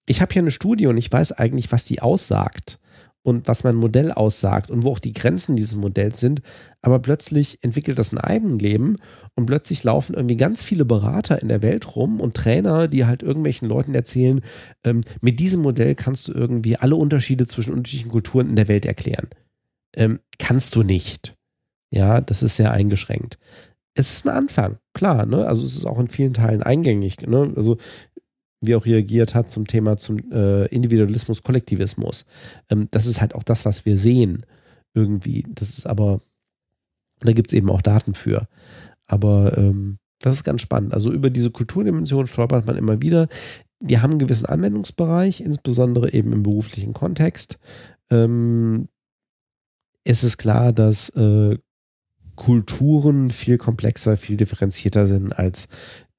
ich 0.06 0.20
habe 0.20 0.32
hier 0.32 0.42
eine 0.42 0.50
Studie 0.50 0.86
und 0.86 0.96
ich 0.96 1.10
weiß 1.10 1.32
eigentlich, 1.32 1.72
was 1.72 1.84
die 1.84 2.02
aussagt 2.02 2.78
und 3.24 3.48
was 3.48 3.64
mein 3.64 3.74
Modell 3.74 4.12
aussagt 4.12 4.70
und 4.70 4.84
wo 4.84 4.90
auch 4.90 4.98
die 4.98 5.14
Grenzen 5.14 5.56
dieses 5.56 5.76
Modells 5.76 6.20
sind. 6.20 6.42
Aber 6.82 6.98
plötzlich 6.98 7.58
entwickelt 7.62 7.98
das 7.98 8.12
ein 8.12 8.18
Eigenleben 8.18 8.98
und 9.34 9.46
plötzlich 9.46 9.82
laufen 9.82 10.14
irgendwie 10.14 10.36
ganz 10.36 10.62
viele 10.62 10.84
Berater 10.84 11.40
in 11.40 11.48
der 11.48 11.62
Welt 11.62 11.96
rum 11.96 12.20
und 12.20 12.36
Trainer, 12.36 12.86
die 12.86 13.06
halt 13.06 13.22
irgendwelchen 13.22 13.66
Leuten 13.66 13.94
erzählen, 13.94 14.42
ähm, 14.84 15.02
mit 15.22 15.40
diesem 15.40 15.62
Modell 15.62 15.94
kannst 15.94 16.28
du 16.28 16.32
irgendwie 16.32 16.76
alle 16.76 16.96
Unterschiede 16.96 17.46
zwischen 17.46 17.72
unterschiedlichen 17.72 18.12
Kulturen 18.12 18.50
in 18.50 18.56
der 18.56 18.68
Welt 18.68 18.84
erklären. 18.84 19.28
Ähm, 19.96 20.20
kannst 20.38 20.76
du 20.76 20.82
nicht. 20.82 21.34
Ja, 21.90 22.20
das 22.20 22.42
ist 22.42 22.56
sehr 22.56 22.72
eingeschränkt. 22.72 23.38
Es 23.94 24.12
ist 24.12 24.26
ein 24.26 24.36
Anfang, 24.36 24.78
klar, 24.92 25.24
ne? 25.24 25.46
Also 25.46 25.64
es 25.64 25.76
ist 25.76 25.86
auch 25.86 26.00
in 26.00 26.08
vielen 26.08 26.34
Teilen 26.34 26.62
eingängig. 26.62 27.22
Ne? 27.22 27.52
Also 27.54 27.78
wie 28.66 28.74
auch 28.74 28.86
reagiert 28.86 29.34
hat 29.34 29.50
zum 29.50 29.66
Thema 29.66 29.96
zum 29.96 30.18
äh, 30.32 30.66
Individualismus, 30.66 31.42
Kollektivismus. 31.42 32.26
Ähm, 32.70 32.88
das 32.90 33.06
ist 33.06 33.20
halt 33.20 33.34
auch 33.34 33.42
das, 33.42 33.64
was 33.64 33.84
wir 33.84 33.98
sehen 33.98 34.44
irgendwie. 34.94 35.44
Das 35.48 35.70
ist 35.70 35.86
aber, 35.86 36.20
da 37.20 37.32
gibt 37.32 37.50
es 37.50 37.56
eben 37.56 37.70
auch 37.70 37.82
Daten 37.82 38.14
für. 38.14 38.48
Aber 39.06 39.56
ähm, 39.56 39.98
das 40.20 40.36
ist 40.36 40.44
ganz 40.44 40.62
spannend. 40.62 40.94
Also 40.94 41.12
über 41.12 41.30
diese 41.30 41.50
Kulturdimension 41.50 42.26
stolpert 42.26 42.66
man 42.66 42.76
immer 42.76 43.02
wieder. 43.02 43.28
Die 43.80 43.98
haben 43.98 44.12
einen 44.12 44.18
gewissen 44.18 44.46
Anwendungsbereich, 44.46 45.40
insbesondere 45.40 46.12
eben 46.12 46.32
im 46.32 46.42
beruflichen 46.42 46.94
Kontext. 46.94 47.58
Ähm, 48.10 48.88
es 50.04 50.24
ist 50.24 50.38
klar, 50.38 50.72
dass 50.72 51.10
äh, 51.10 51.58
Kulturen 52.36 53.30
viel 53.30 53.58
komplexer, 53.58 54.16
viel 54.16 54.36
differenzierter 54.36 55.06
sind 55.06 55.38
als 55.38 55.68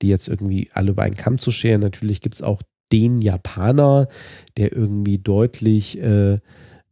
die 0.02 0.10
jetzt 0.10 0.28
irgendwie 0.28 0.70
alle 0.74 0.92
über 0.92 1.04
einen 1.04 1.16
Kamm 1.16 1.38
zu 1.38 1.52
scheren. 1.52 1.82
Natürlich 1.82 2.22
gibt 2.22 2.36
es 2.36 2.42
auch 2.42 2.62
den 2.92 3.22
Japaner, 3.22 4.08
der 4.58 4.72
irgendwie 4.74 5.18
deutlich 5.18 6.00
äh, 6.00 6.40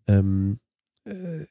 ähm, 0.08 0.60
äh, 1.06 1.46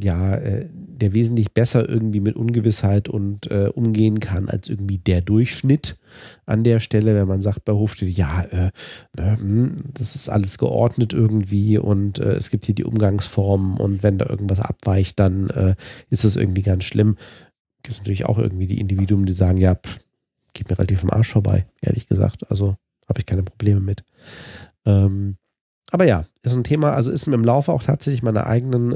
ja, 0.00 0.34
äh, 0.34 0.66
der 0.72 1.12
wesentlich 1.12 1.52
besser 1.52 1.88
irgendwie 1.88 2.20
mit 2.20 2.36
Ungewissheit 2.36 3.08
und 3.08 3.50
äh, 3.50 3.70
umgehen 3.74 4.20
kann 4.20 4.48
als 4.48 4.68
irgendwie 4.68 4.98
der 4.98 5.20
Durchschnitt 5.20 5.98
an 6.46 6.64
der 6.64 6.80
Stelle, 6.80 7.14
wenn 7.14 7.26
man 7.26 7.40
sagt 7.40 7.64
bei 7.64 7.72
Hofstede, 7.72 8.10
ja, 8.10 8.42
äh, 8.42 8.70
ne, 9.16 9.38
hm, 9.38 9.76
das 9.94 10.14
ist 10.14 10.28
alles 10.28 10.58
geordnet 10.58 11.12
irgendwie 11.12 11.78
und 11.78 12.18
äh, 12.18 12.34
es 12.34 12.50
gibt 12.50 12.66
hier 12.66 12.74
die 12.74 12.84
Umgangsformen 12.84 13.76
und 13.76 14.02
wenn 14.02 14.18
da 14.18 14.26
irgendwas 14.26 14.60
abweicht, 14.60 15.18
dann 15.18 15.50
äh, 15.50 15.74
ist 16.10 16.24
das 16.24 16.36
irgendwie 16.36 16.62
ganz 16.62 16.84
schlimm 16.84 17.16
gibt 17.88 17.96
es 17.96 18.00
natürlich 18.00 18.26
auch 18.26 18.36
irgendwie 18.36 18.66
die 18.66 18.80
Individuen, 18.80 19.24
die 19.24 19.32
sagen, 19.32 19.56
ja, 19.56 19.74
pff, 19.74 19.98
geht 20.52 20.68
mir 20.68 20.78
relativ 20.78 21.02
am 21.04 21.10
Arsch 21.10 21.32
vorbei, 21.32 21.64
ehrlich 21.80 22.06
gesagt. 22.06 22.50
Also 22.50 22.76
habe 23.08 23.20
ich 23.20 23.24
keine 23.24 23.42
Probleme 23.42 23.80
mit. 23.80 24.04
Ähm, 24.84 25.38
aber 25.90 26.04
ja, 26.04 26.26
ist 26.42 26.54
ein 26.54 26.64
Thema, 26.64 26.92
also 26.92 27.10
ist 27.10 27.26
mir 27.26 27.34
im 27.34 27.46
Laufe 27.46 27.72
auch 27.72 27.82
tatsächlich 27.82 28.22
meiner 28.22 28.46
eigenen 28.46 28.92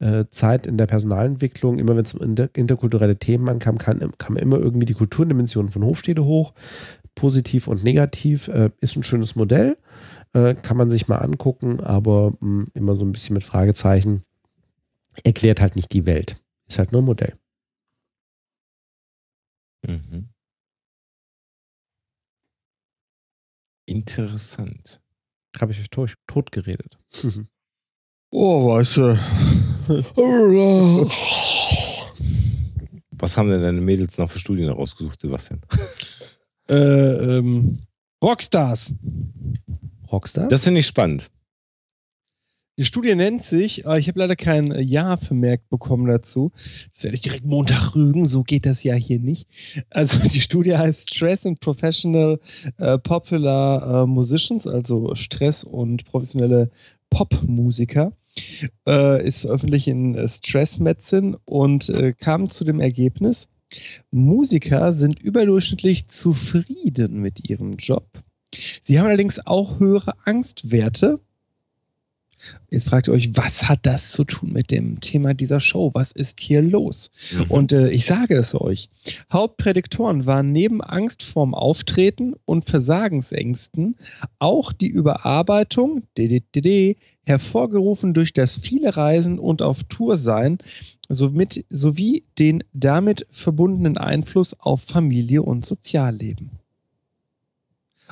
äh, 0.00 0.04
äh, 0.04 0.24
Zeit 0.30 0.66
in 0.66 0.78
der 0.78 0.86
Personalentwicklung, 0.86 1.78
immer 1.78 1.94
wenn 1.94 2.04
es 2.04 2.12
um 2.12 2.22
inter 2.22 2.48
interkulturelle 2.54 3.16
Themen 3.20 3.48
ankam, 3.48 3.78
kam, 3.78 4.00
kam 4.18 4.36
immer 4.36 4.58
irgendwie 4.58 4.86
die 4.86 4.94
Kulturdimension 4.94 5.70
von 5.70 5.84
Hofstede 5.84 6.24
hoch. 6.24 6.54
Positiv 7.14 7.68
und 7.68 7.84
negativ. 7.84 8.48
Äh, 8.48 8.70
ist 8.80 8.96
ein 8.96 9.04
schönes 9.04 9.36
Modell, 9.36 9.76
äh, 10.32 10.54
kann 10.54 10.76
man 10.76 10.90
sich 10.90 11.06
mal 11.06 11.18
angucken, 11.18 11.78
aber 11.78 12.32
mh, 12.32 12.64
hm, 12.64 12.66
immer 12.74 12.96
so 12.96 13.04
ein 13.04 13.12
bisschen 13.12 13.34
mit 13.34 13.44
Fragezeichen. 13.44 14.24
Erklärt 15.22 15.60
halt 15.60 15.76
nicht 15.76 15.92
die 15.92 16.04
Welt. 16.04 16.42
Ist 16.66 16.80
halt 16.80 16.90
nur 16.90 17.02
ein 17.02 17.04
Modell. 17.04 17.34
Mhm. 19.82 20.28
Interessant. 23.86 25.00
Habe 25.60 25.72
ich 25.72 25.80
euch 25.80 25.90
tot, 25.90 26.14
tot 26.26 26.52
geredet. 26.52 26.98
oh, 28.30 28.74
weißt 28.74 28.96
du. 28.96 29.18
Was 33.10 33.36
haben 33.36 33.50
denn 33.50 33.62
deine 33.62 33.80
Mädels 33.80 34.18
noch 34.18 34.30
für 34.30 34.38
Studien 34.38 34.70
rausgesucht, 34.70 35.20
Sebastian? 35.20 35.60
Äh, 36.68 36.74
ähm, 37.38 37.78
Rockstars. 38.22 38.94
Rockstars? 40.10 40.48
Das 40.48 40.64
finde 40.64 40.80
ich 40.80 40.86
spannend. 40.86 41.30
Die 42.78 42.86
Studie 42.86 43.14
nennt 43.14 43.42
sich, 43.42 43.84
äh, 43.84 43.98
ich 43.98 44.08
habe 44.08 44.20
leider 44.20 44.34
kein 44.34 44.72
Jahr 44.80 45.18
vermerkt 45.18 45.68
bekommen 45.68 46.06
dazu. 46.06 46.52
Das 46.94 47.04
werde 47.04 47.16
ich 47.16 47.20
direkt 47.20 47.44
Montag 47.44 47.94
rügen, 47.94 48.28
so 48.28 48.42
geht 48.42 48.64
das 48.64 48.82
ja 48.82 48.94
hier 48.94 49.18
nicht. 49.18 49.46
Also 49.90 50.18
die 50.26 50.40
Studie 50.40 50.76
heißt 50.76 51.14
Stress 51.14 51.44
and 51.44 51.60
Professional 51.60 52.40
uh, 52.80 52.96
Popular 52.96 54.04
uh, 54.04 54.06
Musicians, 54.06 54.66
also 54.66 55.14
Stress 55.14 55.64
und 55.64 56.06
professionelle 56.06 56.70
Popmusiker. 57.10 58.12
Uh, 58.88 59.18
ist 59.22 59.40
veröffentlicht 59.40 59.88
in 59.88 60.26
Stress 60.26 60.78
Medicine 60.78 61.38
und 61.44 61.92
kam 62.16 62.50
zu 62.50 62.64
dem 62.64 62.80
Ergebnis, 62.80 63.46
Musiker 64.10 64.94
sind 64.94 65.20
überdurchschnittlich 65.20 66.08
zufrieden 66.08 67.20
mit 67.20 67.50
ihrem 67.50 67.76
Job. 67.76 68.06
Sie 68.82 68.98
haben 68.98 69.08
allerdings 69.08 69.46
auch 69.46 69.80
höhere 69.80 70.14
Angstwerte 70.24 71.20
Jetzt 72.70 72.88
fragt 72.88 73.08
ihr 73.08 73.14
euch, 73.14 73.36
was 73.36 73.68
hat 73.68 73.80
das 73.82 74.12
zu 74.12 74.24
tun 74.24 74.52
mit 74.52 74.70
dem 74.70 75.00
Thema 75.00 75.34
dieser 75.34 75.60
Show? 75.60 75.90
Was 75.94 76.12
ist 76.12 76.40
hier 76.40 76.62
los? 76.62 77.10
Mhm. 77.32 77.42
Und 77.48 77.72
äh, 77.72 77.90
ich 77.90 78.06
sage 78.06 78.36
es 78.36 78.54
euch. 78.54 78.88
Hauptprädiktoren 79.32 80.26
waren 80.26 80.52
neben 80.52 80.80
Angst 80.80 81.22
vorm 81.22 81.54
Auftreten 81.54 82.34
und 82.44 82.64
Versagensängsten 82.64 83.96
auch 84.38 84.72
die 84.72 84.88
Überarbeitung, 84.88 86.04
DDDD, 86.16 86.96
hervorgerufen 87.24 88.14
durch 88.14 88.32
das 88.32 88.58
viele 88.58 88.96
Reisen 88.96 89.38
und 89.38 89.62
auf 89.62 89.84
Tour 89.84 90.16
sein, 90.16 90.58
somit, 91.08 91.64
sowie 91.70 92.24
den 92.38 92.64
damit 92.72 93.26
verbundenen 93.30 93.96
Einfluss 93.96 94.58
auf 94.58 94.82
Familie 94.82 95.42
und 95.42 95.64
Sozialleben. 95.64 96.61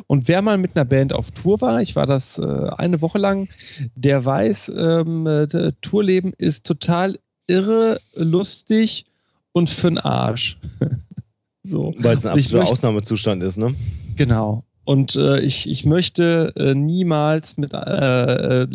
Und 0.07 0.29
wer 0.29 0.43
mal 0.43 0.59
mit 0.59 0.77
einer 0.77 0.85
Band 0.85 1.13
auf 1.13 1.31
Tour 1.31 1.61
war, 1.61 1.83
ich 1.83 1.97
war 1.97 2.07
das 2.07 2.39
äh, 2.39 2.69
eine 2.77 3.01
Woche 3.01 3.19
lang, 3.19 3.49
der 3.95 4.25
weiß, 4.25 4.73
ähm, 4.77 5.27
äh, 5.27 5.73
Tourleben 5.81 6.33
ist 6.37 6.67
total 6.67 7.19
irre, 7.47 8.01
lustig 8.15 9.07
und 9.53 9.71
für'n 9.71 9.99
Arsch. 9.99 10.59
so. 11.63 11.95
Weil 11.99 12.17
es 12.17 12.27
ein 12.27 12.33
absoluter 12.33 12.71
Ausnahmezustand 12.71 13.43
ist, 13.43 13.57
ne? 13.57 13.75
Genau. 14.17 14.65
Und 14.85 15.17
äh, 15.17 15.41
ich, 15.41 15.69
ich 15.69 15.85
möchte 15.85 16.53
äh, 16.57 16.75
niemals 16.75 17.57
mit, 17.57 17.73
äh, 17.73 18.63
äh, 18.63 18.69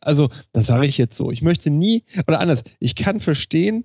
also 0.00 0.30
das 0.52 0.66
sage 0.66 0.86
ich 0.86 0.98
jetzt 0.98 1.16
so, 1.16 1.30
ich 1.30 1.42
möchte 1.42 1.70
nie, 1.70 2.04
oder 2.26 2.40
anders, 2.40 2.62
ich 2.78 2.94
kann 2.94 3.20
verstehen, 3.20 3.84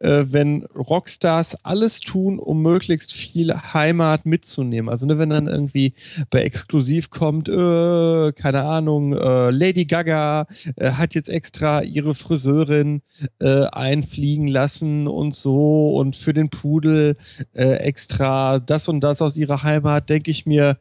äh, 0.00 0.24
wenn 0.28 0.64
Rockstars 0.64 1.64
alles 1.64 2.00
tun, 2.00 2.38
um 2.38 2.62
möglichst 2.62 3.12
viel 3.12 3.54
Heimat 3.54 4.26
mitzunehmen. 4.26 4.88
Also 4.88 5.06
ne, 5.06 5.18
wenn 5.18 5.30
dann 5.30 5.46
irgendwie 5.46 5.94
bei 6.30 6.42
Exklusiv 6.42 7.10
kommt, 7.10 7.48
äh, 7.48 8.32
keine 8.32 8.64
Ahnung, 8.64 9.12
äh, 9.12 9.50
Lady 9.50 9.84
Gaga 9.84 10.46
äh, 10.76 10.92
hat 10.92 11.14
jetzt 11.14 11.28
extra 11.28 11.82
ihre 11.82 12.14
Friseurin 12.14 13.02
äh, 13.40 13.64
einfliegen 13.66 14.48
lassen 14.48 15.06
und 15.06 15.34
so 15.34 15.96
und 15.96 16.16
für 16.16 16.32
den 16.32 16.50
Pudel 16.50 17.16
äh, 17.54 17.74
extra 17.74 18.58
das 18.58 18.88
und 18.88 19.00
das 19.00 19.22
aus 19.22 19.36
ihrer 19.36 19.62
Heimat, 19.62 20.08
denke 20.08 20.30
ich 20.30 20.46
mir, 20.46 20.78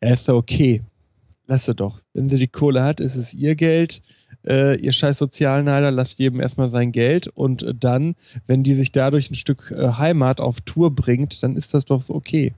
ist 0.00 0.28
okay. 0.28 0.82
Lasse 1.46 1.74
doch. 1.74 2.00
Wenn 2.12 2.28
sie 2.28 2.38
die 2.38 2.48
Kohle 2.48 2.82
hat, 2.82 3.00
ist 3.00 3.16
es 3.16 3.34
ihr 3.34 3.56
Geld. 3.56 4.02
Äh, 4.46 4.76
ihr 4.80 4.92
scheiß 4.92 5.18
Sozialneider, 5.18 5.90
lasst 5.90 6.18
jedem 6.18 6.40
erstmal 6.40 6.70
sein 6.70 6.92
Geld 6.92 7.28
und 7.28 7.62
äh, 7.62 7.74
dann, 7.74 8.16
wenn 8.46 8.62
die 8.62 8.74
sich 8.74 8.92
dadurch 8.92 9.30
ein 9.30 9.36
Stück 9.36 9.72
äh, 9.76 9.92
Heimat 9.92 10.40
auf 10.40 10.60
Tour 10.60 10.94
bringt, 10.94 11.42
dann 11.42 11.56
ist 11.56 11.74
das 11.74 11.84
doch 11.84 12.02
so 12.02 12.14
okay. 12.14 12.54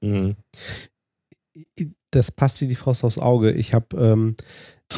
Mhm. 0.00 0.36
Das 2.10 2.30
passt 2.32 2.60
wie 2.60 2.68
die 2.68 2.74
Faust 2.74 3.04
aufs 3.04 3.18
Auge. 3.18 3.52
Ich 3.52 3.74
habe 3.74 3.96
ähm, 3.96 4.36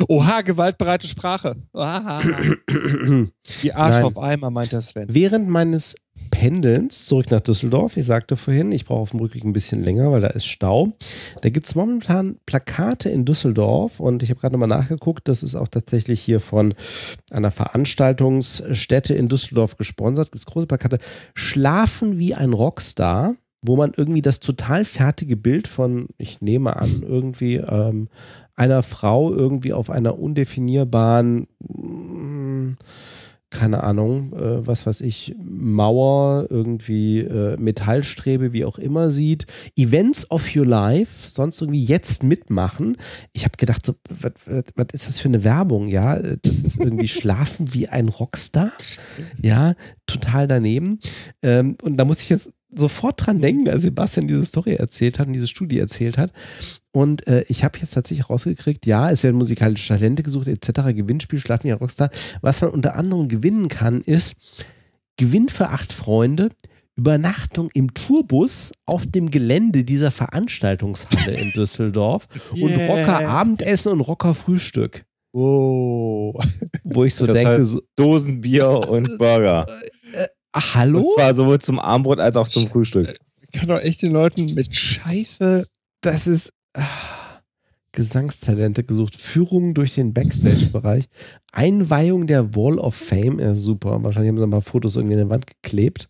Oha, 0.07 0.43
gewaltbereite 0.43 1.09
Sprache. 1.09 1.57
Oha. 1.73 2.21
Die 3.63 3.73
Arsch 3.73 3.93
Nein. 3.93 4.05
auf 4.05 4.19
Eimer, 4.19 4.51
meint 4.51 4.73
der 4.73 4.83
Sven. 4.83 5.07
während 5.09 5.49
meines 5.49 5.97
Pendelns 6.31 7.07
zurück 7.07 7.31
nach 7.31 7.41
Düsseldorf, 7.41 7.97
ich 7.97 8.07
sagte 8.07 8.37
vorhin, 8.37 8.73
ich 8.73 8.85
brauche 8.85 9.01
auf 9.01 9.11
dem 9.11 9.21
Rückweg 9.21 9.45
ein 9.45 9.53
bisschen 9.53 9.83
länger, 9.83 10.13
weil 10.13 10.21
da 10.21 10.29
ist 10.29 10.47
Stau. 10.47 10.93
Da 11.43 11.51
gibt 11.51 11.67
es 11.67 11.75
momentan 11.75 12.37
Plakate 12.47 13.09
in 13.11 13.25
Düsseldorf 13.25 14.01
und 14.01 14.23
ich 14.23 14.31
habe 14.31 14.41
gerade 14.41 14.55
nochmal 14.55 14.69
nachgeguckt, 14.69 15.29
das 15.29 15.43
ist 15.43 15.55
auch 15.55 15.69
tatsächlich 15.69 16.21
hier 16.21 16.41
von 16.41 16.75
einer 17.31 17.51
Veranstaltungsstätte 17.51 19.15
in 19.15 19.29
Düsseldorf 19.29 19.77
gesponsert. 19.77 20.33
Gibt 20.33 20.41
es 20.41 20.47
große 20.47 20.67
Plakate. 20.67 20.99
Schlafen 21.35 22.19
wie 22.19 22.35
ein 22.35 22.53
Rockstar, 22.53 23.35
wo 23.63 23.77
man 23.77 23.93
irgendwie 23.97 24.23
das 24.23 24.41
total 24.41 24.85
fertige 24.85 25.37
Bild 25.37 25.69
von, 25.69 26.09
ich 26.17 26.41
nehme 26.41 26.77
an, 26.77 27.03
irgendwie 27.03 27.57
ähm, 27.57 28.09
einer 28.55 28.83
Frau 28.83 29.33
irgendwie 29.33 29.73
auf 29.73 29.89
einer 29.89 30.19
undefinierbaren, 30.19 31.47
mm, 31.61 32.77
keine 33.51 33.83
Ahnung, 33.83 34.33
äh, 34.35 34.67
was 34.67 34.87
weiß 34.87 35.01
ich, 35.01 35.35
Mauer, 35.43 36.47
irgendwie 36.51 37.21
äh, 37.21 37.57
Metallstrebe, 37.59 38.53
wie 38.53 38.65
auch 38.65 38.79
immer 38.79 39.11
sieht. 39.11 39.47
Events 39.77 40.31
of 40.31 40.55
your 40.55 40.67
life, 40.67 41.29
sonst 41.29 41.61
irgendwie 41.61 41.85
jetzt 41.85 42.23
mitmachen. 42.23 42.97
Ich 43.33 43.45
habe 43.45 43.57
gedacht, 43.57 43.87
so, 43.87 43.95
was, 44.11 44.33
ist 44.93 45.09
das 45.09 45.19
für 45.19 45.29
eine 45.29 45.45
Werbung? 45.45 45.89
Ja, 45.89 46.19
das 46.19 46.63
ist 46.63 46.79
irgendwie 46.79 47.09
schlafen 47.09 47.73
wie 47.73 47.89
ein 47.89 48.09
Rockstar. 48.09 48.71
Ja, 49.41 49.75
total 50.07 50.47
daneben. 50.47 51.01
Ähm, 51.43 51.77
und 51.83 51.97
da 51.97 52.05
muss 52.05 52.23
ich 52.23 52.29
jetzt 52.29 52.51
sofort 52.75 53.27
dran 53.27 53.41
denken, 53.41 53.69
als 53.69 53.83
Sebastian 53.83 54.29
diese 54.29 54.45
Story 54.45 54.75
erzählt 54.75 55.19
hat 55.19 55.27
und 55.27 55.33
diese 55.33 55.49
Studie 55.49 55.79
erzählt 55.79 56.19
hat. 56.19 56.33
Und 56.99 57.27
äh, 57.29 57.45
ich 57.49 57.63
habe 57.63 57.79
jetzt 57.79 57.95
tatsächlich 57.95 58.29
rausgekriegt, 58.29 58.85
ja, 58.87 59.09
es 59.11 59.23
werden 59.23 59.37
musikalische 59.37 59.87
Talente 59.87 60.25
gesucht, 60.25 60.49
etc., 60.49 60.69
Gewinnspiel, 60.95 61.39
Schlafen 61.39 61.69
ein 61.71 61.75
Rockstar. 61.77 62.11
Was 62.41 62.61
man 62.61 62.71
unter 62.71 62.97
anderem 62.97 63.29
gewinnen 63.29 63.69
kann, 63.69 64.01
ist 64.01 64.35
Gewinn 65.17 65.49
für 65.49 65.69
acht 65.69 65.93
Freunde, 65.93 66.49
Übernachtung 66.97 67.71
im 67.75 67.95
Tourbus 67.95 68.73
auf 68.85 69.07
dem 69.07 69.31
Gelände 69.31 69.85
dieser 69.85 70.11
Veranstaltungshalle 70.11 71.37
in 71.37 71.51
Düsseldorf 71.55 72.27
und 72.53 72.71
Yeah. 72.71 72.87
Rocker 72.89 73.29
Abendessen 73.29 73.93
und 73.93 74.01
Rocker 74.01 74.35
Frühstück. 74.35 75.05
Oh. 75.33 76.35
Wo 76.85 77.05
ich 77.05 77.15
so 77.15 77.27
Das 77.27 77.35
denke, 77.37 77.51
heißt- 77.59 77.65
so, 77.65 77.81
Dosen 77.95 78.41
Bier 78.41 78.69
und 78.89 79.19
Burger. 79.19 79.67
ach, 80.51 80.75
hallo? 80.75 80.99
Und 81.01 81.09
zwar 81.15 81.33
sowohl 81.35 81.61
zum 81.61 81.79
Abendbrot 81.79 82.19
als 82.19 82.37
auch 82.37 82.49
zum 82.49 82.67
Frühstück. 82.67 83.17
Ich 83.43 83.53
kann 83.53 83.69
doch 83.69 83.79
echt 83.79 84.03
den 84.03 84.11
Leuten 84.11 84.53
mit 84.55 84.75
Scheiße. 84.75 85.65
Das 86.01 86.27
ist 86.27 86.53
Gesangstalente 87.93 88.85
gesucht, 88.85 89.17
Führung 89.17 89.75
durch 89.75 89.95
den 89.95 90.13
Backstage-Bereich, 90.15 91.07
Einweihung 91.53 92.27
der 92.27 92.55
Wall 92.55 92.79
of 92.79 92.95
Fame, 92.95 93.41
ja 93.41 93.55
super, 93.55 94.03
wahrscheinlich 94.05 94.29
haben 94.31 94.39
sie 94.39 94.45
ein 94.45 94.51
paar 94.51 94.61
Fotos 94.61 94.97
irgendwie 94.97 95.15
an 95.15 95.21
der 95.21 95.31
Wand 95.31 95.47
geklebt. 95.47 96.09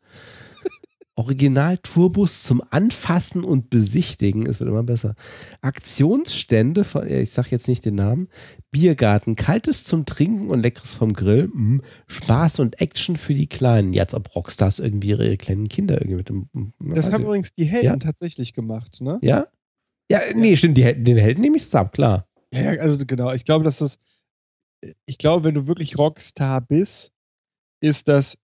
Original-Tourbus 1.18 2.44
zum 2.44 2.62
Anfassen 2.70 3.42
und 3.42 3.70
Besichtigen, 3.70 4.46
es 4.46 4.60
wird 4.60 4.70
immer 4.70 4.84
besser. 4.84 5.14
Aktionsstände, 5.62 6.84
von, 6.84 7.08
ich 7.10 7.32
sag 7.32 7.50
jetzt 7.50 7.66
nicht 7.66 7.84
den 7.84 7.96
Namen, 7.96 8.28
Biergarten, 8.70 9.34
Kaltes 9.34 9.82
zum 9.82 10.06
Trinken 10.06 10.48
und 10.48 10.62
Leckeres 10.62 10.94
vom 10.94 11.14
Grill, 11.14 11.48
mm, 11.48 11.80
Spaß 12.06 12.60
und 12.60 12.80
Action 12.80 13.16
für 13.16 13.34
die 13.34 13.48
Kleinen. 13.48 13.92
Ja, 13.94 14.04
als 14.04 14.14
ob 14.14 14.32
Rockstars 14.36 14.78
irgendwie 14.78 15.08
ihre 15.08 15.36
kleinen 15.36 15.68
Kinder 15.68 16.00
irgendwie 16.00 16.16
mit 16.18 16.28
dem. 16.28 16.48
Das 16.78 17.06
also- 17.06 17.12
haben 17.12 17.24
übrigens 17.24 17.52
die 17.52 17.64
Helden 17.64 17.86
Ja. 17.86 17.96
tatsächlich 17.96 18.54
gemacht, 18.54 19.00
ne? 19.00 19.18
ja? 19.20 19.46
Ja, 20.10 20.20
nee, 20.34 20.56
stimmt, 20.56 20.78
die, 20.78 21.02
den 21.02 21.18
Helden 21.18 21.42
nehme 21.42 21.56
ich 21.56 21.64
das 21.64 21.74
ab, 21.74 21.92
klar. 21.92 22.26
Ja, 22.52 22.70
also 22.80 23.04
genau. 23.06 23.32
Ich 23.32 23.44
glaube, 23.44 23.64
dass 23.64 23.78
das, 23.78 23.98
ich 25.04 25.18
glaube, 25.18 25.44
wenn 25.44 25.54
du 25.54 25.66
wirklich 25.66 25.98
Rockstar 25.98 26.60
bist, 26.60 27.12
ist 27.80 28.08
das, 28.08 28.38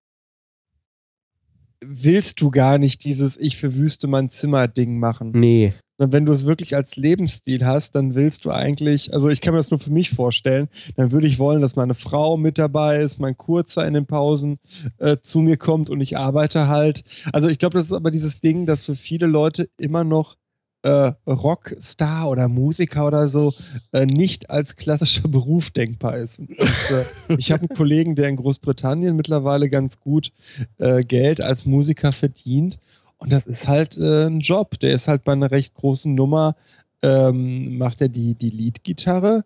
willst 1.81 2.41
du 2.41 2.51
gar 2.51 2.79
nicht 2.79 3.05
dieses 3.05 3.37
Ich 3.37 3.57
verwüste 3.57 4.07
mein 4.07 4.31
Zimmer-Ding 4.31 4.99
machen. 4.99 5.33
Nee. 5.35 5.73
Sondern 5.97 6.13
wenn 6.13 6.27
du 6.27 6.33
es 6.33 6.45
wirklich 6.45 6.75
als 6.75 6.97
Lebensstil 6.97 7.65
hast, 7.65 7.95
dann 7.95 8.15
willst 8.15 8.45
du 8.45 8.51
eigentlich, 8.51 9.15
also 9.15 9.29
ich 9.29 9.41
kann 9.41 9.55
mir 9.55 9.61
das 9.61 9.71
nur 9.71 9.81
für 9.81 9.93
mich 9.93 10.11
vorstellen, 10.11 10.69
dann 10.97 11.13
würde 11.13 11.27
ich 11.27 11.39
wollen, 11.39 11.63
dass 11.63 11.77
meine 11.77 11.95
Frau 11.95 12.37
mit 12.37 12.59
dabei 12.59 13.01
ist, 13.01 13.21
mein 13.21 13.37
Kurzer 13.37 13.87
in 13.87 13.95
den 13.95 14.07
Pausen 14.07 14.59
äh, 14.99 15.19
zu 15.21 15.39
mir 15.39 15.57
kommt 15.57 15.91
und 15.91 16.01
ich 16.01 16.17
arbeite 16.17 16.69
halt. 16.69 17.05
Also 17.33 17.49
ich 17.49 17.59
glaube, 17.59 17.79
das 17.79 17.87
ist 17.87 17.93
aber 17.93 18.11
dieses 18.11 18.41
Ding, 18.41 18.67
dass 18.67 18.85
für 18.85 18.97
viele 18.97 19.27
Leute 19.27 19.69
immer 19.79 20.05
noch 20.05 20.37
äh, 20.85 21.13
Rockstar 21.27 22.29
oder 22.29 22.47
Musiker 22.49 23.07
oder 23.07 23.29
so 23.29 23.53
äh, 23.93 24.05
nicht 24.05 24.51
als 24.51 24.77
klassischer 24.77 25.29
Beruf 25.29 25.71
denkbar 25.71 26.19
ist. 26.19 26.39
Und, 26.39 26.51
äh, 26.51 27.37
ich 27.39 27.51
habe 27.51 27.63
einen 27.63 27.77
Kollegen, 27.77 28.15
der 28.15 28.29
in 28.29 28.37
Großbritannien 28.37 29.17
mittlerweile 29.17 29.71
ganz 29.71 29.99
gut 29.99 30.31
äh, 30.79 31.01
Geld 31.01 31.41
als 31.41 31.65
Musiker 31.65 32.13
verdient. 32.13 32.79
Und 33.17 33.33
das 33.33 33.47
ist 33.47 33.67
halt 33.67 33.97
äh, 33.97 34.27
ein 34.27 34.41
Job. 34.41 34.79
Der 34.81 34.93
ist 34.93 35.09
halt 35.09 35.25
bei 35.25 35.33
einer 35.33 35.51
recht 35.51 35.75
großen 35.75 36.15
Nummer, 36.15 36.55
ähm, 37.03 37.79
macht 37.79 38.03
er 38.03 38.09
die, 38.09 38.35
die 38.35 38.51
Leadgitarre. 38.51 39.45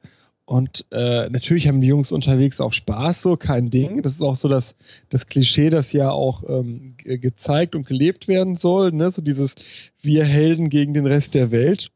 Und 0.48 0.86
äh, 0.92 1.28
natürlich 1.28 1.68
haben 1.68 1.82
die 1.82 1.88
Jungs 1.88 2.10
unterwegs 2.10 2.58
auch 2.58 2.72
Spaß, 2.72 3.20
so 3.20 3.36
kein 3.36 3.68
Ding. 3.68 4.00
Das 4.00 4.14
ist 4.14 4.22
auch 4.22 4.36
so 4.36 4.48
das, 4.48 4.74
das 5.10 5.26
Klischee, 5.26 5.68
das 5.68 5.92
ja 5.92 6.10
auch 6.10 6.42
ähm, 6.48 6.94
ge- 6.96 7.18
gezeigt 7.18 7.74
und 7.74 7.86
gelebt 7.86 8.28
werden 8.28 8.56
soll. 8.56 8.92
Ne? 8.92 9.10
So 9.10 9.20
dieses 9.20 9.54
Wir 10.00 10.24
Helden 10.24 10.70
gegen 10.70 10.94
den 10.94 11.04
Rest 11.04 11.34
der 11.34 11.50
Welt. 11.50 11.90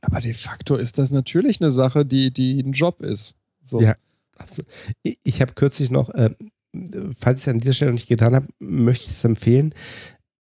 Aber 0.00 0.20
de 0.20 0.32
facto 0.32 0.76
ist 0.76 0.96
das 0.96 1.10
natürlich 1.10 1.60
eine 1.60 1.72
Sache, 1.72 2.06
die, 2.06 2.30
die 2.30 2.60
ein 2.60 2.70
Job 2.70 3.02
ist. 3.02 3.34
So. 3.64 3.80
Ja. 3.80 3.96
Absolut. 4.36 4.70
Ich, 5.02 5.18
ich 5.24 5.40
habe 5.40 5.54
kürzlich 5.54 5.90
noch, 5.90 6.10
äh, 6.10 6.30
falls 7.18 7.40
ich 7.40 7.48
es 7.48 7.52
an 7.52 7.58
dieser 7.58 7.72
Stelle 7.72 7.90
noch 7.90 7.98
nicht 7.98 8.08
getan 8.08 8.36
habe, 8.36 8.46
möchte 8.60 9.06
ich 9.06 9.10
es 9.10 9.24
empfehlen. 9.24 9.74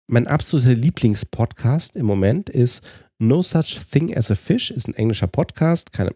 Mein 0.09 0.27
absoluter 0.27 0.75
Lieblingspodcast 0.75 1.94
im 1.94 2.07
Moment 2.07 2.51
ist 2.51 2.85
No 3.20 3.44
Such 3.44 3.78
Thing 3.93 4.12
as 4.17 4.33
a 4.33 4.35
Fish, 4.35 4.73
ist 4.73 4.89
ein 4.89 4.94
englischer 4.94 5.28
Podcast, 5.28 5.93
keine, 5.93 6.11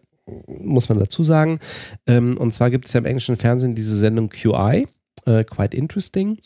muss 0.47 0.89
man 0.89 0.99
dazu 0.99 1.23
sagen. 1.23 1.59
Ähm, 2.07 2.37
und 2.37 2.53
zwar 2.53 2.69
gibt 2.69 2.87
es 2.87 2.93
ja 2.93 2.99
im 2.99 3.05
englischen 3.05 3.37
Fernsehen 3.37 3.75
diese 3.75 3.95
Sendung 3.95 4.29
QI, 4.29 4.87
äh, 5.25 5.43
Quite 5.43 5.75
Interesting, 5.75 6.37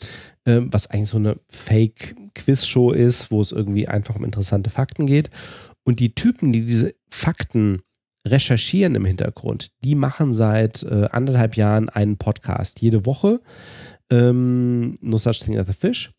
äh, 0.44 0.60
was 0.62 0.88
eigentlich 0.88 1.08
so 1.08 1.18
eine 1.18 1.36
Fake-Quiz-Show 1.50 2.92
ist, 2.92 3.30
wo 3.30 3.40
es 3.40 3.52
irgendwie 3.52 3.88
einfach 3.88 4.16
um 4.16 4.24
interessante 4.24 4.70
Fakten 4.70 5.06
geht. 5.06 5.30
Und 5.84 6.00
die 6.00 6.14
Typen, 6.14 6.52
die 6.52 6.64
diese 6.64 6.94
Fakten 7.10 7.82
recherchieren 8.26 8.94
im 8.94 9.04
Hintergrund. 9.04 9.68
Die 9.84 9.94
machen 9.94 10.32
seit 10.32 10.82
äh, 10.82 11.08
anderthalb 11.10 11.56
Jahren 11.56 11.88
einen 11.88 12.16
Podcast 12.16 12.80
jede 12.80 13.04
Woche. 13.06 13.40
Ähm, 14.10 14.96
no 15.00 15.18
Such 15.18 15.40
Thing 15.40 15.58
as 15.58 15.68
a 15.68 15.72
Fish. 15.72 16.12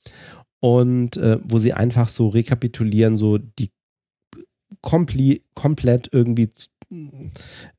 Und 0.59 1.17
äh, 1.17 1.39
wo 1.43 1.59
sie 1.59 1.73
einfach 1.73 2.09
so 2.09 2.29
rekapitulieren, 2.29 3.17
so 3.17 3.37
die 3.37 3.71
kompli 4.81 5.43
komplett 5.53 6.09
irgendwie 6.11 6.49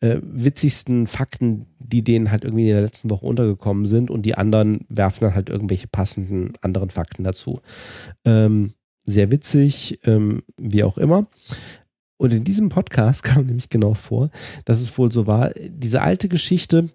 äh, 0.00 0.16
witzigsten 0.22 1.06
Fakten, 1.06 1.66
die 1.78 2.02
denen 2.02 2.30
halt 2.30 2.44
irgendwie 2.44 2.68
in 2.68 2.74
der 2.74 2.82
letzten 2.82 3.10
Woche 3.10 3.26
untergekommen 3.26 3.86
sind 3.86 4.10
und 4.10 4.22
die 4.22 4.34
anderen 4.34 4.86
werfen 4.88 5.24
dann 5.24 5.34
halt 5.34 5.48
irgendwelche 5.48 5.88
passenden 5.88 6.52
anderen 6.60 6.90
Fakten 6.90 7.24
dazu. 7.24 7.60
Ähm, 8.24 8.74
sehr 9.04 9.30
witzig, 9.30 10.00
ähm, 10.04 10.42
wie 10.56 10.84
auch 10.84 10.98
immer. 10.98 11.26
Und 12.18 12.32
in 12.32 12.44
diesem 12.44 12.68
Podcast 12.68 13.22
kam 13.24 13.46
nämlich 13.46 13.68
genau 13.68 13.94
vor, 13.94 14.30
dass 14.64 14.80
es 14.80 14.96
wohl 14.98 15.12
so 15.12 15.26
war, 15.26 15.52
diese 15.54 16.02
alte 16.02 16.28
Geschichte, 16.28 16.88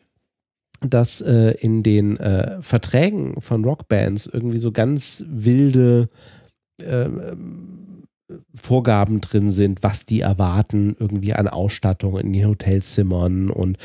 dass 0.82 1.22
äh, 1.22 1.52
in 1.60 1.84
den 1.84 2.18
äh, 2.18 2.62
Verträgen 2.62 3.40
von 3.40 3.64
Rockbands 3.64 4.26
irgendwie 4.26 4.58
so 4.58 4.72
ganz 4.72 5.24
wilde 5.28 6.10
äh, 6.82 7.08
Vorgaben 8.54 9.22
drin 9.22 9.50
sind, 9.50 9.84
was 9.84 10.06
die 10.06 10.22
erwarten, 10.22 10.96
irgendwie 11.00 11.34
an 11.34 11.48
Ausstattung 11.48 12.18
in 12.18 12.34
den 12.34 12.48
Hotelzimmern 12.48 13.50
und 13.50 13.78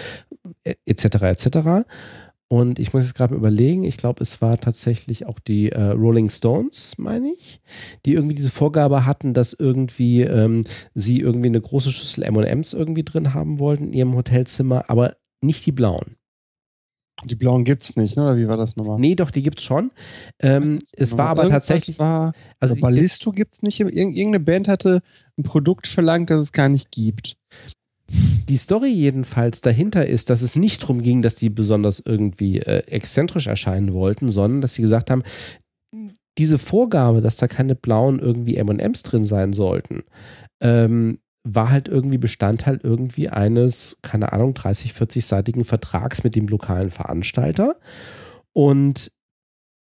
etc. 0.85 1.05
Äh, 1.23 1.31
etc. 1.31 1.87
Und 2.49 2.79
ich 2.79 2.93
muss 2.93 3.03
jetzt 3.03 3.15
gerade 3.15 3.35
überlegen, 3.35 3.83
ich 3.83 3.97
glaube, 3.97 4.23
es 4.23 4.41
war 4.41 4.59
tatsächlich 4.59 5.27
auch 5.27 5.41
die 5.41 5.73
äh, 5.73 5.83
Rolling 5.83 6.31
Stones, 6.31 6.97
meine 6.97 7.33
ich, 7.33 7.61
die 8.05 8.13
irgendwie 8.13 8.37
diese 8.37 8.53
Vorgabe 8.53 9.05
hatten, 9.05 9.35
dass 9.35 9.53
irgendwie 9.53 10.23
ähm, 10.23 10.65
sie 10.95 11.19
irgendwie 11.19 11.49
eine 11.49 11.61
große 11.61 11.91
Schüssel 11.91 12.25
MMs 12.25 12.73
irgendwie 12.73 13.03
drin 13.03 13.35
haben 13.35 13.59
wollten 13.59 13.89
in 13.89 13.93
ihrem 13.95 14.15
Hotelzimmer, 14.15 14.89
aber 14.89 15.17
nicht 15.41 15.67
die 15.67 15.73
blauen. 15.73 16.17
Die 17.25 17.35
blauen 17.35 17.65
gibt 17.65 17.83
es 17.85 17.97
nicht, 17.97 18.17
ne? 18.17 18.25
oder 18.25 18.37
wie 18.37 18.47
war 18.47 18.59
das 18.59 18.77
nochmal? 18.77 18.99
Nee, 18.99 19.15
doch, 19.15 19.31
die 19.31 19.43
gibt 19.43 19.59
es 19.59 19.65
schon. 19.65 19.91
Ähm, 20.39 20.79
es 20.93 21.17
war 21.17 21.29
aber 21.29 21.45
Irgendwas 21.45 21.67
tatsächlich. 21.67 21.99
War, 21.99 22.35
also 22.61 22.77
Ballisto 22.77 23.33
gibt 23.33 23.55
es 23.55 23.63
nicht. 23.63 23.81
Irg 23.81 23.93
irgendeine 23.95 24.41
Band 24.41 24.69
hatte 24.69 25.03
ein 25.39 25.43
Produkt 25.43 25.89
verlangt, 25.89 26.29
das 26.29 26.43
es 26.43 26.53
gar 26.53 26.69
nicht 26.69 26.91
gibt. 26.91 27.37
Die 28.49 28.57
Story 28.57 28.91
jedenfalls 28.91 29.63
dahinter 29.63 30.07
ist, 30.07 30.31
dass 30.31 30.43
es 30.43 30.55
nicht 30.57 30.83
darum 30.83 31.03
ging, 31.03 31.23
dass 31.23 31.35
die 31.35 31.49
besonders 31.51 32.01
irgendwie 32.05 32.61
äh, 32.61 32.83
exzentrisch 32.87 33.47
erscheinen 33.47 33.95
wollten, 33.95 34.31
sondern 34.31 34.61
dass 34.61 34.75
sie 34.75 34.83
gesagt 34.83 35.11
haben, 35.11 35.23
diese 36.39 36.59
Vorgabe, 36.59 37.23
dass 37.23 37.37
da 37.37 37.49
keine 37.49 37.75
blauen 37.75 38.19
irgendwie 38.19 38.63
MMs 38.63 39.03
drin 39.03 39.25
sein 39.25 39.53
sollten, 39.53 40.05
ähm, 40.61 41.19
war 41.47 41.71
halt 41.71 41.89
irgendwie 41.89 42.19
Bestandteil 42.19 42.81
irgendwie 42.83 43.29
eines, 43.29 43.99
keine 44.03 44.33
Ahnung, 44.33 44.55
30, 44.55 44.93
40-seitigen 44.93 45.65
Vertrags 45.65 46.25
mit 46.25 46.35
dem 46.35 46.49
lokalen 46.49 46.91
Veranstalter. 46.91 47.77
Und 48.53 49.13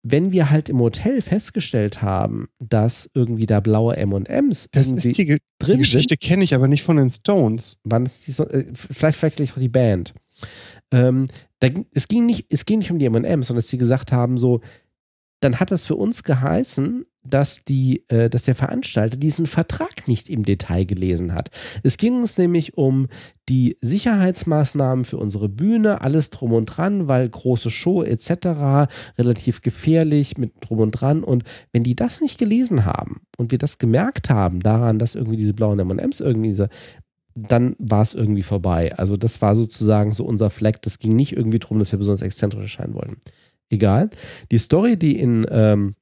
wenn 0.02 0.32
wir 0.32 0.50
halt 0.50 0.70
im 0.70 0.80
Hotel 0.80 1.20
festgestellt 1.20 2.00
haben, 2.00 2.48
dass 2.58 3.10
irgendwie 3.12 3.44
da 3.44 3.60
blaue 3.60 3.96
M&M's 3.96 4.70
Das 4.72 4.86
irgendwie 4.86 5.10
ist 5.10 5.18
die, 5.18 5.24
Ge 5.26 5.38
drin 5.58 5.74
die 5.74 5.80
Geschichte 5.80 6.16
kenne 6.16 6.42
ich 6.42 6.54
aber 6.54 6.68
nicht 6.68 6.82
von 6.82 6.96
den 6.96 7.10
Stones. 7.10 7.76
waren 7.84 8.04
das 8.04 8.22
die 8.22 8.30
so 8.30 8.48
äh, 8.48 8.64
vielleicht 8.72 9.22
wechsle 9.22 9.44
ich 9.44 9.52
auch 9.52 9.58
die 9.58 9.68
Band. 9.68 10.14
Ähm, 10.90 11.26
da, 11.58 11.68
es, 11.92 12.08
ging 12.08 12.24
nicht, 12.24 12.46
es 12.50 12.64
ging 12.64 12.78
nicht 12.78 12.90
um 12.90 12.98
die 12.98 13.04
M&M's, 13.06 13.48
sondern 13.48 13.58
dass 13.58 13.68
sie 13.68 13.76
gesagt 13.76 14.12
haben, 14.12 14.38
so, 14.38 14.60
dann 15.40 15.60
hat 15.60 15.70
das 15.70 15.84
für 15.84 15.96
uns 15.96 16.24
geheißen, 16.24 17.04
dass, 17.22 17.64
die, 17.64 18.04
äh, 18.08 18.30
dass 18.30 18.44
der 18.44 18.54
Veranstalter 18.54 19.16
diesen 19.16 19.46
Vertrag 19.46 20.08
nicht 20.08 20.28
im 20.28 20.44
Detail 20.44 20.84
gelesen 20.84 21.34
hat. 21.34 21.50
Es 21.82 21.98
ging 21.98 22.16
uns 22.16 22.38
nämlich 22.38 22.76
um 22.78 23.08
die 23.48 23.76
Sicherheitsmaßnahmen 23.80 25.04
für 25.04 25.18
unsere 25.18 25.48
Bühne, 25.48 26.00
alles 26.00 26.30
drum 26.30 26.52
und 26.52 26.66
dran, 26.66 27.08
weil 27.08 27.28
große 27.28 27.70
Show 27.70 28.02
etc., 28.02 28.88
relativ 29.18 29.60
gefährlich 29.60 30.38
mit 30.38 30.52
drum 30.60 30.78
und 30.78 30.92
dran. 30.92 31.22
Und 31.22 31.44
wenn 31.72 31.82
die 31.82 31.96
das 31.96 32.20
nicht 32.20 32.38
gelesen 32.38 32.84
haben 32.84 33.20
und 33.36 33.50
wir 33.50 33.58
das 33.58 33.78
gemerkt 33.78 34.30
haben 34.30 34.60
daran, 34.60 34.98
dass 34.98 35.14
irgendwie 35.14 35.36
diese 35.36 35.54
blauen 35.54 35.78
M&M's 35.78 36.20
irgendwie 36.20 36.50
diese 36.50 36.68
dann 37.34 37.76
war 37.78 38.02
es 38.02 38.12
irgendwie 38.12 38.42
vorbei. 38.42 38.92
Also 38.96 39.16
das 39.16 39.40
war 39.40 39.54
sozusagen 39.54 40.12
so 40.12 40.24
unser 40.24 40.50
Fleck. 40.50 40.82
Das 40.82 40.98
ging 40.98 41.14
nicht 41.14 41.32
irgendwie 41.36 41.60
darum, 41.60 41.78
dass 41.78 41.92
wir 41.92 41.98
besonders 41.98 42.22
exzentrisch 42.22 42.62
erscheinen 42.62 42.94
wollten. 42.94 43.18
Egal. 43.70 44.10
Die 44.50 44.58
Story, 44.58 44.98
die 44.98 45.18
in 45.18 45.46
ähm, 45.48 45.94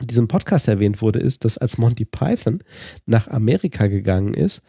diesem 0.00 0.28
Podcast 0.28 0.68
erwähnt 0.68 1.02
wurde, 1.02 1.18
ist, 1.18 1.44
dass 1.44 1.58
als 1.58 1.78
Monty 1.78 2.04
Python 2.04 2.62
nach 3.06 3.28
Amerika 3.28 3.86
gegangen 3.86 4.34
ist, 4.34 4.62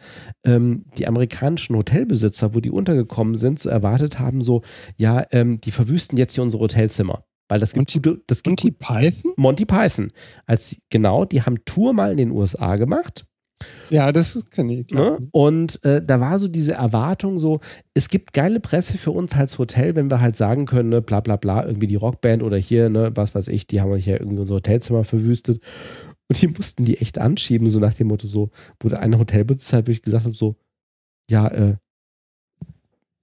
ähm, 0.44 0.84
die 0.98 1.06
amerikanischen 1.06 1.76
Hotelbesitzer, 1.76 2.54
wo 2.54 2.60
die 2.60 2.70
untergekommen 2.70 3.36
sind, 3.36 3.58
so 3.58 3.68
erwartet 3.68 4.18
haben, 4.18 4.42
so, 4.42 4.62
ja, 4.96 5.24
ähm, 5.32 5.60
die 5.60 5.70
verwüsten 5.70 6.18
jetzt 6.18 6.34
hier 6.34 6.44
unsere 6.44 6.62
Hotelzimmer. 6.62 7.24
Weil 7.48 7.60
das 7.60 7.74
gibt 7.74 7.94
Monty- 7.94 8.08
gute, 8.10 8.22
das 8.26 8.42
gibt 8.42 8.62
die 8.62 8.70
Python? 8.70 9.32
Monty 9.36 9.66
Python. 9.66 10.10
Als, 10.46 10.76
genau, 10.90 11.24
die 11.24 11.42
haben 11.42 11.64
Tour 11.64 11.92
mal 11.92 12.10
in 12.10 12.16
den 12.16 12.30
USA 12.30 12.76
gemacht 12.76 13.26
Ja, 13.90 14.12
das 14.12 14.38
kenne 14.50 14.80
ich. 14.80 14.90
Ne? 14.90 15.18
Und 15.30 15.82
äh, 15.84 16.04
da 16.04 16.20
war 16.20 16.38
so 16.38 16.48
diese 16.48 16.74
Erwartung 16.74 17.38
so, 17.38 17.60
es 17.94 18.08
gibt 18.08 18.32
geile 18.32 18.60
Presse 18.60 18.98
für 18.98 19.10
uns 19.10 19.34
als 19.34 19.58
Hotel, 19.58 19.94
wenn 19.96 20.10
wir 20.10 20.20
halt 20.20 20.36
sagen 20.36 20.66
können, 20.66 20.88
ne, 20.88 21.02
bla 21.02 21.20
bla 21.20 21.36
bla, 21.36 21.64
irgendwie 21.64 21.86
die 21.86 21.96
Rockband 21.96 22.42
oder 22.42 22.56
hier, 22.56 22.88
ne, 22.88 23.12
was 23.14 23.34
weiß 23.34 23.48
ich, 23.48 23.66
die 23.66 23.80
haben 23.80 23.94
hier 23.96 24.20
irgendwie 24.20 24.40
unser 24.40 24.56
Hotelzimmer 24.56 25.04
verwüstet. 25.04 25.62
Und 26.28 26.40
die 26.40 26.48
mussten 26.56 26.84
die 26.84 26.98
echt 26.98 27.18
anschieben, 27.18 27.68
so 27.68 27.78
nach 27.78 27.94
dem 27.94 28.08
Motto, 28.08 28.26
so, 28.26 28.50
wo 28.80 28.88
der 28.88 29.00
eine 29.00 29.18
Hotelbesitzer 29.18 29.78
halt 29.78 29.86
wirklich 29.86 30.02
gesagt 30.02 30.24
hat, 30.24 30.34
so, 30.34 30.56
ja, 31.30 31.48
äh, 31.48 31.76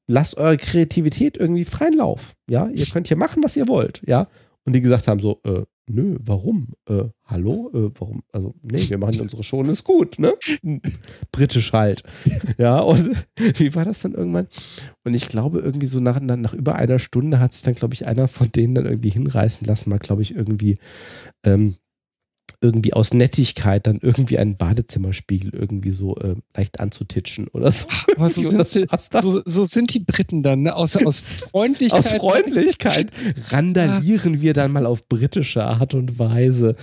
lasst 0.08 0.38
eure 0.38 0.58
Kreativität 0.58 1.38
irgendwie 1.38 1.66
freien 1.66 1.94
Lauf. 1.94 2.34
Ja, 2.50 2.68
ihr 2.70 2.86
könnt 2.86 3.08
hier 3.08 3.18
machen, 3.18 3.44
was 3.44 3.58
ihr 3.58 3.68
wollt, 3.68 4.02
ja. 4.06 4.28
Und 4.66 4.74
die 4.74 4.82
gesagt 4.82 5.08
haben 5.08 5.20
so, 5.20 5.40
äh, 5.44 5.64
nö, 5.94 6.18
warum? 6.22 6.70
Äh, 6.88 7.06
hallo? 7.26 7.72
Äh, 7.74 7.92
warum? 8.00 8.24
Also, 8.32 8.56
nee, 8.62 8.90
wir 8.90 8.98
machen 8.98 9.22
unsere 9.22 9.44
und 9.56 9.70
ist 9.70 9.84
gut, 9.84 10.20
ne? 10.20 10.34
Britisch 11.32 11.74
halt. 11.74 12.04
Ja, 12.58 12.80
und 12.80 13.12
wie 13.60 13.76
war 13.76 13.86
das 13.86 14.02
dann 14.02 14.14
irgendwann? 14.14 14.48
Und 15.04 15.14
ich 15.14 15.28
glaube, 15.28 15.60
irgendwie 15.60 15.88
so 15.88 16.00
nach, 16.00 16.20
nach, 16.20 16.38
nach 16.38 16.54
über 16.54 16.76
einer 16.76 17.00
Stunde 17.00 17.40
hat 17.40 17.54
sich 17.54 17.64
dann, 17.64 17.76
glaube 17.76 17.94
ich, 17.94 18.08
einer 18.08 18.28
von 18.28 18.52
denen 18.52 18.76
dann 18.76 18.86
irgendwie 18.86 19.10
hinreißen 19.10 19.66
lassen, 19.68 19.90
mal, 19.90 20.00
glaube 20.00 20.22
ich, 20.22 20.36
irgendwie, 20.36 20.78
ähm, 21.44 21.76
irgendwie 22.62 22.94
aus 22.94 23.14
Nettigkeit 23.14 23.88
dann 23.88 23.98
irgendwie 24.02 24.38
einen 24.38 24.56
Badezimmerspiegel 24.56 25.54
irgendwie 25.54 25.92
so 25.92 26.16
äh, 26.18 26.36
leicht 26.56 26.80
anzutitschen 26.80 27.48
oder 27.48 27.72
so. 27.72 27.88
Aber 28.16 28.30
so, 28.30 28.50
sind, 28.64 28.88
dann. 29.12 29.24
so, 29.24 29.42
so 29.46 29.66
sind 29.66 29.94
die 29.94 30.00
Briten 30.00 30.44
dann, 30.44 30.62
ne? 30.62 30.76
Aus, 30.76 30.96
aus 30.96 31.20
Freundlichkeit. 31.52 32.06
Aus 32.06 32.14
Freundlichkeit 32.14 33.12
randalieren 33.50 34.42
wir 34.42 34.54
dann 34.54 34.72
mal 34.72 34.86
auf 34.86 35.08
britische 35.08 35.64
Art 35.64 35.96
und 35.96 36.20
Weise. 36.20 36.76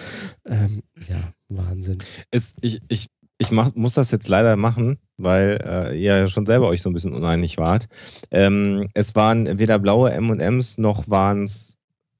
Ähm, 0.46 0.82
ja, 1.08 1.32
Wahnsinn. 1.48 1.98
Es, 2.32 2.54
ich 2.60 2.80
ich, 2.88 3.08
ich 3.38 3.50
mach, 3.52 3.74
muss 3.76 3.94
das 3.94 4.10
jetzt 4.10 4.28
leider 4.28 4.56
machen, 4.56 4.98
weil 5.16 5.60
äh, 5.64 5.96
ihr 5.96 6.18
ja 6.18 6.28
schon 6.28 6.44
selber 6.44 6.66
euch 6.66 6.82
so 6.82 6.90
ein 6.90 6.92
bisschen 6.92 7.14
uneinig 7.14 7.56
wart. 7.56 7.86
Ähm, 8.32 8.84
es 8.94 9.14
waren 9.14 9.58
weder 9.60 9.78
blaue 9.78 10.10
M&M's 10.10 10.78
noch 10.78 11.08
waren 11.08 11.44
es 11.44 11.76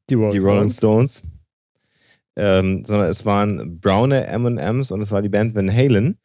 Die 0.09 0.15
Rolling, 0.15 0.33
die 0.33 0.39
Rolling 0.39 0.71
Stones. 0.71 1.23
Ähm, 2.41 2.85
sondern 2.85 3.11
es 3.11 3.27
waren 3.27 3.81
braune 3.81 4.27
M&M's 4.29 4.93
und 4.93 5.01
es 5.01 5.11
war 5.11 5.23
die 5.23 5.29
Band 5.29 5.57
Van 5.57 5.69
Halen, 5.75 6.19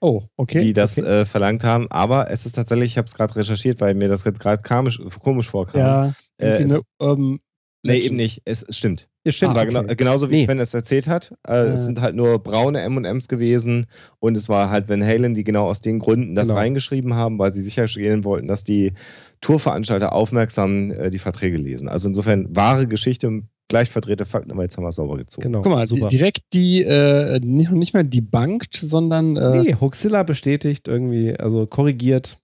Oh, 0.00 0.22
okay. 0.36 0.58
die 0.58 0.72
das 0.72 0.98
okay. 0.98 1.20
äh, 1.20 1.24
verlangt 1.24 1.62
haben. 1.64 1.86
Aber 1.90 2.30
es 2.30 2.44
ist 2.44 2.52
tatsächlich, 2.54 2.92
ich 2.92 2.98
habe 2.98 3.06
es 3.06 3.14
gerade 3.14 3.36
recherchiert, 3.36 3.80
weil 3.80 3.94
mir 3.94 4.08
das 4.08 4.24
jetzt 4.24 4.40
gerade 4.40 4.62
komisch, 4.62 5.48
vorkam. 5.48 5.80
ja, 5.80 6.14
äh, 6.38 6.62
es- 6.62 6.82
ähm, 7.00 7.38
nee, 7.84 7.98
eben 7.98 8.16
nicht. 8.16 8.42
Es, 8.44 8.62
es 8.64 8.76
stimmt. 8.78 9.08
Das 9.24 9.34
stimmt. 9.34 9.50
Es 9.52 9.56
war 9.56 9.62
okay. 9.64 9.72
genau, 9.74 9.94
genauso 9.94 10.30
wie 10.30 10.34
Nee. 10.40 10.44
Sven 10.46 10.58
es 10.58 10.74
erzählt 10.74 11.06
hat. 11.06 11.34
Äh, 11.46 11.52
Äh. 11.52 11.66
Es 11.72 11.84
sind 11.84 12.00
halt 12.00 12.16
nur 12.16 12.38
braune 12.42 12.80
M&M's 12.80 13.28
gewesen 13.28 13.86
und 14.20 14.36
es 14.36 14.48
war 14.48 14.70
halt 14.70 14.88
Van 14.88 15.04
Halen, 15.04 15.34
die 15.34 15.44
genau 15.44 15.66
aus 15.66 15.80
den 15.80 15.98
Gründen 15.98 16.34
das 16.34 16.48
Genau. 16.48 16.58
reingeschrieben 16.60 17.14
haben, 17.14 17.38
weil 17.38 17.50
sie 17.52 17.62
sicherstellen 17.62 18.24
wollten, 18.24 18.48
dass 18.48 18.64
die 18.64 18.92
Tourveranstalter 19.40 20.12
aufmerksam 20.12 20.90
äh, 20.90 21.10
die 21.10 21.18
Verträge 21.18 21.58
lesen. 21.58 21.88
Also 21.88 22.08
insofern 22.08 22.48
wahre 22.56 22.86
Geschichte, 22.86 23.42
gleich 23.68 23.90
verdrehte 23.90 24.24
Fakten, 24.24 24.50
aber 24.52 24.62
jetzt 24.62 24.76
haben 24.76 24.84
wir 24.84 24.88
es 24.88 24.96
sauber 24.96 25.16
gezogen. 25.16 25.42
Genau. 25.42 25.62
Guck 25.62 25.72
mal, 25.72 25.84
die, 25.84 25.88
super. 25.88 26.08
direkt 26.08 26.42
die, 26.52 26.82
äh, 26.82 27.38
nicht, 27.40 27.70
nicht 27.70 27.94
mal 27.94 28.04
debunked, 28.04 28.76
sondern 28.76 29.36
äh, 29.36 29.62
Nee, 29.62 29.76
Huxilla 29.80 30.22
bestätigt 30.22 30.88
irgendwie, 30.88 31.36
also 31.36 31.66
korrigiert. 31.66 32.38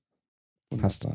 Passt. 0.79 1.07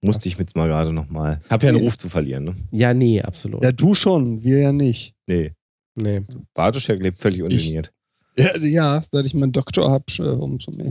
Musste 0.00 0.28
ich 0.28 0.38
jetzt 0.38 0.54
mal 0.54 0.68
gerade 0.68 0.92
nochmal. 0.92 1.40
Hab 1.50 1.62
ja 1.62 1.70
einen 1.70 1.78
Nee. 1.78 1.84
Ruf 1.84 1.98
zu 1.98 2.08
verlieren, 2.08 2.44
ne? 2.44 2.54
Ja, 2.70 2.94
nee, 2.94 3.20
absolut. 3.20 3.64
Ja, 3.64 3.72
du 3.72 3.94
schon, 3.94 4.42
wir 4.44 4.58
ja 4.58 4.72
nicht. 4.72 5.14
Nee. 5.26 5.52
Nee. 5.96 6.22
Bartoschek 6.54 7.02
lebt 7.02 7.18
völlig 7.18 7.42
ungeniert. 7.42 7.92
Ja, 8.36 8.56
ja 8.58 9.04
seit 9.10 9.26
ich 9.26 9.34
meinen 9.34 9.50
Doktor 9.50 9.90
habe, 9.90 10.04
äh, 10.18 10.22
umso 10.22 10.70
mehr. 10.70 10.90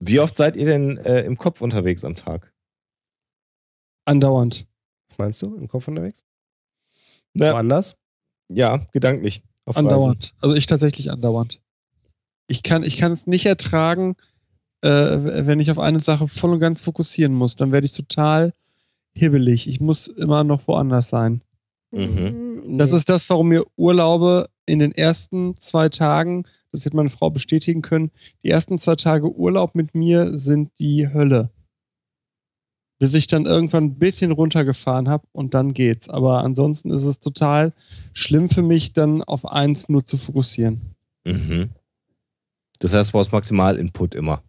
Wie 0.00 0.20
oft 0.20 0.36
seid 0.36 0.54
ihr 0.54 0.66
denn 0.66 0.98
äh, 0.98 1.22
im 1.22 1.36
Kopf 1.36 1.60
unterwegs 1.60 2.04
am 2.04 2.14
Tag? 2.14 2.52
Andauernd. 4.04 4.67
Meinst 5.18 5.42
du? 5.42 5.56
Im 5.56 5.68
Kopf 5.68 5.88
unterwegs? 5.88 6.24
Ja, 7.34 7.52
Woanders? 7.52 7.96
ja 8.48 8.78
gedanklich. 8.92 9.42
Auf 9.64 9.76
Reisen. 9.76 9.88
Andauernd. 9.88 10.34
Also 10.40 10.54
ich 10.54 10.66
tatsächlich 10.66 11.10
andauernd. 11.10 11.60
Ich 12.46 12.62
kann, 12.62 12.82
ich 12.82 12.96
kann 12.96 13.12
es 13.12 13.26
nicht 13.26 13.44
ertragen, 13.44 14.16
äh, 14.80 14.88
wenn 14.88 15.60
ich 15.60 15.70
auf 15.70 15.78
eine 15.78 16.00
Sache 16.00 16.28
voll 16.28 16.54
und 16.54 16.60
ganz 16.60 16.80
fokussieren 16.80 17.34
muss, 17.34 17.56
dann 17.56 17.72
werde 17.72 17.86
ich 17.86 17.92
total 17.92 18.54
hibbelig. 19.12 19.68
Ich 19.68 19.80
muss 19.80 20.06
immer 20.06 20.44
noch 20.44 20.66
woanders 20.66 21.08
sein. 21.08 21.42
Mhm. 21.90 22.78
Das 22.78 22.92
ist 22.92 23.08
das, 23.08 23.28
warum 23.28 23.48
mir 23.48 23.64
Urlaube 23.76 24.48
in 24.66 24.78
den 24.78 24.92
ersten 24.92 25.56
zwei 25.56 25.88
Tagen, 25.88 26.44
das 26.72 26.84
wird 26.84 26.94
meine 26.94 27.10
Frau 27.10 27.30
bestätigen 27.30 27.82
können, 27.82 28.10
die 28.42 28.50
ersten 28.50 28.78
zwei 28.78 28.94
Tage 28.96 29.30
Urlaub 29.30 29.74
mit 29.74 29.94
mir 29.94 30.38
sind 30.38 30.70
die 30.78 31.12
Hölle. 31.12 31.50
Bis 32.98 33.14
ich 33.14 33.28
dann 33.28 33.46
irgendwann 33.46 33.84
ein 33.84 33.98
bisschen 33.98 34.32
runtergefahren 34.32 35.08
habe 35.08 35.26
und 35.32 35.54
dann 35.54 35.72
geht's. 35.72 36.08
Aber 36.08 36.42
ansonsten 36.42 36.90
ist 36.90 37.04
es 37.04 37.20
total 37.20 37.72
schlimm 38.12 38.50
für 38.50 38.62
mich, 38.62 38.92
dann 38.92 39.22
auf 39.22 39.46
eins 39.46 39.88
nur 39.88 40.04
zu 40.04 40.18
fokussieren. 40.18 40.80
Mhm. 41.24 41.70
Das 42.80 42.94
heißt, 42.94 43.10
du 43.10 43.12
brauchst 43.12 43.32
Maximal-Input 43.32 44.14
immer. 44.14 44.42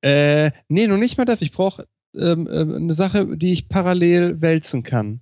Äh, 0.00 0.50
nee, 0.68 0.86
noch 0.86 0.98
nicht 0.98 1.16
mal 1.18 1.24
das. 1.24 1.42
Ich 1.42 1.52
brauche 1.52 1.86
ähm, 2.14 2.48
ähm, 2.50 2.74
eine 2.74 2.94
Sache, 2.94 3.36
die 3.36 3.52
ich 3.52 3.68
parallel 3.68 4.40
wälzen 4.40 4.82
kann. 4.82 5.20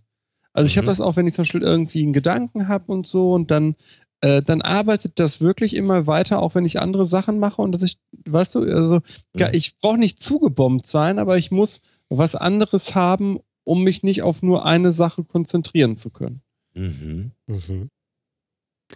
Also 0.53 0.67
ich 0.67 0.77
habe 0.77 0.87
Mhm. 0.87 0.91
das 0.91 1.01
auch, 1.01 1.17
wenn 1.17 1.27
ich 1.27 1.35
zum 1.35 1.43
Beispiel 1.43 1.63
irgendwie 1.63 2.03
einen 2.03 2.13
Gedanken 2.13 2.69
habe 2.69 2.93
und 2.93 3.07
so 3.07 3.33
und 3.33 3.51
dann, 3.51 3.75
äh, 4.21 4.41
dann 4.43 4.63
arbeitet 4.63 5.19
das 5.19 5.41
wirklich 5.41 5.75
immer 5.75 6.07
weiter, 6.07 6.41
auch 6.41 6.55
wenn 6.55 6.65
ich 6.65 6.81
andere 6.81 7.07
Sachen 7.07 7.39
mache 7.39 7.61
und 7.61 7.73
dass 7.73 7.83
ich, 7.83 7.99
weißt 8.27 8.55
du, 8.55 8.61
also 8.61 9.01
ja, 9.37 9.49
Mhm. 9.49 9.55
ich 9.55 9.77
brauche 9.81 9.99
nicht 9.99 10.23
zugebombt 10.23 10.87
sein, 10.87 11.19
aber 11.19 11.37
ich 11.39 11.51
muss 11.51 11.81
was 12.09 12.35
anderes 12.35 12.95
haben, 12.95 13.39
um 13.65 13.83
mich 13.83 14.03
nicht 14.03 14.23
auf 14.23 14.43
nur 14.43 14.67
eine 14.67 14.93
Sache 14.93 15.25
konzentrieren 15.25 15.97
zu 15.97 16.11
können. 16.11 16.43
Mhm. 16.75 17.33
Mhm. 17.47 17.91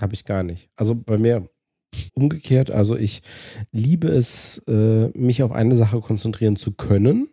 Habe 0.01 0.15
ich 0.15 0.25
gar 0.25 0.43
nicht. 0.43 0.69
Also 0.77 0.95
bei 0.95 1.19
mir 1.19 1.49
umgekehrt, 2.15 2.71
also 2.71 2.97
ich 2.97 3.23
liebe 3.73 4.09
es, 4.09 4.59
äh, 4.69 5.09
mich 5.19 5.43
auf 5.43 5.53
eine 5.53 5.75
Sache 5.75 6.01
konzentrieren 6.01 6.57
zu 6.57 6.73
können. 6.73 7.29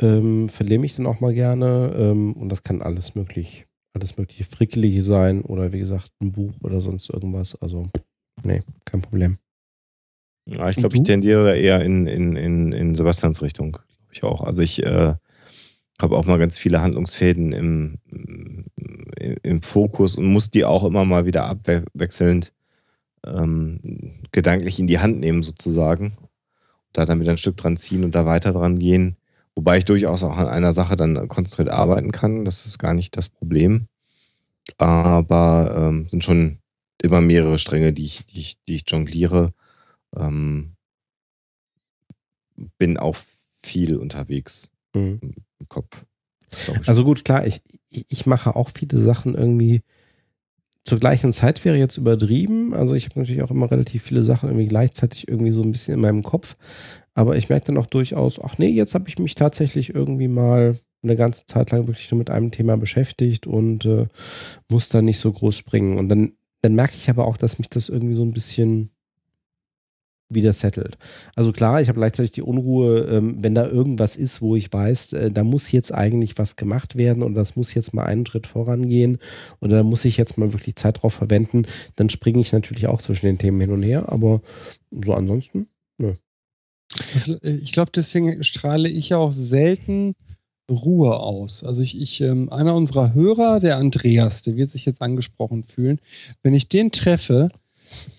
Ähm, 0.00 0.48
verliere 0.48 0.80
mich 0.80 0.94
dann 0.94 1.06
auch 1.06 1.20
mal 1.20 1.34
gerne 1.34 1.94
ähm, 1.96 2.32
und 2.34 2.50
das 2.50 2.62
kann 2.62 2.82
alles 2.82 3.14
möglich, 3.16 3.66
alles 3.94 4.16
mögliche 4.16 4.44
Frickelige 4.44 5.02
sein 5.02 5.42
oder 5.42 5.72
wie 5.72 5.80
gesagt 5.80 6.12
ein 6.22 6.32
Buch 6.32 6.54
oder 6.62 6.80
sonst 6.80 7.10
irgendwas. 7.10 7.60
Also 7.60 7.88
nee, 8.44 8.62
kein 8.84 9.02
Problem. 9.02 9.38
Ja, 10.46 10.70
ich 10.70 10.76
glaube, 10.76 10.96
ich 10.96 11.02
tendiere 11.02 11.44
da 11.44 11.54
eher 11.54 11.82
in, 11.82 12.06
in, 12.06 12.36
in, 12.36 12.72
in 12.72 12.94
Sebastians 12.94 13.42
Richtung, 13.42 13.78
ich 14.18 14.24
auch. 14.24 14.42
Also 14.42 14.62
ich 14.62 14.82
äh, 14.82 15.14
habe 16.00 16.16
auch 16.16 16.26
mal 16.26 16.38
ganz 16.38 16.58
viele 16.58 16.80
Handlungsfäden 16.80 17.52
im, 17.52 17.98
im, 18.06 18.64
im 19.42 19.62
Fokus 19.62 20.16
und 20.16 20.26
muss 20.26 20.50
die 20.50 20.64
auch 20.64 20.84
immer 20.84 21.04
mal 21.04 21.26
wieder 21.26 21.44
abwechselnd 21.46 22.52
ähm, 23.26 23.80
gedanklich 24.32 24.78
in 24.78 24.86
die 24.86 25.00
Hand 25.00 25.20
nehmen, 25.20 25.42
sozusagen. 25.42 26.16
Da 26.92 27.04
dann 27.04 27.20
wieder 27.20 27.32
ein 27.32 27.38
Stück 27.38 27.56
dran 27.56 27.76
ziehen 27.76 28.04
und 28.04 28.14
da 28.14 28.26
weiter 28.26 28.52
dran 28.52 28.78
gehen. 28.78 29.16
Wobei 29.54 29.78
ich 29.78 29.84
durchaus 29.84 30.22
auch 30.22 30.36
an 30.36 30.46
einer 30.46 30.72
Sache 30.72 30.96
dann 30.96 31.28
konzentriert 31.28 31.68
arbeiten 31.68 32.12
kann. 32.12 32.44
Das 32.44 32.64
ist 32.64 32.78
gar 32.78 32.94
nicht 32.94 33.16
das 33.16 33.28
Problem. 33.28 33.88
Aber 34.76 35.74
ähm, 35.76 36.08
sind 36.08 36.22
schon 36.22 36.58
immer 37.02 37.20
mehrere 37.20 37.58
Stränge, 37.58 37.92
die 37.92 38.04
ich, 38.04 38.26
die 38.26 38.40
ich, 38.40 38.64
die 38.66 38.76
ich 38.76 38.84
jongliere. 38.86 39.52
Ähm, 40.16 40.76
bin 42.78 42.96
auch 42.96 43.16
viel 43.68 43.96
unterwegs 43.96 44.70
Mhm. 44.94 45.20
im 45.60 45.68
Kopf. 45.68 46.04
Also 46.86 47.04
gut, 47.04 47.24
klar, 47.24 47.46
ich, 47.46 47.60
ich 47.90 48.06
ich 48.08 48.26
mache 48.26 48.56
auch 48.56 48.70
viele 48.74 49.00
Sachen 49.00 49.34
irgendwie 49.34 49.82
zur 50.84 50.98
gleichen 50.98 51.34
Zeit 51.34 51.64
wäre 51.66 51.76
jetzt 51.76 51.98
übertrieben. 51.98 52.72
Also 52.72 52.94
ich 52.94 53.04
habe 53.04 53.20
natürlich 53.20 53.42
auch 53.42 53.50
immer 53.50 53.70
relativ 53.70 54.02
viele 54.04 54.22
Sachen 54.22 54.48
irgendwie 54.48 54.68
gleichzeitig 54.68 55.28
irgendwie 55.28 55.52
so 55.52 55.60
ein 55.62 55.70
bisschen 55.70 55.92
in 55.94 56.00
meinem 56.00 56.22
Kopf. 56.22 56.56
Aber 57.12 57.36
ich 57.36 57.50
merke 57.50 57.66
dann 57.66 57.76
auch 57.76 57.86
durchaus, 57.86 58.40
ach 58.42 58.56
nee, 58.58 58.70
jetzt 58.70 58.94
habe 58.94 59.08
ich 59.08 59.18
mich 59.18 59.34
tatsächlich 59.34 59.94
irgendwie 59.94 60.28
mal 60.28 60.78
eine 61.02 61.16
ganze 61.16 61.44
Zeit 61.44 61.70
lang 61.70 61.86
wirklich 61.86 62.10
nur 62.10 62.18
mit 62.18 62.30
einem 62.30 62.50
Thema 62.50 62.76
beschäftigt 62.78 63.46
und 63.46 63.84
äh, 63.84 64.06
muss 64.70 64.88
da 64.88 65.02
nicht 65.02 65.18
so 65.18 65.30
groß 65.30 65.54
springen. 65.54 65.98
Und 65.98 66.08
dann, 66.08 66.32
dann 66.62 66.74
merke 66.74 66.96
ich 66.96 67.10
aber 67.10 67.26
auch, 67.26 67.36
dass 67.36 67.58
mich 67.58 67.68
das 67.68 67.90
irgendwie 67.90 68.14
so 68.14 68.22
ein 68.22 68.32
bisschen 68.32 68.90
wieder 70.28 70.52
settelt. 70.52 70.98
Also 71.34 71.52
klar, 71.52 71.80
ich 71.80 71.88
habe 71.88 71.98
gleichzeitig 71.98 72.32
die 72.32 72.42
Unruhe, 72.42 73.00
ähm, 73.10 73.42
wenn 73.42 73.54
da 73.54 73.66
irgendwas 73.66 74.16
ist, 74.16 74.42
wo 74.42 74.56
ich 74.56 74.72
weiß, 74.72 75.14
äh, 75.14 75.30
da 75.30 75.44
muss 75.44 75.72
jetzt 75.72 75.92
eigentlich 75.92 76.38
was 76.38 76.56
gemacht 76.56 76.96
werden 76.96 77.22
und 77.22 77.34
das 77.34 77.56
muss 77.56 77.74
jetzt 77.74 77.94
mal 77.94 78.04
einen 78.04 78.26
Schritt 78.26 78.46
vorangehen 78.46 79.18
oder 79.60 79.78
da 79.78 79.82
muss 79.82 80.04
ich 80.04 80.16
jetzt 80.16 80.36
mal 80.36 80.52
wirklich 80.52 80.76
Zeit 80.76 81.02
drauf 81.02 81.14
verwenden, 81.14 81.66
dann 81.96 82.10
springe 82.10 82.40
ich 82.40 82.52
natürlich 82.52 82.86
auch 82.86 83.00
zwischen 83.00 83.26
den 83.26 83.38
Themen 83.38 83.60
hin 83.60 83.70
und 83.70 83.82
her, 83.82 84.10
aber 84.12 84.42
so 84.90 85.14
ansonsten, 85.14 85.68
Also, 87.14 87.34
äh, 87.42 87.56
Ich 87.56 87.72
glaube, 87.72 87.92
deswegen 87.94 88.42
strahle 88.44 88.88
ich 88.88 89.14
auch 89.14 89.32
selten 89.32 90.14
Ruhe 90.70 91.18
aus. 91.18 91.64
Also 91.64 91.82
ich, 91.82 91.98
ich 91.98 92.20
ähm, 92.20 92.52
einer 92.52 92.74
unserer 92.74 93.14
Hörer, 93.14 93.60
der 93.60 93.76
Andreas, 93.76 94.42
der 94.42 94.56
wird 94.56 94.70
sich 94.70 94.84
jetzt 94.84 95.00
angesprochen 95.00 95.64
fühlen, 95.64 95.98
wenn 96.42 96.54
ich 96.54 96.68
den 96.68 96.92
treffe, 96.92 97.48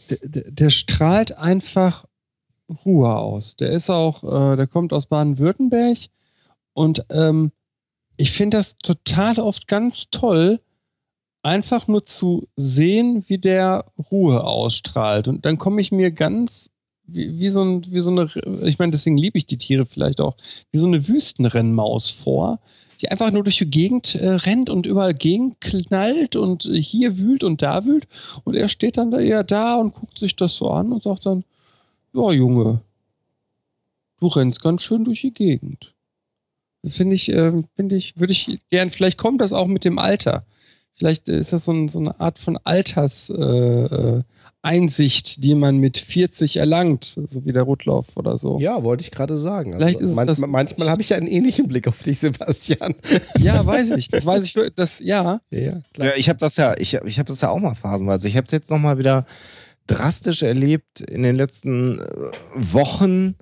der, 0.09 0.51
der, 0.51 0.69
strahlt 0.69 1.37
einfach 1.37 2.05
Ruhe 2.85 3.15
aus. 3.15 3.55
Der 3.55 3.69
ist 3.71 3.89
auch, 3.89 4.23
äh, 4.23 4.55
der 4.55 4.67
kommt 4.67 4.93
aus 4.93 5.07
Baden-Württemberg 5.07 5.97
und 6.73 7.05
ähm, 7.09 7.51
ich 8.17 8.31
finde 8.31 8.57
das 8.57 8.77
total 8.77 9.39
oft 9.39 9.67
ganz 9.67 10.09
toll, 10.09 10.59
einfach 11.41 11.87
nur 11.87 12.05
zu 12.05 12.47
sehen, 12.57 13.23
wie 13.27 13.37
der 13.37 13.85
Ruhe 14.11 14.43
ausstrahlt. 14.43 15.27
Und 15.27 15.45
dann 15.45 15.57
komme 15.57 15.81
ich 15.81 15.91
mir 15.91 16.11
ganz 16.11 16.69
wie, 17.11 17.39
wie, 17.39 17.49
so 17.49 17.63
ein, 17.63 17.85
wie 17.89 18.01
so 18.01 18.11
eine, 18.11 18.29
ich 18.67 18.79
meine, 18.79 18.91
deswegen 18.91 19.17
liebe 19.17 19.37
ich 19.37 19.45
die 19.45 19.57
Tiere 19.57 19.85
vielleicht 19.85 20.21
auch, 20.21 20.35
wie 20.71 20.79
so 20.79 20.87
eine 20.87 21.07
Wüstenrennmaus 21.07 22.09
vor, 22.09 22.59
die 23.01 23.09
einfach 23.09 23.31
nur 23.31 23.43
durch 23.43 23.57
die 23.57 23.69
Gegend 23.69 24.15
äh, 24.15 24.27
rennt 24.27 24.69
und 24.69 24.85
überall 24.85 25.13
gegenknallt 25.13 26.35
und 26.35 26.65
äh, 26.65 26.81
hier 26.81 27.17
wühlt 27.17 27.43
und 27.43 27.61
da 27.61 27.85
wühlt. 27.85 28.07
Und 28.43 28.55
er 28.55 28.69
steht 28.69 28.97
dann 28.97 29.11
da 29.11 29.19
eher 29.19 29.43
da 29.43 29.75
und 29.75 29.93
guckt 29.93 30.19
sich 30.19 30.35
das 30.35 30.55
so 30.55 30.69
an 30.69 30.91
und 30.91 31.03
sagt 31.03 31.25
dann, 31.25 31.43
ja, 32.13 32.31
Junge, 32.31 32.81
du 34.19 34.27
rennst 34.27 34.61
ganz 34.61 34.81
schön 34.81 35.05
durch 35.05 35.21
die 35.21 35.33
Gegend. 35.33 35.93
Finde 36.85 37.15
ich, 37.15 37.29
äh, 37.29 37.63
finde 37.75 37.95
ich, 37.95 38.19
würde 38.19 38.33
ich 38.33 38.59
gern, 38.69 38.89
vielleicht 38.89 39.17
kommt 39.17 39.41
das 39.41 39.53
auch 39.53 39.67
mit 39.67 39.85
dem 39.85 39.99
Alter. 39.99 40.45
Vielleicht 40.95 41.29
äh, 41.29 41.39
ist 41.39 41.53
das 41.53 41.65
so, 41.65 41.71
ein, 41.71 41.87
so 41.89 41.99
eine 41.99 42.19
Art 42.19 42.39
von 42.39 42.57
Alters, 42.63 43.29
äh, 43.29 43.33
äh, 43.33 44.23
Einsicht, 44.61 45.43
die 45.43 45.55
man 45.55 45.77
mit 45.77 45.97
40 45.97 46.57
erlangt, 46.57 47.15
so 47.15 47.45
wie 47.45 47.53
der 47.53 47.63
Rotlauf 47.63 48.07
oder 48.15 48.37
so. 48.37 48.59
ja, 48.59 48.83
wollte 48.83 49.03
ich 49.03 49.11
gerade 49.11 49.37
sagen. 49.37 49.73
Also 49.73 49.85
Vielleicht 49.85 49.99
ist 50.01 50.09
es 50.09 50.15
manchmal, 50.15 50.35
das- 50.35 50.51
manchmal 50.77 50.89
habe 50.89 51.01
ich 51.01 51.09
ja 51.09 51.17
einen 51.17 51.27
ähnlichen 51.27 51.67
Blick 51.67 51.87
auf 51.87 52.03
dich, 52.03 52.19
Sebastian. 52.19 52.93
Ja, 53.37 53.65
weiß 53.65 53.91
ich. 53.91 54.09
Das 54.09 54.25
weiß 54.25 54.43
ich. 54.43 54.55
wirklich, 54.55 54.75
Das, 54.75 54.99
ja. 54.99 55.41
Ja, 55.49 55.81
Ja, 55.97 56.11
ich 56.15 56.27
habe 56.29 56.39
das 56.39 56.57
ja, 56.57 56.75
ich, 56.77 56.95
hab- 56.95 57.05
ich 57.05 57.19
habe 57.19 57.27
das 57.29 57.41
ja 57.41 57.49
auch 57.49 57.59
mal 57.59 57.75
phasenweise. 57.75 58.27
Ich 58.27 58.35
habe 58.35 58.45
es 58.45 58.51
jetzt 58.51 58.69
nochmal 58.69 58.97
wieder 58.97 59.25
drastisch 59.87 60.43
erlebt 60.43 61.01
in 61.01 61.23
den 61.23 61.35
letzten 61.35 61.99
äh, 61.99 62.03
Wochen, 62.55 63.35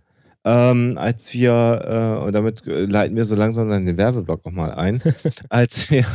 ähm, 0.48 0.98
als 0.98 1.34
wir, 1.34 2.22
äh, 2.22 2.26
und 2.26 2.32
damit 2.32 2.66
äh, 2.66 2.85
leiten 2.85 3.17
wir 3.17 3.26
so 3.26 3.35
langsam 3.35 3.69
dann 3.69 3.85
den 3.85 3.98
Werbeblock 3.98 4.45
nochmal 4.45 4.72
ein, 4.72 5.01
als 5.50 5.92
wir, 5.92 6.06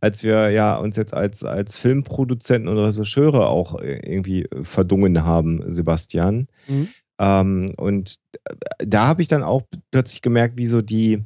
als 0.00 0.22
wir 0.22 0.50
ja 0.50 0.76
uns 0.76 0.96
jetzt 0.96 1.12
als, 1.12 1.42
als 1.42 1.76
Filmproduzenten 1.76 2.68
und 2.68 2.78
Regisseure 2.78 3.48
auch 3.48 3.80
äh, 3.80 3.98
irgendwie 4.06 4.46
verdungen 4.62 5.24
haben, 5.24 5.64
Sebastian. 5.72 6.46
Mhm. 6.68 6.88
Ähm, 7.18 7.66
und 7.76 8.20
da 8.78 9.08
habe 9.08 9.22
ich 9.22 9.28
dann 9.28 9.42
auch 9.42 9.62
plötzlich 9.90 10.22
gemerkt, 10.22 10.56
wie 10.56 10.66
so 10.66 10.80
die, 10.80 11.24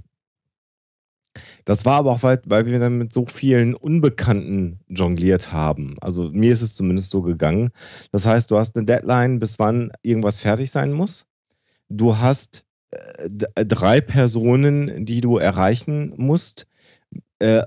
das 1.66 1.84
war 1.84 1.96
aber 1.96 2.12
auch, 2.12 2.22
weil, 2.22 2.40
weil 2.46 2.64
wir 2.64 2.78
dann 2.78 2.96
mit 2.96 3.12
so 3.12 3.26
vielen 3.26 3.74
Unbekannten 3.74 4.80
jongliert 4.88 5.52
haben. 5.52 5.96
Also 6.00 6.30
mir 6.30 6.50
ist 6.50 6.62
es 6.62 6.74
zumindest 6.74 7.10
so 7.10 7.20
gegangen. 7.20 7.72
Das 8.10 8.24
heißt, 8.24 8.50
du 8.50 8.56
hast 8.56 8.74
eine 8.74 8.86
Deadline, 8.86 9.38
bis 9.38 9.58
wann 9.58 9.92
irgendwas 10.02 10.38
fertig 10.38 10.70
sein 10.70 10.92
muss. 10.92 11.26
Du 11.88 12.18
hast 12.18 12.64
äh, 12.90 13.28
drei 13.66 14.00
Personen, 14.00 15.04
die 15.04 15.20
du 15.20 15.38
erreichen 15.38 16.12
musst. 16.16 16.66
Äh, 17.38 17.62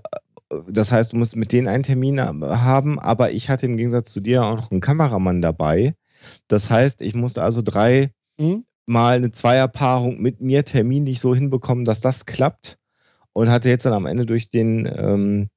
das 0.67 0.91
heißt, 0.91 1.14
du 1.14 1.17
musst 1.17 1.35
mit 1.35 1.51
denen 1.53 1.67
einen 1.67 1.83
Termin 1.83 2.19
haben, 2.19 3.00
aber 3.00 3.32
ich 3.32 3.50
hatte 3.50 3.66
im 3.66 3.77
Gegensatz 3.77 4.11
zu 4.11 4.19
dir 4.19 4.43
auch 4.43 4.58
noch 4.58 4.72
einen 4.72 4.82
Kameramann 4.82 5.41
dabei. 5.41 5.95
Das 6.48 6.69
heißt, 6.69 7.01
ich 7.01 7.16
musste 7.16 7.41
also 7.43 7.61
drei 7.61 8.11
Mhm. 8.40 8.66
mal 8.85 9.16
eine 9.17 9.32
Zweierpaarung 9.32 10.19
mit 10.19 10.41
mir 10.41 10.66
terminlich 10.66 11.19
so 11.19 11.35
hinbekommen, 11.35 11.85
dass 11.85 12.01
das 12.01 12.25
klappt. 12.25 12.77
Und 13.33 13.50
hatte 13.50 13.69
jetzt 13.69 13.85
dann 13.85 13.93
am 13.93 14.08
Ende 14.08 14.25
durch 14.25 14.50
den 14.50 14.85
ähm, 14.93 15.50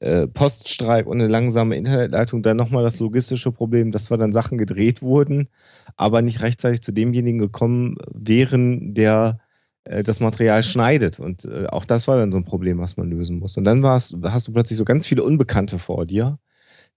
äh, 0.00 0.26
Poststreik 0.26 1.06
und 1.06 1.20
eine 1.20 1.28
langsame 1.28 1.76
Internetleitung 1.76 2.42
dann 2.42 2.56
nochmal 2.56 2.82
das 2.84 3.00
logistische 3.00 3.52
Problem, 3.52 3.92
dass 3.92 4.10
wir 4.10 4.18
dann 4.18 4.32
Sachen 4.32 4.58
gedreht 4.58 5.02
wurden, 5.02 5.48
aber 5.96 6.22
nicht 6.22 6.42
rechtzeitig 6.42 6.82
zu 6.82 6.92
demjenigen 6.92 7.38
gekommen 7.38 7.96
wären, 8.12 8.94
der 8.94 9.40
äh, 9.84 10.02
das 10.02 10.20
Material 10.20 10.62
schneidet. 10.62 11.18
Und 11.18 11.44
äh, 11.44 11.66
auch 11.68 11.84
das 11.84 12.08
war 12.08 12.18
dann 12.18 12.32
so 12.32 12.38
ein 12.38 12.44
Problem, 12.44 12.78
was 12.78 12.96
man 12.96 13.08
lösen 13.08 13.38
muss. 13.38 13.56
Und 13.56 13.64
dann 13.64 13.82
warst, 13.82 14.16
hast 14.22 14.48
du 14.48 14.52
plötzlich 14.52 14.76
so 14.76 14.84
ganz 14.84 15.06
viele 15.06 15.22
Unbekannte 15.22 15.78
vor 15.78 16.04
dir, 16.04 16.38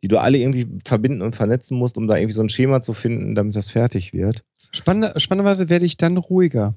die 0.03 0.07
du 0.07 0.17
alle 0.17 0.37
irgendwie 0.37 0.67
verbinden 0.85 1.21
und 1.21 1.35
vernetzen 1.35 1.77
musst, 1.77 1.97
um 1.97 2.07
da 2.07 2.17
irgendwie 2.17 2.33
so 2.33 2.41
ein 2.41 2.49
Schema 2.49 2.81
zu 2.81 2.93
finden, 2.93 3.35
damit 3.35 3.55
das 3.55 3.69
fertig 3.69 4.13
wird. 4.13 4.43
Spannend, 4.71 5.13
spannenderweise 5.21 5.69
werde 5.69 5.85
ich 5.85 5.97
dann 5.97 6.17
ruhiger. 6.17 6.75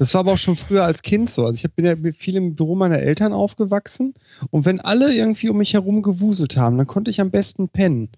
Das 0.00 0.14
war 0.14 0.20
aber 0.20 0.32
auch 0.32 0.38
schon 0.38 0.56
früher 0.56 0.84
als 0.84 1.02
Kind 1.02 1.28
so. 1.28 1.44
Also 1.44 1.62
ich 1.62 1.74
bin 1.74 1.84
ja 1.84 1.94
viel 2.16 2.34
im 2.34 2.56
Büro 2.56 2.74
meiner 2.74 3.00
Eltern 3.00 3.34
aufgewachsen 3.34 4.14
und 4.48 4.64
wenn 4.64 4.80
alle 4.80 5.14
irgendwie 5.14 5.50
um 5.50 5.58
mich 5.58 5.74
herum 5.74 6.00
gewuselt 6.00 6.56
haben, 6.56 6.78
dann 6.78 6.86
konnte 6.86 7.10
ich 7.10 7.20
am 7.20 7.30
besten 7.30 7.68
pennen. 7.68 8.08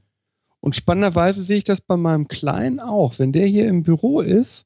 Und 0.60 0.76
spannenderweise 0.76 1.42
sehe 1.42 1.56
ich 1.56 1.64
das 1.64 1.80
bei 1.80 1.96
meinem 1.96 2.28
Kleinen 2.28 2.78
auch. 2.78 3.18
Wenn 3.18 3.32
der 3.32 3.48
hier 3.48 3.66
im 3.66 3.82
Büro 3.82 4.20
ist 4.20 4.64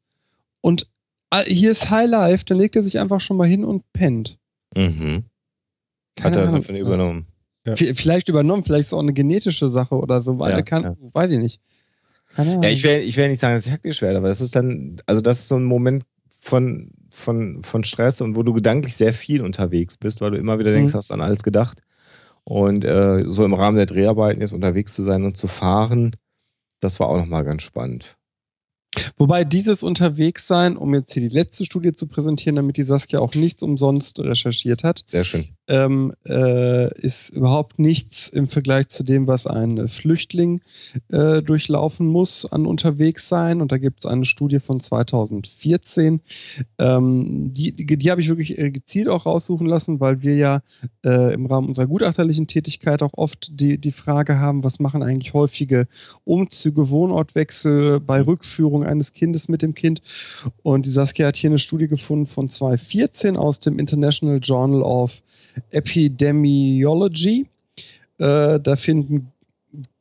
und 0.61 0.91
hier 1.47 1.71
ist 1.71 1.89
High 1.89 2.11
Life, 2.11 2.45
dann 2.45 2.59
legt 2.59 2.77
er 2.77 2.83
sich 2.83 2.99
einfach 2.99 3.23
schon 3.23 3.39
mal 3.39 3.49
hin 3.49 3.65
und 3.65 3.91
pennt. 3.95 4.37
Mhm. 4.75 5.25
Hat 6.21 6.37
er 6.37 6.53
davon 6.53 6.77
übernommen. 6.77 7.29
Ja. 7.65 7.77
Vielleicht 7.77 8.29
übernommen, 8.29 8.63
vielleicht 8.63 8.83
ist 8.83 8.87
es 8.89 8.93
auch 8.93 9.01
eine 9.01 9.15
genetische 9.15 9.71
Sache 9.71 9.95
oder 9.95 10.21
so, 10.21 10.39
weil 10.39 10.51
ja, 10.51 10.59
er 10.59 10.63
kann, 10.63 10.83
ja. 10.83 10.97
weiß 11.15 11.31
ich 11.31 11.39
nicht. 11.39 11.61
Ja, 12.37 12.69
ich 12.69 12.85
will, 12.85 12.99
ich 12.99 13.17
will 13.17 13.31
nicht 13.31 13.41
sagen, 13.41 13.55
dass 13.55 13.65
ich 13.65 13.73
hektisch 13.73 14.03
werde, 14.03 14.19
aber 14.19 14.29
das 14.29 14.43
ist 14.43 14.55
dann, 14.55 14.97
also 15.07 15.23
das 15.23 15.39
ist 15.39 15.49
so 15.49 15.57
ein 15.57 15.65
Moment 15.65 16.05
von, 16.47 16.91
von, 17.17 17.63
von 17.63 17.83
Stress 17.85 18.21
und 18.21 18.37
wo 18.37 18.43
du 18.43 18.53
gedanklich 18.53 18.97
sehr 18.97 19.13
viel 19.13 19.43
unterwegs 19.43 19.97
bist, 19.97 20.21
weil 20.21 20.33
du 20.33 20.37
immer 20.37 20.59
wieder 20.59 20.73
denkst, 20.73 20.93
mhm. 20.93 20.99
hast 20.99 21.11
an 21.11 21.21
alles 21.21 21.43
gedacht. 21.43 21.81
Und 22.45 22.85
äh, 22.85 23.25
so 23.27 23.45
im 23.45 23.55
Rahmen 23.55 23.77
der 23.77 23.87
Dreharbeiten 23.87 24.41
jetzt 24.41 24.53
unterwegs 24.53 24.95
zu 24.95 25.03
sein 25.03 25.25
und 25.25 25.37
zu 25.37 25.49
fahren, 25.49 26.13
das 26.81 27.01
war 27.01 27.09
auch 27.09 27.17
nochmal 27.17 27.45
ganz 27.45 27.63
spannend. 27.63 28.17
Wobei 29.17 29.45
dieses 29.45 29.83
Unterwegssein, 29.83 30.77
um 30.77 30.95
jetzt 30.95 31.13
hier 31.13 31.23
die 31.23 31.35
letzte 31.35 31.65
Studie 31.65 31.93
zu 31.93 32.07
präsentieren, 32.07 32.57
damit 32.57 32.77
die 32.77 32.85
Saskia 32.85 33.19
auch 33.19 33.35
nichts 33.35 33.63
umsonst 33.63 34.19
recherchiert 34.21 34.85
hat. 34.85 35.03
Sehr 35.05 35.25
schön. 35.25 35.56
Ähm, 35.69 36.13
äh, 36.27 36.93
ist 37.01 37.31
überhaupt 37.31 37.79
nichts 37.79 38.29
im 38.29 38.49
Vergleich 38.49 38.89
zu 38.89 39.03
dem, 39.03 39.27
was 39.27 39.47
ein 39.47 39.89
Flüchtling 39.89 40.61
äh, 41.09 41.43
durchlaufen 41.43 42.07
muss 42.07 42.47
an 42.47 42.67
Unterwegssein. 42.67 43.61
Und 43.61 43.73
da 43.73 43.79
gibt 43.79 44.05
es 44.05 44.11
eine 44.11 44.25
Studie 44.25 44.61
von 44.61 44.81
2014. 44.81 46.21
Ähm, 46.79 47.53
die 47.55 47.73
die, 47.73 47.97
die 47.97 48.11
habe 48.11 48.21
ich 48.21 48.29
wirklich 48.29 48.59
äh, 48.59 48.71
gezielt 48.71 49.09
auch 49.09 49.27
raussuchen 49.27 49.67
lassen, 49.67 50.01
weil 50.01 50.23
wir 50.23 50.37
ja 50.37 50.63
äh, 51.05 51.35
im 51.35 51.47
Rahmen 51.47 51.69
unserer 51.69 51.87
gutachterlichen 51.87 52.47
Tätigkeit 52.47 53.03
auch 53.03 53.15
oft 53.15 53.61
die, 53.61 53.79
die 53.79 53.93
Frage 53.93 54.39
haben, 54.39 54.65
was 54.65 54.79
machen 54.79 55.03
eigentlich 55.03 55.35
häufige 55.35 55.89
Umzüge, 56.25 56.91
Wohnortwechsel 56.91 58.01
bei 58.01 58.21
Rückführung 58.21 58.85
eines 58.85 59.13
Kindes 59.13 59.49
mit 59.49 59.63
dem 59.63 59.75
Kind. 59.75 60.03
Und 60.63 60.87
die 60.87 60.91
Saskia 60.91 61.29
hat 61.29 61.37
hier 61.37 61.51
eine 61.51 61.59
Studie 61.59 61.89
gefunden 61.89 62.27
von 62.27 62.49
2014 62.49 63.37
aus 63.37 63.61
dem 63.61 63.79
International 63.79 64.39
Journal 64.43 64.83
of 64.83 65.23
Epidemiology. 65.71 67.47
Äh, 68.19 68.61
da 68.61 68.77
finden 68.77 69.33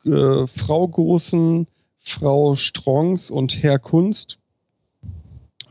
äh, 0.06 0.48
Frau 0.48 0.88
Großen, 0.88 1.68
Frau 2.00 2.56
Strongs 2.56 3.32
und 3.32 3.62
Herr 3.64 3.80
Kunst 3.80 4.38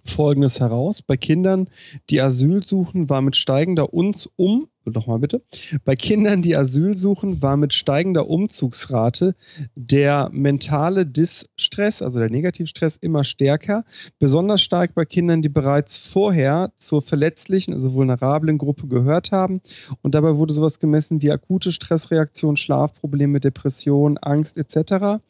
Folgendes 0.04 0.60
heraus. 0.60 1.02
Bei 1.02 1.16
Kindern, 1.16 1.68
die 2.10 2.20
Asyl 2.20 2.62
suchen, 2.62 3.08
war 3.08 3.22
mit 3.22 3.36
steigender 3.36 3.94
uns 3.94 4.28
um 4.36 4.68
Nochmal 4.86 5.18
bitte. 5.18 5.40
Bei 5.84 5.96
Kindern, 5.96 6.42
die 6.42 6.56
Asyl 6.56 6.98
suchen, 6.98 7.40
war 7.40 7.56
mit 7.56 7.72
steigender 7.72 8.28
Umzugsrate 8.28 9.34
der 9.74 10.28
mentale 10.30 11.06
Distress, 11.06 12.02
also 12.02 12.18
der 12.18 12.28
Negativstress, 12.30 12.96
immer 12.98 13.24
stärker. 13.24 13.84
Besonders 14.18 14.60
stark 14.60 14.94
bei 14.94 15.06
Kindern, 15.06 15.40
die 15.40 15.48
bereits 15.48 15.96
vorher 15.96 16.72
zur 16.76 17.00
verletzlichen, 17.00 17.72
also 17.72 17.94
vulnerablen 17.94 18.58
Gruppe 18.58 18.86
gehört 18.86 19.32
haben. 19.32 19.62
Und 20.02 20.14
dabei 20.14 20.36
wurde 20.36 20.52
sowas 20.52 20.78
gemessen 20.78 21.22
wie 21.22 21.32
akute 21.32 21.72
Stressreaktion, 21.72 22.58
Schlafprobleme, 22.58 23.40
Depression, 23.40 24.18
Angst 24.18 24.58
etc. 24.58 25.22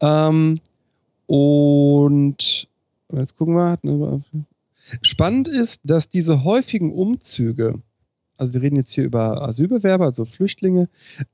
Ähm, 0.00 0.60
und 1.26 2.68
jetzt 3.12 3.36
gucken 3.36 3.54
wir. 3.54 4.22
Spannend 5.02 5.48
ist, 5.48 5.80
dass 5.84 6.10
diese 6.10 6.44
häufigen 6.44 6.92
Umzüge 6.92 7.80
also 8.36 8.52
wir 8.52 8.62
reden 8.62 8.76
jetzt 8.76 8.92
hier 8.92 9.04
über 9.04 9.42
Asylbewerber, 9.42 10.06
also 10.06 10.24
Flüchtlinge, 10.24 10.88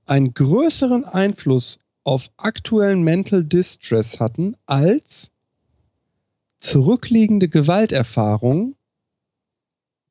einen 0.07 0.35
größeren 0.35 1.05
Einfluss 1.05 1.79
auf 2.05 2.31
aktuellen 2.37 3.03
Mental 3.03 3.45
Distress 3.45 4.21
hatten 4.21 4.55
als 4.67 5.31
zurückliegende 6.59 7.49
Gewalterfahrungen, 7.49 8.77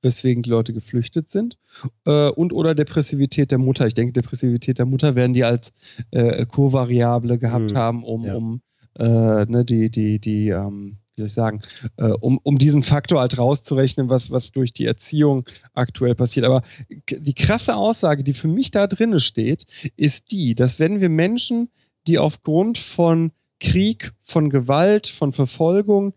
weswegen 0.02 0.44
die 0.44 0.50
Leute 0.50 0.74
geflüchtet 0.74 1.30
sind, 1.30 1.58
äh, 2.06 2.30
und 2.30 2.54
oder 2.54 2.74
Depressivität 2.74 3.52
der 3.52 3.58
Mutter. 3.58 3.86
Ich 3.86 3.94
denke, 3.94 4.14
Depressivität 4.14 4.80
der 4.80 4.86
Mutter 4.86 5.16
werden 5.16 5.34
die 5.34 5.44
als 5.44 5.74
äh, 6.12 6.46
Co-Variable 6.46 7.38
gehabt 7.38 7.72
hm, 7.72 7.78
haben, 7.78 8.04
um, 8.04 8.26
ja. 8.26 8.36
um 8.36 8.62
äh, 8.98 9.46
ne, 9.46 9.66
die, 9.66 9.90
die, 9.90 10.20
die 10.20 10.50
ähm, 10.50 10.99
wie 11.20 11.24
soll 11.24 11.28
ich 11.28 11.34
sagen, 11.34 11.62
äh, 11.98 12.08
um, 12.08 12.40
um 12.44 12.58
diesen 12.58 12.84
Faktor 12.84 13.20
halt 13.20 13.38
rauszurechnen, 13.38 14.10
was, 14.10 14.32
was 14.32 14.52
durch 14.52 14.72
die 14.72 14.86
Erziehung 14.86 15.46
aktuell 15.74 16.16
passiert. 16.16 16.46
Aber 16.46 16.64
die 17.10 17.34
krasse 17.34 17.76
Aussage, 17.76 18.24
die 18.24 18.34
für 18.34 18.48
mich 18.48 18.72
da 18.72 18.88
drin 18.88 19.20
steht, 19.20 19.66
ist 19.98 20.32
die, 20.32 20.56
dass 20.56 20.80
wenn 20.80 21.02
wir 21.02 21.10
Menschen, 21.10 21.70
die 22.08 22.18
aufgrund 22.18 22.78
von 22.78 23.32
Krieg, 23.60 24.14
von 24.24 24.50
Gewalt, 24.50 25.08
von 25.08 25.34
Verfolgung 25.34 26.14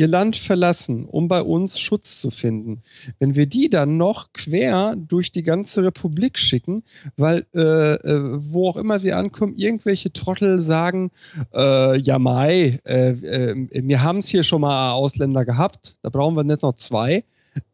ihr 0.00 0.08
Land 0.08 0.36
verlassen, 0.36 1.04
um 1.04 1.28
bei 1.28 1.42
uns 1.42 1.78
Schutz 1.78 2.22
zu 2.22 2.30
finden. 2.30 2.82
Wenn 3.18 3.34
wir 3.34 3.44
die 3.44 3.68
dann 3.68 3.98
noch 3.98 4.32
quer 4.32 4.96
durch 4.96 5.30
die 5.30 5.42
ganze 5.42 5.84
Republik 5.84 6.38
schicken, 6.38 6.82
weil 7.18 7.46
äh, 7.54 7.96
äh, 7.96 8.20
wo 8.50 8.70
auch 8.70 8.78
immer 8.78 8.98
sie 8.98 9.12
ankommen, 9.12 9.56
irgendwelche 9.56 10.10
Trottel 10.10 10.58
sagen, 10.60 11.10
äh, 11.52 11.98
ja 11.98 12.18
Mai, 12.18 12.80
äh, 12.84 13.10
äh, 13.10 13.68
wir 13.70 14.02
haben 14.02 14.20
es 14.20 14.28
hier 14.28 14.42
schon 14.42 14.62
mal 14.62 14.92
Ausländer 14.92 15.44
gehabt, 15.44 15.96
da 16.00 16.08
brauchen 16.08 16.34
wir 16.34 16.44
nicht 16.44 16.62
noch 16.62 16.76
zwei, 16.76 17.24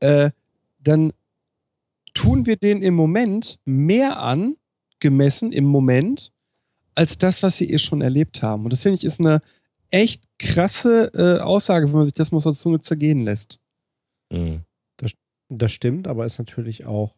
äh, 0.00 0.30
dann 0.80 1.12
tun 2.12 2.44
wir 2.44 2.56
denen 2.56 2.82
im 2.82 2.94
Moment 2.94 3.60
mehr 3.64 4.20
an, 4.20 4.56
gemessen 4.98 5.52
im 5.52 5.64
Moment, 5.64 6.32
als 6.96 7.18
das, 7.18 7.44
was 7.44 7.58
sie 7.58 7.70
eh 7.70 7.78
schon 7.78 8.00
erlebt 8.00 8.42
haben. 8.42 8.64
Und 8.64 8.72
das 8.72 8.82
finde 8.82 8.96
ich 8.96 9.04
ist 9.04 9.20
eine 9.20 9.42
echt 9.90 10.22
krasse 10.38 11.10
äh, 11.14 11.40
Aussage, 11.40 11.86
wenn 11.86 11.94
man 11.94 12.04
sich 12.04 12.14
das 12.14 12.32
mal 12.32 12.40
so 12.40 12.52
Zunge 12.52 12.80
zergehen 12.80 13.24
lässt. 13.24 13.60
Mhm. 14.30 14.62
Das, 14.96 15.12
das, 15.48 15.72
stimmt, 15.72 16.08
aber 16.08 16.26
ist 16.26 16.38
natürlich 16.38 16.86
auch 16.86 17.16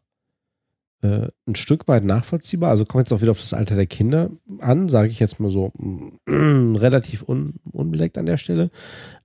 äh, 1.02 1.28
ein 1.47 1.55
Stück 1.55 1.88
weit 1.88 2.05
nachvollziehbar. 2.05 2.70
Also 2.70 2.84
kommt 2.84 3.02
jetzt 3.02 3.12
auch 3.12 3.22
wieder 3.22 3.30
auf 3.30 3.40
das 3.40 3.55
Alter 3.55 3.76
der 3.76 3.86
Kinder 3.86 4.30
an, 4.58 4.88
sage 4.88 5.10
ich 5.10 5.20
jetzt 5.20 5.40
mal 5.40 5.50
so 5.50 5.72
relativ 6.28 7.28
un, 7.28 7.56
unbeleckt 7.72 8.18
an 8.18 8.26
der 8.26 8.36
Stelle. 8.36 8.70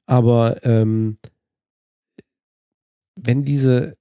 Aber 0.06 0.64
ähm, 0.66 1.18
wenn 3.16 3.46
diese, 3.46 3.94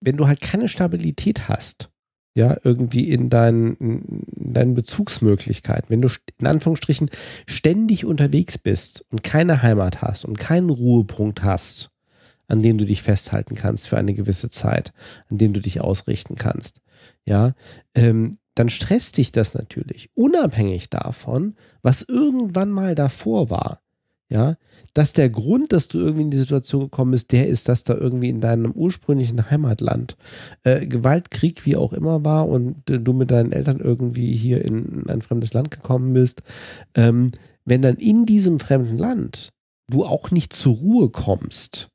wenn 0.00 0.16
du 0.16 0.26
halt 0.26 0.40
keine 0.40 0.68
Stabilität 0.68 1.48
hast, 1.48 1.90
ja, 2.34 2.56
irgendwie 2.64 3.10
in 3.10 3.30
deinen, 3.30 3.76
in 3.76 4.52
deinen 4.52 4.74
Bezugsmöglichkeiten. 4.74 5.88
Wenn 5.88 6.02
du 6.02 6.08
in 6.38 6.46
Anführungsstrichen 6.46 7.08
ständig 7.46 8.04
unterwegs 8.04 8.58
bist 8.58 9.06
und 9.10 9.22
keine 9.22 9.62
Heimat 9.62 10.02
hast 10.02 10.24
und 10.24 10.38
keinen 10.38 10.70
Ruhepunkt 10.70 11.44
hast, 11.44 11.90
an 12.48 12.60
dem 12.60 12.76
du 12.76 12.84
dich 12.84 13.02
festhalten 13.02 13.54
kannst 13.54 13.88
für 13.88 13.96
eine 13.96 14.14
gewisse 14.14 14.50
Zeit, 14.50 14.92
an 15.30 15.38
dem 15.38 15.52
du 15.52 15.60
dich 15.60 15.80
ausrichten 15.80 16.34
kannst, 16.34 16.80
ja, 17.24 17.54
ähm, 17.94 18.38
dann 18.56 18.68
stresst 18.68 19.16
dich 19.18 19.32
das 19.32 19.54
natürlich, 19.54 20.10
unabhängig 20.14 20.90
davon, 20.90 21.56
was 21.82 22.02
irgendwann 22.02 22.70
mal 22.70 22.94
davor 22.94 23.50
war 23.50 23.83
ja, 24.34 24.56
dass 24.94 25.12
der 25.12 25.30
Grund, 25.30 25.72
dass 25.72 25.86
du 25.86 26.00
irgendwie 26.00 26.22
in 26.22 26.30
die 26.32 26.38
Situation 26.38 26.82
gekommen 26.82 27.12
bist, 27.12 27.30
der 27.30 27.46
ist, 27.46 27.68
dass 27.68 27.84
da 27.84 27.94
irgendwie 27.94 28.30
in 28.30 28.40
deinem 28.40 28.72
ursprünglichen 28.72 29.48
Heimatland 29.48 30.16
äh, 30.64 30.86
Gewalt, 30.86 31.30
Krieg, 31.30 31.64
wie 31.64 31.76
auch 31.76 31.92
immer 31.92 32.24
war 32.24 32.48
und 32.48 32.90
äh, 32.90 32.98
du 32.98 33.12
mit 33.12 33.30
deinen 33.30 33.52
Eltern 33.52 33.78
irgendwie 33.78 34.34
hier 34.34 34.64
in 34.64 35.08
ein 35.08 35.22
fremdes 35.22 35.54
Land 35.54 35.70
gekommen 35.70 36.12
bist, 36.14 36.42
ähm, 36.96 37.30
wenn 37.64 37.80
dann 37.80 37.94
in 37.94 38.26
diesem 38.26 38.58
fremden 38.58 38.98
Land 38.98 39.50
du 39.88 40.04
auch 40.04 40.32
nicht 40.32 40.52
zur 40.52 40.74
Ruhe 40.74 41.10
kommst, 41.10 41.86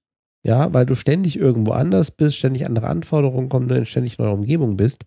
ja, 0.41 0.73
weil 0.73 0.85
du 0.85 0.95
ständig 0.95 1.37
irgendwo 1.37 1.73
anders 1.73 2.11
bist, 2.11 2.37
ständig 2.37 2.65
andere 2.65 2.87
Anforderungen 2.87 3.49
kommen, 3.49 3.67
du 3.67 3.85
ständig 3.85 4.17
in 4.17 4.23
neuer 4.23 4.33
Umgebung 4.33 4.77
bist, 4.77 5.03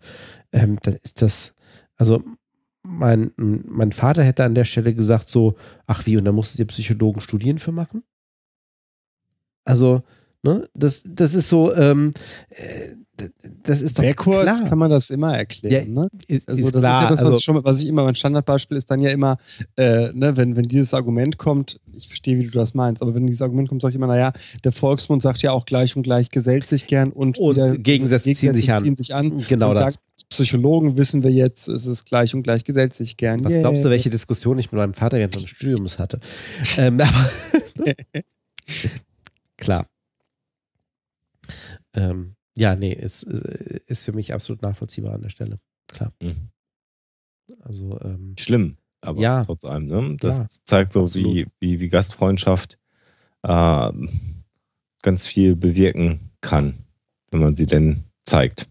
ähm, 0.51 0.77
dann 0.83 0.97
ist 1.01 1.23
das, 1.23 1.55
also 1.97 2.21
mein, 2.83 3.31
mein 3.37 3.91
Vater 3.91 4.23
hätte 4.23 4.43
an 4.43 4.55
der 4.55 4.65
Stelle 4.65 4.93
gesagt 4.93 5.29
so, 5.29 5.55
ach 5.87 6.05
wie, 6.05 6.17
und 6.17 6.25
da 6.25 6.31
musst 6.31 6.53
du 6.53 6.57
dir 6.57 6.67
Psychologen 6.67 7.21
Studien 7.21 7.57
für 7.57 7.71
machen? 7.71 8.03
Also, 9.65 10.03
ne, 10.43 10.67
das, 10.73 11.03
das 11.05 11.33
ist 11.33 11.49
so, 11.49 11.73
ähm, 11.73 12.11
äh, 12.49 12.95
das 13.63 13.81
ist 13.81 13.97
doch 13.97 14.03
Backwards 14.03 14.59
klar. 14.59 14.69
kann 14.69 14.77
man 14.77 14.89
das 14.89 15.09
immer 15.09 15.37
erklären. 15.37 15.93
Ja, 15.93 16.01
ne? 16.01 16.09
ist, 16.27 16.47
also, 16.47 16.61
ist 16.61 16.75
das 16.75 16.81
klar. 16.81 17.03
ist 17.03 17.03
ja 17.03 17.09
das, 17.09 17.19
was, 17.19 17.25
also, 17.25 17.39
schon, 17.39 17.63
was 17.63 17.81
ich 17.81 17.87
immer, 17.87 18.03
mein 18.03 18.15
Standardbeispiel 18.15 18.77
ist 18.77 18.89
dann 18.89 18.99
ja 18.99 19.09
immer, 19.09 19.37
äh, 19.77 20.11
ne, 20.13 20.35
wenn, 20.37 20.55
wenn 20.55 20.63
dieses 20.63 20.93
Argument 20.93 21.37
kommt, 21.37 21.79
ich 21.95 22.07
verstehe, 22.07 22.37
wie 22.37 22.45
du 22.45 22.51
das 22.51 22.73
meinst, 22.73 23.01
aber 23.01 23.13
wenn 23.15 23.27
dieses 23.27 23.41
Argument 23.41 23.69
kommt, 23.69 23.81
sage 23.81 23.91
ich 23.91 23.95
immer, 23.95 24.07
naja, 24.07 24.33
der 24.63 24.71
Volksmund 24.71 25.21
sagt 25.23 25.41
ja 25.41 25.51
auch 25.51 25.65
gleich 25.65 25.95
und 25.95 26.03
gleich 26.03 26.29
gesellt 26.29 26.67
sich 26.67 26.87
gern 26.87 27.11
und, 27.11 27.37
und 27.37 27.83
Gegensätze 27.83 28.33
ziehen 28.33 28.53
sich 28.53 28.71
an. 28.71 28.83
Ziehen 28.83 28.95
sich 28.95 29.13
an. 29.13 29.43
Genau 29.47 29.69
und 29.69 29.75
das. 29.75 29.99
Psychologen 30.29 30.97
wissen 30.97 31.23
wir 31.23 31.31
jetzt, 31.31 31.67
es 31.67 31.85
ist 31.85 32.05
gleich 32.05 32.33
und 32.33 32.43
gleich 32.43 32.63
gesellt 32.63 32.95
sich 32.95 33.17
gern. 33.17 33.43
Was 33.43 33.53
yeah. 33.53 33.61
glaubst 33.61 33.83
du, 33.85 33.89
welche 33.89 34.09
Diskussion 34.09 34.57
ich 34.59 34.71
mit 34.71 34.79
meinem 34.79 34.93
Vater 34.93 35.17
während 35.17 35.35
des 35.35 35.47
Studiums 35.47 35.99
hatte? 35.99 36.19
ähm, 36.77 37.01
klar. 39.57 39.87
ähm, 41.95 42.35
ja, 42.57 42.75
nee, 42.75 42.93
ist, 42.93 43.23
äh, 43.23 43.79
ist 43.87 44.03
für 44.05 44.13
mich 44.13 44.33
absolut 44.33 44.61
nachvollziehbar 44.61 45.13
an 45.13 45.21
der 45.21 45.29
Stelle. 45.29 45.59
Klar. 45.87 46.13
Mhm. 46.21 46.49
Also, 47.61 47.99
ähm, 48.01 48.35
Schlimm, 48.39 48.77
aber 49.01 49.19
Ja. 49.21 49.43
trotz 49.43 49.65
allem. 49.65 49.85
Ne? 49.85 50.17
Das 50.19 50.37
Ja, 50.39 50.47
zeigt 50.63 50.93
so, 50.93 51.03
absolut. 51.03 51.33
wie, 51.33 51.47
wie, 51.59 51.79
wie 51.79 51.89
Gastfreundschaft 51.89 52.77
äh, 53.43 53.91
ganz 55.01 55.27
viel 55.27 55.55
bewirken 55.55 56.31
kann, 56.41 56.85
wenn 57.31 57.41
man 57.41 57.55
sie 57.55 57.65
denn 57.65 58.03
zeigt. 58.25 58.69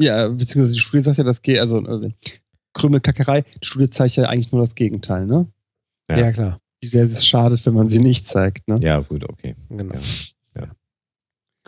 Ja, 0.00 0.28
beziehungsweise 0.28 0.74
die 0.74 0.80
Studie 0.80 1.04
sagt 1.04 1.18
ja, 1.18 1.24
das 1.24 1.42
geht, 1.42 1.58
also 1.58 1.78
äh, 1.84 2.12
Krümelkackerei, 2.74 3.42
die 3.42 3.66
Studie 3.66 3.90
zeigt 3.90 4.16
ja 4.16 4.24
eigentlich 4.28 4.52
nur 4.52 4.60
das 4.64 4.74
Gegenteil, 4.74 5.26
ne? 5.26 5.50
Ja. 6.10 6.18
ja. 6.18 6.32
klar. 6.32 6.60
Wie 6.80 6.86
sehr 6.86 7.04
es 7.04 7.26
schadet, 7.26 7.66
wenn 7.66 7.74
man 7.74 7.88
sie 7.88 7.98
nicht 7.98 8.28
zeigt, 8.28 8.68
ne? 8.68 8.78
Ja, 8.80 9.00
gut, 9.00 9.24
okay. 9.28 9.56
Genau. 9.68 9.98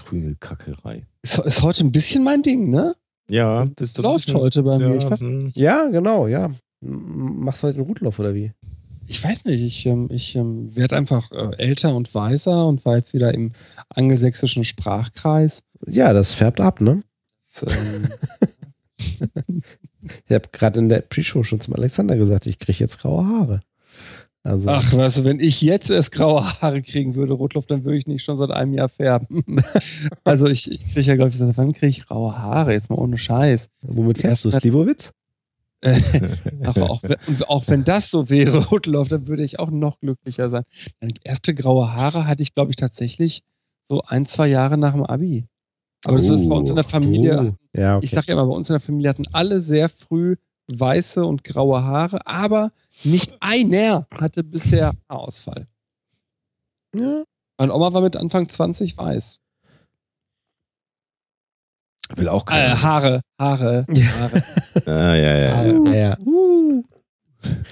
Krümelkackerei. 0.04 1.06
Ist, 1.22 1.38
ist 1.38 1.62
heute 1.62 1.84
ein 1.84 1.92
bisschen 1.92 2.24
mein 2.24 2.42
Ding, 2.42 2.70
ne? 2.70 2.96
Ja, 3.30 3.66
bist 3.76 3.98
du 3.98 4.02
Läuft 4.02 4.32
heute 4.34 4.62
bei 4.62 4.78
mir. 4.78 4.96
Ich 4.96 5.02
Ja, 5.04 5.10
weiß, 5.10 5.20
hm. 5.20 5.52
Ja, 5.54 5.86
genau, 5.88 6.26
ja. 6.26 6.50
Machst 6.80 7.62
du 7.62 7.68
heute 7.68 7.78
einen 7.78 7.86
Gutlauf 7.86 8.18
oder 8.18 8.34
wie? 8.34 8.52
ich 9.06 9.24
weiß 9.24 9.44
nicht, 9.46 9.60
ich, 9.60 9.86
ähm, 9.86 10.08
ich 10.12 10.36
ähm, 10.36 10.74
werde 10.76 10.96
einfach 10.96 11.32
äh, 11.32 11.56
älter 11.56 11.96
und 11.96 12.14
weiser 12.14 12.66
und 12.68 12.84
war 12.84 12.96
jetzt 12.96 13.12
wieder 13.12 13.34
im 13.34 13.50
angelsächsischen 13.88 14.64
Sprachkreis. 14.64 15.64
Ja, 15.88 16.12
das 16.12 16.34
färbt 16.34 16.60
ab, 16.60 16.80
ne? 16.80 17.02
Ähm, 17.62 18.08
Ich 20.26 20.34
habe 20.34 20.48
gerade 20.52 20.78
in 20.78 20.88
der 20.88 21.00
Pre-Show 21.02 21.44
schon 21.44 21.60
zum 21.60 21.74
Alexander 21.74 22.16
gesagt, 22.16 22.46
ich 22.46 22.58
kriege 22.58 22.78
jetzt 22.78 23.00
graue 23.00 23.26
Haare. 23.26 23.60
Also, 24.43 24.70
Ach, 24.70 24.93
weißt 24.93 25.19
du, 25.19 25.25
wenn 25.25 25.39
ich 25.39 25.60
jetzt 25.60 25.91
erst 25.91 26.12
graue 26.12 26.43
Haare 26.43 26.81
kriegen 26.81 27.15
würde, 27.15 27.35
Rotluft, 27.35 27.70
dann 27.70 27.85
würde 27.85 27.99
ich 27.99 28.07
nicht 28.07 28.25
schon 28.25 28.39
seit 28.39 28.51
einem 28.51 28.73
Jahr 28.73 28.89
färben. 28.89 29.44
also 30.25 30.47
ich, 30.47 30.70
ich 30.73 30.85
kriege 30.94 31.09
ja, 31.09 31.15
glaube 31.15 31.31
ich, 31.31 31.36
seit 31.36 31.59
wann 31.59 31.75
kriege 31.75 31.89
ich 31.89 32.07
graue 32.07 32.39
Haare? 32.39 32.73
Jetzt 32.73 32.89
mal 32.89 32.97
ohne 32.97 33.19
Scheiß. 33.19 33.69
womit 33.83 34.19
fährst 34.19 34.47
du? 34.47 34.51
Slivovitz? 34.51 35.12
Ach, 36.65 36.77
auch, 36.77 37.02
auch 37.49 37.69
wenn 37.69 37.85
das 37.85 38.10
so 38.10 38.28
wäre, 38.31 38.67
Rotlauf, 38.70 39.09
dann 39.09 39.27
würde 39.27 39.44
ich 39.44 39.59
auch 39.59 39.70
noch 39.70 40.01
glücklicher 40.01 40.51
sein. 40.51 40.65
Meine 41.01 41.15
erste 41.23 41.55
graue 41.55 41.94
Haare 41.94 42.27
hatte 42.27 42.43
ich, 42.43 42.55
glaube 42.55 42.70
ich, 42.70 42.77
tatsächlich 42.77 43.43
so 43.81 44.02
ein, 44.02 44.25
zwei 44.27 44.49
Jahre 44.49 44.78
nach 44.78 44.93
dem 44.93 45.05
Abi. 45.05 45.47
Aber 46.05 46.17
das 46.17 46.28
ist 46.28 46.49
bei 46.49 46.55
uns 46.55 46.70
in 46.70 46.77
der 46.77 46.85
Familie. 46.85 47.57
Oh, 47.75 47.78
ja, 47.78 47.97
okay. 47.97 48.05
Ich 48.05 48.10
sage 48.10 48.28
ja 48.28 48.35
immer, 48.35 48.47
bei 48.47 48.55
uns 48.55 48.70
in 48.70 48.75
der 48.75 48.81
Familie 48.81 49.10
hatten 49.10 49.27
alle 49.33 49.60
sehr 49.60 49.91
früh 49.91 50.36
weiße 50.78 51.24
und 51.24 51.44
graue 51.44 51.82
Haare, 51.82 52.26
aber 52.26 52.73
nicht 53.05 53.36
einer 53.40 54.07
hatte 54.15 54.44
bisher 54.44 54.92
Haarausfall. 55.08 55.66
ja. 56.94 57.24
Meine 57.58 57.74
Oma 57.74 57.92
war 57.92 58.00
mit 58.00 58.16
Anfang 58.16 58.49
20 58.49 58.97
weiß. 58.97 59.36
Will 62.16 62.28
auch 62.28 62.42
Äh, 62.44 62.50
keiner. 62.50 62.82
Haare, 62.82 63.20
Haare, 63.39 63.86
Ja. 63.90 64.07
Haare. 64.18 64.42
ah, 64.86 65.15
ja, 65.15 65.15
ja, 65.15 65.36
ja. 65.36 65.57
Haare. 65.57 65.84
Ja, 65.89 65.94
ja. 65.94 66.18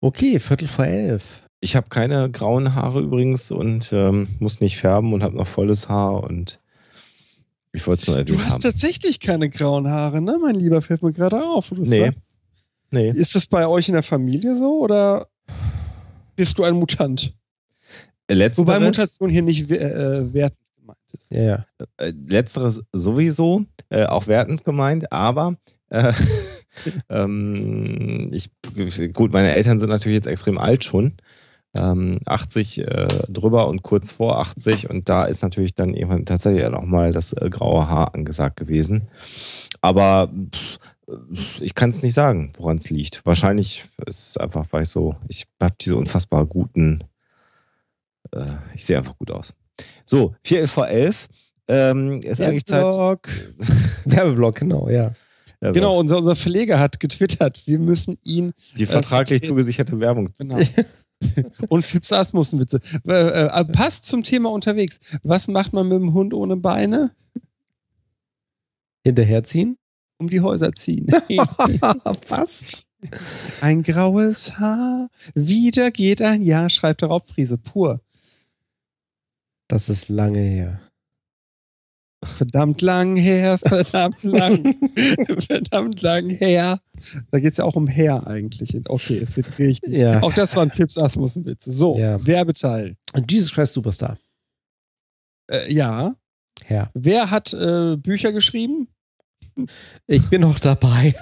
Okay, 0.00 0.38
Viertel 0.38 0.68
vor 0.68 0.84
elf. 0.86 1.42
Ich 1.60 1.76
habe 1.76 1.88
keine 1.88 2.30
grauen 2.30 2.74
Haare 2.74 3.00
übrigens 3.00 3.50
und 3.50 3.90
ähm, 3.92 4.28
muss 4.38 4.60
nicht 4.60 4.76
färben 4.76 5.12
und 5.14 5.22
habe 5.22 5.36
noch 5.36 5.46
volles 5.46 5.88
Haar 5.88 6.22
und 6.24 6.60
ich 7.74 7.86
wollte 7.86 8.02
es 8.02 8.06
nur 8.08 8.16
Du 8.24 8.32
erwähnt 8.34 8.46
hast 8.46 8.52
haben. 8.54 8.60
tatsächlich 8.62 9.20
keine 9.20 9.50
grauen 9.50 9.88
Haare, 9.90 10.20
ne, 10.22 10.38
mein 10.40 10.54
Lieber? 10.54 10.80
Fällt 10.80 11.02
mir 11.02 11.12
gerade 11.12 11.44
auf. 11.44 11.68
du 11.68 11.82
Nee. 11.82 12.06
sagst. 12.06 12.38
Nee. 12.90 13.10
Ist 13.10 13.34
das 13.34 13.46
bei 13.46 13.66
euch 13.66 13.88
in 13.88 13.94
der 13.94 14.02
Familie 14.04 14.56
so 14.56 14.78
oder 14.80 15.26
bist 16.36 16.56
du 16.58 16.62
ein 16.64 16.74
Mutant? 16.74 17.34
Wobei 18.28 18.34
Letzteres, 18.36 18.80
Mutation 18.80 19.28
hier 19.28 19.42
nicht 19.42 19.68
we- 19.68 19.78
äh, 19.78 20.32
wertend 20.32 20.60
gemeint 20.80 20.98
ist. 21.12 21.24
Ja, 21.36 21.42
ja. 21.42 21.64
äh, 21.98 22.12
letzteres 22.26 22.82
sowieso, 22.92 23.64
äh, 23.90 24.04
auch 24.06 24.26
wertend 24.28 24.64
gemeint, 24.64 25.10
aber 25.12 25.56
äh, 25.90 26.12
ähm, 27.10 28.30
ich, 28.32 28.50
gut, 29.12 29.32
meine 29.32 29.54
Eltern 29.54 29.78
sind 29.78 29.90
natürlich 29.90 30.16
jetzt 30.16 30.26
extrem 30.26 30.58
alt 30.58 30.84
schon. 30.84 31.14
Ähm, 31.76 32.18
80 32.24 32.78
äh, 32.78 33.08
drüber 33.28 33.66
und 33.68 33.82
kurz 33.82 34.10
vor 34.12 34.38
80 34.38 34.90
und 34.90 35.08
da 35.08 35.24
ist 35.24 35.42
natürlich 35.42 35.74
dann 35.74 35.94
irgendwann 35.94 36.24
tatsächlich 36.24 36.64
auch 36.66 36.82
mal 36.82 37.10
das 37.10 37.32
äh, 37.32 37.50
graue 37.50 37.88
Haar 37.88 38.14
angesagt 38.14 38.56
gewesen. 38.56 39.08
Aber 39.80 40.30
pff, 40.54 40.78
ich 41.60 41.74
kann 41.74 41.90
es 41.90 42.02
nicht 42.02 42.14
sagen, 42.14 42.52
woran 42.56 42.78
es 42.78 42.90
liegt. 42.90 43.26
Wahrscheinlich 43.26 43.84
ist 44.06 44.28
es 44.28 44.36
einfach, 44.36 44.66
weil 44.70 44.84
ich 44.84 44.88
so, 44.88 45.16
ich 45.28 45.46
habe 45.60 45.74
diese 45.80 45.96
unfassbar 45.96 46.46
guten, 46.46 47.00
äh, 48.32 48.44
ich 48.74 48.84
sehe 48.84 48.96
einfach 48.96 49.18
gut 49.18 49.30
aus. 49.30 49.54
So, 50.04 50.34
4 50.44 50.68
vor 50.68 50.88
11 50.88 51.28
ähm, 51.68 52.20
ist 52.20 52.40
eigentlich 52.40 52.64
Zeit. 52.64 52.84
Werbeblock, 54.04 54.56
genau, 54.56 54.88
ja. 54.88 55.12
Ja, 55.60 55.70
Genau, 55.72 55.98
unser, 55.98 56.18
unser 56.18 56.36
Verleger 56.36 56.78
hat 56.78 57.00
getwittert, 57.00 57.62
wir 57.66 57.78
müssen 57.78 58.18
ihn. 58.22 58.52
Die 58.76 58.86
vertraglich 58.86 59.42
äh, 59.42 59.46
zugesicherte 59.46 59.98
Werbung. 59.98 60.30
Genau. 60.38 60.58
Und 61.68 61.84
Fips 61.84 62.12
Asmussen-Witze. 62.12 62.80
Äh, 63.06 63.46
äh, 63.46 63.64
passt 63.64 64.04
zum 64.04 64.22
Thema 64.22 64.50
unterwegs. 64.50 64.98
Was 65.22 65.48
macht 65.48 65.72
man 65.72 65.88
mit 65.88 65.98
dem 65.98 66.14
Hund 66.14 66.34
ohne 66.34 66.56
Beine? 66.56 67.12
Hinterherziehen? 69.04 69.76
Um 70.18 70.28
die 70.28 70.40
Häuser 70.40 70.72
ziehen. 70.72 71.08
Fast. 72.22 72.86
ein 73.60 73.82
graues 73.82 74.58
Haar. 74.58 75.10
Wieder 75.34 75.90
geht 75.90 76.22
ein 76.22 76.42
Jahr, 76.42 76.70
schreibt 76.70 77.02
der 77.02 77.08
Raubfriese. 77.08 77.58
Pur. 77.58 78.00
Das 79.68 79.88
ist 79.88 80.08
lange 80.08 80.40
her. 80.40 80.80
Verdammt 82.24 82.80
lang 82.80 83.16
her, 83.16 83.58
verdammt 83.58 84.22
lang, 84.22 84.74
verdammt 85.46 86.00
lang 86.00 86.30
her. 86.30 86.80
Da 87.30 87.38
geht 87.40 87.52
es 87.52 87.56
ja 87.58 87.64
auch 87.64 87.76
um 87.76 87.86
her 87.86 88.26
eigentlich. 88.26 88.76
Okay, 88.86 89.18
es 89.28 89.36
wird 89.36 89.58
richtig. 89.58 89.92
Ja. 89.92 90.22
Auch 90.22 90.32
das 90.32 90.54
war 90.56 90.62
ein 90.62 90.70
Fips 90.70 90.96
Asmussen-Witz. 90.98 91.64
So, 91.64 91.98
Ja. 91.98 92.24
Werbeteil. 92.24 92.96
Jesus 93.28 93.52
Christ 93.52 93.72
Superstar. 93.74 94.18
Äh, 95.50 95.72
ja. 95.72 96.14
Ja. 96.68 96.90
Wer 96.94 97.30
hat 97.30 97.52
äh, 97.52 97.96
Bücher 97.96 98.32
geschrieben? 98.32 98.88
Ich 100.06 100.28
bin 100.30 100.40
noch 100.40 100.58
dabei. 100.58 101.14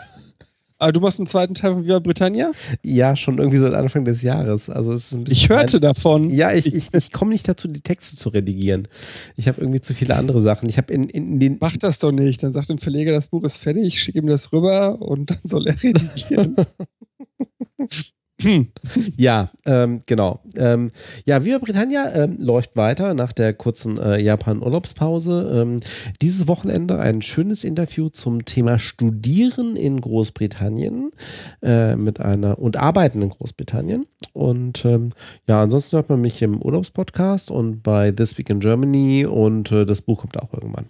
Ah, 0.83 0.91
du 0.91 0.99
machst 0.99 1.21
einen 1.21 1.29
zweiten 1.29 1.55
Teil 1.55 1.75
von 1.75 1.85
Viva 1.85 2.01
Britannia? 2.01 2.51
Ja, 2.85 3.15
schon 3.15 3.39
irgendwie 3.39 3.59
seit 3.59 3.73
Anfang 3.73 4.05
des 4.05 4.23
Jahres. 4.23 4.69
Also 4.69 4.93
es 4.93 5.13
ein 5.13 5.25
Ich 5.29 5.49
hörte 5.49 5.79
davon. 5.79 6.29
Ja, 6.29 6.53
ich, 6.53 6.75
ich, 6.75 6.93
ich 6.93 7.13
komme 7.13 7.31
nicht 7.31 7.47
dazu, 7.47 7.69
die 7.69 7.83
Texte 7.83 8.17
zu 8.17 8.31
redigieren. 8.31 8.89
Ich 9.37 9.47
habe 9.47 9.61
irgendwie 9.61 9.81
zu 9.81 9.95
viele 9.95 10.17
andere 10.17 10.41
Sachen. 10.41 10.69
Ich 10.69 10.79
habe 10.79 10.93
in, 10.93 11.05
in 11.05 11.39
den. 11.39 11.59
Mach 11.61 11.77
das 11.77 12.01
doch 12.01 12.11
nicht. 12.11 12.43
Dann 12.43 12.53
sagt 12.53 12.69
dem 12.69 12.79
Verleger, 12.79 13.13
das 13.13 13.29
Buch 13.29 13.45
ist 13.45 13.59
fertig, 13.59 13.85
ich 13.85 14.03
schicke 14.03 14.19
ihm 14.19 14.27
das 14.27 14.53
rüber 14.53 15.01
und 15.01 15.31
dann 15.31 15.39
soll 15.45 15.69
er 15.69 15.81
redigieren. 15.81 16.57
hm. 18.43 18.69
Ja, 19.17 19.51
ähm, 19.67 20.03
genau. 20.07 20.41
Ähm, 20.57 20.91
ja, 21.25 21.45
Viva 21.45 21.59
Britannia 21.59 22.13
ähm, 22.15 22.37
läuft 22.39 22.77
weiter 22.77 23.15
nach 23.15 23.33
der 23.33 23.55
kurzen 23.55 23.99
äh, 23.99 24.21
Japan-Urlaubspause. 24.21 25.63
Ähm, 25.63 25.81
dieses 26.21 26.49
Wochenende 26.49 26.99
ein 26.99 27.23
schönes 27.23 27.65
Interview 27.65 28.09
zum 28.09 28.45
Thema 28.45 28.79
Studieren 28.79 29.77
in 29.77 30.01
Großbritannien 30.01 31.11
äh, 31.63 31.97
mit 31.97 32.21
einer 32.21 32.59
und 32.59 32.77
Arbeiten 32.77 33.23
in 33.23 33.31
Großbritannien. 33.31 34.07
Und 34.33 34.85
ähm, 34.85 35.11
ja, 35.49 35.63
ansonsten 35.63 35.97
hört 35.97 36.09
man 36.09 36.21
mich 36.21 36.43
im 36.43 36.61
Urlaubspodcast 36.61 37.51
und 37.51 37.83
bei 37.83 38.11
This 38.11 38.39
Week 38.39 38.51
in 38.51 38.61
Germany 38.61 39.27
und 39.27 39.71
äh, 39.73 39.87
das 39.87 40.03
Buch 40.03 40.21
kommt 40.21 40.41
auch 40.41 40.53
irgendwann. 40.53 40.87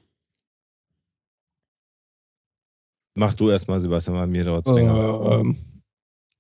Mach 3.14 3.34
du 3.34 3.50
erstmal, 3.50 3.78
Sebastian, 3.78 4.16
bei 4.16 4.26
mir 4.26 4.44
dauert 4.44 4.66
es 4.66 4.74
länger. 4.74 5.40
Ähm, 5.40 5.58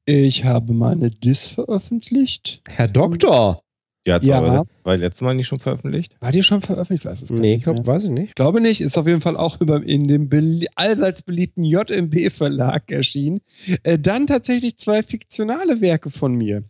ich 0.04 0.44
habe 0.44 0.72
meine 0.72 1.10
Dis 1.10 1.46
veröffentlicht. 1.46 2.62
Herr 2.68 2.88
Doktor! 2.88 3.62
Die 4.06 4.12
hat's 4.12 4.26
ja. 4.26 4.38
aber 4.38 4.64
war 4.82 4.96
letztes 4.96 5.20
Mal 5.20 5.34
nicht 5.34 5.46
schon 5.46 5.60
veröffentlicht? 5.60 6.16
War 6.20 6.32
die 6.32 6.42
schon 6.42 6.60
veröffentlicht? 6.60 7.04
Weiß 7.04 7.22
es 7.22 7.28
gar 7.28 7.38
Nee, 7.38 7.54
ich 7.54 7.62
glaube, 7.62 7.86
weiß 7.86 8.04
ich 8.04 8.10
nicht. 8.10 8.30
Ich 8.30 8.34
glaube 8.34 8.60
nicht. 8.60 8.80
Ist 8.80 8.98
auf 8.98 9.06
jeden 9.06 9.20
Fall 9.20 9.36
auch 9.36 9.60
über, 9.60 9.80
in 9.80 10.08
dem 10.08 10.28
belie 10.28 10.66
allseits 10.74 11.22
beliebten 11.22 11.62
JMB-Verlag 11.62 12.90
erschienen. 12.90 13.42
Äh, 13.84 14.00
dann 14.00 14.26
tatsächlich 14.26 14.76
zwei 14.78 15.04
fiktionale 15.04 15.80
Werke 15.80 16.10
von 16.10 16.34
mir. 16.34 16.64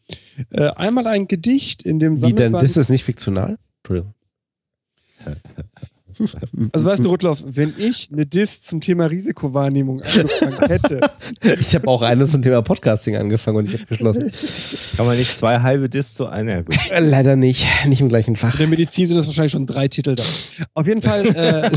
Äh, 0.51 0.69
einmal 0.71 1.07
ein 1.07 1.27
Gedicht 1.27 1.85
in 1.85 1.99
dem 1.99 2.23
Wie 2.23 2.35
denn? 2.35 2.53
Das 2.53 2.77
ist 2.77 2.91
nicht 2.91 3.05
fiktional? 3.05 3.59
Entschuldigung. 3.79 4.15
Also 6.73 6.87
weißt 6.87 7.05
du, 7.05 7.09
Rudloff, 7.09 7.43
wenn 7.45 7.75
ich 7.79 8.09
eine 8.13 8.27
Dis 8.27 8.63
zum 8.63 8.81
Thema 8.81 9.07
Risikowahrnehmung 9.07 10.03
angefangen 10.03 10.59
hätte, 10.69 11.01
Ich 11.59 11.75
habe 11.75 11.89
auch 11.89 12.03
eine 12.03 12.27
zum 12.27 12.43
Thema 12.43 12.63
Podcasting 12.63 13.17
angefangen 13.17 13.59
und 13.59 13.67
ich 13.67 13.75
habe 13.75 13.87
geschlossen. 13.87 14.31
Kann 14.97 15.07
man 15.07 15.17
nicht 15.17 15.37
zwei 15.37 15.61
halbe 15.61 15.89
Dis 15.89 16.15
zu 16.15 16.27
einer? 16.27 16.63
Gut. 16.63 16.77
Äh, 16.91 17.01
Leider 17.01 17.37
nicht. 17.37 17.67
Nicht 17.87 18.01
im 18.01 18.09
gleichen 18.09 18.37
Fach. 18.37 18.53
in 18.55 18.59
der 18.59 18.69
Medizin 18.69 19.09
sind 19.09 19.17
das 19.17 19.27
wahrscheinlich 19.27 19.53
schon 19.53 19.67
drei 19.67 19.89
Titel 19.89 20.15
da. 20.15 20.23
Auf 20.75 20.87
jeden 20.87 21.03
Fall, 21.03 21.27
äh, 21.27 21.71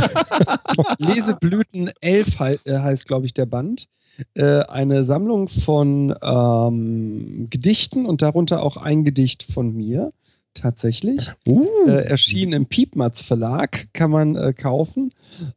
Leseblüten 0.99 1.91
11 2.01 2.39
hei 2.39 2.57
äh, 2.65 2.79
heißt, 2.79 3.07
glaube 3.07 3.25
ich, 3.25 3.33
der 3.33 3.45
Band. 3.45 3.87
Äh, 4.33 4.61
eine 4.63 5.03
Sammlung 5.03 5.49
von 5.49 6.15
ähm, 6.21 7.47
Gedichten 7.49 8.05
und 8.05 8.21
darunter 8.21 8.63
auch 8.63 8.77
ein 8.77 9.03
Gedicht 9.03 9.45
von 9.53 9.73
mir 9.73 10.13
tatsächlich. 10.55 11.29
Uh. 11.47 11.67
Äh, 11.87 12.07
erschienen 12.07 12.53
im 12.53 12.65
Piepmatz 12.65 13.21
Verlag, 13.21 13.87
kann 13.93 14.09
man 14.09 14.35
äh, 14.35 14.53
kaufen. 14.53 15.13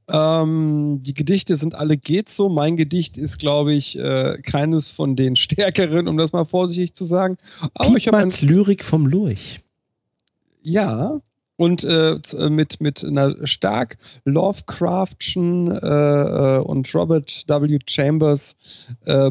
Ähm, 0.08 1.00
die 1.02 1.14
Gedichte 1.14 1.56
sind 1.56 1.74
alle 1.74 1.96
geht 1.96 2.28
so. 2.28 2.48
Mein 2.48 2.76
Gedicht 2.76 3.16
ist, 3.16 3.38
glaube 3.38 3.72
ich, 3.72 3.98
äh, 3.98 4.38
keines 4.42 4.90
von 4.90 5.16
den 5.16 5.36
stärkeren, 5.36 6.08
um 6.08 6.16
das 6.16 6.32
mal 6.32 6.44
vorsichtig 6.44 6.94
zu 6.94 7.06
sagen. 7.06 7.38
Aber 7.74 7.96
ich 7.96 8.06
habe 8.06 8.18
ein, 8.18 8.28
Piepmatz 8.28 8.42
Lyrik 8.42 8.84
vom 8.84 9.06
Lurch. 9.06 9.60
ja. 10.62 11.20
Und 11.60 11.82
äh, 11.82 12.12
äh, 12.12 12.50
mit, 12.50 12.80
mit 12.80 13.04
einer 13.04 13.34
stark 13.48 13.98
Lovecraftschen 14.24 15.72
äh, 15.72 16.62
und 16.64 16.94
Robert 16.94 17.44
W. 17.48 17.78
Chambers 17.84 18.54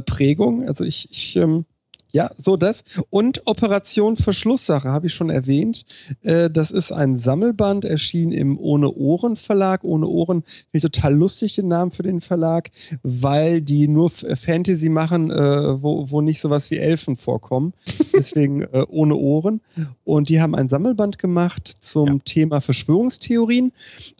Prägung. 0.05 0.67
Also 0.67 0.83
ich, 0.83 1.09
ich 1.09 1.37
ähm, 1.37 1.65
ja, 2.11 2.31
so 2.37 2.57
das. 2.57 2.83
Und 3.09 3.45
Operation 3.45 4.17
Verschlusssache 4.17 4.89
habe 4.89 5.07
ich 5.07 5.13
schon 5.13 5.29
erwähnt. 5.29 5.85
Äh, 6.23 6.49
das 6.49 6.71
ist 6.71 6.91
ein 6.91 7.17
Sammelband, 7.17 7.85
erschien 7.85 8.31
im 8.31 8.57
Ohne 8.57 8.91
Ohren 8.93 9.35
Verlag. 9.35 9.83
Ohne 9.83 10.07
Ohren 10.07 10.43
finde 10.71 10.71
ich 10.73 10.83
total 10.83 11.13
lustig 11.13 11.55
den 11.55 11.67
Namen 11.67 11.91
für 11.91 12.03
den 12.03 12.21
Verlag, 12.21 12.71
weil 13.03 13.61
die 13.61 13.87
nur 13.87 14.09
Fantasy 14.09 14.89
machen, 14.89 15.31
äh, 15.31 15.81
wo, 15.81 16.09
wo 16.09 16.21
nicht 16.21 16.39
sowas 16.39 16.71
wie 16.71 16.77
Elfen 16.77 17.17
vorkommen. 17.17 17.73
Deswegen 18.13 18.61
äh, 18.63 18.85
Ohne 18.87 19.15
Ohren. 19.15 19.61
Und 20.03 20.29
die 20.29 20.41
haben 20.41 20.55
ein 20.55 20.69
Sammelband 20.69 21.19
gemacht 21.19 21.67
zum 21.81 22.23
Thema 22.23 22.61
Verschwörungstheorien. 22.61 23.73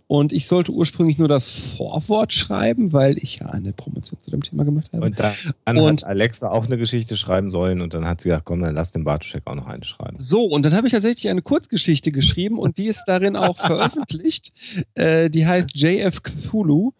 Und 0.07 0.31
ich 0.31 0.47
sollte 0.47 0.71
ursprünglich 0.71 1.17
nur 1.17 1.27
das 1.27 1.49
Vorwort 1.49 2.31
schreiben, 2.31 2.93
weil 2.93 3.17
ich 3.17 3.39
ja 3.39 3.47
eine 3.47 3.73
Promotion 3.73 4.17
zu 4.23 4.31
dem 4.31 4.41
Thema 4.41 4.63
gemacht 4.63 4.89
habe. 4.93 5.05
Und 5.05 5.19
dann 5.19 5.77
Und- 5.77 6.03
hat 6.03 6.03
Alexa 6.05 6.49
auch 6.49 6.65
eine 6.65 6.77
Geschichte 6.77 7.17
schreiben 7.17 7.49
sollen 7.49 7.76
und 7.81 7.93
dann 7.93 8.05
hat 8.07 8.21
sie 8.21 8.29
gesagt, 8.29 8.45
komm, 8.45 8.61
dann 8.61 8.75
lass 8.75 8.91
den 8.91 9.03
Bartoschek 9.03 9.43
auch 9.45 9.55
noch 9.55 9.67
eine 9.67 9.83
schreiben. 9.83 10.17
So, 10.19 10.45
und 10.45 10.63
dann 10.65 10.73
habe 10.75 10.87
ich 10.87 10.93
tatsächlich 10.93 11.29
eine 11.29 11.41
Kurzgeschichte 11.41 12.11
geschrieben 12.11 12.57
und 12.59 12.77
die 12.77 12.87
ist 12.87 13.03
darin 13.07 13.35
auch 13.35 13.57
veröffentlicht. 13.57 14.51
Äh, 14.95 15.29
die 15.29 15.45
heißt 15.45 15.69
JF 15.75 16.23
Cthulhu 16.23 16.91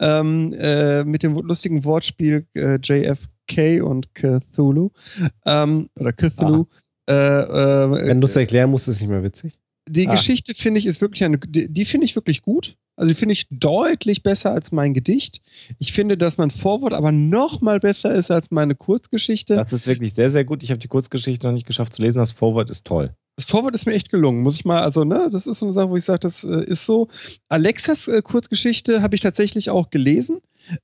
ähm, 0.00 0.52
äh, 0.58 1.04
mit 1.04 1.22
dem 1.22 1.34
lustigen 1.34 1.84
Wortspiel 1.84 2.46
äh, 2.54 2.78
JFK 2.82 3.82
und 3.82 4.08
Cthulhu 4.14 4.90
ähm, 5.46 5.88
oder 5.98 6.12
Cthulhu. 6.12 6.66
Äh, 7.08 7.12
äh, 7.14 7.90
Wenn 8.08 8.20
du 8.20 8.26
es 8.26 8.36
erklären 8.36 8.70
musst, 8.70 8.88
ist 8.88 8.96
es 8.96 9.00
nicht 9.02 9.10
mehr 9.10 9.22
witzig. 9.22 9.58
die 9.88 10.08
Ah. 10.08 10.12
Geschichte 10.12 10.54
finde 10.54 10.78
ich 10.78 10.86
ist 10.86 11.00
wirklich 11.00 11.24
eine, 11.24 11.38
die, 11.38 11.68
die 11.68 11.84
finde 11.84 12.06
ich 12.06 12.14
wirklich 12.16 12.42
gut. 12.42 12.76
Also 12.96 13.08
die 13.08 13.18
finde 13.18 13.32
ich 13.32 13.46
deutlich 13.50 14.22
besser 14.22 14.52
als 14.52 14.70
mein 14.70 14.94
Gedicht. 14.94 15.40
Ich 15.78 15.92
finde, 15.92 16.16
dass 16.16 16.38
mein 16.38 16.50
Vorwort 16.50 16.92
aber 16.92 17.10
noch 17.12 17.60
mal 17.60 17.80
besser 17.80 18.14
ist 18.14 18.30
als 18.30 18.50
meine 18.50 18.74
Kurzgeschichte. 18.74 19.56
Das 19.56 19.72
ist 19.72 19.86
wirklich 19.86 20.14
sehr, 20.14 20.30
sehr 20.30 20.44
gut. 20.44 20.62
Ich 20.62 20.70
habe 20.70 20.78
die 20.78 20.88
Kurzgeschichte 20.88 21.46
noch 21.46 21.54
nicht 21.54 21.66
geschafft 21.66 21.92
zu 21.92 22.02
lesen. 22.02 22.18
Das 22.18 22.32
Vorwort 22.32 22.70
ist 22.70 22.86
toll. 22.86 23.14
Das 23.36 23.46
Vorwort 23.46 23.74
ist 23.74 23.86
mir 23.86 23.94
echt 23.94 24.10
gelungen, 24.10 24.42
muss 24.42 24.54
ich 24.54 24.64
mal, 24.64 24.82
also, 24.82 25.02
ne, 25.02 25.28
das 25.32 25.48
ist 25.48 25.58
so 25.58 25.66
eine 25.66 25.72
Sache, 25.72 25.90
wo 25.90 25.96
ich 25.96 26.04
sage, 26.04 26.20
das 26.20 26.44
äh, 26.44 26.64
ist 26.64 26.86
so. 26.86 27.08
Alexas 27.48 28.06
äh, 28.06 28.22
Kurzgeschichte 28.22 29.02
habe 29.02 29.16
ich 29.16 29.22
tatsächlich 29.22 29.70
auch 29.70 29.90
gelesen. 29.90 30.38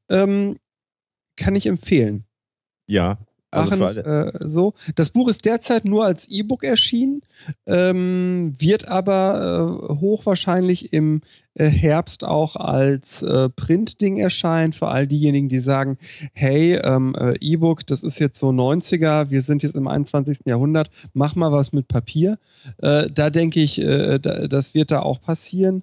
Ähm, 0.08 0.56
kann 1.36 1.54
ich 1.54 1.66
empfehlen. 1.66 2.24
Ja, 2.88 3.18
Machen, 3.52 3.78
für 3.78 3.86
alle. 3.86 4.32
Äh, 4.32 4.48
so. 4.48 4.74
Das 4.94 5.10
Buch 5.10 5.28
ist 5.28 5.44
derzeit 5.44 5.84
nur 5.84 6.04
als 6.04 6.28
E-Book 6.28 6.62
erschienen, 6.62 7.22
ähm, 7.66 8.54
wird 8.58 8.86
aber 8.86 9.88
äh, 9.90 9.94
hochwahrscheinlich 9.94 10.92
im 10.92 11.22
äh, 11.54 11.66
Herbst 11.66 12.22
auch 12.22 12.54
als 12.56 13.22
äh, 13.22 13.48
Printding 13.48 14.18
erscheinen, 14.18 14.72
für 14.72 14.88
all 14.88 15.06
diejenigen, 15.06 15.48
die 15.48 15.60
sagen, 15.60 15.98
hey, 16.32 16.76
ähm, 16.76 17.16
äh, 17.18 17.34
E-Book, 17.40 17.86
das 17.86 18.04
ist 18.04 18.20
jetzt 18.20 18.38
so 18.38 18.50
90er, 18.50 19.30
wir 19.30 19.42
sind 19.42 19.62
jetzt 19.64 19.74
im 19.74 19.88
21. 19.88 20.40
Jahrhundert, 20.44 20.90
mach 21.12 21.34
mal 21.34 21.50
was 21.50 21.72
mit 21.72 21.88
Papier. 21.88 22.38
Äh, 22.78 23.10
da 23.10 23.30
denke 23.30 23.60
ich, 23.60 23.76
da, 23.76 24.18
das 24.18 24.74
wird 24.74 24.90
da 24.90 25.00
auch 25.00 25.20
passieren. 25.20 25.82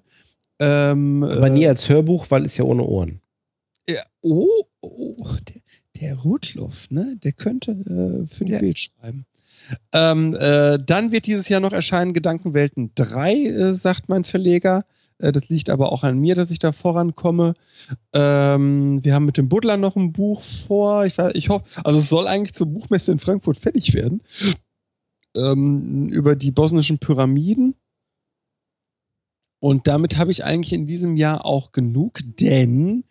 Ähm, 0.58 1.22
Aber 1.22 1.50
nie 1.50 1.66
als 1.66 1.88
Hörbuch, 1.88 2.26
weil 2.30 2.44
es 2.44 2.56
ja 2.56 2.64
ohne 2.64 2.82
Ohren. 2.82 3.20
ja, 3.88 4.02
oh, 4.22 4.46
oh 4.80 5.26
der, 5.46 5.62
der 6.00 6.16
Rudloff, 6.16 6.90
ne? 6.90 7.16
Der 7.22 7.32
könnte 7.32 7.72
äh, 7.72 8.34
für 8.34 8.44
die 8.44 8.52
Ja. 8.52 8.58
Bild 8.58 8.78
schreiben. 8.78 9.26
Ähm, 9.92 10.34
äh, 10.38 10.78
dann 10.84 11.10
wird 11.12 11.26
dieses 11.26 11.48
Jahr 11.48 11.60
noch 11.60 11.72
erscheinen 11.72 12.14
Gedankenwelten 12.14 12.92
3, 12.94 13.34
äh, 13.34 13.74
sagt 13.74 14.08
mein 14.08 14.24
Verleger. 14.24 14.84
Äh, 15.18 15.32
das 15.32 15.48
liegt 15.48 15.68
aber 15.68 15.92
auch 15.92 16.04
an 16.04 16.18
mir, 16.18 16.34
dass 16.34 16.50
ich 16.50 16.58
da 16.58 16.72
vorankomme. 16.72 17.54
Ähm, 18.12 19.04
wir 19.04 19.14
haben 19.14 19.24
mit 19.26 19.36
dem 19.36 19.48
Buddler 19.48 19.76
noch 19.76 19.96
ein 19.96 20.12
Buch 20.12 20.42
vor. 20.42 21.04
Ich, 21.04 21.18
ich 21.34 21.48
hoffe, 21.48 21.64
also 21.84 21.98
es 21.98 22.08
soll 22.08 22.26
eigentlich 22.28 22.54
zur 22.54 22.68
Buchmesse 22.68 23.12
in 23.12 23.18
Frankfurt 23.18 23.58
fertig 23.58 23.94
werden. 23.94 24.22
Ähm, 25.36 26.08
über 26.08 26.36
die 26.36 26.50
bosnischen 26.50 26.98
Pyramiden. 26.98 27.74
Und 29.60 29.88
damit 29.88 30.16
habe 30.16 30.30
ich 30.30 30.44
eigentlich 30.44 30.72
in 30.72 30.86
diesem 30.86 31.16
Jahr 31.16 31.44
auch 31.44 31.72
genug, 31.72 32.20
denn 32.40 33.02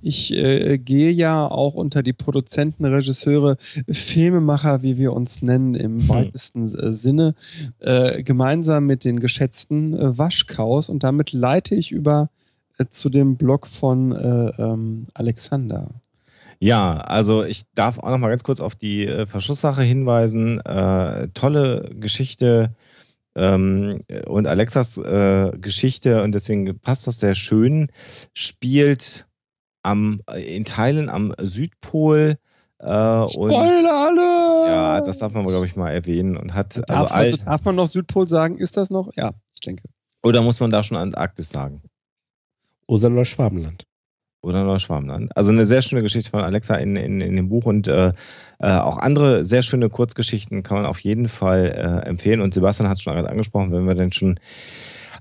ich 0.00 0.34
äh, 0.34 0.78
gehe 0.78 1.12
ja 1.12 1.46
auch 1.48 1.74
unter 1.74 2.02
die 2.02 2.12
Produzenten, 2.12 2.84
Regisseure, 2.84 3.56
Filmemacher, 3.88 4.82
wie 4.82 4.98
wir 4.98 5.12
uns 5.12 5.42
nennen, 5.42 5.74
im 5.74 6.00
Hm. 6.00 6.08
weitesten 6.08 6.74
äh, 6.76 6.92
Sinne, 6.92 7.36
äh, 7.78 8.24
gemeinsam 8.24 8.86
mit 8.86 9.04
den 9.04 9.20
geschätzten 9.20 9.94
äh, 9.94 10.18
Waschkaus. 10.18 10.88
Und 10.88 11.04
damit 11.04 11.32
leite 11.32 11.76
ich 11.76 11.92
über 11.92 12.30
äh, 12.78 12.86
zu 12.90 13.08
dem 13.08 13.36
Blog 13.36 13.68
von 13.68 14.10
äh, 14.10 14.50
ähm, 14.60 15.06
Alexander. 15.14 15.88
Ja, 16.58 16.98
also 16.98 17.44
ich 17.44 17.62
darf 17.74 17.98
auch 17.98 18.10
noch 18.10 18.18
mal 18.18 18.28
ganz 18.28 18.42
kurz 18.42 18.60
auf 18.60 18.74
die 18.74 19.06
äh, 19.06 19.26
Verschlusssache 19.26 19.82
hinweisen. 19.82 20.60
Tolle 21.34 21.90
Geschichte 21.98 22.74
ähm, 23.34 24.02
und 24.26 24.46
Alexas 24.46 24.98
äh, 24.98 25.52
Geschichte 25.58 26.22
und 26.22 26.32
deswegen 26.32 26.78
passt 26.80 27.06
das 27.06 27.20
sehr 27.20 27.34
schön. 27.34 27.88
Spielt 28.34 29.26
am 29.82 30.20
in 30.36 30.64
Teilen 30.64 31.08
am 31.08 31.34
Südpol 31.40 32.36
äh, 32.78 32.84
und 32.84 33.30
Spoiler 33.30 33.94
alle! 33.94 34.68
ja, 34.68 35.00
das 35.00 35.18
darf 35.18 35.32
man 35.32 35.46
glaube 35.46 35.66
ich 35.66 35.76
mal 35.76 35.90
erwähnen 35.90 36.36
und 36.36 36.54
hat 36.54 36.76
darf, 36.88 37.10
also 37.10 37.14
also 37.14 37.36
darf 37.44 37.64
man 37.64 37.76
noch 37.76 37.88
Südpol 37.88 38.28
sagen? 38.28 38.58
Ist 38.58 38.76
das 38.76 38.90
noch? 38.90 39.10
Ja, 39.16 39.32
ich 39.54 39.60
denke. 39.60 39.88
oder 40.22 40.42
muss 40.42 40.60
man 40.60 40.70
da 40.70 40.82
schon 40.82 40.96
Antarktis 40.96 41.50
sagen? 41.50 41.82
Oder 42.86 43.08
Neuschwabenland. 43.08 43.84
Oder 44.42 44.64
Neuschwabenland. 44.64 45.36
Also 45.36 45.50
eine 45.50 45.64
sehr 45.64 45.82
schöne 45.82 46.02
Geschichte 46.02 46.30
von 46.30 46.40
Alexa 46.40 46.74
in, 46.74 46.96
in, 46.96 47.20
in 47.20 47.36
dem 47.36 47.48
Buch 47.48 47.64
und 47.64 47.86
äh, 47.88 48.12
äh, 48.58 48.66
auch 48.66 48.98
andere 48.98 49.44
sehr 49.44 49.62
schöne 49.62 49.88
Kurzgeschichten 49.88 50.62
kann 50.62 50.76
man 50.76 50.86
auf 50.86 51.00
jeden 51.00 51.28
Fall 51.28 51.66
äh, 51.66 52.08
empfehlen. 52.08 52.40
Und 52.40 52.52
Sebastian 52.52 52.88
hat 52.88 52.96
es 52.96 53.02
schon 53.02 53.14
gerade 53.14 53.30
angesprochen, 53.30 53.72
wenn 53.72 53.86
wir 53.86 53.94
denn 53.94 54.12
schon 54.12 54.38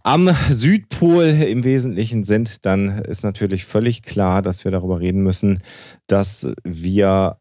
am 0.03 0.35
Südpol 0.49 1.25
im 1.25 1.63
Wesentlichen 1.63 2.23
sind, 2.23 2.65
dann 2.65 2.99
ist 2.99 3.23
natürlich 3.23 3.65
völlig 3.65 4.01
klar, 4.01 4.41
dass 4.41 4.65
wir 4.65 4.71
darüber 4.71 4.99
reden 4.99 5.21
müssen, 5.21 5.61
dass 6.07 6.51
wir 6.63 7.37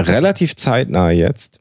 relativ 0.00 0.56
zeitnah 0.56 1.10
jetzt 1.10 1.60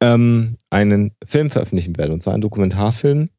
ähm, 0.00 0.58
einen 0.68 1.12
Film 1.24 1.48
veröffentlichen 1.48 1.96
werden, 1.96 2.12
und 2.12 2.22
zwar 2.22 2.34
einen 2.34 2.42
Dokumentarfilm, 2.42 3.30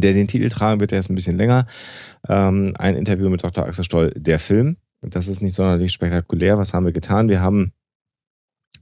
der 0.00 0.12
den 0.12 0.28
Titel 0.28 0.48
tragen 0.48 0.80
wird, 0.80 0.90
der 0.90 0.98
ist 0.98 1.10
ein 1.10 1.14
bisschen 1.14 1.36
länger. 1.36 1.66
Ähm, 2.28 2.74
ein 2.78 2.96
Interview 2.96 3.28
mit 3.28 3.42
Dr. 3.42 3.64
Axel 3.64 3.84
Stoll, 3.84 4.12
der 4.16 4.38
Film. 4.38 4.76
Das 5.02 5.28
ist 5.28 5.42
nicht 5.42 5.54
sonderlich 5.54 5.92
spektakulär. 5.92 6.58
Was 6.58 6.74
haben 6.74 6.86
wir 6.86 6.92
getan? 6.92 7.28
Wir 7.28 7.40
haben 7.40 7.72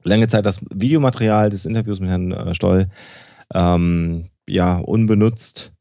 lange 0.05 0.29
Zeit 0.29 0.47
das 0.47 0.61
Videomaterial 0.73 1.51
des 1.51 1.67
Interviews 1.67 2.01
mit 2.01 2.11
Herrn 2.11 2.33
äh, 2.33 2.55
Stoll 2.55 2.89
ähm, 3.53 4.31
ja, 4.47 4.77
unbenutzt 4.77 5.73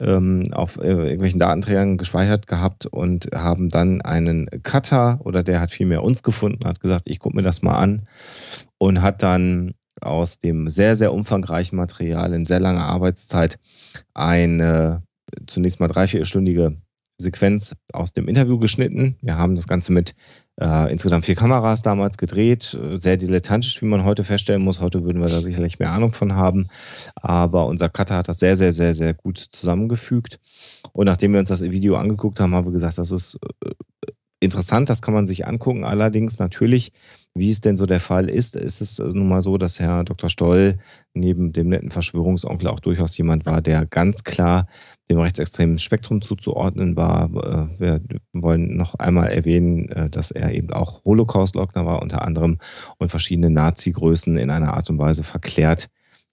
ähm, 0.00 0.44
auf 0.52 0.76
äh, 0.76 0.88
irgendwelchen 0.88 1.40
Datenträgern 1.40 1.96
gespeichert 1.96 2.46
gehabt 2.46 2.86
und 2.86 3.30
haben 3.34 3.68
dann 3.68 4.02
einen 4.02 4.48
Cutter 4.62 5.20
oder 5.24 5.42
der 5.42 5.60
hat 5.60 5.72
vielmehr 5.72 6.04
uns 6.04 6.22
gefunden, 6.22 6.66
hat 6.66 6.80
gesagt, 6.80 7.02
ich 7.06 7.18
gucke 7.18 7.36
mir 7.36 7.42
das 7.42 7.62
mal 7.62 7.78
an 7.78 8.02
und 8.78 9.02
hat 9.02 9.22
dann 9.22 9.74
aus 10.00 10.38
dem 10.38 10.68
sehr, 10.68 10.96
sehr 10.96 11.12
umfangreichen 11.12 11.76
Material 11.76 12.32
in 12.32 12.46
sehr 12.46 12.60
langer 12.60 12.84
Arbeitszeit 12.84 13.58
eine 14.14 15.02
zunächst 15.46 15.80
mal 15.80 15.88
drei, 15.88 16.06
vierstündige 16.06 16.76
Sequenz 17.20 17.74
aus 17.92 18.12
dem 18.12 18.28
Interview 18.28 18.58
geschnitten. 18.58 19.16
Wir 19.22 19.36
haben 19.36 19.56
das 19.56 19.66
Ganze 19.66 19.92
mit 19.92 20.14
äh, 20.60 20.90
insgesamt 20.90 21.26
vier 21.26 21.34
Kameras 21.34 21.82
damals 21.82 22.16
gedreht. 22.16 22.78
Sehr 22.98 23.16
dilettantisch, 23.16 23.82
wie 23.82 23.86
man 23.86 24.04
heute 24.04 24.22
feststellen 24.22 24.62
muss. 24.62 24.80
Heute 24.80 25.04
würden 25.04 25.20
wir 25.20 25.28
da 25.28 25.42
sicherlich 25.42 25.80
mehr 25.80 25.90
Ahnung 25.90 26.12
von 26.12 26.34
haben. 26.34 26.68
Aber 27.16 27.66
unser 27.66 27.88
Cutter 27.88 28.16
hat 28.16 28.28
das 28.28 28.38
sehr, 28.38 28.56
sehr, 28.56 28.72
sehr, 28.72 28.94
sehr 28.94 29.14
gut 29.14 29.38
zusammengefügt. 29.38 30.38
Und 30.92 31.06
nachdem 31.06 31.32
wir 31.32 31.40
uns 31.40 31.48
das 31.48 31.62
Video 31.62 31.96
angeguckt 31.96 32.38
haben, 32.38 32.54
haben 32.54 32.66
wir 32.66 32.72
gesagt, 32.72 32.98
das 32.98 33.10
ist 33.10 33.38
äh, 33.64 33.70
interessant, 34.40 34.88
das 34.88 35.02
kann 35.02 35.14
man 35.14 35.26
sich 35.26 35.44
angucken. 35.44 35.84
Allerdings 35.84 36.38
natürlich, 36.38 36.92
wie 37.34 37.50
es 37.50 37.60
denn 37.60 37.76
so 37.76 37.86
der 37.86 38.00
Fall 38.00 38.28
ist, 38.28 38.56
ist 38.56 38.80
es 38.80 38.98
nun 38.98 39.28
mal 39.28 39.42
so, 39.42 39.58
dass 39.58 39.78
Herr 39.78 40.04
Dr. 40.04 40.28
Stoll 40.28 40.78
neben 41.14 41.52
dem 41.52 41.68
netten 41.68 41.90
Verschwörungsonkel 41.90 42.68
auch 42.68 42.80
durchaus 42.80 43.16
jemand 43.16 43.46
war, 43.46 43.60
der 43.62 43.86
ganz 43.86 44.24
klar 44.24 44.66
dem 45.08 45.18
rechtsextremen 45.18 45.78
Spektrum 45.78 46.20
zuzuordnen 46.20 46.96
war. 46.96 47.24
Äh, 47.26 47.80
Wir 47.80 48.00
wollen 48.32 48.76
noch 48.76 48.94
einmal 48.96 49.28
erwähnen, 49.28 49.88
äh, 49.90 50.10
dass 50.10 50.30
er 50.30 50.54
eben 50.54 50.72
auch 50.72 51.04
Holocaust-Leugner 51.04 51.86
war, 51.86 52.02
unter 52.02 52.22
anderem, 52.22 52.58
und 52.98 53.08
verschiedene 53.08 53.50
Nazi-Größen 53.50 54.36
in 54.36 54.50
einer 54.50 54.74
Art 54.74 54.90
und 54.90 54.98
Weise 54.98 55.22
verklärt 55.22 55.88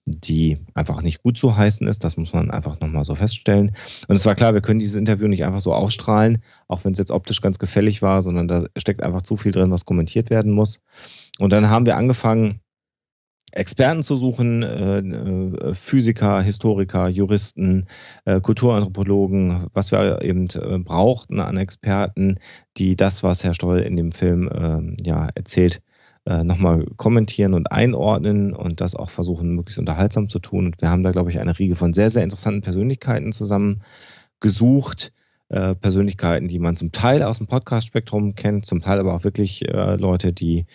die 0.06 0.58
einfach 0.74 1.02
nicht 1.02 1.22
gut 1.22 1.36
zu 1.36 1.56
heißen 1.56 1.86
ist. 1.88 2.04
Das 2.04 2.16
muss 2.16 2.32
man 2.32 2.50
einfach 2.50 2.80
nochmal 2.80 3.04
so 3.04 3.14
feststellen. 3.16 3.72
Und 4.06 4.16
es 4.16 4.24
war 4.24 4.36
klar, 4.36 4.54
wir 4.54 4.60
können 4.60 4.78
dieses 4.78 4.96
Interview 4.96 5.26
nicht 5.26 5.44
einfach 5.44 5.60
so 5.60 5.74
ausstrahlen, 5.74 6.38
auch 6.68 6.84
wenn 6.84 6.92
es 6.92 6.98
jetzt 6.98 7.10
optisch 7.10 7.40
ganz 7.40 7.58
gefällig 7.58 8.02
war, 8.02 8.22
sondern 8.22 8.46
da 8.46 8.64
steckt 8.78 9.02
einfach 9.02 9.22
zu 9.22 9.36
viel 9.36 9.52
drin, 9.52 9.72
was 9.72 9.84
kommentiert 9.84 10.30
werden 10.30 10.52
muss. 10.52 10.82
Und 11.40 11.52
dann 11.52 11.68
haben 11.68 11.86
wir 11.86 11.96
angefangen, 11.96 12.60
Experten 13.52 14.02
zu 14.02 14.16
suchen, 14.16 14.62
äh, 14.62 14.98
äh, 14.98 15.74
Physiker, 15.74 16.42
Historiker, 16.42 17.08
Juristen, 17.08 17.86
äh, 18.24 18.40
Kulturanthropologen, 18.40 19.66
was 19.72 19.92
wir 19.92 20.22
eben 20.22 20.46
brauchten 20.84 21.40
an 21.40 21.56
Experten, 21.56 22.38
die 22.76 22.96
das, 22.96 23.22
was 23.22 23.44
Herr 23.44 23.54
Stoll 23.54 23.78
in 23.78 23.96
dem 23.96 24.12
Film 24.12 24.50
ähm, 24.54 24.96
ja, 25.02 25.28
erzählt, 25.34 25.80
nochmal 26.26 26.86
kommentieren 26.96 27.54
und 27.54 27.70
einordnen 27.70 28.52
und 28.52 28.80
das 28.80 28.96
auch 28.96 29.10
versuchen, 29.10 29.54
möglichst 29.54 29.78
unterhaltsam 29.78 30.28
zu 30.28 30.38
tun. 30.38 30.66
Und 30.66 30.82
wir 30.82 30.90
haben 30.90 31.02
da, 31.02 31.12
glaube 31.12 31.30
ich, 31.30 31.38
eine 31.38 31.58
Riege 31.58 31.76
von 31.76 31.92
sehr, 31.92 32.10
sehr 32.10 32.24
interessanten 32.24 32.62
Persönlichkeiten 32.62 33.32
zusammen 33.32 33.82
gesucht. 34.40 35.12
Persönlichkeiten, 35.48 36.48
die 36.48 36.58
man 36.58 36.76
zum 36.76 36.90
Teil 36.90 37.22
aus 37.22 37.38
dem 37.38 37.46
Podcast-Spektrum 37.46 38.34
kennt, 38.34 38.66
zum 38.66 38.80
Teil 38.80 38.98
aber 38.98 39.14
auch 39.14 39.22
wirklich 39.22 39.64
Leute, 39.70 40.32
die 40.32 40.66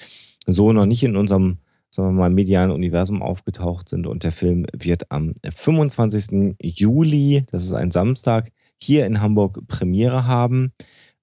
so 0.48 0.72
noch 0.72 0.86
nicht 0.86 1.04
in 1.04 1.18
unserem 1.18 1.58
sagen 1.94 2.16
wir 2.16 2.22
mal, 2.22 2.30
medialen 2.30 2.72
Universum 2.72 3.22
aufgetaucht 3.22 3.90
sind. 3.90 4.08
Und 4.08 4.24
der 4.24 4.32
Film 4.32 4.66
wird 4.72 5.12
am 5.12 5.34
25. 5.44 6.56
Juli, 6.62 7.44
das 7.52 7.66
ist 7.66 7.74
ein 7.74 7.92
Samstag, 7.92 8.52
hier 8.78 9.06
in 9.06 9.20
Hamburg 9.22 9.68
Premiere 9.68 10.26
haben. 10.26 10.72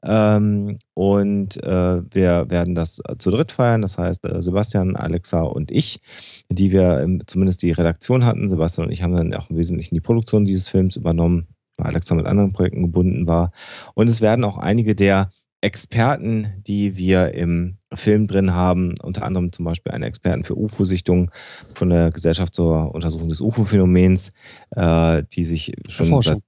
Ähm, 0.04 0.78
und 0.94 1.62
äh, 1.64 2.02
wir 2.10 2.50
werden 2.50 2.74
das 2.74 3.00
zu 3.18 3.30
dritt 3.30 3.52
feiern. 3.52 3.82
Das 3.82 3.98
heißt, 3.98 4.24
äh, 4.24 4.40
Sebastian, 4.40 4.96
Alexa 4.96 5.40
und 5.40 5.70
ich, 5.70 6.00
die 6.48 6.72
wir 6.72 7.00
ähm, 7.00 7.22
zumindest 7.26 7.62
die 7.62 7.72
Redaktion 7.72 8.24
hatten. 8.24 8.48
Sebastian 8.48 8.86
und 8.86 8.92
ich 8.92 9.02
haben 9.02 9.16
dann 9.16 9.34
auch 9.34 9.50
im 9.50 9.56
Wesentlichen 9.56 9.94
die 9.94 10.00
Produktion 10.00 10.44
dieses 10.44 10.68
Films 10.68 10.96
übernommen, 10.96 11.48
weil 11.76 11.88
Alexa 11.88 12.14
mit 12.14 12.26
anderen 12.26 12.52
Projekten 12.52 12.82
gebunden 12.82 13.26
war. 13.26 13.50
Und 13.94 14.08
es 14.08 14.20
werden 14.20 14.44
auch 14.44 14.58
einige 14.58 14.94
der 14.94 15.30
Experten, 15.60 16.62
die 16.66 16.96
wir 16.96 17.34
im 17.34 17.78
Film 17.92 18.28
drin 18.28 18.54
haben, 18.54 18.94
unter 19.02 19.24
anderem 19.24 19.50
zum 19.52 19.64
Beispiel 19.64 19.90
einen 19.90 20.04
Experten 20.04 20.44
für 20.44 20.56
UFO-Sichtungen 20.56 21.30
von 21.74 21.90
der 21.90 22.12
Gesellschaft 22.12 22.54
zur 22.54 22.94
Untersuchung 22.94 23.28
des 23.28 23.40
UFO-Phänomens, 23.40 24.30
äh, 24.76 25.24
die 25.32 25.44
sich 25.44 25.72
schon 25.88 26.06
Erforschung, 26.06 26.42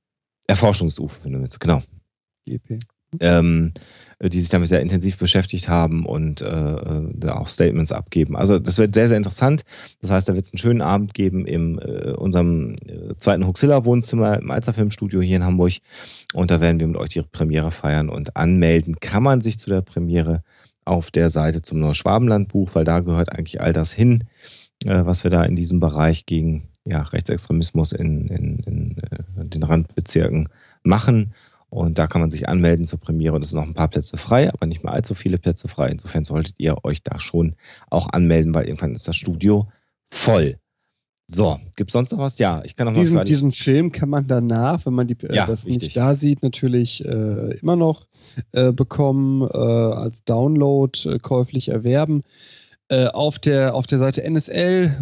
Erforschung 0.47 0.89
des 0.89 1.01
UFO-Phänomens, 1.01 1.59
genau. 1.59 1.83
GP. 2.47 2.79
Ähm, 3.21 3.73
die 4.23 4.41
sich 4.41 4.51
damit 4.51 4.69
sehr 4.69 4.83
intensiv 4.83 5.17
beschäftigt 5.17 5.69
haben 5.69 6.05
und 6.05 6.43
äh, 6.43 7.29
auch 7.29 7.49
Statements 7.49 7.91
abgeben. 7.91 8.37
Also 8.37 8.59
das 8.59 8.77
wird 8.77 8.95
sehr, 8.95 9.09
sehr 9.09 9.17
interessant. 9.17 9.63
Das 10.03 10.11
heißt, 10.11 10.29
da 10.29 10.35
wird 10.35 10.45
es 10.45 10.53
einen 10.53 10.59
schönen 10.59 10.83
Abend 10.83 11.15
geben 11.15 11.47
in 11.47 11.79
äh, 11.79 12.13
unserem 12.17 12.75
äh, 12.87 13.15
zweiten 13.17 13.47
Huxilla-Wohnzimmer 13.47 14.39
im 14.39 14.51
Alzerfilmstudio 14.51 15.23
hier 15.23 15.37
in 15.37 15.45
Hamburg. 15.45 15.73
Und 16.35 16.51
da 16.51 16.61
werden 16.61 16.81
wir 16.81 16.87
mit 16.87 16.99
euch 16.99 17.09
die 17.09 17.23
Premiere 17.23 17.71
feiern 17.71 18.11
und 18.11 18.37
anmelden 18.37 19.01
kann 19.01 19.23
man 19.23 19.41
sich 19.41 19.59
zu 19.59 19.71
der 19.71 19.81
Premiere 19.81 20.43
auf 20.85 21.11
der 21.11 21.31
Seite 21.31 21.63
zum 21.63 21.81
Neuschwabenland-Buch, 21.81 22.75
weil 22.75 22.85
da 22.85 23.01
gehört 23.01 23.33
eigentlich 23.33 23.63
all 23.63 23.73
das 23.73 23.93
hin, 23.93 24.25
äh, 24.85 25.07
was 25.07 25.25
wir 25.25 25.31
da 25.31 25.45
in 25.45 25.57
diesem 25.57 25.81
Bereich 25.81 26.27
gegen 26.27 26.69
ja, 26.85 27.03
Rechtsextremismus 27.03 27.93
in, 27.93 28.29
in, 28.29 28.59
in, 28.59 28.97
in 28.97 28.97
äh, 28.99 29.47
den 29.47 29.63
Randbezirken 29.63 30.51
machen. 30.83 31.33
Und 31.71 31.99
da 31.99 32.07
kann 32.09 32.21
man 32.21 32.31
sich 32.31 32.49
anmelden 32.49 32.85
zur 32.85 32.99
Premiere 32.99 33.35
und 33.35 33.43
es 33.43 33.51
sind 33.51 33.61
noch 33.61 33.67
ein 33.67 33.75
paar 33.75 33.89
Plätze 33.89 34.17
frei, 34.17 34.53
aber 34.53 34.67
nicht 34.67 34.83
mehr 34.83 34.93
allzu 34.93 35.15
viele 35.15 35.39
Plätze 35.39 35.69
frei. 35.69 35.89
Insofern 35.89 36.25
solltet 36.25 36.57
ihr 36.59 36.85
euch 36.85 37.03
da 37.03 37.21
schon 37.21 37.55
auch 37.89 38.09
anmelden, 38.13 38.55
weil 38.55 38.67
irgendwann 38.67 38.93
ist 38.93 39.07
das 39.07 39.17
Studio 39.17 39.69
voll. 40.13 40.57
So, 41.33 41.59
gibt 41.77 41.91
es 41.91 41.93
sonst 41.93 42.11
noch 42.11 42.19
was? 42.19 42.39
Ja, 42.41 42.61
ich 42.65 42.75
kann 42.75 42.89
noch 42.89 42.95
diesen, 42.95 43.15
mal. 43.15 43.25
Diesen 43.25 43.53
Film 43.53 43.93
kann 43.93 44.09
man 44.09 44.27
danach, 44.27 44.85
wenn 44.85 44.95
man 44.95 45.07
die, 45.07 45.17
äh, 45.23 45.37
ja, 45.37 45.47
das 45.47 45.65
richtig. 45.65 45.83
nicht 45.85 45.97
da 45.97 46.17
sieht, 46.17 46.43
natürlich 46.43 47.05
äh, 47.05 47.57
immer 47.61 47.77
noch 47.77 48.09
äh, 48.51 48.73
bekommen, 48.73 49.43
äh, 49.43 49.57
als 49.57 50.25
Download 50.25 51.09
äh, 51.09 51.21
käuflich 51.21 51.69
erwerben. 51.69 52.23
Äh, 52.89 53.07
auf, 53.07 53.39
der, 53.39 53.77
auf 53.77 53.87
der 53.87 54.01
Seite 54.01 54.29
nslbuch.de 54.29 54.93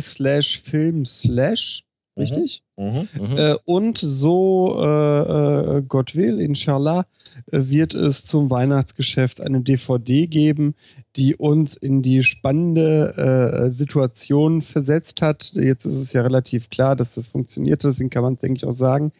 slash 0.00 0.60
film 0.60 1.04
slash, 1.04 1.82
richtig? 2.18 2.62
Mhm, 2.76 3.08
mhm. 3.18 3.36
Äh, 3.36 3.56
und 3.64 3.98
so, 3.98 4.78
äh, 4.80 5.78
äh, 5.78 5.82
Gott 5.86 6.14
will, 6.14 6.40
inshallah, 6.40 7.06
äh, 7.50 7.60
wird 7.62 7.94
es 7.94 8.24
zum 8.24 8.50
Weihnachtsgeschäft 8.50 9.40
eine 9.40 9.60
DVD 9.60 10.26
geben, 10.26 10.74
die 11.18 11.34
uns 11.34 11.76
in 11.76 12.00
die 12.00 12.22
spannende 12.22 13.66
äh, 13.66 13.72
Situation 13.72 14.62
versetzt 14.62 15.20
hat. 15.20 15.50
Jetzt 15.54 15.84
ist 15.84 15.96
es 15.96 16.12
ja 16.12 16.22
relativ 16.22 16.70
klar, 16.70 16.94
dass 16.94 17.16
das 17.16 17.26
funktioniert, 17.26 17.82
deswegen 17.82 18.08
kann 18.08 18.22
man 18.22 18.34
es, 18.34 18.40
denke 18.40 18.58
ich, 18.58 18.64
auch 18.64 18.72
sagen, 18.72 19.10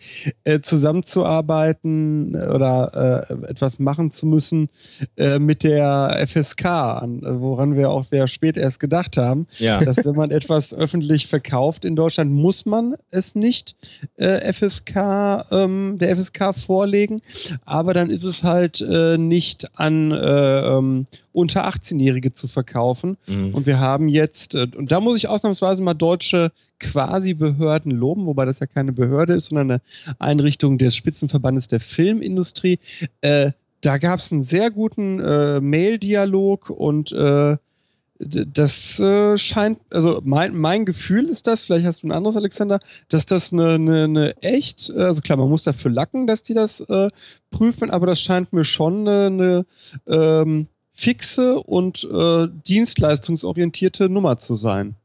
äh, 0.44 0.60
zusammenzuarbeiten 0.60 2.36
oder 2.36 3.26
äh, 3.28 3.50
etwas 3.50 3.80
machen 3.80 4.12
zu 4.12 4.26
müssen 4.26 4.68
äh, 5.16 5.40
mit 5.40 5.64
der 5.64 6.24
FSK, 6.28 6.66
an, 6.66 7.20
woran 7.40 7.74
wir 7.74 7.90
auch 7.90 8.04
sehr 8.04 8.28
spät 8.28 8.56
erst 8.56 8.78
gedacht 8.78 9.16
haben, 9.16 9.48
ja. 9.58 9.80
dass 9.80 10.04
wenn 10.04 10.14
man 10.14 10.30
etwas 10.30 10.72
öffentlich 10.72 11.26
verkauft 11.26 11.84
in 11.84 11.96
Deutschland, 11.96 12.30
muss 12.30 12.64
man 12.64 12.94
es 13.10 13.34
nicht 13.34 13.74
äh, 14.18 14.52
FSK, 14.52 15.46
ähm, 15.50 15.96
der 15.98 16.16
FSK 16.16 16.54
vorlegen, 16.54 17.22
aber 17.64 17.92
dann 17.92 18.08
ist 18.08 18.22
es 18.22 18.44
halt 18.44 18.80
äh, 18.80 19.18
nicht 19.18 19.66
an 19.76 20.12
äh, 20.12 20.60
ähm, 20.60 21.06
unter 21.32 21.68
18-Jährige 21.68 22.32
zu 22.32 22.48
verkaufen. 22.48 23.16
Mhm. 23.26 23.54
Und 23.54 23.66
wir 23.66 23.80
haben 23.80 24.08
jetzt, 24.08 24.54
äh, 24.54 24.66
und 24.76 24.90
da 24.90 25.00
muss 25.00 25.16
ich 25.16 25.28
ausnahmsweise 25.28 25.82
mal 25.82 25.94
deutsche 25.94 26.52
Quasi-Behörden 26.80 27.90
loben, 27.90 28.26
wobei 28.26 28.44
das 28.44 28.60
ja 28.60 28.66
keine 28.66 28.92
Behörde 28.92 29.34
ist, 29.34 29.46
sondern 29.46 29.70
eine 29.70 29.80
Einrichtung 30.18 30.78
des 30.78 30.96
Spitzenverbandes 30.96 31.68
der 31.68 31.80
Filmindustrie. 31.80 32.78
Äh, 33.20 33.52
da 33.80 33.98
gab 33.98 34.20
es 34.20 34.32
einen 34.32 34.42
sehr 34.42 34.70
guten 34.70 35.20
äh, 35.20 35.60
Mail-Dialog 35.60 36.70
und 36.70 37.12
äh, 37.12 37.56
das 38.20 38.98
äh, 38.98 39.38
scheint, 39.38 39.78
also 39.90 40.20
mein, 40.24 40.56
mein 40.56 40.84
Gefühl 40.84 41.28
ist 41.28 41.46
das, 41.46 41.62
vielleicht 41.62 41.86
hast 41.86 42.02
du 42.02 42.08
ein 42.08 42.12
anderes, 42.12 42.36
Alexander, 42.36 42.80
dass 43.08 43.26
das 43.26 43.52
eine, 43.52 43.74
eine, 43.74 44.04
eine 44.04 44.42
echt, 44.42 44.90
äh, 44.90 45.02
also 45.02 45.20
klar, 45.20 45.38
man 45.38 45.48
muss 45.48 45.62
dafür 45.62 45.90
lacken, 45.90 46.26
dass 46.26 46.42
die 46.42 46.54
das 46.54 46.80
äh, 46.80 47.10
prüfen, 47.50 47.90
aber 47.90 48.06
das 48.06 48.20
scheint 48.20 48.52
mir 48.52 48.64
schon 48.64 49.06
eine, 49.06 49.26
eine 49.26 49.66
ähm, 50.06 50.66
fixe 50.98 51.60
und 51.60 52.02
äh, 52.12 52.48
dienstleistungsorientierte 52.66 54.08
Nummer 54.08 54.36
zu 54.38 54.56
sein. 54.56 54.96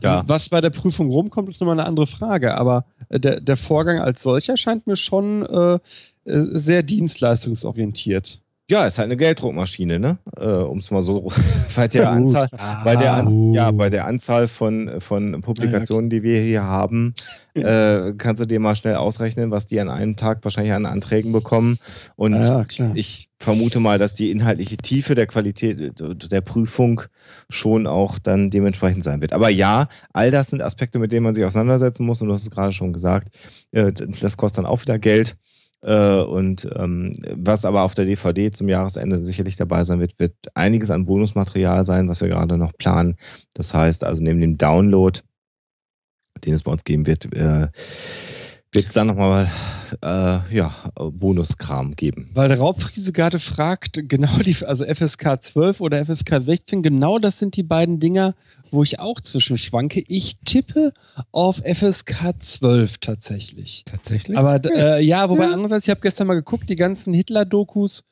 Ja. 0.00 0.24
Was 0.26 0.48
bei 0.48 0.62
der 0.62 0.70
Prüfung 0.70 1.10
rumkommt, 1.10 1.50
ist 1.50 1.60
nochmal 1.60 1.78
eine 1.78 1.86
andere 1.86 2.06
Frage, 2.06 2.56
aber 2.56 2.86
äh, 3.10 3.20
der, 3.20 3.38
der 3.42 3.58
Vorgang 3.58 4.00
als 4.00 4.22
solcher 4.22 4.56
scheint 4.56 4.86
mir 4.86 4.96
schon 4.96 5.44
äh, 5.44 5.74
äh, 5.74 5.78
sehr 6.24 6.82
dienstleistungsorientiert. 6.82 8.40
Ja, 8.72 8.86
ist 8.86 8.96
halt 8.96 9.04
eine 9.04 9.18
Gelddruckmaschine, 9.18 9.98
ne? 9.98 10.16
Äh, 10.34 10.46
um 10.46 10.78
es 10.78 10.90
mal 10.90 11.02
so 11.02 11.30
bei 11.76 11.88
der 11.92 12.08
Anzahl, 12.08 12.48
bei 12.82 12.96
der, 12.96 13.12
An 13.12 13.28
Uh. 13.28 13.54
ja, 13.54 13.70
bei 13.70 13.90
der 13.90 14.06
Anzahl 14.06 14.48
von, 14.48 14.98
von 14.98 15.42
Publikationen, 15.42 16.08
die 16.08 16.22
wir 16.22 16.40
hier 16.40 16.62
haben, 16.62 17.14
äh, 17.54 18.14
kannst 18.16 18.40
du 18.40 18.46
dir 18.46 18.60
mal 18.60 18.74
schnell 18.74 18.94
ausrechnen, 18.94 19.50
was 19.50 19.66
die 19.66 19.78
an 19.78 19.90
einem 19.90 20.16
Tag 20.16 20.42
wahrscheinlich 20.42 20.72
an 20.72 20.86
Anträgen 20.86 21.32
bekommen. 21.32 21.76
Und 22.16 22.32
Ja, 22.32 22.64
ich 22.94 23.28
vermute 23.38 23.78
mal, 23.78 23.98
dass 23.98 24.14
die 24.14 24.30
inhaltliche 24.30 24.78
Tiefe 24.78 25.14
der 25.14 25.26
Qualität 25.26 25.92
der 26.00 26.40
Prüfung 26.40 27.02
schon 27.50 27.86
auch 27.86 28.18
dann 28.18 28.48
dementsprechend 28.48 29.04
sein 29.04 29.20
wird. 29.20 29.34
Aber 29.34 29.50
ja, 29.50 29.88
all 30.14 30.30
das 30.30 30.48
sind 30.48 30.62
Aspekte, 30.62 30.98
mit 30.98 31.12
denen 31.12 31.24
man 31.24 31.34
sich 31.34 31.44
auseinandersetzen 31.44 32.06
muss. 32.06 32.22
Und 32.22 32.28
du 32.28 32.32
hast 32.32 32.44
es 32.44 32.50
gerade 32.50 32.72
schon 32.72 32.94
gesagt, 32.94 33.28
äh, 33.72 33.92
das 33.92 34.38
kostet 34.38 34.64
dann 34.64 34.66
auch 34.66 34.80
wieder 34.80 34.98
Geld. 34.98 35.36
Äh, 35.82 36.22
Und 36.22 36.68
ähm, 36.76 37.14
was 37.36 37.64
aber 37.64 37.82
auf 37.82 37.94
der 37.94 38.04
DVD 38.04 38.50
zum 38.50 38.68
Jahresende 38.68 39.24
sicherlich 39.24 39.56
dabei 39.56 39.84
sein 39.84 40.00
wird, 40.00 40.18
wird 40.18 40.34
einiges 40.54 40.90
an 40.90 41.06
Bonusmaterial 41.06 41.84
sein, 41.84 42.08
was 42.08 42.20
wir 42.20 42.28
gerade 42.28 42.56
noch 42.56 42.72
planen. 42.78 43.16
Das 43.54 43.74
heißt 43.74 44.04
also 44.04 44.22
neben 44.22 44.40
dem 44.40 44.58
Download, 44.58 45.20
den 46.44 46.54
es 46.54 46.62
bei 46.62 46.72
uns 46.72 46.84
geben 46.84 47.06
wird, 47.06 47.32
äh, 47.34 47.68
wird 48.72 48.86
es 48.86 48.92
dann 48.94 49.08
nochmal 49.08 49.50
äh, 50.02 50.56
ja, 50.56 50.74
Bonuskram 50.94 51.94
geben. 51.94 52.30
Weil 52.32 52.48
der 52.48 52.58
Raubfriese 52.58 53.12
gerade 53.12 53.38
fragt, 53.38 54.08
genau 54.08 54.38
die, 54.38 54.56
also 54.64 54.84
FSK 54.84 55.42
12 55.42 55.80
oder 55.80 56.04
FSK 56.04 56.40
16, 56.40 56.82
genau 56.82 57.18
das 57.18 57.38
sind 57.38 57.56
die 57.56 57.62
beiden 57.62 58.00
Dinger, 58.00 58.34
wo 58.72 58.82
ich 58.82 58.98
auch 58.98 59.20
zwischen 59.20 59.58
schwanke. 59.58 60.02
Ich 60.08 60.40
tippe 60.44 60.92
auf 61.30 61.62
FSK 61.64 62.32
12 62.40 62.98
tatsächlich. 62.98 63.84
Tatsächlich? 63.84 64.36
Aber 64.36 64.60
äh, 64.64 65.02
ja, 65.04 65.28
wobei 65.28 65.44
andererseits, 65.44 65.86
ich 65.86 65.90
habe 65.90 66.00
gestern 66.00 66.26
mal 66.26 66.34
geguckt, 66.34 66.68
die 66.68 66.76
ganzen 66.76 67.12
Hitler-Dokus 67.12 68.04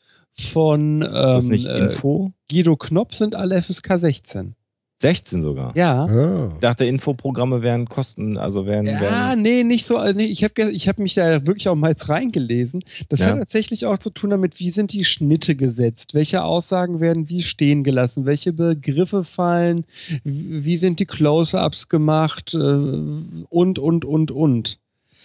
von 0.53 1.03
ähm, 1.03 1.53
äh? 1.53 2.31
Guido 2.51 2.77
Knopp 2.77 3.15
sind 3.15 3.35
alle 3.35 3.61
FSK 3.61 3.99
16. 3.99 4.55
16 5.03 5.41
sogar. 5.41 5.75
Ja. 5.77 6.05
Ah. 6.05 6.51
Ich 6.53 6.61
dachte, 6.61 6.85
Infoprogramme 6.85 7.63
wären 7.63 7.89
Kosten, 7.89 8.37
also 8.37 8.67
wären. 8.67 8.85
Ja, 8.85 9.01
wären 9.01 9.41
nee, 9.43 9.65
nicht 9.65 9.87
so. 9.87 9.97
Also 9.97 10.21
ich 10.21 10.45
habe 10.45 10.71
ich 10.71 10.89
hab 10.89 10.99
mich 10.99 11.15
da 11.15 11.47
wirklich 11.47 11.69
auch 11.69 11.75
mal 11.75 11.89
jetzt 11.91 12.09
reingelesen. 12.11 12.83
Das 13.09 13.21
Ja. 13.21 13.27
hat 13.29 13.39
tatsächlich 13.39 13.87
auch 13.87 13.97
zu 13.99 14.11
tun 14.11 14.29
damit, 14.31 14.61
wie 14.61 14.71
sind 14.71 14.93
die 14.93 15.05
Schnitte 15.07 15.57
gesetzt? 15.57 16.13
Welche 16.13 16.43
Aussagen 16.45 17.01
werden 17.01 17.29
wie 17.31 17.43
stehen 17.43 17.83
gelassen? 17.83 18.27
Welche 18.27 18.53
Begriffe 18.53 19.25
fallen? 19.25 19.85
Wie 20.23 20.77
sind 20.77 21.01
die 21.01 21.07
Close-Ups 21.07 21.89
gemacht? 21.89 22.53
Äh, 22.55 22.59
Und, 22.59 23.79
und, 23.79 24.05
und, 24.05 24.31
und. 24.31 24.79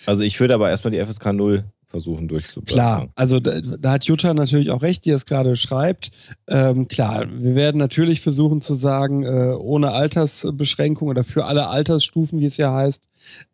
also 0.06 0.24
ich 0.24 0.40
würde 0.40 0.54
aber 0.54 0.70
erstmal 0.70 0.92
die 0.92 1.06
FSK 1.06 1.34
0 1.34 1.64
versuchen 1.88 2.28
durchzubringen. 2.28 2.74
Klar, 2.74 3.10
also 3.16 3.40
da, 3.40 3.62
da 3.62 3.92
hat 3.92 4.06
Jutta 4.06 4.34
natürlich 4.34 4.72
auch 4.72 4.82
recht, 4.82 5.06
die 5.06 5.12
es 5.12 5.26
gerade 5.26 5.56
schreibt. 5.56 6.12
Ähm, 6.48 6.88
klar, 6.88 7.26
wir 7.30 7.56
werden 7.56 7.78
natürlich 7.78 8.22
versuchen 8.22 8.62
zu 8.62 8.74
sagen, 8.74 9.24
äh, 9.24 9.56
ohne 9.58 9.92
Altersbeschränkung 9.92 11.08
oder 11.08 11.24
für 11.24 11.46
alle 11.46 11.68
Altersstufen, 11.68 12.40
wie 12.40 12.46
es 12.46 12.58
ja 12.58 12.74
heißt, 12.74 13.04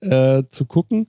äh, 0.02 0.44
zu 0.50 0.66
gucken. 0.66 1.08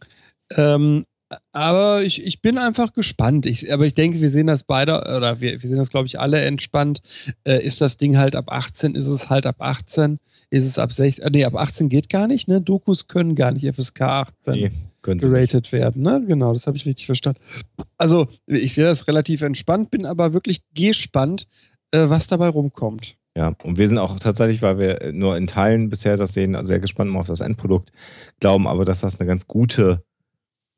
Ähm, 0.57 1.05
aber 1.53 2.03
ich, 2.03 2.23
ich 2.23 2.43
bin 2.43 2.59
einfach 2.59 2.93
gespannt. 2.93 3.47
Ich, 3.47 3.73
aber 3.73 3.87
ich 3.87 3.95
denke, 3.95 4.21
wir 4.21 4.31
sehen 4.31 4.47
das 4.47 4.65
beide, 4.65 5.01
oder 5.01 5.41
wir, 5.41 5.63
wir 5.63 5.69
sehen 5.69 5.79
das, 5.79 5.91
glaube 5.91 6.07
ich, 6.07 6.21
alle 6.21 6.41
entspannt. 6.41 7.01
Äh, 7.45 7.65
ist 7.65 7.81
das 7.81 7.97
Ding 7.97 8.19
halt 8.19 8.37
ab 8.37 8.51
18, 8.51 8.95
ist 8.95 9.07
es 9.07 9.31
halt 9.31 9.47
ab 9.47 9.57
18, 9.61 10.19
ist 10.51 10.67
es 10.67 10.79
ab 10.79 10.93
16, 10.93 11.25
äh, 11.25 11.31
nee, 11.31 11.45
ab 11.45 11.57
18 11.57 11.89
geht 11.89 12.11
gar 12.11 12.27
nicht, 12.27 12.49
ne? 12.49 12.61
Dokus 12.61 13.09
können 13.09 13.35
gar 13.35 13.53
nicht 13.53 13.67
FSK 13.75 14.01
18 14.03 14.55
Nee, 14.55 14.71
sie 15.05 15.15
nicht. 15.15 15.23
geratet 15.23 15.73
werden. 15.73 16.03
Ne? 16.03 16.25
Genau, 16.27 16.53
das 16.53 16.67
habe 16.67 16.77
ich 16.77 16.87
richtig 16.87 17.07
verstanden. 17.07 17.41
Also, 17.99 18.29
ich 18.47 18.75
sehe 18.75 18.85
das 18.85 19.07
relativ 19.09 19.43
entspannt, 19.43 19.91
bin 19.91 20.07
aber 20.07 20.33
wirklich 20.33 20.63
gespannt, 20.75 21.49
äh, 21.91 22.09
was 22.09 22.27
dabei 22.27 22.49
rumkommt. 22.49 23.17
Ja, 23.37 23.55
und 23.63 23.79
wir 23.79 23.89
sind 23.89 23.99
auch 23.99 24.19
tatsächlich, 24.19 24.61
weil 24.61 24.79
wir 24.79 25.13
nur 25.13 25.37
in 25.37 25.47
Teilen 25.47 25.89
bisher 25.89 26.17
das 26.17 26.35
sehen, 26.35 26.57
sehr 26.65 26.81
gespannt 26.81 27.15
auf 27.17 27.27
das 27.27 27.41
Endprodukt, 27.41 27.91
glauben 28.41 28.67
aber, 28.67 28.85
dass 28.85 29.01
das 29.01 29.19
eine 29.19 29.27
ganz 29.27 29.47
gute 29.47 30.03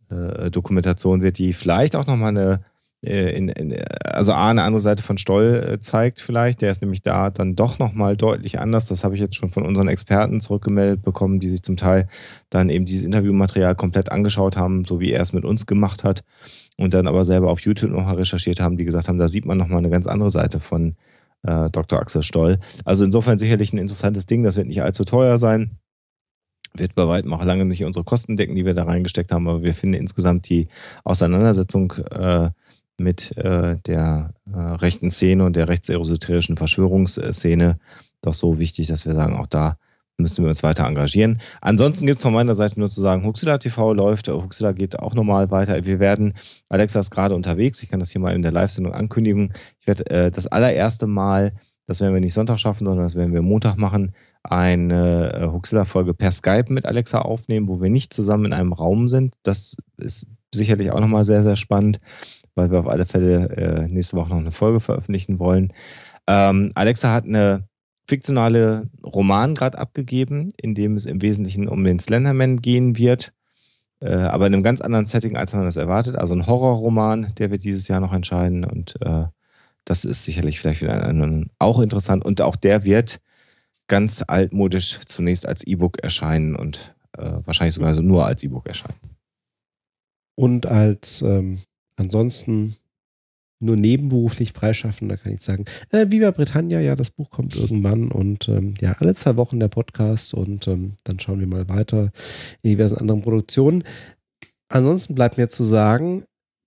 äh, 0.08 0.50
Dokumentation 0.50 1.22
wird, 1.22 1.38
die 1.38 1.52
vielleicht 1.52 1.96
auch 1.96 2.06
nochmal 2.06 2.28
eine, 2.28 2.52
äh, 2.52 2.58
in, 3.04 3.48
in, 3.48 3.76
also 4.04 4.32
A, 4.32 4.50
eine 4.50 4.62
andere 4.62 4.80
Seite 4.80 5.02
von 5.02 5.18
Stoll 5.18 5.68
äh, 5.72 5.80
zeigt 5.80 6.20
vielleicht. 6.20 6.62
Der 6.62 6.70
ist 6.70 6.82
nämlich 6.82 7.02
da 7.02 7.30
dann 7.30 7.54
doch 7.54 7.78
nochmal 7.78 8.16
deutlich 8.16 8.58
anders. 8.58 8.86
Das 8.86 9.04
habe 9.04 9.14
ich 9.14 9.20
jetzt 9.20 9.36
schon 9.36 9.50
von 9.50 9.64
unseren 9.64 9.88
Experten 9.88 10.40
zurückgemeldet 10.40 11.02
bekommen, 11.02 11.40
die 11.40 11.48
sich 11.48 11.62
zum 11.62 11.76
Teil 11.76 12.08
dann 12.50 12.70
eben 12.70 12.84
dieses 12.84 13.04
Interviewmaterial 13.04 13.74
komplett 13.74 14.10
angeschaut 14.10 14.56
haben, 14.56 14.84
so 14.84 15.00
wie 15.00 15.12
er 15.12 15.22
es 15.22 15.32
mit 15.32 15.44
uns 15.44 15.66
gemacht 15.66 16.04
hat. 16.04 16.22
Und 16.76 16.94
dann 16.94 17.06
aber 17.06 17.24
selber 17.24 17.50
auf 17.50 17.60
YouTube 17.60 17.90
nochmal 17.90 18.16
recherchiert 18.16 18.58
haben, 18.60 18.76
die 18.76 18.84
gesagt 18.84 19.08
haben, 19.08 19.18
da 19.18 19.28
sieht 19.28 19.46
man 19.46 19.58
nochmal 19.58 19.78
eine 19.78 19.90
ganz 19.90 20.06
andere 20.06 20.30
Seite 20.30 20.58
von 20.58 20.96
äh, 21.44 21.70
Dr. 21.70 22.00
Axel 22.00 22.22
Stoll. 22.22 22.58
Also 22.84 23.04
insofern 23.04 23.38
sicherlich 23.38 23.72
ein 23.72 23.78
interessantes 23.78 24.26
Ding. 24.26 24.42
Das 24.42 24.56
wird 24.56 24.66
nicht 24.66 24.82
allzu 24.82 25.04
teuer 25.04 25.38
sein. 25.38 25.78
Wird 26.76 26.96
bei 26.96 27.06
weitem 27.06 27.32
auch 27.32 27.44
lange 27.44 27.64
nicht 27.64 27.84
unsere 27.84 28.04
Kosten 28.04 28.36
decken, 28.36 28.56
die 28.56 28.64
wir 28.64 28.74
da 28.74 28.82
reingesteckt 28.82 29.30
haben, 29.30 29.46
aber 29.46 29.62
wir 29.62 29.74
finden 29.74 29.94
insgesamt 29.94 30.48
die 30.48 30.66
Auseinandersetzung 31.04 31.92
äh, 32.10 32.50
mit 32.96 33.36
äh, 33.36 33.76
der 33.86 34.34
äh, 34.52 34.58
rechten 34.58 35.10
Szene 35.10 35.44
und 35.44 35.56
der 35.56 35.68
rechtsesoterischen 35.68 36.56
Verschwörungsszene 36.56 37.78
doch 38.22 38.34
so 38.34 38.58
wichtig, 38.58 38.86
dass 38.88 39.06
wir 39.06 39.14
sagen, 39.14 39.36
auch 39.36 39.46
da 39.46 39.76
müssen 40.16 40.44
wir 40.44 40.48
uns 40.48 40.62
weiter 40.62 40.86
engagieren. 40.86 41.40
Ansonsten 41.60 42.06
gibt 42.06 42.16
es 42.16 42.22
von 42.22 42.32
meiner 42.32 42.54
Seite 42.54 42.78
nur 42.78 42.90
zu 42.90 43.00
sagen, 43.00 43.24
Huxilla 43.24 43.58
TV 43.58 43.94
läuft, 43.94 44.28
Huxilla 44.28 44.72
geht 44.72 44.98
auch 44.98 45.14
normal 45.14 45.50
weiter. 45.50 45.84
Wir 45.84 45.98
werden, 45.98 46.34
Alexa 46.68 47.00
ist 47.00 47.10
gerade 47.10 47.34
unterwegs, 47.34 47.82
ich 47.82 47.88
kann 47.88 48.00
das 48.00 48.10
hier 48.10 48.20
mal 48.20 48.34
in 48.34 48.42
der 48.42 48.52
Live-Sendung 48.52 48.94
ankündigen. 48.94 49.52
Ich 49.80 49.86
werde 49.86 50.08
äh, 50.10 50.30
das 50.30 50.46
allererste 50.46 51.06
Mal, 51.06 51.52
das 51.86 52.00
werden 52.00 52.14
wir 52.14 52.20
nicht 52.20 52.34
Sonntag 52.34 52.58
schaffen, 52.60 52.86
sondern 52.86 53.04
das 53.04 53.16
werden 53.16 53.32
wir 53.32 53.42
Montag 53.42 53.76
machen, 53.76 54.14
eine 54.44 55.32
äh, 55.32 55.46
Huxilla-Folge 55.46 56.14
per 56.14 56.30
Skype 56.30 56.72
mit 56.72 56.86
Alexa 56.86 57.20
aufnehmen, 57.20 57.68
wo 57.68 57.82
wir 57.82 57.90
nicht 57.90 58.12
zusammen 58.12 58.46
in 58.46 58.52
einem 58.52 58.72
Raum 58.72 59.08
sind. 59.08 59.34
Das 59.42 59.76
ist 59.96 60.28
sicherlich 60.54 60.92
auch 60.92 61.00
nochmal 61.00 61.24
sehr, 61.24 61.42
sehr 61.42 61.56
spannend, 61.56 61.98
weil 62.54 62.70
wir 62.70 62.80
auf 62.80 62.88
alle 62.88 63.06
Fälle 63.06 63.48
äh, 63.50 63.88
nächste 63.88 64.16
Woche 64.16 64.30
noch 64.30 64.38
eine 64.38 64.52
Folge 64.52 64.80
veröffentlichen 64.80 65.38
wollen. 65.38 65.72
Ähm, 66.26 66.72
Alexa 66.74 67.12
hat 67.12 67.24
eine 67.24 67.68
fiktionale 68.06 68.88
Roman 69.04 69.54
gerade 69.54 69.78
abgegeben, 69.78 70.50
in 70.60 70.74
dem 70.74 70.94
es 70.94 71.06
im 71.06 71.22
Wesentlichen 71.22 71.68
um 71.68 71.84
den 71.84 71.98
Slenderman 71.98 72.60
gehen 72.60 72.98
wird, 72.98 73.32
äh, 74.00 74.12
aber 74.12 74.46
in 74.46 74.54
einem 74.54 74.62
ganz 74.62 74.80
anderen 74.80 75.06
Setting, 75.06 75.36
als 75.36 75.54
man 75.54 75.64
das 75.64 75.76
erwartet. 75.76 76.16
Also 76.16 76.34
ein 76.34 76.46
Horrorroman, 76.46 77.32
der 77.38 77.50
wird 77.50 77.64
dieses 77.64 77.88
Jahr 77.88 78.00
noch 78.00 78.12
entscheiden 78.12 78.64
und 78.64 78.96
äh, 79.02 79.24
das 79.84 80.04
ist 80.04 80.24
sicherlich 80.24 80.60
vielleicht 80.60 80.82
wieder 80.82 81.02
ein, 81.02 81.22
ein, 81.22 81.50
auch 81.58 81.80
interessant 81.80 82.24
und 82.24 82.40
auch 82.40 82.56
der 82.56 82.84
wird 82.84 83.20
ganz 83.86 84.24
altmodisch 84.26 85.00
zunächst 85.06 85.46
als 85.46 85.66
E-Book 85.66 85.98
erscheinen 86.02 86.56
und 86.56 86.94
äh, 87.18 87.32
wahrscheinlich 87.44 87.74
sogar 87.74 87.94
so 87.94 88.02
nur 88.02 88.26
als 88.26 88.42
E-Book 88.42 88.66
erscheinen. 88.66 88.98
Und 90.36 90.66
als 90.66 91.22
ähm, 91.22 91.60
ansonsten 91.96 92.76
nur 93.60 93.76
nebenberuflich 93.76 94.52
freischaffen, 94.52 95.08
da 95.08 95.16
kann 95.16 95.32
ich 95.32 95.40
sagen, 95.40 95.64
äh, 95.90 96.06
Viva 96.10 96.30
Britannia, 96.30 96.80
ja, 96.80 96.96
das 96.96 97.10
Buch 97.10 97.30
kommt 97.30 97.56
irgendwann 97.56 98.10
und 98.10 98.48
ähm, 98.48 98.74
ja, 98.80 98.92
alle 98.98 99.14
zwei 99.14 99.36
Wochen 99.36 99.58
der 99.58 99.68
Podcast 99.68 100.34
und 100.34 100.68
ähm, 100.68 100.94
dann 101.04 101.18
schauen 101.18 101.40
wir 101.40 101.46
mal 101.46 101.68
weiter 101.68 102.10
in 102.62 102.70
diversen 102.70 102.98
anderen 102.98 103.22
Produktionen. 103.22 103.84
Ansonsten 104.68 105.14
bleibt 105.14 105.38
mir 105.38 105.48
zu 105.48 105.64
sagen, 105.64 106.24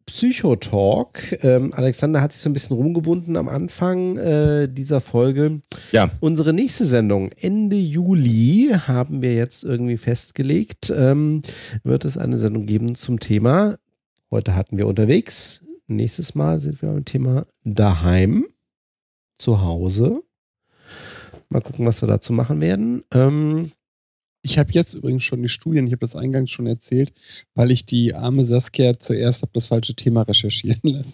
Psychotalk. 0.07 1.43
Ähm, 1.43 1.73
Alexander 1.73 2.21
hat 2.21 2.31
sich 2.31 2.41
so 2.41 2.49
ein 2.49 2.53
bisschen 2.53 2.77
rumgebunden 2.77 3.35
am 3.35 3.49
Anfang 3.49 4.17
äh, 4.17 4.69
dieser 4.69 5.01
Folge. 5.01 5.61
Ja. 5.91 6.09
Unsere 6.21 6.53
nächste 6.53 6.85
Sendung, 6.85 7.29
Ende 7.33 7.75
Juli, 7.75 8.71
haben 8.87 9.21
wir 9.21 9.35
jetzt 9.35 9.63
irgendwie 9.63 9.97
festgelegt, 9.97 10.93
ähm, 10.95 11.41
wird 11.83 12.05
es 12.05 12.17
eine 12.17 12.39
Sendung 12.39 12.65
geben 12.65 12.95
zum 12.95 13.19
Thema. 13.19 13.75
Heute 14.31 14.55
hatten 14.55 14.77
wir 14.77 14.87
unterwegs. 14.87 15.63
Nächstes 15.87 16.35
Mal 16.35 16.59
sind 16.59 16.81
wir 16.81 16.89
beim 16.89 17.05
Thema 17.05 17.45
daheim, 17.63 18.45
zu 19.37 19.61
Hause. 19.61 20.21
Mal 21.49 21.61
gucken, 21.61 21.85
was 21.85 22.01
wir 22.01 22.07
dazu 22.07 22.33
machen 22.33 22.59
werden. 22.59 23.03
Ähm, 23.13 23.71
Ich 24.41 24.57
habe 24.57 24.71
jetzt 24.73 24.93
übrigens 24.93 25.23
schon 25.23 25.41
die 25.41 25.49
Studien, 25.49 25.87
ich 25.87 25.93
habe 25.93 26.01
das 26.01 26.15
eingangs 26.15 26.51
schon 26.51 26.67
erzählt, 26.67 27.13
weil 27.55 27.71
ich 27.71 27.85
die 27.85 28.13
arme 28.15 28.45
Saskia 28.45 28.99
zuerst 28.99 29.41
habe 29.43 29.51
das 29.53 29.67
falsche 29.67 29.95
Thema 29.95 30.23
recherchieren 30.23 30.81
lassen. 30.83 31.13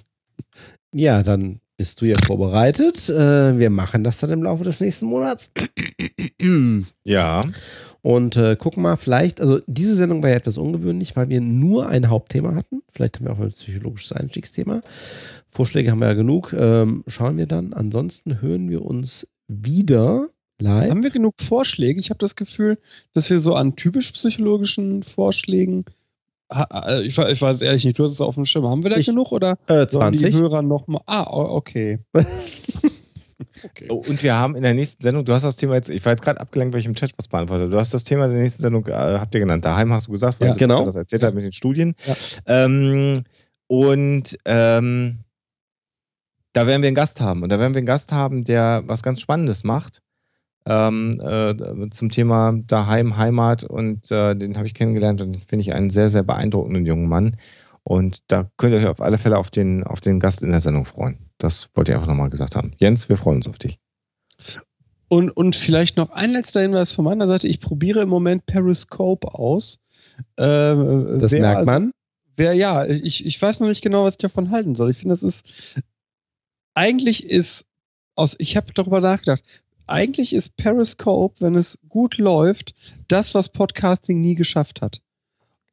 ja, 0.93 1.21
dann 1.21 1.59
bist 1.77 2.01
du 2.01 2.05
ja 2.05 2.17
vorbereitet. 2.25 3.09
Äh, 3.09 3.59
wir 3.59 3.69
machen 3.69 4.03
das 4.03 4.17
dann 4.19 4.31
im 4.31 4.43
Laufe 4.43 4.63
des 4.63 4.79
nächsten 4.79 5.05
Monats. 5.05 5.51
Ja. 7.05 7.41
Und 8.05 8.35
äh, 8.35 8.57
gucken 8.57 8.83
mal, 8.83 8.97
vielleicht, 8.97 9.39
also 9.39 9.59
diese 9.65 9.95
Sendung 9.95 10.21
war 10.21 10.29
ja 10.29 10.35
etwas 10.35 10.57
ungewöhnlich, 10.57 11.15
weil 11.15 11.29
wir 11.29 11.39
nur 11.39 11.87
ein 11.87 12.09
Hauptthema 12.09 12.53
hatten. 12.53 12.81
Vielleicht 12.91 13.15
haben 13.15 13.25
wir 13.27 13.31
auch 13.31 13.39
ein 13.39 13.49
psychologisches 13.51 14.11
Einstiegsthema. 14.11 14.81
Vorschläge 15.49 15.89
haben 15.89 15.99
wir 15.99 16.07
ja 16.07 16.13
genug. 16.13 16.51
Ähm, 16.51 17.05
schauen 17.07 17.37
wir 17.37 17.45
dann. 17.47 17.71
Ansonsten 17.71 18.41
hören 18.41 18.69
wir 18.69 18.83
uns 18.83 19.29
wieder 19.47 20.27
live. 20.59 20.89
Haben 20.89 21.03
wir 21.03 21.11
genug 21.11 21.35
Vorschläge? 21.41 21.99
Ich 22.01 22.09
habe 22.09 22.17
das 22.17 22.35
Gefühl, 22.35 22.77
dass 23.13 23.29
wir 23.29 23.39
so 23.39 23.55
an 23.55 23.77
typisch 23.77 24.11
psychologischen 24.11 25.03
Vorschlägen, 25.03 25.85
äh, 26.53 27.03
ich, 27.07 27.17
ich 27.17 27.41
weiß 27.41 27.61
ehrlich 27.61 27.85
nicht, 27.85 27.97
du 27.99 28.03
hast 28.03 28.11
es 28.11 28.21
auf 28.21 28.35
dem 28.35 28.45
Schirm. 28.45 28.65
Haben 28.67 28.83
wir 28.83 28.89
da 28.89 28.97
Ich- 28.97 29.05
genug 29.05 29.31
oder 29.31 29.57
äh, 29.67 29.87
sollen 29.89 30.11
die 30.11 30.17
20. 30.19 30.35
Hörer 30.35 30.61
nochmal? 30.61 31.03
Ah, 31.05 31.23
okay. 31.31 31.99
okay. 33.63 33.87
Oh, 33.89 34.03
und 34.07 34.21
wir 34.23 34.35
haben 34.35 34.55
in 34.55 34.63
der 34.63 34.73
nächsten 34.73 35.01
Sendung, 35.01 35.25
du 35.25 35.33
hast 35.33 35.43
das 35.43 35.55
Thema 35.55 35.75
jetzt, 35.75 35.89
ich 35.89 36.03
war 36.05 36.11
jetzt 36.11 36.21
gerade 36.21 36.39
abgelenkt, 36.39 36.73
weil 36.73 36.79
ich 36.79 36.85
im 36.85 36.95
Chat 36.95 37.11
was 37.17 37.27
beantwortet. 37.27 37.71
Du 37.71 37.77
hast 37.77 37.93
das 37.93 38.03
Thema 38.03 38.27
der 38.27 38.39
nächsten 38.39 38.61
Sendung, 38.61 38.85
äh, 38.87 38.91
habt 38.93 39.33
ihr 39.33 39.39
genannt. 39.39 39.65
Daheim 39.65 39.91
hast 39.93 40.07
du 40.07 40.11
gesagt, 40.11 40.39
weil 40.39 40.49
Ja, 40.49 40.55
genau. 40.55 40.85
das 40.85 40.95
erzählt 40.95 41.23
hat 41.23 41.33
mit 41.33 41.43
den 41.43 41.51
Studien. 41.51 41.95
Ja. 42.05 42.15
Ähm, 42.47 43.23
und 43.67 44.37
ähm, 44.45 45.19
da 46.53 46.67
werden 46.67 46.81
wir 46.81 46.87
einen 46.87 46.95
Gast 46.95 47.19
haben. 47.21 47.41
Und 47.43 47.49
da 47.49 47.59
werden 47.59 47.73
wir 47.73 47.79
einen 47.79 47.85
Gast 47.85 48.11
haben, 48.11 48.43
der 48.43 48.83
was 48.85 49.03
ganz 49.03 49.19
Spannendes 49.19 49.63
macht. 49.63 50.01
Ähm, 50.65 51.19
äh, 51.19 51.89
zum 51.89 52.09
Thema 52.09 52.53
Daheim, 52.67 53.17
Heimat 53.17 53.65
und 53.65 54.09
äh, 54.11 54.33
den 54.33 54.55
habe 54.55 54.65
ich 54.65 54.73
kennengelernt 54.73 55.19
und 55.21 55.33
den 55.33 55.41
finde 55.41 55.61
ich 55.61 55.73
einen 55.73 55.89
sehr, 55.89 56.09
sehr 56.09 56.23
beeindruckenden 56.23 56.85
jungen 56.85 57.09
Mann. 57.09 57.35
Und 57.83 58.19
da 58.27 58.49
könnt 58.57 58.73
ihr 58.73 58.79
euch 58.79 58.87
auf 58.87 59.01
alle 59.01 59.17
Fälle 59.17 59.37
auf 59.37 59.51
den, 59.51 59.83
auf 59.83 60.01
den 60.01 60.19
Gast 60.19 60.41
in 60.41 60.51
der 60.51 60.61
Sendung 60.61 60.85
freuen. 60.85 61.29
Das 61.37 61.69
wollte 61.75 61.91
ich 61.91 61.95
einfach 61.95 62.07
nochmal 62.07 62.29
gesagt 62.29 62.55
haben. 62.55 62.73
Jens, 62.77 63.09
wir 63.09 63.17
freuen 63.17 63.37
uns 63.37 63.47
auf 63.47 63.59
dich. 63.59 63.79
Und, 65.09 65.29
und 65.29 65.55
vielleicht 65.55 65.97
noch 65.97 66.09
ein 66.09 66.31
letzter 66.31 66.61
Hinweis 66.61 66.91
von 66.91 67.05
meiner 67.05 67.27
Seite. 67.27 67.47
Ich 67.47 67.59
probiere 67.59 68.01
im 68.01 68.09
Moment 68.09 68.45
Periscope 68.47 69.35
aus. 69.35 69.79
Ähm, 70.37 71.19
Das 71.19 71.31
wer 71.33 71.41
merkt 71.41 71.65
man. 71.65 71.91
Wer, 72.35 72.53
ja, 72.53 72.85
ich, 72.85 73.23
ich 73.23 73.39
weiß 73.39 73.59
noch 73.59 73.67
nicht 73.67 73.83
genau, 73.83 74.05
was 74.05 74.15
ich 74.15 74.19
davon 74.19 74.49
halten 74.49 74.73
soll. 74.73 74.89
Ich 74.89 74.97
finde, 74.97 75.13
das 75.13 75.21
ist. 75.21 75.45
Eigentlich 76.73 77.29
ist. 77.29 77.65
Aus, 78.15 78.35
ich 78.39 78.57
habe 78.57 78.73
darüber 78.73 79.01
nachgedacht. 79.01 79.43
Eigentlich 79.85 80.33
ist 80.33 80.55
Periscope, 80.55 81.35
wenn 81.41 81.53
es 81.53 81.77
gut 81.89 82.17
läuft, 82.17 82.73
das, 83.07 83.35
was 83.35 83.49
Podcasting 83.49 84.19
nie 84.19 84.33
geschafft 84.33 84.81
hat. 84.81 85.02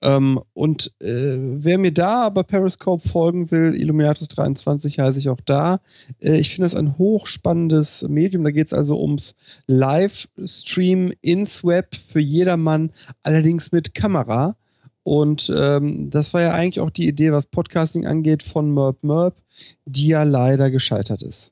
Ähm, 0.03 0.41
und 0.55 0.93
äh, 1.01 1.37
wer 1.37 1.79
mir 1.79 1.93
da 1.93 2.23
aber 2.23 2.45
Periscope 2.45 3.07
folgen 3.07 3.51
will, 3.51 3.73
Illuminatus23 3.73 4.99
heiße 4.99 5.19
ich 5.19 5.29
auch 5.29 5.41
da. 5.45 5.81
Äh, 6.21 6.39
ich 6.39 6.51
finde 6.51 6.67
das 6.67 6.75
ein 6.75 6.97
hochspannendes 6.97 8.03
Medium. 8.09 8.45
Da 8.45 8.51
geht 8.51 8.69
es 8.69 8.73
also 8.73 9.01
ums 9.01 9.35
Livestream 9.67 11.13
ins 11.21 11.65
Web 11.65 11.97
für 11.97 12.21
jedermann, 12.21 12.93
allerdings 13.23 13.73
mit 13.73 13.95
Kamera. 13.95 14.57
Und 15.03 15.53
ähm, 15.55 16.11
das 16.11 16.33
war 16.35 16.43
ja 16.43 16.53
eigentlich 16.53 16.81
auch 16.81 16.91
die 16.91 17.09
Idee, 17.09 17.33
was 17.33 17.47
Podcasting 17.47 18.07
angeht, 18.07 18.43
von 18.43 18.73
Merp 18.73 19.03
Merp, 19.03 19.37
die 19.85 20.09
ja 20.09 20.23
leider 20.23 20.71
gescheitert 20.71 21.23
ist. 21.23 21.51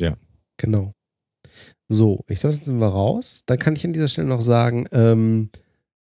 Ja. 0.00 0.14
Genau. 0.56 0.94
So, 1.88 2.24
ich 2.28 2.40
glaube, 2.40 2.54
jetzt 2.54 2.66
sind 2.66 2.78
wir 2.78 2.86
raus. 2.86 3.42
Dann 3.46 3.58
kann 3.58 3.74
ich 3.74 3.84
an 3.84 3.92
dieser 3.92 4.08
Stelle 4.08 4.28
noch 4.28 4.42
sagen, 4.42 4.86
ähm, 4.92 5.50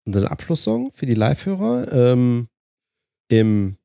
unseren 0.07 0.27
Abschlusssong 0.27 0.91
für 0.93 1.07
die 1.07 1.15
Live-Hörer 1.15 1.93
ähm, 1.93 2.49
im 3.29 3.77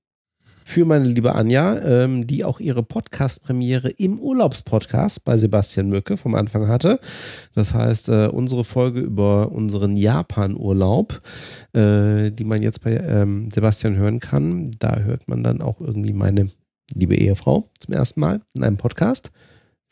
für 0.68 0.84
meine 0.84 1.06
liebe 1.06 1.36
Anja, 1.36 1.78
ähm, 1.84 2.26
die 2.26 2.44
auch 2.44 2.60
ihre 2.60 2.82
Podcast-Premiere 2.82 3.92
im 3.92 4.20
Urlaubspodcast 4.20 5.24
bei 5.24 5.38
Sebastian 5.38 5.90
Mücke 5.90 6.18
vom 6.18 6.34
Anfang 6.34 6.68
hatte. 6.68 7.00
Das 7.54 7.76
heißt, 7.76 8.10
äh, 8.10 8.28
unsere 8.28 8.64
Folge 8.64 9.00
über 9.00 9.52
unseren 9.52 9.96
Japan-Urlaub, 9.96 11.22
äh, 11.74 12.32
die 12.32 12.44
man 12.44 12.64
jetzt 12.64 12.84
bei 12.84 12.98
ähm, 12.98 13.52
Sebastian 13.54 13.96
hören 13.96 14.20
kann, 14.20 14.72
da 14.80 14.98
hört 14.98 15.28
man 15.28 15.44
dann 15.44 15.62
auch 15.62 15.80
irgendwie 15.80 16.14
meine 16.14 16.50
liebe 16.96 17.16
Ehefrau 17.16 17.70
zum 17.80 17.94
ersten 17.94 18.20
Mal 18.20 18.42
in 18.56 18.64
einem 18.64 18.78
Podcast. 18.78 19.32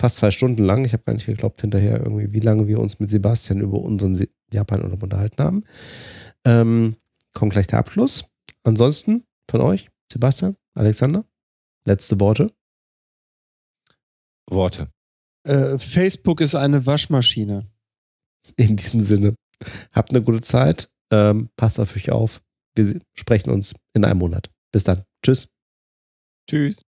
Fast 0.02 0.18
zwei 0.18 0.32
Stunden 0.32 0.64
lang. 0.64 0.86
Ich 0.86 0.94
habe 0.94 1.04
gar 1.04 1.14
nicht 1.14 1.28
geglaubt 1.28 1.62
hinterher 1.62 2.00
irgendwie, 2.00 2.34
wie 2.34 2.40
lange 2.40 2.68
wir 2.68 2.80
uns 2.80 3.00
mit 3.00 3.10
Sebastian 3.10 3.62
über 3.62 3.78
unseren 3.78 4.16
Japan-Urlaub 4.54 5.04
unterhalten 5.04 5.44
haben. 5.44 5.64
Ähm, 6.46 6.96
kommt 7.34 7.54
gleich 7.54 7.68
der 7.68 7.80
Abschluss. 7.80 8.26
Ansonsten 8.64 9.26
von 9.50 9.62
euch, 9.62 9.90
Sebastian, 10.12 10.56
Alexander, 10.74 11.26
letzte 11.86 12.20
Worte. 12.20 12.52
Worte. 14.50 14.92
Äh, 15.44 15.78
Facebook 15.78 16.42
ist 16.42 16.56
eine 16.56 16.86
Waschmaschine. 16.86 17.70
In 18.58 18.76
diesem 18.76 19.02
Sinne, 19.02 19.36
habt 19.92 20.12
eine 20.12 20.22
gute 20.22 20.42
Zeit. 20.42 20.90
Ähm, 21.12 21.50
passt 21.56 21.80
auf 21.80 21.96
euch 21.96 22.12
auf. 22.12 22.42
Wir 22.76 23.00
sprechen 23.14 23.52
uns 23.52 23.74
in 23.94 24.04
einem 24.06 24.20
Monat. 24.20 24.50
Bis 24.72 24.84
dann. 24.84 25.04
Tschüss. 25.22 25.50
Tschüss. 26.50 26.84